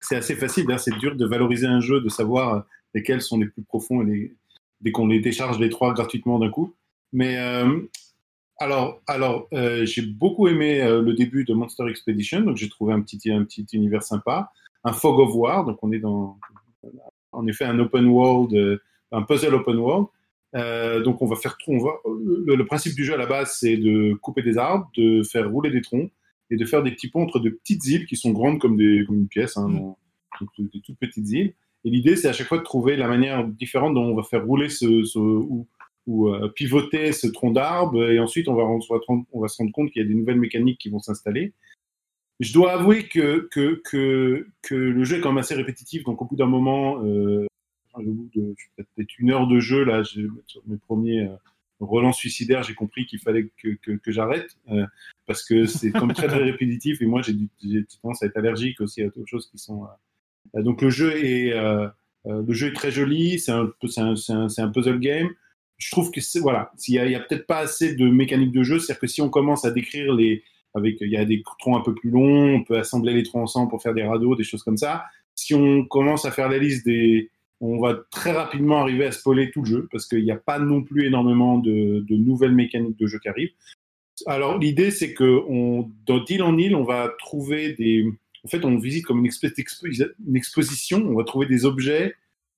c'est 0.01 0.15
assez 0.15 0.35
facile, 0.35 0.65
d'ailleurs, 0.65 0.79
c'est 0.79 0.97
dur 0.97 1.15
de 1.15 1.25
valoriser 1.25 1.67
un 1.67 1.79
jeu, 1.81 2.01
de 2.01 2.09
savoir 2.09 2.65
lesquels 2.93 3.21
sont 3.21 3.37
les 3.39 3.47
plus 3.47 3.63
profonds 3.63 4.01
et 4.01 4.05
les- 4.05 4.35
dès 4.81 4.91
qu'on 4.91 5.07
les 5.07 5.19
décharge 5.19 5.59
les 5.59 5.69
trois 5.69 5.93
gratuitement 5.93 6.39
d'un 6.39 6.49
coup. 6.49 6.73
Mais 7.11 7.37
euh, 7.37 7.79
alors, 8.59 9.01
alors 9.07 9.47
euh, 9.53 9.85
j'ai 9.85 10.01
beaucoup 10.01 10.47
aimé 10.47 10.81
euh, 10.81 11.01
le 11.01 11.13
début 11.13 11.43
de 11.45 11.53
Monster 11.53 11.85
Expedition, 11.89 12.41
donc 12.41 12.57
j'ai 12.57 12.69
trouvé 12.69 12.93
un 12.93 13.01
petit, 13.01 13.31
un 13.31 13.43
petit 13.43 13.65
univers 13.73 14.03
sympa. 14.03 14.51
Un 14.83 14.91
Fog 14.93 15.19
of 15.19 15.33
War, 15.35 15.63
donc 15.65 15.77
on 15.81 15.91
est 15.93 15.99
dans, 15.99 16.37
en 17.31 17.47
effet, 17.47 17.63
un 17.65 17.79
open 17.79 18.05
world, 18.07 18.79
un 19.11 19.21
puzzle 19.21 19.53
open 19.55 19.77
world. 19.77 20.07
Euh, 20.55 21.01
donc 21.01 21.19
on 21.23 21.25
va 21.25 21.35
faire 21.35 21.57
on 21.67 21.79
va, 21.79 21.93
le, 22.05 22.55
le 22.55 22.65
principe 22.67 22.93
du 22.93 23.03
jeu 23.03 23.15
à 23.15 23.17
la 23.17 23.25
base 23.25 23.57
c'est 23.59 23.75
de 23.75 24.13
couper 24.21 24.43
des 24.43 24.59
arbres, 24.59 24.87
de 24.95 25.23
faire 25.23 25.49
rouler 25.49 25.71
des 25.71 25.81
troncs 25.81 26.11
et 26.53 26.57
de 26.57 26.65
faire 26.65 26.83
des 26.83 26.91
petits 26.91 27.09
ponts 27.09 27.23
entre 27.23 27.39
de 27.39 27.49
petites 27.49 27.85
îles 27.87 28.05
qui 28.05 28.15
sont 28.15 28.31
grandes 28.31 28.59
comme, 28.59 28.77
des, 28.77 29.03
comme 29.07 29.17
une 29.17 29.27
pièce, 29.27 29.57
hein, 29.57 29.67
Mm. 29.69 29.93
des 30.59 30.81
toutes 30.81 30.97
petites 30.99 31.29
îles. 31.29 31.53
Et 31.85 31.89
l'idée 31.89 32.15
c'est 32.15 32.27
à 32.27 32.33
chaque 32.33 32.47
fois 32.47 32.57
de 32.59 32.63
trouver 32.63 32.95
la 32.95 33.07
manière 33.07 33.45
différente 33.47 33.93
dont 33.93 34.03
on 34.05 34.15
va 34.15 34.23
faire 34.23 34.45
rouler 34.45 34.69
ce, 34.69 35.03
ce- 35.03 35.19
ou, 35.19 35.67
ou 36.07 36.29
euh, 36.29 36.49
pivoter 36.49 37.11
ce 37.11 37.27
tronc 37.27 37.51
d'arbre 37.51 38.09
et 38.09 38.19
ensuite 38.19 38.47
on 38.47 38.55
va, 38.55 38.63
on, 38.63 38.77
va, 38.77 38.81
se 38.81 39.05
rendre- 39.07 39.25
on 39.31 39.39
va 39.41 39.47
se 39.47 39.57
rendre 39.57 39.71
compte 39.71 39.89
qu'il 39.91 40.01
y 40.01 40.05
a 40.05 40.07
des 40.07 40.15
nouvelles 40.15 40.39
mécaniques 40.39 40.79
qui 40.79 40.89
vont 40.89 40.99
s'installer. 40.99 41.53
Je 42.39 42.51
dois 42.53 42.73
avouer 42.73 43.07
que, 43.07 43.47
que, 43.51 43.81
que, 43.85 44.47
que 44.63 44.75
le 44.75 45.03
jeu 45.03 45.17
est 45.17 45.21
quand 45.21 45.29
même 45.29 45.37
assez 45.37 45.55
répétitif, 45.55 46.03
donc 46.03 46.21
au 46.21 46.25
bout 46.25 46.35
d'un 46.35 46.47
moment, 46.47 47.03
euh, 47.05 47.45
au 47.93 48.01
bout 48.01 48.29
de 48.35 48.55
peut-être 48.75 49.19
une 49.19 49.31
heure 49.31 49.47
de 49.47 49.59
jeu, 49.59 49.83
là, 49.83 50.01
mes 50.67 50.77
premiers 50.77 51.21
euh, 51.21 51.35
relents 51.79 52.13
suicidaires, 52.13 52.63
j'ai 52.63 52.73
compris 52.75 53.05
qu'il 53.05 53.19
fallait 53.19 53.49
que, 53.61 53.69
que, 53.81 53.91
que 53.91 54.11
j'arrête, 54.11 54.57
euh, 54.71 54.85
parce 55.25 55.43
que 55.43 55.65
c'est 55.65 55.91
comme 55.91 56.13
très 56.13 56.27
très 56.27 56.43
répétitif, 56.43 57.01
et 57.01 57.05
moi 57.05 57.21
j'ai 57.21 57.33
du- 57.33 57.49
j'ai 57.63 57.83
tendance 58.01 58.23
à 58.23 58.27
être 58.27 58.37
allergique 58.37 58.79
aussi 58.81 59.01
à 59.01 59.05
d'autres 59.05 59.27
choses 59.27 59.49
qui 59.49 59.57
sont... 59.57 59.85
euh, 60.55 60.61
donc 60.63 60.81
le 60.81 60.89
jeu 60.89 61.11
est, 61.23 61.53
euh, 61.53 61.87
euh, 62.27 62.43
le 62.47 62.53
jeu 62.53 62.67
est 62.67 62.73
très 62.73 62.91
joli, 62.91 63.39
c'est 63.39 63.51
un, 63.51 63.71
un, 63.97 64.15
c'est 64.15 64.31
un, 64.31 64.47
un 64.57 64.67
puzzle 64.69 64.99
game. 64.99 65.29
Je 65.77 65.91
trouve 65.91 66.11
que 66.11 66.21
c'est 66.21 66.39
voilà, 66.39 66.71
s'il 66.77 66.95
y 66.95 66.99
a, 66.99 67.05
il 67.05 67.11
y 67.11 67.15
a 67.15 67.19
peut-être 67.19 67.47
pas 67.47 67.59
assez 67.59 67.95
de 67.95 68.07
mécanique 68.07 68.51
de 68.51 68.63
jeu, 68.63 68.79
c'est-à-dire 68.79 69.01
que 69.01 69.07
si 69.07 69.21
on 69.21 69.29
commence 69.29 69.65
à 69.65 69.71
décrire 69.71 70.13
les, 70.13 70.43
avec, 70.73 70.97
il 71.01 71.09
y 71.09 71.17
a 71.17 71.25
des 71.25 71.41
troncs 71.59 71.77
un 71.77 71.83
peu 71.83 71.93
plus 71.93 72.09
longs, 72.11 72.55
on 72.55 72.63
peut 72.63 72.77
assembler 72.77 73.13
les 73.13 73.23
troncs 73.23 73.43
ensemble 73.43 73.69
pour 73.69 73.81
faire 73.81 73.93
des 73.93 74.03
radeaux, 74.03 74.35
des 74.35 74.43
choses 74.43 74.63
comme 74.63 74.77
ça. 74.77 75.03
Si 75.35 75.53
on 75.53 75.83
commence 75.85 76.25
à 76.25 76.31
faire 76.31 76.47
la 76.47 76.59
liste 76.59 76.85
des, 76.85 77.29
on 77.65 77.79
va 77.79 77.97
très 78.11 78.31
rapidement 78.31 78.77
arriver 78.81 79.05
à 79.05 79.11
spoiler 79.11 79.51
tout 79.51 79.61
le 79.61 79.67
jeu 79.67 79.87
parce 79.91 80.05
qu'il 80.07 80.23
n'y 80.23 80.31
a 80.31 80.37
pas 80.37 80.59
non 80.59 80.83
plus 80.83 81.05
énormément 81.05 81.57
de, 81.59 82.05
de 82.07 82.15
nouvelles 82.15 82.53
mécaniques 82.53 82.97
de 82.99 83.07
jeu 83.07 83.19
qui 83.19 83.29
arrivent. 83.29 83.51
Alors 84.27 84.57
l'idée 84.57 84.91
c'est 84.91 85.13
que 85.13 85.41
on, 85.47 85.89
dans 86.05 86.19
d'île 86.23 86.43
en 86.43 86.57
île, 86.57 86.75
on 86.75 86.83
va 86.83 87.13
trouver 87.19 87.73
des, 87.73 88.05
en 88.43 88.47
fait, 88.47 88.63
on 88.65 88.77
visite 88.77 89.05
comme 89.05 89.19
une, 89.19 89.27
espèce 89.27 89.53
d'expo- 89.53 89.87
une 90.27 90.35
exposition. 90.35 90.97
On 91.07 91.15
va 91.15 91.23
trouver 91.23 91.45
des 91.47 91.65
objets 91.65 92.15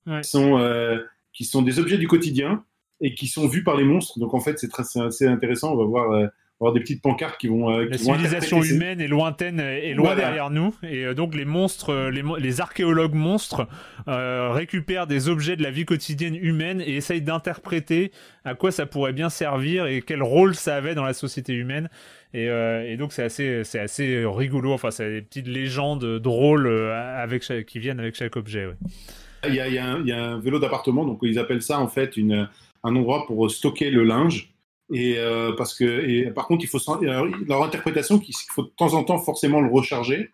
Ouais. 0.07 0.22
qui 0.22 0.30
sont 0.30 0.60
euh, 0.60 0.99
qui 1.34 1.45
sont 1.45 1.64
des 1.64 1.80
objets 1.80 1.98
du 1.98 2.07
quotidien 2.07 2.64
et 3.02 3.15
qui 3.15 3.27
sont 3.27 3.48
vus 3.48 3.64
par 3.64 3.76
les 3.76 3.84
monstres. 3.84 4.19
Donc 4.19 4.34
en 4.36 4.40
fait, 4.40 4.60
c'est 4.60 4.69
très 4.69 4.84
c'est 4.84 4.99
assez 5.02 5.26
intéressant. 5.26 5.73
On 5.73 5.77
va 5.77 5.86
voir 5.86 6.11
euh, 6.11 6.27
avoir 6.61 6.73
des 6.73 6.80
petites 6.80 7.02
pancartes 7.02 7.38
qui 7.40 7.48
vont 7.48 7.69
euh, 7.69 7.84
La 7.90 7.98
vont 7.98 8.03
civilisation 8.14 8.64
humaine 8.64 9.02
est 9.02 9.10
lointaine 9.10 9.60
et 9.60 9.94
loin 9.94 10.14
Voilà. 10.14 10.22
derrière 10.22 10.49
nous, 10.49 10.73
et 10.84 11.03
euh, 11.06 11.14
donc 11.14 11.36
les 11.36 11.44
monstres, 11.44 11.90
euh, 11.90 12.11
les, 12.40 12.61
archéologues 12.61 13.14
monstres 13.14 13.68
euh, 14.07 14.52
récupèrent 14.52 15.06
des 15.06 15.27
objets 15.27 15.57
de 15.57 15.64
la 15.64 15.72
vie 15.72 15.84
quotidienne 15.84 16.36
humaine 16.36 16.80
et 16.80 16.95
essayent 16.95 17.22
d'interpréter 17.22 18.11
à 18.45 18.56
quoi 18.56 18.72
ça 18.72 18.86
pourrait 18.86 19.11
bien 19.11 19.30
servir 19.30 19.86
et 19.88 20.02
quel 20.02 20.23
rôle 20.23 20.56
ça 20.56 20.77
avait 20.77 20.95
dans 20.95 21.03
la 21.03 21.14
société 21.14 21.53
humaine. 21.53 21.90
Et, 22.34 22.49
euh, 22.49 22.90
et 22.90 22.95
donc 22.95 23.11
c'est 23.11 23.23
assez, 23.23 23.64
c'est 23.65 23.80
assez 23.80 24.23
rigolo. 24.26 24.72
Enfin, 24.72 24.91
c'est 24.91 25.10
des 25.11 25.22
petites 25.22 25.48
légendes 25.48 26.19
drôles 26.19 26.68
avec 26.68 27.44
chaque- 27.44 27.65
qui 27.65 27.80
viennent 27.80 27.99
avec 27.99 28.15
chaque 28.15 28.36
objet. 28.38 28.65
ouais. 28.65 28.76
Il 29.48 29.56
y 29.56 29.60
a, 29.60 29.68
il 29.68 29.73
y 29.73 29.77
a 29.77 29.86
un, 29.86 29.99
il 30.02 30.07
y 30.07 30.11
a 30.14 30.23
un 30.23 30.40
vélo 30.40 30.57
d'appartement, 30.60 31.06
donc 31.06 31.19
ils 31.22 31.38
appellent 31.38 31.61
ça 31.61 31.80
en 31.80 31.88
fait 31.88 32.18
une, 32.18 32.49
un 32.84 32.95
endroit 32.95 33.26
pour 33.27 33.52
stocker 33.52 33.91
le 33.91 34.03
linge. 34.03 34.52
Et 34.93 35.17
euh, 35.17 35.51
parce 35.57 35.73
que, 35.73 36.07
et 36.07 36.29
par 36.31 36.47
contre, 36.47 36.63
il 36.63 36.67
faut 36.67 36.79
alors, 37.03 37.25
leur 37.47 37.63
interprétation 37.63 38.19
qu'il 38.19 38.35
faut 38.51 38.63
de 38.63 38.71
temps 38.77 38.93
en 38.93 39.03
temps 39.03 39.17
forcément 39.17 39.61
le 39.61 39.69
recharger 39.71 40.29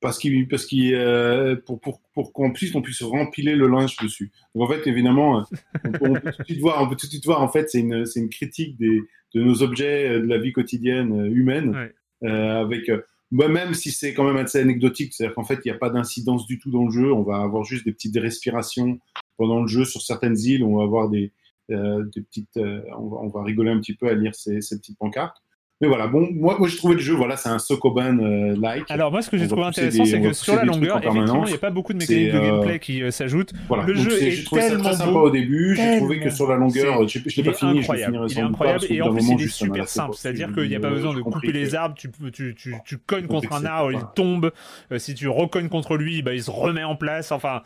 parce 0.00 0.18
qu'il, 0.18 0.48
parce 0.48 0.66
qu'il, 0.66 0.94
euh, 0.94 1.56
pour, 1.64 1.80
pour, 1.80 2.00
pour 2.12 2.32
qu'on 2.32 2.52
puisse, 2.52 2.72
qu'on 2.72 2.82
puisse 2.82 3.02
rempiler 3.02 3.54
le 3.54 3.68
linge 3.68 3.96
dessus. 4.02 4.32
Donc 4.54 4.68
en 4.68 4.72
fait, 4.72 4.86
évidemment, 4.86 5.38
euh, 5.38 5.42
on 5.84 5.92
peut, 5.92 5.98
on 6.10 6.14
peut 6.14 6.32
tout 6.32 6.42
de 6.42 6.44
suite 6.44 6.60
voir, 6.60 6.82
on 6.82 6.88
peut 6.88 6.96
tout 6.96 7.06
de 7.06 7.10
suite 7.12 7.24
voir 7.24 7.40
en 7.42 7.48
fait, 7.48 7.70
c'est 7.70 7.80
une, 7.80 8.04
c'est 8.04 8.20
une 8.20 8.28
critique 8.28 8.76
des, 8.76 9.00
de 9.34 9.42
nos 9.42 9.62
objets 9.62 10.08
euh, 10.08 10.20
de 10.20 10.26
la 10.26 10.38
vie 10.38 10.52
quotidienne 10.52 11.12
euh, 11.18 11.30
humaine, 11.30 11.70
Ouais. 11.74 12.28
euh, 12.28 12.60
avec 12.60 12.88
euh, 12.90 13.00
bah, 13.30 13.48
même 13.48 13.72
si 13.74 13.92
c'est 13.92 14.12
quand 14.12 14.24
même 14.24 14.36
assez 14.36 14.58
anecdotique, 14.58 15.14
c'est-à-dire 15.14 15.34
qu'en 15.34 15.44
fait, 15.44 15.60
il 15.64 15.70
n'y 15.70 15.74
a 15.74 15.78
pas 15.78 15.90
d'incidence 15.90 16.46
du 16.46 16.58
tout 16.58 16.70
dans 16.70 16.84
le 16.84 16.90
jeu. 16.90 17.12
On 17.12 17.22
va 17.22 17.38
avoir 17.38 17.64
juste 17.64 17.84
des 17.84 17.92
petites 17.92 18.16
respirations 18.16 18.98
pendant 19.38 19.62
le 19.62 19.66
jeu 19.68 19.84
sur 19.84 20.02
certaines 20.02 20.38
îles. 20.38 20.62
On 20.62 20.76
va 20.76 20.84
avoir 20.84 21.08
des, 21.08 21.24
euh, 21.26 21.30
des 21.68 22.22
petites, 22.22 22.56
euh, 22.56 22.82
on, 22.96 23.08
va, 23.08 23.16
on 23.18 23.28
va 23.28 23.42
rigoler 23.42 23.70
un 23.70 23.80
petit 23.80 23.94
peu 23.94 24.08
à 24.08 24.14
lire 24.14 24.34
ces 24.34 24.58
petites 24.58 24.98
pancartes. 24.98 25.43
Mais 25.80 25.88
voilà, 25.88 26.06
bon, 26.06 26.28
moi, 26.32 26.56
moi 26.58 26.68
j'ai 26.68 26.76
trouvé 26.76 26.94
le 26.94 27.00
jeu, 27.00 27.14
voilà, 27.14 27.36
c'est 27.36 27.48
un 27.48 27.58
Sokoban 27.58 28.18
euh, 28.20 28.54
like. 28.60 28.84
Alors 28.90 29.10
moi, 29.10 29.22
ce 29.22 29.28
que 29.28 29.36
j'ai 29.36 29.48
trouvé 29.48 29.64
intéressant, 29.64 30.04
c'est 30.04 30.20
que 30.20 30.32
sur 30.32 30.54
la 30.54 30.64
longueur, 30.64 30.96
en 30.96 31.00
effectivement, 31.00 31.44
il 31.44 31.48
n'y 31.48 31.54
a 31.54 31.58
pas 31.58 31.70
beaucoup 31.70 31.92
de 31.92 31.98
mécaniques 31.98 32.32
de 32.32 32.38
euh, 32.38 32.42
gameplay 32.52 32.78
qui 32.78 33.02
euh, 33.02 33.10
s'ajoutent. 33.10 33.52
Voilà, 33.68 33.84
Le 33.84 33.94
donc 33.94 34.04
jeu 34.04 34.10
c'est- 34.10 34.28
est 34.28 34.44
trouvé 34.44 34.62
ça 34.62 34.68
tellement 34.68 34.84
très 34.84 34.92
sympa 34.94 35.10
beau, 35.10 35.20
au 35.22 35.30
début. 35.30 35.74
J'ai 35.76 35.96
trouvé 35.98 36.16
que 36.16 36.20
tellement- 36.22 36.36
sur 36.36 36.48
la 36.48 36.56
longueur, 36.56 37.08
je 37.08 37.18
l'ai- 37.18 37.24
Il 37.36 37.44
pas 37.44 37.52
fini, 37.52 37.82
je 37.82 37.92
le 37.92 37.98
finirai 37.98 38.24
il 38.26 38.30
est 38.30 38.34
sans 38.34 38.40
pas, 38.42 38.46
incroyable 38.46 38.84
et 38.88 39.02
en 39.02 39.12
plus 39.12 39.28
il 39.28 39.42
est 39.42 39.48
super 39.48 39.88
simple, 39.88 40.14
c'est-à-dire 40.16 40.52
qu'il 40.52 40.68
n'y 40.68 40.76
a 40.76 40.80
pas 40.80 40.90
besoin 40.90 41.12
de 41.12 41.20
couper 41.20 41.50
les 41.52 41.74
arbres, 41.74 41.96
tu, 41.98 42.08
tu, 42.32 42.54
tu, 42.54 42.74
tu 42.84 42.98
cognes 42.98 43.26
contre 43.26 43.52
un 43.52 43.64
arbre, 43.64 43.90
il 43.92 44.00
tombe, 44.14 44.52
Euh, 44.92 44.98
si 44.98 45.14
tu 45.14 45.26
recognes 45.28 45.68
contre 45.68 45.96
lui, 45.96 46.22
bah, 46.22 46.34
il 46.34 46.42
se 46.42 46.50
remet 46.52 46.84
en 46.84 46.94
place, 46.96 47.32
enfin, 47.32 47.62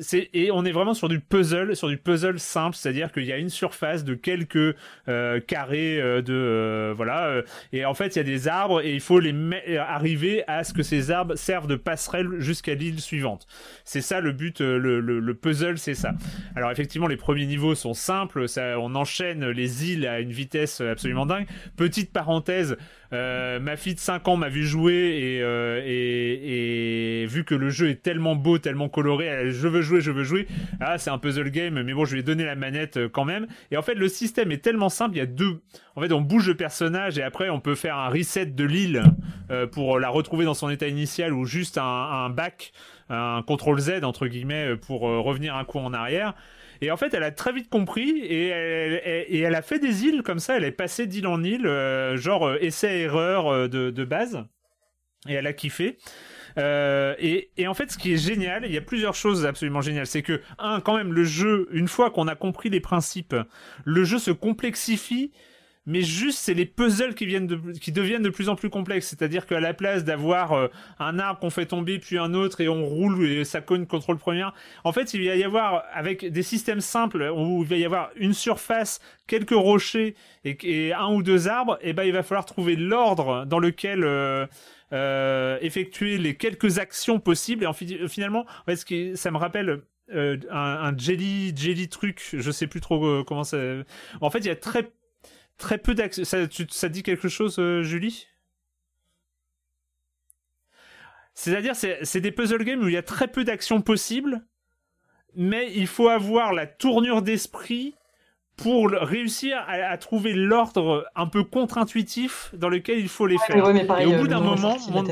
c'est, 0.00 0.28
et 0.34 0.50
on 0.50 0.64
est 0.64 0.72
vraiment 0.72 0.94
sur 0.94 1.08
du 1.08 1.20
puzzle, 1.20 1.76
sur 1.76 1.88
du 1.88 1.96
puzzle 1.98 2.38
simple, 2.40 2.74
c'est-à-dire 2.76 3.12
qu'il 3.12 3.24
y 3.24 3.32
a 3.32 3.38
une 3.38 3.48
surface 3.48 4.02
de 4.04 4.14
quelques 4.14 4.74
carrés 5.46 5.98
de, 6.22 6.92
voilà, 6.96 7.42
et 7.72 7.84
en 7.84 7.94
fait 7.94 8.16
il 8.16 8.18
y 8.18 8.20
a 8.20 8.24
des 8.24 8.48
arbres 8.48 8.80
et 8.80 8.94
il 8.94 9.00
faut 9.00 9.20
les 9.20 9.32
euh, 9.32 9.80
arriver 9.80 10.44
à 10.46 10.64
ce 10.64 10.72
que 10.72 10.82
ces 10.82 11.10
arbres 11.10 11.34
servent 11.36 11.66
de 11.66 11.76
passerelle 11.76 12.28
jusqu'à 12.38 12.74
l'île 12.74 13.00
suivante. 13.00 13.46
C'est 13.84 14.00
ça 14.00 14.20
le 14.20 14.32
but, 14.32 14.60
euh, 14.60 14.78
le, 14.78 15.00
le, 15.00 15.20
le 15.20 15.34
puzzle, 15.34 15.78
c'est 15.78 15.94
ça. 15.94 16.12
Alors 16.56 16.70
effectivement, 16.70 17.06
les 17.06 17.16
premiers 17.16 17.46
niveaux 17.46 17.74
sont 17.74 17.94
simples, 17.94 18.46
on 18.56 18.94
enchaîne 18.94 19.48
les 19.48 19.90
îles 19.90 20.06
à 20.06 20.20
une 20.20 20.32
vitesse 20.32 20.80
absolument 20.80 21.26
dingue. 21.26 21.46
Petite 21.76 22.12
parenthèse, 22.12 22.76
euh, 23.12 23.60
ma 23.60 23.76
fille 23.76 23.94
de 23.94 24.00
5 24.00 24.26
ans 24.28 24.36
m'a 24.36 24.48
vu 24.48 24.64
jouer 24.64 24.92
et, 24.94 25.42
euh, 25.42 25.82
et, 25.84 27.26
vu 27.26 27.44
que 27.44 27.54
le 27.54 27.70
jeu 27.70 27.90
est 27.90 28.02
tellement 28.02 28.34
beau, 28.34 28.58
tellement 28.58 28.88
coloré, 28.88 29.50
je 29.50 29.68
veux 29.68 29.82
jouer, 29.82 30.00
je 30.00 30.10
veux 30.10 30.24
jouer. 30.24 30.46
Ah, 30.80 30.98
c'est 30.98 31.10
un 31.10 31.18
puzzle 31.18 31.50
game, 31.50 31.82
mais 31.82 31.94
bon, 31.94 32.04
je 32.04 32.14
lui 32.14 32.20
ai 32.20 32.22
donné 32.22 32.44
la 32.44 32.54
manette 32.54 32.96
euh, 32.96 33.08
quand 33.08 33.24
même. 33.24 33.46
Et 33.70 33.76
en 33.76 33.82
fait, 33.82 33.94
le 33.94 34.08
système 34.08 34.52
est 34.52 34.62
tellement 34.62 34.88
simple, 34.88 35.16
il 35.16 35.18
y 35.18 35.22
a 35.22 35.26
deux. 35.26 35.60
En 35.96 36.00
fait, 36.00 36.12
on 36.12 36.20
bouge 36.20 36.48
le 36.48 36.56
personnage 36.56 37.18
et 37.18 37.22
après, 37.22 37.50
on 37.50 37.60
peut 37.60 37.74
faire 37.74 37.96
un 37.96 38.08
reset 38.08 38.46
de 38.46 38.64
l'île 38.64 39.02
pour 39.72 40.00
la 40.00 40.08
retrouver 40.08 40.44
dans 40.44 40.54
son 40.54 40.70
état 40.70 40.88
initial 40.88 41.32
ou 41.32 41.44
juste 41.44 41.78
un, 41.78 41.84
un 41.84 42.30
back, 42.30 42.72
un 43.10 43.42
contrôle 43.46 43.78
Z 43.78 44.02
entre 44.02 44.26
guillemets 44.26 44.74
pour 44.74 45.02
revenir 45.02 45.54
un 45.54 45.64
coup 45.64 45.78
en 45.78 45.92
arrière. 45.92 46.34
Et 46.80 46.90
en 46.90 46.96
fait, 46.96 47.14
elle 47.14 47.22
a 47.22 47.30
très 47.30 47.52
vite 47.52 47.68
compris 47.68 48.20
et 48.20 48.48
elle, 48.48 49.54
a 49.54 49.62
fait 49.62 49.78
des 49.78 50.04
îles 50.04 50.22
comme 50.22 50.38
ça. 50.38 50.56
Elle 50.56 50.64
est 50.64 50.72
passée 50.72 51.06
d'île 51.06 51.26
en 51.26 51.42
île, 51.42 51.66
euh, 51.66 52.16
genre 52.16 52.46
euh, 52.46 52.58
essai-erreur 52.60 53.48
euh, 53.48 53.68
de, 53.68 54.04
base. 54.04 54.44
Et 55.28 55.34
elle 55.34 55.46
a 55.46 55.52
kiffé. 55.52 55.98
Et, 56.56 57.50
et 57.56 57.66
en 57.66 57.74
fait, 57.74 57.90
ce 57.90 57.98
qui 57.98 58.12
est 58.12 58.16
génial, 58.16 58.64
il 58.66 58.72
y 58.72 58.76
a 58.76 58.82
plusieurs 58.82 59.14
choses 59.14 59.46
absolument 59.46 59.80
géniales. 59.80 60.06
C'est 60.06 60.22
que, 60.22 60.40
un, 60.58 60.80
quand 60.80 60.96
même, 60.96 61.12
le 61.12 61.24
jeu, 61.24 61.68
une 61.72 61.88
fois 61.88 62.10
qu'on 62.10 62.28
a 62.28 62.36
compris 62.36 62.68
les 62.68 62.80
principes, 62.80 63.34
le 63.84 64.04
jeu 64.04 64.18
se 64.18 64.30
complexifie 64.30 65.32
mais 65.86 66.02
juste 66.02 66.38
c'est 66.38 66.54
les 66.54 66.66
puzzles 66.66 67.14
qui 67.14 67.26
viennent 67.26 67.46
de, 67.46 67.72
qui 67.78 67.92
deviennent 67.92 68.22
de 68.22 68.30
plus 68.30 68.48
en 68.48 68.56
plus 68.56 68.70
complexes. 68.70 69.08
C'est-à-dire 69.08 69.46
qu'à 69.46 69.60
la 69.60 69.74
place 69.74 70.04
d'avoir 70.04 70.52
euh, 70.52 70.68
un 70.98 71.18
arbre 71.18 71.40
qu'on 71.40 71.50
fait 71.50 71.66
tomber 71.66 71.98
puis 71.98 72.18
un 72.18 72.34
autre 72.34 72.60
et 72.60 72.68
on 72.68 72.84
roule 72.84 73.24
et 73.26 73.44
ça 73.44 73.60
cogne 73.60 73.86
contre 73.86 74.12
le 74.12 74.18
premier 74.18 74.44
en 74.84 74.92
fait 74.92 75.14
il 75.14 75.26
va 75.26 75.36
y 75.36 75.44
avoir 75.44 75.84
avec 75.92 76.24
des 76.24 76.42
systèmes 76.42 76.80
simples 76.80 77.30
où 77.34 77.62
il 77.62 77.68
va 77.68 77.76
y 77.76 77.84
avoir 77.84 78.10
une 78.16 78.32
surface 78.32 79.00
quelques 79.26 79.50
rochers 79.50 80.14
et, 80.44 80.92
un 80.92 81.08
ou 81.12 81.22
deux 81.22 81.48
arbres 81.48 81.78
et 81.80 81.92
ben 81.92 82.04
il 82.04 82.12
va 82.12 82.22
falloir 82.22 82.44
trouver 82.46 82.76
l'ordre 82.76 83.44
dans 83.46 83.58
lequel 83.58 84.04
euh, 84.04 84.46
euh, 84.92 85.58
effectuer 85.60 86.18
les 86.18 86.34
quelques 86.36 86.78
actions 86.78 87.18
possibles. 87.18 87.64
Et 87.64 87.66
en 87.66 87.72
fi- 87.72 88.08
finalement 88.08 88.44
en 88.62 88.64
fait, 88.64 88.76
ce 88.76 88.84
qui, 88.84 89.16
ça 89.16 89.30
me 89.30 89.38
rappelle 89.38 89.82
euh, 90.14 90.36
un, 90.50 90.58
un 90.58 90.96
jelly 90.96 91.54
jelly 91.56 91.88
truc 91.88 92.22
je 92.32 92.50
sais 92.50 92.66
plus 92.66 92.80
trop 92.80 93.04
euh, 93.06 93.24
comment 93.26 93.44
ça 93.44 93.56
en 94.20 94.28
fait 94.30 94.38
il 94.40 94.46
y 94.46 94.50
a 94.50 94.56
très 94.56 94.92
très 95.58 95.78
peu 95.78 95.94
d'actions. 95.94 96.24
Ça, 96.24 96.88
dit 96.88 97.02
quelque 97.02 97.28
chose, 97.28 97.58
euh, 97.58 97.82
Julie? 97.82 98.26
C'est-à-dire, 101.34 101.74
c'est 101.74 102.20
des 102.20 102.30
puzzle 102.32 102.62
games 102.64 102.80
où 102.82 102.88
il 102.88 102.94
y 102.94 102.96
a 102.96 103.02
très 103.02 103.26
peu 103.28 103.42
d'actions 103.44 103.80
possibles, 103.82 104.44
mais 105.34 105.72
il 105.74 105.86
faut 105.88 106.08
avoir 106.08 106.52
la 106.52 106.66
tournure 106.66 107.22
d'esprit 107.22 107.94
pour 108.56 108.88
réussir 108.90 109.58
à, 109.66 109.72
à 109.72 109.98
trouver 109.98 110.32
l'ordre 110.32 111.04
un 111.16 111.26
peu 111.26 111.42
contre-intuitif 111.42 112.54
dans 112.54 112.68
lequel 112.68 113.00
il 113.00 113.08
faut 113.08 113.26
les 113.26 113.34
Ouais, 113.34 113.40
faire. 113.40 113.66
ouais, 113.66 113.72
mais 113.72 113.84
pareil, 113.84 114.04
Et 114.04 114.08
au 114.08 114.12
euh, 114.12 114.18
bout 114.18 114.24
le 114.24 114.28
d'un 114.30 114.40
moment, 114.40 114.78
mon- 114.90 115.04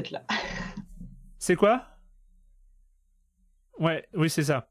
c'est 1.40 1.56
quoi? 1.56 1.86
Ouais, 3.80 4.06
oui, 4.14 4.30
c'est 4.30 4.44
ça. 4.44 4.68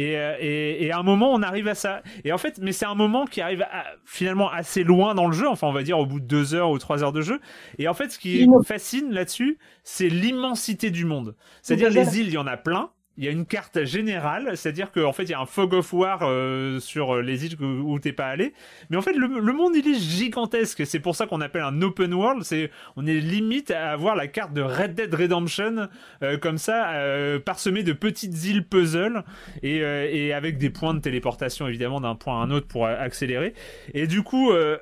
Et, 0.00 0.16
euh, 0.16 0.34
et, 0.40 0.84
et 0.86 0.92
à 0.92 0.98
un 0.98 1.02
moment, 1.02 1.32
on 1.32 1.42
arrive 1.42 1.68
à 1.68 1.74
ça. 1.74 2.02
Et 2.24 2.32
en 2.32 2.38
fait, 2.38 2.58
mais 2.60 2.72
c'est 2.72 2.86
un 2.86 2.94
moment 2.94 3.26
qui 3.26 3.40
arrive 3.40 3.62
à- 3.62 3.84
finalement 4.04 4.50
assez 4.50 4.82
loin 4.84 5.14
dans 5.14 5.26
le 5.26 5.32
jeu. 5.32 5.48
Enfin, 5.48 5.66
on 5.66 5.72
va 5.72 5.82
dire 5.82 5.98
au 5.98 6.06
bout 6.06 6.20
de 6.20 6.26
deux 6.26 6.54
heures 6.54 6.70
ou 6.70 6.78
trois 6.78 7.02
heures 7.04 7.12
de 7.12 7.20
jeu. 7.20 7.40
Et 7.78 7.86
en 7.88 7.94
fait, 7.94 8.08
ce 8.10 8.18
qui 8.18 8.38
me- 8.58 8.62
fascine 8.64 9.12
là-dessus, 9.12 9.58
c'est 9.84 10.08
l'immensité 10.08 10.90
du 10.90 11.04
monde. 11.04 11.34
C'est-à-dire, 11.62 11.88
les 11.90 12.20
îles, 12.20 12.26
il 12.28 12.32
y 12.34 12.38
en 12.38 12.46
a 12.46 12.56
plein. 12.56 12.90
Il 13.20 13.26
y 13.26 13.28
a 13.28 13.32
une 13.32 13.44
carte 13.44 13.84
générale, 13.84 14.56
c'est-à-dire 14.56 14.90
qu'en 14.92 15.12
fait, 15.12 15.24
il 15.24 15.28
y 15.30 15.34
a 15.34 15.40
un 15.40 15.44
fog 15.44 15.74
of 15.74 15.92
war 15.92 16.20
euh, 16.22 16.80
sur 16.80 17.20
les 17.20 17.44
îles 17.44 17.60
où- 17.62 17.98
t'es 17.98 18.14
pas 18.14 18.28
allé. 18.28 18.54
Mais 18.88 18.96
en 18.96 19.02
fait, 19.02 19.12
le, 19.12 19.28
monde, 19.52 19.76
il 19.76 19.86
est 19.86 20.00
gigantesque. 20.00 20.86
C'est 20.86 21.00
pour 21.00 21.14
ça 21.14 21.26
qu'on 21.26 21.42
appelle 21.42 21.60
un 21.60 21.82
open 21.82 22.14
world. 22.14 22.44
C'est, 22.44 22.70
on 22.96 23.06
est 23.06 23.20
limite 23.20 23.72
à 23.72 23.90
avoir 23.92 24.16
la 24.16 24.26
carte 24.26 24.54
de 24.54 24.62
Red 24.62 24.94
Dead 24.94 25.14
Redemption, 25.14 25.88
euh, 26.22 26.38
comme 26.38 26.56
ça, 26.56 26.92
euh, 26.92 27.38
parsemée 27.38 27.82
de 27.82 27.92
petites 27.92 28.42
îles 28.46 28.66
puzzle 28.66 29.22
et, 29.62 29.82
euh, 29.84 30.08
et 30.10 30.32
avec 30.32 30.56
des 30.56 30.70
points 30.70 30.94
de 30.94 31.00
téléportation, 31.00 31.68
évidemment, 31.68 32.00
d'un 32.00 32.14
point 32.14 32.40
à 32.40 32.44
un 32.46 32.50
autre 32.50 32.68
pour 32.68 32.86
accélérer. 32.86 33.52
Et 33.92 34.06
du 34.06 34.22
coup, 34.22 34.50
euh, 34.50 34.78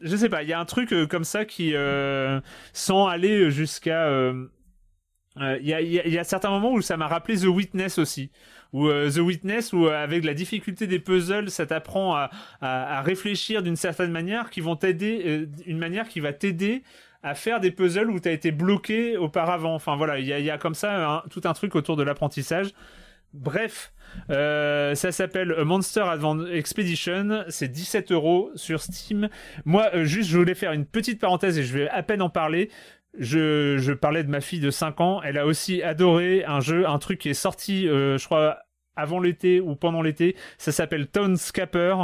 je 0.00 0.16
sais 0.16 0.28
pas, 0.28 0.42
il 0.42 0.48
y 0.48 0.52
a 0.52 0.58
un 0.58 0.64
truc 0.64 0.92
euh, 0.92 1.06
comme 1.06 1.22
ça 1.22 1.44
qui, 1.44 1.76
euh, 1.76 2.40
sans 2.72 3.06
aller 3.06 3.52
jusqu'à. 3.52 4.08
euh, 4.08 4.46
euh, 5.40 5.58
Il 5.60 5.66
y, 5.68 5.74
a, 5.74 5.80
il 5.80 5.92
y 5.92 6.18
a- 6.18 6.24
certains 6.24 6.50
moments 6.50 6.72
où 6.72 6.80
ça 6.82 6.96
m'a 6.96 7.06
rappelé 7.06 7.36
The 7.38 7.44
Witness 7.46 7.98
aussi. 7.98 8.30
Où 8.72 8.88
euh, 8.88 9.10
The 9.10 9.18
Witness, 9.18 9.72
où 9.72 9.86
euh, 9.86 10.02
avec 10.02 10.24
la 10.24 10.34
difficulté 10.34 10.86
des 10.86 10.98
puzzles, 10.98 11.50
ça 11.50 11.66
t'apprend 11.66 12.14
à, 12.60 13.02
réfléchir 13.02 13.62
d'une 13.62 13.76
certaine 13.76 14.10
manière, 14.10 14.50
qui 14.50 14.60
vont 14.60 14.76
t'aider, 14.76 15.22
euh, 15.26 15.46
une 15.66 15.78
manière 15.78 16.08
qui 16.08 16.20
va 16.20 16.32
t'aider 16.32 16.82
à 17.22 17.34
faire 17.34 17.60
des 17.60 17.70
puzzles 17.70 18.10
où 18.10 18.20
tu 18.20 18.28
as 18.28 18.32
été 18.32 18.50
bloqué 18.52 19.16
auparavant. 19.16 19.74
Enfin 19.74 19.96
voilà, 19.96 20.18
il 20.18 20.26
y 20.26 20.50
a, 20.50 20.58
comme 20.58 20.74
ça 20.74 21.24
tout 21.30 21.40
un 21.44 21.52
truc 21.52 21.74
autour 21.74 21.96
de 21.96 22.02
l'apprentissage. 22.02 22.68
Bref, 23.34 23.92
euh, 24.30 24.94
ça 24.94 25.12
s'appelle 25.12 25.54
Monster 25.64 26.00
Advent 26.00 26.46
Expedition, 26.46 27.44
c'est 27.48 27.68
17 27.68 28.10
euros 28.12 28.50
sur 28.54 28.80
Steam. 28.80 29.28
Moi, 29.66 29.90
euh, 29.94 30.04
juste, 30.04 30.30
je 30.30 30.38
voulais 30.38 30.54
faire 30.54 30.72
une 30.72 30.86
petite 30.86 31.20
parenthèse 31.20 31.58
et 31.58 31.62
je 31.62 31.76
vais 31.76 31.88
à 31.90 32.02
peine 32.02 32.22
en 32.22 32.30
parler. 32.30 32.70
Je, 33.18 33.92
parlais 33.92 34.22
de 34.22 34.30
ma 34.30 34.40
fille 34.40 34.60
de 34.60 34.70
5 34.70 35.00
ans, 35.00 35.20
elle 35.22 35.38
a 35.38 35.46
aussi 35.46 35.82
adoré 35.82 36.44
un 36.44 36.60
jeu, 36.60 36.88
un 36.88 36.98
truc 36.98 37.18
qui 37.18 37.30
est 37.30 37.34
sorti, 37.34 37.88
euh, 37.88 38.16
je 38.16 38.24
crois, 38.24 38.58
avant 38.94 39.18
l'été 39.20 39.60
ou 39.60 39.74
pendant 39.74 40.02
l'été. 40.02 40.36
Ça 40.56 40.70
s'appelle 40.70 41.08
Townscaper. 41.08 41.96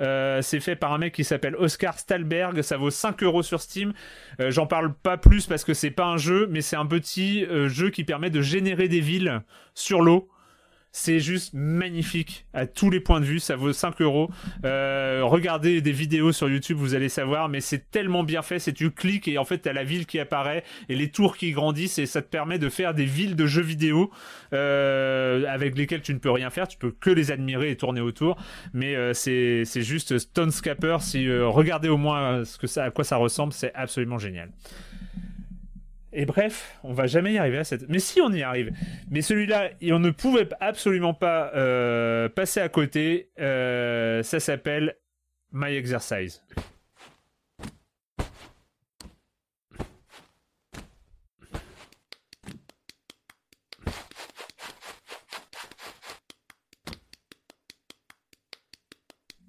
Euh, 0.00 0.40
c'est 0.42 0.60
fait 0.60 0.76
par 0.76 0.92
un 0.92 0.98
mec 0.98 1.14
qui 1.14 1.24
s'appelle 1.24 1.54
Oscar 1.56 1.98
Stalberg. 1.98 2.62
Ça 2.62 2.76
vaut 2.76 2.90
5 2.90 3.22
euros 3.22 3.42
sur 3.42 3.60
Steam. 3.60 3.92
Euh, 4.40 4.50
J'en 4.50 4.66
parle 4.66 4.94
pas 4.94 5.16
plus 5.16 5.46
parce 5.46 5.64
que 5.64 5.74
c'est 5.74 5.90
pas 5.90 6.06
un 6.06 6.16
jeu, 6.16 6.46
mais 6.50 6.62
c'est 6.62 6.76
un 6.76 6.86
petit 6.86 7.46
jeu 7.66 7.90
qui 7.90 8.04
permet 8.04 8.30
de 8.30 8.40
générer 8.40 8.88
des 8.88 9.00
villes 9.00 9.42
sur 9.74 10.00
l'eau. 10.00 10.28
C'est 10.96 11.18
juste 11.18 11.54
magnifique 11.54 12.46
à 12.54 12.66
tous 12.66 12.88
les 12.88 13.00
points 13.00 13.18
de 13.18 13.24
vue. 13.24 13.40
Ça 13.40 13.56
vaut 13.56 13.72
5 13.72 14.00
euros. 14.00 14.30
Euh, 14.64 15.22
regardez 15.24 15.80
des 15.80 15.90
vidéos 15.90 16.30
sur 16.30 16.48
YouTube, 16.48 16.76
vous 16.76 16.94
allez 16.94 17.08
savoir. 17.08 17.48
Mais 17.48 17.60
c'est 17.60 17.90
tellement 17.90 18.22
bien 18.22 18.42
fait. 18.42 18.60
C'est 18.60 18.72
tu 18.72 18.92
cliques 18.92 19.26
et 19.26 19.36
en 19.36 19.44
fait 19.44 19.58
t'as 19.58 19.72
la 19.72 19.82
ville 19.82 20.06
qui 20.06 20.20
apparaît 20.20 20.62
et 20.88 20.94
les 20.94 21.10
tours 21.10 21.36
qui 21.36 21.50
grandissent 21.50 21.98
et 21.98 22.06
ça 22.06 22.22
te 22.22 22.28
permet 22.28 22.60
de 22.60 22.68
faire 22.68 22.94
des 22.94 23.06
villes 23.06 23.34
de 23.34 23.44
jeux 23.44 23.60
vidéo 23.60 24.12
euh, 24.52 25.44
avec 25.48 25.76
lesquelles 25.76 26.02
tu 26.02 26.14
ne 26.14 26.20
peux 26.20 26.30
rien 26.30 26.50
faire. 26.50 26.68
Tu 26.68 26.78
peux 26.78 26.92
que 26.92 27.10
les 27.10 27.32
admirer 27.32 27.72
et 27.72 27.76
tourner 27.76 28.00
autour. 28.00 28.36
Mais 28.72 28.94
euh, 28.94 29.14
c'est 29.14 29.64
juste 29.82 30.16
Stonescapper. 30.16 30.98
Si 31.00 31.26
euh, 31.28 31.48
regardez 31.48 31.88
au 31.88 31.96
moins 31.96 32.44
ce 32.44 32.56
que 32.56 32.68
ça, 32.68 32.84
à 32.84 32.90
quoi 32.92 33.02
ça 33.02 33.16
ressemble, 33.16 33.52
c'est 33.52 33.74
absolument 33.74 34.18
génial. 34.18 34.48
Et 36.16 36.26
bref, 36.26 36.78
on 36.84 36.92
va 36.92 37.08
jamais 37.08 37.32
y 37.32 37.38
arriver 37.38 37.58
à 37.58 37.64
cette. 37.64 37.88
Mais 37.88 37.98
si 37.98 38.20
on 38.20 38.32
y 38.32 38.42
arrive. 38.42 38.70
Mais 39.10 39.20
celui-là, 39.20 39.70
on 39.90 39.98
ne 39.98 40.10
pouvait 40.10 40.48
absolument 40.60 41.12
pas 41.12 41.50
euh, 41.56 42.28
passer 42.28 42.60
à 42.60 42.68
côté. 42.68 43.30
Euh, 43.40 44.22
ça 44.22 44.38
s'appelle 44.38 44.96
My 45.50 45.74
Exercise. 45.74 46.40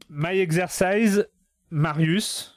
My 0.09 0.39
Exercise, 0.39 1.27
Marius. 1.69 2.54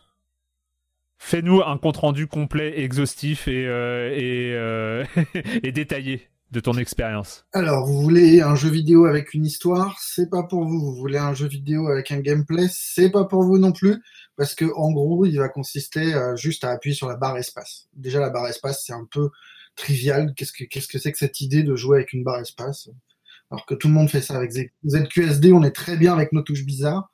Fais-nous 1.28 1.60
un 1.60 1.76
compte 1.76 1.98
rendu 1.98 2.26
complet, 2.26 2.80
exhaustif 2.80 3.48
et, 3.48 3.66
euh, 3.66 4.16
euh, 4.18 5.04
et 5.62 5.72
détaillé 5.72 6.26
de 6.52 6.58
ton 6.58 6.72
expérience. 6.78 7.44
Alors, 7.52 7.86
vous 7.86 8.00
voulez 8.00 8.40
un 8.40 8.54
jeu 8.54 8.70
vidéo 8.70 9.04
avec 9.04 9.34
une 9.34 9.44
histoire, 9.44 9.98
c'est 10.00 10.30
pas 10.30 10.44
pour 10.44 10.64
vous. 10.64 10.80
Vous 10.80 10.94
voulez 10.94 11.18
un 11.18 11.34
jeu 11.34 11.46
vidéo 11.46 11.88
avec 11.88 12.10
un 12.12 12.20
gameplay, 12.20 12.66
c'est 12.70 13.10
pas 13.10 13.26
pour 13.26 13.42
vous 13.42 13.58
non 13.58 13.72
plus. 13.72 14.02
parce 14.38 14.54
que 14.54 14.64
en 14.74 14.90
gros, 14.90 15.26
il 15.26 15.36
va 15.36 15.50
consister 15.50 16.14
euh, 16.14 16.34
juste 16.34 16.64
à 16.64 16.70
appuyer 16.70 16.96
sur 16.96 17.08
la 17.08 17.16
barre 17.16 17.36
espace. 17.36 17.88
Déjà, 17.92 18.20
la 18.20 18.30
barre 18.30 18.48
espace, 18.48 18.84
c'est 18.86 18.94
un 18.94 19.06
peu 19.10 19.28
trivial. 19.76 20.32
Qu'est-ce 20.34 20.88
que 20.88 20.98
c'est 20.98 21.12
que 21.12 21.18
cette 21.18 21.42
idée 21.42 21.62
de 21.62 21.76
jouer 21.76 21.98
avec 21.98 22.14
une 22.14 22.24
barre 22.24 22.40
espace? 22.40 22.88
Alors 23.50 23.66
que 23.66 23.74
tout 23.74 23.88
le 23.88 23.92
monde 23.92 24.08
fait 24.08 24.22
ça 24.22 24.34
avec 24.34 24.50
ZQSD, 24.86 25.52
on 25.52 25.62
est 25.62 25.76
très 25.76 25.98
bien 25.98 26.14
avec 26.14 26.32
nos 26.32 26.40
touches 26.40 26.64
bizarres. 26.64 27.10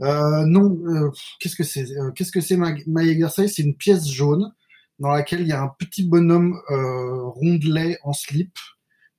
Euh, 0.00 0.44
non, 0.46 0.78
euh, 0.86 1.10
qu'est-ce 1.40 1.56
que 1.56 1.64
c'est 1.64 1.90
Euh, 1.96 2.10
Qu'est-ce 2.12 2.32
que 2.32 2.40
c'est 2.40 2.56
My, 2.56 2.82
My 2.86 3.08
Exercise? 3.08 3.52
C'est 3.54 3.62
une 3.62 3.76
pièce 3.76 4.06
jaune 4.08 4.52
dans 4.98 5.10
laquelle 5.10 5.40
il 5.42 5.48
y 5.48 5.52
a 5.52 5.62
un 5.62 5.72
petit 5.78 6.04
bonhomme 6.06 6.60
euh, 6.70 7.22
rondelet 7.24 7.98
en 8.02 8.12
slip 8.12 8.56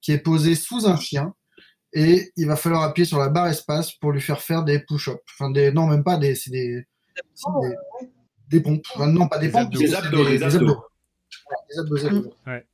qui 0.01 0.11
est 0.11 0.19
posé 0.19 0.55
sous 0.55 0.87
un 0.87 0.97
chien 0.97 1.33
et 1.93 2.31
il 2.35 2.47
va 2.47 2.55
falloir 2.55 2.83
appuyer 2.83 3.05
sur 3.05 3.17
la 3.17 3.29
barre 3.29 3.47
espace 3.47 3.93
pour 3.93 4.11
lui 4.11 4.21
faire 4.21 4.41
faire 4.41 4.63
des 4.63 4.79
push-ups. 4.79 5.19
Enfin, 5.33 5.49
des, 5.51 5.71
non, 5.71 5.87
même 5.87 6.03
pas 6.03 6.17
des, 6.17 6.35
c'est 6.35 6.51
des, 6.51 6.85
des, 7.61 7.75
des 8.49 8.61
pompes. 8.61 8.85
Enfin, 8.93 9.07
non, 9.07 9.27
pas 9.27 9.39
des 9.39 9.47
Des 9.47 9.51
pompes, 9.53 9.63
abdos. 9.63 9.79
Des 9.79 9.95
abdos, 9.95 10.25
des 10.25 10.43
abdos. 10.43 10.83
Des 11.69 11.79
abdos, 11.79 11.95
des 11.95 12.05
abdos. 12.05 12.33
Ouais. 12.45 12.65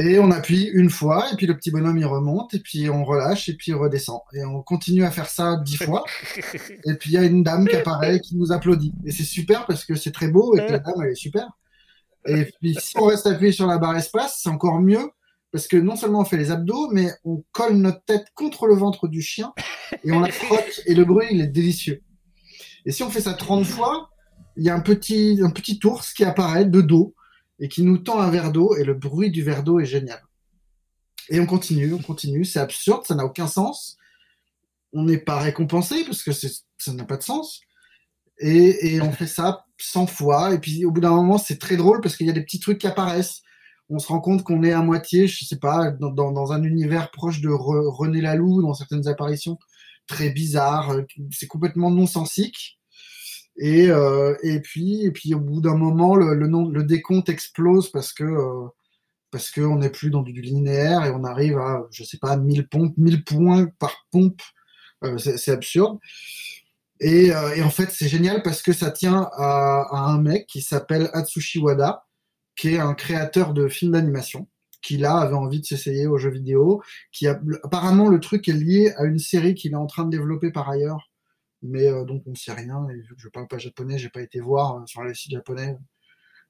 Et 0.00 0.20
on 0.20 0.30
appuie 0.30 0.70
une 0.72 0.90
fois, 0.90 1.26
et 1.32 1.36
puis 1.36 1.46
le 1.46 1.56
petit 1.56 1.72
bonhomme 1.72 1.98
il 1.98 2.06
remonte, 2.06 2.54
et 2.54 2.60
puis 2.60 2.88
on 2.88 3.04
relâche, 3.04 3.48
et 3.48 3.54
puis 3.54 3.72
il 3.72 3.74
redescend. 3.74 4.20
Et 4.32 4.44
on 4.44 4.62
continue 4.62 5.04
à 5.04 5.10
faire 5.10 5.28
ça 5.28 5.56
dix 5.64 5.76
fois. 5.76 6.04
Et 6.84 6.94
puis 6.94 7.10
il 7.10 7.14
y 7.14 7.16
a 7.16 7.24
une 7.24 7.42
dame 7.42 7.66
qui 7.66 7.74
apparaît 7.74 8.20
qui 8.20 8.36
nous 8.36 8.52
applaudit. 8.52 8.94
Et 9.04 9.10
c'est 9.10 9.24
super 9.24 9.66
parce 9.66 9.84
que 9.84 9.96
c'est 9.96 10.12
très 10.12 10.28
beau 10.28 10.54
et 10.54 10.64
que 10.64 10.72
la 10.72 10.78
dame 10.78 10.94
elle 11.02 11.10
est 11.10 11.14
super. 11.16 11.48
Et 12.26 12.48
puis 12.60 12.76
si 12.80 12.96
on 12.96 13.06
reste 13.06 13.26
appuyé 13.26 13.50
sur 13.50 13.66
la 13.66 13.78
barre 13.78 13.96
espace, 13.96 14.40
c'est 14.40 14.48
encore 14.48 14.80
mieux 14.80 15.10
parce 15.50 15.66
que 15.66 15.76
non 15.76 15.96
seulement 15.96 16.20
on 16.20 16.24
fait 16.24 16.36
les 16.36 16.52
abdos, 16.52 16.90
mais 16.92 17.10
on 17.24 17.42
colle 17.52 17.74
notre 17.74 18.04
tête 18.04 18.26
contre 18.34 18.66
le 18.66 18.74
ventre 18.74 19.08
du 19.08 19.20
chien 19.20 19.52
et 20.04 20.12
on 20.12 20.20
la 20.20 20.30
frotte 20.30 20.80
et 20.86 20.94
le 20.94 21.04
bruit 21.04 21.26
il 21.30 21.40
est 21.40 21.48
délicieux. 21.48 22.02
Et 22.84 22.92
si 22.92 23.02
on 23.02 23.10
fait 23.10 23.22
ça 23.22 23.34
30 23.34 23.64
fois, 23.64 24.10
il 24.56 24.64
y 24.64 24.70
a 24.70 24.74
un 24.74 24.80
petit, 24.80 25.40
un 25.42 25.50
petit 25.50 25.80
ours 25.84 26.12
qui 26.12 26.24
apparaît 26.24 26.66
de 26.66 26.80
dos 26.80 27.14
et 27.58 27.68
qui 27.68 27.82
nous 27.82 27.98
tend 27.98 28.20
un 28.20 28.30
verre 28.30 28.52
d'eau 28.52 28.76
et 28.76 28.84
le 28.84 28.94
bruit 28.94 29.30
du 29.30 29.42
verre 29.42 29.62
d'eau 29.62 29.80
est 29.80 29.86
génial. 29.86 30.22
Et 31.30 31.40
on 31.40 31.46
continue, 31.46 31.92
on 31.92 31.98
continue, 31.98 32.44
c'est 32.44 32.60
absurde, 32.60 33.04
ça 33.04 33.14
n'a 33.14 33.24
aucun 33.24 33.46
sens. 33.46 33.96
On 34.92 35.04
n'est 35.04 35.18
pas 35.18 35.38
récompensé 35.38 36.04
parce 36.04 36.22
que 36.22 36.32
ça 36.32 36.92
n'a 36.92 37.04
pas 37.04 37.18
de 37.18 37.22
sens. 37.22 37.60
Et, 38.40 39.00
on 39.02 39.10
fait 39.12 39.26
ça 39.26 39.64
100 39.78 40.06
fois. 40.06 40.54
Et 40.54 40.58
puis 40.58 40.84
au 40.84 40.90
bout 40.90 41.00
d'un 41.00 41.10
moment, 41.10 41.38
c'est 41.38 41.58
très 41.58 41.76
drôle 41.76 42.00
parce 42.00 42.16
qu'il 42.16 42.26
y 42.26 42.30
a 42.30 42.32
des 42.32 42.44
petits 42.44 42.60
trucs 42.60 42.78
qui 42.78 42.86
apparaissent. 42.86 43.42
On 43.90 43.98
se 43.98 44.08
rend 44.08 44.20
compte 44.20 44.44
qu'on 44.44 44.62
est 44.62 44.72
à 44.72 44.82
moitié, 44.82 45.26
je 45.26 45.44
sais 45.44 45.58
pas, 45.58 45.90
dans, 45.90 46.52
un 46.52 46.62
univers 46.62 47.10
proche 47.10 47.40
de 47.40 47.48
Re- 47.48 47.88
René 47.88 48.20
Laloux, 48.20 48.62
dans 48.62 48.74
certaines 48.74 49.08
apparitions 49.08 49.58
très 50.06 50.30
bizarres. 50.30 50.90
euh, 50.90 51.02
C'est 51.30 51.46
complètement 51.46 51.90
non-sensique. 51.90 52.77
Et, 53.58 53.90
euh, 53.90 54.36
et 54.42 54.60
puis, 54.60 55.04
et 55.04 55.10
puis 55.10 55.34
au 55.34 55.40
bout 55.40 55.60
d'un 55.60 55.76
moment, 55.76 56.14
le, 56.16 56.34
le, 56.34 56.84
décompte 56.84 57.28
explose 57.28 57.90
parce 57.90 58.12
que 58.12 58.24
euh, 58.24 58.68
parce 59.30 59.50
qu'on 59.50 59.78
n'est 59.78 59.90
plus 59.90 60.10
dans 60.10 60.22
du 60.22 60.40
linéaire 60.40 61.04
et 61.04 61.10
on 61.10 61.24
arrive 61.24 61.58
à, 61.58 61.86
je 61.90 62.04
sais 62.04 62.18
pas, 62.18 62.36
1000 62.36 62.68
pompes, 62.68 62.96
1000 62.96 63.24
points 63.24 63.66
par 63.78 64.06
pompe. 64.10 64.40
Euh, 65.04 65.18
c'est 65.18 65.38
c'est 65.38 65.52
absurde. 65.52 65.98
Et, 67.00 67.32
euh, 67.32 67.54
et 67.54 67.62
en 67.62 67.70
fait, 67.70 67.90
c'est 67.90 68.08
génial 68.08 68.42
parce 68.42 68.62
que 68.62 68.72
ça 68.72 68.90
tient 68.90 69.28
à, 69.34 69.86
à 69.90 69.98
un 70.10 70.20
mec 70.20 70.46
qui 70.46 70.62
s'appelle 70.62 71.10
Atsushi 71.12 71.58
Wada, 71.60 72.06
qui 72.56 72.74
est 72.74 72.78
un 72.78 72.94
créateur 72.94 73.54
de 73.54 73.68
films 73.68 73.92
d'animation, 73.92 74.48
qui 74.82 74.96
là 74.96 75.18
avait 75.18 75.34
envie 75.34 75.60
de 75.60 75.66
s'essayer 75.66 76.06
aux 76.06 76.18
jeux 76.18 76.30
vidéo, 76.30 76.82
qui 77.12 77.28
a, 77.28 77.40
apparemment 77.62 78.08
le 78.08 78.20
truc 78.20 78.48
est 78.48 78.52
lié 78.52 78.92
à 78.96 79.04
une 79.04 79.18
série 79.18 79.54
qu'il 79.54 79.72
est 79.72 79.76
en 79.76 79.86
train 79.86 80.04
de 80.04 80.10
développer 80.10 80.50
par 80.50 80.68
ailleurs, 80.68 81.07
mais 81.62 81.86
euh, 81.86 82.04
donc 82.04 82.22
on 82.26 82.30
ne 82.30 82.36
sait 82.36 82.52
rien, 82.52 82.86
et 82.88 83.00
vu 83.00 83.14
que 83.14 83.20
je 83.20 83.28
parle 83.28 83.48
pas 83.48 83.58
japonais, 83.58 83.98
j'ai 83.98 84.08
pas 84.08 84.22
été 84.22 84.40
voir 84.40 84.76
euh, 84.76 84.86
sur 84.86 85.02
les 85.04 85.14
sites 85.14 85.32
japonais 85.32 85.76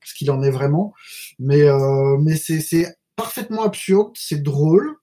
ce 0.05 0.15
qu'il 0.15 0.31
en 0.31 0.43
est 0.43 0.51
vraiment, 0.51 0.95
mais, 1.39 1.63
euh, 1.63 2.17
mais 2.19 2.37
c'est 2.37 2.97
parfaitement 3.17 3.65
absurde, 3.65 4.13
c'est 4.15 4.43
drôle, 4.43 4.97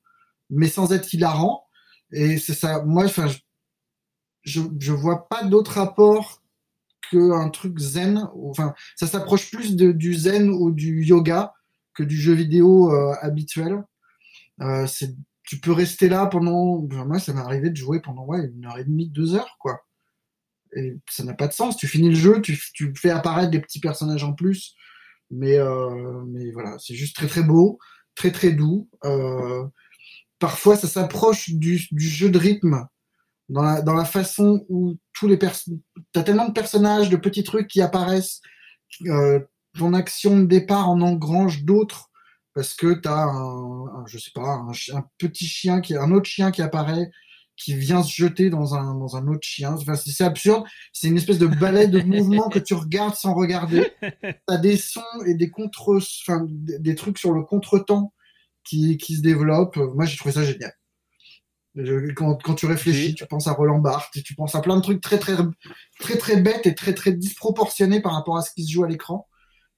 mais 0.50 0.70
sans 0.70 0.94
être 0.94 1.14
hilarant, 1.14 1.68
et 2.12 2.38
c'est 2.38 2.54
ça, 2.54 2.84
moi, 2.86 3.04
enfin, 3.06 3.28
je, 4.44 4.62
je, 4.80 4.92
vois 4.94 5.28
pas 5.28 5.44
d'autre 5.44 5.74
rapport 5.74 6.42
qu'un 7.12 7.50
truc 7.50 7.78
zen. 7.78 8.30
Enfin, 8.44 8.74
ça 8.96 9.08
s'approche 9.08 9.52
plus 9.52 9.76
de, 9.76 9.92
du 9.92 10.14
zen 10.14 10.50
ou 10.50 10.72
du 10.72 11.04
yoga 11.04 11.54
que 11.94 12.04
du 12.04 12.16
jeu 12.16 12.34
vidéo 12.34 12.92
habituel. 13.22 13.84
Euh, 14.62 14.88
tu 15.44 15.60
peux 15.60 15.72
rester 15.72 16.10
là 16.10 16.26
pendant. 16.26 16.82
moi, 17.06 17.20
ça 17.20 17.34
m'est 17.34 17.42
arrivé 17.42 17.70
de 17.70 17.76
jouer 17.76 18.02
pendant 18.02 18.26
ouais, 18.26 18.46
une 18.46 18.66
heure 18.66 18.78
et 18.78 18.84
demie, 18.84 19.10
deux 19.10 19.36
heures, 19.36 19.58
quoi. 19.60 19.86
Ça 21.10 21.24
n'a 21.24 21.34
pas 21.34 21.48
de 21.48 21.54
sens. 21.54 21.78
Tu 21.78 21.88
finis 21.88 22.10
le 22.10 22.16
jeu, 22.16 22.42
tu, 22.42 22.58
fais 22.96 23.10
apparaître 23.10 23.52
des 23.52 23.62
petits 23.62 23.80
personnages 23.80 24.24
en 24.24 24.34
plus, 24.34 24.76
mais 25.32 25.58
euh, 25.58 26.24
mais 26.28 26.52
voilà, 26.52 26.78
c'est 26.80 26.96
juste 26.96 27.16
très 27.16 27.28
très 27.28 27.44
beau, 27.44 27.80
très 28.16 28.32
très 28.32 28.52
doux. 28.52 28.90
Euh, 29.06 29.64
parfois, 30.40 30.76
ça 30.76 30.88
s'approche 30.88 31.52
du, 31.52 31.78
jeu 31.98 32.30
de 32.30 32.38
rythme 32.38 32.88
dans 33.50 33.62
la, 33.62 34.06
façon 34.06 34.66
où 34.70 34.98
tous 35.14 35.28
les 35.28 35.38
personnes, 35.38 35.80
t'as 36.12 36.24
tellement 36.24 36.48
de 36.48 36.54
personnages, 36.54 37.10
de 37.10 37.18
petits 37.18 37.44
trucs 37.44 37.68
qui 37.68 37.82
apparaissent, 37.82 38.42
euh, 39.06 39.40
ton 39.78 39.94
action 39.94 40.40
de 40.40 40.46
départ 40.46 40.90
en 40.90 41.02
engrange 41.02 41.64
d'autres 41.64 42.10
parce 42.54 42.74
que 42.74 42.94
t'as 42.94 43.26
un, 43.26 43.88
un, 43.88 44.06
un 44.06 45.10
petit 45.18 45.46
chien 45.46 45.82
qui, 45.82 45.96
un 45.96 46.12
autre 46.12 46.30
chien 46.30 46.52
qui 46.52 46.62
apparaît, 46.62 47.12
qui 47.58 47.74
vient 47.76 48.04
se 48.04 48.12
jeter 48.14 48.50
dans 48.50 48.76
un, 48.76 48.96
dans 48.96 49.16
un 49.16 49.28
autre 49.28 49.44
chien. 49.48 49.74
Enfin, 49.74 49.96
c'est 49.96 50.24
absurde. 50.24 50.66
C'est 50.94 51.08
une 51.08 51.18
espèce 51.18 51.40
de 51.40 51.48
ballet 51.48 51.88
de 51.88 52.02
mouvements 52.02 52.50
que 52.50 52.60
tu 52.60 52.74
regardes 52.74 53.16
sans 53.16 53.34
regarder. 53.34 53.92
T'as 54.48 54.58
des 54.58 54.78
sons 54.78 55.02
et 55.26 55.36
des 55.36 55.50
contre, 55.50 56.00
enfin, 56.28 56.46
des, 56.50 56.96
trucs 56.96 57.18
sur 57.18 57.32
le 57.34 57.44
contretemps 57.44 58.14
qui, 58.64 58.98
qui 58.98 59.16
se 59.16 59.22
développent. 59.22 59.78
Moi, 59.78 60.06
j'ai 60.06 60.18
trouvé 60.18 60.34
ça 60.34 60.44
génial. 60.44 60.74
Je- 61.76 62.12
Quand, 62.14 62.42
quand 62.42 62.56
tu 62.56 62.66
réfléchis, 62.66 63.16
tu 63.16 63.26
penses 63.26 63.48
à 63.48 63.52
Roland 63.54 63.80
Barthes, 63.80 64.16
et 64.18 64.22
tu 64.22 64.34
penses 64.36 64.56
à 64.56 64.62
plein 64.62 64.78
de 64.78 64.82
trucs 64.82 65.02
très 65.02 65.20
très 65.20 65.36
très 66.00 66.18
très 66.18 66.42
bêtes 66.42 66.66
et 66.68 66.74
très 66.76 66.94
très 66.94 67.12
disproportionnés 67.14 68.02
par 68.02 68.14
rapport 68.14 68.38
à 68.38 68.42
ce 68.42 68.52
qui 68.54 68.64
se 68.66 68.72
joue 68.72 68.84
à 68.84 68.88
l'écran. 68.88 69.28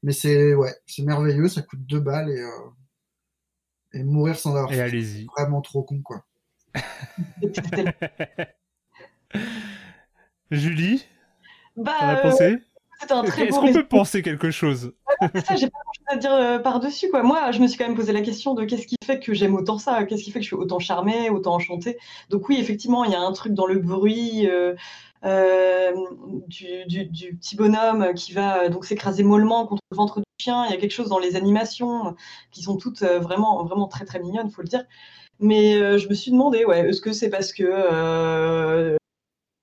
Mais 0.04 0.14
c'est 0.14 0.54
ouais, 0.54 0.74
c'est 0.86 1.02
merveilleux, 1.04 1.48
ça 1.48 1.64
coûte 1.64 1.80
deux 1.86 2.00
balles 2.00 2.30
et, 2.30 2.40
euh, 2.40 2.50
et 3.94 4.04
mourir 4.04 4.38
sans 4.38 4.56
avoir 4.56 4.72
Et 4.72 4.76
fait, 4.76 4.82
allez-y. 4.82 5.22
c'est 5.22 5.26
vraiment 5.42 5.62
trop 5.62 5.82
con 5.84 6.02
quoi. 6.04 6.24
Julie, 10.52 11.06
Bah, 11.76 11.94
t'en 12.00 12.10
as 12.10 12.18
euh, 12.18 12.22
pensé? 12.22 12.58
c'était 13.00 13.14
un 13.14 13.24
très 13.24 13.48
Est-ce 13.48 13.60
qu'on 13.60 13.72
peut 13.72 13.88
penser 13.88 14.22
quelque 14.24 14.52
chose? 14.52 14.94
Ça, 15.46 15.56
j'ai 15.56 15.68
pas 15.68 15.78
grand 15.84 15.94
chose 15.94 16.06
à 16.08 16.18
dire 16.18 16.34
euh, 16.34 16.60
par-dessus, 16.60 17.10
quoi. 17.10 17.24
Moi, 17.24 17.52
je 17.52 17.60
me 17.62 17.68
suis 17.68 17.78
quand 17.78 17.88
même 17.88 17.96
posé 17.96 18.12
la 18.14 18.22
question 18.22 18.54
de 18.54 18.66
qu'est-ce 18.66 18.88
qui 18.88 18.96
fait 19.06 19.20
que 19.20 19.34
j'aime 19.34 19.56
autant 19.56 19.78
ça, 19.78 20.04
qu'est-ce 20.06 20.24
qui 20.24 20.32
fait 20.32 20.40
que 20.40 20.44
je 20.44 20.50
suis 20.50 20.56
autant 20.56 20.80
charmée, 20.80 21.30
autant 21.30 21.56
enchantée? 21.56 21.98
Donc 22.30 22.50
oui, 22.50 22.58
effectivement, 22.60 23.04
il 23.06 23.12
y 23.12 23.16
a 23.16 23.22
un 23.22 23.32
truc 23.34 23.54
dans 23.54 23.66
le 23.68 23.80
bruit 23.80 24.48
euh, 24.48 24.76
euh, 25.26 25.94
du, 26.48 26.86
du- 26.88 27.06
du 27.06 27.36
petit 27.38 27.56
bonhomme 27.56 28.14
qui 28.16 28.34
va 28.34 28.70
donc 28.70 28.86
s'écraser 28.86 29.24
mollement 29.24 29.66
contre 29.68 29.82
le 29.92 29.98
ventre 29.98 30.20
du 30.20 30.26
chien. 30.40 30.66
Il 30.66 30.72
y 30.72 30.74
a 30.74 30.78
quelque 30.78 30.92
chose 30.92 31.10
dans 31.10 31.20
les 31.20 31.36
animations 31.36 32.16
qui 32.52 32.62
sont 32.64 32.78
toutes 32.78 33.02
vraiment, 33.04 33.64
vraiment 33.66 33.88
très, 33.88 34.06
très 34.06 34.20
mignonnes, 34.20 34.50
faut 34.52 34.62
le 34.62 34.68
dire. 34.68 34.84
Mais 35.40 35.76
euh, 35.76 35.98
je 35.98 36.08
me 36.10 36.14
suis 36.14 36.32
demandé, 36.32 36.66
ouais, 36.66 36.90
est-ce 36.90 37.02
que 37.02 37.14
c'est 37.14 37.30
parce 37.30 37.54
que 37.54 37.64
euh, 37.64 38.96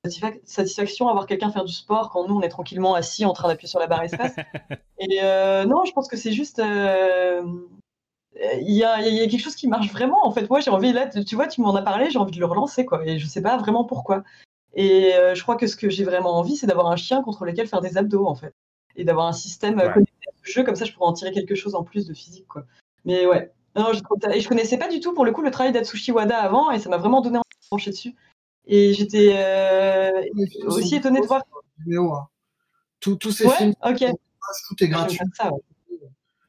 satisfa- 0.06 0.40
satisfaction 0.44 1.08
à 1.08 1.12
voir 1.12 1.26
quelqu'un 1.26 1.50
faire 1.50 1.64
du 1.64 1.72
sport 1.72 2.10
quand 2.10 2.28
nous 2.28 2.36
on 2.36 2.42
est 2.42 2.48
tranquillement 2.48 2.94
assis 2.94 3.24
en 3.24 3.32
train 3.32 3.48
d'appuyer 3.48 3.68
sur 3.68 3.80
la 3.80 3.86
barre 3.86 4.02
espace? 4.04 4.36
Et 4.98 5.20
euh, 5.22 5.64
non, 5.64 5.84
je 5.84 5.92
pense 5.92 6.06
que 6.08 6.16
c'est 6.16 6.32
juste. 6.32 6.60
euh, 6.60 7.42
Il 8.60 8.72
y, 8.72 8.84
a, 8.84 9.00
il 9.06 9.14
y 9.14 9.20
a 9.20 9.26
quelque 9.28 9.40
chose 9.42 9.56
qui 9.56 9.68
marche 9.68 9.90
vraiment 9.90 10.26
en 10.26 10.32
fait. 10.32 10.48
Moi 10.48 10.60
j'ai 10.60 10.70
envie, 10.70 10.92
là, 10.92 11.06
tu 11.08 11.34
vois, 11.34 11.46
tu 11.48 11.60
m'en 11.60 11.74
as 11.74 11.82
parlé, 11.82 12.10
j'ai 12.10 12.18
envie 12.18 12.32
de 12.32 12.38
le 12.40 12.46
relancer 12.46 12.84
quoi. 12.84 13.06
Et 13.06 13.18
je 13.18 13.26
sais 13.26 13.42
pas 13.42 13.56
vraiment 13.56 13.84
pourquoi. 13.84 14.22
Et 14.74 15.14
euh, 15.14 15.34
je 15.34 15.42
crois 15.42 15.56
que 15.56 15.66
ce 15.66 15.76
que 15.76 15.88
j'ai 15.88 16.04
vraiment 16.04 16.36
envie, 16.38 16.56
c'est 16.56 16.66
d'avoir 16.66 16.88
un 16.88 16.96
chien 16.96 17.22
contre 17.22 17.44
lequel 17.44 17.66
faire 17.68 17.80
des 17.80 17.96
abdos 17.96 18.26
en 18.26 18.34
fait. 18.34 18.52
Et 18.96 19.04
d'avoir 19.04 19.26
un 19.26 19.32
système 19.32 19.76
Ouais. 19.78 19.92
connecté 19.92 20.28
à 20.28 20.32
ce 20.44 20.50
jeu, 20.52 20.62
comme 20.64 20.76
ça 20.76 20.84
je 20.84 20.92
pourrais 20.92 21.08
en 21.08 21.12
tirer 21.12 21.32
quelque 21.32 21.54
chose 21.56 21.74
en 21.74 21.82
plus 21.84 22.06
de 22.06 22.14
physique 22.14 22.46
quoi. 22.48 22.64
Mais 23.04 23.26
ouais. 23.26 23.52
Non, 23.76 23.92
je, 23.92 24.00
je 24.40 24.48
connaissais 24.48 24.78
pas 24.78 24.88
du 24.88 25.00
tout 25.00 25.14
pour 25.14 25.24
le 25.24 25.32
coup 25.32 25.42
le 25.42 25.50
travail 25.50 25.72
d'Atsushi 25.72 26.12
Wada 26.12 26.38
avant 26.38 26.70
et 26.70 26.78
ça 26.78 26.88
m'a 26.88 26.96
vraiment 26.96 27.20
donné 27.20 27.38
envie 27.38 27.44
de 27.60 27.66
me 27.66 27.70
pencher 27.70 27.90
dessus. 27.90 28.14
Et 28.66 28.94
j'étais 28.94 29.32
euh, 29.36 30.10
aussi 30.66 30.96
étonnée 30.96 31.20
de 31.20 31.26
voir. 31.26 31.42
Vidéo, 31.84 32.12
hein. 32.12 32.28
Tous 33.00 33.16
tous 33.16 33.32
ces 33.32 33.46
Ouais, 33.46 33.56
films, 33.56 33.74
ok. 33.84 34.04
tout 34.68 34.84
est 34.84 34.88
gratuit. 34.88 35.18
J'aime 35.18 35.30
ça, 35.36 35.52
ouais. 35.52 35.60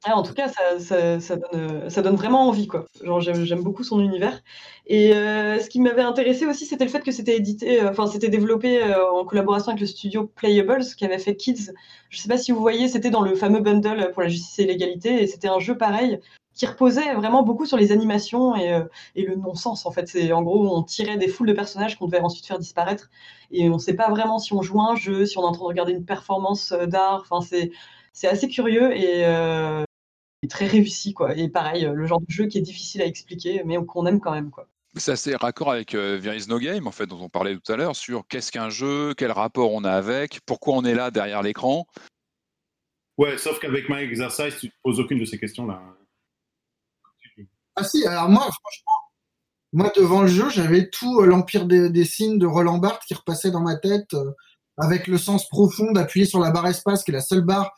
Ah, 0.07 0.15
en 0.15 0.21
tout 0.21 0.35
cas, 0.35 0.47
ça, 0.49 0.79
ça, 0.79 1.19
ça 1.19 1.35
donne, 1.35 1.89
ça 1.89 2.03
donne 2.03 2.15
vraiment 2.15 2.47
envie, 2.47 2.67
quoi. 2.67 2.85
Genre, 3.03 3.21
j'aime, 3.21 3.63
beaucoup 3.63 3.83
son 3.83 3.99
univers. 3.99 4.43
Et 4.85 5.15
euh, 5.15 5.59
ce 5.59 5.67
qui 5.67 5.81
m'avait 5.81 6.03
intéressé 6.03 6.45
aussi, 6.45 6.67
c'était 6.67 6.85
le 6.85 6.91
fait 6.91 7.01
que 7.01 7.11
c'était 7.11 7.35
édité, 7.35 7.81
euh, 7.81 7.89
enfin, 7.89 8.05
c'était 8.05 8.29
développé 8.29 8.83
euh, 8.83 9.03
en 9.11 9.25
collaboration 9.25 9.69
avec 9.69 9.81
le 9.81 9.87
studio 9.87 10.27
Playables, 10.27 10.85
qui 10.95 11.05
avait 11.05 11.17
fait 11.17 11.35
Kids. 11.35 11.71
Je 12.09 12.19
sais 12.19 12.27
pas 12.27 12.37
si 12.37 12.51
vous 12.51 12.59
voyez, 12.59 12.87
c'était 12.87 13.09
dans 13.09 13.23
le 13.23 13.35
fameux 13.35 13.61
bundle 13.61 14.11
pour 14.13 14.21
la 14.21 14.27
justice 14.27 14.59
et 14.59 14.65
l'égalité, 14.65 15.23
et 15.23 15.27
c'était 15.27 15.47
un 15.47 15.59
jeu 15.59 15.75
pareil 15.75 16.19
qui 16.55 16.65
reposait 16.65 17.13
vraiment 17.13 17.43
beaucoup 17.43 17.65
sur 17.65 17.77
les 17.77 17.91
animations 17.91 18.55
et, 18.55 18.73
euh, 18.73 18.85
et 19.15 19.23
le 19.23 19.35
non-sens. 19.35 19.85
En 19.85 19.91
fait, 19.91 20.07
c'est 20.07 20.31
en 20.31 20.41
gros, 20.41 20.75
on 20.75 20.83
tirait 20.83 21.17
des 21.17 21.27
foules 21.27 21.47
de 21.47 21.53
personnages 21.53 21.97
qu'on 21.97 22.07
devait 22.07 22.21
ensuite 22.21 22.45
faire 22.45 22.59
disparaître, 22.59 23.09
et 23.51 23.69
on 23.69 23.73
ne 23.73 23.79
sait 23.79 23.95
pas 23.95 24.09
vraiment 24.09 24.39
si 24.39 24.53
on 24.53 24.61
joue 24.61 24.81
un 24.81 24.95
jeu, 24.95 25.25
si 25.25 25.37
on 25.37 25.41
est 25.41 25.45
en 25.45 25.51
train 25.51 25.63
de 25.63 25.67
regarder 25.67 25.91
une 25.91 26.05
performance 26.05 26.71
euh, 26.71 26.87
d'art. 26.87 27.21
Enfin, 27.29 27.45
c'est 27.45 27.71
c'est 28.13 28.27
assez 28.27 28.47
curieux 28.47 28.95
et, 28.95 29.25
euh, 29.25 29.83
et 30.41 30.47
très 30.47 30.67
réussi, 30.67 31.13
quoi. 31.13 31.35
Et 31.35 31.49
pareil, 31.49 31.89
le 31.93 32.05
genre 32.05 32.21
de 32.21 32.29
jeu 32.29 32.45
qui 32.47 32.57
est 32.57 32.61
difficile 32.61 33.01
à 33.01 33.05
expliquer, 33.05 33.61
mais 33.65 33.77
qu'on 33.85 34.05
aime 34.05 34.21
quand 34.21 34.31
même, 34.31 34.51
quoi. 34.51 34.67
C'est 34.97 35.11
assez 35.11 35.35
raccord 35.35 35.69
avec 35.69 35.93
euh, 35.93 36.21
There 36.21 36.33
is 36.33 36.47
no 36.47 36.57
game, 36.57 36.87
en 36.87 36.91
fait, 36.91 37.07
dont 37.07 37.19
on 37.19 37.27
parlait 37.27 37.57
tout 37.57 37.69
à 37.73 37.75
l'heure, 37.75 37.97
sur 37.97 38.25
qu'est-ce 38.29 38.53
qu'un 38.53 38.69
jeu, 38.69 39.13
quel 39.15 39.33
rapport 39.33 39.73
on 39.73 39.83
a 39.83 39.91
avec, 39.91 40.39
pourquoi 40.45 40.75
on 40.75 40.85
est 40.85 40.95
là 40.95 41.11
derrière 41.11 41.41
l'écran. 41.41 41.85
Ouais, 43.17 43.37
sauf 43.37 43.59
qu'avec 43.59 43.89
My 43.89 44.03
Exercise, 44.03 44.57
tu 44.57 44.67
ne 44.67 44.71
poses 44.81 45.01
aucune 45.01 45.19
de 45.19 45.25
ces 45.25 45.37
questions-là. 45.37 45.81
Ah 47.75 47.83
si, 47.83 48.05
alors 48.05 48.29
moi, 48.29 48.41
franchement, 48.43 48.99
moi 49.73 49.91
devant 49.95 50.21
le 50.21 50.27
jeu, 50.27 50.49
j'avais 50.49 50.89
tout 50.89 51.19
euh, 51.21 51.25
l'Empire 51.25 51.65
des, 51.65 51.89
des 51.89 52.05
signes 52.05 52.39
de 52.39 52.45
Roland 52.47 52.77
Barthes 52.77 53.03
qui 53.07 53.13
repassait 53.13 53.51
dans 53.51 53.61
ma 53.61 53.75
tête 53.75 54.13
euh, 54.13 54.31
avec 54.77 55.07
le 55.07 55.17
sens 55.17 55.47
profond 55.49 55.91
d'appuyer 55.91 56.25
sur 56.25 56.39
la 56.39 56.51
barre 56.51 56.67
espace, 56.67 57.03
qui 57.03 57.11
est 57.11 57.13
la 57.13 57.21
seule 57.21 57.41
barre, 57.41 57.71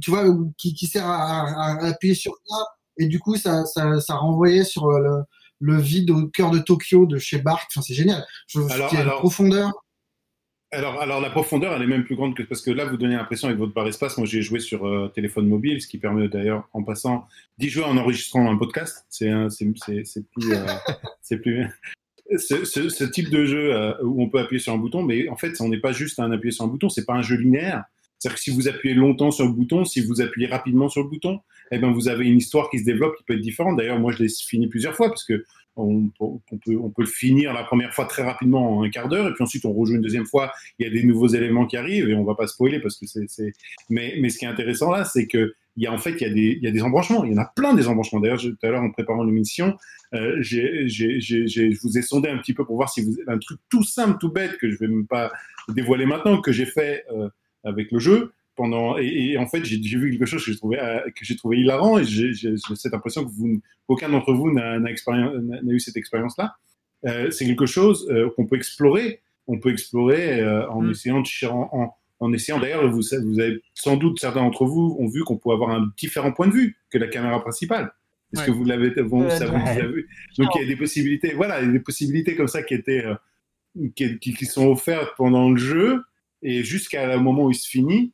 tu 0.00 0.10
vois, 0.10 0.24
qui, 0.58 0.74
qui 0.74 0.86
sert 0.86 1.06
à, 1.06 1.42
à- 1.42 1.78
à 1.84 1.86
appuyer 1.88 2.14
sur 2.14 2.32
ça. 2.46 2.56
Et 2.98 3.06
du 3.06 3.18
coup, 3.18 3.36
ça, 3.36 3.64
ça, 3.66 4.00
ça 4.00 4.14
renvoyait 4.16 4.64
sur 4.64 4.86
euh, 4.86 4.98
le, 5.00 5.74
le 5.74 5.80
vide 5.80 6.10
au 6.10 6.26
cœur 6.28 6.50
de 6.50 6.58
Tokyo 6.58 7.06
de 7.06 7.18
chez 7.18 7.38
Barthes. 7.38 7.68
Enfin, 7.70 7.82
c'est 7.82 7.94
génial. 7.94 8.24
Je, 8.46 8.60
Alors- 8.70 8.94
a 8.94 8.98
alors- 8.98 9.18
profondeur. 9.20 9.72
Alors, 10.74 11.00
alors 11.02 11.20
la 11.20 11.28
profondeur, 11.28 11.74
elle 11.74 11.82
est 11.82 11.86
même 11.86 12.04
plus 12.04 12.16
grande 12.16 12.34
que 12.34 12.42
parce 12.42 12.62
que 12.62 12.70
là, 12.70 12.86
vous 12.86 12.96
donnez 12.96 13.14
l'impression 13.16 13.48
avec 13.48 13.58
votre 13.58 13.74
barre 13.74 13.88
espace. 13.88 14.16
Moi, 14.16 14.26
j'ai 14.26 14.40
joué 14.40 14.58
sur 14.58 14.86
euh, 14.86 15.08
téléphone 15.08 15.46
mobile, 15.46 15.82
ce 15.82 15.86
qui 15.86 15.98
permet 15.98 16.28
d'ailleurs, 16.28 16.66
en 16.72 16.82
passant, 16.82 17.26
d'y 17.58 17.68
jouer 17.68 17.84
en 17.84 17.96
enregistrant 17.98 18.50
un 18.50 18.56
podcast. 18.56 19.04
C'est 19.10 19.28
un- 19.28 19.50
c'est 19.50 19.66
plus, 19.66 20.52
euh, 20.52 20.64
c'est 21.20 21.36
plus. 21.38 21.66
Ce, 22.38 22.64
ce- 22.64 22.88
ce 22.88 23.04
type 23.04 23.28
de 23.28 23.44
jeu 23.44 23.74
euh, 23.74 23.92
où 24.02 24.22
on 24.22 24.30
peut 24.30 24.38
appuyer 24.38 24.60
sur 24.60 24.72
un 24.72 24.78
bouton, 24.78 25.02
mais 25.02 25.28
en 25.28 25.36
fait, 25.36 25.60
on 25.60 25.68
n'est 25.68 25.80
pas 25.80 25.92
juste 25.92 26.18
un 26.20 26.32
appuyer 26.32 26.52
sur 26.52 26.64
un 26.64 26.68
bouton, 26.68 26.88
c'est 26.88 27.04
pas 27.04 27.14
un 27.14 27.22
jeu 27.22 27.36
linéaire. 27.36 27.84
C'est-à-dire 28.18 28.36
que 28.36 28.42
si 28.42 28.50
vous 28.50 28.68
appuyez 28.68 28.94
longtemps 28.94 29.30
sur 29.32 29.44
le 29.44 29.52
bouton, 29.52 29.84
si 29.84 30.00
vous 30.00 30.22
appuyez 30.22 30.46
rapidement 30.48 30.88
sur 30.88 31.02
le 31.02 31.08
bouton, 31.08 31.40
eh 31.72 31.78
ben 31.78 31.90
vous 31.92 32.08
avez 32.08 32.24
une 32.26 32.38
histoire 32.38 32.70
qui 32.70 32.78
se 32.78 32.84
développe 32.84 33.16
qui 33.18 33.24
peut 33.24 33.34
être 33.34 33.40
différente. 33.40 33.76
D'ailleurs, 33.76 33.98
moi, 33.98 34.12
je 34.12 34.22
l'ai 34.22 34.28
fini 34.30 34.68
plusieurs 34.68 34.94
fois 34.94 35.08
parce 35.08 35.24
que 35.24 35.44
on, 35.76 36.08
peut, 36.18 36.76
on 36.76 36.90
peut 36.90 37.02
le 37.02 37.08
finir 37.08 37.52
la 37.52 37.64
première 37.64 37.94
fois 37.94 38.04
très 38.04 38.22
rapidement 38.22 38.78
en 38.78 38.84
un 38.84 38.90
quart 38.90 39.08
d'heure, 39.08 39.28
et 39.28 39.32
puis 39.32 39.42
ensuite 39.42 39.64
on 39.64 39.72
rejoue 39.72 39.94
une 39.94 40.02
deuxième 40.02 40.26
fois. 40.26 40.52
Il 40.78 40.86
y 40.86 40.90
a 40.90 40.92
des 40.92 41.04
nouveaux 41.04 41.28
éléments 41.28 41.66
qui 41.66 41.76
arrivent 41.76 42.08
et 42.08 42.14
on 42.14 42.24
va 42.24 42.34
pas 42.34 42.46
spoiler 42.46 42.80
parce 42.80 42.98
que 42.98 43.06
c'est. 43.06 43.52
Mais, 43.88 44.28
ce 44.28 44.38
qui 44.38 44.44
est 44.44 44.48
intéressant 44.48 44.90
là, 44.90 45.04
c'est 45.04 45.26
que 45.26 45.54
il 45.76 45.84
y 45.84 45.86
a 45.86 45.92
en 45.92 45.98
fait 45.98 46.20
il 46.20 46.58
y 46.62 46.66
a 46.66 46.70
des, 46.70 46.82
embranchements. 46.82 47.24
Il 47.24 47.32
y 47.32 47.34
en 47.34 47.40
a 47.40 47.50
plein 47.56 47.74
des 47.74 47.88
embranchements. 47.88 48.20
D'ailleurs, 48.20 48.40
tout 48.40 48.54
à 48.62 48.68
l'heure 48.68 48.82
en 48.82 48.90
préparant 48.90 49.24
l'émission, 49.24 49.76
euh, 50.14 50.36
je 50.40 51.80
vous 51.82 51.98
ai 51.98 52.02
sondé 52.02 52.28
un 52.28 52.36
petit 52.38 52.52
peu 52.52 52.66
pour 52.66 52.76
voir 52.76 52.90
si 52.90 53.02
vous 53.02 53.16
un 53.26 53.38
truc 53.38 53.58
tout 53.70 53.82
simple, 53.82 54.18
tout 54.20 54.30
bête 54.30 54.58
que 54.58 54.70
je 54.70 54.76
vais 54.78 54.88
même 54.88 55.06
pas 55.06 55.32
dévoiler 55.68 56.04
maintenant 56.04 56.40
que 56.40 56.52
j'ai 56.52 56.66
fait 56.66 57.04
euh, 57.10 57.28
avec 57.64 57.90
le 57.90 57.98
jeu 57.98 58.32
pendant 58.62 58.96
et, 58.98 59.06
et 59.32 59.38
en 59.38 59.46
fait 59.52 59.62
j'ai, 59.64 59.78
vu 60.00 60.10
quelque 60.12 60.26
chose 60.32 60.44
que 60.44 60.50
j'ai 60.52 60.56
trouvé 60.58 60.78
euh, 60.78 61.00
que 61.16 61.24
j'ai 61.28 61.36
trouvé 61.36 61.58
hilarant 61.62 61.98
et 61.98 62.04
j'ai, 62.04 62.32
cette 62.84 62.94
impression 62.94 63.24
que 63.24 63.30
vous 63.38 63.60
aucun 63.88 64.08
d'entre 64.08 64.32
vous 64.32 64.50
n'a, 64.52 64.78
eu 65.78 65.80
cette 65.80 65.96
expérience 66.02 66.36
là. 66.38 66.46
c'est 67.30 67.46
quelque 67.50 67.66
chose 67.76 67.98
euh, 68.10 68.30
qu'on 68.34 68.46
peut 68.46 68.56
explorer. 68.56 69.20
On 69.48 69.58
peut 69.58 69.72
explorer 69.76 70.40
euh, 70.40 70.68
en 70.70 70.80
Mm. 70.82 70.90
essayant 70.92 71.20
de 71.20 71.28
en, 71.48 71.68
en, 71.80 71.84
en 72.24 72.32
essayant 72.32 72.60
d'ailleurs 72.60 72.88
vous, 72.96 73.04
avez 73.40 73.60
sans 73.74 73.96
doute 74.02 74.16
certains 74.20 74.42
d'entre 74.46 74.64
vous 74.64 74.96
ont 75.02 75.08
vu 75.14 75.20
qu'on 75.26 75.36
peut 75.42 75.50
avoir 75.50 75.70
un 75.78 75.82
différent 76.02 76.32
point 76.36 76.46
de 76.46 76.52
vue 76.60 76.76
que 76.90 76.98
la 76.98 77.08
caméra 77.08 77.38
principale. 77.46 77.86
Est-ce 78.32 78.42
Ouais. 78.42 78.46
que 78.46 78.52
vous 78.52 78.64
l'avez 78.64 78.90
Euh, 78.96 79.02
ouais. 79.02 79.78
l'a 79.82 79.86
vu? 79.94 80.08
Donc 80.38 80.48
il 80.54 80.60
y 80.62 80.64
a 80.64 80.68
des 80.68 80.76
possibilités. 80.84 81.30
Voilà, 81.34 81.54
il 81.60 81.66
y 81.66 81.68
a 81.68 81.72
des 81.72 81.80
possibilités 81.90 82.36
comme 82.38 82.48
ça 82.56 82.62
qui 82.62 82.74
étaient 82.74 83.04
euh, 83.04 83.16
qui, 83.96 84.18
qui- 84.20 84.46
sont 84.46 84.68
offertes 84.76 85.12
pendant 85.16 85.50
le 85.50 85.56
jeu 85.72 85.88
et 86.42 86.62
jusqu'à 86.62 87.02
le 87.14 87.20
moment 87.26 87.44
où 87.46 87.50
il 87.50 87.54
se 87.64 87.68
finit, 87.68 88.04
euh, 88.04 88.12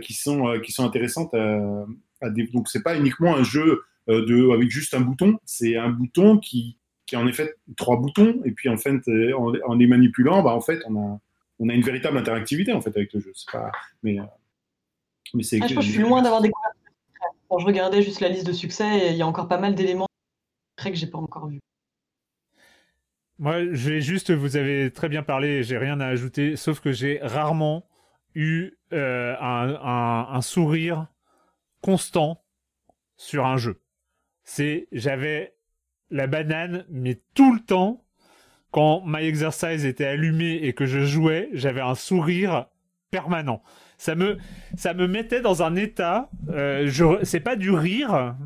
qui 0.00 0.12
sont 0.14 0.48
euh, 0.48 0.60
qui 0.60 0.72
sont 0.72 0.84
intéressantes 0.84 1.32
à, 1.34 1.86
à 2.20 2.30
dé- 2.30 2.48
donc 2.52 2.68
c'est 2.68 2.82
pas 2.82 2.96
uniquement 2.96 3.34
un 3.36 3.42
jeu 3.42 3.82
euh, 4.08 4.24
de 4.26 4.50
avec 4.52 4.70
juste 4.70 4.94
un 4.94 5.00
bouton, 5.00 5.38
c'est 5.44 5.76
un 5.76 5.88
bouton 5.88 6.38
qui 6.38 6.78
qui 7.06 7.16
a 7.16 7.20
en 7.20 7.26
effet 7.26 7.54
trois 7.76 7.96
boutons 7.98 8.40
et 8.44 8.52
puis 8.52 8.68
en 8.68 8.76
fait 8.76 9.06
euh, 9.08 9.32
en, 9.36 9.52
en 9.66 9.74
les 9.74 9.86
manipulant, 9.86 10.42
bah 10.42 10.54
en 10.54 10.60
fait 10.60 10.80
on 10.88 10.96
a 10.96 11.20
on 11.58 11.68
a 11.68 11.74
une 11.74 11.82
véritable 11.82 12.18
interactivité 12.18 12.72
en 12.72 12.80
fait 12.80 12.96
avec 12.96 13.12
le 13.12 13.20
jeu. 13.20 13.32
C'est 13.34 13.50
pas 13.50 13.70
mais 14.02 14.18
euh, 14.18 14.24
mais 15.34 15.42
c'est 15.42 15.60
Ah, 15.62 15.66
je 15.66 15.80
suis 15.80 15.98
loin 16.00 16.22
d'avoir 16.22 16.42
découvert. 16.42 16.70
Quand 17.48 17.58
je 17.58 17.66
regardais 17.66 18.02
juste 18.02 18.20
la 18.20 18.28
liste 18.28 18.46
de 18.46 18.52
succès, 18.52 19.10
il 19.10 19.16
y 19.16 19.22
a 19.22 19.26
encore 19.26 19.48
pas 19.48 19.58
mal 19.58 19.74
d'éléments 19.74 20.06
que 20.76 20.94
j'ai 20.94 21.06
pas 21.06 21.18
encore 21.18 21.48
vu. 21.48 21.60
Moi, 23.38 23.72
je 23.72 23.90
vais 23.90 24.00
juste, 24.00 24.30
vous 24.30 24.56
avez 24.56 24.90
très 24.90 25.08
bien 25.08 25.22
parlé, 25.22 25.62
j'ai 25.62 25.76
rien 25.78 26.00
à 26.00 26.06
ajouter, 26.06 26.56
sauf 26.56 26.80
que 26.80 26.92
j'ai 26.92 27.18
rarement 27.22 27.84
eu 28.34 28.72
euh, 28.92 29.36
un, 29.40 29.74
un- 29.82 30.34
un 30.34 30.40
sourire 30.42 31.06
constant 31.82 32.44
sur 33.16 33.46
un 33.46 33.56
jeu. 33.58 33.80
C'est, 34.44 34.88
j'avais 34.92 35.54
la 36.10 36.26
banane, 36.26 36.84
mais 36.90 37.20
tout 37.34 37.54
le 37.54 37.60
temps, 37.60 38.04
quand 38.70 39.02
My 39.06 39.24
Exercise 39.26 39.84
était 39.86 40.06
allumé 40.06 40.54
et 40.62 40.72
que 40.74 40.86
je 40.86 41.04
jouais, 41.04 41.50
j'avais 41.52 41.80
un 41.82 41.94
sourire 41.94 42.66
permanent. 43.10 43.62
Ça 43.98 44.14
me, 44.14 44.38
ça 44.76 44.94
me 44.94 45.06
mettait 45.08 45.40
dans 45.42 45.62
un 45.62 45.76
état, 45.76 46.30
euh, 46.50 46.86
je, 46.88 47.24
c'est 47.24 47.40
pas 47.40 47.56
du 47.56 47.70
rire, 47.70 48.36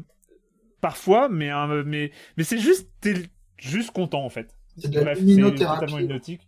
parfois, 0.81 1.29
mais, 1.29 1.51
mais, 1.85 2.11
mais 2.37 2.45
c'est 2.45 2.59
juste, 2.59 2.91
t'es 3.01 3.15
juste 3.59 3.91
content 3.93 4.25
en 4.25 4.31
fait. 4.31 4.57
C'est 4.79 4.91
de 4.91 4.97
la 4.97 5.05
Bref, 5.05 5.19
c'est 5.27 5.41
luminothérapie. 5.41 5.81
totalement 5.81 5.99
hypnotique. 5.99 6.46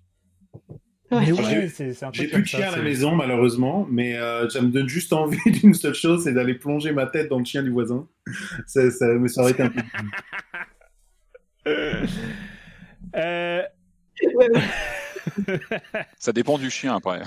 Ouais. 1.11 1.25
J'ai- 1.27 1.33
ouais, 1.33 1.69
plus 1.69 2.43
de 2.43 2.47
ça, 2.49 2.59
chien 2.59 2.69
à 2.73 2.77
la 2.77 2.83
maison, 2.83 3.15
malheureusement, 3.17 3.87
mais 3.91 4.17
euh, 4.17 4.49
ça 4.51 4.61
me 4.61 4.69
donne 4.69 4.89
juste 4.89 5.12
envie 5.15 5.39
d'une 5.51 5.75
seule 5.75 5.95
chose, 5.95 6.25
c'est 6.25 6.33
d'aller 6.33 6.55
plonger 6.55 6.93
ma 6.93 7.07
tête 7.07 7.28
dans 7.28 7.39
le 7.39 7.45
chien 7.45 7.62
du 7.62 7.70
voisin. 7.70 8.07
Ça, 8.67 8.91
ça, 8.91 9.07
mais 9.07 9.28
ça 9.28 9.41
aurait 9.43 9.53
été 9.53 9.62
un 9.62 9.70
peu. 9.70 9.81
Euh. 13.17 13.62
Ça 16.19 16.33
dépend 16.33 16.59
du 16.59 16.70
chien 16.70 16.97
après. 16.97 17.20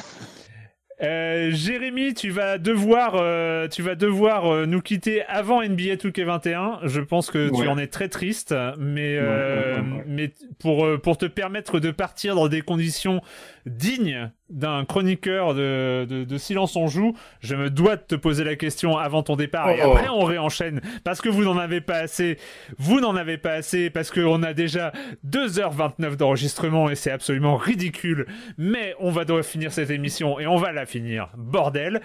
Euh, 1.01 1.49
Jérémy, 1.51 2.13
tu 2.13 2.29
vas 2.29 2.57
devoir, 2.57 3.15
euh, 3.15 3.67
tu 3.67 3.81
vas 3.81 3.95
devoir 3.95 4.45
euh, 4.45 4.65
nous 4.65 4.81
quitter 4.81 5.23
avant 5.25 5.61
NBA 5.63 5.95
2K21. 5.95 6.79
Je 6.87 7.01
pense 7.01 7.31
que 7.31 7.49
tu 7.49 7.67
en 7.67 7.77
es 7.77 7.87
très 7.87 8.07
triste, 8.07 8.53
mais, 8.77 9.17
Ouais, 9.17 9.25
euh, 9.25 9.81
ouais, 9.81 10.03
mais 10.07 10.33
pour, 10.59 10.85
euh, 10.85 10.97
pour 10.97 11.17
te 11.17 11.25
permettre 11.25 11.79
de 11.79 11.91
partir 11.91 12.35
dans 12.35 12.47
des 12.47 12.61
conditions 12.61 13.21
dignes 13.65 14.31
d'un 14.51 14.85
chroniqueur 14.85 15.53
de, 15.55 16.05
de, 16.09 16.23
de 16.23 16.37
Silence 16.37 16.75
on 16.75 16.87
joue, 16.87 17.15
je 17.39 17.55
me 17.55 17.69
dois 17.69 17.95
de 17.95 18.01
te 18.03 18.15
poser 18.15 18.43
la 18.43 18.55
question 18.55 18.97
avant 18.97 19.23
ton 19.23 19.35
départ 19.35 19.69
et 19.69 19.79
Oh. 19.83 19.91
après 19.93 20.09
on 20.09 20.23
réenchaîne 20.23 20.81
parce 21.03 21.21
que 21.21 21.29
vous 21.29 21.43
n'en 21.43 21.57
avez 21.57 21.81
pas 21.81 21.97
assez. 21.97 22.37
Vous 22.77 22.99
n'en 22.99 23.15
avez 23.15 23.37
pas 23.37 23.53
assez 23.53 23.89
parce 23.89 24.11
qu'on 24.11 24.43
a 24.43 24.53
déjà 24.53 24.91
2h29 25.27 26.15
d'enregistrement 26.17 26.89
et 26.89 26.95
c'est 26.95 27.11
absolument 27.11 27.55
ridicule. 27.57 28.25
Mais 28.57 28.93
on 28.99 29.11
va 29.11 29.25
devoir 29.25 29.43
finir 29.45 29.71
cette 29.71 29.89
émission 29.89 30.39
et 30.39 30.47
on 30.47 30.57
va 30.57 30.71
la 30.71 30.85
finir. 30.85 31.29
Bordel. 31.37 32.01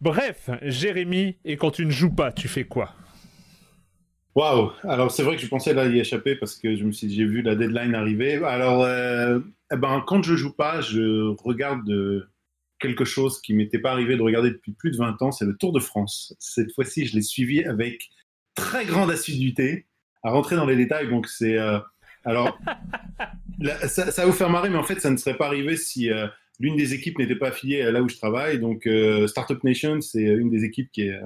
Bref, 0.00 0.50
Jérémy, 0.62 1.36
et 1.44 1.56
quand 1.56 1.70
tu 1.70 1.86
ne 1.86 1.90
joues 1.90 2.14
pas, 2.14 2.30
tu 2.32 2.48
fais 2.48 2.64
quoi? 2.64 2.90
Waouh 4.34 4.72
Alors 4.82 5.10
c'est 5.12 5.22
vrai 5.22 5.36
que 5.36 5.42
je 5.42 5.46
pensais 5.46 5.72
là 5.74 5.86
y 5.86 6.00
échapper 6.00 6.34
parce 6.34 6.56
que 6.56 6.74
je 6.76 6.84
me 6.84 6.90
suis, 6.92 7.08
j'ai 7.12 7.24
vu 7.24 7.40
la 7.42 7.54
deadline 7.54 7.94
arriver. 7.94 8.42
Alors, 8.44 8.82
euh, 8.82 9.38
eh 9.74 9.76
ben 9.76 10.02
quand 10.06 10.22
je 10.22 10.36
joue 10.36 10.52
pas, 10.52 10.80
je 10.80 11.34
regarde 11.42 11.88
euh, 11.90 12.28
quelque 12.78 13.04
chose 13.04 13.40
qui 13.40 13.54
m'était 13.54 13.78
pas 13.78 13.92
arrivé 13.92 14.16
de 14.16 14.22
regarder 14.22 14.50
depuis 14.50 14.72
plus 14.72 14.90
de 14.90 14.96
20 14.96 15.20
ans, 15.22 15.32
c'est 15.32 15.44
le 15.44 15.56
Tour 15.56 15.72
de 15.72 15.80
France. 15.80 16.34
Cette 16.38 16.72
fois-ci, 16.72 17.06
je 17.06 17.14
l'ai 17.14 17.22
suivi 17.22 17.64
avec 17.64 18.10
très 18.54 18.84
grande 18.84 19.10
assiduité. 19.10 19.86
À 20.22 20.30
rentrer 20.30 20.56
dans 20.56 20.64
les 20.64 20.76
détails, 20.76 21.08
donc 21.10 21.26
c'est 21.26 21.58
euh, 21.58 21.78
alors 22.24 22.58
ça, 23.86 24.10
ça 24.10 24.22
va 24.22 24.26
vous 24.26 24.32
faire 24.34 24.48
marrer, 24.48 24.70
mais 24.70 24.78
en 24.78 24.82
fait, 24.82 25.00
ça 25.00 25.10
ne 25.10 25.16
serait 25.18 25.36
pas 25.36 25.46
arrivé 25.46 25.76
si 25.76 26.10
euh, 26.10 26.26
l'une 26.58 26.76
des 26.76 26.94
équipes 26.94 27.18
n'était 27.18 27.36
pas 27.36 27.48
affiliée 27.48 27.82
à 27.82 27.90
là 27.90 28.00
où 28.00 28.08
je 28.08 28.16
travaille. 28.16 28.58
Donc, 28.58 28.88
Startup 29.26 29.62
Nation, 29.64 30.00
c'est 30.00 30.22
une 30.22 30.48
des 30.50 30.64
équipes 30.64 30.90
qui 30.92 31.02
est 31.02 31.20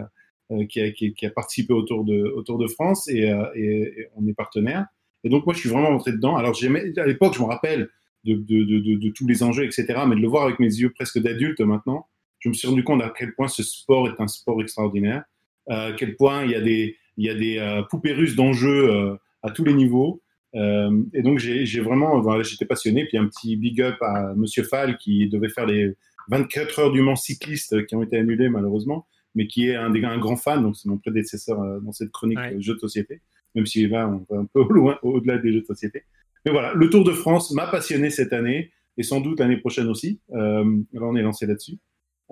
qui, 0.71 0.81
a, 0.81 0.91
qui, 0.91 1.13
qui, 1.13 1.27
a, 1.27 1.31
participé 1.31 1.75
au 1.75 1.83
Tour 1.83 2.05
de, 2.05 2.33
au 2.35 2.43
Tour 2.43 2.57
de 2.57 2.67
France 2.67 3.07
et, 3.09 3.31
et, 3.55 4.01
et, 4.01 4.09
on 4.17 4.27
est 4.27 4.33
partenaire. 4.33 4.87
Et 5.23 5.29
donc 5.29 5.45
moi, 5.47 5.55
je 5.55 5.61
suis 5.61 5.69
vraiment 5.69 5.89
rentré 5.89 6.13
dedans. 6.13 6.37
Alors 6.37 6.57
à 6.63 7.07
l'époque, 7.07 7.35
je 7.35 7.41
me 7.41 7.47
rappelle 7.47 7.91
de, 8.35 8.65
de, 8.65 8.81
de, 8.81 8.95
de, 8.97 9.09
tous 9.11 9.27
les 9.27 9.43
enjeux, 9.43 9.65
etc. 9.65 9.87
Mais 10.07 10.17
de 10.17 10.21
le 10.21 10.29
voir 10.29 10.45
avec 10.45 10.59
mes 10.59 10.67
yeux 10.67 10.91
presque 10.91 11.19
d'adulte 11.19 11.61
maintenant, 11.61 12.07
je 12.41 12.49
me 12.49 12.55
suis 12.55 12.69
rendu 12.69 12.85
compte 12.85 13.03
à 13.03 13.13
quel 13.17 13.35
point 13.35 13.49
ce 13.49 13.63
sport 13.63 14.09
est 14.09 14.21
un 14.21 14.29
sport 14.29 14.61
extraordinaire, 14.63 15.25
à 15.69 15.93
quel 15.97 16.17
point 16.17 16.45
il 16.45 16.51
y 16.53 16.55
a 16.55 16.61
des, 16.61 16.97
il 17.17 17.27
y 17.27 17.31
a 17.31 17.35
des 17.35 17.59
euh, 17.59 17.83
poupées 17.83 18.13
russes 18.13 18.37
d'enjeux 18.37 18.91
euh, 18.91 19.17
à 19.43 19.51
tous 19.51 19.65
les 19.65 19.75
niveaux. 19.75 20.23
Euh, 20.55 21.03
et 21.13 21.23
donc 21.23 21.39
j'ai 21.39 21.81
vraiment, 21.81 22.21
voilà, 22.21 22.43
j'étais 22.43 22.65
passionné. 22.67 23.07
Puis 23.07 23.19
un 23.19 23.27
petit 23.27 23.57
big 23.57 23.81
up 23.83 23.97
à 24.01 24.35
Monsieur 24.35 24.63
Fall 24.63 24.97
qui 24.99 25.29
devait 25.29 25.49
faire 25.51 25.67
les 25.67 25.95
24 26.31 26.79
heures 26.79 26.93
du 26.93 27.03
Mans 27.03 27.17
cycliste 27.17 27.87
qui 27.87 27.97
ont 27.97 28.03
été 28.03 28.19
annulées 28.19 28.49
malheureusement 28.49 29.07
mais 29.35 29.47
qui 29.47 29.69
est 29.69 29.77
un, 29.77 29.91
des, 29.91 30.05
un 30.05 30.19
grand 30.19 30.37
fan, 30.37 30.63
donc 30.63 30.77
c'est 30.77 30.89
mon 30.89 30.99
prédécesseur 30.99 31.61
euh, 31.61 31.81
dans 31.81 31.93
cette 31.93 32.11
chronique 32.11 32.39
Ouais. 32.39 32.55
euh, 32.55 32.61
jeu 32.61 32.75
de 32.75 32.81
société. 32.81 33.21
même 33.55 33.67
si 33.67 33.87
là, 33.87 34.09
on 34.09 34.27
va 34.35 34.41
un 34.43 34.47
peu 34.47 34.65
loin, 34.71 34.99
au-delà 35.03 35.39
des 35.39 35.53
jeux 35.53 35.61
de 35.61 35.67
société. 35.67 36.03
Mais 36.45 36.53
voilà, 36.53 36.73
le 36.75 36.91
Tour 36.91 37.05
de 37.05 37.13
France 37.13 37.51
m'a 37.53 37.67
passionné 37.67 38.11
cette 38.11 38.33
année, 38.33 38.73
et 38.97 39.03
sans 39.03 39.21
doute 39.21 39.41
l'année 39.41 39.59
prochaine 39.59 39.89
aussi. 39.89 40.21
Euh, 40.33 40.65
là, 40.93 41.03
on 41.03 41.17
est 41.17 41.23
lancé 41.23 41.47
là-dessus. 41.47 41.79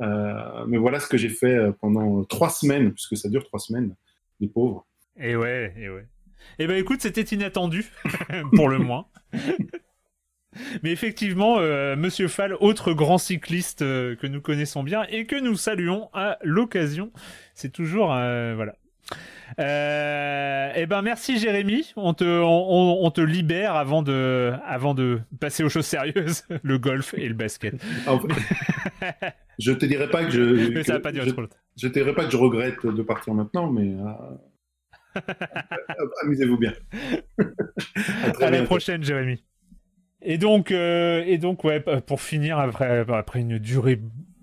Euh, 0.00 0.66
mais 0.66 0.76
voilà 0.76 1.00
ce 1.00 1.08
que 1.08 1.16
j'ai 1.16 1.28
fait 1.28 1.54
euh, 1.54 1.72
pendant 1.80 2.24
trois 2.24 2.50
semaines, 2.50 2.92
puisque 2.92 3.16
ça 3.16 3.28
dure 3.28 3.44
trois 3.44 3.60
semaines, 3.60 3.94
les 4.40 4.48
pauvres. 4.48 4.86
Et 5.18 5.36
ouais, 5.36 5.72
et 5.76 5.88
ouais. 5.88 6.06
Eh 6.58 6.66
ben 6.66 6.76
écoute, 6.76 7.00
c'était 7.00 7.22
inattendu, 7.22 7.86
pour 8.54 8.68
le 8.68 8.78
moins. 8.78 9.06
Mais 10.82 10.90
effectivement, 10.90 11.58
euh, 11.58 11.96
Monsieur 11.96 12.28
Fall, 12.28 12.54
autre 12.60 12.92
grand 12.92 13.18
cycliste 13.18 13.82
euh, 13.82 14.16
que 14.16 14.26
nous 14.26 14.40
connaissons 14.40 14.82
bien 14.82 15.04
et 15.08 15.26
que 15.26 15.36
nous 15.36 15.56
saluons 15.56 16.08
à 16.12 16.38
l'occasion. 16.42 17.12
C'est 17.54 17.72
toujours 17.72 18.12
euh, 18.14 18.54
voilà. 18.54 18.76
Eh 19.58 20.86
ben 20.86 21.02
merci 21.02 21.38
Jérémy, 21.38 21.92
on 21.96 22.14
te 22.14 22.24
on, 22.24 23.04
on 23.04 23.10
te 23.10 23.20
libère 23.20 23.74
avant 23.74 24.02
de 24.02 24.52
avant 24.64 24.94
de 24.94 25.20
passer 25.40 25.64
aux 25.64 25.68
choses 25.68 25.86
sérieuses, 25.86 26.42
le 26.62 26.78
golf 26.78 27.14
et 27.16 27.28
le 27.28 27.34
basket. 27.34 27.74
En 28.06 28.18
fait, 28.18 28.28
je 29.58 29.72
te 29.72 29.86
dirais 29.86 30.10
pas 30.10 30.24
que 30.24 30.30
je 30.30 30.70
Mais 30.70 30.82
ça 30.82 30.94
va 30.94 30.98
que 30.98 31.04
pas 31.04 31.12
durer 31.12 31.26
je, 31.26 31.30
trop 31.32 31.42
longtemps. 31.42 31.56
je 31.76 31.88
te 31.88 31.92
dirais 31.92 32.14
pas 32.14 32.24
que 32.24 32.30
je 32.30 32.36
regrette 32.36 32.84
de 32.86 33.02
partir 33.02 33.34
maintenant, 33.34 33.70
mais 33.70 33.94
euh, 33.94 35.20
amusez-vous 36.24 36.58
bien. 36.58 36.74
À 37.38 38.44
À 38.44 38.50
la 38.50 38.62
prochaine 38.64 39.02
Jérémy. 39.02 39.44
Et 40.22 40.38
donc 40.38 40.70
euh, 40.72 41.22
et 41.26 41.38
donc 41.38 41.62
ouais 41.64 41.80
pour 41.80 42.20
finir 42.20 42.58
après 42.58 43.04
après 43.08 43.40
une 43.40 43.58
durée 43.58 44.00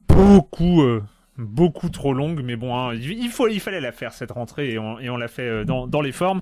beaucoup 0.07 0.81
euh, 0.81 1.03
beaucoup 1.37 1.89
trop 1.89 2.13
longue, 2.13 2.41
mais 2.43 2.55
bon, 2.55 2.75
hein, 2.75 2.93
il, 2.93 3.29
faut, 3.29 3.47
il 3.47 3.59
fallait 3.59 3.81
la 3.81 3.91
faire 3.91 4.13
cette 4.13 4.31
rentrée 4.31 4.73
et 4.73 4.79
on, 4.79 5.17
l'a 5.17 5.27
fait 5.27 5.47
euh, 5.47 5.65
dans, 5.65 6.01
les 6.01 6.11
formes. 6.11 6.41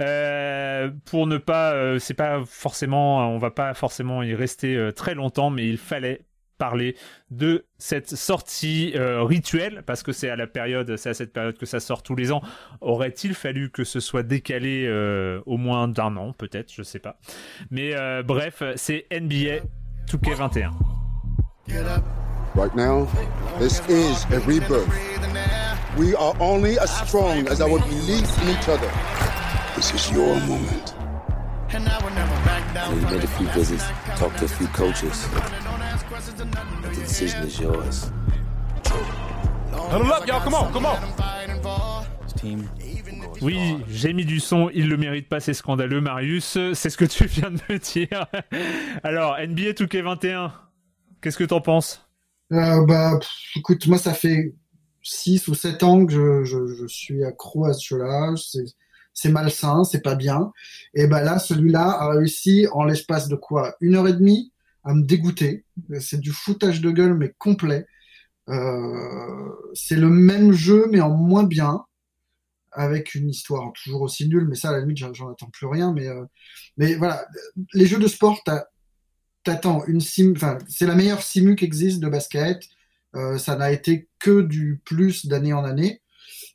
Euh, 0.00 0.90
pour 1.06 1.26
ne 1.26 1.38
pas, 1.38 1.72
euh, 1.72 1.98
c'est 1.98 2.14
pas 2.14 2.42
forcément, 2.44 3.28
on 3.28 3.38
va 3.38 3.50
pas 3.50 3.74
forcément 3.74 4.22
y 4.22 4.34
rester 4.34 4.90
très 4.94 5.14
longtemps, 5.14 5.50
mais 5.50 5.66
il 5.66 5.78
fallait 5.78 6.22
parler 6.58 6.96
de 7.30 7.66
cette 7.76 8.08
sortie 8.08 8.94
rituelle 8.96 9.82
parce 9.84 10.02
que 10.02 10.12
c'est 10.12 10.30
à 10.30 10.36
la 10.36 10.46
période, 10.46 10.96
c'est 10.96 11.10
à 11.10 11.14
cette 11.14 11.34
période 11.34 11.58
que 11.58 11.66
ça 11.66 11.80
sort 11.80 12.02
tous 12.02 12.16
les 12.16 12.32
ans. 12.32 12.40
Aurait-il 12.80 13.34
fallu 13.34 13.70
que 13.70 13.84
ce 13.84 14.00
soit 14.00 14.22
décalé 14.22 14.88
au 15.44 15.56
moins 15.58 15.86
d'un 15.86 16.16
an, 16.16 16.32
peut-être, 16.32 16.72
je 16.72 16.82
sais 16.82 16.98
pas. 16.98 17.18
Mais 17.70 17.94
bref, 18.22 18.62
c'est 18.76 19.06
NBA 19.10 19.66
2K21. 20.08 20.70
Right 22.56 22.74
now, 22.74 23.04
this 23.58 23.86
is 23.86 24.24
a 24.30 24.40
rebirth. 24.40 24.88
We 25.98 26.14
are 26.14 26.34
only 26.40 26.78
as 26.78 26.90
strong 27.06 27.46
as 27.48 27.60
our 27.60 27.78
belief 27.78 28.42
in 28.42 28.48
each 28.48 28.66
other. 28.70 28.90
This 29.76 29.92
is 29.92 30.10
your 30.10 30.40
moment. 30.40 30.94
We 31.70 33.00
made 33.04 33.24
a 33.24 33.26
few 33.26 33.46
visits, 33.48 33.84
talked 34.16 34.38
to 34.38 34.46
a 34.46 34.48
few 34.48 34.68
coaches. 34.68 35.28
But 35.34 36.94
the 36.94 36.94
decision 36.94 37.42
is 37.42 37.60
yours. 37.60 38.10
Huddle 38.86 40.10
up, 40.14 40.26
y'all. 40.26 40.40
Come 40.40 40.54
on, 40.54 40.72
come 40.72 40.86
on. 40.86 42.06
This 42.22 42.32
team 42.40 42.70
Oui, 43.42 43.84
j'ai 43.86 44.14
mis 44.14 44.24
du 44.24 44.40
son, 44.40 44.70
il 44.72 44.88
le 44.88 44.96
mérite 44.96 45.28
pas, 45.28 45.40
c'est 45.40 45.52
scandaleux, 45.52 46.00
Marius. 46.00 46.56
C'est 46.72 46.88
ce 46.88 46.96
que 46.96 47.04
tu 47.04 47.26
viens 47.26 47.50
de 47.50 47.60
me 47.68 47.78
dire. 47.78 48.24
Alors, 49.04 49.36
NBA 49.38 49.72
2K21, 49.72 50.52
qu'est-ce 51.20 51.36
que 51.36 51.44
t'en 51.44 51.60
penses? 51.60 52.05
Bah, 52.50 53.18
pff, 53.18 53.30
écoute, 53.56 53.86
moi, 53.86 53.98
ça 53.98 54.14
fait 54.14 54.54
6 55.02 55.48
ou 55.48 55.54
7 55.54 55.82
ans 55.82 56.04
que 56.06 56.44
je, 56.44 56.86
suis 56.88 57.24
accro 57.24 57.66
à 57.66 57.72
ce 57.72 57.94
jeu-là. 57.94 58.34
C'est, 59.14 59.30
malsain, 59.30 59.84
c'est 59.84 60.02
pas 60.02 60.14
bien. 60.14 60.52
Et 60.94 61.06
bah 61.06 61.22
là, 61.22 61.38
celui-là 61.38 61.84
a 61.84 62.10
réussi 62.10 62.66
en 62.72 62.84
l'espace 62.84 63.28
de 63.28 63.36
quoi? 63.36 63.76
Une 63.80 63.94
heure 63.94 64.08
et 64.08 64.12
demie 64.12 64.52
à 64.84 64.94
me 64.94 65.02
dégoûter. 65.02 65.64
C'est 66.00 66.20
du 66.20 66.32
foutage 66.32 66.80
de 66.80 66.90
gueule, 66.90 67.14
mais 67.14 67.34
complet. 67.38 67.86
Euh, 68.48 69.50
c'est 69.74 69.96
le 69.96 70.10
même 70.10 70.52
jeu, 70.52 70.86
mais 70.90 71.00
en 71.00 71.10
moins 71.10 71.44
bien, 71.44 71.84
avec 72.72 73.14
une 73.14 73.30
histoire 73.30 73.72
toujours 73.72 74.02
aussi 74.02 74.28
nulle. 74.28 74.46
Mais 74.48 74.56
ça, 74.56 74.70
à 74.70 74.72
la 74.72 74.80
limite, 74.80 74.98
j'en 74.98 75.30
attends 75.30 75.50
plus 75.50 75.66
rien. 75.66 75.92
Mais, 75.92 76.08
euh, 76.08 76.24
mais 76.76 76.94
voilà, 76.94 77.26
les 77.74 77.86
jeux 77.86 77.98
de 77.98 78.08
sport, 78.08 78.40
t'as, 78.44 78.64
t'attends 79.46 79.84
une 79.86 80.00
sim, 80.00 80.32
enfin, 80.34 80.58
c'est 80.68 80.86
la 80.86 80.96
meilleure 80.96 81.22
simu 81.22 81.54
qui 81.54 81.64
existe 81.64 82.00
de 82.00 82.08
basket. 82.08 82.60
Euh, 83.14 83.38
ça 83.38 83.56
n'a 83.56 83.70
été 83.70 84.08
que 84.18 84.40
du 84.42 84.82
plus 84.84 85.26
d'année 85.26 85.52
en 85.52 85.64
année. 85.64 86.02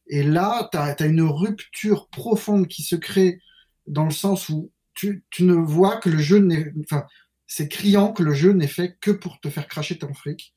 Et 0.07 0.23
là, 0.23 0.69
tu 0.71 0.77
as, 0.77 1.07
une 1.07 1.21
rupture 1.21 2.09
profonde 2.09 2.67
qui 2.67 2.83
se 2.83 2.97
crée 2.97 3.39
dans 3.87 4.03
le 4.03 4.11
sens 4.11 4.49
où 4.49 4.71
tu, 4.93 5.23
ne 5.39 5.53
vois 5.53 5.97
que 5.97 6.09
le 6.09 6.19
jeu 6.19 6.39
n'est, 6.39 6.73
enfin, 6.83 7.05
c'est 7.47 7.69
criant 7.69 8.11
que 8.11 8.23
le 8.23 8.33
jeu 8.33 8.51
n'est 8.51 8.67
fait 8.67 8.97
que 8.99 9.11
pour 9.11 9.39
te 9.39 9.49
faire 9.49 9.67
cracher 9.67 9.97
ton 9.97 10.13
fric. 10.13 10.53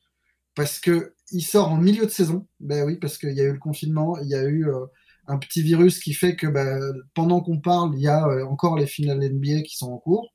Parce 0.57 0.81
que 0.81 1.15
il 1.31 1.43
sort 1.43 1.71
en 1.71 1.77
milieu 1.77 2.05
de 2.05 2.11
saison. 2.11 2.49
Ben 2.59 2.85
oui, 2.85 2.97
parce 2.97 3.17
qu'il 3.17 3.33
y 3.33 3.41
a 3.41 3.45
eu 3.45 3.53
le 3.53 3.59
confinement, 3.59 4.19
il 4.19 4.29
y 4.29 4.35
a 4.35 4.43
eu 4.45 4.69
euh, 4.69 4.87
un 5.29 5.39
petit 5.39 5.63
virus 5.63 6.01
qui 6.01 6.15
fait 6.15 6.35
que 6.37 6.49
ben, 6.49 6.81
pendant 7.15 7.41
qu'on 7.41 7.61
parle, 7.61 7.95
il 7.97 8.03
y 8.03 8.09
a 8.09 8.27
euh, 8.27 8.45
encore 8.47 8.77
les 8.77 8.87
finales 8.87 9.21
NBA 9.21 9.63
qui 9.63 9.77
sont 9.77 9.93
en 9.93 9.99
cours 9.99 10.34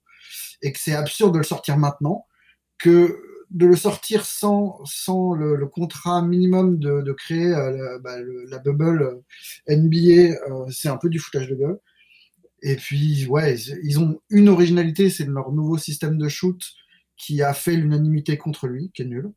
et 0.62 0.72
que 0.74 0.80
c'est 0.80 0.94
absurde 0.94 1.34
de 1.34 1.38
le 1.40 1.44
sortir 1.44 1.78
maintenant, 1.78 2.26
que 2.78 3.22
de 3.50 3.66
le 3.66 3.76
sortir 3.76 4.26
sans, 4.26 4.80
sans 4.86 5.34
le, 5.34 5.56
le 5.56 5.68
contrat 5.68 6.22
minimum 6.22 6.78
de, 6.78 7.02
de 7.02 7.12
créer 7.14 7.48
euh, 7.48 7.72
la, 7.72 8.00
bah, 8.00 8.20
le- 8.20 8.46
la 8.46 8.60
bubble 8.60 9.02
euh, 9.02 9.22
NBA, 9.68 10.36
euh, 10.52 10.66
c'est 10.70 10.88
un 10.90 10.98
peu 10.98 11.10
du 11.10 11.18
foutage 11.20 11.48
de 11.50 11.56
gueule. 11.56 11.80
Et 12.62 12.76
puis, 12.76 13.26
ouais, 13.28 13.56
ils- 13.84 14.00
ont 14.00 14.20
une 14.30 14.50
originalité, 14.50 15.10
c'est 15.10 15.26
leur 15.26 15.52
nouveau 15.52 15.78
système 15.78 16.18
de 16.18 16.28
shoot 16.28 16.62
qui 17.18 17.42
a 17.42 17.54
fait 17.54 17.76
l'unanimité 17.76 18.38
contre 18.38 18.68
lui, 18.68 18.92
qui 18.94 19.02
est 19.02 19.06
nul. 19.06 19.32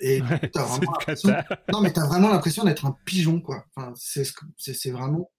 Et 0.00 0.20
t'as 0.52 0.66
C'est 0.66 0.80
vraiment 0.80 0.92
non, 1.72 1.80
mais 1.80 1.92
t'as 1.92 2.06
vraiment 2.06 2.28
l'impression 2.28 2.64
d'être 2.64 2.84
un 2.84 2.96
pigeon, 3.04 3.40
quoi. 3.40 3.64
Enfin, 3.74 3.92
c'est 3.96 4.24
ce 4.24 4.90
vraiment, 4.90 5.30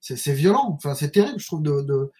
c'est 0.00 0.16
c'est 0.16 0.34
violent. 0.34 0.72
Enfin, 0.76 0.94
c'est 0.94 1.10
terrible, 1.12 1.38
je 1.38 1.46
trouve, 1.46 1.62
de, 1.62 1.82
de, 1.82 2.10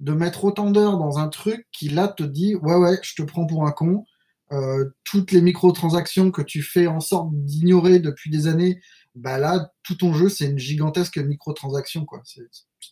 de 0.00 0.12
mettre 0.12 0.44
autant 0.44 0.70
d'heures 0.70 0.98
dans 0.98 1.18
un 1.18 1.28
truc 1.28 1.66
qui 1.72 1.88
là 1.88 2.08
te 2.08 2.22
dit, 2.22 2.54
ouais, 2.56 2.76
ouais, 2.76 2.98
je 3.02 3.14
te 3.14 3.22
prends 3.22 3.46
pour 3.46 3.66
un 3.66 3.72
con. 3.72 4.04
Euh, 4.52 4.90
toutes 5.04 5.32
les 5.32 5.40
microtransactions 5.40 6.30
que 6.30 6.42
tu 6.42 6.62
fais 6.62 6.86
en 6.86 7.00
sorte 7.00 7.30
d'ignorer 7.32 7.98
depuis 7.98 8.30
des 8.30 8.46
années, 8.46 8.80
bah 9.14 9.38
là, 9.38 9.72
tout 9.82 9.96
ton 9.96 10.12
jeu, 10.12 10.28
c'est 10.28 10.46
une 10.46 10.58
gigantesque 10.58 11.18
microtransaction, 11.18 12.04
quoi. 12.04 12.20
C'est 12.24 12.42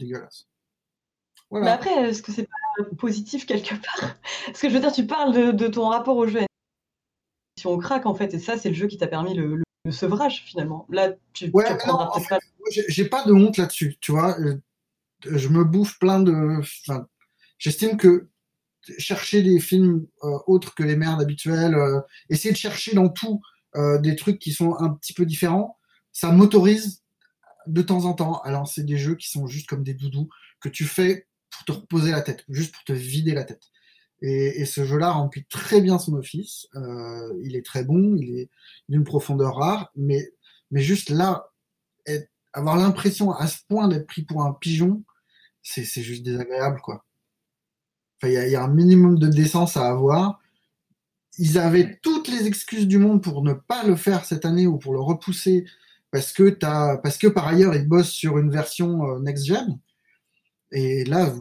dégueulasse. 0.00 0.46
Mais 1.52 1.70
après, 1.70 1.92
est-ce 2.08 2.22
que 2.22 2.32
c'est 2.32 2.48
pas 2.48 2.84
positif 2.98 3.46
quelque 3.46 3.74
part? 3.74 4.16
Parce 4.46 4.60
que 4.60 4.68
je 4.68 4.74
veux 4.74 4.80
dire, 4.80 4.90
tu 4.92 5.06
parles 5.06 5.32
de, 5.32 5.52
de 5.52 5.68
ton 5.68 5.88
rapport 5.88 6.16
au 6.16 6.26
jeu. 6.26 6.40
Si 7.58 7.66
on 7.68 7.78
craque, 7.78 8.06
en 8.06 8.14
fait, 8.14 8.34
et 8.34 8.38
ça, 8.40 8.58
c'est 8.58 8.70
le 8.70 8.74
jeu 8.74 8.88
qui 8.88 8.98
t'a 8.98 9.06
permis 9.06 9.34
le, 9.34 9.56
le- 9.56 9.64
le 9.84 9.92
sevrage, 9.92 10.42
finalement. 10.46 10.86
Là, 10.88 11.12
tu, 11.34 11.50
Ouais, 11.52 11.64
tu 11.64 11.72
j'ai- 12.70 12.84
j'ai 12.88 13.04
pas 13.04 13.24
de 13.24 13.32
honte 13.32 13.58
là-dessus, 13.58 13.96
tu 14.00 14.10
vois. 14.12 14.36
Je 15.24 15.48
me 15.48 15.64
bouffe 15.64 15.98
plein 15.98 16.20
de. 16.20 16.58
Enfin, 16.60 17.06
j'estime 17.58 17.96
que 17.96 18.28
chercher 18.98 19.42
des 19.42 19.60
films 19.60 20.06
euh, 20.22 20.38
autres 20.46 20.74
que 20.74 20.82
les 20.82 20.96
merdes 20.96 21.22
habituelles, 21.22 21.74
euh, 21.74 22.00
essayer 22.28 22.52
de 22.52 22.58
chercher 22.58 22.94
dans 22.94 23.08
tout 23.08 23.40
euh, 23.76 23.98
des 23.98 24.16
trucs 24.16 24.38
qui 24.38 24.52
sont 24.52 24.76
un 24.78 24.90
petit 24.90 25.14
peu 25.14 25.26
différents, 25.26 25.78
ça 26.12 26.30
m'autorise 26.30 27.02
de 27.66 27.82
temps 27.82 28.04
en 28.04 28.12
temps 28.12 28.40
à 28.42 28.50
lancer 28.50 28.84
des 28.84 28.98
jeux 28.98 29.14
qui 29.14 29.30
sont 29.30 29.46
juste 29.46 29.68
comme 29.68 29.82
des 29.82 29.94
doudous 29.94 30.28
que 30.60 30.68
tu 30.68 30.84
fais 30.84 31.26
pour 31.50 31.64
te 31.64 31.72
reposer 31.72 32.10
la 32.10 32.20
tête, 32.20 32.44
juste 32.48 32.74
pour 32.74 32.84
te 32.84 32.92
vider 32.92 33.32
la 33.32 33.44
tête. 33.44 33.62
Et, 34.20 34.64
ce 34.64 34.84
jeu-là 34.84 35.10
remplit 35.10 35.44
très 35.46 35.80
bien 35.80 35.98
son 35.98 36.14
office. 36.14 36.66
Il 37.42 37.56
est 37.56 37.64
très 37.64 37.84
bon, 37.84 38.16
il 38.16 38.38
est 38.38 38.50
d'une 38.88 39.04
profondeur 39.04 39.56
rare, 39.56 39.90
mais, 39.96 40.32
mais 40.70 40.80
juste 40.80 41.10
là, 41.10 41.50
avoir 42.54 42.76
l'impression 42.76 43.32
à 43.32 43.46
ce 43.46 43.58
point 43.68 43.88
d'être 43.88 44.06
pris 44.06 44.22
pour 44.22 44.42
un 44.42 44.54
pigeon, 44.54 45.04
c'est 45.64 45.84
c'est 45.84 46.02
juste 46.02 46.22
désagréable, 46.22 46.80
quoi. 46.80 47.04
Enfin, 48.22 48.32
il 48.32 48.50
y, 48.50 48.54
a- 48.54 48.62
un 48.62 48.68
minimum 48.68 49.18
de 49.18 49.26
décence 49.26 49.76
à 49.76 49.88
avoir. 49.88 50.40
Ils 51.38 51.58
avaient 51.58 51.98
toutes 52.00 52.28
les 52.28 52.46
excuses 52.46 52.86
du 52.86 52.98
monde 52.98 53.20
pour 53.22 53.42
ne 53.42 53.54
pas 53.54 53.82
le 53.84 53.96
faire 53.96 54.24
cette 54.24 54.44
année 54.44 54.68
ou 54.68 54.78
pour 54.78 54.92
le 54.92 55.00
repousser 55.00 55.66
parce 56.12 56.32
que 56.32 56.48
t'as, 56.48 56.96
parce 56.98 57.18
que 57.18 57.26
par 57.26 57.48
ailleurs 57.48 57.74
ils 57.74 57.88
bossent 57.88 58.12
sur 58.12 58.38
une 58.38 58.50
version 58.50 59.04
euh, 59.08 59.18
next 59.18 59.46
gen. 59.46 59.80
Et 60.70 61.04
là, 61.04 61.32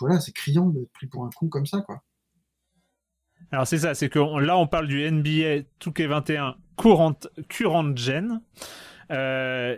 voilà, 0.00 0.20
c'est 0.20 0.32
criant 0.32 0.66
d'être 0.70 0.90
pris 0.92 1.06
pour 1.06 1.26
un 1.26 1.30
con 1.36 1.48
comme 1.48 1.66
ça, 1.66 1.82
quoi. 1.82 2.02
Alors 3.50 3.66
c'est 3.66 3.78
ça, 3.78 3.94
c'est 3.94 4.08
que 4.08 4.18
là 4.40 4.56
on 4.56 4.66
parle 4.66 4.88
du 4.88 5.02
NBA 5.10 5.64
2K21 5.80 6.54
courant, 6.76 7.14
current 7.50 7.94
gen. 7.94 8.40
Euh, 9.12 9.76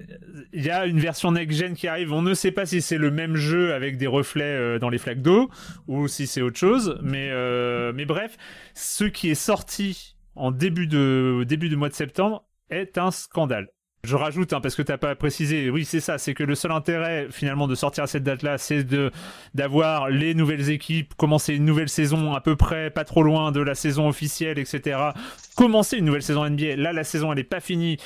Il 0.53 0.65
y 0.65 0.71
a 0.71 0.87
une 0.87 1.01
version 1.01 1.33
next 1.33 1.59
gen 1.59 1.75
qui 1.75 1.89
arrive. 1.89 2.13
On 2.13 2.23
ne 2.23 2.35
sait 2.35 2.53
pas 2.53 2.67
si 2.67 2.81
c'est 2.81 2.99
le 2.99 3.11
même 3.11 3.37
jeu 3.37 3.75
avec 3.75 3.97
des 3.97 4.07
reflets 4.07 4.45
euh, 4.45 4.79
dans 4.79 4.89
les 4.89 4.99
flaques 4.99 5.23
d'eau 5.23 5.51
ou 5.89 6.09
si 6.09 6.27
c'est 6.27 6.43
autre 6.43 6.59
chose. 6.59 6.99
Mais, 7.03 7.29
euh, 7.31 7.93
bref, 8.07 8.37
ce 8.75 9.05
qui 9.05 9.31
est 9.31 9.35
sorti 9.35 10.17
en 10.37 10.51
début 10.51 10.87
de, 10.87 11.45
début 11.47 11.69
du 11.69 11.77
mois 11.77 11.89
de 11.89 11.95
septembre 11.95 12.45
est 12.71 12.99
un 12.99 13.11
scandale. 13.11 13.69
je 14.05 14.17
rajoute, 14.17 14.53
hein, 14.53 14.61
parce 14.61 14.75
que 14.75 14.83
t'as 14.83 14.99
pas 14.99 15.15
précisé, 15.15 15.71
oui, 15.71 15.87
c'est 15.87 16.01
ça, 16.01 16.19
c'est 16.19 16.35
que 16.35 16.43
le 16.43 16.55
seul 16.55 16.73
intérêt 16.73 17.29
finalement 17.31 17.67
de 17.67 17.75
sortir 17.75 18.05
à 18.05 18.07
cette 18.07 18.23
date-là, 18.23 18.59
c'est 18.59 18.85
de 18.85 19.11
d'avoir 19.55 20.11
les 20.11 20.35
nouvelles 20.35 20.69
équipes, 20.71 21.15
commencer 21.15 21.55
une 21.55 21.65
nouvelle 21.65 21.89
saison 21.89 22.35
à 22.35 22.43
peu 22.43 22.55
près, 22.55 22.91
pas 22.91 23.05
trop 23.05 23.23
loin 23.23 23.51
de 23.51 23.63
la 23.63 23.75
saison 23.75 24.09
officielle, 24.09 24.59
etc. 24.59 24.99
Commencer 25.57 25.97
une 25.97 26.05
nouvelle 26.05 26.23
saison 26.23 26.45
NBA. 26.49 26.77
Là, 26.77 26.93
la 26.93 27.05
saison, 27.05 27.33
elle 27.33 27.39
est 27.39 27.45
pas 27.45 27.61
finie. 27.61 27.97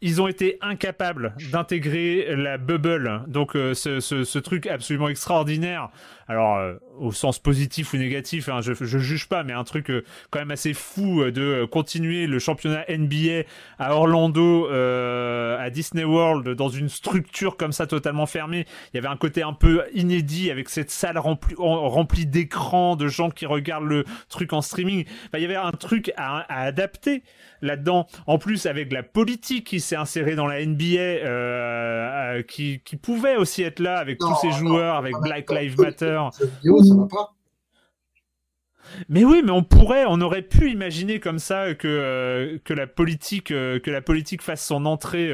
Ils 0.00 0.22
ont 0.22 0.28
été 0.28 0.58
incapables 0.60 1.34
d'intégrer 1.50 2.36
la 2.36 2.58
bubble, 2.58 3.22
donc 3.26 3.56
euh, 3.56 3.74
ce, 3.74 4.38
truc 4.38 4.66
absolument 4.66 5.08
extraordinaire. 5.08 5.90
Alors, 6.30 6.58
euh, 6.58 6.74
au 6.98 7.10
sens 7.10 7.38
positif 7.38 7.94
ou 7.94 7.96
négatif, 7.96 8.50
hein, 8.50 8.60
je, 8.60 8.74
je 8.74 8.98
juge 8.98 9.28
pas, 9.28 9.44
mais 9.44 9.54
un 9.54 9.64
truc 9.64 9.90
euh, 9.90 10.04
quand 10.30 10.38
même 10.40 10.50
assez 10.50 10.74
fou 10.74 11.22
euh, 11.22 11.32
de 11.32 11.64
continuer 11.64 12.26
le 12.26 12.38
championnat 12.38 12.84
NBA 12.86 13.44
à 13.78 13.94
Orlando, 13.94 14.68
à 14.68 15.70
Disney 15.70 16.04
World, 16.04 16.50
dans 16.50 16.68
une 16.68 16.90
structure 16.90 17.56
comme 17.56 17.72
ça 17.72 17.86
totalement 17.86 18.26
fermée. 18.26 18.66
Il 18.92 18.96
y 18.96 18.98
avait 18.98 19.08
un 19.08 19.16
côté 19.16 19.42
un 19.42 19.54
peu 19.54 19.84
inédit 19.94 20.50
avec 20.50 20.68
cette 20.68 20.90
salle 20.90 21.16
remplie, 21.16 21.54
remplie 21.56 22.26
d'écrans, 22.26 22.96
de 22.96 23.08
gens 23.08 23.30
qui 23.30 23.46
regardent 23.46 23.88
le 23.88 24.04
truc 24.28 24.52
en 24.52 24.60
streaming. 24.60 25.06
Enfin, 25.26 25.38
il 25.38 25.42
y 25.42 25.46
avait 25.46 25.56
un 25.56 25.72
truc 25.72 26.12
à, 26.16 26.40
à 26.40 26.62
adapter 26.64 27.22
là-dedans. 27.62 28.06
En 28.26 28.38
plus, 28.38 28.66
avec 28.66 28.92
la 28.92 29.02
politique 29.02 29.66
qui 29.66 29.80
s'est 29.80 29.96
insérée 29.96 30.34
dans 30.34 30.46
la 30.46 30.64
NBA, 30.64 32.42
qui, 32.42 32.82
qui 32.84 32.96
pouvait 32.96 33.36
aussi 33.36 33.62
être 33.62 33.80
là 33.80 33.98
avec 33.98 34.20
Non, 34.20 34.28
tous 34.28 34.40
ces 34.40 34.48
non, 34.48 34.56
joueurs, 34.56 34.96
avec 34.96 35.14
Black 35.22 35.50
Lives 35.50 35.80
Matter. 35.80 36.17
Cette 36.32 36.54
vidéo, 36.56 36.82
ça 36.82 36.94
va 36.94 37.06
pas. 37.06 37.34
Mais 39.10 39.22
oui, 39.24 39.42
mais 39.44 39.50
on 39.50 39.62
pourrait, 39.62 40.04
on 40.08 40.20
aurait 40.22 40.42
pu 40.42 40.70
imaginer 40.70 41.20
comme 41.20 41.38
ça 41.38 41.74
que 41.74 41.86
euh, 41.88 42.58
que 42.64 42.72
la 42.72 42.86
politique 42.86 43.50
euh, 43.50 43.78
que 43.78 43.90
la 43.90 44.00
politique 44.00 44.40
fasse 44.40 44.64
son 44.64 44.86
entrée 44.86 45.30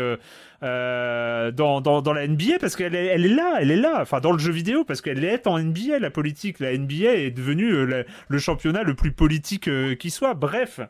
euh, 0.62 1.52
dans, 1.52 1.80
dans 1.80 2.02
dans 2.02 2.12
la 2.12 2.26
NBA 2.26 2.58
parce 2.60 2.74
qu'elle 2.74 2.96
est 2.96 3.06
elle 3.06 3.24
est 3.26 3.34
là, 3.34 3.58
elle 3.60 3.70
est 3.70 3.76
là. 3.76 4.00
Enfin 4.02 4.20
dans 4.20 4.32
le 4.32 4.38
jeu 4.38 4.50
vidéo 4.50 4.84
parce 4.84 5.00
qu'elle 5.00 5.24
est 5.24 5.46
en 5.46 5.58
NBA 5.58 6.00
la 6.00 6.10
politique. 6.10 6.58
La 6.58 6.76
NBA 6.76 7.14
est 7.14 7.30
devenue 7.30 7.86
le, 7.86 8.38
championnat 8.38 8.82
le 8.82 8.94
plus 8.94 9.12
politique 9.12 9.70
qui 9.98 10.10
soit. 10.10 10.34
Bref, 10.34 10.80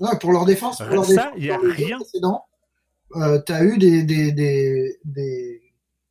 Non, 0.00 0.16
pour 0.18 0.32
leur 0.32 0.46
défense, 0.46 0.78
pour 0.78 0.88
leur 0.88 1.04
ça, 1.04 1.12
défense, 1.12 1.32
il 1.36 1.44
y 1.44 1.50
a 1.50 1.58
rien. 1.58 1.98
euh, 3.16 3.38
t'as 3.44 3.62
eu 3.64 3.78
des, 3.78 4.02
des, 4.02 4.32
des, 4.32 5.60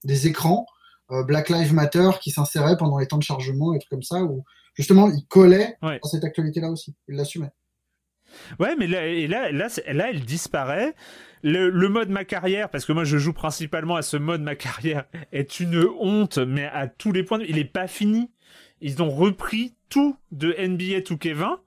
des, 0.04 0.28
écrans 0.28 0.66
Black 1.22 1.50
Lives 1.50 1.74
Matter 1.74 2.10
qui 2.22 2.32
s'inséraient 2.32 2.78
pendant 2.78 2.98
les 2.98 3.08
temps 3.08 3.18
de 3.20 3.24
chargement 3.24 3.74
et 3.74 3.80
trucs 3.80 3.90
comme 3.92 4.02
ça, 4.04 4.24
où 4.24 4.44
justement 4.74 5.10
ils 5.10 5.26
collaient 5.28 5.78
Ouais. 5.84 6.00
dans 6.02 6.10
cette 6.10 6.24
actualité-là 6.24 6.70
aussi. 6.72 6.96
Ils 7.08 7.16
l'assumaient. 7.16 7.52
Ouais, 8.60 8.76
mais 8.76 8.88
là, 8.88 9.06
et 9.06 9.28
là, 9.28 9.52
là, 9.52 9.68
là, 9.92 10.10
elle 10.10 10.22
disparaît. 10.26 10.96
Le, 11.44 11.70
le 11.70 11.90
mode 11.90 12.10
ma 12.10 12.24
carrière, 12.24 12.70
parce 12.70 12.86
que 12.86 12.94
moi 12.94 13.04
je 13.04 13.18
joue 13.18 13.34
principalement 13.34 13.96
à 13.98 14.02
ce 14.02 14.18
mode 14.18 14.42
ma 14.42 14.56
carrière, 14.56 15.04
est 15.32 15.60
une 15.60 15.86
honte, 16.00 16.38
mais 16.40 16.66
à 16.66 16.88
tous 16.88 17.12
les 17.12 17.22
points 17.24 17.38
de 17.38 17.44
vue. 17.44 17.50
Il 17.50 17.58
est 17.60 17.66
pas 17.66 17.88
fini. 17.88 18.32
Ils 18.82 19.04
ont 19.04 19.10
repris 19.10 19.76
tout 19.90 20.16
de 20.32 20.54
NBA 20.58 21.02
2K20 21.02 21.58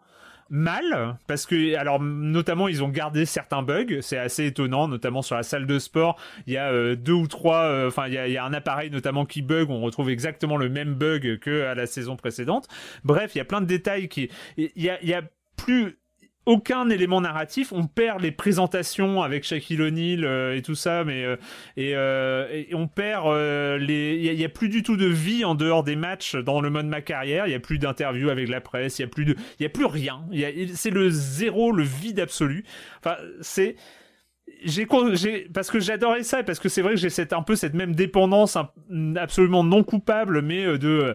mal 0.50 1.18
parce 1.26 1.46
que 1.46 1.76
alors 1.76 2.00
notamment 2.00 2.68
ils 2.68 2.82
ont 2.82 2.88
gardé 2.88 3.26
certains 3.26 3.62
bugs. 3.62 4.00
C'est 4.00 4.18
assez 4.18 4.46
étonnant 4.46 4.88
notamment 4.88 5.22
sur 5.22 5.36
la 5.36 5.42
salle 5.42 5.66
de 5.66 5.78
sport. 5.78 6.16
Il 6.46 6.52
y 6.52 6.56
a 6.56 6.70
euh, 6.70 6.96
deux 6.96 7.12
ou 7.12 7.26
trois 7.26 7.64
euh, 7.64 7.88
enfin 7.88 8.06
il 8.06 8.14
y 8.14 8.18
a, 8.18 8.28
y 8.28 8.36
a 8.36 8.44
un 8.44 8.52
appareil 8.52 8.90
notamment 8.90 9.24
qui 9.24 9.42
bug. 9.42 9.70
On 9.70 9.80
retrouve 9.80 10.10
exactement 10.10 10.56
le 10.56 10.68
même 10.68 10.94
bug 10.94 11.38
que 11.38 11.64
à 11.64 11.74
la 11.74 11.86
saison 11.86 12.16
précédente. 12.16 12.68
Bref 13.04 13.34
il 13.34 13.38
y 13.38 13.40
a 13.40 13.44
plein 13.44 13.60
de 13.60 13.66
détails 13.66 14.08
qui 14.08 14.30
il 14.56 14.70
y 14.76 14.90
a, 14.90 15.00
il 15.02 15.08
y 15.08 15.14
a 15.14 15.22
plus 15.56 15.98
aucun 16.46 16.88
élément 16.88 17.20
narratif, 17.20 17.72
on 17.72 17.86
perd 17.86 18.22
les 18.22 18.30
présentations 18.30 19.22
avec 19.22 19.44
Shaquille 19.44 19.82
O'Neal 19.82 20.24
euh, 20.24 20.56
et 20.56 20.62
tout 20.62 20.74
ça, 20.76 21.04
mais 21.04 21.24
euh, 21.24 21.36
et, 21.76 21.92
euh, 21.96 22.62
on 22.72 22.86
perd 22.88 23.26
euh, 23.26 23.76
les. 23.78 24.14
Il 24.16 24.32
y, 24.32 24.42
a- 24.42 24.46
a 24.46 24.48
plus 24.48 24.68
du 24.68 24.82
tout 24.82 24.96
de 24.96 25.06
vie 25.06 25.44
en 25.44 25.54
dehors 25.56 25.82
des 25.82 25.96
matchs 25.96 26.36
dans 26.36 26.60
le 26.60 26.70
mode 26.70 26.86
ma 26.86 27.00
carrière. 27.00 27.46
Il 27.46 27.50
y 27.50 27.54
a 27.54 27.60
plus 27.60 27.78
d'interviews 27.78 28.30
avec 28.30 28.48
la 28.48 28.60
presse. 28.60 28.98
Il 28.98 29.02
y 29.02 29.04
a 29.04 29.08
plus 29.08 29.24
de. 29.24 29.34
Il 29.58 29.64
y 29.64 29.66
a 29.66 29.68
plus 29.68 29.84
rien. 29.86 30.24
C'est 30.74 30.90
le 30.90 31.10
zéro, 31.10 31.72
le 31.72 31.82
vide 31.82 32.20
absolu. 32.20 32.64
Enfin, 33.00 33.16
c'est 33.40 33.76
j'ai 34.64 34.86
parce 35.52 35.70
que 35.70 35.80
j'adorais 35.80 36.22
ça 36.22 36.40
et 36.40 36.42
parce 36.44 36.60
que 36.60 36.68
c'est 36.68 36.80
vrai 36.80 36.94
que 36.94 37.00
j'ai 37.00 37.10
cette 37.10 37.32
un 37.32 37.42
peu 37.42 37.56
cette 37.56 37.74
même 37.74 37.94
dépendance 37.94 38.56
absolument 39.16 39.64
non 39.64 39.82
coupable 39.82 40.40
mais 40.40 40.64
euh, 40.64 40.78
de 40.78 41.14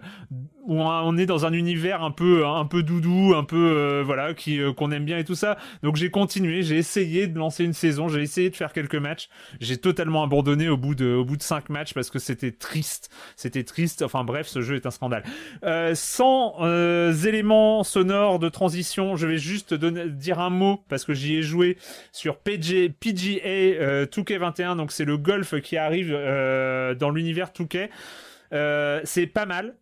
où 0.66 0.82
on 0.82 1.18
est 1.18 1.26
dans 1.26 1.46
un 1.46 1.54
univers 1.54 2.04
un 2.04 2.12
peu 2.12 2.46
un 2.46 2.66
peu 2.66 2.84
doudou 2.84 3.34
un 3.36 3.44
peu 3.44 3.58
euh, 3.58 4.04
voilà 4.06 4.34
qui 4.34 4.60
euh, 4.60 4.74
qu'on 4.74 4.92
aime 4.92 5.06
bien 5.06 5.18
et 5.18 5.24
tout 5.24 5.36
ça. 5.36 5.58
Donc 5.84 5.96
j'ai 5.96 6.10
continué 6.10 6.64
j'ai 6.64 6.78
essayé 6.78 7.28
de 7.28 7.38
lancer 7.38 7.64
une 7.64 7.74
saison 7.74 8.08
j'ai 8.08 8.22
essayé 8.22 8.50
de 8.50 8.56
faire 8.56 8.74
quelques 8.74 8.96
matchs. 8.96 9.30
J'ai 9.60 9.78
totalement 9.78 10.24
abandonné 10.24 10.70
au 10.70 10.78
bout 10.78 10.96
de 10.96 11.14
au 11.14 11.26
bout 11.26 11.38
de 11.38 11.44
cinq 11.44 11.70
matchs 11.70 11.94
parce 11.94 12.10
que 12.10 12.20
c'était 12.20 12.52
triste. 12.52 13.10
C'était 13.36 13.64
triste. 13.64 14.02
Enfin 14.02 14.24
bref 14.24 14.48
ce 14.48 14.62
jeu 14.62 14.76
est 14.76 14.86
un 14.86 14.92
scandale. 14.92 15.24
Euh, 15.64 15.94
sans 15.96 16.56
euh, 16.62 17.14
éléments 17.14 17.84
sonores 17.84 18.40
de 18.40 18.50
transition 18.50 19.16
je 19.16 19.28
vais 19.28 19.38
juste 19.38 19.74
dire 19.74 20.40
un 20.40 20.50
mot 20.50 20.84
parce 20.90 21.06
que 21.06 21.14
j'y 21.14 21.36
ai 21.36 21.42
joué 21.42 21.78
sur 22.12 22.38
PG, 22.38 22.90
PGA 22.90 23.42
euh, 23.46 24.06
2K21, 24.06 24.78
donc 24.78 24.92
c'est 24.92 25.06
le 25.06 25.18
golf 25.18 25.60
qui 25.62 25.78
arrive 25.78 26.12
euh, 26.14 26.94
dans 26.96 27.10
l'univers 27.10 27.50
2K. 27.50 27.90
Euh, 28.54 29.02
c'est 29.04 29.28
pas 29.28 29.46
mal. 29.46 29.76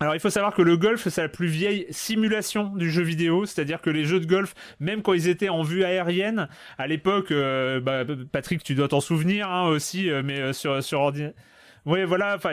Alors 0.00 0.14
il 0.14 0.20
faut 0.20 0.30
savoir 0.30 0.54
que 0.54 0.62
le 0.62 0.76
golf 0.76 1.08
c'est 1.08 1.22
la 1.22 1.28
plus 1.28 1.48
vieille 1.48 1.86
simulation 1.90 2.68
du 2.76 2.90
jeu 2.90 3.02
vidéo, 3.02 3.46
c'est-à-dire 3.46 3.80
que 3.80 3.90
les 3.90 4.04
jeux 4.04 4.20
de 4.20 4.26
golf, 4.26 4.54
même 4.80 5.02
quand 5.02 5.12
ils 5.12 5.28
étaient 5.28 5.48
en 5.48 5.62
vue 5.62 5.84
aérienne, 5.84 6.48
à 6.78 6.86
l'époque, 6.86 7.30
euh, 7.32 7.80
bah, 7.80 8.04
Patrick 8.30 8.62
tu 8.62 8.74
dois 8.74 8.88
t'en 8.88 9.00
souvenir 9.00 9.50
hein, 9.50 9.68
aussi, 9.68 10.10
euh, 10.10 10.22
mais 10.24 10.38
euh, 10.40 10.52
sur 10.52 10.82
sur 10.82 11.00
ordinateur. 11.00 11.34
Ouais 11.84 12.04
voilà, 12.04 12.36
enfin 12.36 12.52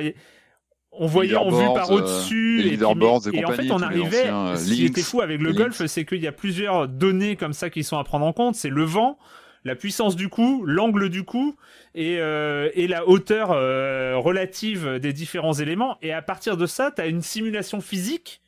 on 0.98 1.08
voyait 1.08 1.36
en 1.36 1.50
vue 1.50 1.74
par 1.74 1.92
euh, 1.92 1.96
au-dessus 1.96 2.62
les 2.62 2.70
et, 2.70 2.74
et 2.74 3.40
et 3.40 3.46
en 3.46 3.52
fait 3.52 3.72
on 3.72 3.82
arrivait 3.82 4.30
anciens, 4.30 4.48
euh, 4.48 4.56
ce 4.56 4.72
qui 4.74 4.86
était 4.86 5.02
fou 5.02 5.22
avec 5.22 5.42
le 5.42 5.54
golf 5.54 5.86
c'est 5.86 6.06
qu'il 6.06 6.22
y 6.22 6.28
a 6.28 6.32
plusieurs 6.32 6.88
données 6.88 7.36
comme 7.36 7.54
ça 7.54 7.70
qui 7.70 7.84
sont 7.84 7.98
à 7.98 8.04
prendre 8.04 8.26
en 8.26 8.34
compte 8.34 8.56
c'est 8.56 8.70
le 8.70 8.84
vent 8.84 9.18
la 9.66 9.76
puissance 9.76 10.16
du 10.16 10.30
coup 10.30 10.64
l'angle 10.66 11.10
du 11.10 11.24
coup 11.24 11.56
et, 11.96 12.20
euh, 12.20 12.70
et 12.76 12.88
la 12.88 13.08
hauteur 13.08 13.52
euh, 13.52 14.16
relative 14.18 15.00
des 15.00 15.12
différents 15.12 15.54
éléments. 15.54 15.98
Et 16.02 16.14
à 16.14 16.22
partir 16.22 16.56
de 16.56 16.66
ça 16.66 16.92
tu 16.92 17.02
une 17.06 17.22
simulation 17.22 17.82
physique 17.82 18.42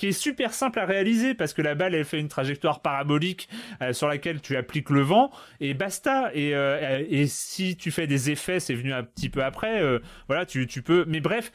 qui 0.00 0.06
est 0.06 0.12
super 0.12 0.54
simple 0.54 0.78
à 0.78 0.86
réaliser 0.86 1.34
parce 1.34 1.52
que 1.52 1.60
la 1.60 1.74
balle 1.74 1.94
elle 1.94 2.06
fait 2.06 2.18
une 2.18 2.28
trajectoire 2.28 2.80
parabolique 2.80 3.50
euh, 3.82 3.92
sur 3.92 4.08
laquelle 4.08 4.40
tu 4.40 4.56
appliques 4.56 4.88
le 4.88 5.02
vent. 5.02 5.30
Et 5.60 5.74
basta. 5.74 6.30
Et, 6.32 6.54
euh, 6.54 7.04
et 7.10 7.26
si 7.26 7.76
tu 7.76 7.90
fais 7.90 8.06
des 8.06 8.30
effets 8.30 8.60
c'est 8.60 8.72
venu 8.72 8.94
un 8.94 9.02
petit 9.02 9.28
peu 9.28 9.44
après 9.44 9.82
euh, 9.82 9.98
voilà 10.26 10.46
tu, 10.46 10.66
tu 10.66 10.80
peux 10.80 11.04
mais 11.06 11.20
bref 11.20 11.52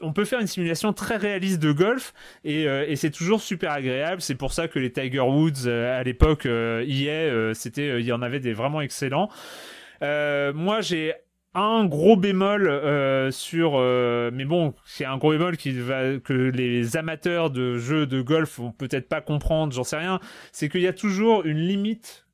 on 0.00 0.12
peut 0.12 0.24
faire 0.24 0.40
une 0.40 0.48
simulation 0.48 0.92
très 0.92 1.16
réaliste 1.16 1.62
de 1.62 1.70
golf 1.70 2.14
et, 2.42 2.66
euh, 2.66 2.84
et 2.88 2.96
c'est 2.96 3.12
toujours 3.12 3.40
super 3.40 3.70
agréable. 3.70 4.20
C'est 4.20 4.34
pour 4.34 4.52
ça 4.52 4.66
que 4.66 4.80
les 4.80 4.90
Tiger 4.90 5.20
Woods 5.20 5.66
euh, 5.66 6.00
à 6.00 6.02
l'époque 6.02 6.46
euh, 6.46 6.84
y 6.84 7.06
est 7.06 7.54
c'était 7.54 8.00
il 8.00 8.06
y 8.06 8.12
en 8.12 8.22
avait 8.22 8.40
des 8.40 8.54
vraiment 8.54 8.80
excellents. 8.80 9.28
Euh, 10.02 10.52
moi 10.52 10.80
j'ai 10.80 11.14
un 11.54 11.84
gros 11.84 12.16
bémol 12.16 12.66
euh, 12.66 13.30
sur 13.30 13.74
euh, 13.76 14.30
mais 14.32 14.44
bon 14.44 14.74
c'est 14.84 15.04
un 15.04 15.16
gros 15.16 15.30
bémol 15.30 15.56
qui 15.56 15.72
va 15.72 16.18
que 16.18 16.32
les 16.32 16.96
amateurs 16.96 17.50
de 17.50 17.78
jeux 17.78 18.06
de 18.06 18.20
golf 18.22 18.58
vont 18.58 18.72
peut-être 18.72 19.08
pas 19.08 19.20
comprendre 19.20 19.72
j'en 19.72 19.84
sais 19.84 19.96
rien. 19.96 20.20
C'est 20.52 20.68
qu'il 20.68 20.82
y 20.82 20.88
a 20.88 20.92
toujours 20.92 21.44
une 21.44 21.58
limite 21.58 22.26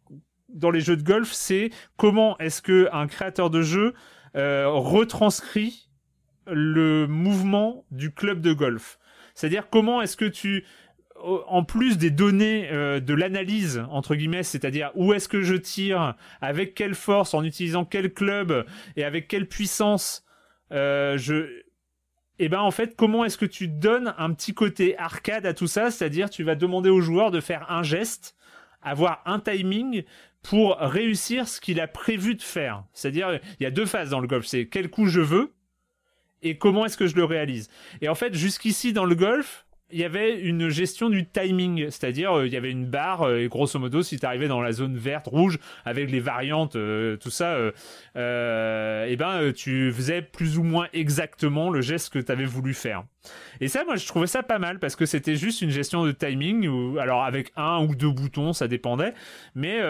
dans 0.49 0.71
les 0.71 0.81
jeux 0.81 0.97
de 0.97 1.03
golf 1.03 1.31
c'est 1.33 1.71
comment 1.97 2.39
est-ce 2.39 2.63
que 2.63 2.89
un 2.93 3.07
créateur 3.07 3.51
de 3.51 3.63
jeu 3.63 3.95
euh, 4.37 4.69
retranscrit 4.69 5.91
le 6.47 7.07
mouvement 7.07 7.85
du 7.91 8.13
club 8.13 8.41
de 8.41 8.53
golf. 8.53 8.99
C'est-à-dire 9.35 9.69
comment 9.71 10.03
est-ce 10.03 10.17
que 10.17 10.25
tu 10.25 10.65
en 11.23 11.65
plus 11.65 11.99
des 11.99 12.11
données 12.11 12.69
euh, 12.71 13.01
de 13.01 13.15
l'analyse 13.15 13.85
entre 13.91 14.15
guillemets, 14.15 14.43
c'est-à-dire 14.43 14.91
où 14.95 15.13
est-ce 15.13 15.29
que 15.29 15.43
je 15.43 15.55
tire, 15.55 16.15
avec 16.41 16.75
quelle 16.75 16.95
force, 16.95 17.35
en 17.35 17.45
utilisant 17.45 17.85
quel 17.85 18.13
club 18.13 18.67
et 18.97 19.05
avec 19.05 19.29
quelle 19.29 19.47
puissance, 19.47 20.25
euh, 20.73 21.17
je 21.19 21.63
et 22.39 22.49
ben 22.49 22.61
en 22.61 22.71
fait 22.71 22.97
comment 22.97 23.25
est-ce 23.25 23.37
que 23.37 23.47
tu 23.47 23.69
donnes 23.69 24.15
un 24.17 24.33
petit 24.33 24.55
côté 24.55 24.97
arcade 24.99 25.47
à 25.47 25.55
tout 25.55 25.67
ça, 25.67 25.91
c'est-à-dire 25.91 26.31
tu 26.31 26.43
vas 26.43 26.55
demander 26.55 26.91
au 26.91 27.01
joueur 27.01 27.31
de 27.31 27.41
faire 27.41 27.71
un 27.71 27.83
geste, 27.83 28.35
avoir 28.83 29.23
un 29.27 29.41
timing 29.41 30.05
pour 30.43 30.79
réussir 30.79 31.47
ce 31.47 31.61
qu'il 31.61 31.81
a 31.81 31.87
prévu 31.87 32.35
de 32.35 32.43
faire. 32.43 32.85
C'est-à-dire 32.95 33.41
il 33.59 33.63
y 33.63 33.67
a 33.67 33.71
deux 33.71 33.85
phases 33.85 34.11
dans 34.11 34.21
le 34.21 34.27
golf, 34.27 34.47
c'est 34.47 34.67
quel 34.67 34.89
coup 34.89 35.07
je 35.07 35.21
veux 35.21 35.53
et 36.43 36.57
comment 36.57 36.87
est-ce 36.87 36.97
que 36.97 37.07
je 37.07 37.17
le 37.17 37.25
réalise? 37.25 37.69
Et 38.01 38.09
en 38.09 38.15
fait, 38.15 38.35
jusqu'ici 38.35 38.93
dans 38.93 39.05
le 39.05 39.15
golf, 39.15 39.67
il 39.93 39.99
y 39.99 40.05
avait 40.05 40.41
une 40.41 40.69
gestion 40.69 41.09
du 41.09 41.27
timing, 41.27 41.87
c'est-à-dire 41.91 42.39
euh, 42.39 42.47
il 42.47 42.53
y 42.53 42.57
avait 42.57 42.71
une 42.71 42.87
barre 42.87 43.23
euh, 43.23 43.39
et 43.39 43.49
grosso 43.49 43.79
modo 43.79 44.03
si 44.03 44.19
tu 44.19 44.27
arrivais 44.27 44.49
dans 44.49 44.61
la 44.61 44.73
zone 44.73 44.97
verte, 44.97 45.27
rouge 45.27 45.59
avec 45.85 46.11
les 46.11 46.21
variantes, 46.21 46.77
euh, 46.77 47.17
tout 47.17 47.31
ça, 47.31 47.55
euh, 47.55 47.73
euh, 48.17 49.07
et 49.07 49.17
ben 49.17 49.53
tu 49.53 49.93
faisais 49.93 50.23
plus 50.23 50.59
ou 50.59 50.63
moins 50.63 50.89
exactement 50.93 51.71
le 51.71 51.81
geste 51.81 52.13
que 52.13 52.19
tu 52.19 52.31
avais 52.33 52.45
voulu 52.45 52.75
faire. 52.75 53.05
Et 53.61 53.69
ça, 53.69 53.85
moi, 53.85 53.97
je 53.97 54.07
trouvais 54.07 54.27
ça 54.27 54.43
pas 54.43 54.59
mal 54.59 54.79
parce 54.79 54.97
que 54.97 55.07
c'était 55.07 55.37
juste 55.37 55.63
une 55.63 55.71
gestion 55.71 56.05
de 56.05 56.13
timing, 56.13 56.69
ou 56.69 56.99
alors 56.99 57.25
avec 57.25 57.53
un 57.57 57.85
ou 57.85 57.95
deux 57.95 58.11
boutons, 58.11 58.53
ça 58.53 58.69
dépendait, 58.69 59.15
mais 59.55 59.81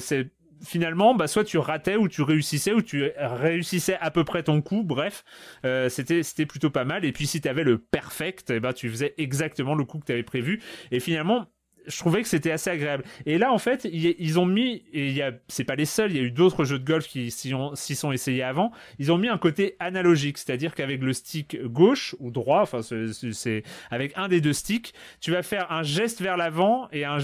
c'est 0.00 0.30
finalement, 0.64 1.14
bah, 1.14 1.26
soit 1.26 1.44
tu 1.44 1.58
ratais 1.58 1.96
ou 1.96 2.08
tu 2.08 2.22
réussissais 2.22 2.72
ou 2.72 2.82
tu 2.82 3.10
réussissais 3.16 3.96
à 4.00 4.10
peu 4.10 4.24
près 4.24 4.42
ton 4.42 4.62
coup. 4.62 4.82
Bref, 4.82 5.24
euh, 5.64 5.88
c'était 5.88 6.22
c'était 6.22 6.46
plutôt 6.46 6.70
pas 6.70 6.84
mal. 6.84 7.04
Et 7.04 7.12
puis 7.12 7.26
si 7.26 7.40
tu 7.40 7.48
avais 7.48 7.64
le 7.64 7.78
perfect, 7.78 8.50
eh 8.50 8.60
ben, 8.60 8.72
tu 8.72 8.88
faisais 8.88 9.14
exactement 9.18 9.74
le 9.74 9.84
coup 9.84 9.98
que 9.98 10.06
tu 10.06 10.12
avais 10.12 10.22
prévu. 10.22 10.60
Et 10.90 11.00
finalement, 11.00 11.46
je 11.86 11.98
trouvais 11.98 12.22
que 12.22 12.28
c'était 12.28 12.50
assez 12.50 12.70
agréable. 12.70 13.04
Et 13.26 13.38
là, 13.38 13.52
en 13.52 13.58
fait, 13.58 13.84
ils 13.84 14.38
ont 14.38 14.46
mis, 14.46 14.84
et 14.92 15.08
il 15.08 15.12
y 15.12 15.22
a, 15.22 15.32
c'est 15.48 15.64
pas 15.64 15.74
les 15.74 15.84
seuls, 15.84 16.10
il 16.12 16.16
y 16.16 16.20
a 16.20 16.22
eu 16.22 16.30
d'autres 16.30 16.64
jeux 16.64 16.78
de 16.78 16.84
golf 16.84 17.06
qui 17.06 17.30
s'y 17.30 17.94
sont 17.94 18.12
essayés 18.12 18.42
avant. 18.42 18.72
Ils 18.98 19.12
ont 19.12 19.18
mis 19.18 19.28
un 19.28 19.38
côté 19.38 19.76
analogique, 19.78 20.38
c'est-à-dire 20.38 20.74
qu'avec 20.74 21.02
le 21.02 21.12
stick 21.12 21.62
gauche 21.64 22.16
ou 22.20 22.30
droit, 22.30 22.62
enfin, 22.62 22.80
c'est 22.82 23.62
avec 23.90 24.12
un 24.16 24.28
des 24.28 24.40
deux 24.40 24.52
sticks, 24.52 24.94
tu 25.20 25.30
vas 25.30 25.42
faire 25.42 25.70
un 25.70 25.82
geste 25.82 26.20
vers 26.22 26.36
l'avant 26.36 26.88
et 26.90 27.04
un, 27.04 27.18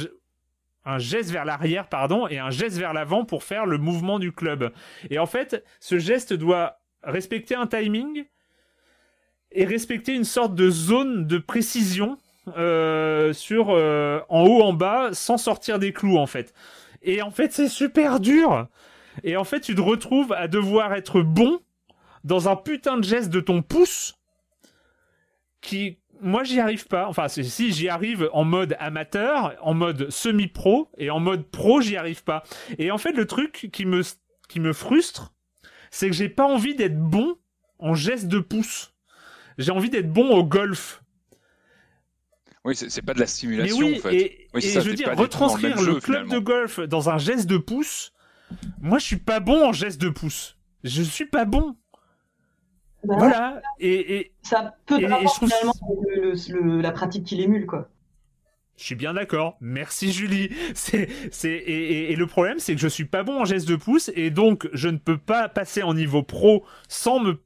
un 0.84 0.98
geste 0.98 1.30
vers 1.30 1.44
l'arrière, 1.44 1.88
pardon, 1.88 2.26
et 2.26 2.38
un 2.38 2.50
geste 2.50 2.78
vers 2.78 2.92
l'avant 2.92 3.24
pour 3.24 3.44
faire 3.44 3.66
le 3.66 3.78
mouvement 3.78 4.18
du 4.18 4.32
club. 4.32 4.72
Et 5.10 5.18
en 5.18 5.26
fait, 5.26 5.64
ce 5.78 5.98
geste 5.98 6.32
doit 6.32 6.80
respecter 7.02 7.54
un 7.54 7.66
timing 7.66 8.24
et 9.52 9.64
respecter 9.64 10.14
une 10.14 10.24
sorte 10.24 10.54
de 10.54 10.70
zone 10.70 11.26
de 11.26 11.38
précision 11.38 12.18
euh, 12.56 13.32
sur 13.32 13.70
euh, 13.70 14.20
en 14.28 14.44
haut, 14.44 14.62
en 14.62 14.72
bas, 14.72 15.10
sans 15.12 15.36
sortir 15.36 15.78
des 15.78 15.92
clous 15.92 16.16
en 16.16 16.26
fait. 16.26 16.54
Et 17.02 17.22
en 17.22 17.30
fait, 17.30 17.52
c'est 17.52 17.68
super 17.68 18.20
dur. 18.20 18.66
Et 19.22 19.36
en 19.36 19.44
fait, 19.44 19.60
tu 19.60 19.74
te 19.74 19.80
retrouves 19.80 20.32
à 20.32 20.48
devoir 20.48 20.94
être 20.94 21.20
bon 21.20 21.60
dans 22.24 22.48
un 22.48 22.56
putain 22.56 22.96
de 22.96 23.04
geste 23.04 23.30
de 23.30 23.40
ton 23.40 23.62
pouce 23.62 24.14
qui 25.60 25.99
moi 26.22 26.44
j'y 26.44 26.60
arrive 26.60 26.86
pas. 26.86 27.08
Enfin, 27.08 27.28
si 27.28 27.72
j'y 27.72 27.88
arrive 27.88 28.28
en 28.32 28.44
mode 28.44 28.76
amateur, 28.78 29.54
en 29.62 29.74
mode 29.74 30.10
semi-pro 30.10 30.88
et 30.98 31.10
en 31.10 31.20
mode 31.20 31.48
pro, 31.50 31.80
j'y 31.80 31.96
arrive 31.96 32.24
pas. 32.24 32.42
Et 32.78 32.90
en 32.90 32.98
fait, 32.98 33.12
le 33.12 33.26
truc 33.26 33.68
qui 33.72 33.86
me 33.86 34.02
qui 34.48 34.60
me 34.60 34.72
frustre, 34.72 35.32
c'est 35.90 36.08
que 36.08 36.14
j'ai 36.14 36.28
pas 36.28 36.44
envie 36.44 36.74
d'être 36.74 36.98
bon 36.98 37.36
en 37.78 37.94
geste 37.94 38.28
de 38.28 38.38
pouce. 38.38 38.94
J'ai 39.58 39.72
envie 39.72 39.90
d'être 39.90 40.12
bon 40.12 40.30
au 40.30 40.44
golf. 40.44 41.02
Oui, 42.64 42.76
c'est 42.76 43.02
pas 43.02 43.14
de 43.14 43.20
la 43.20 43.26
stimulation 43.26 43.78
oui, 43.78 43.98
en 43.98 44.00
fait. 44.02 44.14
Et, 44.14 44.48
je 44.60 44.80
veux 44.80 44.94
dire, 44.94 45.16
retranscrire 45.16 45.80
le, 45.80 45.98
club 45.98 46.28
de 46.28 46.38
golf 46.38 46.80
dans 46.80 47.08
un 47.08 47.16
geste 47.16 47.46
de 47.46 47.56
pouce, 47.56 48.12
moi 48.80 48.98
je 48.98 49.04
suis 49.04 49.16
pas 49.16 49.40
bon 49.40 49.66
en 49.68 49.72
geste 49.72 50.00
de 50.00 50.10
pouce. 50.10 50.58
Je 50.84 51.02
suis 51.02 51.26
pas 51.26 51.46
bon. 51.46 51.76
Bah 53.04 53.14
voilà. 53.18 53.62
Et, 53.78 54.16
et, 54.16 54.32
ça 54.42 54.74
peut 54.86 55.00
et, 55.00 55.08
je 55.08 55.34
trouve... 55.34 55.48
finalement 55.48 55.74
le, 56.08 56.80
la 56.80 56.92
pratique 56.92 57.24
qui 57.24 57.36
l'émule, 57.36 57.66
quoi. 57.66 57.88
Je 58.76 58.84
suis 58.86 58.94
bien 58.94 59.12
d'accord. 59.12 59.58
Merci 59.60 60.10
Julie. 60.10 60.50
C'est, 60.74 61.08
c'est, 61.30 61.50
et, 61.50 62.12
et, 62.12 62.16
le 62.16 62.26
problème, 62.26 62.58
c'est 62.58 62.74
que 62.74 62.80
je 62.80 62.88
suis 62.88 63.04
pas 63.04 63.22
bon 63.22 63.42
en 63.42 63.44
geste 63.44 63.68
de 63.68 63.76
pouce 63.76 64.10
et 64.14 64.30
donc 64.30 64.68
je 64.72 64.88
ne 64.88 64.96
peux 64.96 65.18
pas 65.18 65.48
passer 65.50 65.82
en 65.82 65.92
niveau 65.92 66.22
pro 66.22 66.64
sans 66.88 67.20
me 67.20 67.38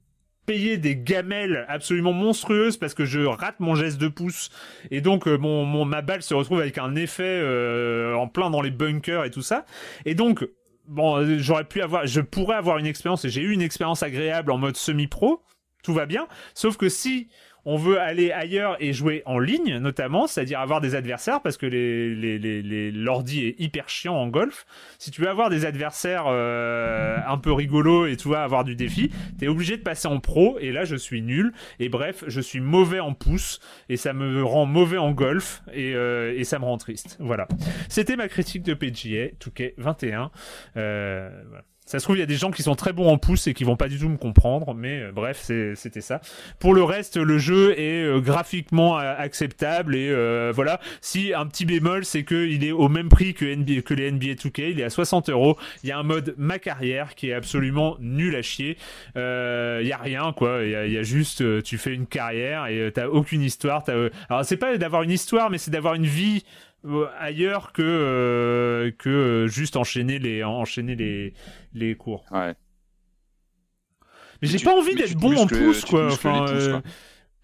payer 0.46 0.76
des 0.76 0.94
gamelles 0.94 1.64
absolument 1.68 2.12
monstrueuses 2.12 2.76
parce 2.76 2.94
que 2.94 3.04
je 3.04 3.20
rate 3.20 3.58
mon 3.58 3.74
geste 3.74 3.98
de 3.98 4.08
pouce 4.08 4.50
et 4.90 5.00
donc 5.00 5.26
euh, 5.26 5.38
mon, 5.38 5.64
mon 5.64 5.84
ma 5.84 6.02
balle 6.02 6.22
se 6.22 6.34
retrouve 6.34 6.60
avec 6.60 6.78
un 6.78 6.94
effet 6.94 7.22
euh, 7.24 8.14
en 8.14 8.28
plein 8.28 8.50
dans 8.50 8.60
les 8.60 8.70
bunkers 8.70 9.24
et 9.24 9.30
tout 9.30 9.42
ça. 9.42 9.64
Et 10.04 10.14
donc 10.14 10.46
bon, 10.86 11.16
euh, 11.16 11.38
j'aurais 11.38 11.64
pu 11.64 11.82
avoir, 11.82 12.06
je 12.06 12.20
pourrais 12.20 12.56
avoir 12.56 12.78
une 12.78 12.86
expérience 12.86 13.24
et 13.24 13.30
j'ai 13.30 13.42
eu 13.42 13.52
une 13.52 13.62
expérience 13.62 14.02
agréable 14.02 14.50
en 14.52 14.58
mode 14.58 14.76
semi-pro, 14.76 15.42
tout 15.82 15.94
va 15.94 16.06
bien. 16.06 16.26
Sauf 16.54 16.76
que 16.76 16.88
si 16.88 17.28
on 17.64 17.76
veut 17.76 18.00
aller 18.00 18.32
ailleurs 18.32 18.76
et 18.80 18.92
jouer 18.92 19.22
en 19.26 19.38
ligne, 19.38 19.78
notamment, 19.78 20.26
c'est-à-dire 20.26 20.60
avoir 20.60 20.80
des 20.80 20.94
adversaires, 20.94 21.40
parce 21.40 21.56
que 21.56 21.66
les, 21.66 22.14
les, 22.14 22.38
les, 22.38 22.90
l'ordi 22.90 23.46
est 23.46 23.60
hyper 23.60 23.88
chiant 23.88 24.14
en 24.14 24.28
golf. 24.28 24.66
Si 24.98 25.10
tu 25.10 25.20
veux 25.22 25.28
avoir 25.28 25.50
des 25.50 25.64
adversaires 25.64 26.24
euh, 26.26 27.18
un 27.26 27.38
peu 27.38 27.52
rigolos 27.52 28.06
et 28.06 28.16
tu 28.16 28.28
vas 28.28 28.42
avoir 28.42 28.64
du 28.64 28.76
défi, 28.76 29.10
t'es 29.38 29.48
obligé 29.48 29.76
de 29.76 29.82
passer 29.82 30.08
en 30.08 30.20
pro, 30.20 30.58
et 30.60 30.72
là 30.72 30.84
je 30.84 30.96
suis 30.96 31.22
nul, 31.22 31.52
et 31.78 31.88
bref, 31.88 32.24
je 32.26 32.40
suis 32.40 32.60
mauvais 32.60 33.00
en 33.00 33.14
pouce, 33.14 33.60
et 33.88 33.96
ça 33.96 34.12
me 34.12 34.44
rend 34.44 34.66
mauvais 34.66 34.98
en 34.98 35.12
golf, 35.12 35.62
et, 35.72 35.94
euh, 35.94 36.34
et 36.36 36.44
ça 36.44 36.58
me 36.58 36.64
rend 36.64 36.78
triste. 36.78 37.16
Voilà. 37.20 37.48
C'était 37.88 38.16
ma 38.16 38.28
critique 38.28 38.62
de 38.62 38.74
PGA, 38.74 39.28
Touquet 39.38 39.74
21. 39.78 40.30
Euh, 40.76 41.42
voilà. 41.48 41.64
Ça 41.86 41.98
se 41.98 42.04
trouve, 42.04 42.16
il 42.16 42.20
y 42.20 42.22
a 42.22 42.26
des 42.26 42.36
gens 42.36 42.50
qui 42.50 42.62
sont 42.62 42.76
très 42.76 42.94
bons 42.94 43.10
en 43.10 43.18
pouce 43.18 43.46
et 43.46 43.52
qui 43.52 43.62
vont 43.62 43.76
pas 43.76 43.88
du 43.88 43.98
tout 43.98 44.08
me 44.08 44.16
comprendre, 44.16 44.72
mais 44.72 45.02
euh, 45.02 45.12
bref, 45.12 45.50
c'était 45.74 46.00
ça. 46.00 46.22
Pour 46.58 46.72
le 46.72 46.82
reste, 46.82 47.18
le 47.18 47.36
jeu 47.36 47.78
est 47.78 48.02
euh, 48.02 48.20
graphiquement 48.20 48.98
euh, 48.98 49.14
acceptable 49.18 49.94
et 49.94 50.50
voilà. 50.52 50.80
Si 51.02 51.34
un 51.34 51.46
petit 51.46 51.66
bémol, 51.66 52.04
c'est 52.06 52.24
qu'il 52.24 52.64
est 52.64 52.72
au 52.72 52.88
même 52.88 53.10
prix 53.10 53.34
que, 53.34 53.44
NBA, 53.44 53.82
que 53.82 53.92
les 53.92 54.10
NBA 54.10 54.34
2K, 54.34 54.70
il 54.70 54.80
est 54.80 54.84
à 54.84 54.90
60 54.90 55.28
euros. 55.28 55.58
Il 55.82 55.90
y 55.90 55.92
a 55.92 55.98
un 55.98 56.02
mode 56.02 56.34
ma 56.38 56.58
carrière 56.58 57.14
qui 57.14 57.28
est 57.28 57.34
absolument 57.34 57.96
nul 58.00 58.34
à 58.34 58.42
chier. 58.42 58.78
Il 59.14 59.86
y 59.86 59.92
a 59.92 59.98
rien 59.98 60.32
quoi. 60.32 60.62
Il 60.62 60.68
y, 60.68 60.92
y 60.92 60.98
a, 60.98 61.02
juste, 61.02 61.62
tu 61.62 61.76
fais 61.76 61.92
une 61.92 62.06
carrière 62.06 62.66
et 62.66 62.90
t'as 62.94 63.08
aucune 63.08 63.42
histoire. 63.42 63.84
As, 63.88 64.10
alors 64.30 64.44
c'est 64.44 64.56
pas 64.56 64.76
d'avoir 64.78 65.02
une 65.02 65.10
histoire, 65.10 65.50
mais 65.50 65.58
c'est 65.58 65.70
d'avoir 65.70 65.94
une 65.94 66.06
vie 66.06 66.44
euh, 66.44 66.73
ailleurs 67.18 67.72
que 67.72 67.82
euh, 67.82 68.90
que 68.98 69.08
euh, 69.08 69.46
juste 69.46 69.76
enchaîner 69.76 70.18
les 70.18 70.44
enchaîner 70.44 70.94
les 70.94 71.34
les 71.72 71.94
cours. 71.94 72.24
Ouais. 72.30 72.54
Mais 74.42 74.48
j'ai 74.48 74.58
pas 74.58 74.76
envie 74.76 74.94
d'être 74.94 75.16
bon 75.16 75.36
en 75.36 75.46
pouce 75.46 75.84
quoi. 75.84 76.06
Enfin, 76.12 76.82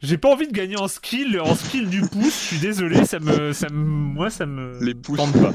j'ai 0.02 0.18
pas 0.18 0.30
envie 0.30 0.48
de 0.48 0.52
gagner 0.52 0.76
en 0.78 0.88
skill 0.88 1.40
en 1.40 1.54
skill 1.54 1.88
du 1.88 2.00
pouce. 2.00 2.24
Je 2.24 2.46
suis 2.48 2.58
désolé, 2.58 3.04
ça 3.04 3.18
me 3.20 3.52
ça 3.52 3.68
me 3.70 3.78
moi 3.78 4.30
ça 4.30 4.46
me 4.46 4.82
les 4.84 4.94
pouces. 4.94 5.18
tente 5.18 5.40
pas. 5.40 5.54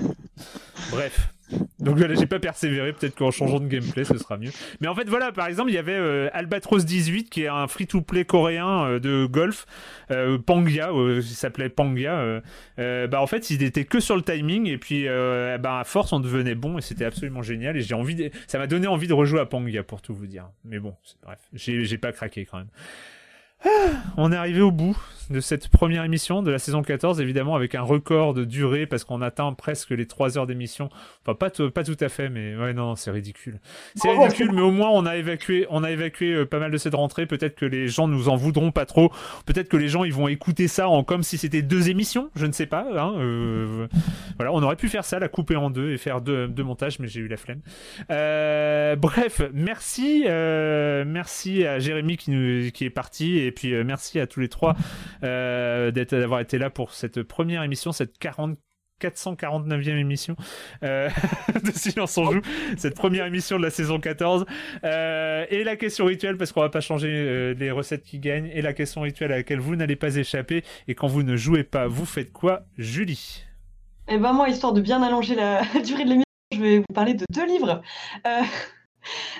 Bref. 0.92 1.30
Donc 1.80 1.98
voilà, 1.98 2.16
j'ai 2.16 2.26
pas 2.26 2.40
persévéré, 2.40 2.94
peut-être 2.94 3.16
qu'en 3.16 3.32
changeant 3.32 3.60
de 3.60 3.68
gameplay, 3.68 4.04
ce 4.04 4.18
sera 4.18 4.38
mieux. 4.38 4.52
Mais 4.82 4.88
en 4.88 4.96
fait, 4.96 5.08
voilà, 5.08 5.32
par 5.32 5.48
exemple, 5.48 5.70
il 5.70 5.74
y 5.74 5.78
avait 5.78 5.94
euh, 5.94 6.30
Albatros 6.34 6.86
18, 6.86 7.30
qui 7.30 7.44
est 7.44 7.48
un 7.48 7.68
free-to-play 7.68 8.26
coréen 8.26 8.86
euh, 8.86 9.00
de 9.00 9.26
golf, 9.26 9.66
euh, 10.12 10.38
Pangia, 10.38 10.90
il 10.94 11.24
s'appelait 11.24 11.70
Pangia. 11.70 12.42
bah 12.78 13.22
en 13.22 13.28
fait, 13.28 13.50
il 13.50 13.64
était 13.64 13.86
que 13.86 14.00
sur 14.00 14.16
le 14.16 14.22
timing, 14.22 14.68
et 14.68 14.78
puis 14.78 15.06
bah, 15.06 15.80
à 15.80 15.84
force, 15.84 16.14
on 16.14 16.20
devenait 16.20 16.56
bon, 16.56 16.78
et 16.78 16.82
c'était 16.82 17.06
absolument 17.06 17.42
génial. 17.42 17.78
Et 17.78 17.82
j'ai 17.82 17.96
envie, 17.96 18.32
ça 18.48 18.58
m'a 18.58 18.68
donné 18.68 18.88
envie 18.88 19.08
de 19.08 19.14
rejouer 19.14 19.40
à 19.40 19.46
Pangia, 19.46 19.84
pour 19.84 20.02
tout 20.02 20.14
vous 20.14 20.28
dire. 20.28 20.50
Mais 20.64 20.80
bon, 20.80 20.96
bref, 21.24 21.40
j'ai 21.54 21.98
pas 21.98 22.12
craqué 22.12 22.46
quand 22.46 22.58
même. 22.58 22.70
Ah, 23.64 23.70
on 24.18 24.32
est 24.32 24.36
arrivé 24.36 24.62
au 24.62 24.72
bout 24.72 24.98
de 25.30 25.40
cette 25.40 25.70
première 25.70 26.04
émission 26.04 26.44
de 26.44 26.52
la 26.52 26.60
saison 26.60 26.82
14, 26.82 27.20
évidemment 27.20 27.56
avec 27.56 27.76
un 27.76 27.82
record 27.82 28.34
de 28.34 28.44
durée 28.44 28.86
parce 28.86 29.04
qu'on 29.04 29.22
atteint 29.22 29.52
presque 29.54 29.92
les 29.92 30.06
3 30.06 30.38
heures 30.38 30.48
d'émission. 30.48 30.90
Enfin, 31.26 31.36
pas, 31.36 31.50
pas 31.50 31.84
tout 31.84 31.98
à 32.00 32.10
fait, 32.10 32.30
mais 32.30 32.56
ouais, 32.56 32.74
non, 32.74 32.96
c'est 32.96 33.12
ridicule. 33.12 33.60
C'est 33.96 34.10
ridicule, 34.10 34.52
mais 34.52 34.62
au 34.62 34.72
moins 34.72 34.90
on 34.90 35.06
a 35.06 35.16
évacué, 35.16 35.66
on 35.70 35.84
a 35.84 35.92
évacué 35.92 36.34
euh, 36.34 36.46
pas 36.46 36.60
mal 36.60 36.72
de 36.72 36.78
cette 36.78 36.94
rentrée. 36.94 37.26
Peut-être 37.26 37.56
que 37.56 37.66
les 37.66 37.88
gens 37.88 38.08
nous 38.08 38.30
en 38.30 38.36
voudront 38.36 38.72
pas 38.72 38.86
trop. 38.86 39.12
Peut-être 39.46 39.70
que 39.70 39.78
les 39.78 39.90
gens 39.90 40.04
ils 40.04 40.14
vont 40.14 40.28
écouter 40.28 40.68
ça 40.68 40.90
en 40.90 41.04
comme 41.04 41.24
si 41.24 41.38
c'était 41.38 41.62
deux 41.62 41.90
émissions. 41.90 42.30
Je 42.36 42.46
ne 42.46 42.52
sais 42.52 42.68
pas. 42.68 42.86
Hein, 42.96 43.16
euh, 43.18 43.88
voilà, 44.38 44.54
on 44.54 44.62
aurait 44.62 44.76
pu 44.76 44.90
faire 44.90 45.06
ça, 45.06 45.20
la 45.20 45.28
couper 45.28 45.56
en 45.56 45.70
deux 45.70 45.92
et 45.92 45.98
faire 45.98 46.22
deux, 46.22 46.48
deux 46.48 46.64
montages, 46.64 47.00
mais 47.00 47.08
j'ai 47.08 47.22
eu 47.22 47.28
la 47.28 47.38
flemme. 47.38 47.62
Euh, 48.12 48.96
bref, 48.96 49.42
merci, 49.54 50.26
merci 50.28 51.66
à 51.66 51.80
Jérémy 51.80 52.18
qui, 52.18 52.32
nous, 52.32 52.72
qui 52.72 52.86
est 52.86 52.90
parti 52.90 53.38
et 53.40 53.52
puis 53.52 53.74
merci 53.84 54.20
à 54.20 54.28
tous 54.28 54.40
les 54.40 54.50
trois 54.50 54.76
euh, 54.76 55.15
d'avoir 55.22 56.40
été 56.40 56.58
là 56.58 56.70
pour 56.70 56.94
cette 56.94 57.24
première 57.24 57.64
émission, 57.64 57.92
cette 57.92 58.18
40 58.18 58.58
449e 59.02 59.98
émission 59.98 60.36
euh, 60.84 61.10
de 61.64 61.72
Silence 61.72 62.18
on 62.18 62.32
joue, 62.32 62.42
cette 62.78 62.96
première 62.96 63.26
émission 63.26 63.58
de 63.58 63.64
la 63.64 63.70
saison 63.70 64.00
14. 64.00 64.46
Euh, 64.84 65.46
et 65.50 65.64
la 65.64 65.76
question 65.76 66.06
rituelle, 66.06 66.38
parce 66.38 66.52
qu'on 66.52 66.62
va 66.62 66.70
pas 66.70 66.82
changer 66.82 67.54
les 67.58 67.72
recettes 67.72 68.04
qui 68.04 68.20
gagnent, 68.20 68.50
et 68.54 68.62
la 68.62 68.74
question 68.74 69.02
rituelle 69.02 69.32
à 69.32 69.38
laquelle 69.38 69.60
vous 69.60 69.76
n'allez 69.76 69.96
pas 69.96 70.16
échapper, 70.16 70.64
et 70.88 70.96
quand 70.96 71.08
vous 71.08 71.24
ne 71.24 71.36
jouez 71.36 71.64
pas, 71.64 71.88
vous 71.88 72.06
faites 72.06 72.32
quoi, 72.32 72.64
Julie? 72.78 73.44
Eh 74.08 74.18
ben 74.18 74.34
moi, 74.34 74.50
histoire 74.50 74.74
de 74.74 74.82
bien 74.82 75.02
allonger 75.02 75.36
la 75.36 75.62
durée 75.86 76.04
de 76.04 76.10
l'émission, 76.10 76.24
je 76.54 76.62
vais 76.62 76.78
vous 76.80 76.94
parler 76.94 77.16
de 77.16 77.26
deux 77.34 77.46
livres. 77.46 77.82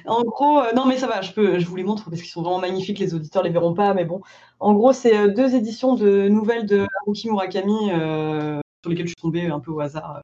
En 0.06 0.24
gros, 0.24 0.60
euh, 0.60 0.74
non 0.76 0.86
mais 0.86 0.98
ça 0.98 1.08
va, 1.08 1.22
je 1.22 1.32
peux, 1.32 1.60
je 1.60 1.66
vous 1.66 1.76
les 1.76 1.84
montre 1.84 2.10
parce 2.10 2.22
qu'ils 2.22 2.30
sont 2.30 2.42
vraiment 2.42 2.60
magnifiques. 2.60 3.00
Les 3.00 3.14
auditeurs 3.14 3.44
les 3.44 3.50
verront 3.50 3.74
pas, 3.74 3.94
mais 3.94 4.06
bon. 4.06 4.22
En 4.60 4.74
gros, 4.74 4.94
c'est 4.94 5.18
euh, 5.18 5.28
deux 5.28 5.56
éditions 5.56 5.96
de 5.96 6.28
nouvelles 6.30 6.66
de 6.66 6.88
Haruki 7.02 7.30
Murakami 7.30 7.92
euh, 7.92 8.60
sur 8.82 8.90
lesquelles 8.90 9.08
je 9.08 9.14
suis 9.18 9.22
tombée 9.22 9.48
un 9.48 9.60
peu 9.60 9.72
au 9.72 9.80
hasard. 9.80 10.22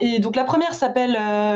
Et 0.00 0.18
donc 0.18 0.36
la 0.36 0.44
première 0.44 0.74
s'appelle, 0.74 1.14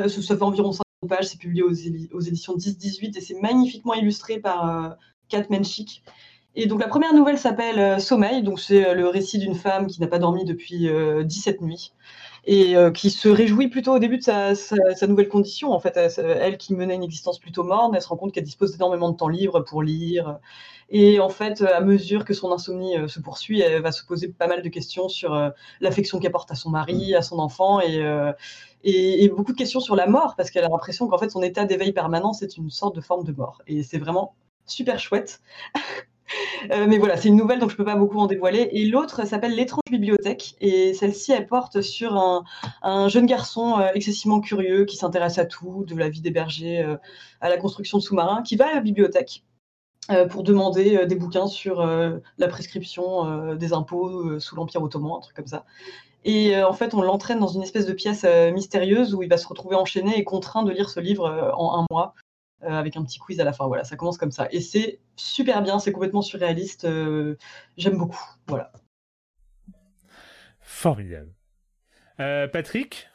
ça 0.08 0.36
fait 0.36 0.42
environ 0.42 0.72
50 0.72 0.84
pages, 1.08 1.26
c'est 1.26 1.38
publié 1.38 1.62
aux, 1.62 1.72
éditions 1.72 2.54
10-18 2.54 3.18
et 3.18 3.20
c'est 3.20 3.40
magnifiquement 3.40 3.92
illustré 3.92 4.38
par 4.38 4.96
Kat 5.28 5.44
Menchik. 5.50 6.02
Et 6.54 6.66
donc 6.66 6.80
la 6.80 6.88
première 6.88 7.12
nouvelle 7.12 7.38
s'appelle 7.38 8.00
Sommeil, 8.00 8.42
donc 8.42 8.60
c'est 8.60 8.94
le 8.94 9.08
récit 9.08 9.38
d'une 9.38 9.54
femme 9.54 9.88
qui 9.88 10.00
n'a 10.00 10.06
pas 10.06 10.18
dormi 10.18 10.44
depuis 10.44 10.88
17 11.24 11.60
nuits 11.60 11.92
et 12.44 12.74
qui 12.94 13.10
se 13.10 13.28
réjouit 13.28 13.68
plutôt 13.68 13.94
au 13.94 13.98
début 13.98 14.18
de 14.18 14.22
sa, 14.22 14.54
sa, 14.54 15.06
nouvelle 15.06 15.28
condition. 15.28 15.72
En 15.72 15.80
fait, 15.80 15.96
elle, 15.96 16.56
qui 16.56 16.74
menait 16.74 16.94
une 16.94 17.02
existence 17.02 17.38
plutôt 17.38 17.64
morne, 17.64 17.94
elle 17.94 18.02
se 18.02 18.08
rend 18.08 18.16
compte 18.16 18.32
qu'elle 18.32 18.44
dispose 18.44 18.72
d'énormément 18.72 19.10
de 19.10 19.16
temps 19.16 19.28
libre 19.28 19.60
pour 19.60 19.82
lire. 19.82 20.38
Et 20.88 21.20
en 21.20 21.28
fait, 21.28 21.62
à 21.62 21.80
mesure 21.80 22.24
que 22.24 22.34
son 22.34 22.50
insomnie 22.50 22.94
se 23.08 23.20
poursuit, 23.20 23.60
elle 23.60 23.82
va 23.82 23.92
se 23.92 24.04
poser 24.04 24.28
pas 24.28 24.46
mal 24.46 24.62
de 24.62 24.68
questions 24.68 25.08
sur 25.08 25.52
l'affection 25.80 26.18
qu'elle 26.18 26.32
porte 26.32 26.50
à 26.50 26.54
son 26.54 26.70
mari, 26.70 27.14
à 27.14 27.22
son 27.22 27.38
enfant 27.38 27.80
et, 27.80 28.02
et, 28.84 29.24
et, 29.24 29.28
beaucoup 29.28 29.52
de 29.52 29.58
questions 29.58 29.80
sur 29.80 29.94
la 29.94 30.06
mort 30.06 30.34
parce 30.36 30.50
qu'elle 30.50 30.64
a 30.64 30.68
l'impression 30.68 31.06
qu'en 31.06 31.18
fait 31.18 31.30
son 31.30 31.42
état 31.42 31.64
d'éveil 31.64 31.92
permanent 31.92 32.32
c'est 32.32 32.56
une 32.56 32.70
sorte 32.70 32.96
de 32.96 33.00
forme 33.00 33.24
de 33.24 33.32
mort. 33.32 33.62
Et 33.66 33.82
c'est 33.82 33.98
vraiment 33.98 34.34
super 34.66 34.98
chouette. 34.98 35.40
Euh, 36.70 36.86
mais 36.88 36.98
voilà, 36.98 37.16
c'est 37.16 37.28
une 37.28 37.36
nouvelle, 37.36 37.58
donc 37.58 37.70
je 37.70 37.76
peux 37.76 37.84
pas 37.84 37.96
beaucoup 37.96 38.18
en 38.18 38.26
dévoiler. 38.26 38.68
Et 38.72 38.86
l'autre 38.86 39.26
s'appelle 39.26 39.54
L'étrange 39.54 39.82
bibliothèque. 39.90 40.54
Et 40.60 40.94
celle-ci, 40.94 41.32
elle 41.32 41.46
porte 41.46 41.80
sur 41.80 42.16
un, 42.82 43.08
jeune 43.08 43.26
garçon 43.26 43.78
euh, 43.78 43.88
excessivement 43.94 44.40
curieux 44.40 44.84
qui 44.84 44.96
s'intéresse 44.96 45.38
à 45.38 45.44
tout, 45.44 45.84
de 45.86 45.96
la 45.96 46.08
vie 46.08 46.20
des 46.20 46.30
bergers 46.30 46.80
euh, 46.80 46.96
à 47.40 47.48
la 47.48 47.56
construction 47.56 47.98
de 47.98 48.02
sous-marins, 48.02 48.42
qui 48.42 48.56
va 48.56 48.68
à 48.68 48.74
la 48.74 48.80
bibliothèque 48.80 49.44
pour 50.30 50.42
demander 50.42 51.06
des 51.06 51.14
bouquins 51.14 51.46
sur 51.46 51.86
la 51.86 52.48
prescription 52.48 53.54
des 53.54 53.72
impôts 53.72 54.40
sous 54.40 54.56
l'Empire 54.56 54.82
ottoman, 54.82 55.18
un 55.18 55.20
truc 55.20 55.36
comme 55.36 55.46
ça. 55.46 55.66
Et 56.24 56.60
en 56.60 56.72
fait, 56.72 56.94
on 56.94 57.02
l'entraîne 57.02 57.38
dans 57.38 57.46
une 57.46 57.62
espèce 57.62 57.86
de 57.86 57.92
pièce 57.92 58.26
mystérieuse 58.52 59.14
où 59.14 59.22
il 59.22 59.28
va 59.28 59.36
se 59.36 59.46
retrouver 59.46 59.76
enchaîné 59.76 60.18
et 60.18 60.24
contraint 60.24 60.64
de 60.64 60.72
lire 60.72 60.90
ce 60.90 60.98
livre 60.98 61.52
en 61.56 61.78
un 61.78 61.86
mois. 61.92 62.14
Euh, 62.62 62.68
avec 62.68 62.94
un 62.96 63.04
petit 63.04 63.18
quiz 63.18 63.40
à 63.40 63.44
la 63.44 63.54
fin. 63.54 63.66
Voilà, 63.66 63.84
ça 63.84 63.96
commence 63.96 64.18
comme 64.18 64.32
ça. 64.32 64.46
Et 64.50 64.60
c'est 64.60 65.00
super 65.16 65.62
bien, 65.62 65.78
c'est 65.78 65.92
complètement 65.92 66.20
surréaliste. 66.20 66.84
Euh, 66.84 67.36
j'aime 67.78 67.96
beaucoup. 67.96 68.22
Voilà. 68.48 68.70
Formidable. 70.60 71.32
Euh, 72.20 72.46
Patrick 72.48 73.06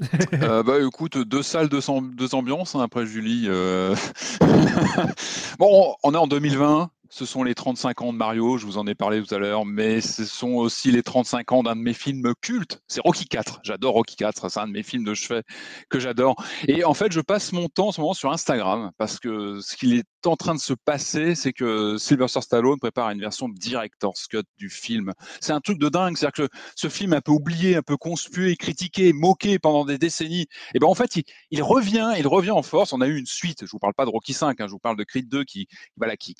bah 0.32 0.62
écoute, 0.80 1.18
deux 1.18 1.42
salles, 1.42 1.68
deux, 1.68 1.80
deux 2.14 2.36
ambiances 2.36 2.76
hein, 2.76 2.82
après 2.82 3.04
Julie. 3.04 3.48
bon, 5.58 5.96
on 6.04 6.14
est 6.14 6.16
en 6.16 6.28
2020, 6.28 6.92
ce 7.10 7.24
sont 7.24 7.42
les 7.42 7.54
35 7.54 8.02
ans 8.02 8.12
de 8.12 8.18
Mario, 8.18 8.58
je 8.58 8.66
vous 8.66 8.78
en 8.78 8.86
ai 8.86 8.94
parlé 8.94 9.22
tout 9.22 9.34
à 9.34 9.38
l'heure, 9.38 9.64
mais 9.64 10.00
ce 10.00 10.24
sont 10.24 10.52
aussi 10.52 10.90
les 10.90 11.02
35 11.02 11.52
ans 11.52 11.62
d'un 11.62 11.76
de 11.76 11.80
mes 11.80 11.94
films 11.94 12.32
cultes. 12.40 12.82
C'est 12.86 13.00
Rocky 13.00 13.26
4. 13.26 13.60
J'adore 13.62 13.94
Rocky 13.94 14.16
4. 14.16 14.50
C'est 14.50 14.60
un 14.60 14.66
de 14.66 14.72
mes 14.72 14.82
films 14.82 15.04
de 15.04 15.14
chevet 15.14 15.42
que 15.88 15.98
j'adore. 15.98 16.36
Et 16.66 16.84
en 16.84 16.94
fait, 16.94 17.12
je 17.12 17.20
passe 17.20 17.52
mon 17.52 17.68
temps 17.68 17.88
en 17.88 17.92
ce 17.92 18.00
moment 18.00 18.14
sur 18.14 18.32
Instagram 18.32 18.90
parce 18.98 19.18
que 19.18 19.60
ce 19.60 19.76
qu'il 19.76 19.94
est 19.94 20.04
en 20.26 20.36
train 20.36 20.54
de 20.54 20.60
se 20.60 20.72
passer, 20.72 21.34
c'est 21.34 21.52
que 21.52 21.96
Sylvester 21.98 22.40
Stallone 22.40 22.78
prépare 22.78 23.10
une 23.10 23.20
version 23.20 23.48
director's 23.48 24.26
cut 24.26 24.42
du 24.56 24.68
film. 24.68 25.12
C'est 25.40 25.52
un 25.52 25.60
truc 25.60 25.78
de 25.78 25.88
dingue. 25.88 26.16
C'est-à-dire 26.16 26.46
que 26.46 26.56
ce 26.74 26.88
film 26.88 27.12
un 27.12 27.20
peu 27.20 27.32
oublié, 27.32 27.76
un 27.76 27.82
peu 27.82 27.96
conspué, 27.96 28.56
critiqué, 28.56 29.12
moqué 29.12 29.58
pendant 29.58 29.84
des 29.84 29.98
décennies, 29.98 30.46
et 30.74 30.78
ben 30.78 30.86
en 30.86 30.94
fait, 30.94 31.18
il, 31.50 31.62
revient, 31.62 32.14
il 32.18 32.26
revient 32.26 32.50
en 32.50 32.62
force. 32.62 32.92
On 32.92 33.00
a 33.00 33.06
eu 33.06 33.16
une 33.16 33.26
suite. 33.26 33.64
Je 33.64 33.70
vous 33.70 33.78
parle 33.78 33.94
pas 33.94 34.04
de 34.04 34.10
Rocky 34.10 34.32
5, 34.32 34.60
hein, 34.60 34.66
je 34.66 34.72
vous 34.72 34.78
parle 34.78 34.96
de 34.96 35.04
Creed 35.04 35.28
2 35.28 35.44
qui, 35.44 35.68
voilà, 35.96 36.16
qui 36.16 36.36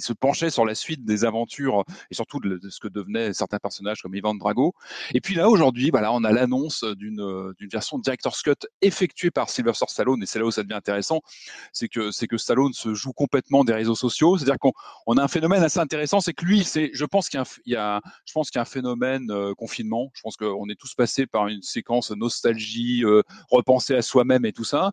se 0.00 0.12
penchait 0.12 0.50
sur 0.50 0.64
la 0.64 0.74
suite 0.74 1.04
des 1.04 1.24
aventures 1.24 1.84
et 2.10 2.14
surtout 2.14 2.40
de, 2.40 2.60
ce 2.68 2.80
que 2.80 2.88
devenaient 2.88 3.32
certains 3.32 3.58
personnages 3.58 4.02
comme 4.02 4.14
Ivan 4.14 4.34
Drago. 4.34 4.74
Et 5.14 5.20
puis 5.20 5.34
là, 5.34 5.48
aujourd'hui, 5.48 5.90
voilà, 5.90 6.12
on 6.12 6.24
a 6.24 6.32
l'annonce 6.32 6.84
d'une 6.84 7.16
d'une 7.58 7.68
version 7.68 7.98
Director's 7.98 8.42
Cut 8.42 8.66
effectuée 8.82 9.30
par 9.30 9.50
Sylvester 9.50 9.86
Stallone 9.88 10.22
et 10.22 10.26
c'est 10.26 10.38
là 10.38 10.44
où 10.44 10.50
ça 10.50 10.62
devient 10.62 10.74
intéressant, 10.74 11.20
c'est 11.72 11.88
que 11.88 12.10
c'est 12.10 12.26
que 12.26 12.36
Stallone 12.36 12.72
se 12.72 12.94
joue 12.94 13.12
complètement 13.16 13.64
des 13.64 13.72
réseaux 13.72 13.96
sociaux, 13.96 14.38
c'est-à-dire 14.38 14.58
qu'on 14.60 14.72
on 15.06 15.16
a 15.16 15.22
un 15.22 15.28
phénomène 15.28 15.62
assez 15.62 15.80
intéressant, 15.80 16.20
c'est 16.20 16.32
que 16.32 16.44
lui, 16.44 16.62
c'est, 16.62 16.90
je 16.92 17.04
pense 17.04 17.28
qu'il 17.28 17.42
y 17.66 17.74
a, 17.74 18.00
je 18.24 18.32
pense 18.32 18.50
qu'il 18.50 18.58
y 18.58 18.60
a 18.60 18.62
un 18.62 18.66
phénomène 18.66 19.30
euh, 19.30 19.54
confinement. 19.54 20.10
Je 20.14 20.22
pense 20.22 20.36
qu'on 20.36 20.68
est 20.68 20.78
tous 20.78 20.94
passés 20.94 21.26
par 21.26 21.48
une 21.48 21.62
séquence 21.62 22.10
nostalgie, 22.12 23.04
euh, 23.04 23.22
repenser 23.50 23.94
à 23.96 24.02
soi-même 24.02 24.44
et 24.44 24.52
tout 24.52 24.64
ça. 24.64 24.92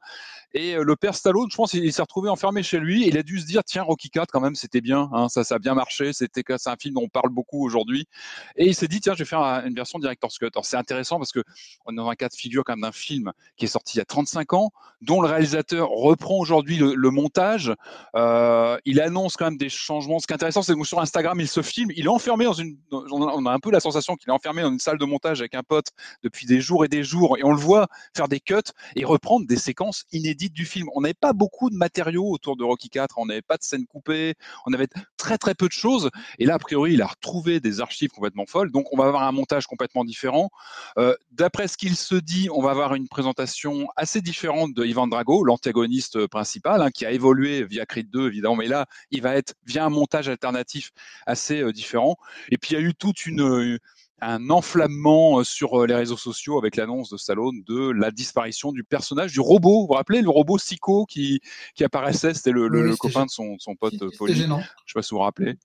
Et 0.54 0.76
euh, 0.76 0.84
le 0.84 0.96
père 0.96 1.16
Stallone, 1.16 1.48
je 1.50 1.56
pense, 1.56 1.74
il, 1.74 1.92
s'est 1.92 2.02
retrouvé 2.02 2.30
enfermé 2.30 2.64
chez 2.64 2.80
lui. 2.80 3.08
il 3.08 3.18
a 3.18 3.24
dû 3.24 3.40
se 3.40 3.46
dire, 3.46 3.64
tiens, 3.64 3.84
Rocky 3.84 4.10
4, 4.10 4.32
quand 4.32 4.40
même, 4.40 4.56
c'était 4.56 4.82
bien. 4.82 5.10
Hein, 5.12 5.30
ça, 5.30 5.44
ça 5.44 5.56
a 5.56 5.60
bien 5.60 5.74
marché. 5.74 6.14
C'était 6.14 6.44
c'est 6.58 6.70
un 6.70 6.76
film 6.76 6.96
dont 6.96 7.04
on 7.04 7.10
parle 7.10 7.30
beaucoup 7.30 7.64
aujourd'hui. 7.66 8.08
Et 8.56 8.68
il 8.68 8.76
s'est 8.76 8.88
dit, 8.88 9.02
tiens, 9.02 9.14
je 9.14 9.20
vais 9.20 9.26
faire 9.26 9.42
une 9.42 9.74
version 9.74 10.00
director's 10.00 10.38
cut. 10.38 10.50
Alors 10.54 10.66
c'est 10.66 10.78
intéressant 10.78 11.18
parce 11.18 11.32
que 11.32 11.44
on 11.86 11.94
est 11.94 11.96
dans 11.96 12.10
un 12.10 12.16
cas 12.16 12.30
de 12.30 12.36
figure 12.36 12.64
quand 12.64 12.74
même 12.74 12.82
d'un 12.82 12.92
film 12.92 13.32
qui 13.58 13.66
est 13.66 13.68
sorti 13.68 13.98
il 13.98 14.00
y 14.00 14.02
a 14.02 14.06
35 14.06 14.54
ans, 14.54 14.72
dont 15.02 15.22
le 15.22 15.28
réalisateur 15.28 15.90
reprend 15.90 16.38
aujourd'hui 16.38 16.78
le, 16.78 17.10
montage. 17.10 17.74
Euh, 18.16 18.78
il 18.86 19.02
annonce 19.02 19.38
quand 19.38 19.46
même 19.46 19.58
des 19.58 19.70
changements. 19.70 20.20
Ce 20.20 20.28
qui 20.28 20.34
est 20.34 20.36
intéressant, 20.36 20.62
c'est 20.62 20.76
que 20.76 20.84
sur 20.84 21.00
Instagram, 21.00 21.40
il 21.40 21.48
se 21.48 21.62
filme. 21.62 21.90
Il 21.96 22.06
est 22.06 22.10
enfermé 22.10 22.46
dans 22.46 22.54
une. 22.54 22.78
On 22.92 23.46
a 23.46 23.52
un 23.52 23.60
peu 23.60 23.72
la 23.72 23.80
sensation 23.80 24.16
qu'il 24.16 24.30
est 24.30 24.34
enfermé 24.34 24.62
dans 24.62 24.72
une 24.72 24.80
salle 24.80 24.98
de 24.98 25.06
montage 25.06 25.40
avec 25.42 25.56
un 25.56 25.64
pote 25.64 25.88
depuis 26.24 26.46
des 26.46 26.62
jours 26.62 26.86
et 26.86 26.88
des 26.88 27.04
jours. 27.04 27.38
Et 27.38 27.44
on 27.44 27.52
le 27.52 27.58
voit 27.58 27.88
faire 28.16 28.28
des 28.28 28.40
cuts 28.40 28.56
et 28.96 29.06
reprendre 29.06 29.48
des 29.48 29.58
séquences 29.58 30.06
inédites 30.12 30.54
du 30.54 30.66
film. 30.66 30.88
On 30.96 31.02
n'avait 31.02 31.14
pas 31.14 31.34
beaucoup 31.34 31.70
de 31.70 31.76
matériaux 31.76 32.30
autour 32.30 32.56
de 32.56 32.64
Rocky 32.64 32.90
4, 32.90 33.16
on 33.18 33.26
n'avait 33.26 33.42
pas 33.42 33.58
de 33.58 33.64
scènes 33.64 33.86
coupées, 33.86 34.36
on 34.66 34.74
avait 34.74 34.88
très 35.18 35.38
très 35.38 35.56
peu 35.56 35.68
de 35.68 35.74
choses. 35.74 36.10
Et 36.40 36.46
là, 36.46 36.56
a 36.56 36.60
priori, 36.60 36.94
il 36.94 37.02
a 37.02 37.08
retrouvé 37.08 37.60
des 37.60 37.82
archives 37.82 38.10
complètement 38.10 38.46
folles. 38.48 38.72
Donc, 38.72 38.86
on 38.92 38.98
va 38.98 39.06
avoir 39.06 39.24
un 39.24 39.32
montage 39.32 39.66
complètement 39.66 40.04
différent. 40.04 40.50
Euh, 40.98 41.16
d'après 41.32 41.68
ce 41.68 41.78
qu'il 41.78 41.96
se 41.96 42.16
dit, 42.16 42.50
on 42.52 42.62
va 42.62 42.72
avoir 42.72 42.96
une 42.96 43.08
présentation 43.08 43.88
assez 43.96 44.22
différente 44.22 44.74
de 44.74 44.86
Ivan 44.86 45.08
Drago, 45.08 45.44
l'antagoniste 45.44 46.28
principal, 46.28 46.82
hein, 46.82 46.92
qui 46.92 47.06
a 47.06 47.12
évolué 47.12 47.64
via 47.64 47.86
Creed 47.86 48.03
2, 48.06 48.28
évidemment. 48.28 48.56
Mais 48.56 48.68
là, 48.68 48.86
il 49.12 49.22
va 49.22 49.36
être 49.36 49.56
via 49.66 49.86
un 49.86 49.90
montage 49.90 50.30
alternatif 50.30 50.92
assez 51.26 51.62
euh, 51.62 51.72
différent. 51.72 52.18
Et 52.50 52.58
puis, 52.58 52.72
il 52.72 52.74
y 52.80 52.84
a 52.84 52.88
eu 52.88 52.94
toute 52.94 53.26
une 53.26 53.80
un 54.24 54.50
enflammement 54.50 55.40
euh, 55.40 55.44
sur 55.44 55.82
euh, 55.82 55.88
les 55.88 55.96
réseaux 55.96 56.18
sociaux 56.18 56.58
avec 56.58 56.76
l'annonce 56.76 57.10
de 57.10 57.18
Stallone 57.18 57.62
de 57.68 57.92
la 57.92 58.12
disparition 58.12 58.72
du 58.72 58.84
personnage 58.84 59.34
du 59.34 59.40
robot. 59.40 59.82
Vous 59.82 59.88
vous 59.88 59.94
rappelez 59.94 60.22
le 60.22 60.30
robot 60.30 60.58
Psycho 60.58 61.06
qui, 61.06 61.42
qui 61.76 61.84
apparaissait? 61.84 62.34
C'était 62.34 62.52
le, 62.52 62.96
copain 62.96 63.26
de 63.26 63.30
son, 63.30 63.58
son 63.60 63.76
pote 63.76 63.94
Paulie. 64.18 64.34
Je 64.34 64.48
ne 64.48 64.58
sais 64.58 64.64
pas 64.94 65.02
si 65.02 65.10
vous 65.12 65.18
vous 65.18 65.24
rappelez. 65.24 65.56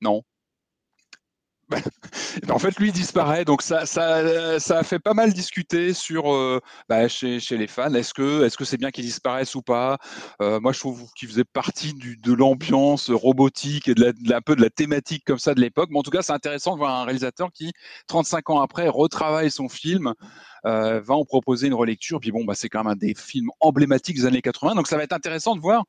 Non. 0.00 0.22
en 2.50 2.58
fait, 2.58 2.78
lui 2.78 2.92
disparaît, 2.92 3.44
donc 3.44 3.60
ça, 3.60 3.86
ça, 3.86 4.60
ça 4.60 4.78
a 4.78 4.82
fait 4.84 5.00
pas 5.00 5.14
mal 5.14 5.32
discuter 5.32 5.94
sur 5.94 6.32
euh, 6.32 6.60
bah, 6.88 7.08
chez, 7.08 7.40
chez, 7.40 7.56
les 7.56 7.66
fans. 7.66 7.92
Est-ce 7.92 8.14
que 8.14 8.44
est-ce 8.44 8.56
que 8.56 8.64
c'est 8.64 8.76
bien 8.76 8.90
qu'il 8.92 9.04
disparaisse 9.04 9.54
ou 9.56 9.62
pas? 9.62 9.98
Euh, 10.40 10.60
Moi, 10.60 10.72
je 10.72 10.78
trouve 10.78 11.10
qu'il 11.16 11.28
faisait 11.28 11.44
partie 11.44 11.92
du, 11.94 12.16
de 12.16 12.32
l'ambiance 12.32 13.10
robotique 13.10 13.88
et 13.88 13.94
de, 13.94 14.12
la, 14.24 14.36
un 14.36 14.40
peu 14.40 14.54
de 14.54 14.62
la 14.62 14.70
thématique 14.70 15.24
comme 15.24 15.38
ça 15.38 15.54
de 15.54 15.60
l'époque. 15.60 15.88
Mais 15.90 15.98
en 15.98 16.02
tout 16.02 16.12
cas, 16.12 16.22
c'est 16.22 16.32
intéressant 16.32 16.74
de 16.74 16.78
voir 16.78 16.94
un 16.94 17.04
réalisateur 17.04 17.50
qui, 17.52 17.72
35 18.06 18.50
ans 18.50 18.60
après, 18.60 18.86
retravaille 18.88 19.50
son 19.50 19.68
film, 19.68 20.14
euh, 20.66 21.00
va 21.00 21.14
en 21.14 21.24
proposer 21.24 21.66
une 21.66 21.74
relecture. 21.74 22.20
Puis 22.20 22.30
bon, 22.30 22.44
bah, 22.44 22.54
c'est 22.54 22.68
quand 22.68 22.84
même 22.84 22.92
un 22.92 22.96
des 22.96 23.14
films 23.14 23.50
emblématiques 23.60 24.16
des 24.16 24.26
années 24.26 24.42
80, 24.42 24.74
donc 24.76 24.86
ça 24.86 24.96
va 24.96 25.02
être 25.02 25.12
intéressant 25.12 25.56
de 25.56 25.60
voir 25.60 25.84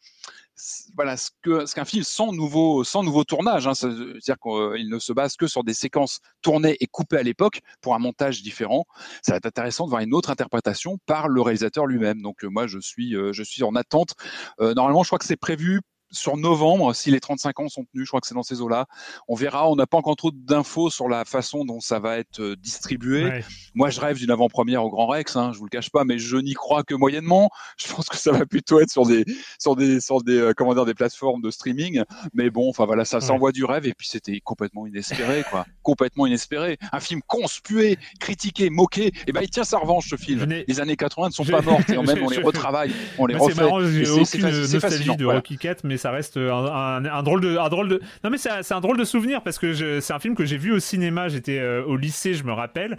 voilà 0.95 1.17
ce 1.17 1.29
qu'un 1.75 1.85
film 1.85 2.03
sans 2.03 2.33
nouveau 2.33 2.83
sans 2.83 3.03
nouveau 3.03 3.23
tournage, 3.23 3.67
hein, 3.67 3.73
c'est-à-dire 3.73 4.37
qu'il 4.41 4.89
ne 4.89 4.99
se 4.99 5.13
base 5.13 5.35
que 5.35 5.47
sur 5.47 5.63
des 5.63 5.73
séquences 5.73 6.19
tournées 6.41 6.77
et 6.79 6.87
coupées 6.87 7.17
à 7.17 7.23
l'époque 7.23 7.61
pour 7.81 7.95
un 7.95 7.99
montage 7.99 8.41
différent. 8.41 8.85
Ça 9.21 9.33
va 9.33 9.37
être 9.37 9.45
intéressant 9.45 9.85
de 9.85 9.91
voir 9.91 10.01
une 10.01 10.13
autre 10.13 10.29
interprétation 10.29 10.97
par 11.05 11.27
le 11.27 11.41
réalisateur 11.41 11.85
lui-même. 11.85 12.21
Donc 12.21 12.43
euh, 12.43 12.47
moi 12.47 12.67
je 12.67 12.79
suis 12.79 13.15
euh, 13.15 13.33
je 13.33 13.43
suis 13.43 13.63
en 13.63 13.75
attente. 13.75 14.13
Euh, 14.59 14.73
normalement 14.73 15.03
je 15.03 15.09
crois 15.09 15.19
que 15.19 15.25
c'est 15.25 15.37
prévu 15.37 15.81
sur 16.11 16.37
novembre, 16.37 16.93
si 16.93 17.11
les 17.11 17.19
35 17.19 17.59
ans 17.59 17.69
sont 17.69 17.85
tenus, 17.91 18.05
je 18.05 18.09
crois 18.09 18.21
que 18.21 18.27
c'est 18.27 18.35
dans 18.35 18.43
ces 18.43 18.61
eaux-là. 18.61 18.85
On 19.27 19.35
verra, 19.35 19.69
on 19.69 19.75
n'a 19.75 19.87
pas 19.87 19.97
encore 19.97 20.15
trop 20.15 20.31
d'infos 20.31 20.89
sur 20.89 21.09
la 21.09 21.25
façon 21.25 21.65
dont 21.65 21.79
ça 21.79 21.99
va 21.99 22.17
être 22.17 22.39
euh, 22.39 22.55
distribué. 22.55 23.43
Moi, 23.73 23.89
je 23.89 23.99
rêve 23.99 24.17
d'une 24.17 24.31
avant-première 24.31 24.83
au 24.83 24.89
Grand 24.89 25.07
Rex, 25.07 25.35
hein, 25.35 25.51
je 25.53 25.59
vous 25.59 25.65
le 25.65 25.69
cache 25.69 25.89
pas, 25.89 26.03
mais 26.03 26.17
je 26.17 26.37
n'y 26.37 26.53
crois 26.53 26.83
que 26.83 26.95
moyennement. 26.95 27.49
Je 27.77 27.93
pense 27.93 28.07
que 28.07 28.17
ça 28.17 28.31
va 28.31 28.45
plutôt 28.45 28.79
être 28.79 28.89
sur 28.89 29.05
des, 29.05 29.23
sur 29.59 29.75
des, 29.75 29.99
sur 30.01 30.21
des, 30.21 30.37
euh, 30.37 30.53
comment 30.55 30.73
dire, 30.73 30.85
des 30.85 30.93
plateformes 30.93 31.41
de 31.41 31.51
streaming. 31.51 32.03
Mais 32.33 32.49
bon, 32.49 32.69
enfin 32.69 32.85
voilà, 32.85 33.05
ça 33.05 33.21
s'envoie 33.21 33.51
du 33.51 33.63
rêve 33.65 33.85
et 33.85 33.93
puis 33.93 34.07
c'était 34.07 34.39
complètement 34.39 34.87
inespéré, 34.87 35.43
quoi. 35.49 35.65
complètement 35.83 36.25
inespéré. 36.25 36.77
Un 36.91 36.99
film 36.99 37.21
conspué, 37.27 37.97
critiqué, 38.19 38.69
moqué. 38.69 39.07
Et 39.07 39.13
eh 39.27 39.31
ben, 39.31 39.41
il 39.41 39.49
tient 39.49 39.63
sa 39.63 39.77
revanche, 39.77 40.09
ce 40.09 40.15
film. 40.15 40.45
Les 40.67 40.79
années 40.79 40.95
80 40.95 41.27
ne 41.27 41.33
sont 41.33 41.45
pas 41.45 41.61
mortes 41.61 41.89
et 41.89 41.97
même 42.01 42.23
on 42.23 42.29
les 42.29 42.41
retravaille, 42.41 42.91
on 43.17 43.25
les 43.25 43.35
refait. 43.35 43.53
C'est 43.53 43.61
marrant, 43.61 43.79
aucune 43.79 44.71
nostalgie 44.71 45.15
de 45.15 45.25
Rocky 45.25 45.57
4, 45.57 45.83
mais 45.83 45.96
ça 45.97 46.11
reste 46.11 46.37
un, 46.37 47.23
drôle 47.23 47.41
de, 47.41 47.57
un 47.57 47.69
drôle 47.69 47.87
de. 47.89 48.01
Non 48.23 48.29
mais 48.29 48.37
c'est 48.37 48.71
un 48.71 48.81
drôle 48.81 48.97
de 48.97 49.03
souvenir 49.03 49.41
parce 49.41 49.57
que 49.57 49.99
c'est 49.99 50.13
un 50.13 50.19
film 50.19 50.35
que 50.35 50.45
j'ai 50.45 50.57
vu 50.57 50.71
au 50.71 50.79
cinéma. 50.79 51.27
J'étais 51.27 51.59
euh, 51.59 51.83
au 51.83 51.97
lycée, 51.97 52.33
je 52.33 52.43
me 52.43 52.53
rappelle. 52.53 52.97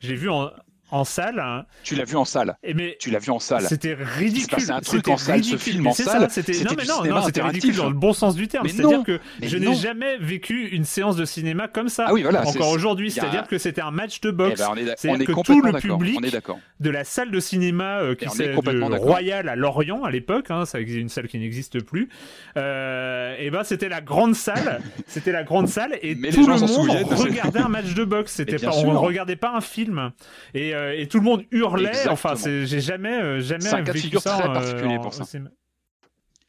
J'ai 0.00 0.14
vu 0.14 0.28
en 0.28 0.50
en 0.90 1.04
salle. 1.04 1.38
hein. 1.40 1.64
Tu 1.82 1.94
l'as 1.94 2.04
vu 2.04 2.16
en 2.16 2.24
salle. 2.24 2.56
Et 2.62 2.74
mais 2.74 2.96
Tu 3.00 3.10
l'as 3.10 3.18
vu 3.18 3.30
en 3.30 3.38
salle. 3.38 3.62
c'était 3.68 3.96
Il 3.98 4.04
ridicule. 4.04 4.48
passait 4.48 4.72
un 4.72 4.80
truc 4.80 5.08
en 5.08 5.16
salle, 5.16 5.42
ce 5.44 5.50
ridicule. 5.50 5.58
film 5.58 5.82
Mais 5.84 5.90
en 5.90 5.92
salle, 5.94 6.28
c'était 6.30 6.52
non 6.64 6.70
mais 6.76 6.82
du 6.84 6.88
non, 6.88 6.96
cinéma 6.96 7.20
non, 7.20 7.26
c'était 7.26 7.42
ridicule 7.42 7.76
dans 7.76 7.88
le 7.88 7.94
bon 7.94 8.12
sens 8.12 8.34
du 8.34 8.48
terme. 8.48 8.68
C'est-à-dire 8.68 9.02
que 9.04 9.20
mais 9.40 9.48
je 9.48 9.56
n'ai 9.58 9.74
jamais 9.74 10.16
vécu 10.18 10.68
une 10.68 10.84
séance 10.84 11.16
de 11.16 11.24
cinéma 11.24 11.68
comme 11.68 11.88
ça. 11.88 12.06
Ah 12.08 12.12
oui, 12.12 12.22
voilà, 12.22 12.46
Encore 12.46 12.70
aujourd'hui, 12.70 13.08
il 13.08 13.12
c'est-à-dire 13.12 13.46
que 13.46 13.58
c'était 13.58 13.80
un 13.82 13.90
match 13.90 14.20
de 14.20 14.30
Eh 14.30 14.32
boxe. 14.32 14.60
ben, 14.60 14.68
on 14.72 14.76
est, 14.76 15.08
on 15.08 15.20
est 15.20 15.24
que 15.26 15.32
tout 15.42 15.62
le 15.62 15.72
d'accord. 15.72 15.98
public 15.98 16.16
On 16.20 16.24
est 16.24 16.30
d'accord. 16.30 16.58
de 16.80 16.90
la 16.90 17.04
salle 17.04 17.30
de 17.30 17.40
cinéma 17.40 18.00
euh, 18.00 18.14
qui 18.14 18.24
Et 18.24 18.28
on 18.28 18.32
est 18.34 18.48
de. 18.48 18.96
Royal 18.96 19.48
à 19.48 19.56
Lorient 19.56 20.04
à 20.04 20.10
l'époque, 20.10 20.50
hein, 20.50 20.64
ça 20.64 20.80
une 20.80 21.08
salle 21.08 21.28
qui 21.28 21.38
n'existe 21.38 21.82
plus. 21.82 22.08
Euh, 22.56 23.34
et 23.38 23.50
ben 23.50 23.62
c'était 23.64 23.88
la 23.88 24.00
grande 24.00 24.34
salle, 24.34 24.80
c'était 25.06 25.32
la 25.32 25.44
grande 25.44 25.68
salle 25.68 25.98
et 26.02 26.16
tout 26.30 26.46
le 26.46 26.56
monde 26.58 26.90
regardait 27.18 27.60
un 27.60 27.68
match 27.68 27.94
de 27.94 28.04
boxe. 28.04 28.32
C'était 28.38 28.66
on 28.68 28.92
ne 28.92 28.96
regardait 28.98 29.36
pas 29.36 29.52
un 29.54 29.60
film 29.60 30.12
et, 30.54 30.74
euh, 30.74 30.77
et 30.96 31.06
tout 31.08 31.18
le 31.18 31.24
monde 31.24 31.44
hurlait. 31.50 31.88
Exactement. 31.88 32.12
Enfin, 32.14 32.34
j'ai 32.36 32.80
jamais, 32.80 33.20
euh, 33.20 33.40
jamais 33.40 33.60
C'est 33.62 33.74
un 33.74 33.82
cas 33.84 33.92
de 33.92 33.98
figure 33.98 34.20
ça. 34.22 34.36
très 34.38 34.48
euh, 34.48 34.52
particulier 34.52 34.98
pour 35.00 35.12
ça. 35.14 35.24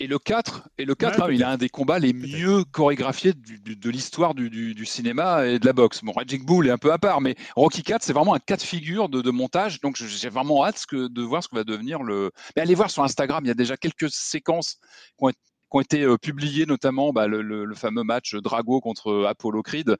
Et 0.01 0.08
le 0.08 0.17
4, 0.17 0.69
et 0.77 0.85
le 0.85 0.95
4 0.95 1.19
Ouais, 1.19 1.25
hein, 1.25 1.32
il 1.33 1.43
a 1.43 1.49
un 1.49 1.58
des 1.58 1.67
combats 1.67 1.99
les 1.99 2.14
mieux 2.14 2.64
chorégraphiés 2.64 3.33
du- 3.33 3.59
du- 3.59 3.75
de 3.75 3.90
l'histoire 3.90 4.33
du, 4.33 4.49
du- 4.49 4.85
cinéma 4.85 5.45
et 5.45 5.59
de 5.59 5.66
la 5.66 5.74
boxe. 5.74 6.01
Bon, 6.06 6.14
Raging 6.14 6.45
Bull 6.45 6.67
est 6.67 6.72
un 6.72 6.77
peu 6.77 6.93
à 6.93 6.98
part, 6.98 7.19
mais 7.19 7.35
Rocky 7.58 7.83
4, 7.83 8.01
c'est 8.01 8.14
vraiment 8.14 8.33
un 8.33 8.40
cas 8.40 8.56
de 8.56 8.61
figure 8.61 9.09
de, 9.09 9.22
de 9.22 9.30
montage. 9.30 9.82
Donc, 9.82 9.98
j'ai 9.98 10.30
vraiment 10.30 10.64
hâte 10.66 10.85
que- 10.88 11.09
de 11.09 11.22
voir 11.22 11.43
ce 11.43 11.49
que 11.49 11.58
va 11.58 11.66
devenir 11.66 12.01
le. 12.01 12.32
Mais 12.56 12.61
allez 12.61 12.75
voir 12.75 12.90
sur 12.90 13.03
Instagram, 13.03 13.43
il 13.43 13.49
y 13.49 13.51
a 13.51 13.56
déjà 13.56 13.75
quelques 13.75 14.09
séquences 14.09 14.75
qui 15.17 15.25
ont, 15.25 15.30
été- 15.30 15.40
qui 15.72 15.78
ont 15.78 15.82
été 15.82 16.04
euh, 16.04 16.18
publiées, 16.18 16.66
notamment 16.66 17.14
bah, 17.14 17.28
le, 17.28 17.42
le- 17.42 17.66
le 17.66 17.76
fameux 17.76 18.04
match 18.04 18.36
Drago 18.36 18.82
contre 18.82 19.26
Apollo 19.28 19.62
Creed. 19.64 19.96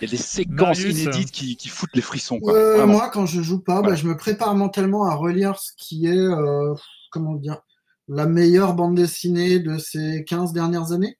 Il 0.00 0.04
y 0.04 0.08
a 0.08 0.10
des 0.10 0.16
séquences 0.16 0.78
Marius. 0.80 1.02
inédites 1.02 1.30
qui, 1.30 1.56
qui 1.56 1.68
foutent 1.68 1.94
les 1.94 2.02
frissons. 2.02 2.40
Quoi. 2.40 2.54
Euh, 2.54 2.86
moi, 2.86 3.08
quand 3.10 3.26
je 3.26 3.40
joue 3.40 3.60
pas, 3.60 3.82
bah, 3.82 3.94
je 3.94 4.06
me 4.06 4.16
prépare 4.16 4.54
mentalement 4.54 5.04
à 5.04 5.14
relire 5.14 5.58
ce 5.58 5.72
qui 5.76 6.06
est, 6.06 6.16
euh, 6.16 6.74
comment 7.10 7.34
dire, 7.34 7.60
la 8.08 8.26
meilleure 8.26 8.74
bande 8.74 8.96
dessinée 8.96 9.60
de 9.60 9.78
ces 9.78 10.24
15 10.24 10.52
dernières 10.52 10.92
années, 10.92 11.18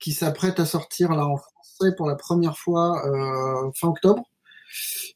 qui 0.00 0.12
s'apprête 0.12 0.60
à 0.60 0.66
sortir 0.66 1.10
là 1.12 1.26
en 1.26 1.36
français 1.36 1.94
pour 1.96 2.06
la 2.08 2.16
première 2.16 2.58
fois 2.58 3.04
euh, 3.06 3.70
fin 3.76 3.88
octobre, 3.88 4.22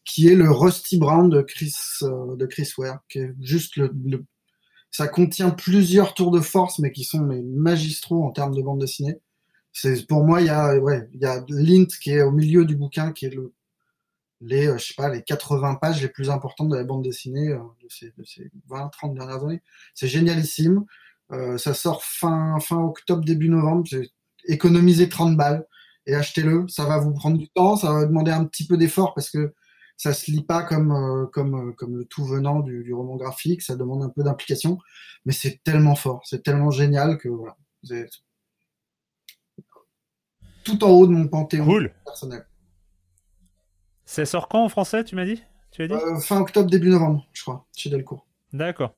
qui 0.04 0.28
est 0.28 0.34
le 0.34 0.50
Rusty 0.50 0.98
Brown 0.98 1.28
de 1.28 1.42
Chris, 1.42 1.74
euh, 2.02 2.36
de 2.36 2.46
Chris 2.46 2.70
Ware, 2.78 2.98
qui 3.08 3.18
est 3.18 3.32
juste 3.40 3.76
le, 3.76 3.90
le- 4.04 4.24
ça 4.92 5.08
contient 5.08 5.50
plusieurs 5.50 6.14
tours 6.14 6.30
de 6.30 6.40
force, 6.40 6.78
mais 6.78 6.92
qui 6.92 7.02
sont 7.02 7.26
magistraux 7.44 8.24
en 8.24 8.30
termes 8.30 8.54
de 8.54 8.62
bande 8.62 8.80
dessinée. 8.80 9.16
C'est 9.72 10.06
pour 10.06 10.24
moi, 10.24 10.40
il 10.42 10.46
y 10.48 10.50
a, 10.50 10.76
ouais, 10.78 11.08
il 11.14 11.20
y 11.20 11.24
a 11.24 11.44
Lint 11.48 11.86
qui 12.00 12.12
est 12.12 12.22
au 12.22 12.30
milieu 12.30 12.64
du 12.64 12.76
bouquin, 12.76 13.12
qui 13.12 13.26
est 13.26 13.30
le 13.30 13.52
les, 14.42 14.66
euh, 14.66 14.78
je 14.78 14.86
sais 14.86 14.94
pas, 14.94 15.08
les 15.08 15.22
80 15.22 15.76
pages 15.76 16.02
les 16.02 16.08
plus 16.08 16.30
importantes 16.30 16.68
de 16.68 16.76
la 16.76 16.84
bande 16.84 17.02
dessinée 17.02 17.50
euh, 17.50 17.58
de 17.82 17.88
ces, 17.88 18.12
de 18.18 18.24
ces 18.24 18.50
20, 18.68 18.88
30 18.88 19.14
dernières 19.14 19.44
années. 19.44 19.62
C'est 19.94 20.08
génialissime. 20.08 20.84
Euh, 21.30 21.56
ça 21.58 21.74
sort 21.74 22.02
fin, 22.04 22.58
fin 22.60 22.78
octobre, 22.78 23.24
début 23.24 23.48
novembre. 23.48 23.88
Économisez 24.46 25.08
30 25.08 25.36
balles 25.36 25.66
et 26.06 26.14
achetez-le. 26.14 26.66
Ça 26.68 26.84
va 26.84 26.98
vous 26.98 27.12
prendre 27.12 27.38
du 27.38 27.48
temps, 27.48 27.76
ça 27.76 27.92
va 27.92 28.04
demander 28.04 28.32
un 28.32 28.44
petit 28.44 28.66
peu 28.66 28.76
d'effort 28.76 29.14
parce 29.14 29.30
que 29.30 29.54
ça 29.96 30.12
se 30.12 30.30
lit 30.30 30.42
pas 30.42 30.62
comme, 30.62 30.92
euh, 30.92 31.26
comme, 31.26 31.70
euh, 31.70 31.72
comme 31.72 31.96
le 31.96 32.04
tout 32.04 32.24
venant 32.24 32.60
du, 32.60 32.82
du 32.82 32.92
roman 32.94 33.16
graphique. 33.16 33.62
Ça 33.62 33.76
demande 33.76 34.02
un 34.02 34.08
peu 34.08 34.22
d'implication, 34.22 34.78
mais 35.24 35.32
c'est 35.32 35.62
tellement 35.62 35.94
fort, 35.94 36.22
c'est 36.24 36.42
tellement 36.42 36.70
génial 36.70 37.18
que 37.18 37.28
voilà. 37.28 37.56
C'est 37.84 38.08
tout 40.64 40.82
en 40.84 40.90
haut 40.90 41.06
de 41.06 41.12
mon 41.12 41.26
panthéon 41.28 41.64
Cool. 41.64 41.92
personnel. 42.04 42.46
Ça 44.04 44.24
sort 44.26 44.48
quand 44.48 44.62
en 44.64 44.68
français, 44.68 45.04
tu 45.04 45.16
m'as 45.16 45.24
dit? 45.24 45.42
Tu 45.70 45.82
as 45.82 45.88
dit? 45.88 45.94
Euh, 45.94 46.18
fin 46.20 46.40
octobre, 46.40 46.70
début 46.70 46.90
novembre, 46.90 47.26
je 47.32 47.42
crois, 47.42 47.66
chez 47.74 47.88
Delcourt. 47.90 48.26
D'accord. 48.52 48.94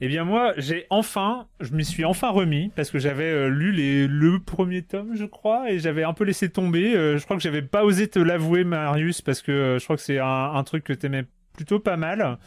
Eh 0.00 0.06
bien 0.06 0.24
moi, 0.24 0.54
j'ai 0.56 0.86
enfin, 0.90 1.48
je 1.60 1.74
m'y 1.74 1.84
suis 1.84 2.04
enfin 2.04 2.30
remis 2.30 2.70
parce 2.76 2.90
que 2.90 2.98
j'avais 3.00 3.24
euh, 3.24 3.48
lu 3.48 3.72
les, 3.72 4.06
le 4.06 4.38
premier 4.38 4.82
tome, 4.82 5.16
je 5.16 5.24
crois, 5.24 5.70
et 5.72 5.80
j'avais 5.80 6.04
un 6.04 6.12
peu 6.12 6.24
laissé 6.24 6.50
tomber. 6.50 6.94
Euh, 6.94 7.18
je 7.18 7.24
crois 7.24 7.36
que 7.36 7.42
j'avais 7.42 7.62
pas 7.62 7.84
osé 7.84 8.08
te 8.08 8.20
l'avouer, 8.20 8.62
Marius, 8.62 9.22
parce 9.22 9.42
que 9.42 9.50
euh, 9.50 9.78
je 9.78 9.84
crois 9.84 9.96
que 9.96 10.02
c'est 10.02 10.20
un, 10.20 10.52
un 10.54 10.62
truc 10.62 10.84
que 10.84 10.92
t'aimais 10.92 11.24
plutôt 11.52 11.80
pas 11.80 11.96
mal. 11.96 12.38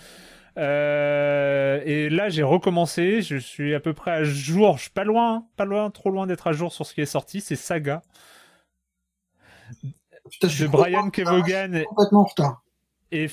Euh, 0.57 1.81
et 1.85 2.09
là, 2.09 2.29
j'ai 2.29 2.43
recommencé. 2.43 3.21
Je 3.21 3.37
suis 3.37 3.73
à 3.75 3.79
peu 3.79 3.93
près 3.93 4.11
à 4.11 4.23
jour. 4.23 4.77
Je 4.77 4.83
suis 4.83 4.91
pas 4.91 5.03
loin, 5.03 5.45
pas 5.57 5.65
loin, 5.65 5.89
trop 5.89 6.09
loin 6.09 6.27
d'être 6.27 6.47
à 6.47 6.53
jour 6.53 6.71
sur 6.71 6.85
ce 6.85 6.93
qui 6.93 7.01
est 7.01 7.05
sorti. 7.05 7.41
C'est 7.41 7.55
Saga 7.55 8.01
Putain, 10.29 10.47
je 10.47 10.53
suis 10.55 10.63
de 10.65 10.69
Brian 10.69 11.09
Kevogan 11.09 11.83
complètement 11.85 12.27
et, 13.11 13.29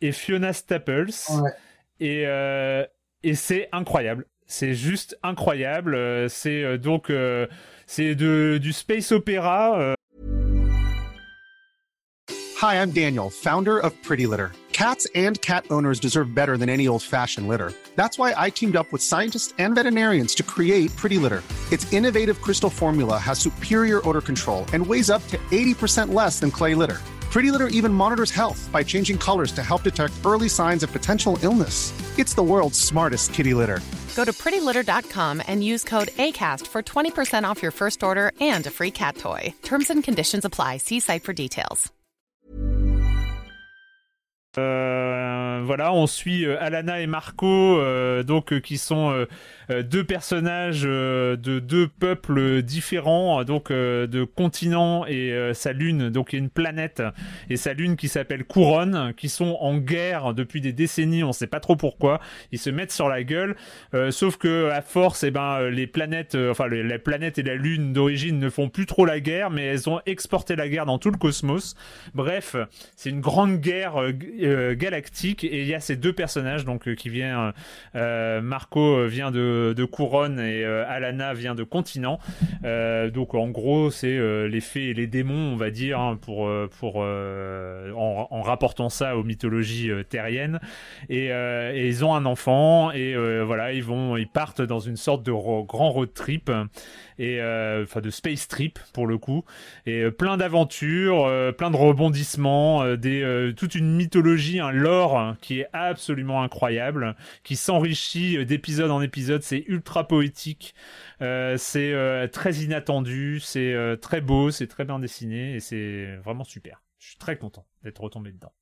et 0.00 0.12
Fiona 0.12 0.52
Staples. 0.52 1.10
Ouais. 1.30 1.50
Et, 1.98 2.24
euh, 2.26 2.84
et 3.26 3.34
c'est 3.34 3.68
incroyable. 3.72 4.24
C'est 4.46 4.74
juste 4.74 5.18
incroyable. 5.24 5.94
Euh, 5.96 6.28
C'est 6.28 6.62
euh, 6.62 6.78
donc 6.78 7.10
euh, 7.10 7.46
c'est 7.86 8.14
de 8.14 8.58
du 8.62 8.72
space 8.72 9.10
opéra. 9.12 9.94
Hi, 12.62 12.76
I'm 12.76 12.90
Daniel, 12.90 13.28
founder 13.28 13.78
of 13.78 13.92
Pretty 14.02 14.26
Litter. 14.26 14.52
Cats 14.72 15.06
and 15.14 15.40
cat 15.40 15.64
owners 15.70 15.98
deserve 16.00 16.34
better 16.34 16.56
than 16.56 16.68
any 16.68 16.86
old 16.86 17.02
fashioned 17.02 17.48
litter. 17.48 17.72
That's 17.96 18.18
why 18.18 18.34
I 18.36 18.50
teamed 18.50 18.76
up 18.76 18.92
with 18.92 19.02
scientists 19.02 19.54
and 19.58 19.74
veterinarians 19.74 20.34
to 20.36 20.42
create 20.42 20.94
Pretty 20.96 21.18
Litter. 21.18 21.42
Its 21.72 21.90
innovative 21.92 22.40
crystal 22.40 22.70
formula 22.70 23.18
has 23.18 23.38
superior 23.38 24.06
odor 24.08 24.20
control 24.20 24.66
and 24.72 24.86
weighs 24.86 25.10
up 25.10 25.26
to 25.28 25.38
80% 25.50 26.14
less 26.14 26.40
than 26.40 26.50
clay 26.50 26.74
litter. 26.74 26.98
Pretty 27.36 27.50
Litter 27.50 27.68
even 27.68 27.92
monitors 27.92 28.30
health 28.30 28.66
by 28.72 28.82
changing 28.82 29.18
colors 29.18 29.52
to 29.52 29.62
help 29.62 29.82
detect 29.82 30.14
early 30.24 30.48
signs 30.48 30.82
of 30.82 30.90
potential 30.90 31.38
illness. 31.42 31.92
It's 32.18 32.32
the 32.32 32.42
world's 32.42 32.80
smartest 32.80 33.34
kitty 33.34 33.52
litter. 33.52 33.80
Go 34.16 34.24
to 34.24 34.32
prettylitter.com 34.32 35.42
and 35.46 35.62
use 35.62 35.84
code 35.84 36.08
ACAST 36.16 36.66
for 36.66 36.82
20% 36.82 37.44
off 37.44 37.60
your 37.60 37.72
first 37.72 38.02
order 38.02 38.32
and 38.40 38.66
a 38.66 38.70
free 38.70 38.90
cat 38.90 39.18
toy. 39.18 39.52
Terms 39.62 39.90
and 39.90 40.02
conditions 40.02 40.46
apply. 40.46 40.78
See 40.78 40.98
site 40.98 41.24
for 41.24 41.34
details. 41.34 41.92
Euh, 44.58 45.60
voilà, 45.64 45.92
on 45.92 46.06
suit 46.06 46.46
euh, 46.46 46.56
Alana 46.58 47.02
et 47.02 47.06
Marco, 47.06 47.46
euh, 47.46 48.22
donc 48.22 48.54
euh, 48.54 48.60
qui 48.60 48.78
sont 48.78 49.10
euh, 49.10 49.12
euh, 49.12 49.26
deux 49.68 50.04
personnages 50.04 50.84
euh, 50.84 51.36
de 51.36 51.58
deux 51.58 51.88
peuples 51.88 52.62
différents, 52.62 53.40
euh, 53.40 53.44
donc 53.44 53.70
euh, 53.70 54.06
de 54.06 54.24
continent 54.24 55.04
et 55.06 55.32
euh, 55.32 55.54
sa 55.54 55.72
lune, 55.72 56.10
donc 56.10 56.32
une 56.32 56.50
planète 56.50 57.02
et 57.50 57.56
sa 57.56 57.72
lune 57.72 57.96
qui 57.96 58.08
s'appelle 58.08 58.44
Couronne, 58.44 59.12
qui 59.16 59.28
sont 59.28 59.56
en 59.60 59.76
guerre 59.76 60.34
depuis 60.34 60.60
des 60.60 60.72
décennies, 60.72 61.24
on 61.24 61.32
sait 61.32 61.46
pas 61.46 61.60
trop 61.60 61.76
pourquoi, 61.76 62.20
ils 62.52 62.58
se 62.58 62.70
mettent 62.70 62.92
sur 62.92 63.08
la 63.08 63.24
gueule, 63.24 63.56
euh, 63.94 64.10
sauf 64.10 64.36
que 64.36 64.70
à 64.70 64.82
force, 64.82 65.24
eh 65.24 65.30
ben 65.30 65.58
euh, 65.60 65.70
les 65.70 65.86
planètes, 65.86 66.34
euh, 66.34 66.50
enfin 66.50 66.68
la 66.68 66.98
planète 66.98 67.38
et 67.38 67.42
la 67.42 67.56
lune 67.56 67.92
d'origine 67.92 68.38
ne 68.38 68.50
font 68.50 68.68
plus 68.68 68.86
trop 68.86 69.04
la 69.04 69.20
guerre, 69.20 69.50
mais 69.50 69.64
elles 69.64 69.88
ont 69.88 70.00
exporté 70.06 70.54
la 70.54 70.68
guerre 70.68 70.86
dans 70.86 70.98
tout 70.98 71.10
le 71.10 71.18
cosmos. 71.18 71.74
Bref, 72.14 72.56
c'est 72.96 73.10
une 73.10 73.20
grande 73.20 73.60
guerre 73.60 74.00
euh, 74.00 74.12
euh, 74.42 74.74
galactique 74.74 75.42
et 75.44 75.62
il 75.62 75.66
y 75.66 75.74
a 75.74 75.80
ces 75.80 75.96
deux 75.96 76.12
personnages 76.12 76.64
donc 76.64 76.86
euh, 76.86 76.94
qui 76.94 77.10
euh, 77.94 78.40
Marco 78.42 78.80
euh, 78.80 79.06
vient 79.06 79.30
de, 79.30 79.55
de 79.74 79.84
Couronne 79.84 80.38
et 80.40 80.64
euh, 80.64 80.84
Alana 80.88 81.34
vient 81.34 81.54
de 81.54 81.64
Continent. 81.64 82.18
Euh, 82.64 83.10
donc 83.10 83.34
en 83.34 83.48
gros 83.48 83.90
c'est 83.90 84.16
euh, 84.16 84.48
les 84.48 84.60
fées 84.60 84.90
et 84.90 84.94
les 84.94 85.06
démons 85.06 85.52
on 85.52 85.56
va 85.56 85.70
dire 85.70 86.00
hein, 86.00 86.18
pour 86.20 86.50
pour 86.78 86.96
en, 86.96 88.28
en 88.30 88.42
rapportant 88.42 88.88
ça 88.88 89.16
aux 89.16 89.24
mythologies 89.24 89.90
terriennes. 90.08 90.60
Et, 91.08 91.26
et 91.26 91.86
ils 91.86 92.04
ont 92.04 92.14
un 92.14 92.26
enfant 92.26 92.90
et 92.92 93.14
voilà 93.42 93.72
ils 93.72 93.84
vont 93.84 94.16
ils 94.16 94.28
partent 94.28 94.62
dans 94.62 94.80
une 94.80 94.96
sorte 94.96 95.22
de 95.22 95.32
grand 95.32 95.90
road 95.90 96.12
trip 96.14 96.50
et 97.18 97.40
euh, 97.40 97.84
enfin 97.84 98.00
de 98.00 98.10
space 98.10 98.48
trip 98.48 98.78
pour 98.92 99.06
le 99.06 99.18
coup. 99.18 99.44
Et 99.86 100.02
euh, 100.02 100.10
plein 100.10 100.36
d'aventures 100.36 101.24
euh, 101.24 101.52
plein 101.52 101.70
de 101.70 101.76
rebondissements 101.76 102.96
des 102.96 103.52
toute 103.56 103.74
une 103.74 103.96
mythologie 103.96 104.60
un 104.60 104.72
lore 104.72 105.18
hein, 105.18 105.36
qui 105.40 105.60
est 105.60 105.68
absolument 105.72 106.42
incroyable 106.42 107.16
qui 107.42 107.56
s'enrichit 107.56 108.44
d'épisode 108.44 108.90
en 108.90 109.00
épisode. 109.00 109.42
C'est 109.42 109.64
ultra 109.66 110.06
poétique 110.06 110.74
c'est 111.20 112.28
très 112.32 112.54
inattendu 112.54 113.40
c'est 113.40 113.74
très 114.00 114.20
beau 114.20 114.50
c'est 114.50 114.66
très 114.66 114.84
bien 114.84 114.98
dessiné 114.98 115.54
et 115.54 115.60
c'est 115.60 116.16
vraiment 116.24 116.44
super. 116.44 116.82
Je 116.98 117.08
suis 117.08 117.18
très 117.18 117.36
content 117.36 117.66
d'être 117.82 118.00
retombé 118.00 118.32
dedans. 118.32 118.52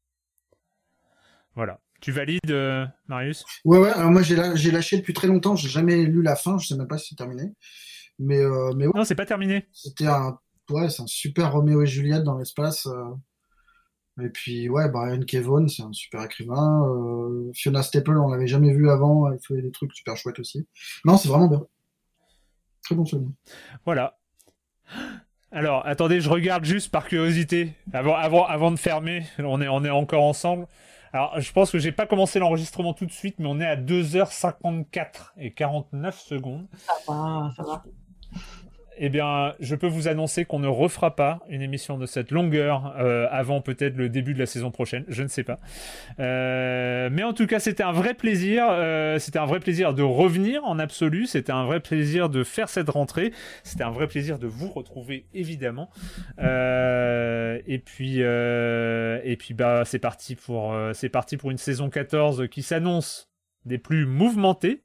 Voilà. 1.54 1.80
Tu 2.00 2.12
valides 2.12 2.54
Marius? 3.08 3.44
Ouais, 3.64 3.78
ouais, 3.78 3.90
alors 3.90 4.10
moi 4.10 4.22
j'ai 4.22 4.36
lâché 4.70 4.98
depuis 4.98 5.14
très 5.14 5.26
longtemps, 5.26 5.56
j'ai 5.56 5.68
jamais 5.68 6.04
lu 6.04 6.22
la 6.22 6.36
fin, 6.36 6.58
je 6.58 6.66
sais 6.66 6.76
même 6.76 6.88
pas 6.88 6.98
si 6.98 7.10
c'est 7.10 7.16
terminé. 7.16 7.54
Mais, 8.18 8.38
euh, 8.38 8.72
mais 8.76 8.86
ouais, 8.86 8.92
non 8.94 9.04
c'est 9.04 9.14
pas 9.14 9.26
terminé 9.26 9.66
c'était 9.72 10.06
un, 10.06 10.38
ouais, 10.70 10.88
c'est 10.88 11.02
un 11.02 11.06
super 11.06 11.52
Roméo 11.52 11.82
et 11.82 11.86
Juliette 11.86 12.22
dans 12.24 12.38
l'espace. 12.38 12.86
euh. 12.86 13.14
Et 14.22 14.28
puis, 14.28 14.68
ouais, 14.68 14.88
Brian 14.88 15.22
Kevon, 15.26 15.66
c'est 15.66 15.82
un 15.82 15.92
super 15.92 16.22
écrivain. 16.22 16.86
euh, 16.88 17.50
Fiona 17.52 17.82
Staple, 17.82 18.16
on 18.16 18.28
l'avait 18.28 18.46
jamais 18.46 18.72
vu 18.72 18.88
avant, 18.88 19.28
elle 19.32 19.40
fait 19.40 19.60
des 19.60 19.72
trucs 19.72 19.92
super 19.92 20.16
chouettes 20.16 20.38
aussi. 20.38 20.68
Non, 21.04 21.16
c'est 21.16 21.28
vraiment 21.28 21.48
bien. 21.48 21.66
Très 22.84 22.94
bon 22.94 23.04
film. 23.04 23.32
Voilà. 23.84 24.16
Alors, 25.50 25.84
attendez, 25.86 26.20
je 26.20 26.30
regarde 26.30 26.64
juste 26.64 26.90
par 26.92 27.08
curiosité, 27.08 27.74
avant, 27.92 28.14
avant, 28.14 28.46
avant 28.46 28.70
de 28.70 28.76
fermer. 28.78 29.24
On 29.38 29.60
est, 29.60 29.68
on 29.68 29.84
est 29.84 29.90
encore 29.90 30.22
ensemble. 30.22 30.66
Alors, 31.12 31.40
je 31.40 31.52
pense 31.52 31.70
que 31.70 31.78
j'ai 31.78 31.92
pas 31.92 32.06
commencé 32.06 32.38
l'enregistrement 32.38 32.92
tout 32.92 33.06
de 33.06 33.12
suite, 33.12 33.38
mais 33.38 33.46
on 33.48 33.60
est 33.60 33.66
à 33.66 33.76
2h54 33.76 35.32
et 35.38 35.52
49 35.54 36.18
secondes. 36.20 36.66
Ça 36.76 36.92
va, 37.08 37.50
ça 37.56 37.62
va. 37.62 37.84
Eh 38.96 39.08
bien, 39.08 39.54
je 39.58 39.74
peux 39.74 39.86
vous 39.86 40.06
annoncer 40.06 40.44
qu'on 40.44 40.60
ne 40.60 40.68
refera 40.68 41.16
pas 41.16 41.40
une 41.48 41.62
émission 41.62 41.98
de 41.98 42.06
cette 42.06 42.30
longueur 42.30 42.94
euh, 42.98 43.26
avant 43.30 43.60
peut-être 43.60 43.96
le 43.96 44.08
début 44.08 44.34
de 44.34 44.38
la 44.38 44.46
saison 44.46 44.70
prochaine. 44.70 45.04
Je 45.08 45.22
ne 45.22 45.28
sais 45.28 45.42
pas. 45.42 45.58
Euh, 46.20 47.08
mais 47.10 47.24
en 47.24 47.32
tout 47.32 47.46
cas, 47.46 47.58
c'était 47.58 47.82
un 47.82 47.92
vrai 47.92 48.14
plaisir. 48.14 48.66
Euh, 48.68 49.18
c'était 49.18 49.40
un 49.40 49.46
vrai 49.46 49.58
plaisir 49.58 49.94
de 49.94 50.02
revenir 50.02 50.64
en 50.64 50.78
absolu. 50.78 51.26
C'était 51.26 51.52
un 51.52 51.64
vrai 51.64 51.80
plaisir 51.80 52.28
de 52.28 52.44
faire 52.44 52.68
cette 52.68 52.88
rentrée. 52.88 53.32
C'était 53.64 53.84
un 53.84 53.90
vrai 53.90 54.06
plaisir 54.06 54.38
de 54.38 54.46
vous 54.46 54.68
retrouver 54.68 55.26
évidemment. 55.34 55.90
et 56.38 57.78
puis, 57.84 58.20
et 58.20 59.36
puis, 59.36 59.54
bah, 59.54 59.82
c'est 59.84 59.98
parti 59.98 60.36
pour, 60.36 60.76
c'est 60.92 61.08
parti 61.08 61.36
pour 61.36 61.50
une 61.50 61.58
saison 61.58 61.90
14 61.90 62.48
qui 62.48 62.62
s'annonce 62.62 63.33
des 63.64 63.78
plus 63.78 64.06
mouvementés. 64.06 64.82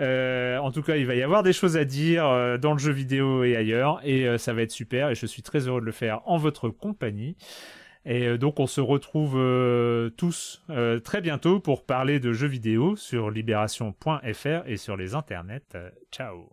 Euh, 0.00 0.58
en 0.58 0.70
tout 0.70 0.82
cas, 0.82 0.96
il 0.96 1.06
va 1.06 1.14
y 1.14 1.22
avoir 1.22 1.42
des 1.42 1.52
choses 1.52 1.76
à 1.76 1.84
dire 1.84 2.26
euh, 2.26 2.58
dans 2.58 2.72
le 2.72 2.78
jeu 2.78 2.92
vidéo 2.92 3.44
et 3.44 3.56
ailleurs, 3.56 4.00
et 4.04 4.26
euh, 4.26 4.38
ça 4.38 4.52
va 4.52 4.62
être 4.62 4.70
super, 4.70 5.10
et 5.10 5.14
je 5.14 5.26
suis 5.26 5.42
très 5.42 5.68
heureux 5.68 5.80
de 5.80 5.86
le 5.86 5.92
faire 5.92 6.20
en 6.26 6.36
votre 6.36 6.68
compagnie. 6.68 7.36
Et 8.04 8.36
donc, 8.36 8.58
on 8.58 8.66
se 8.66 8.80
retrouve 8.80 9.40
tous 10.16 10.64
très 11.04 11.20
bientôt 11.20 11.60
pour 11.60 11.86
parler 11.86 12.18
de 12.18 12.32
jeux 12.32 12.48
vidéo 12.48 12.96
sur 12.96 13.30
libération.fr 13.30 14.66
et 14.66 14.76
sur 14.76 14.96
les 14.96 15.14
internets. 15.14 15.76
ciao 16.10 16.50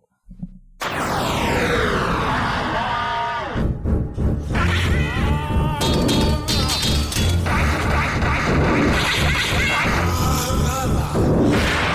Bala! 10.80 11.89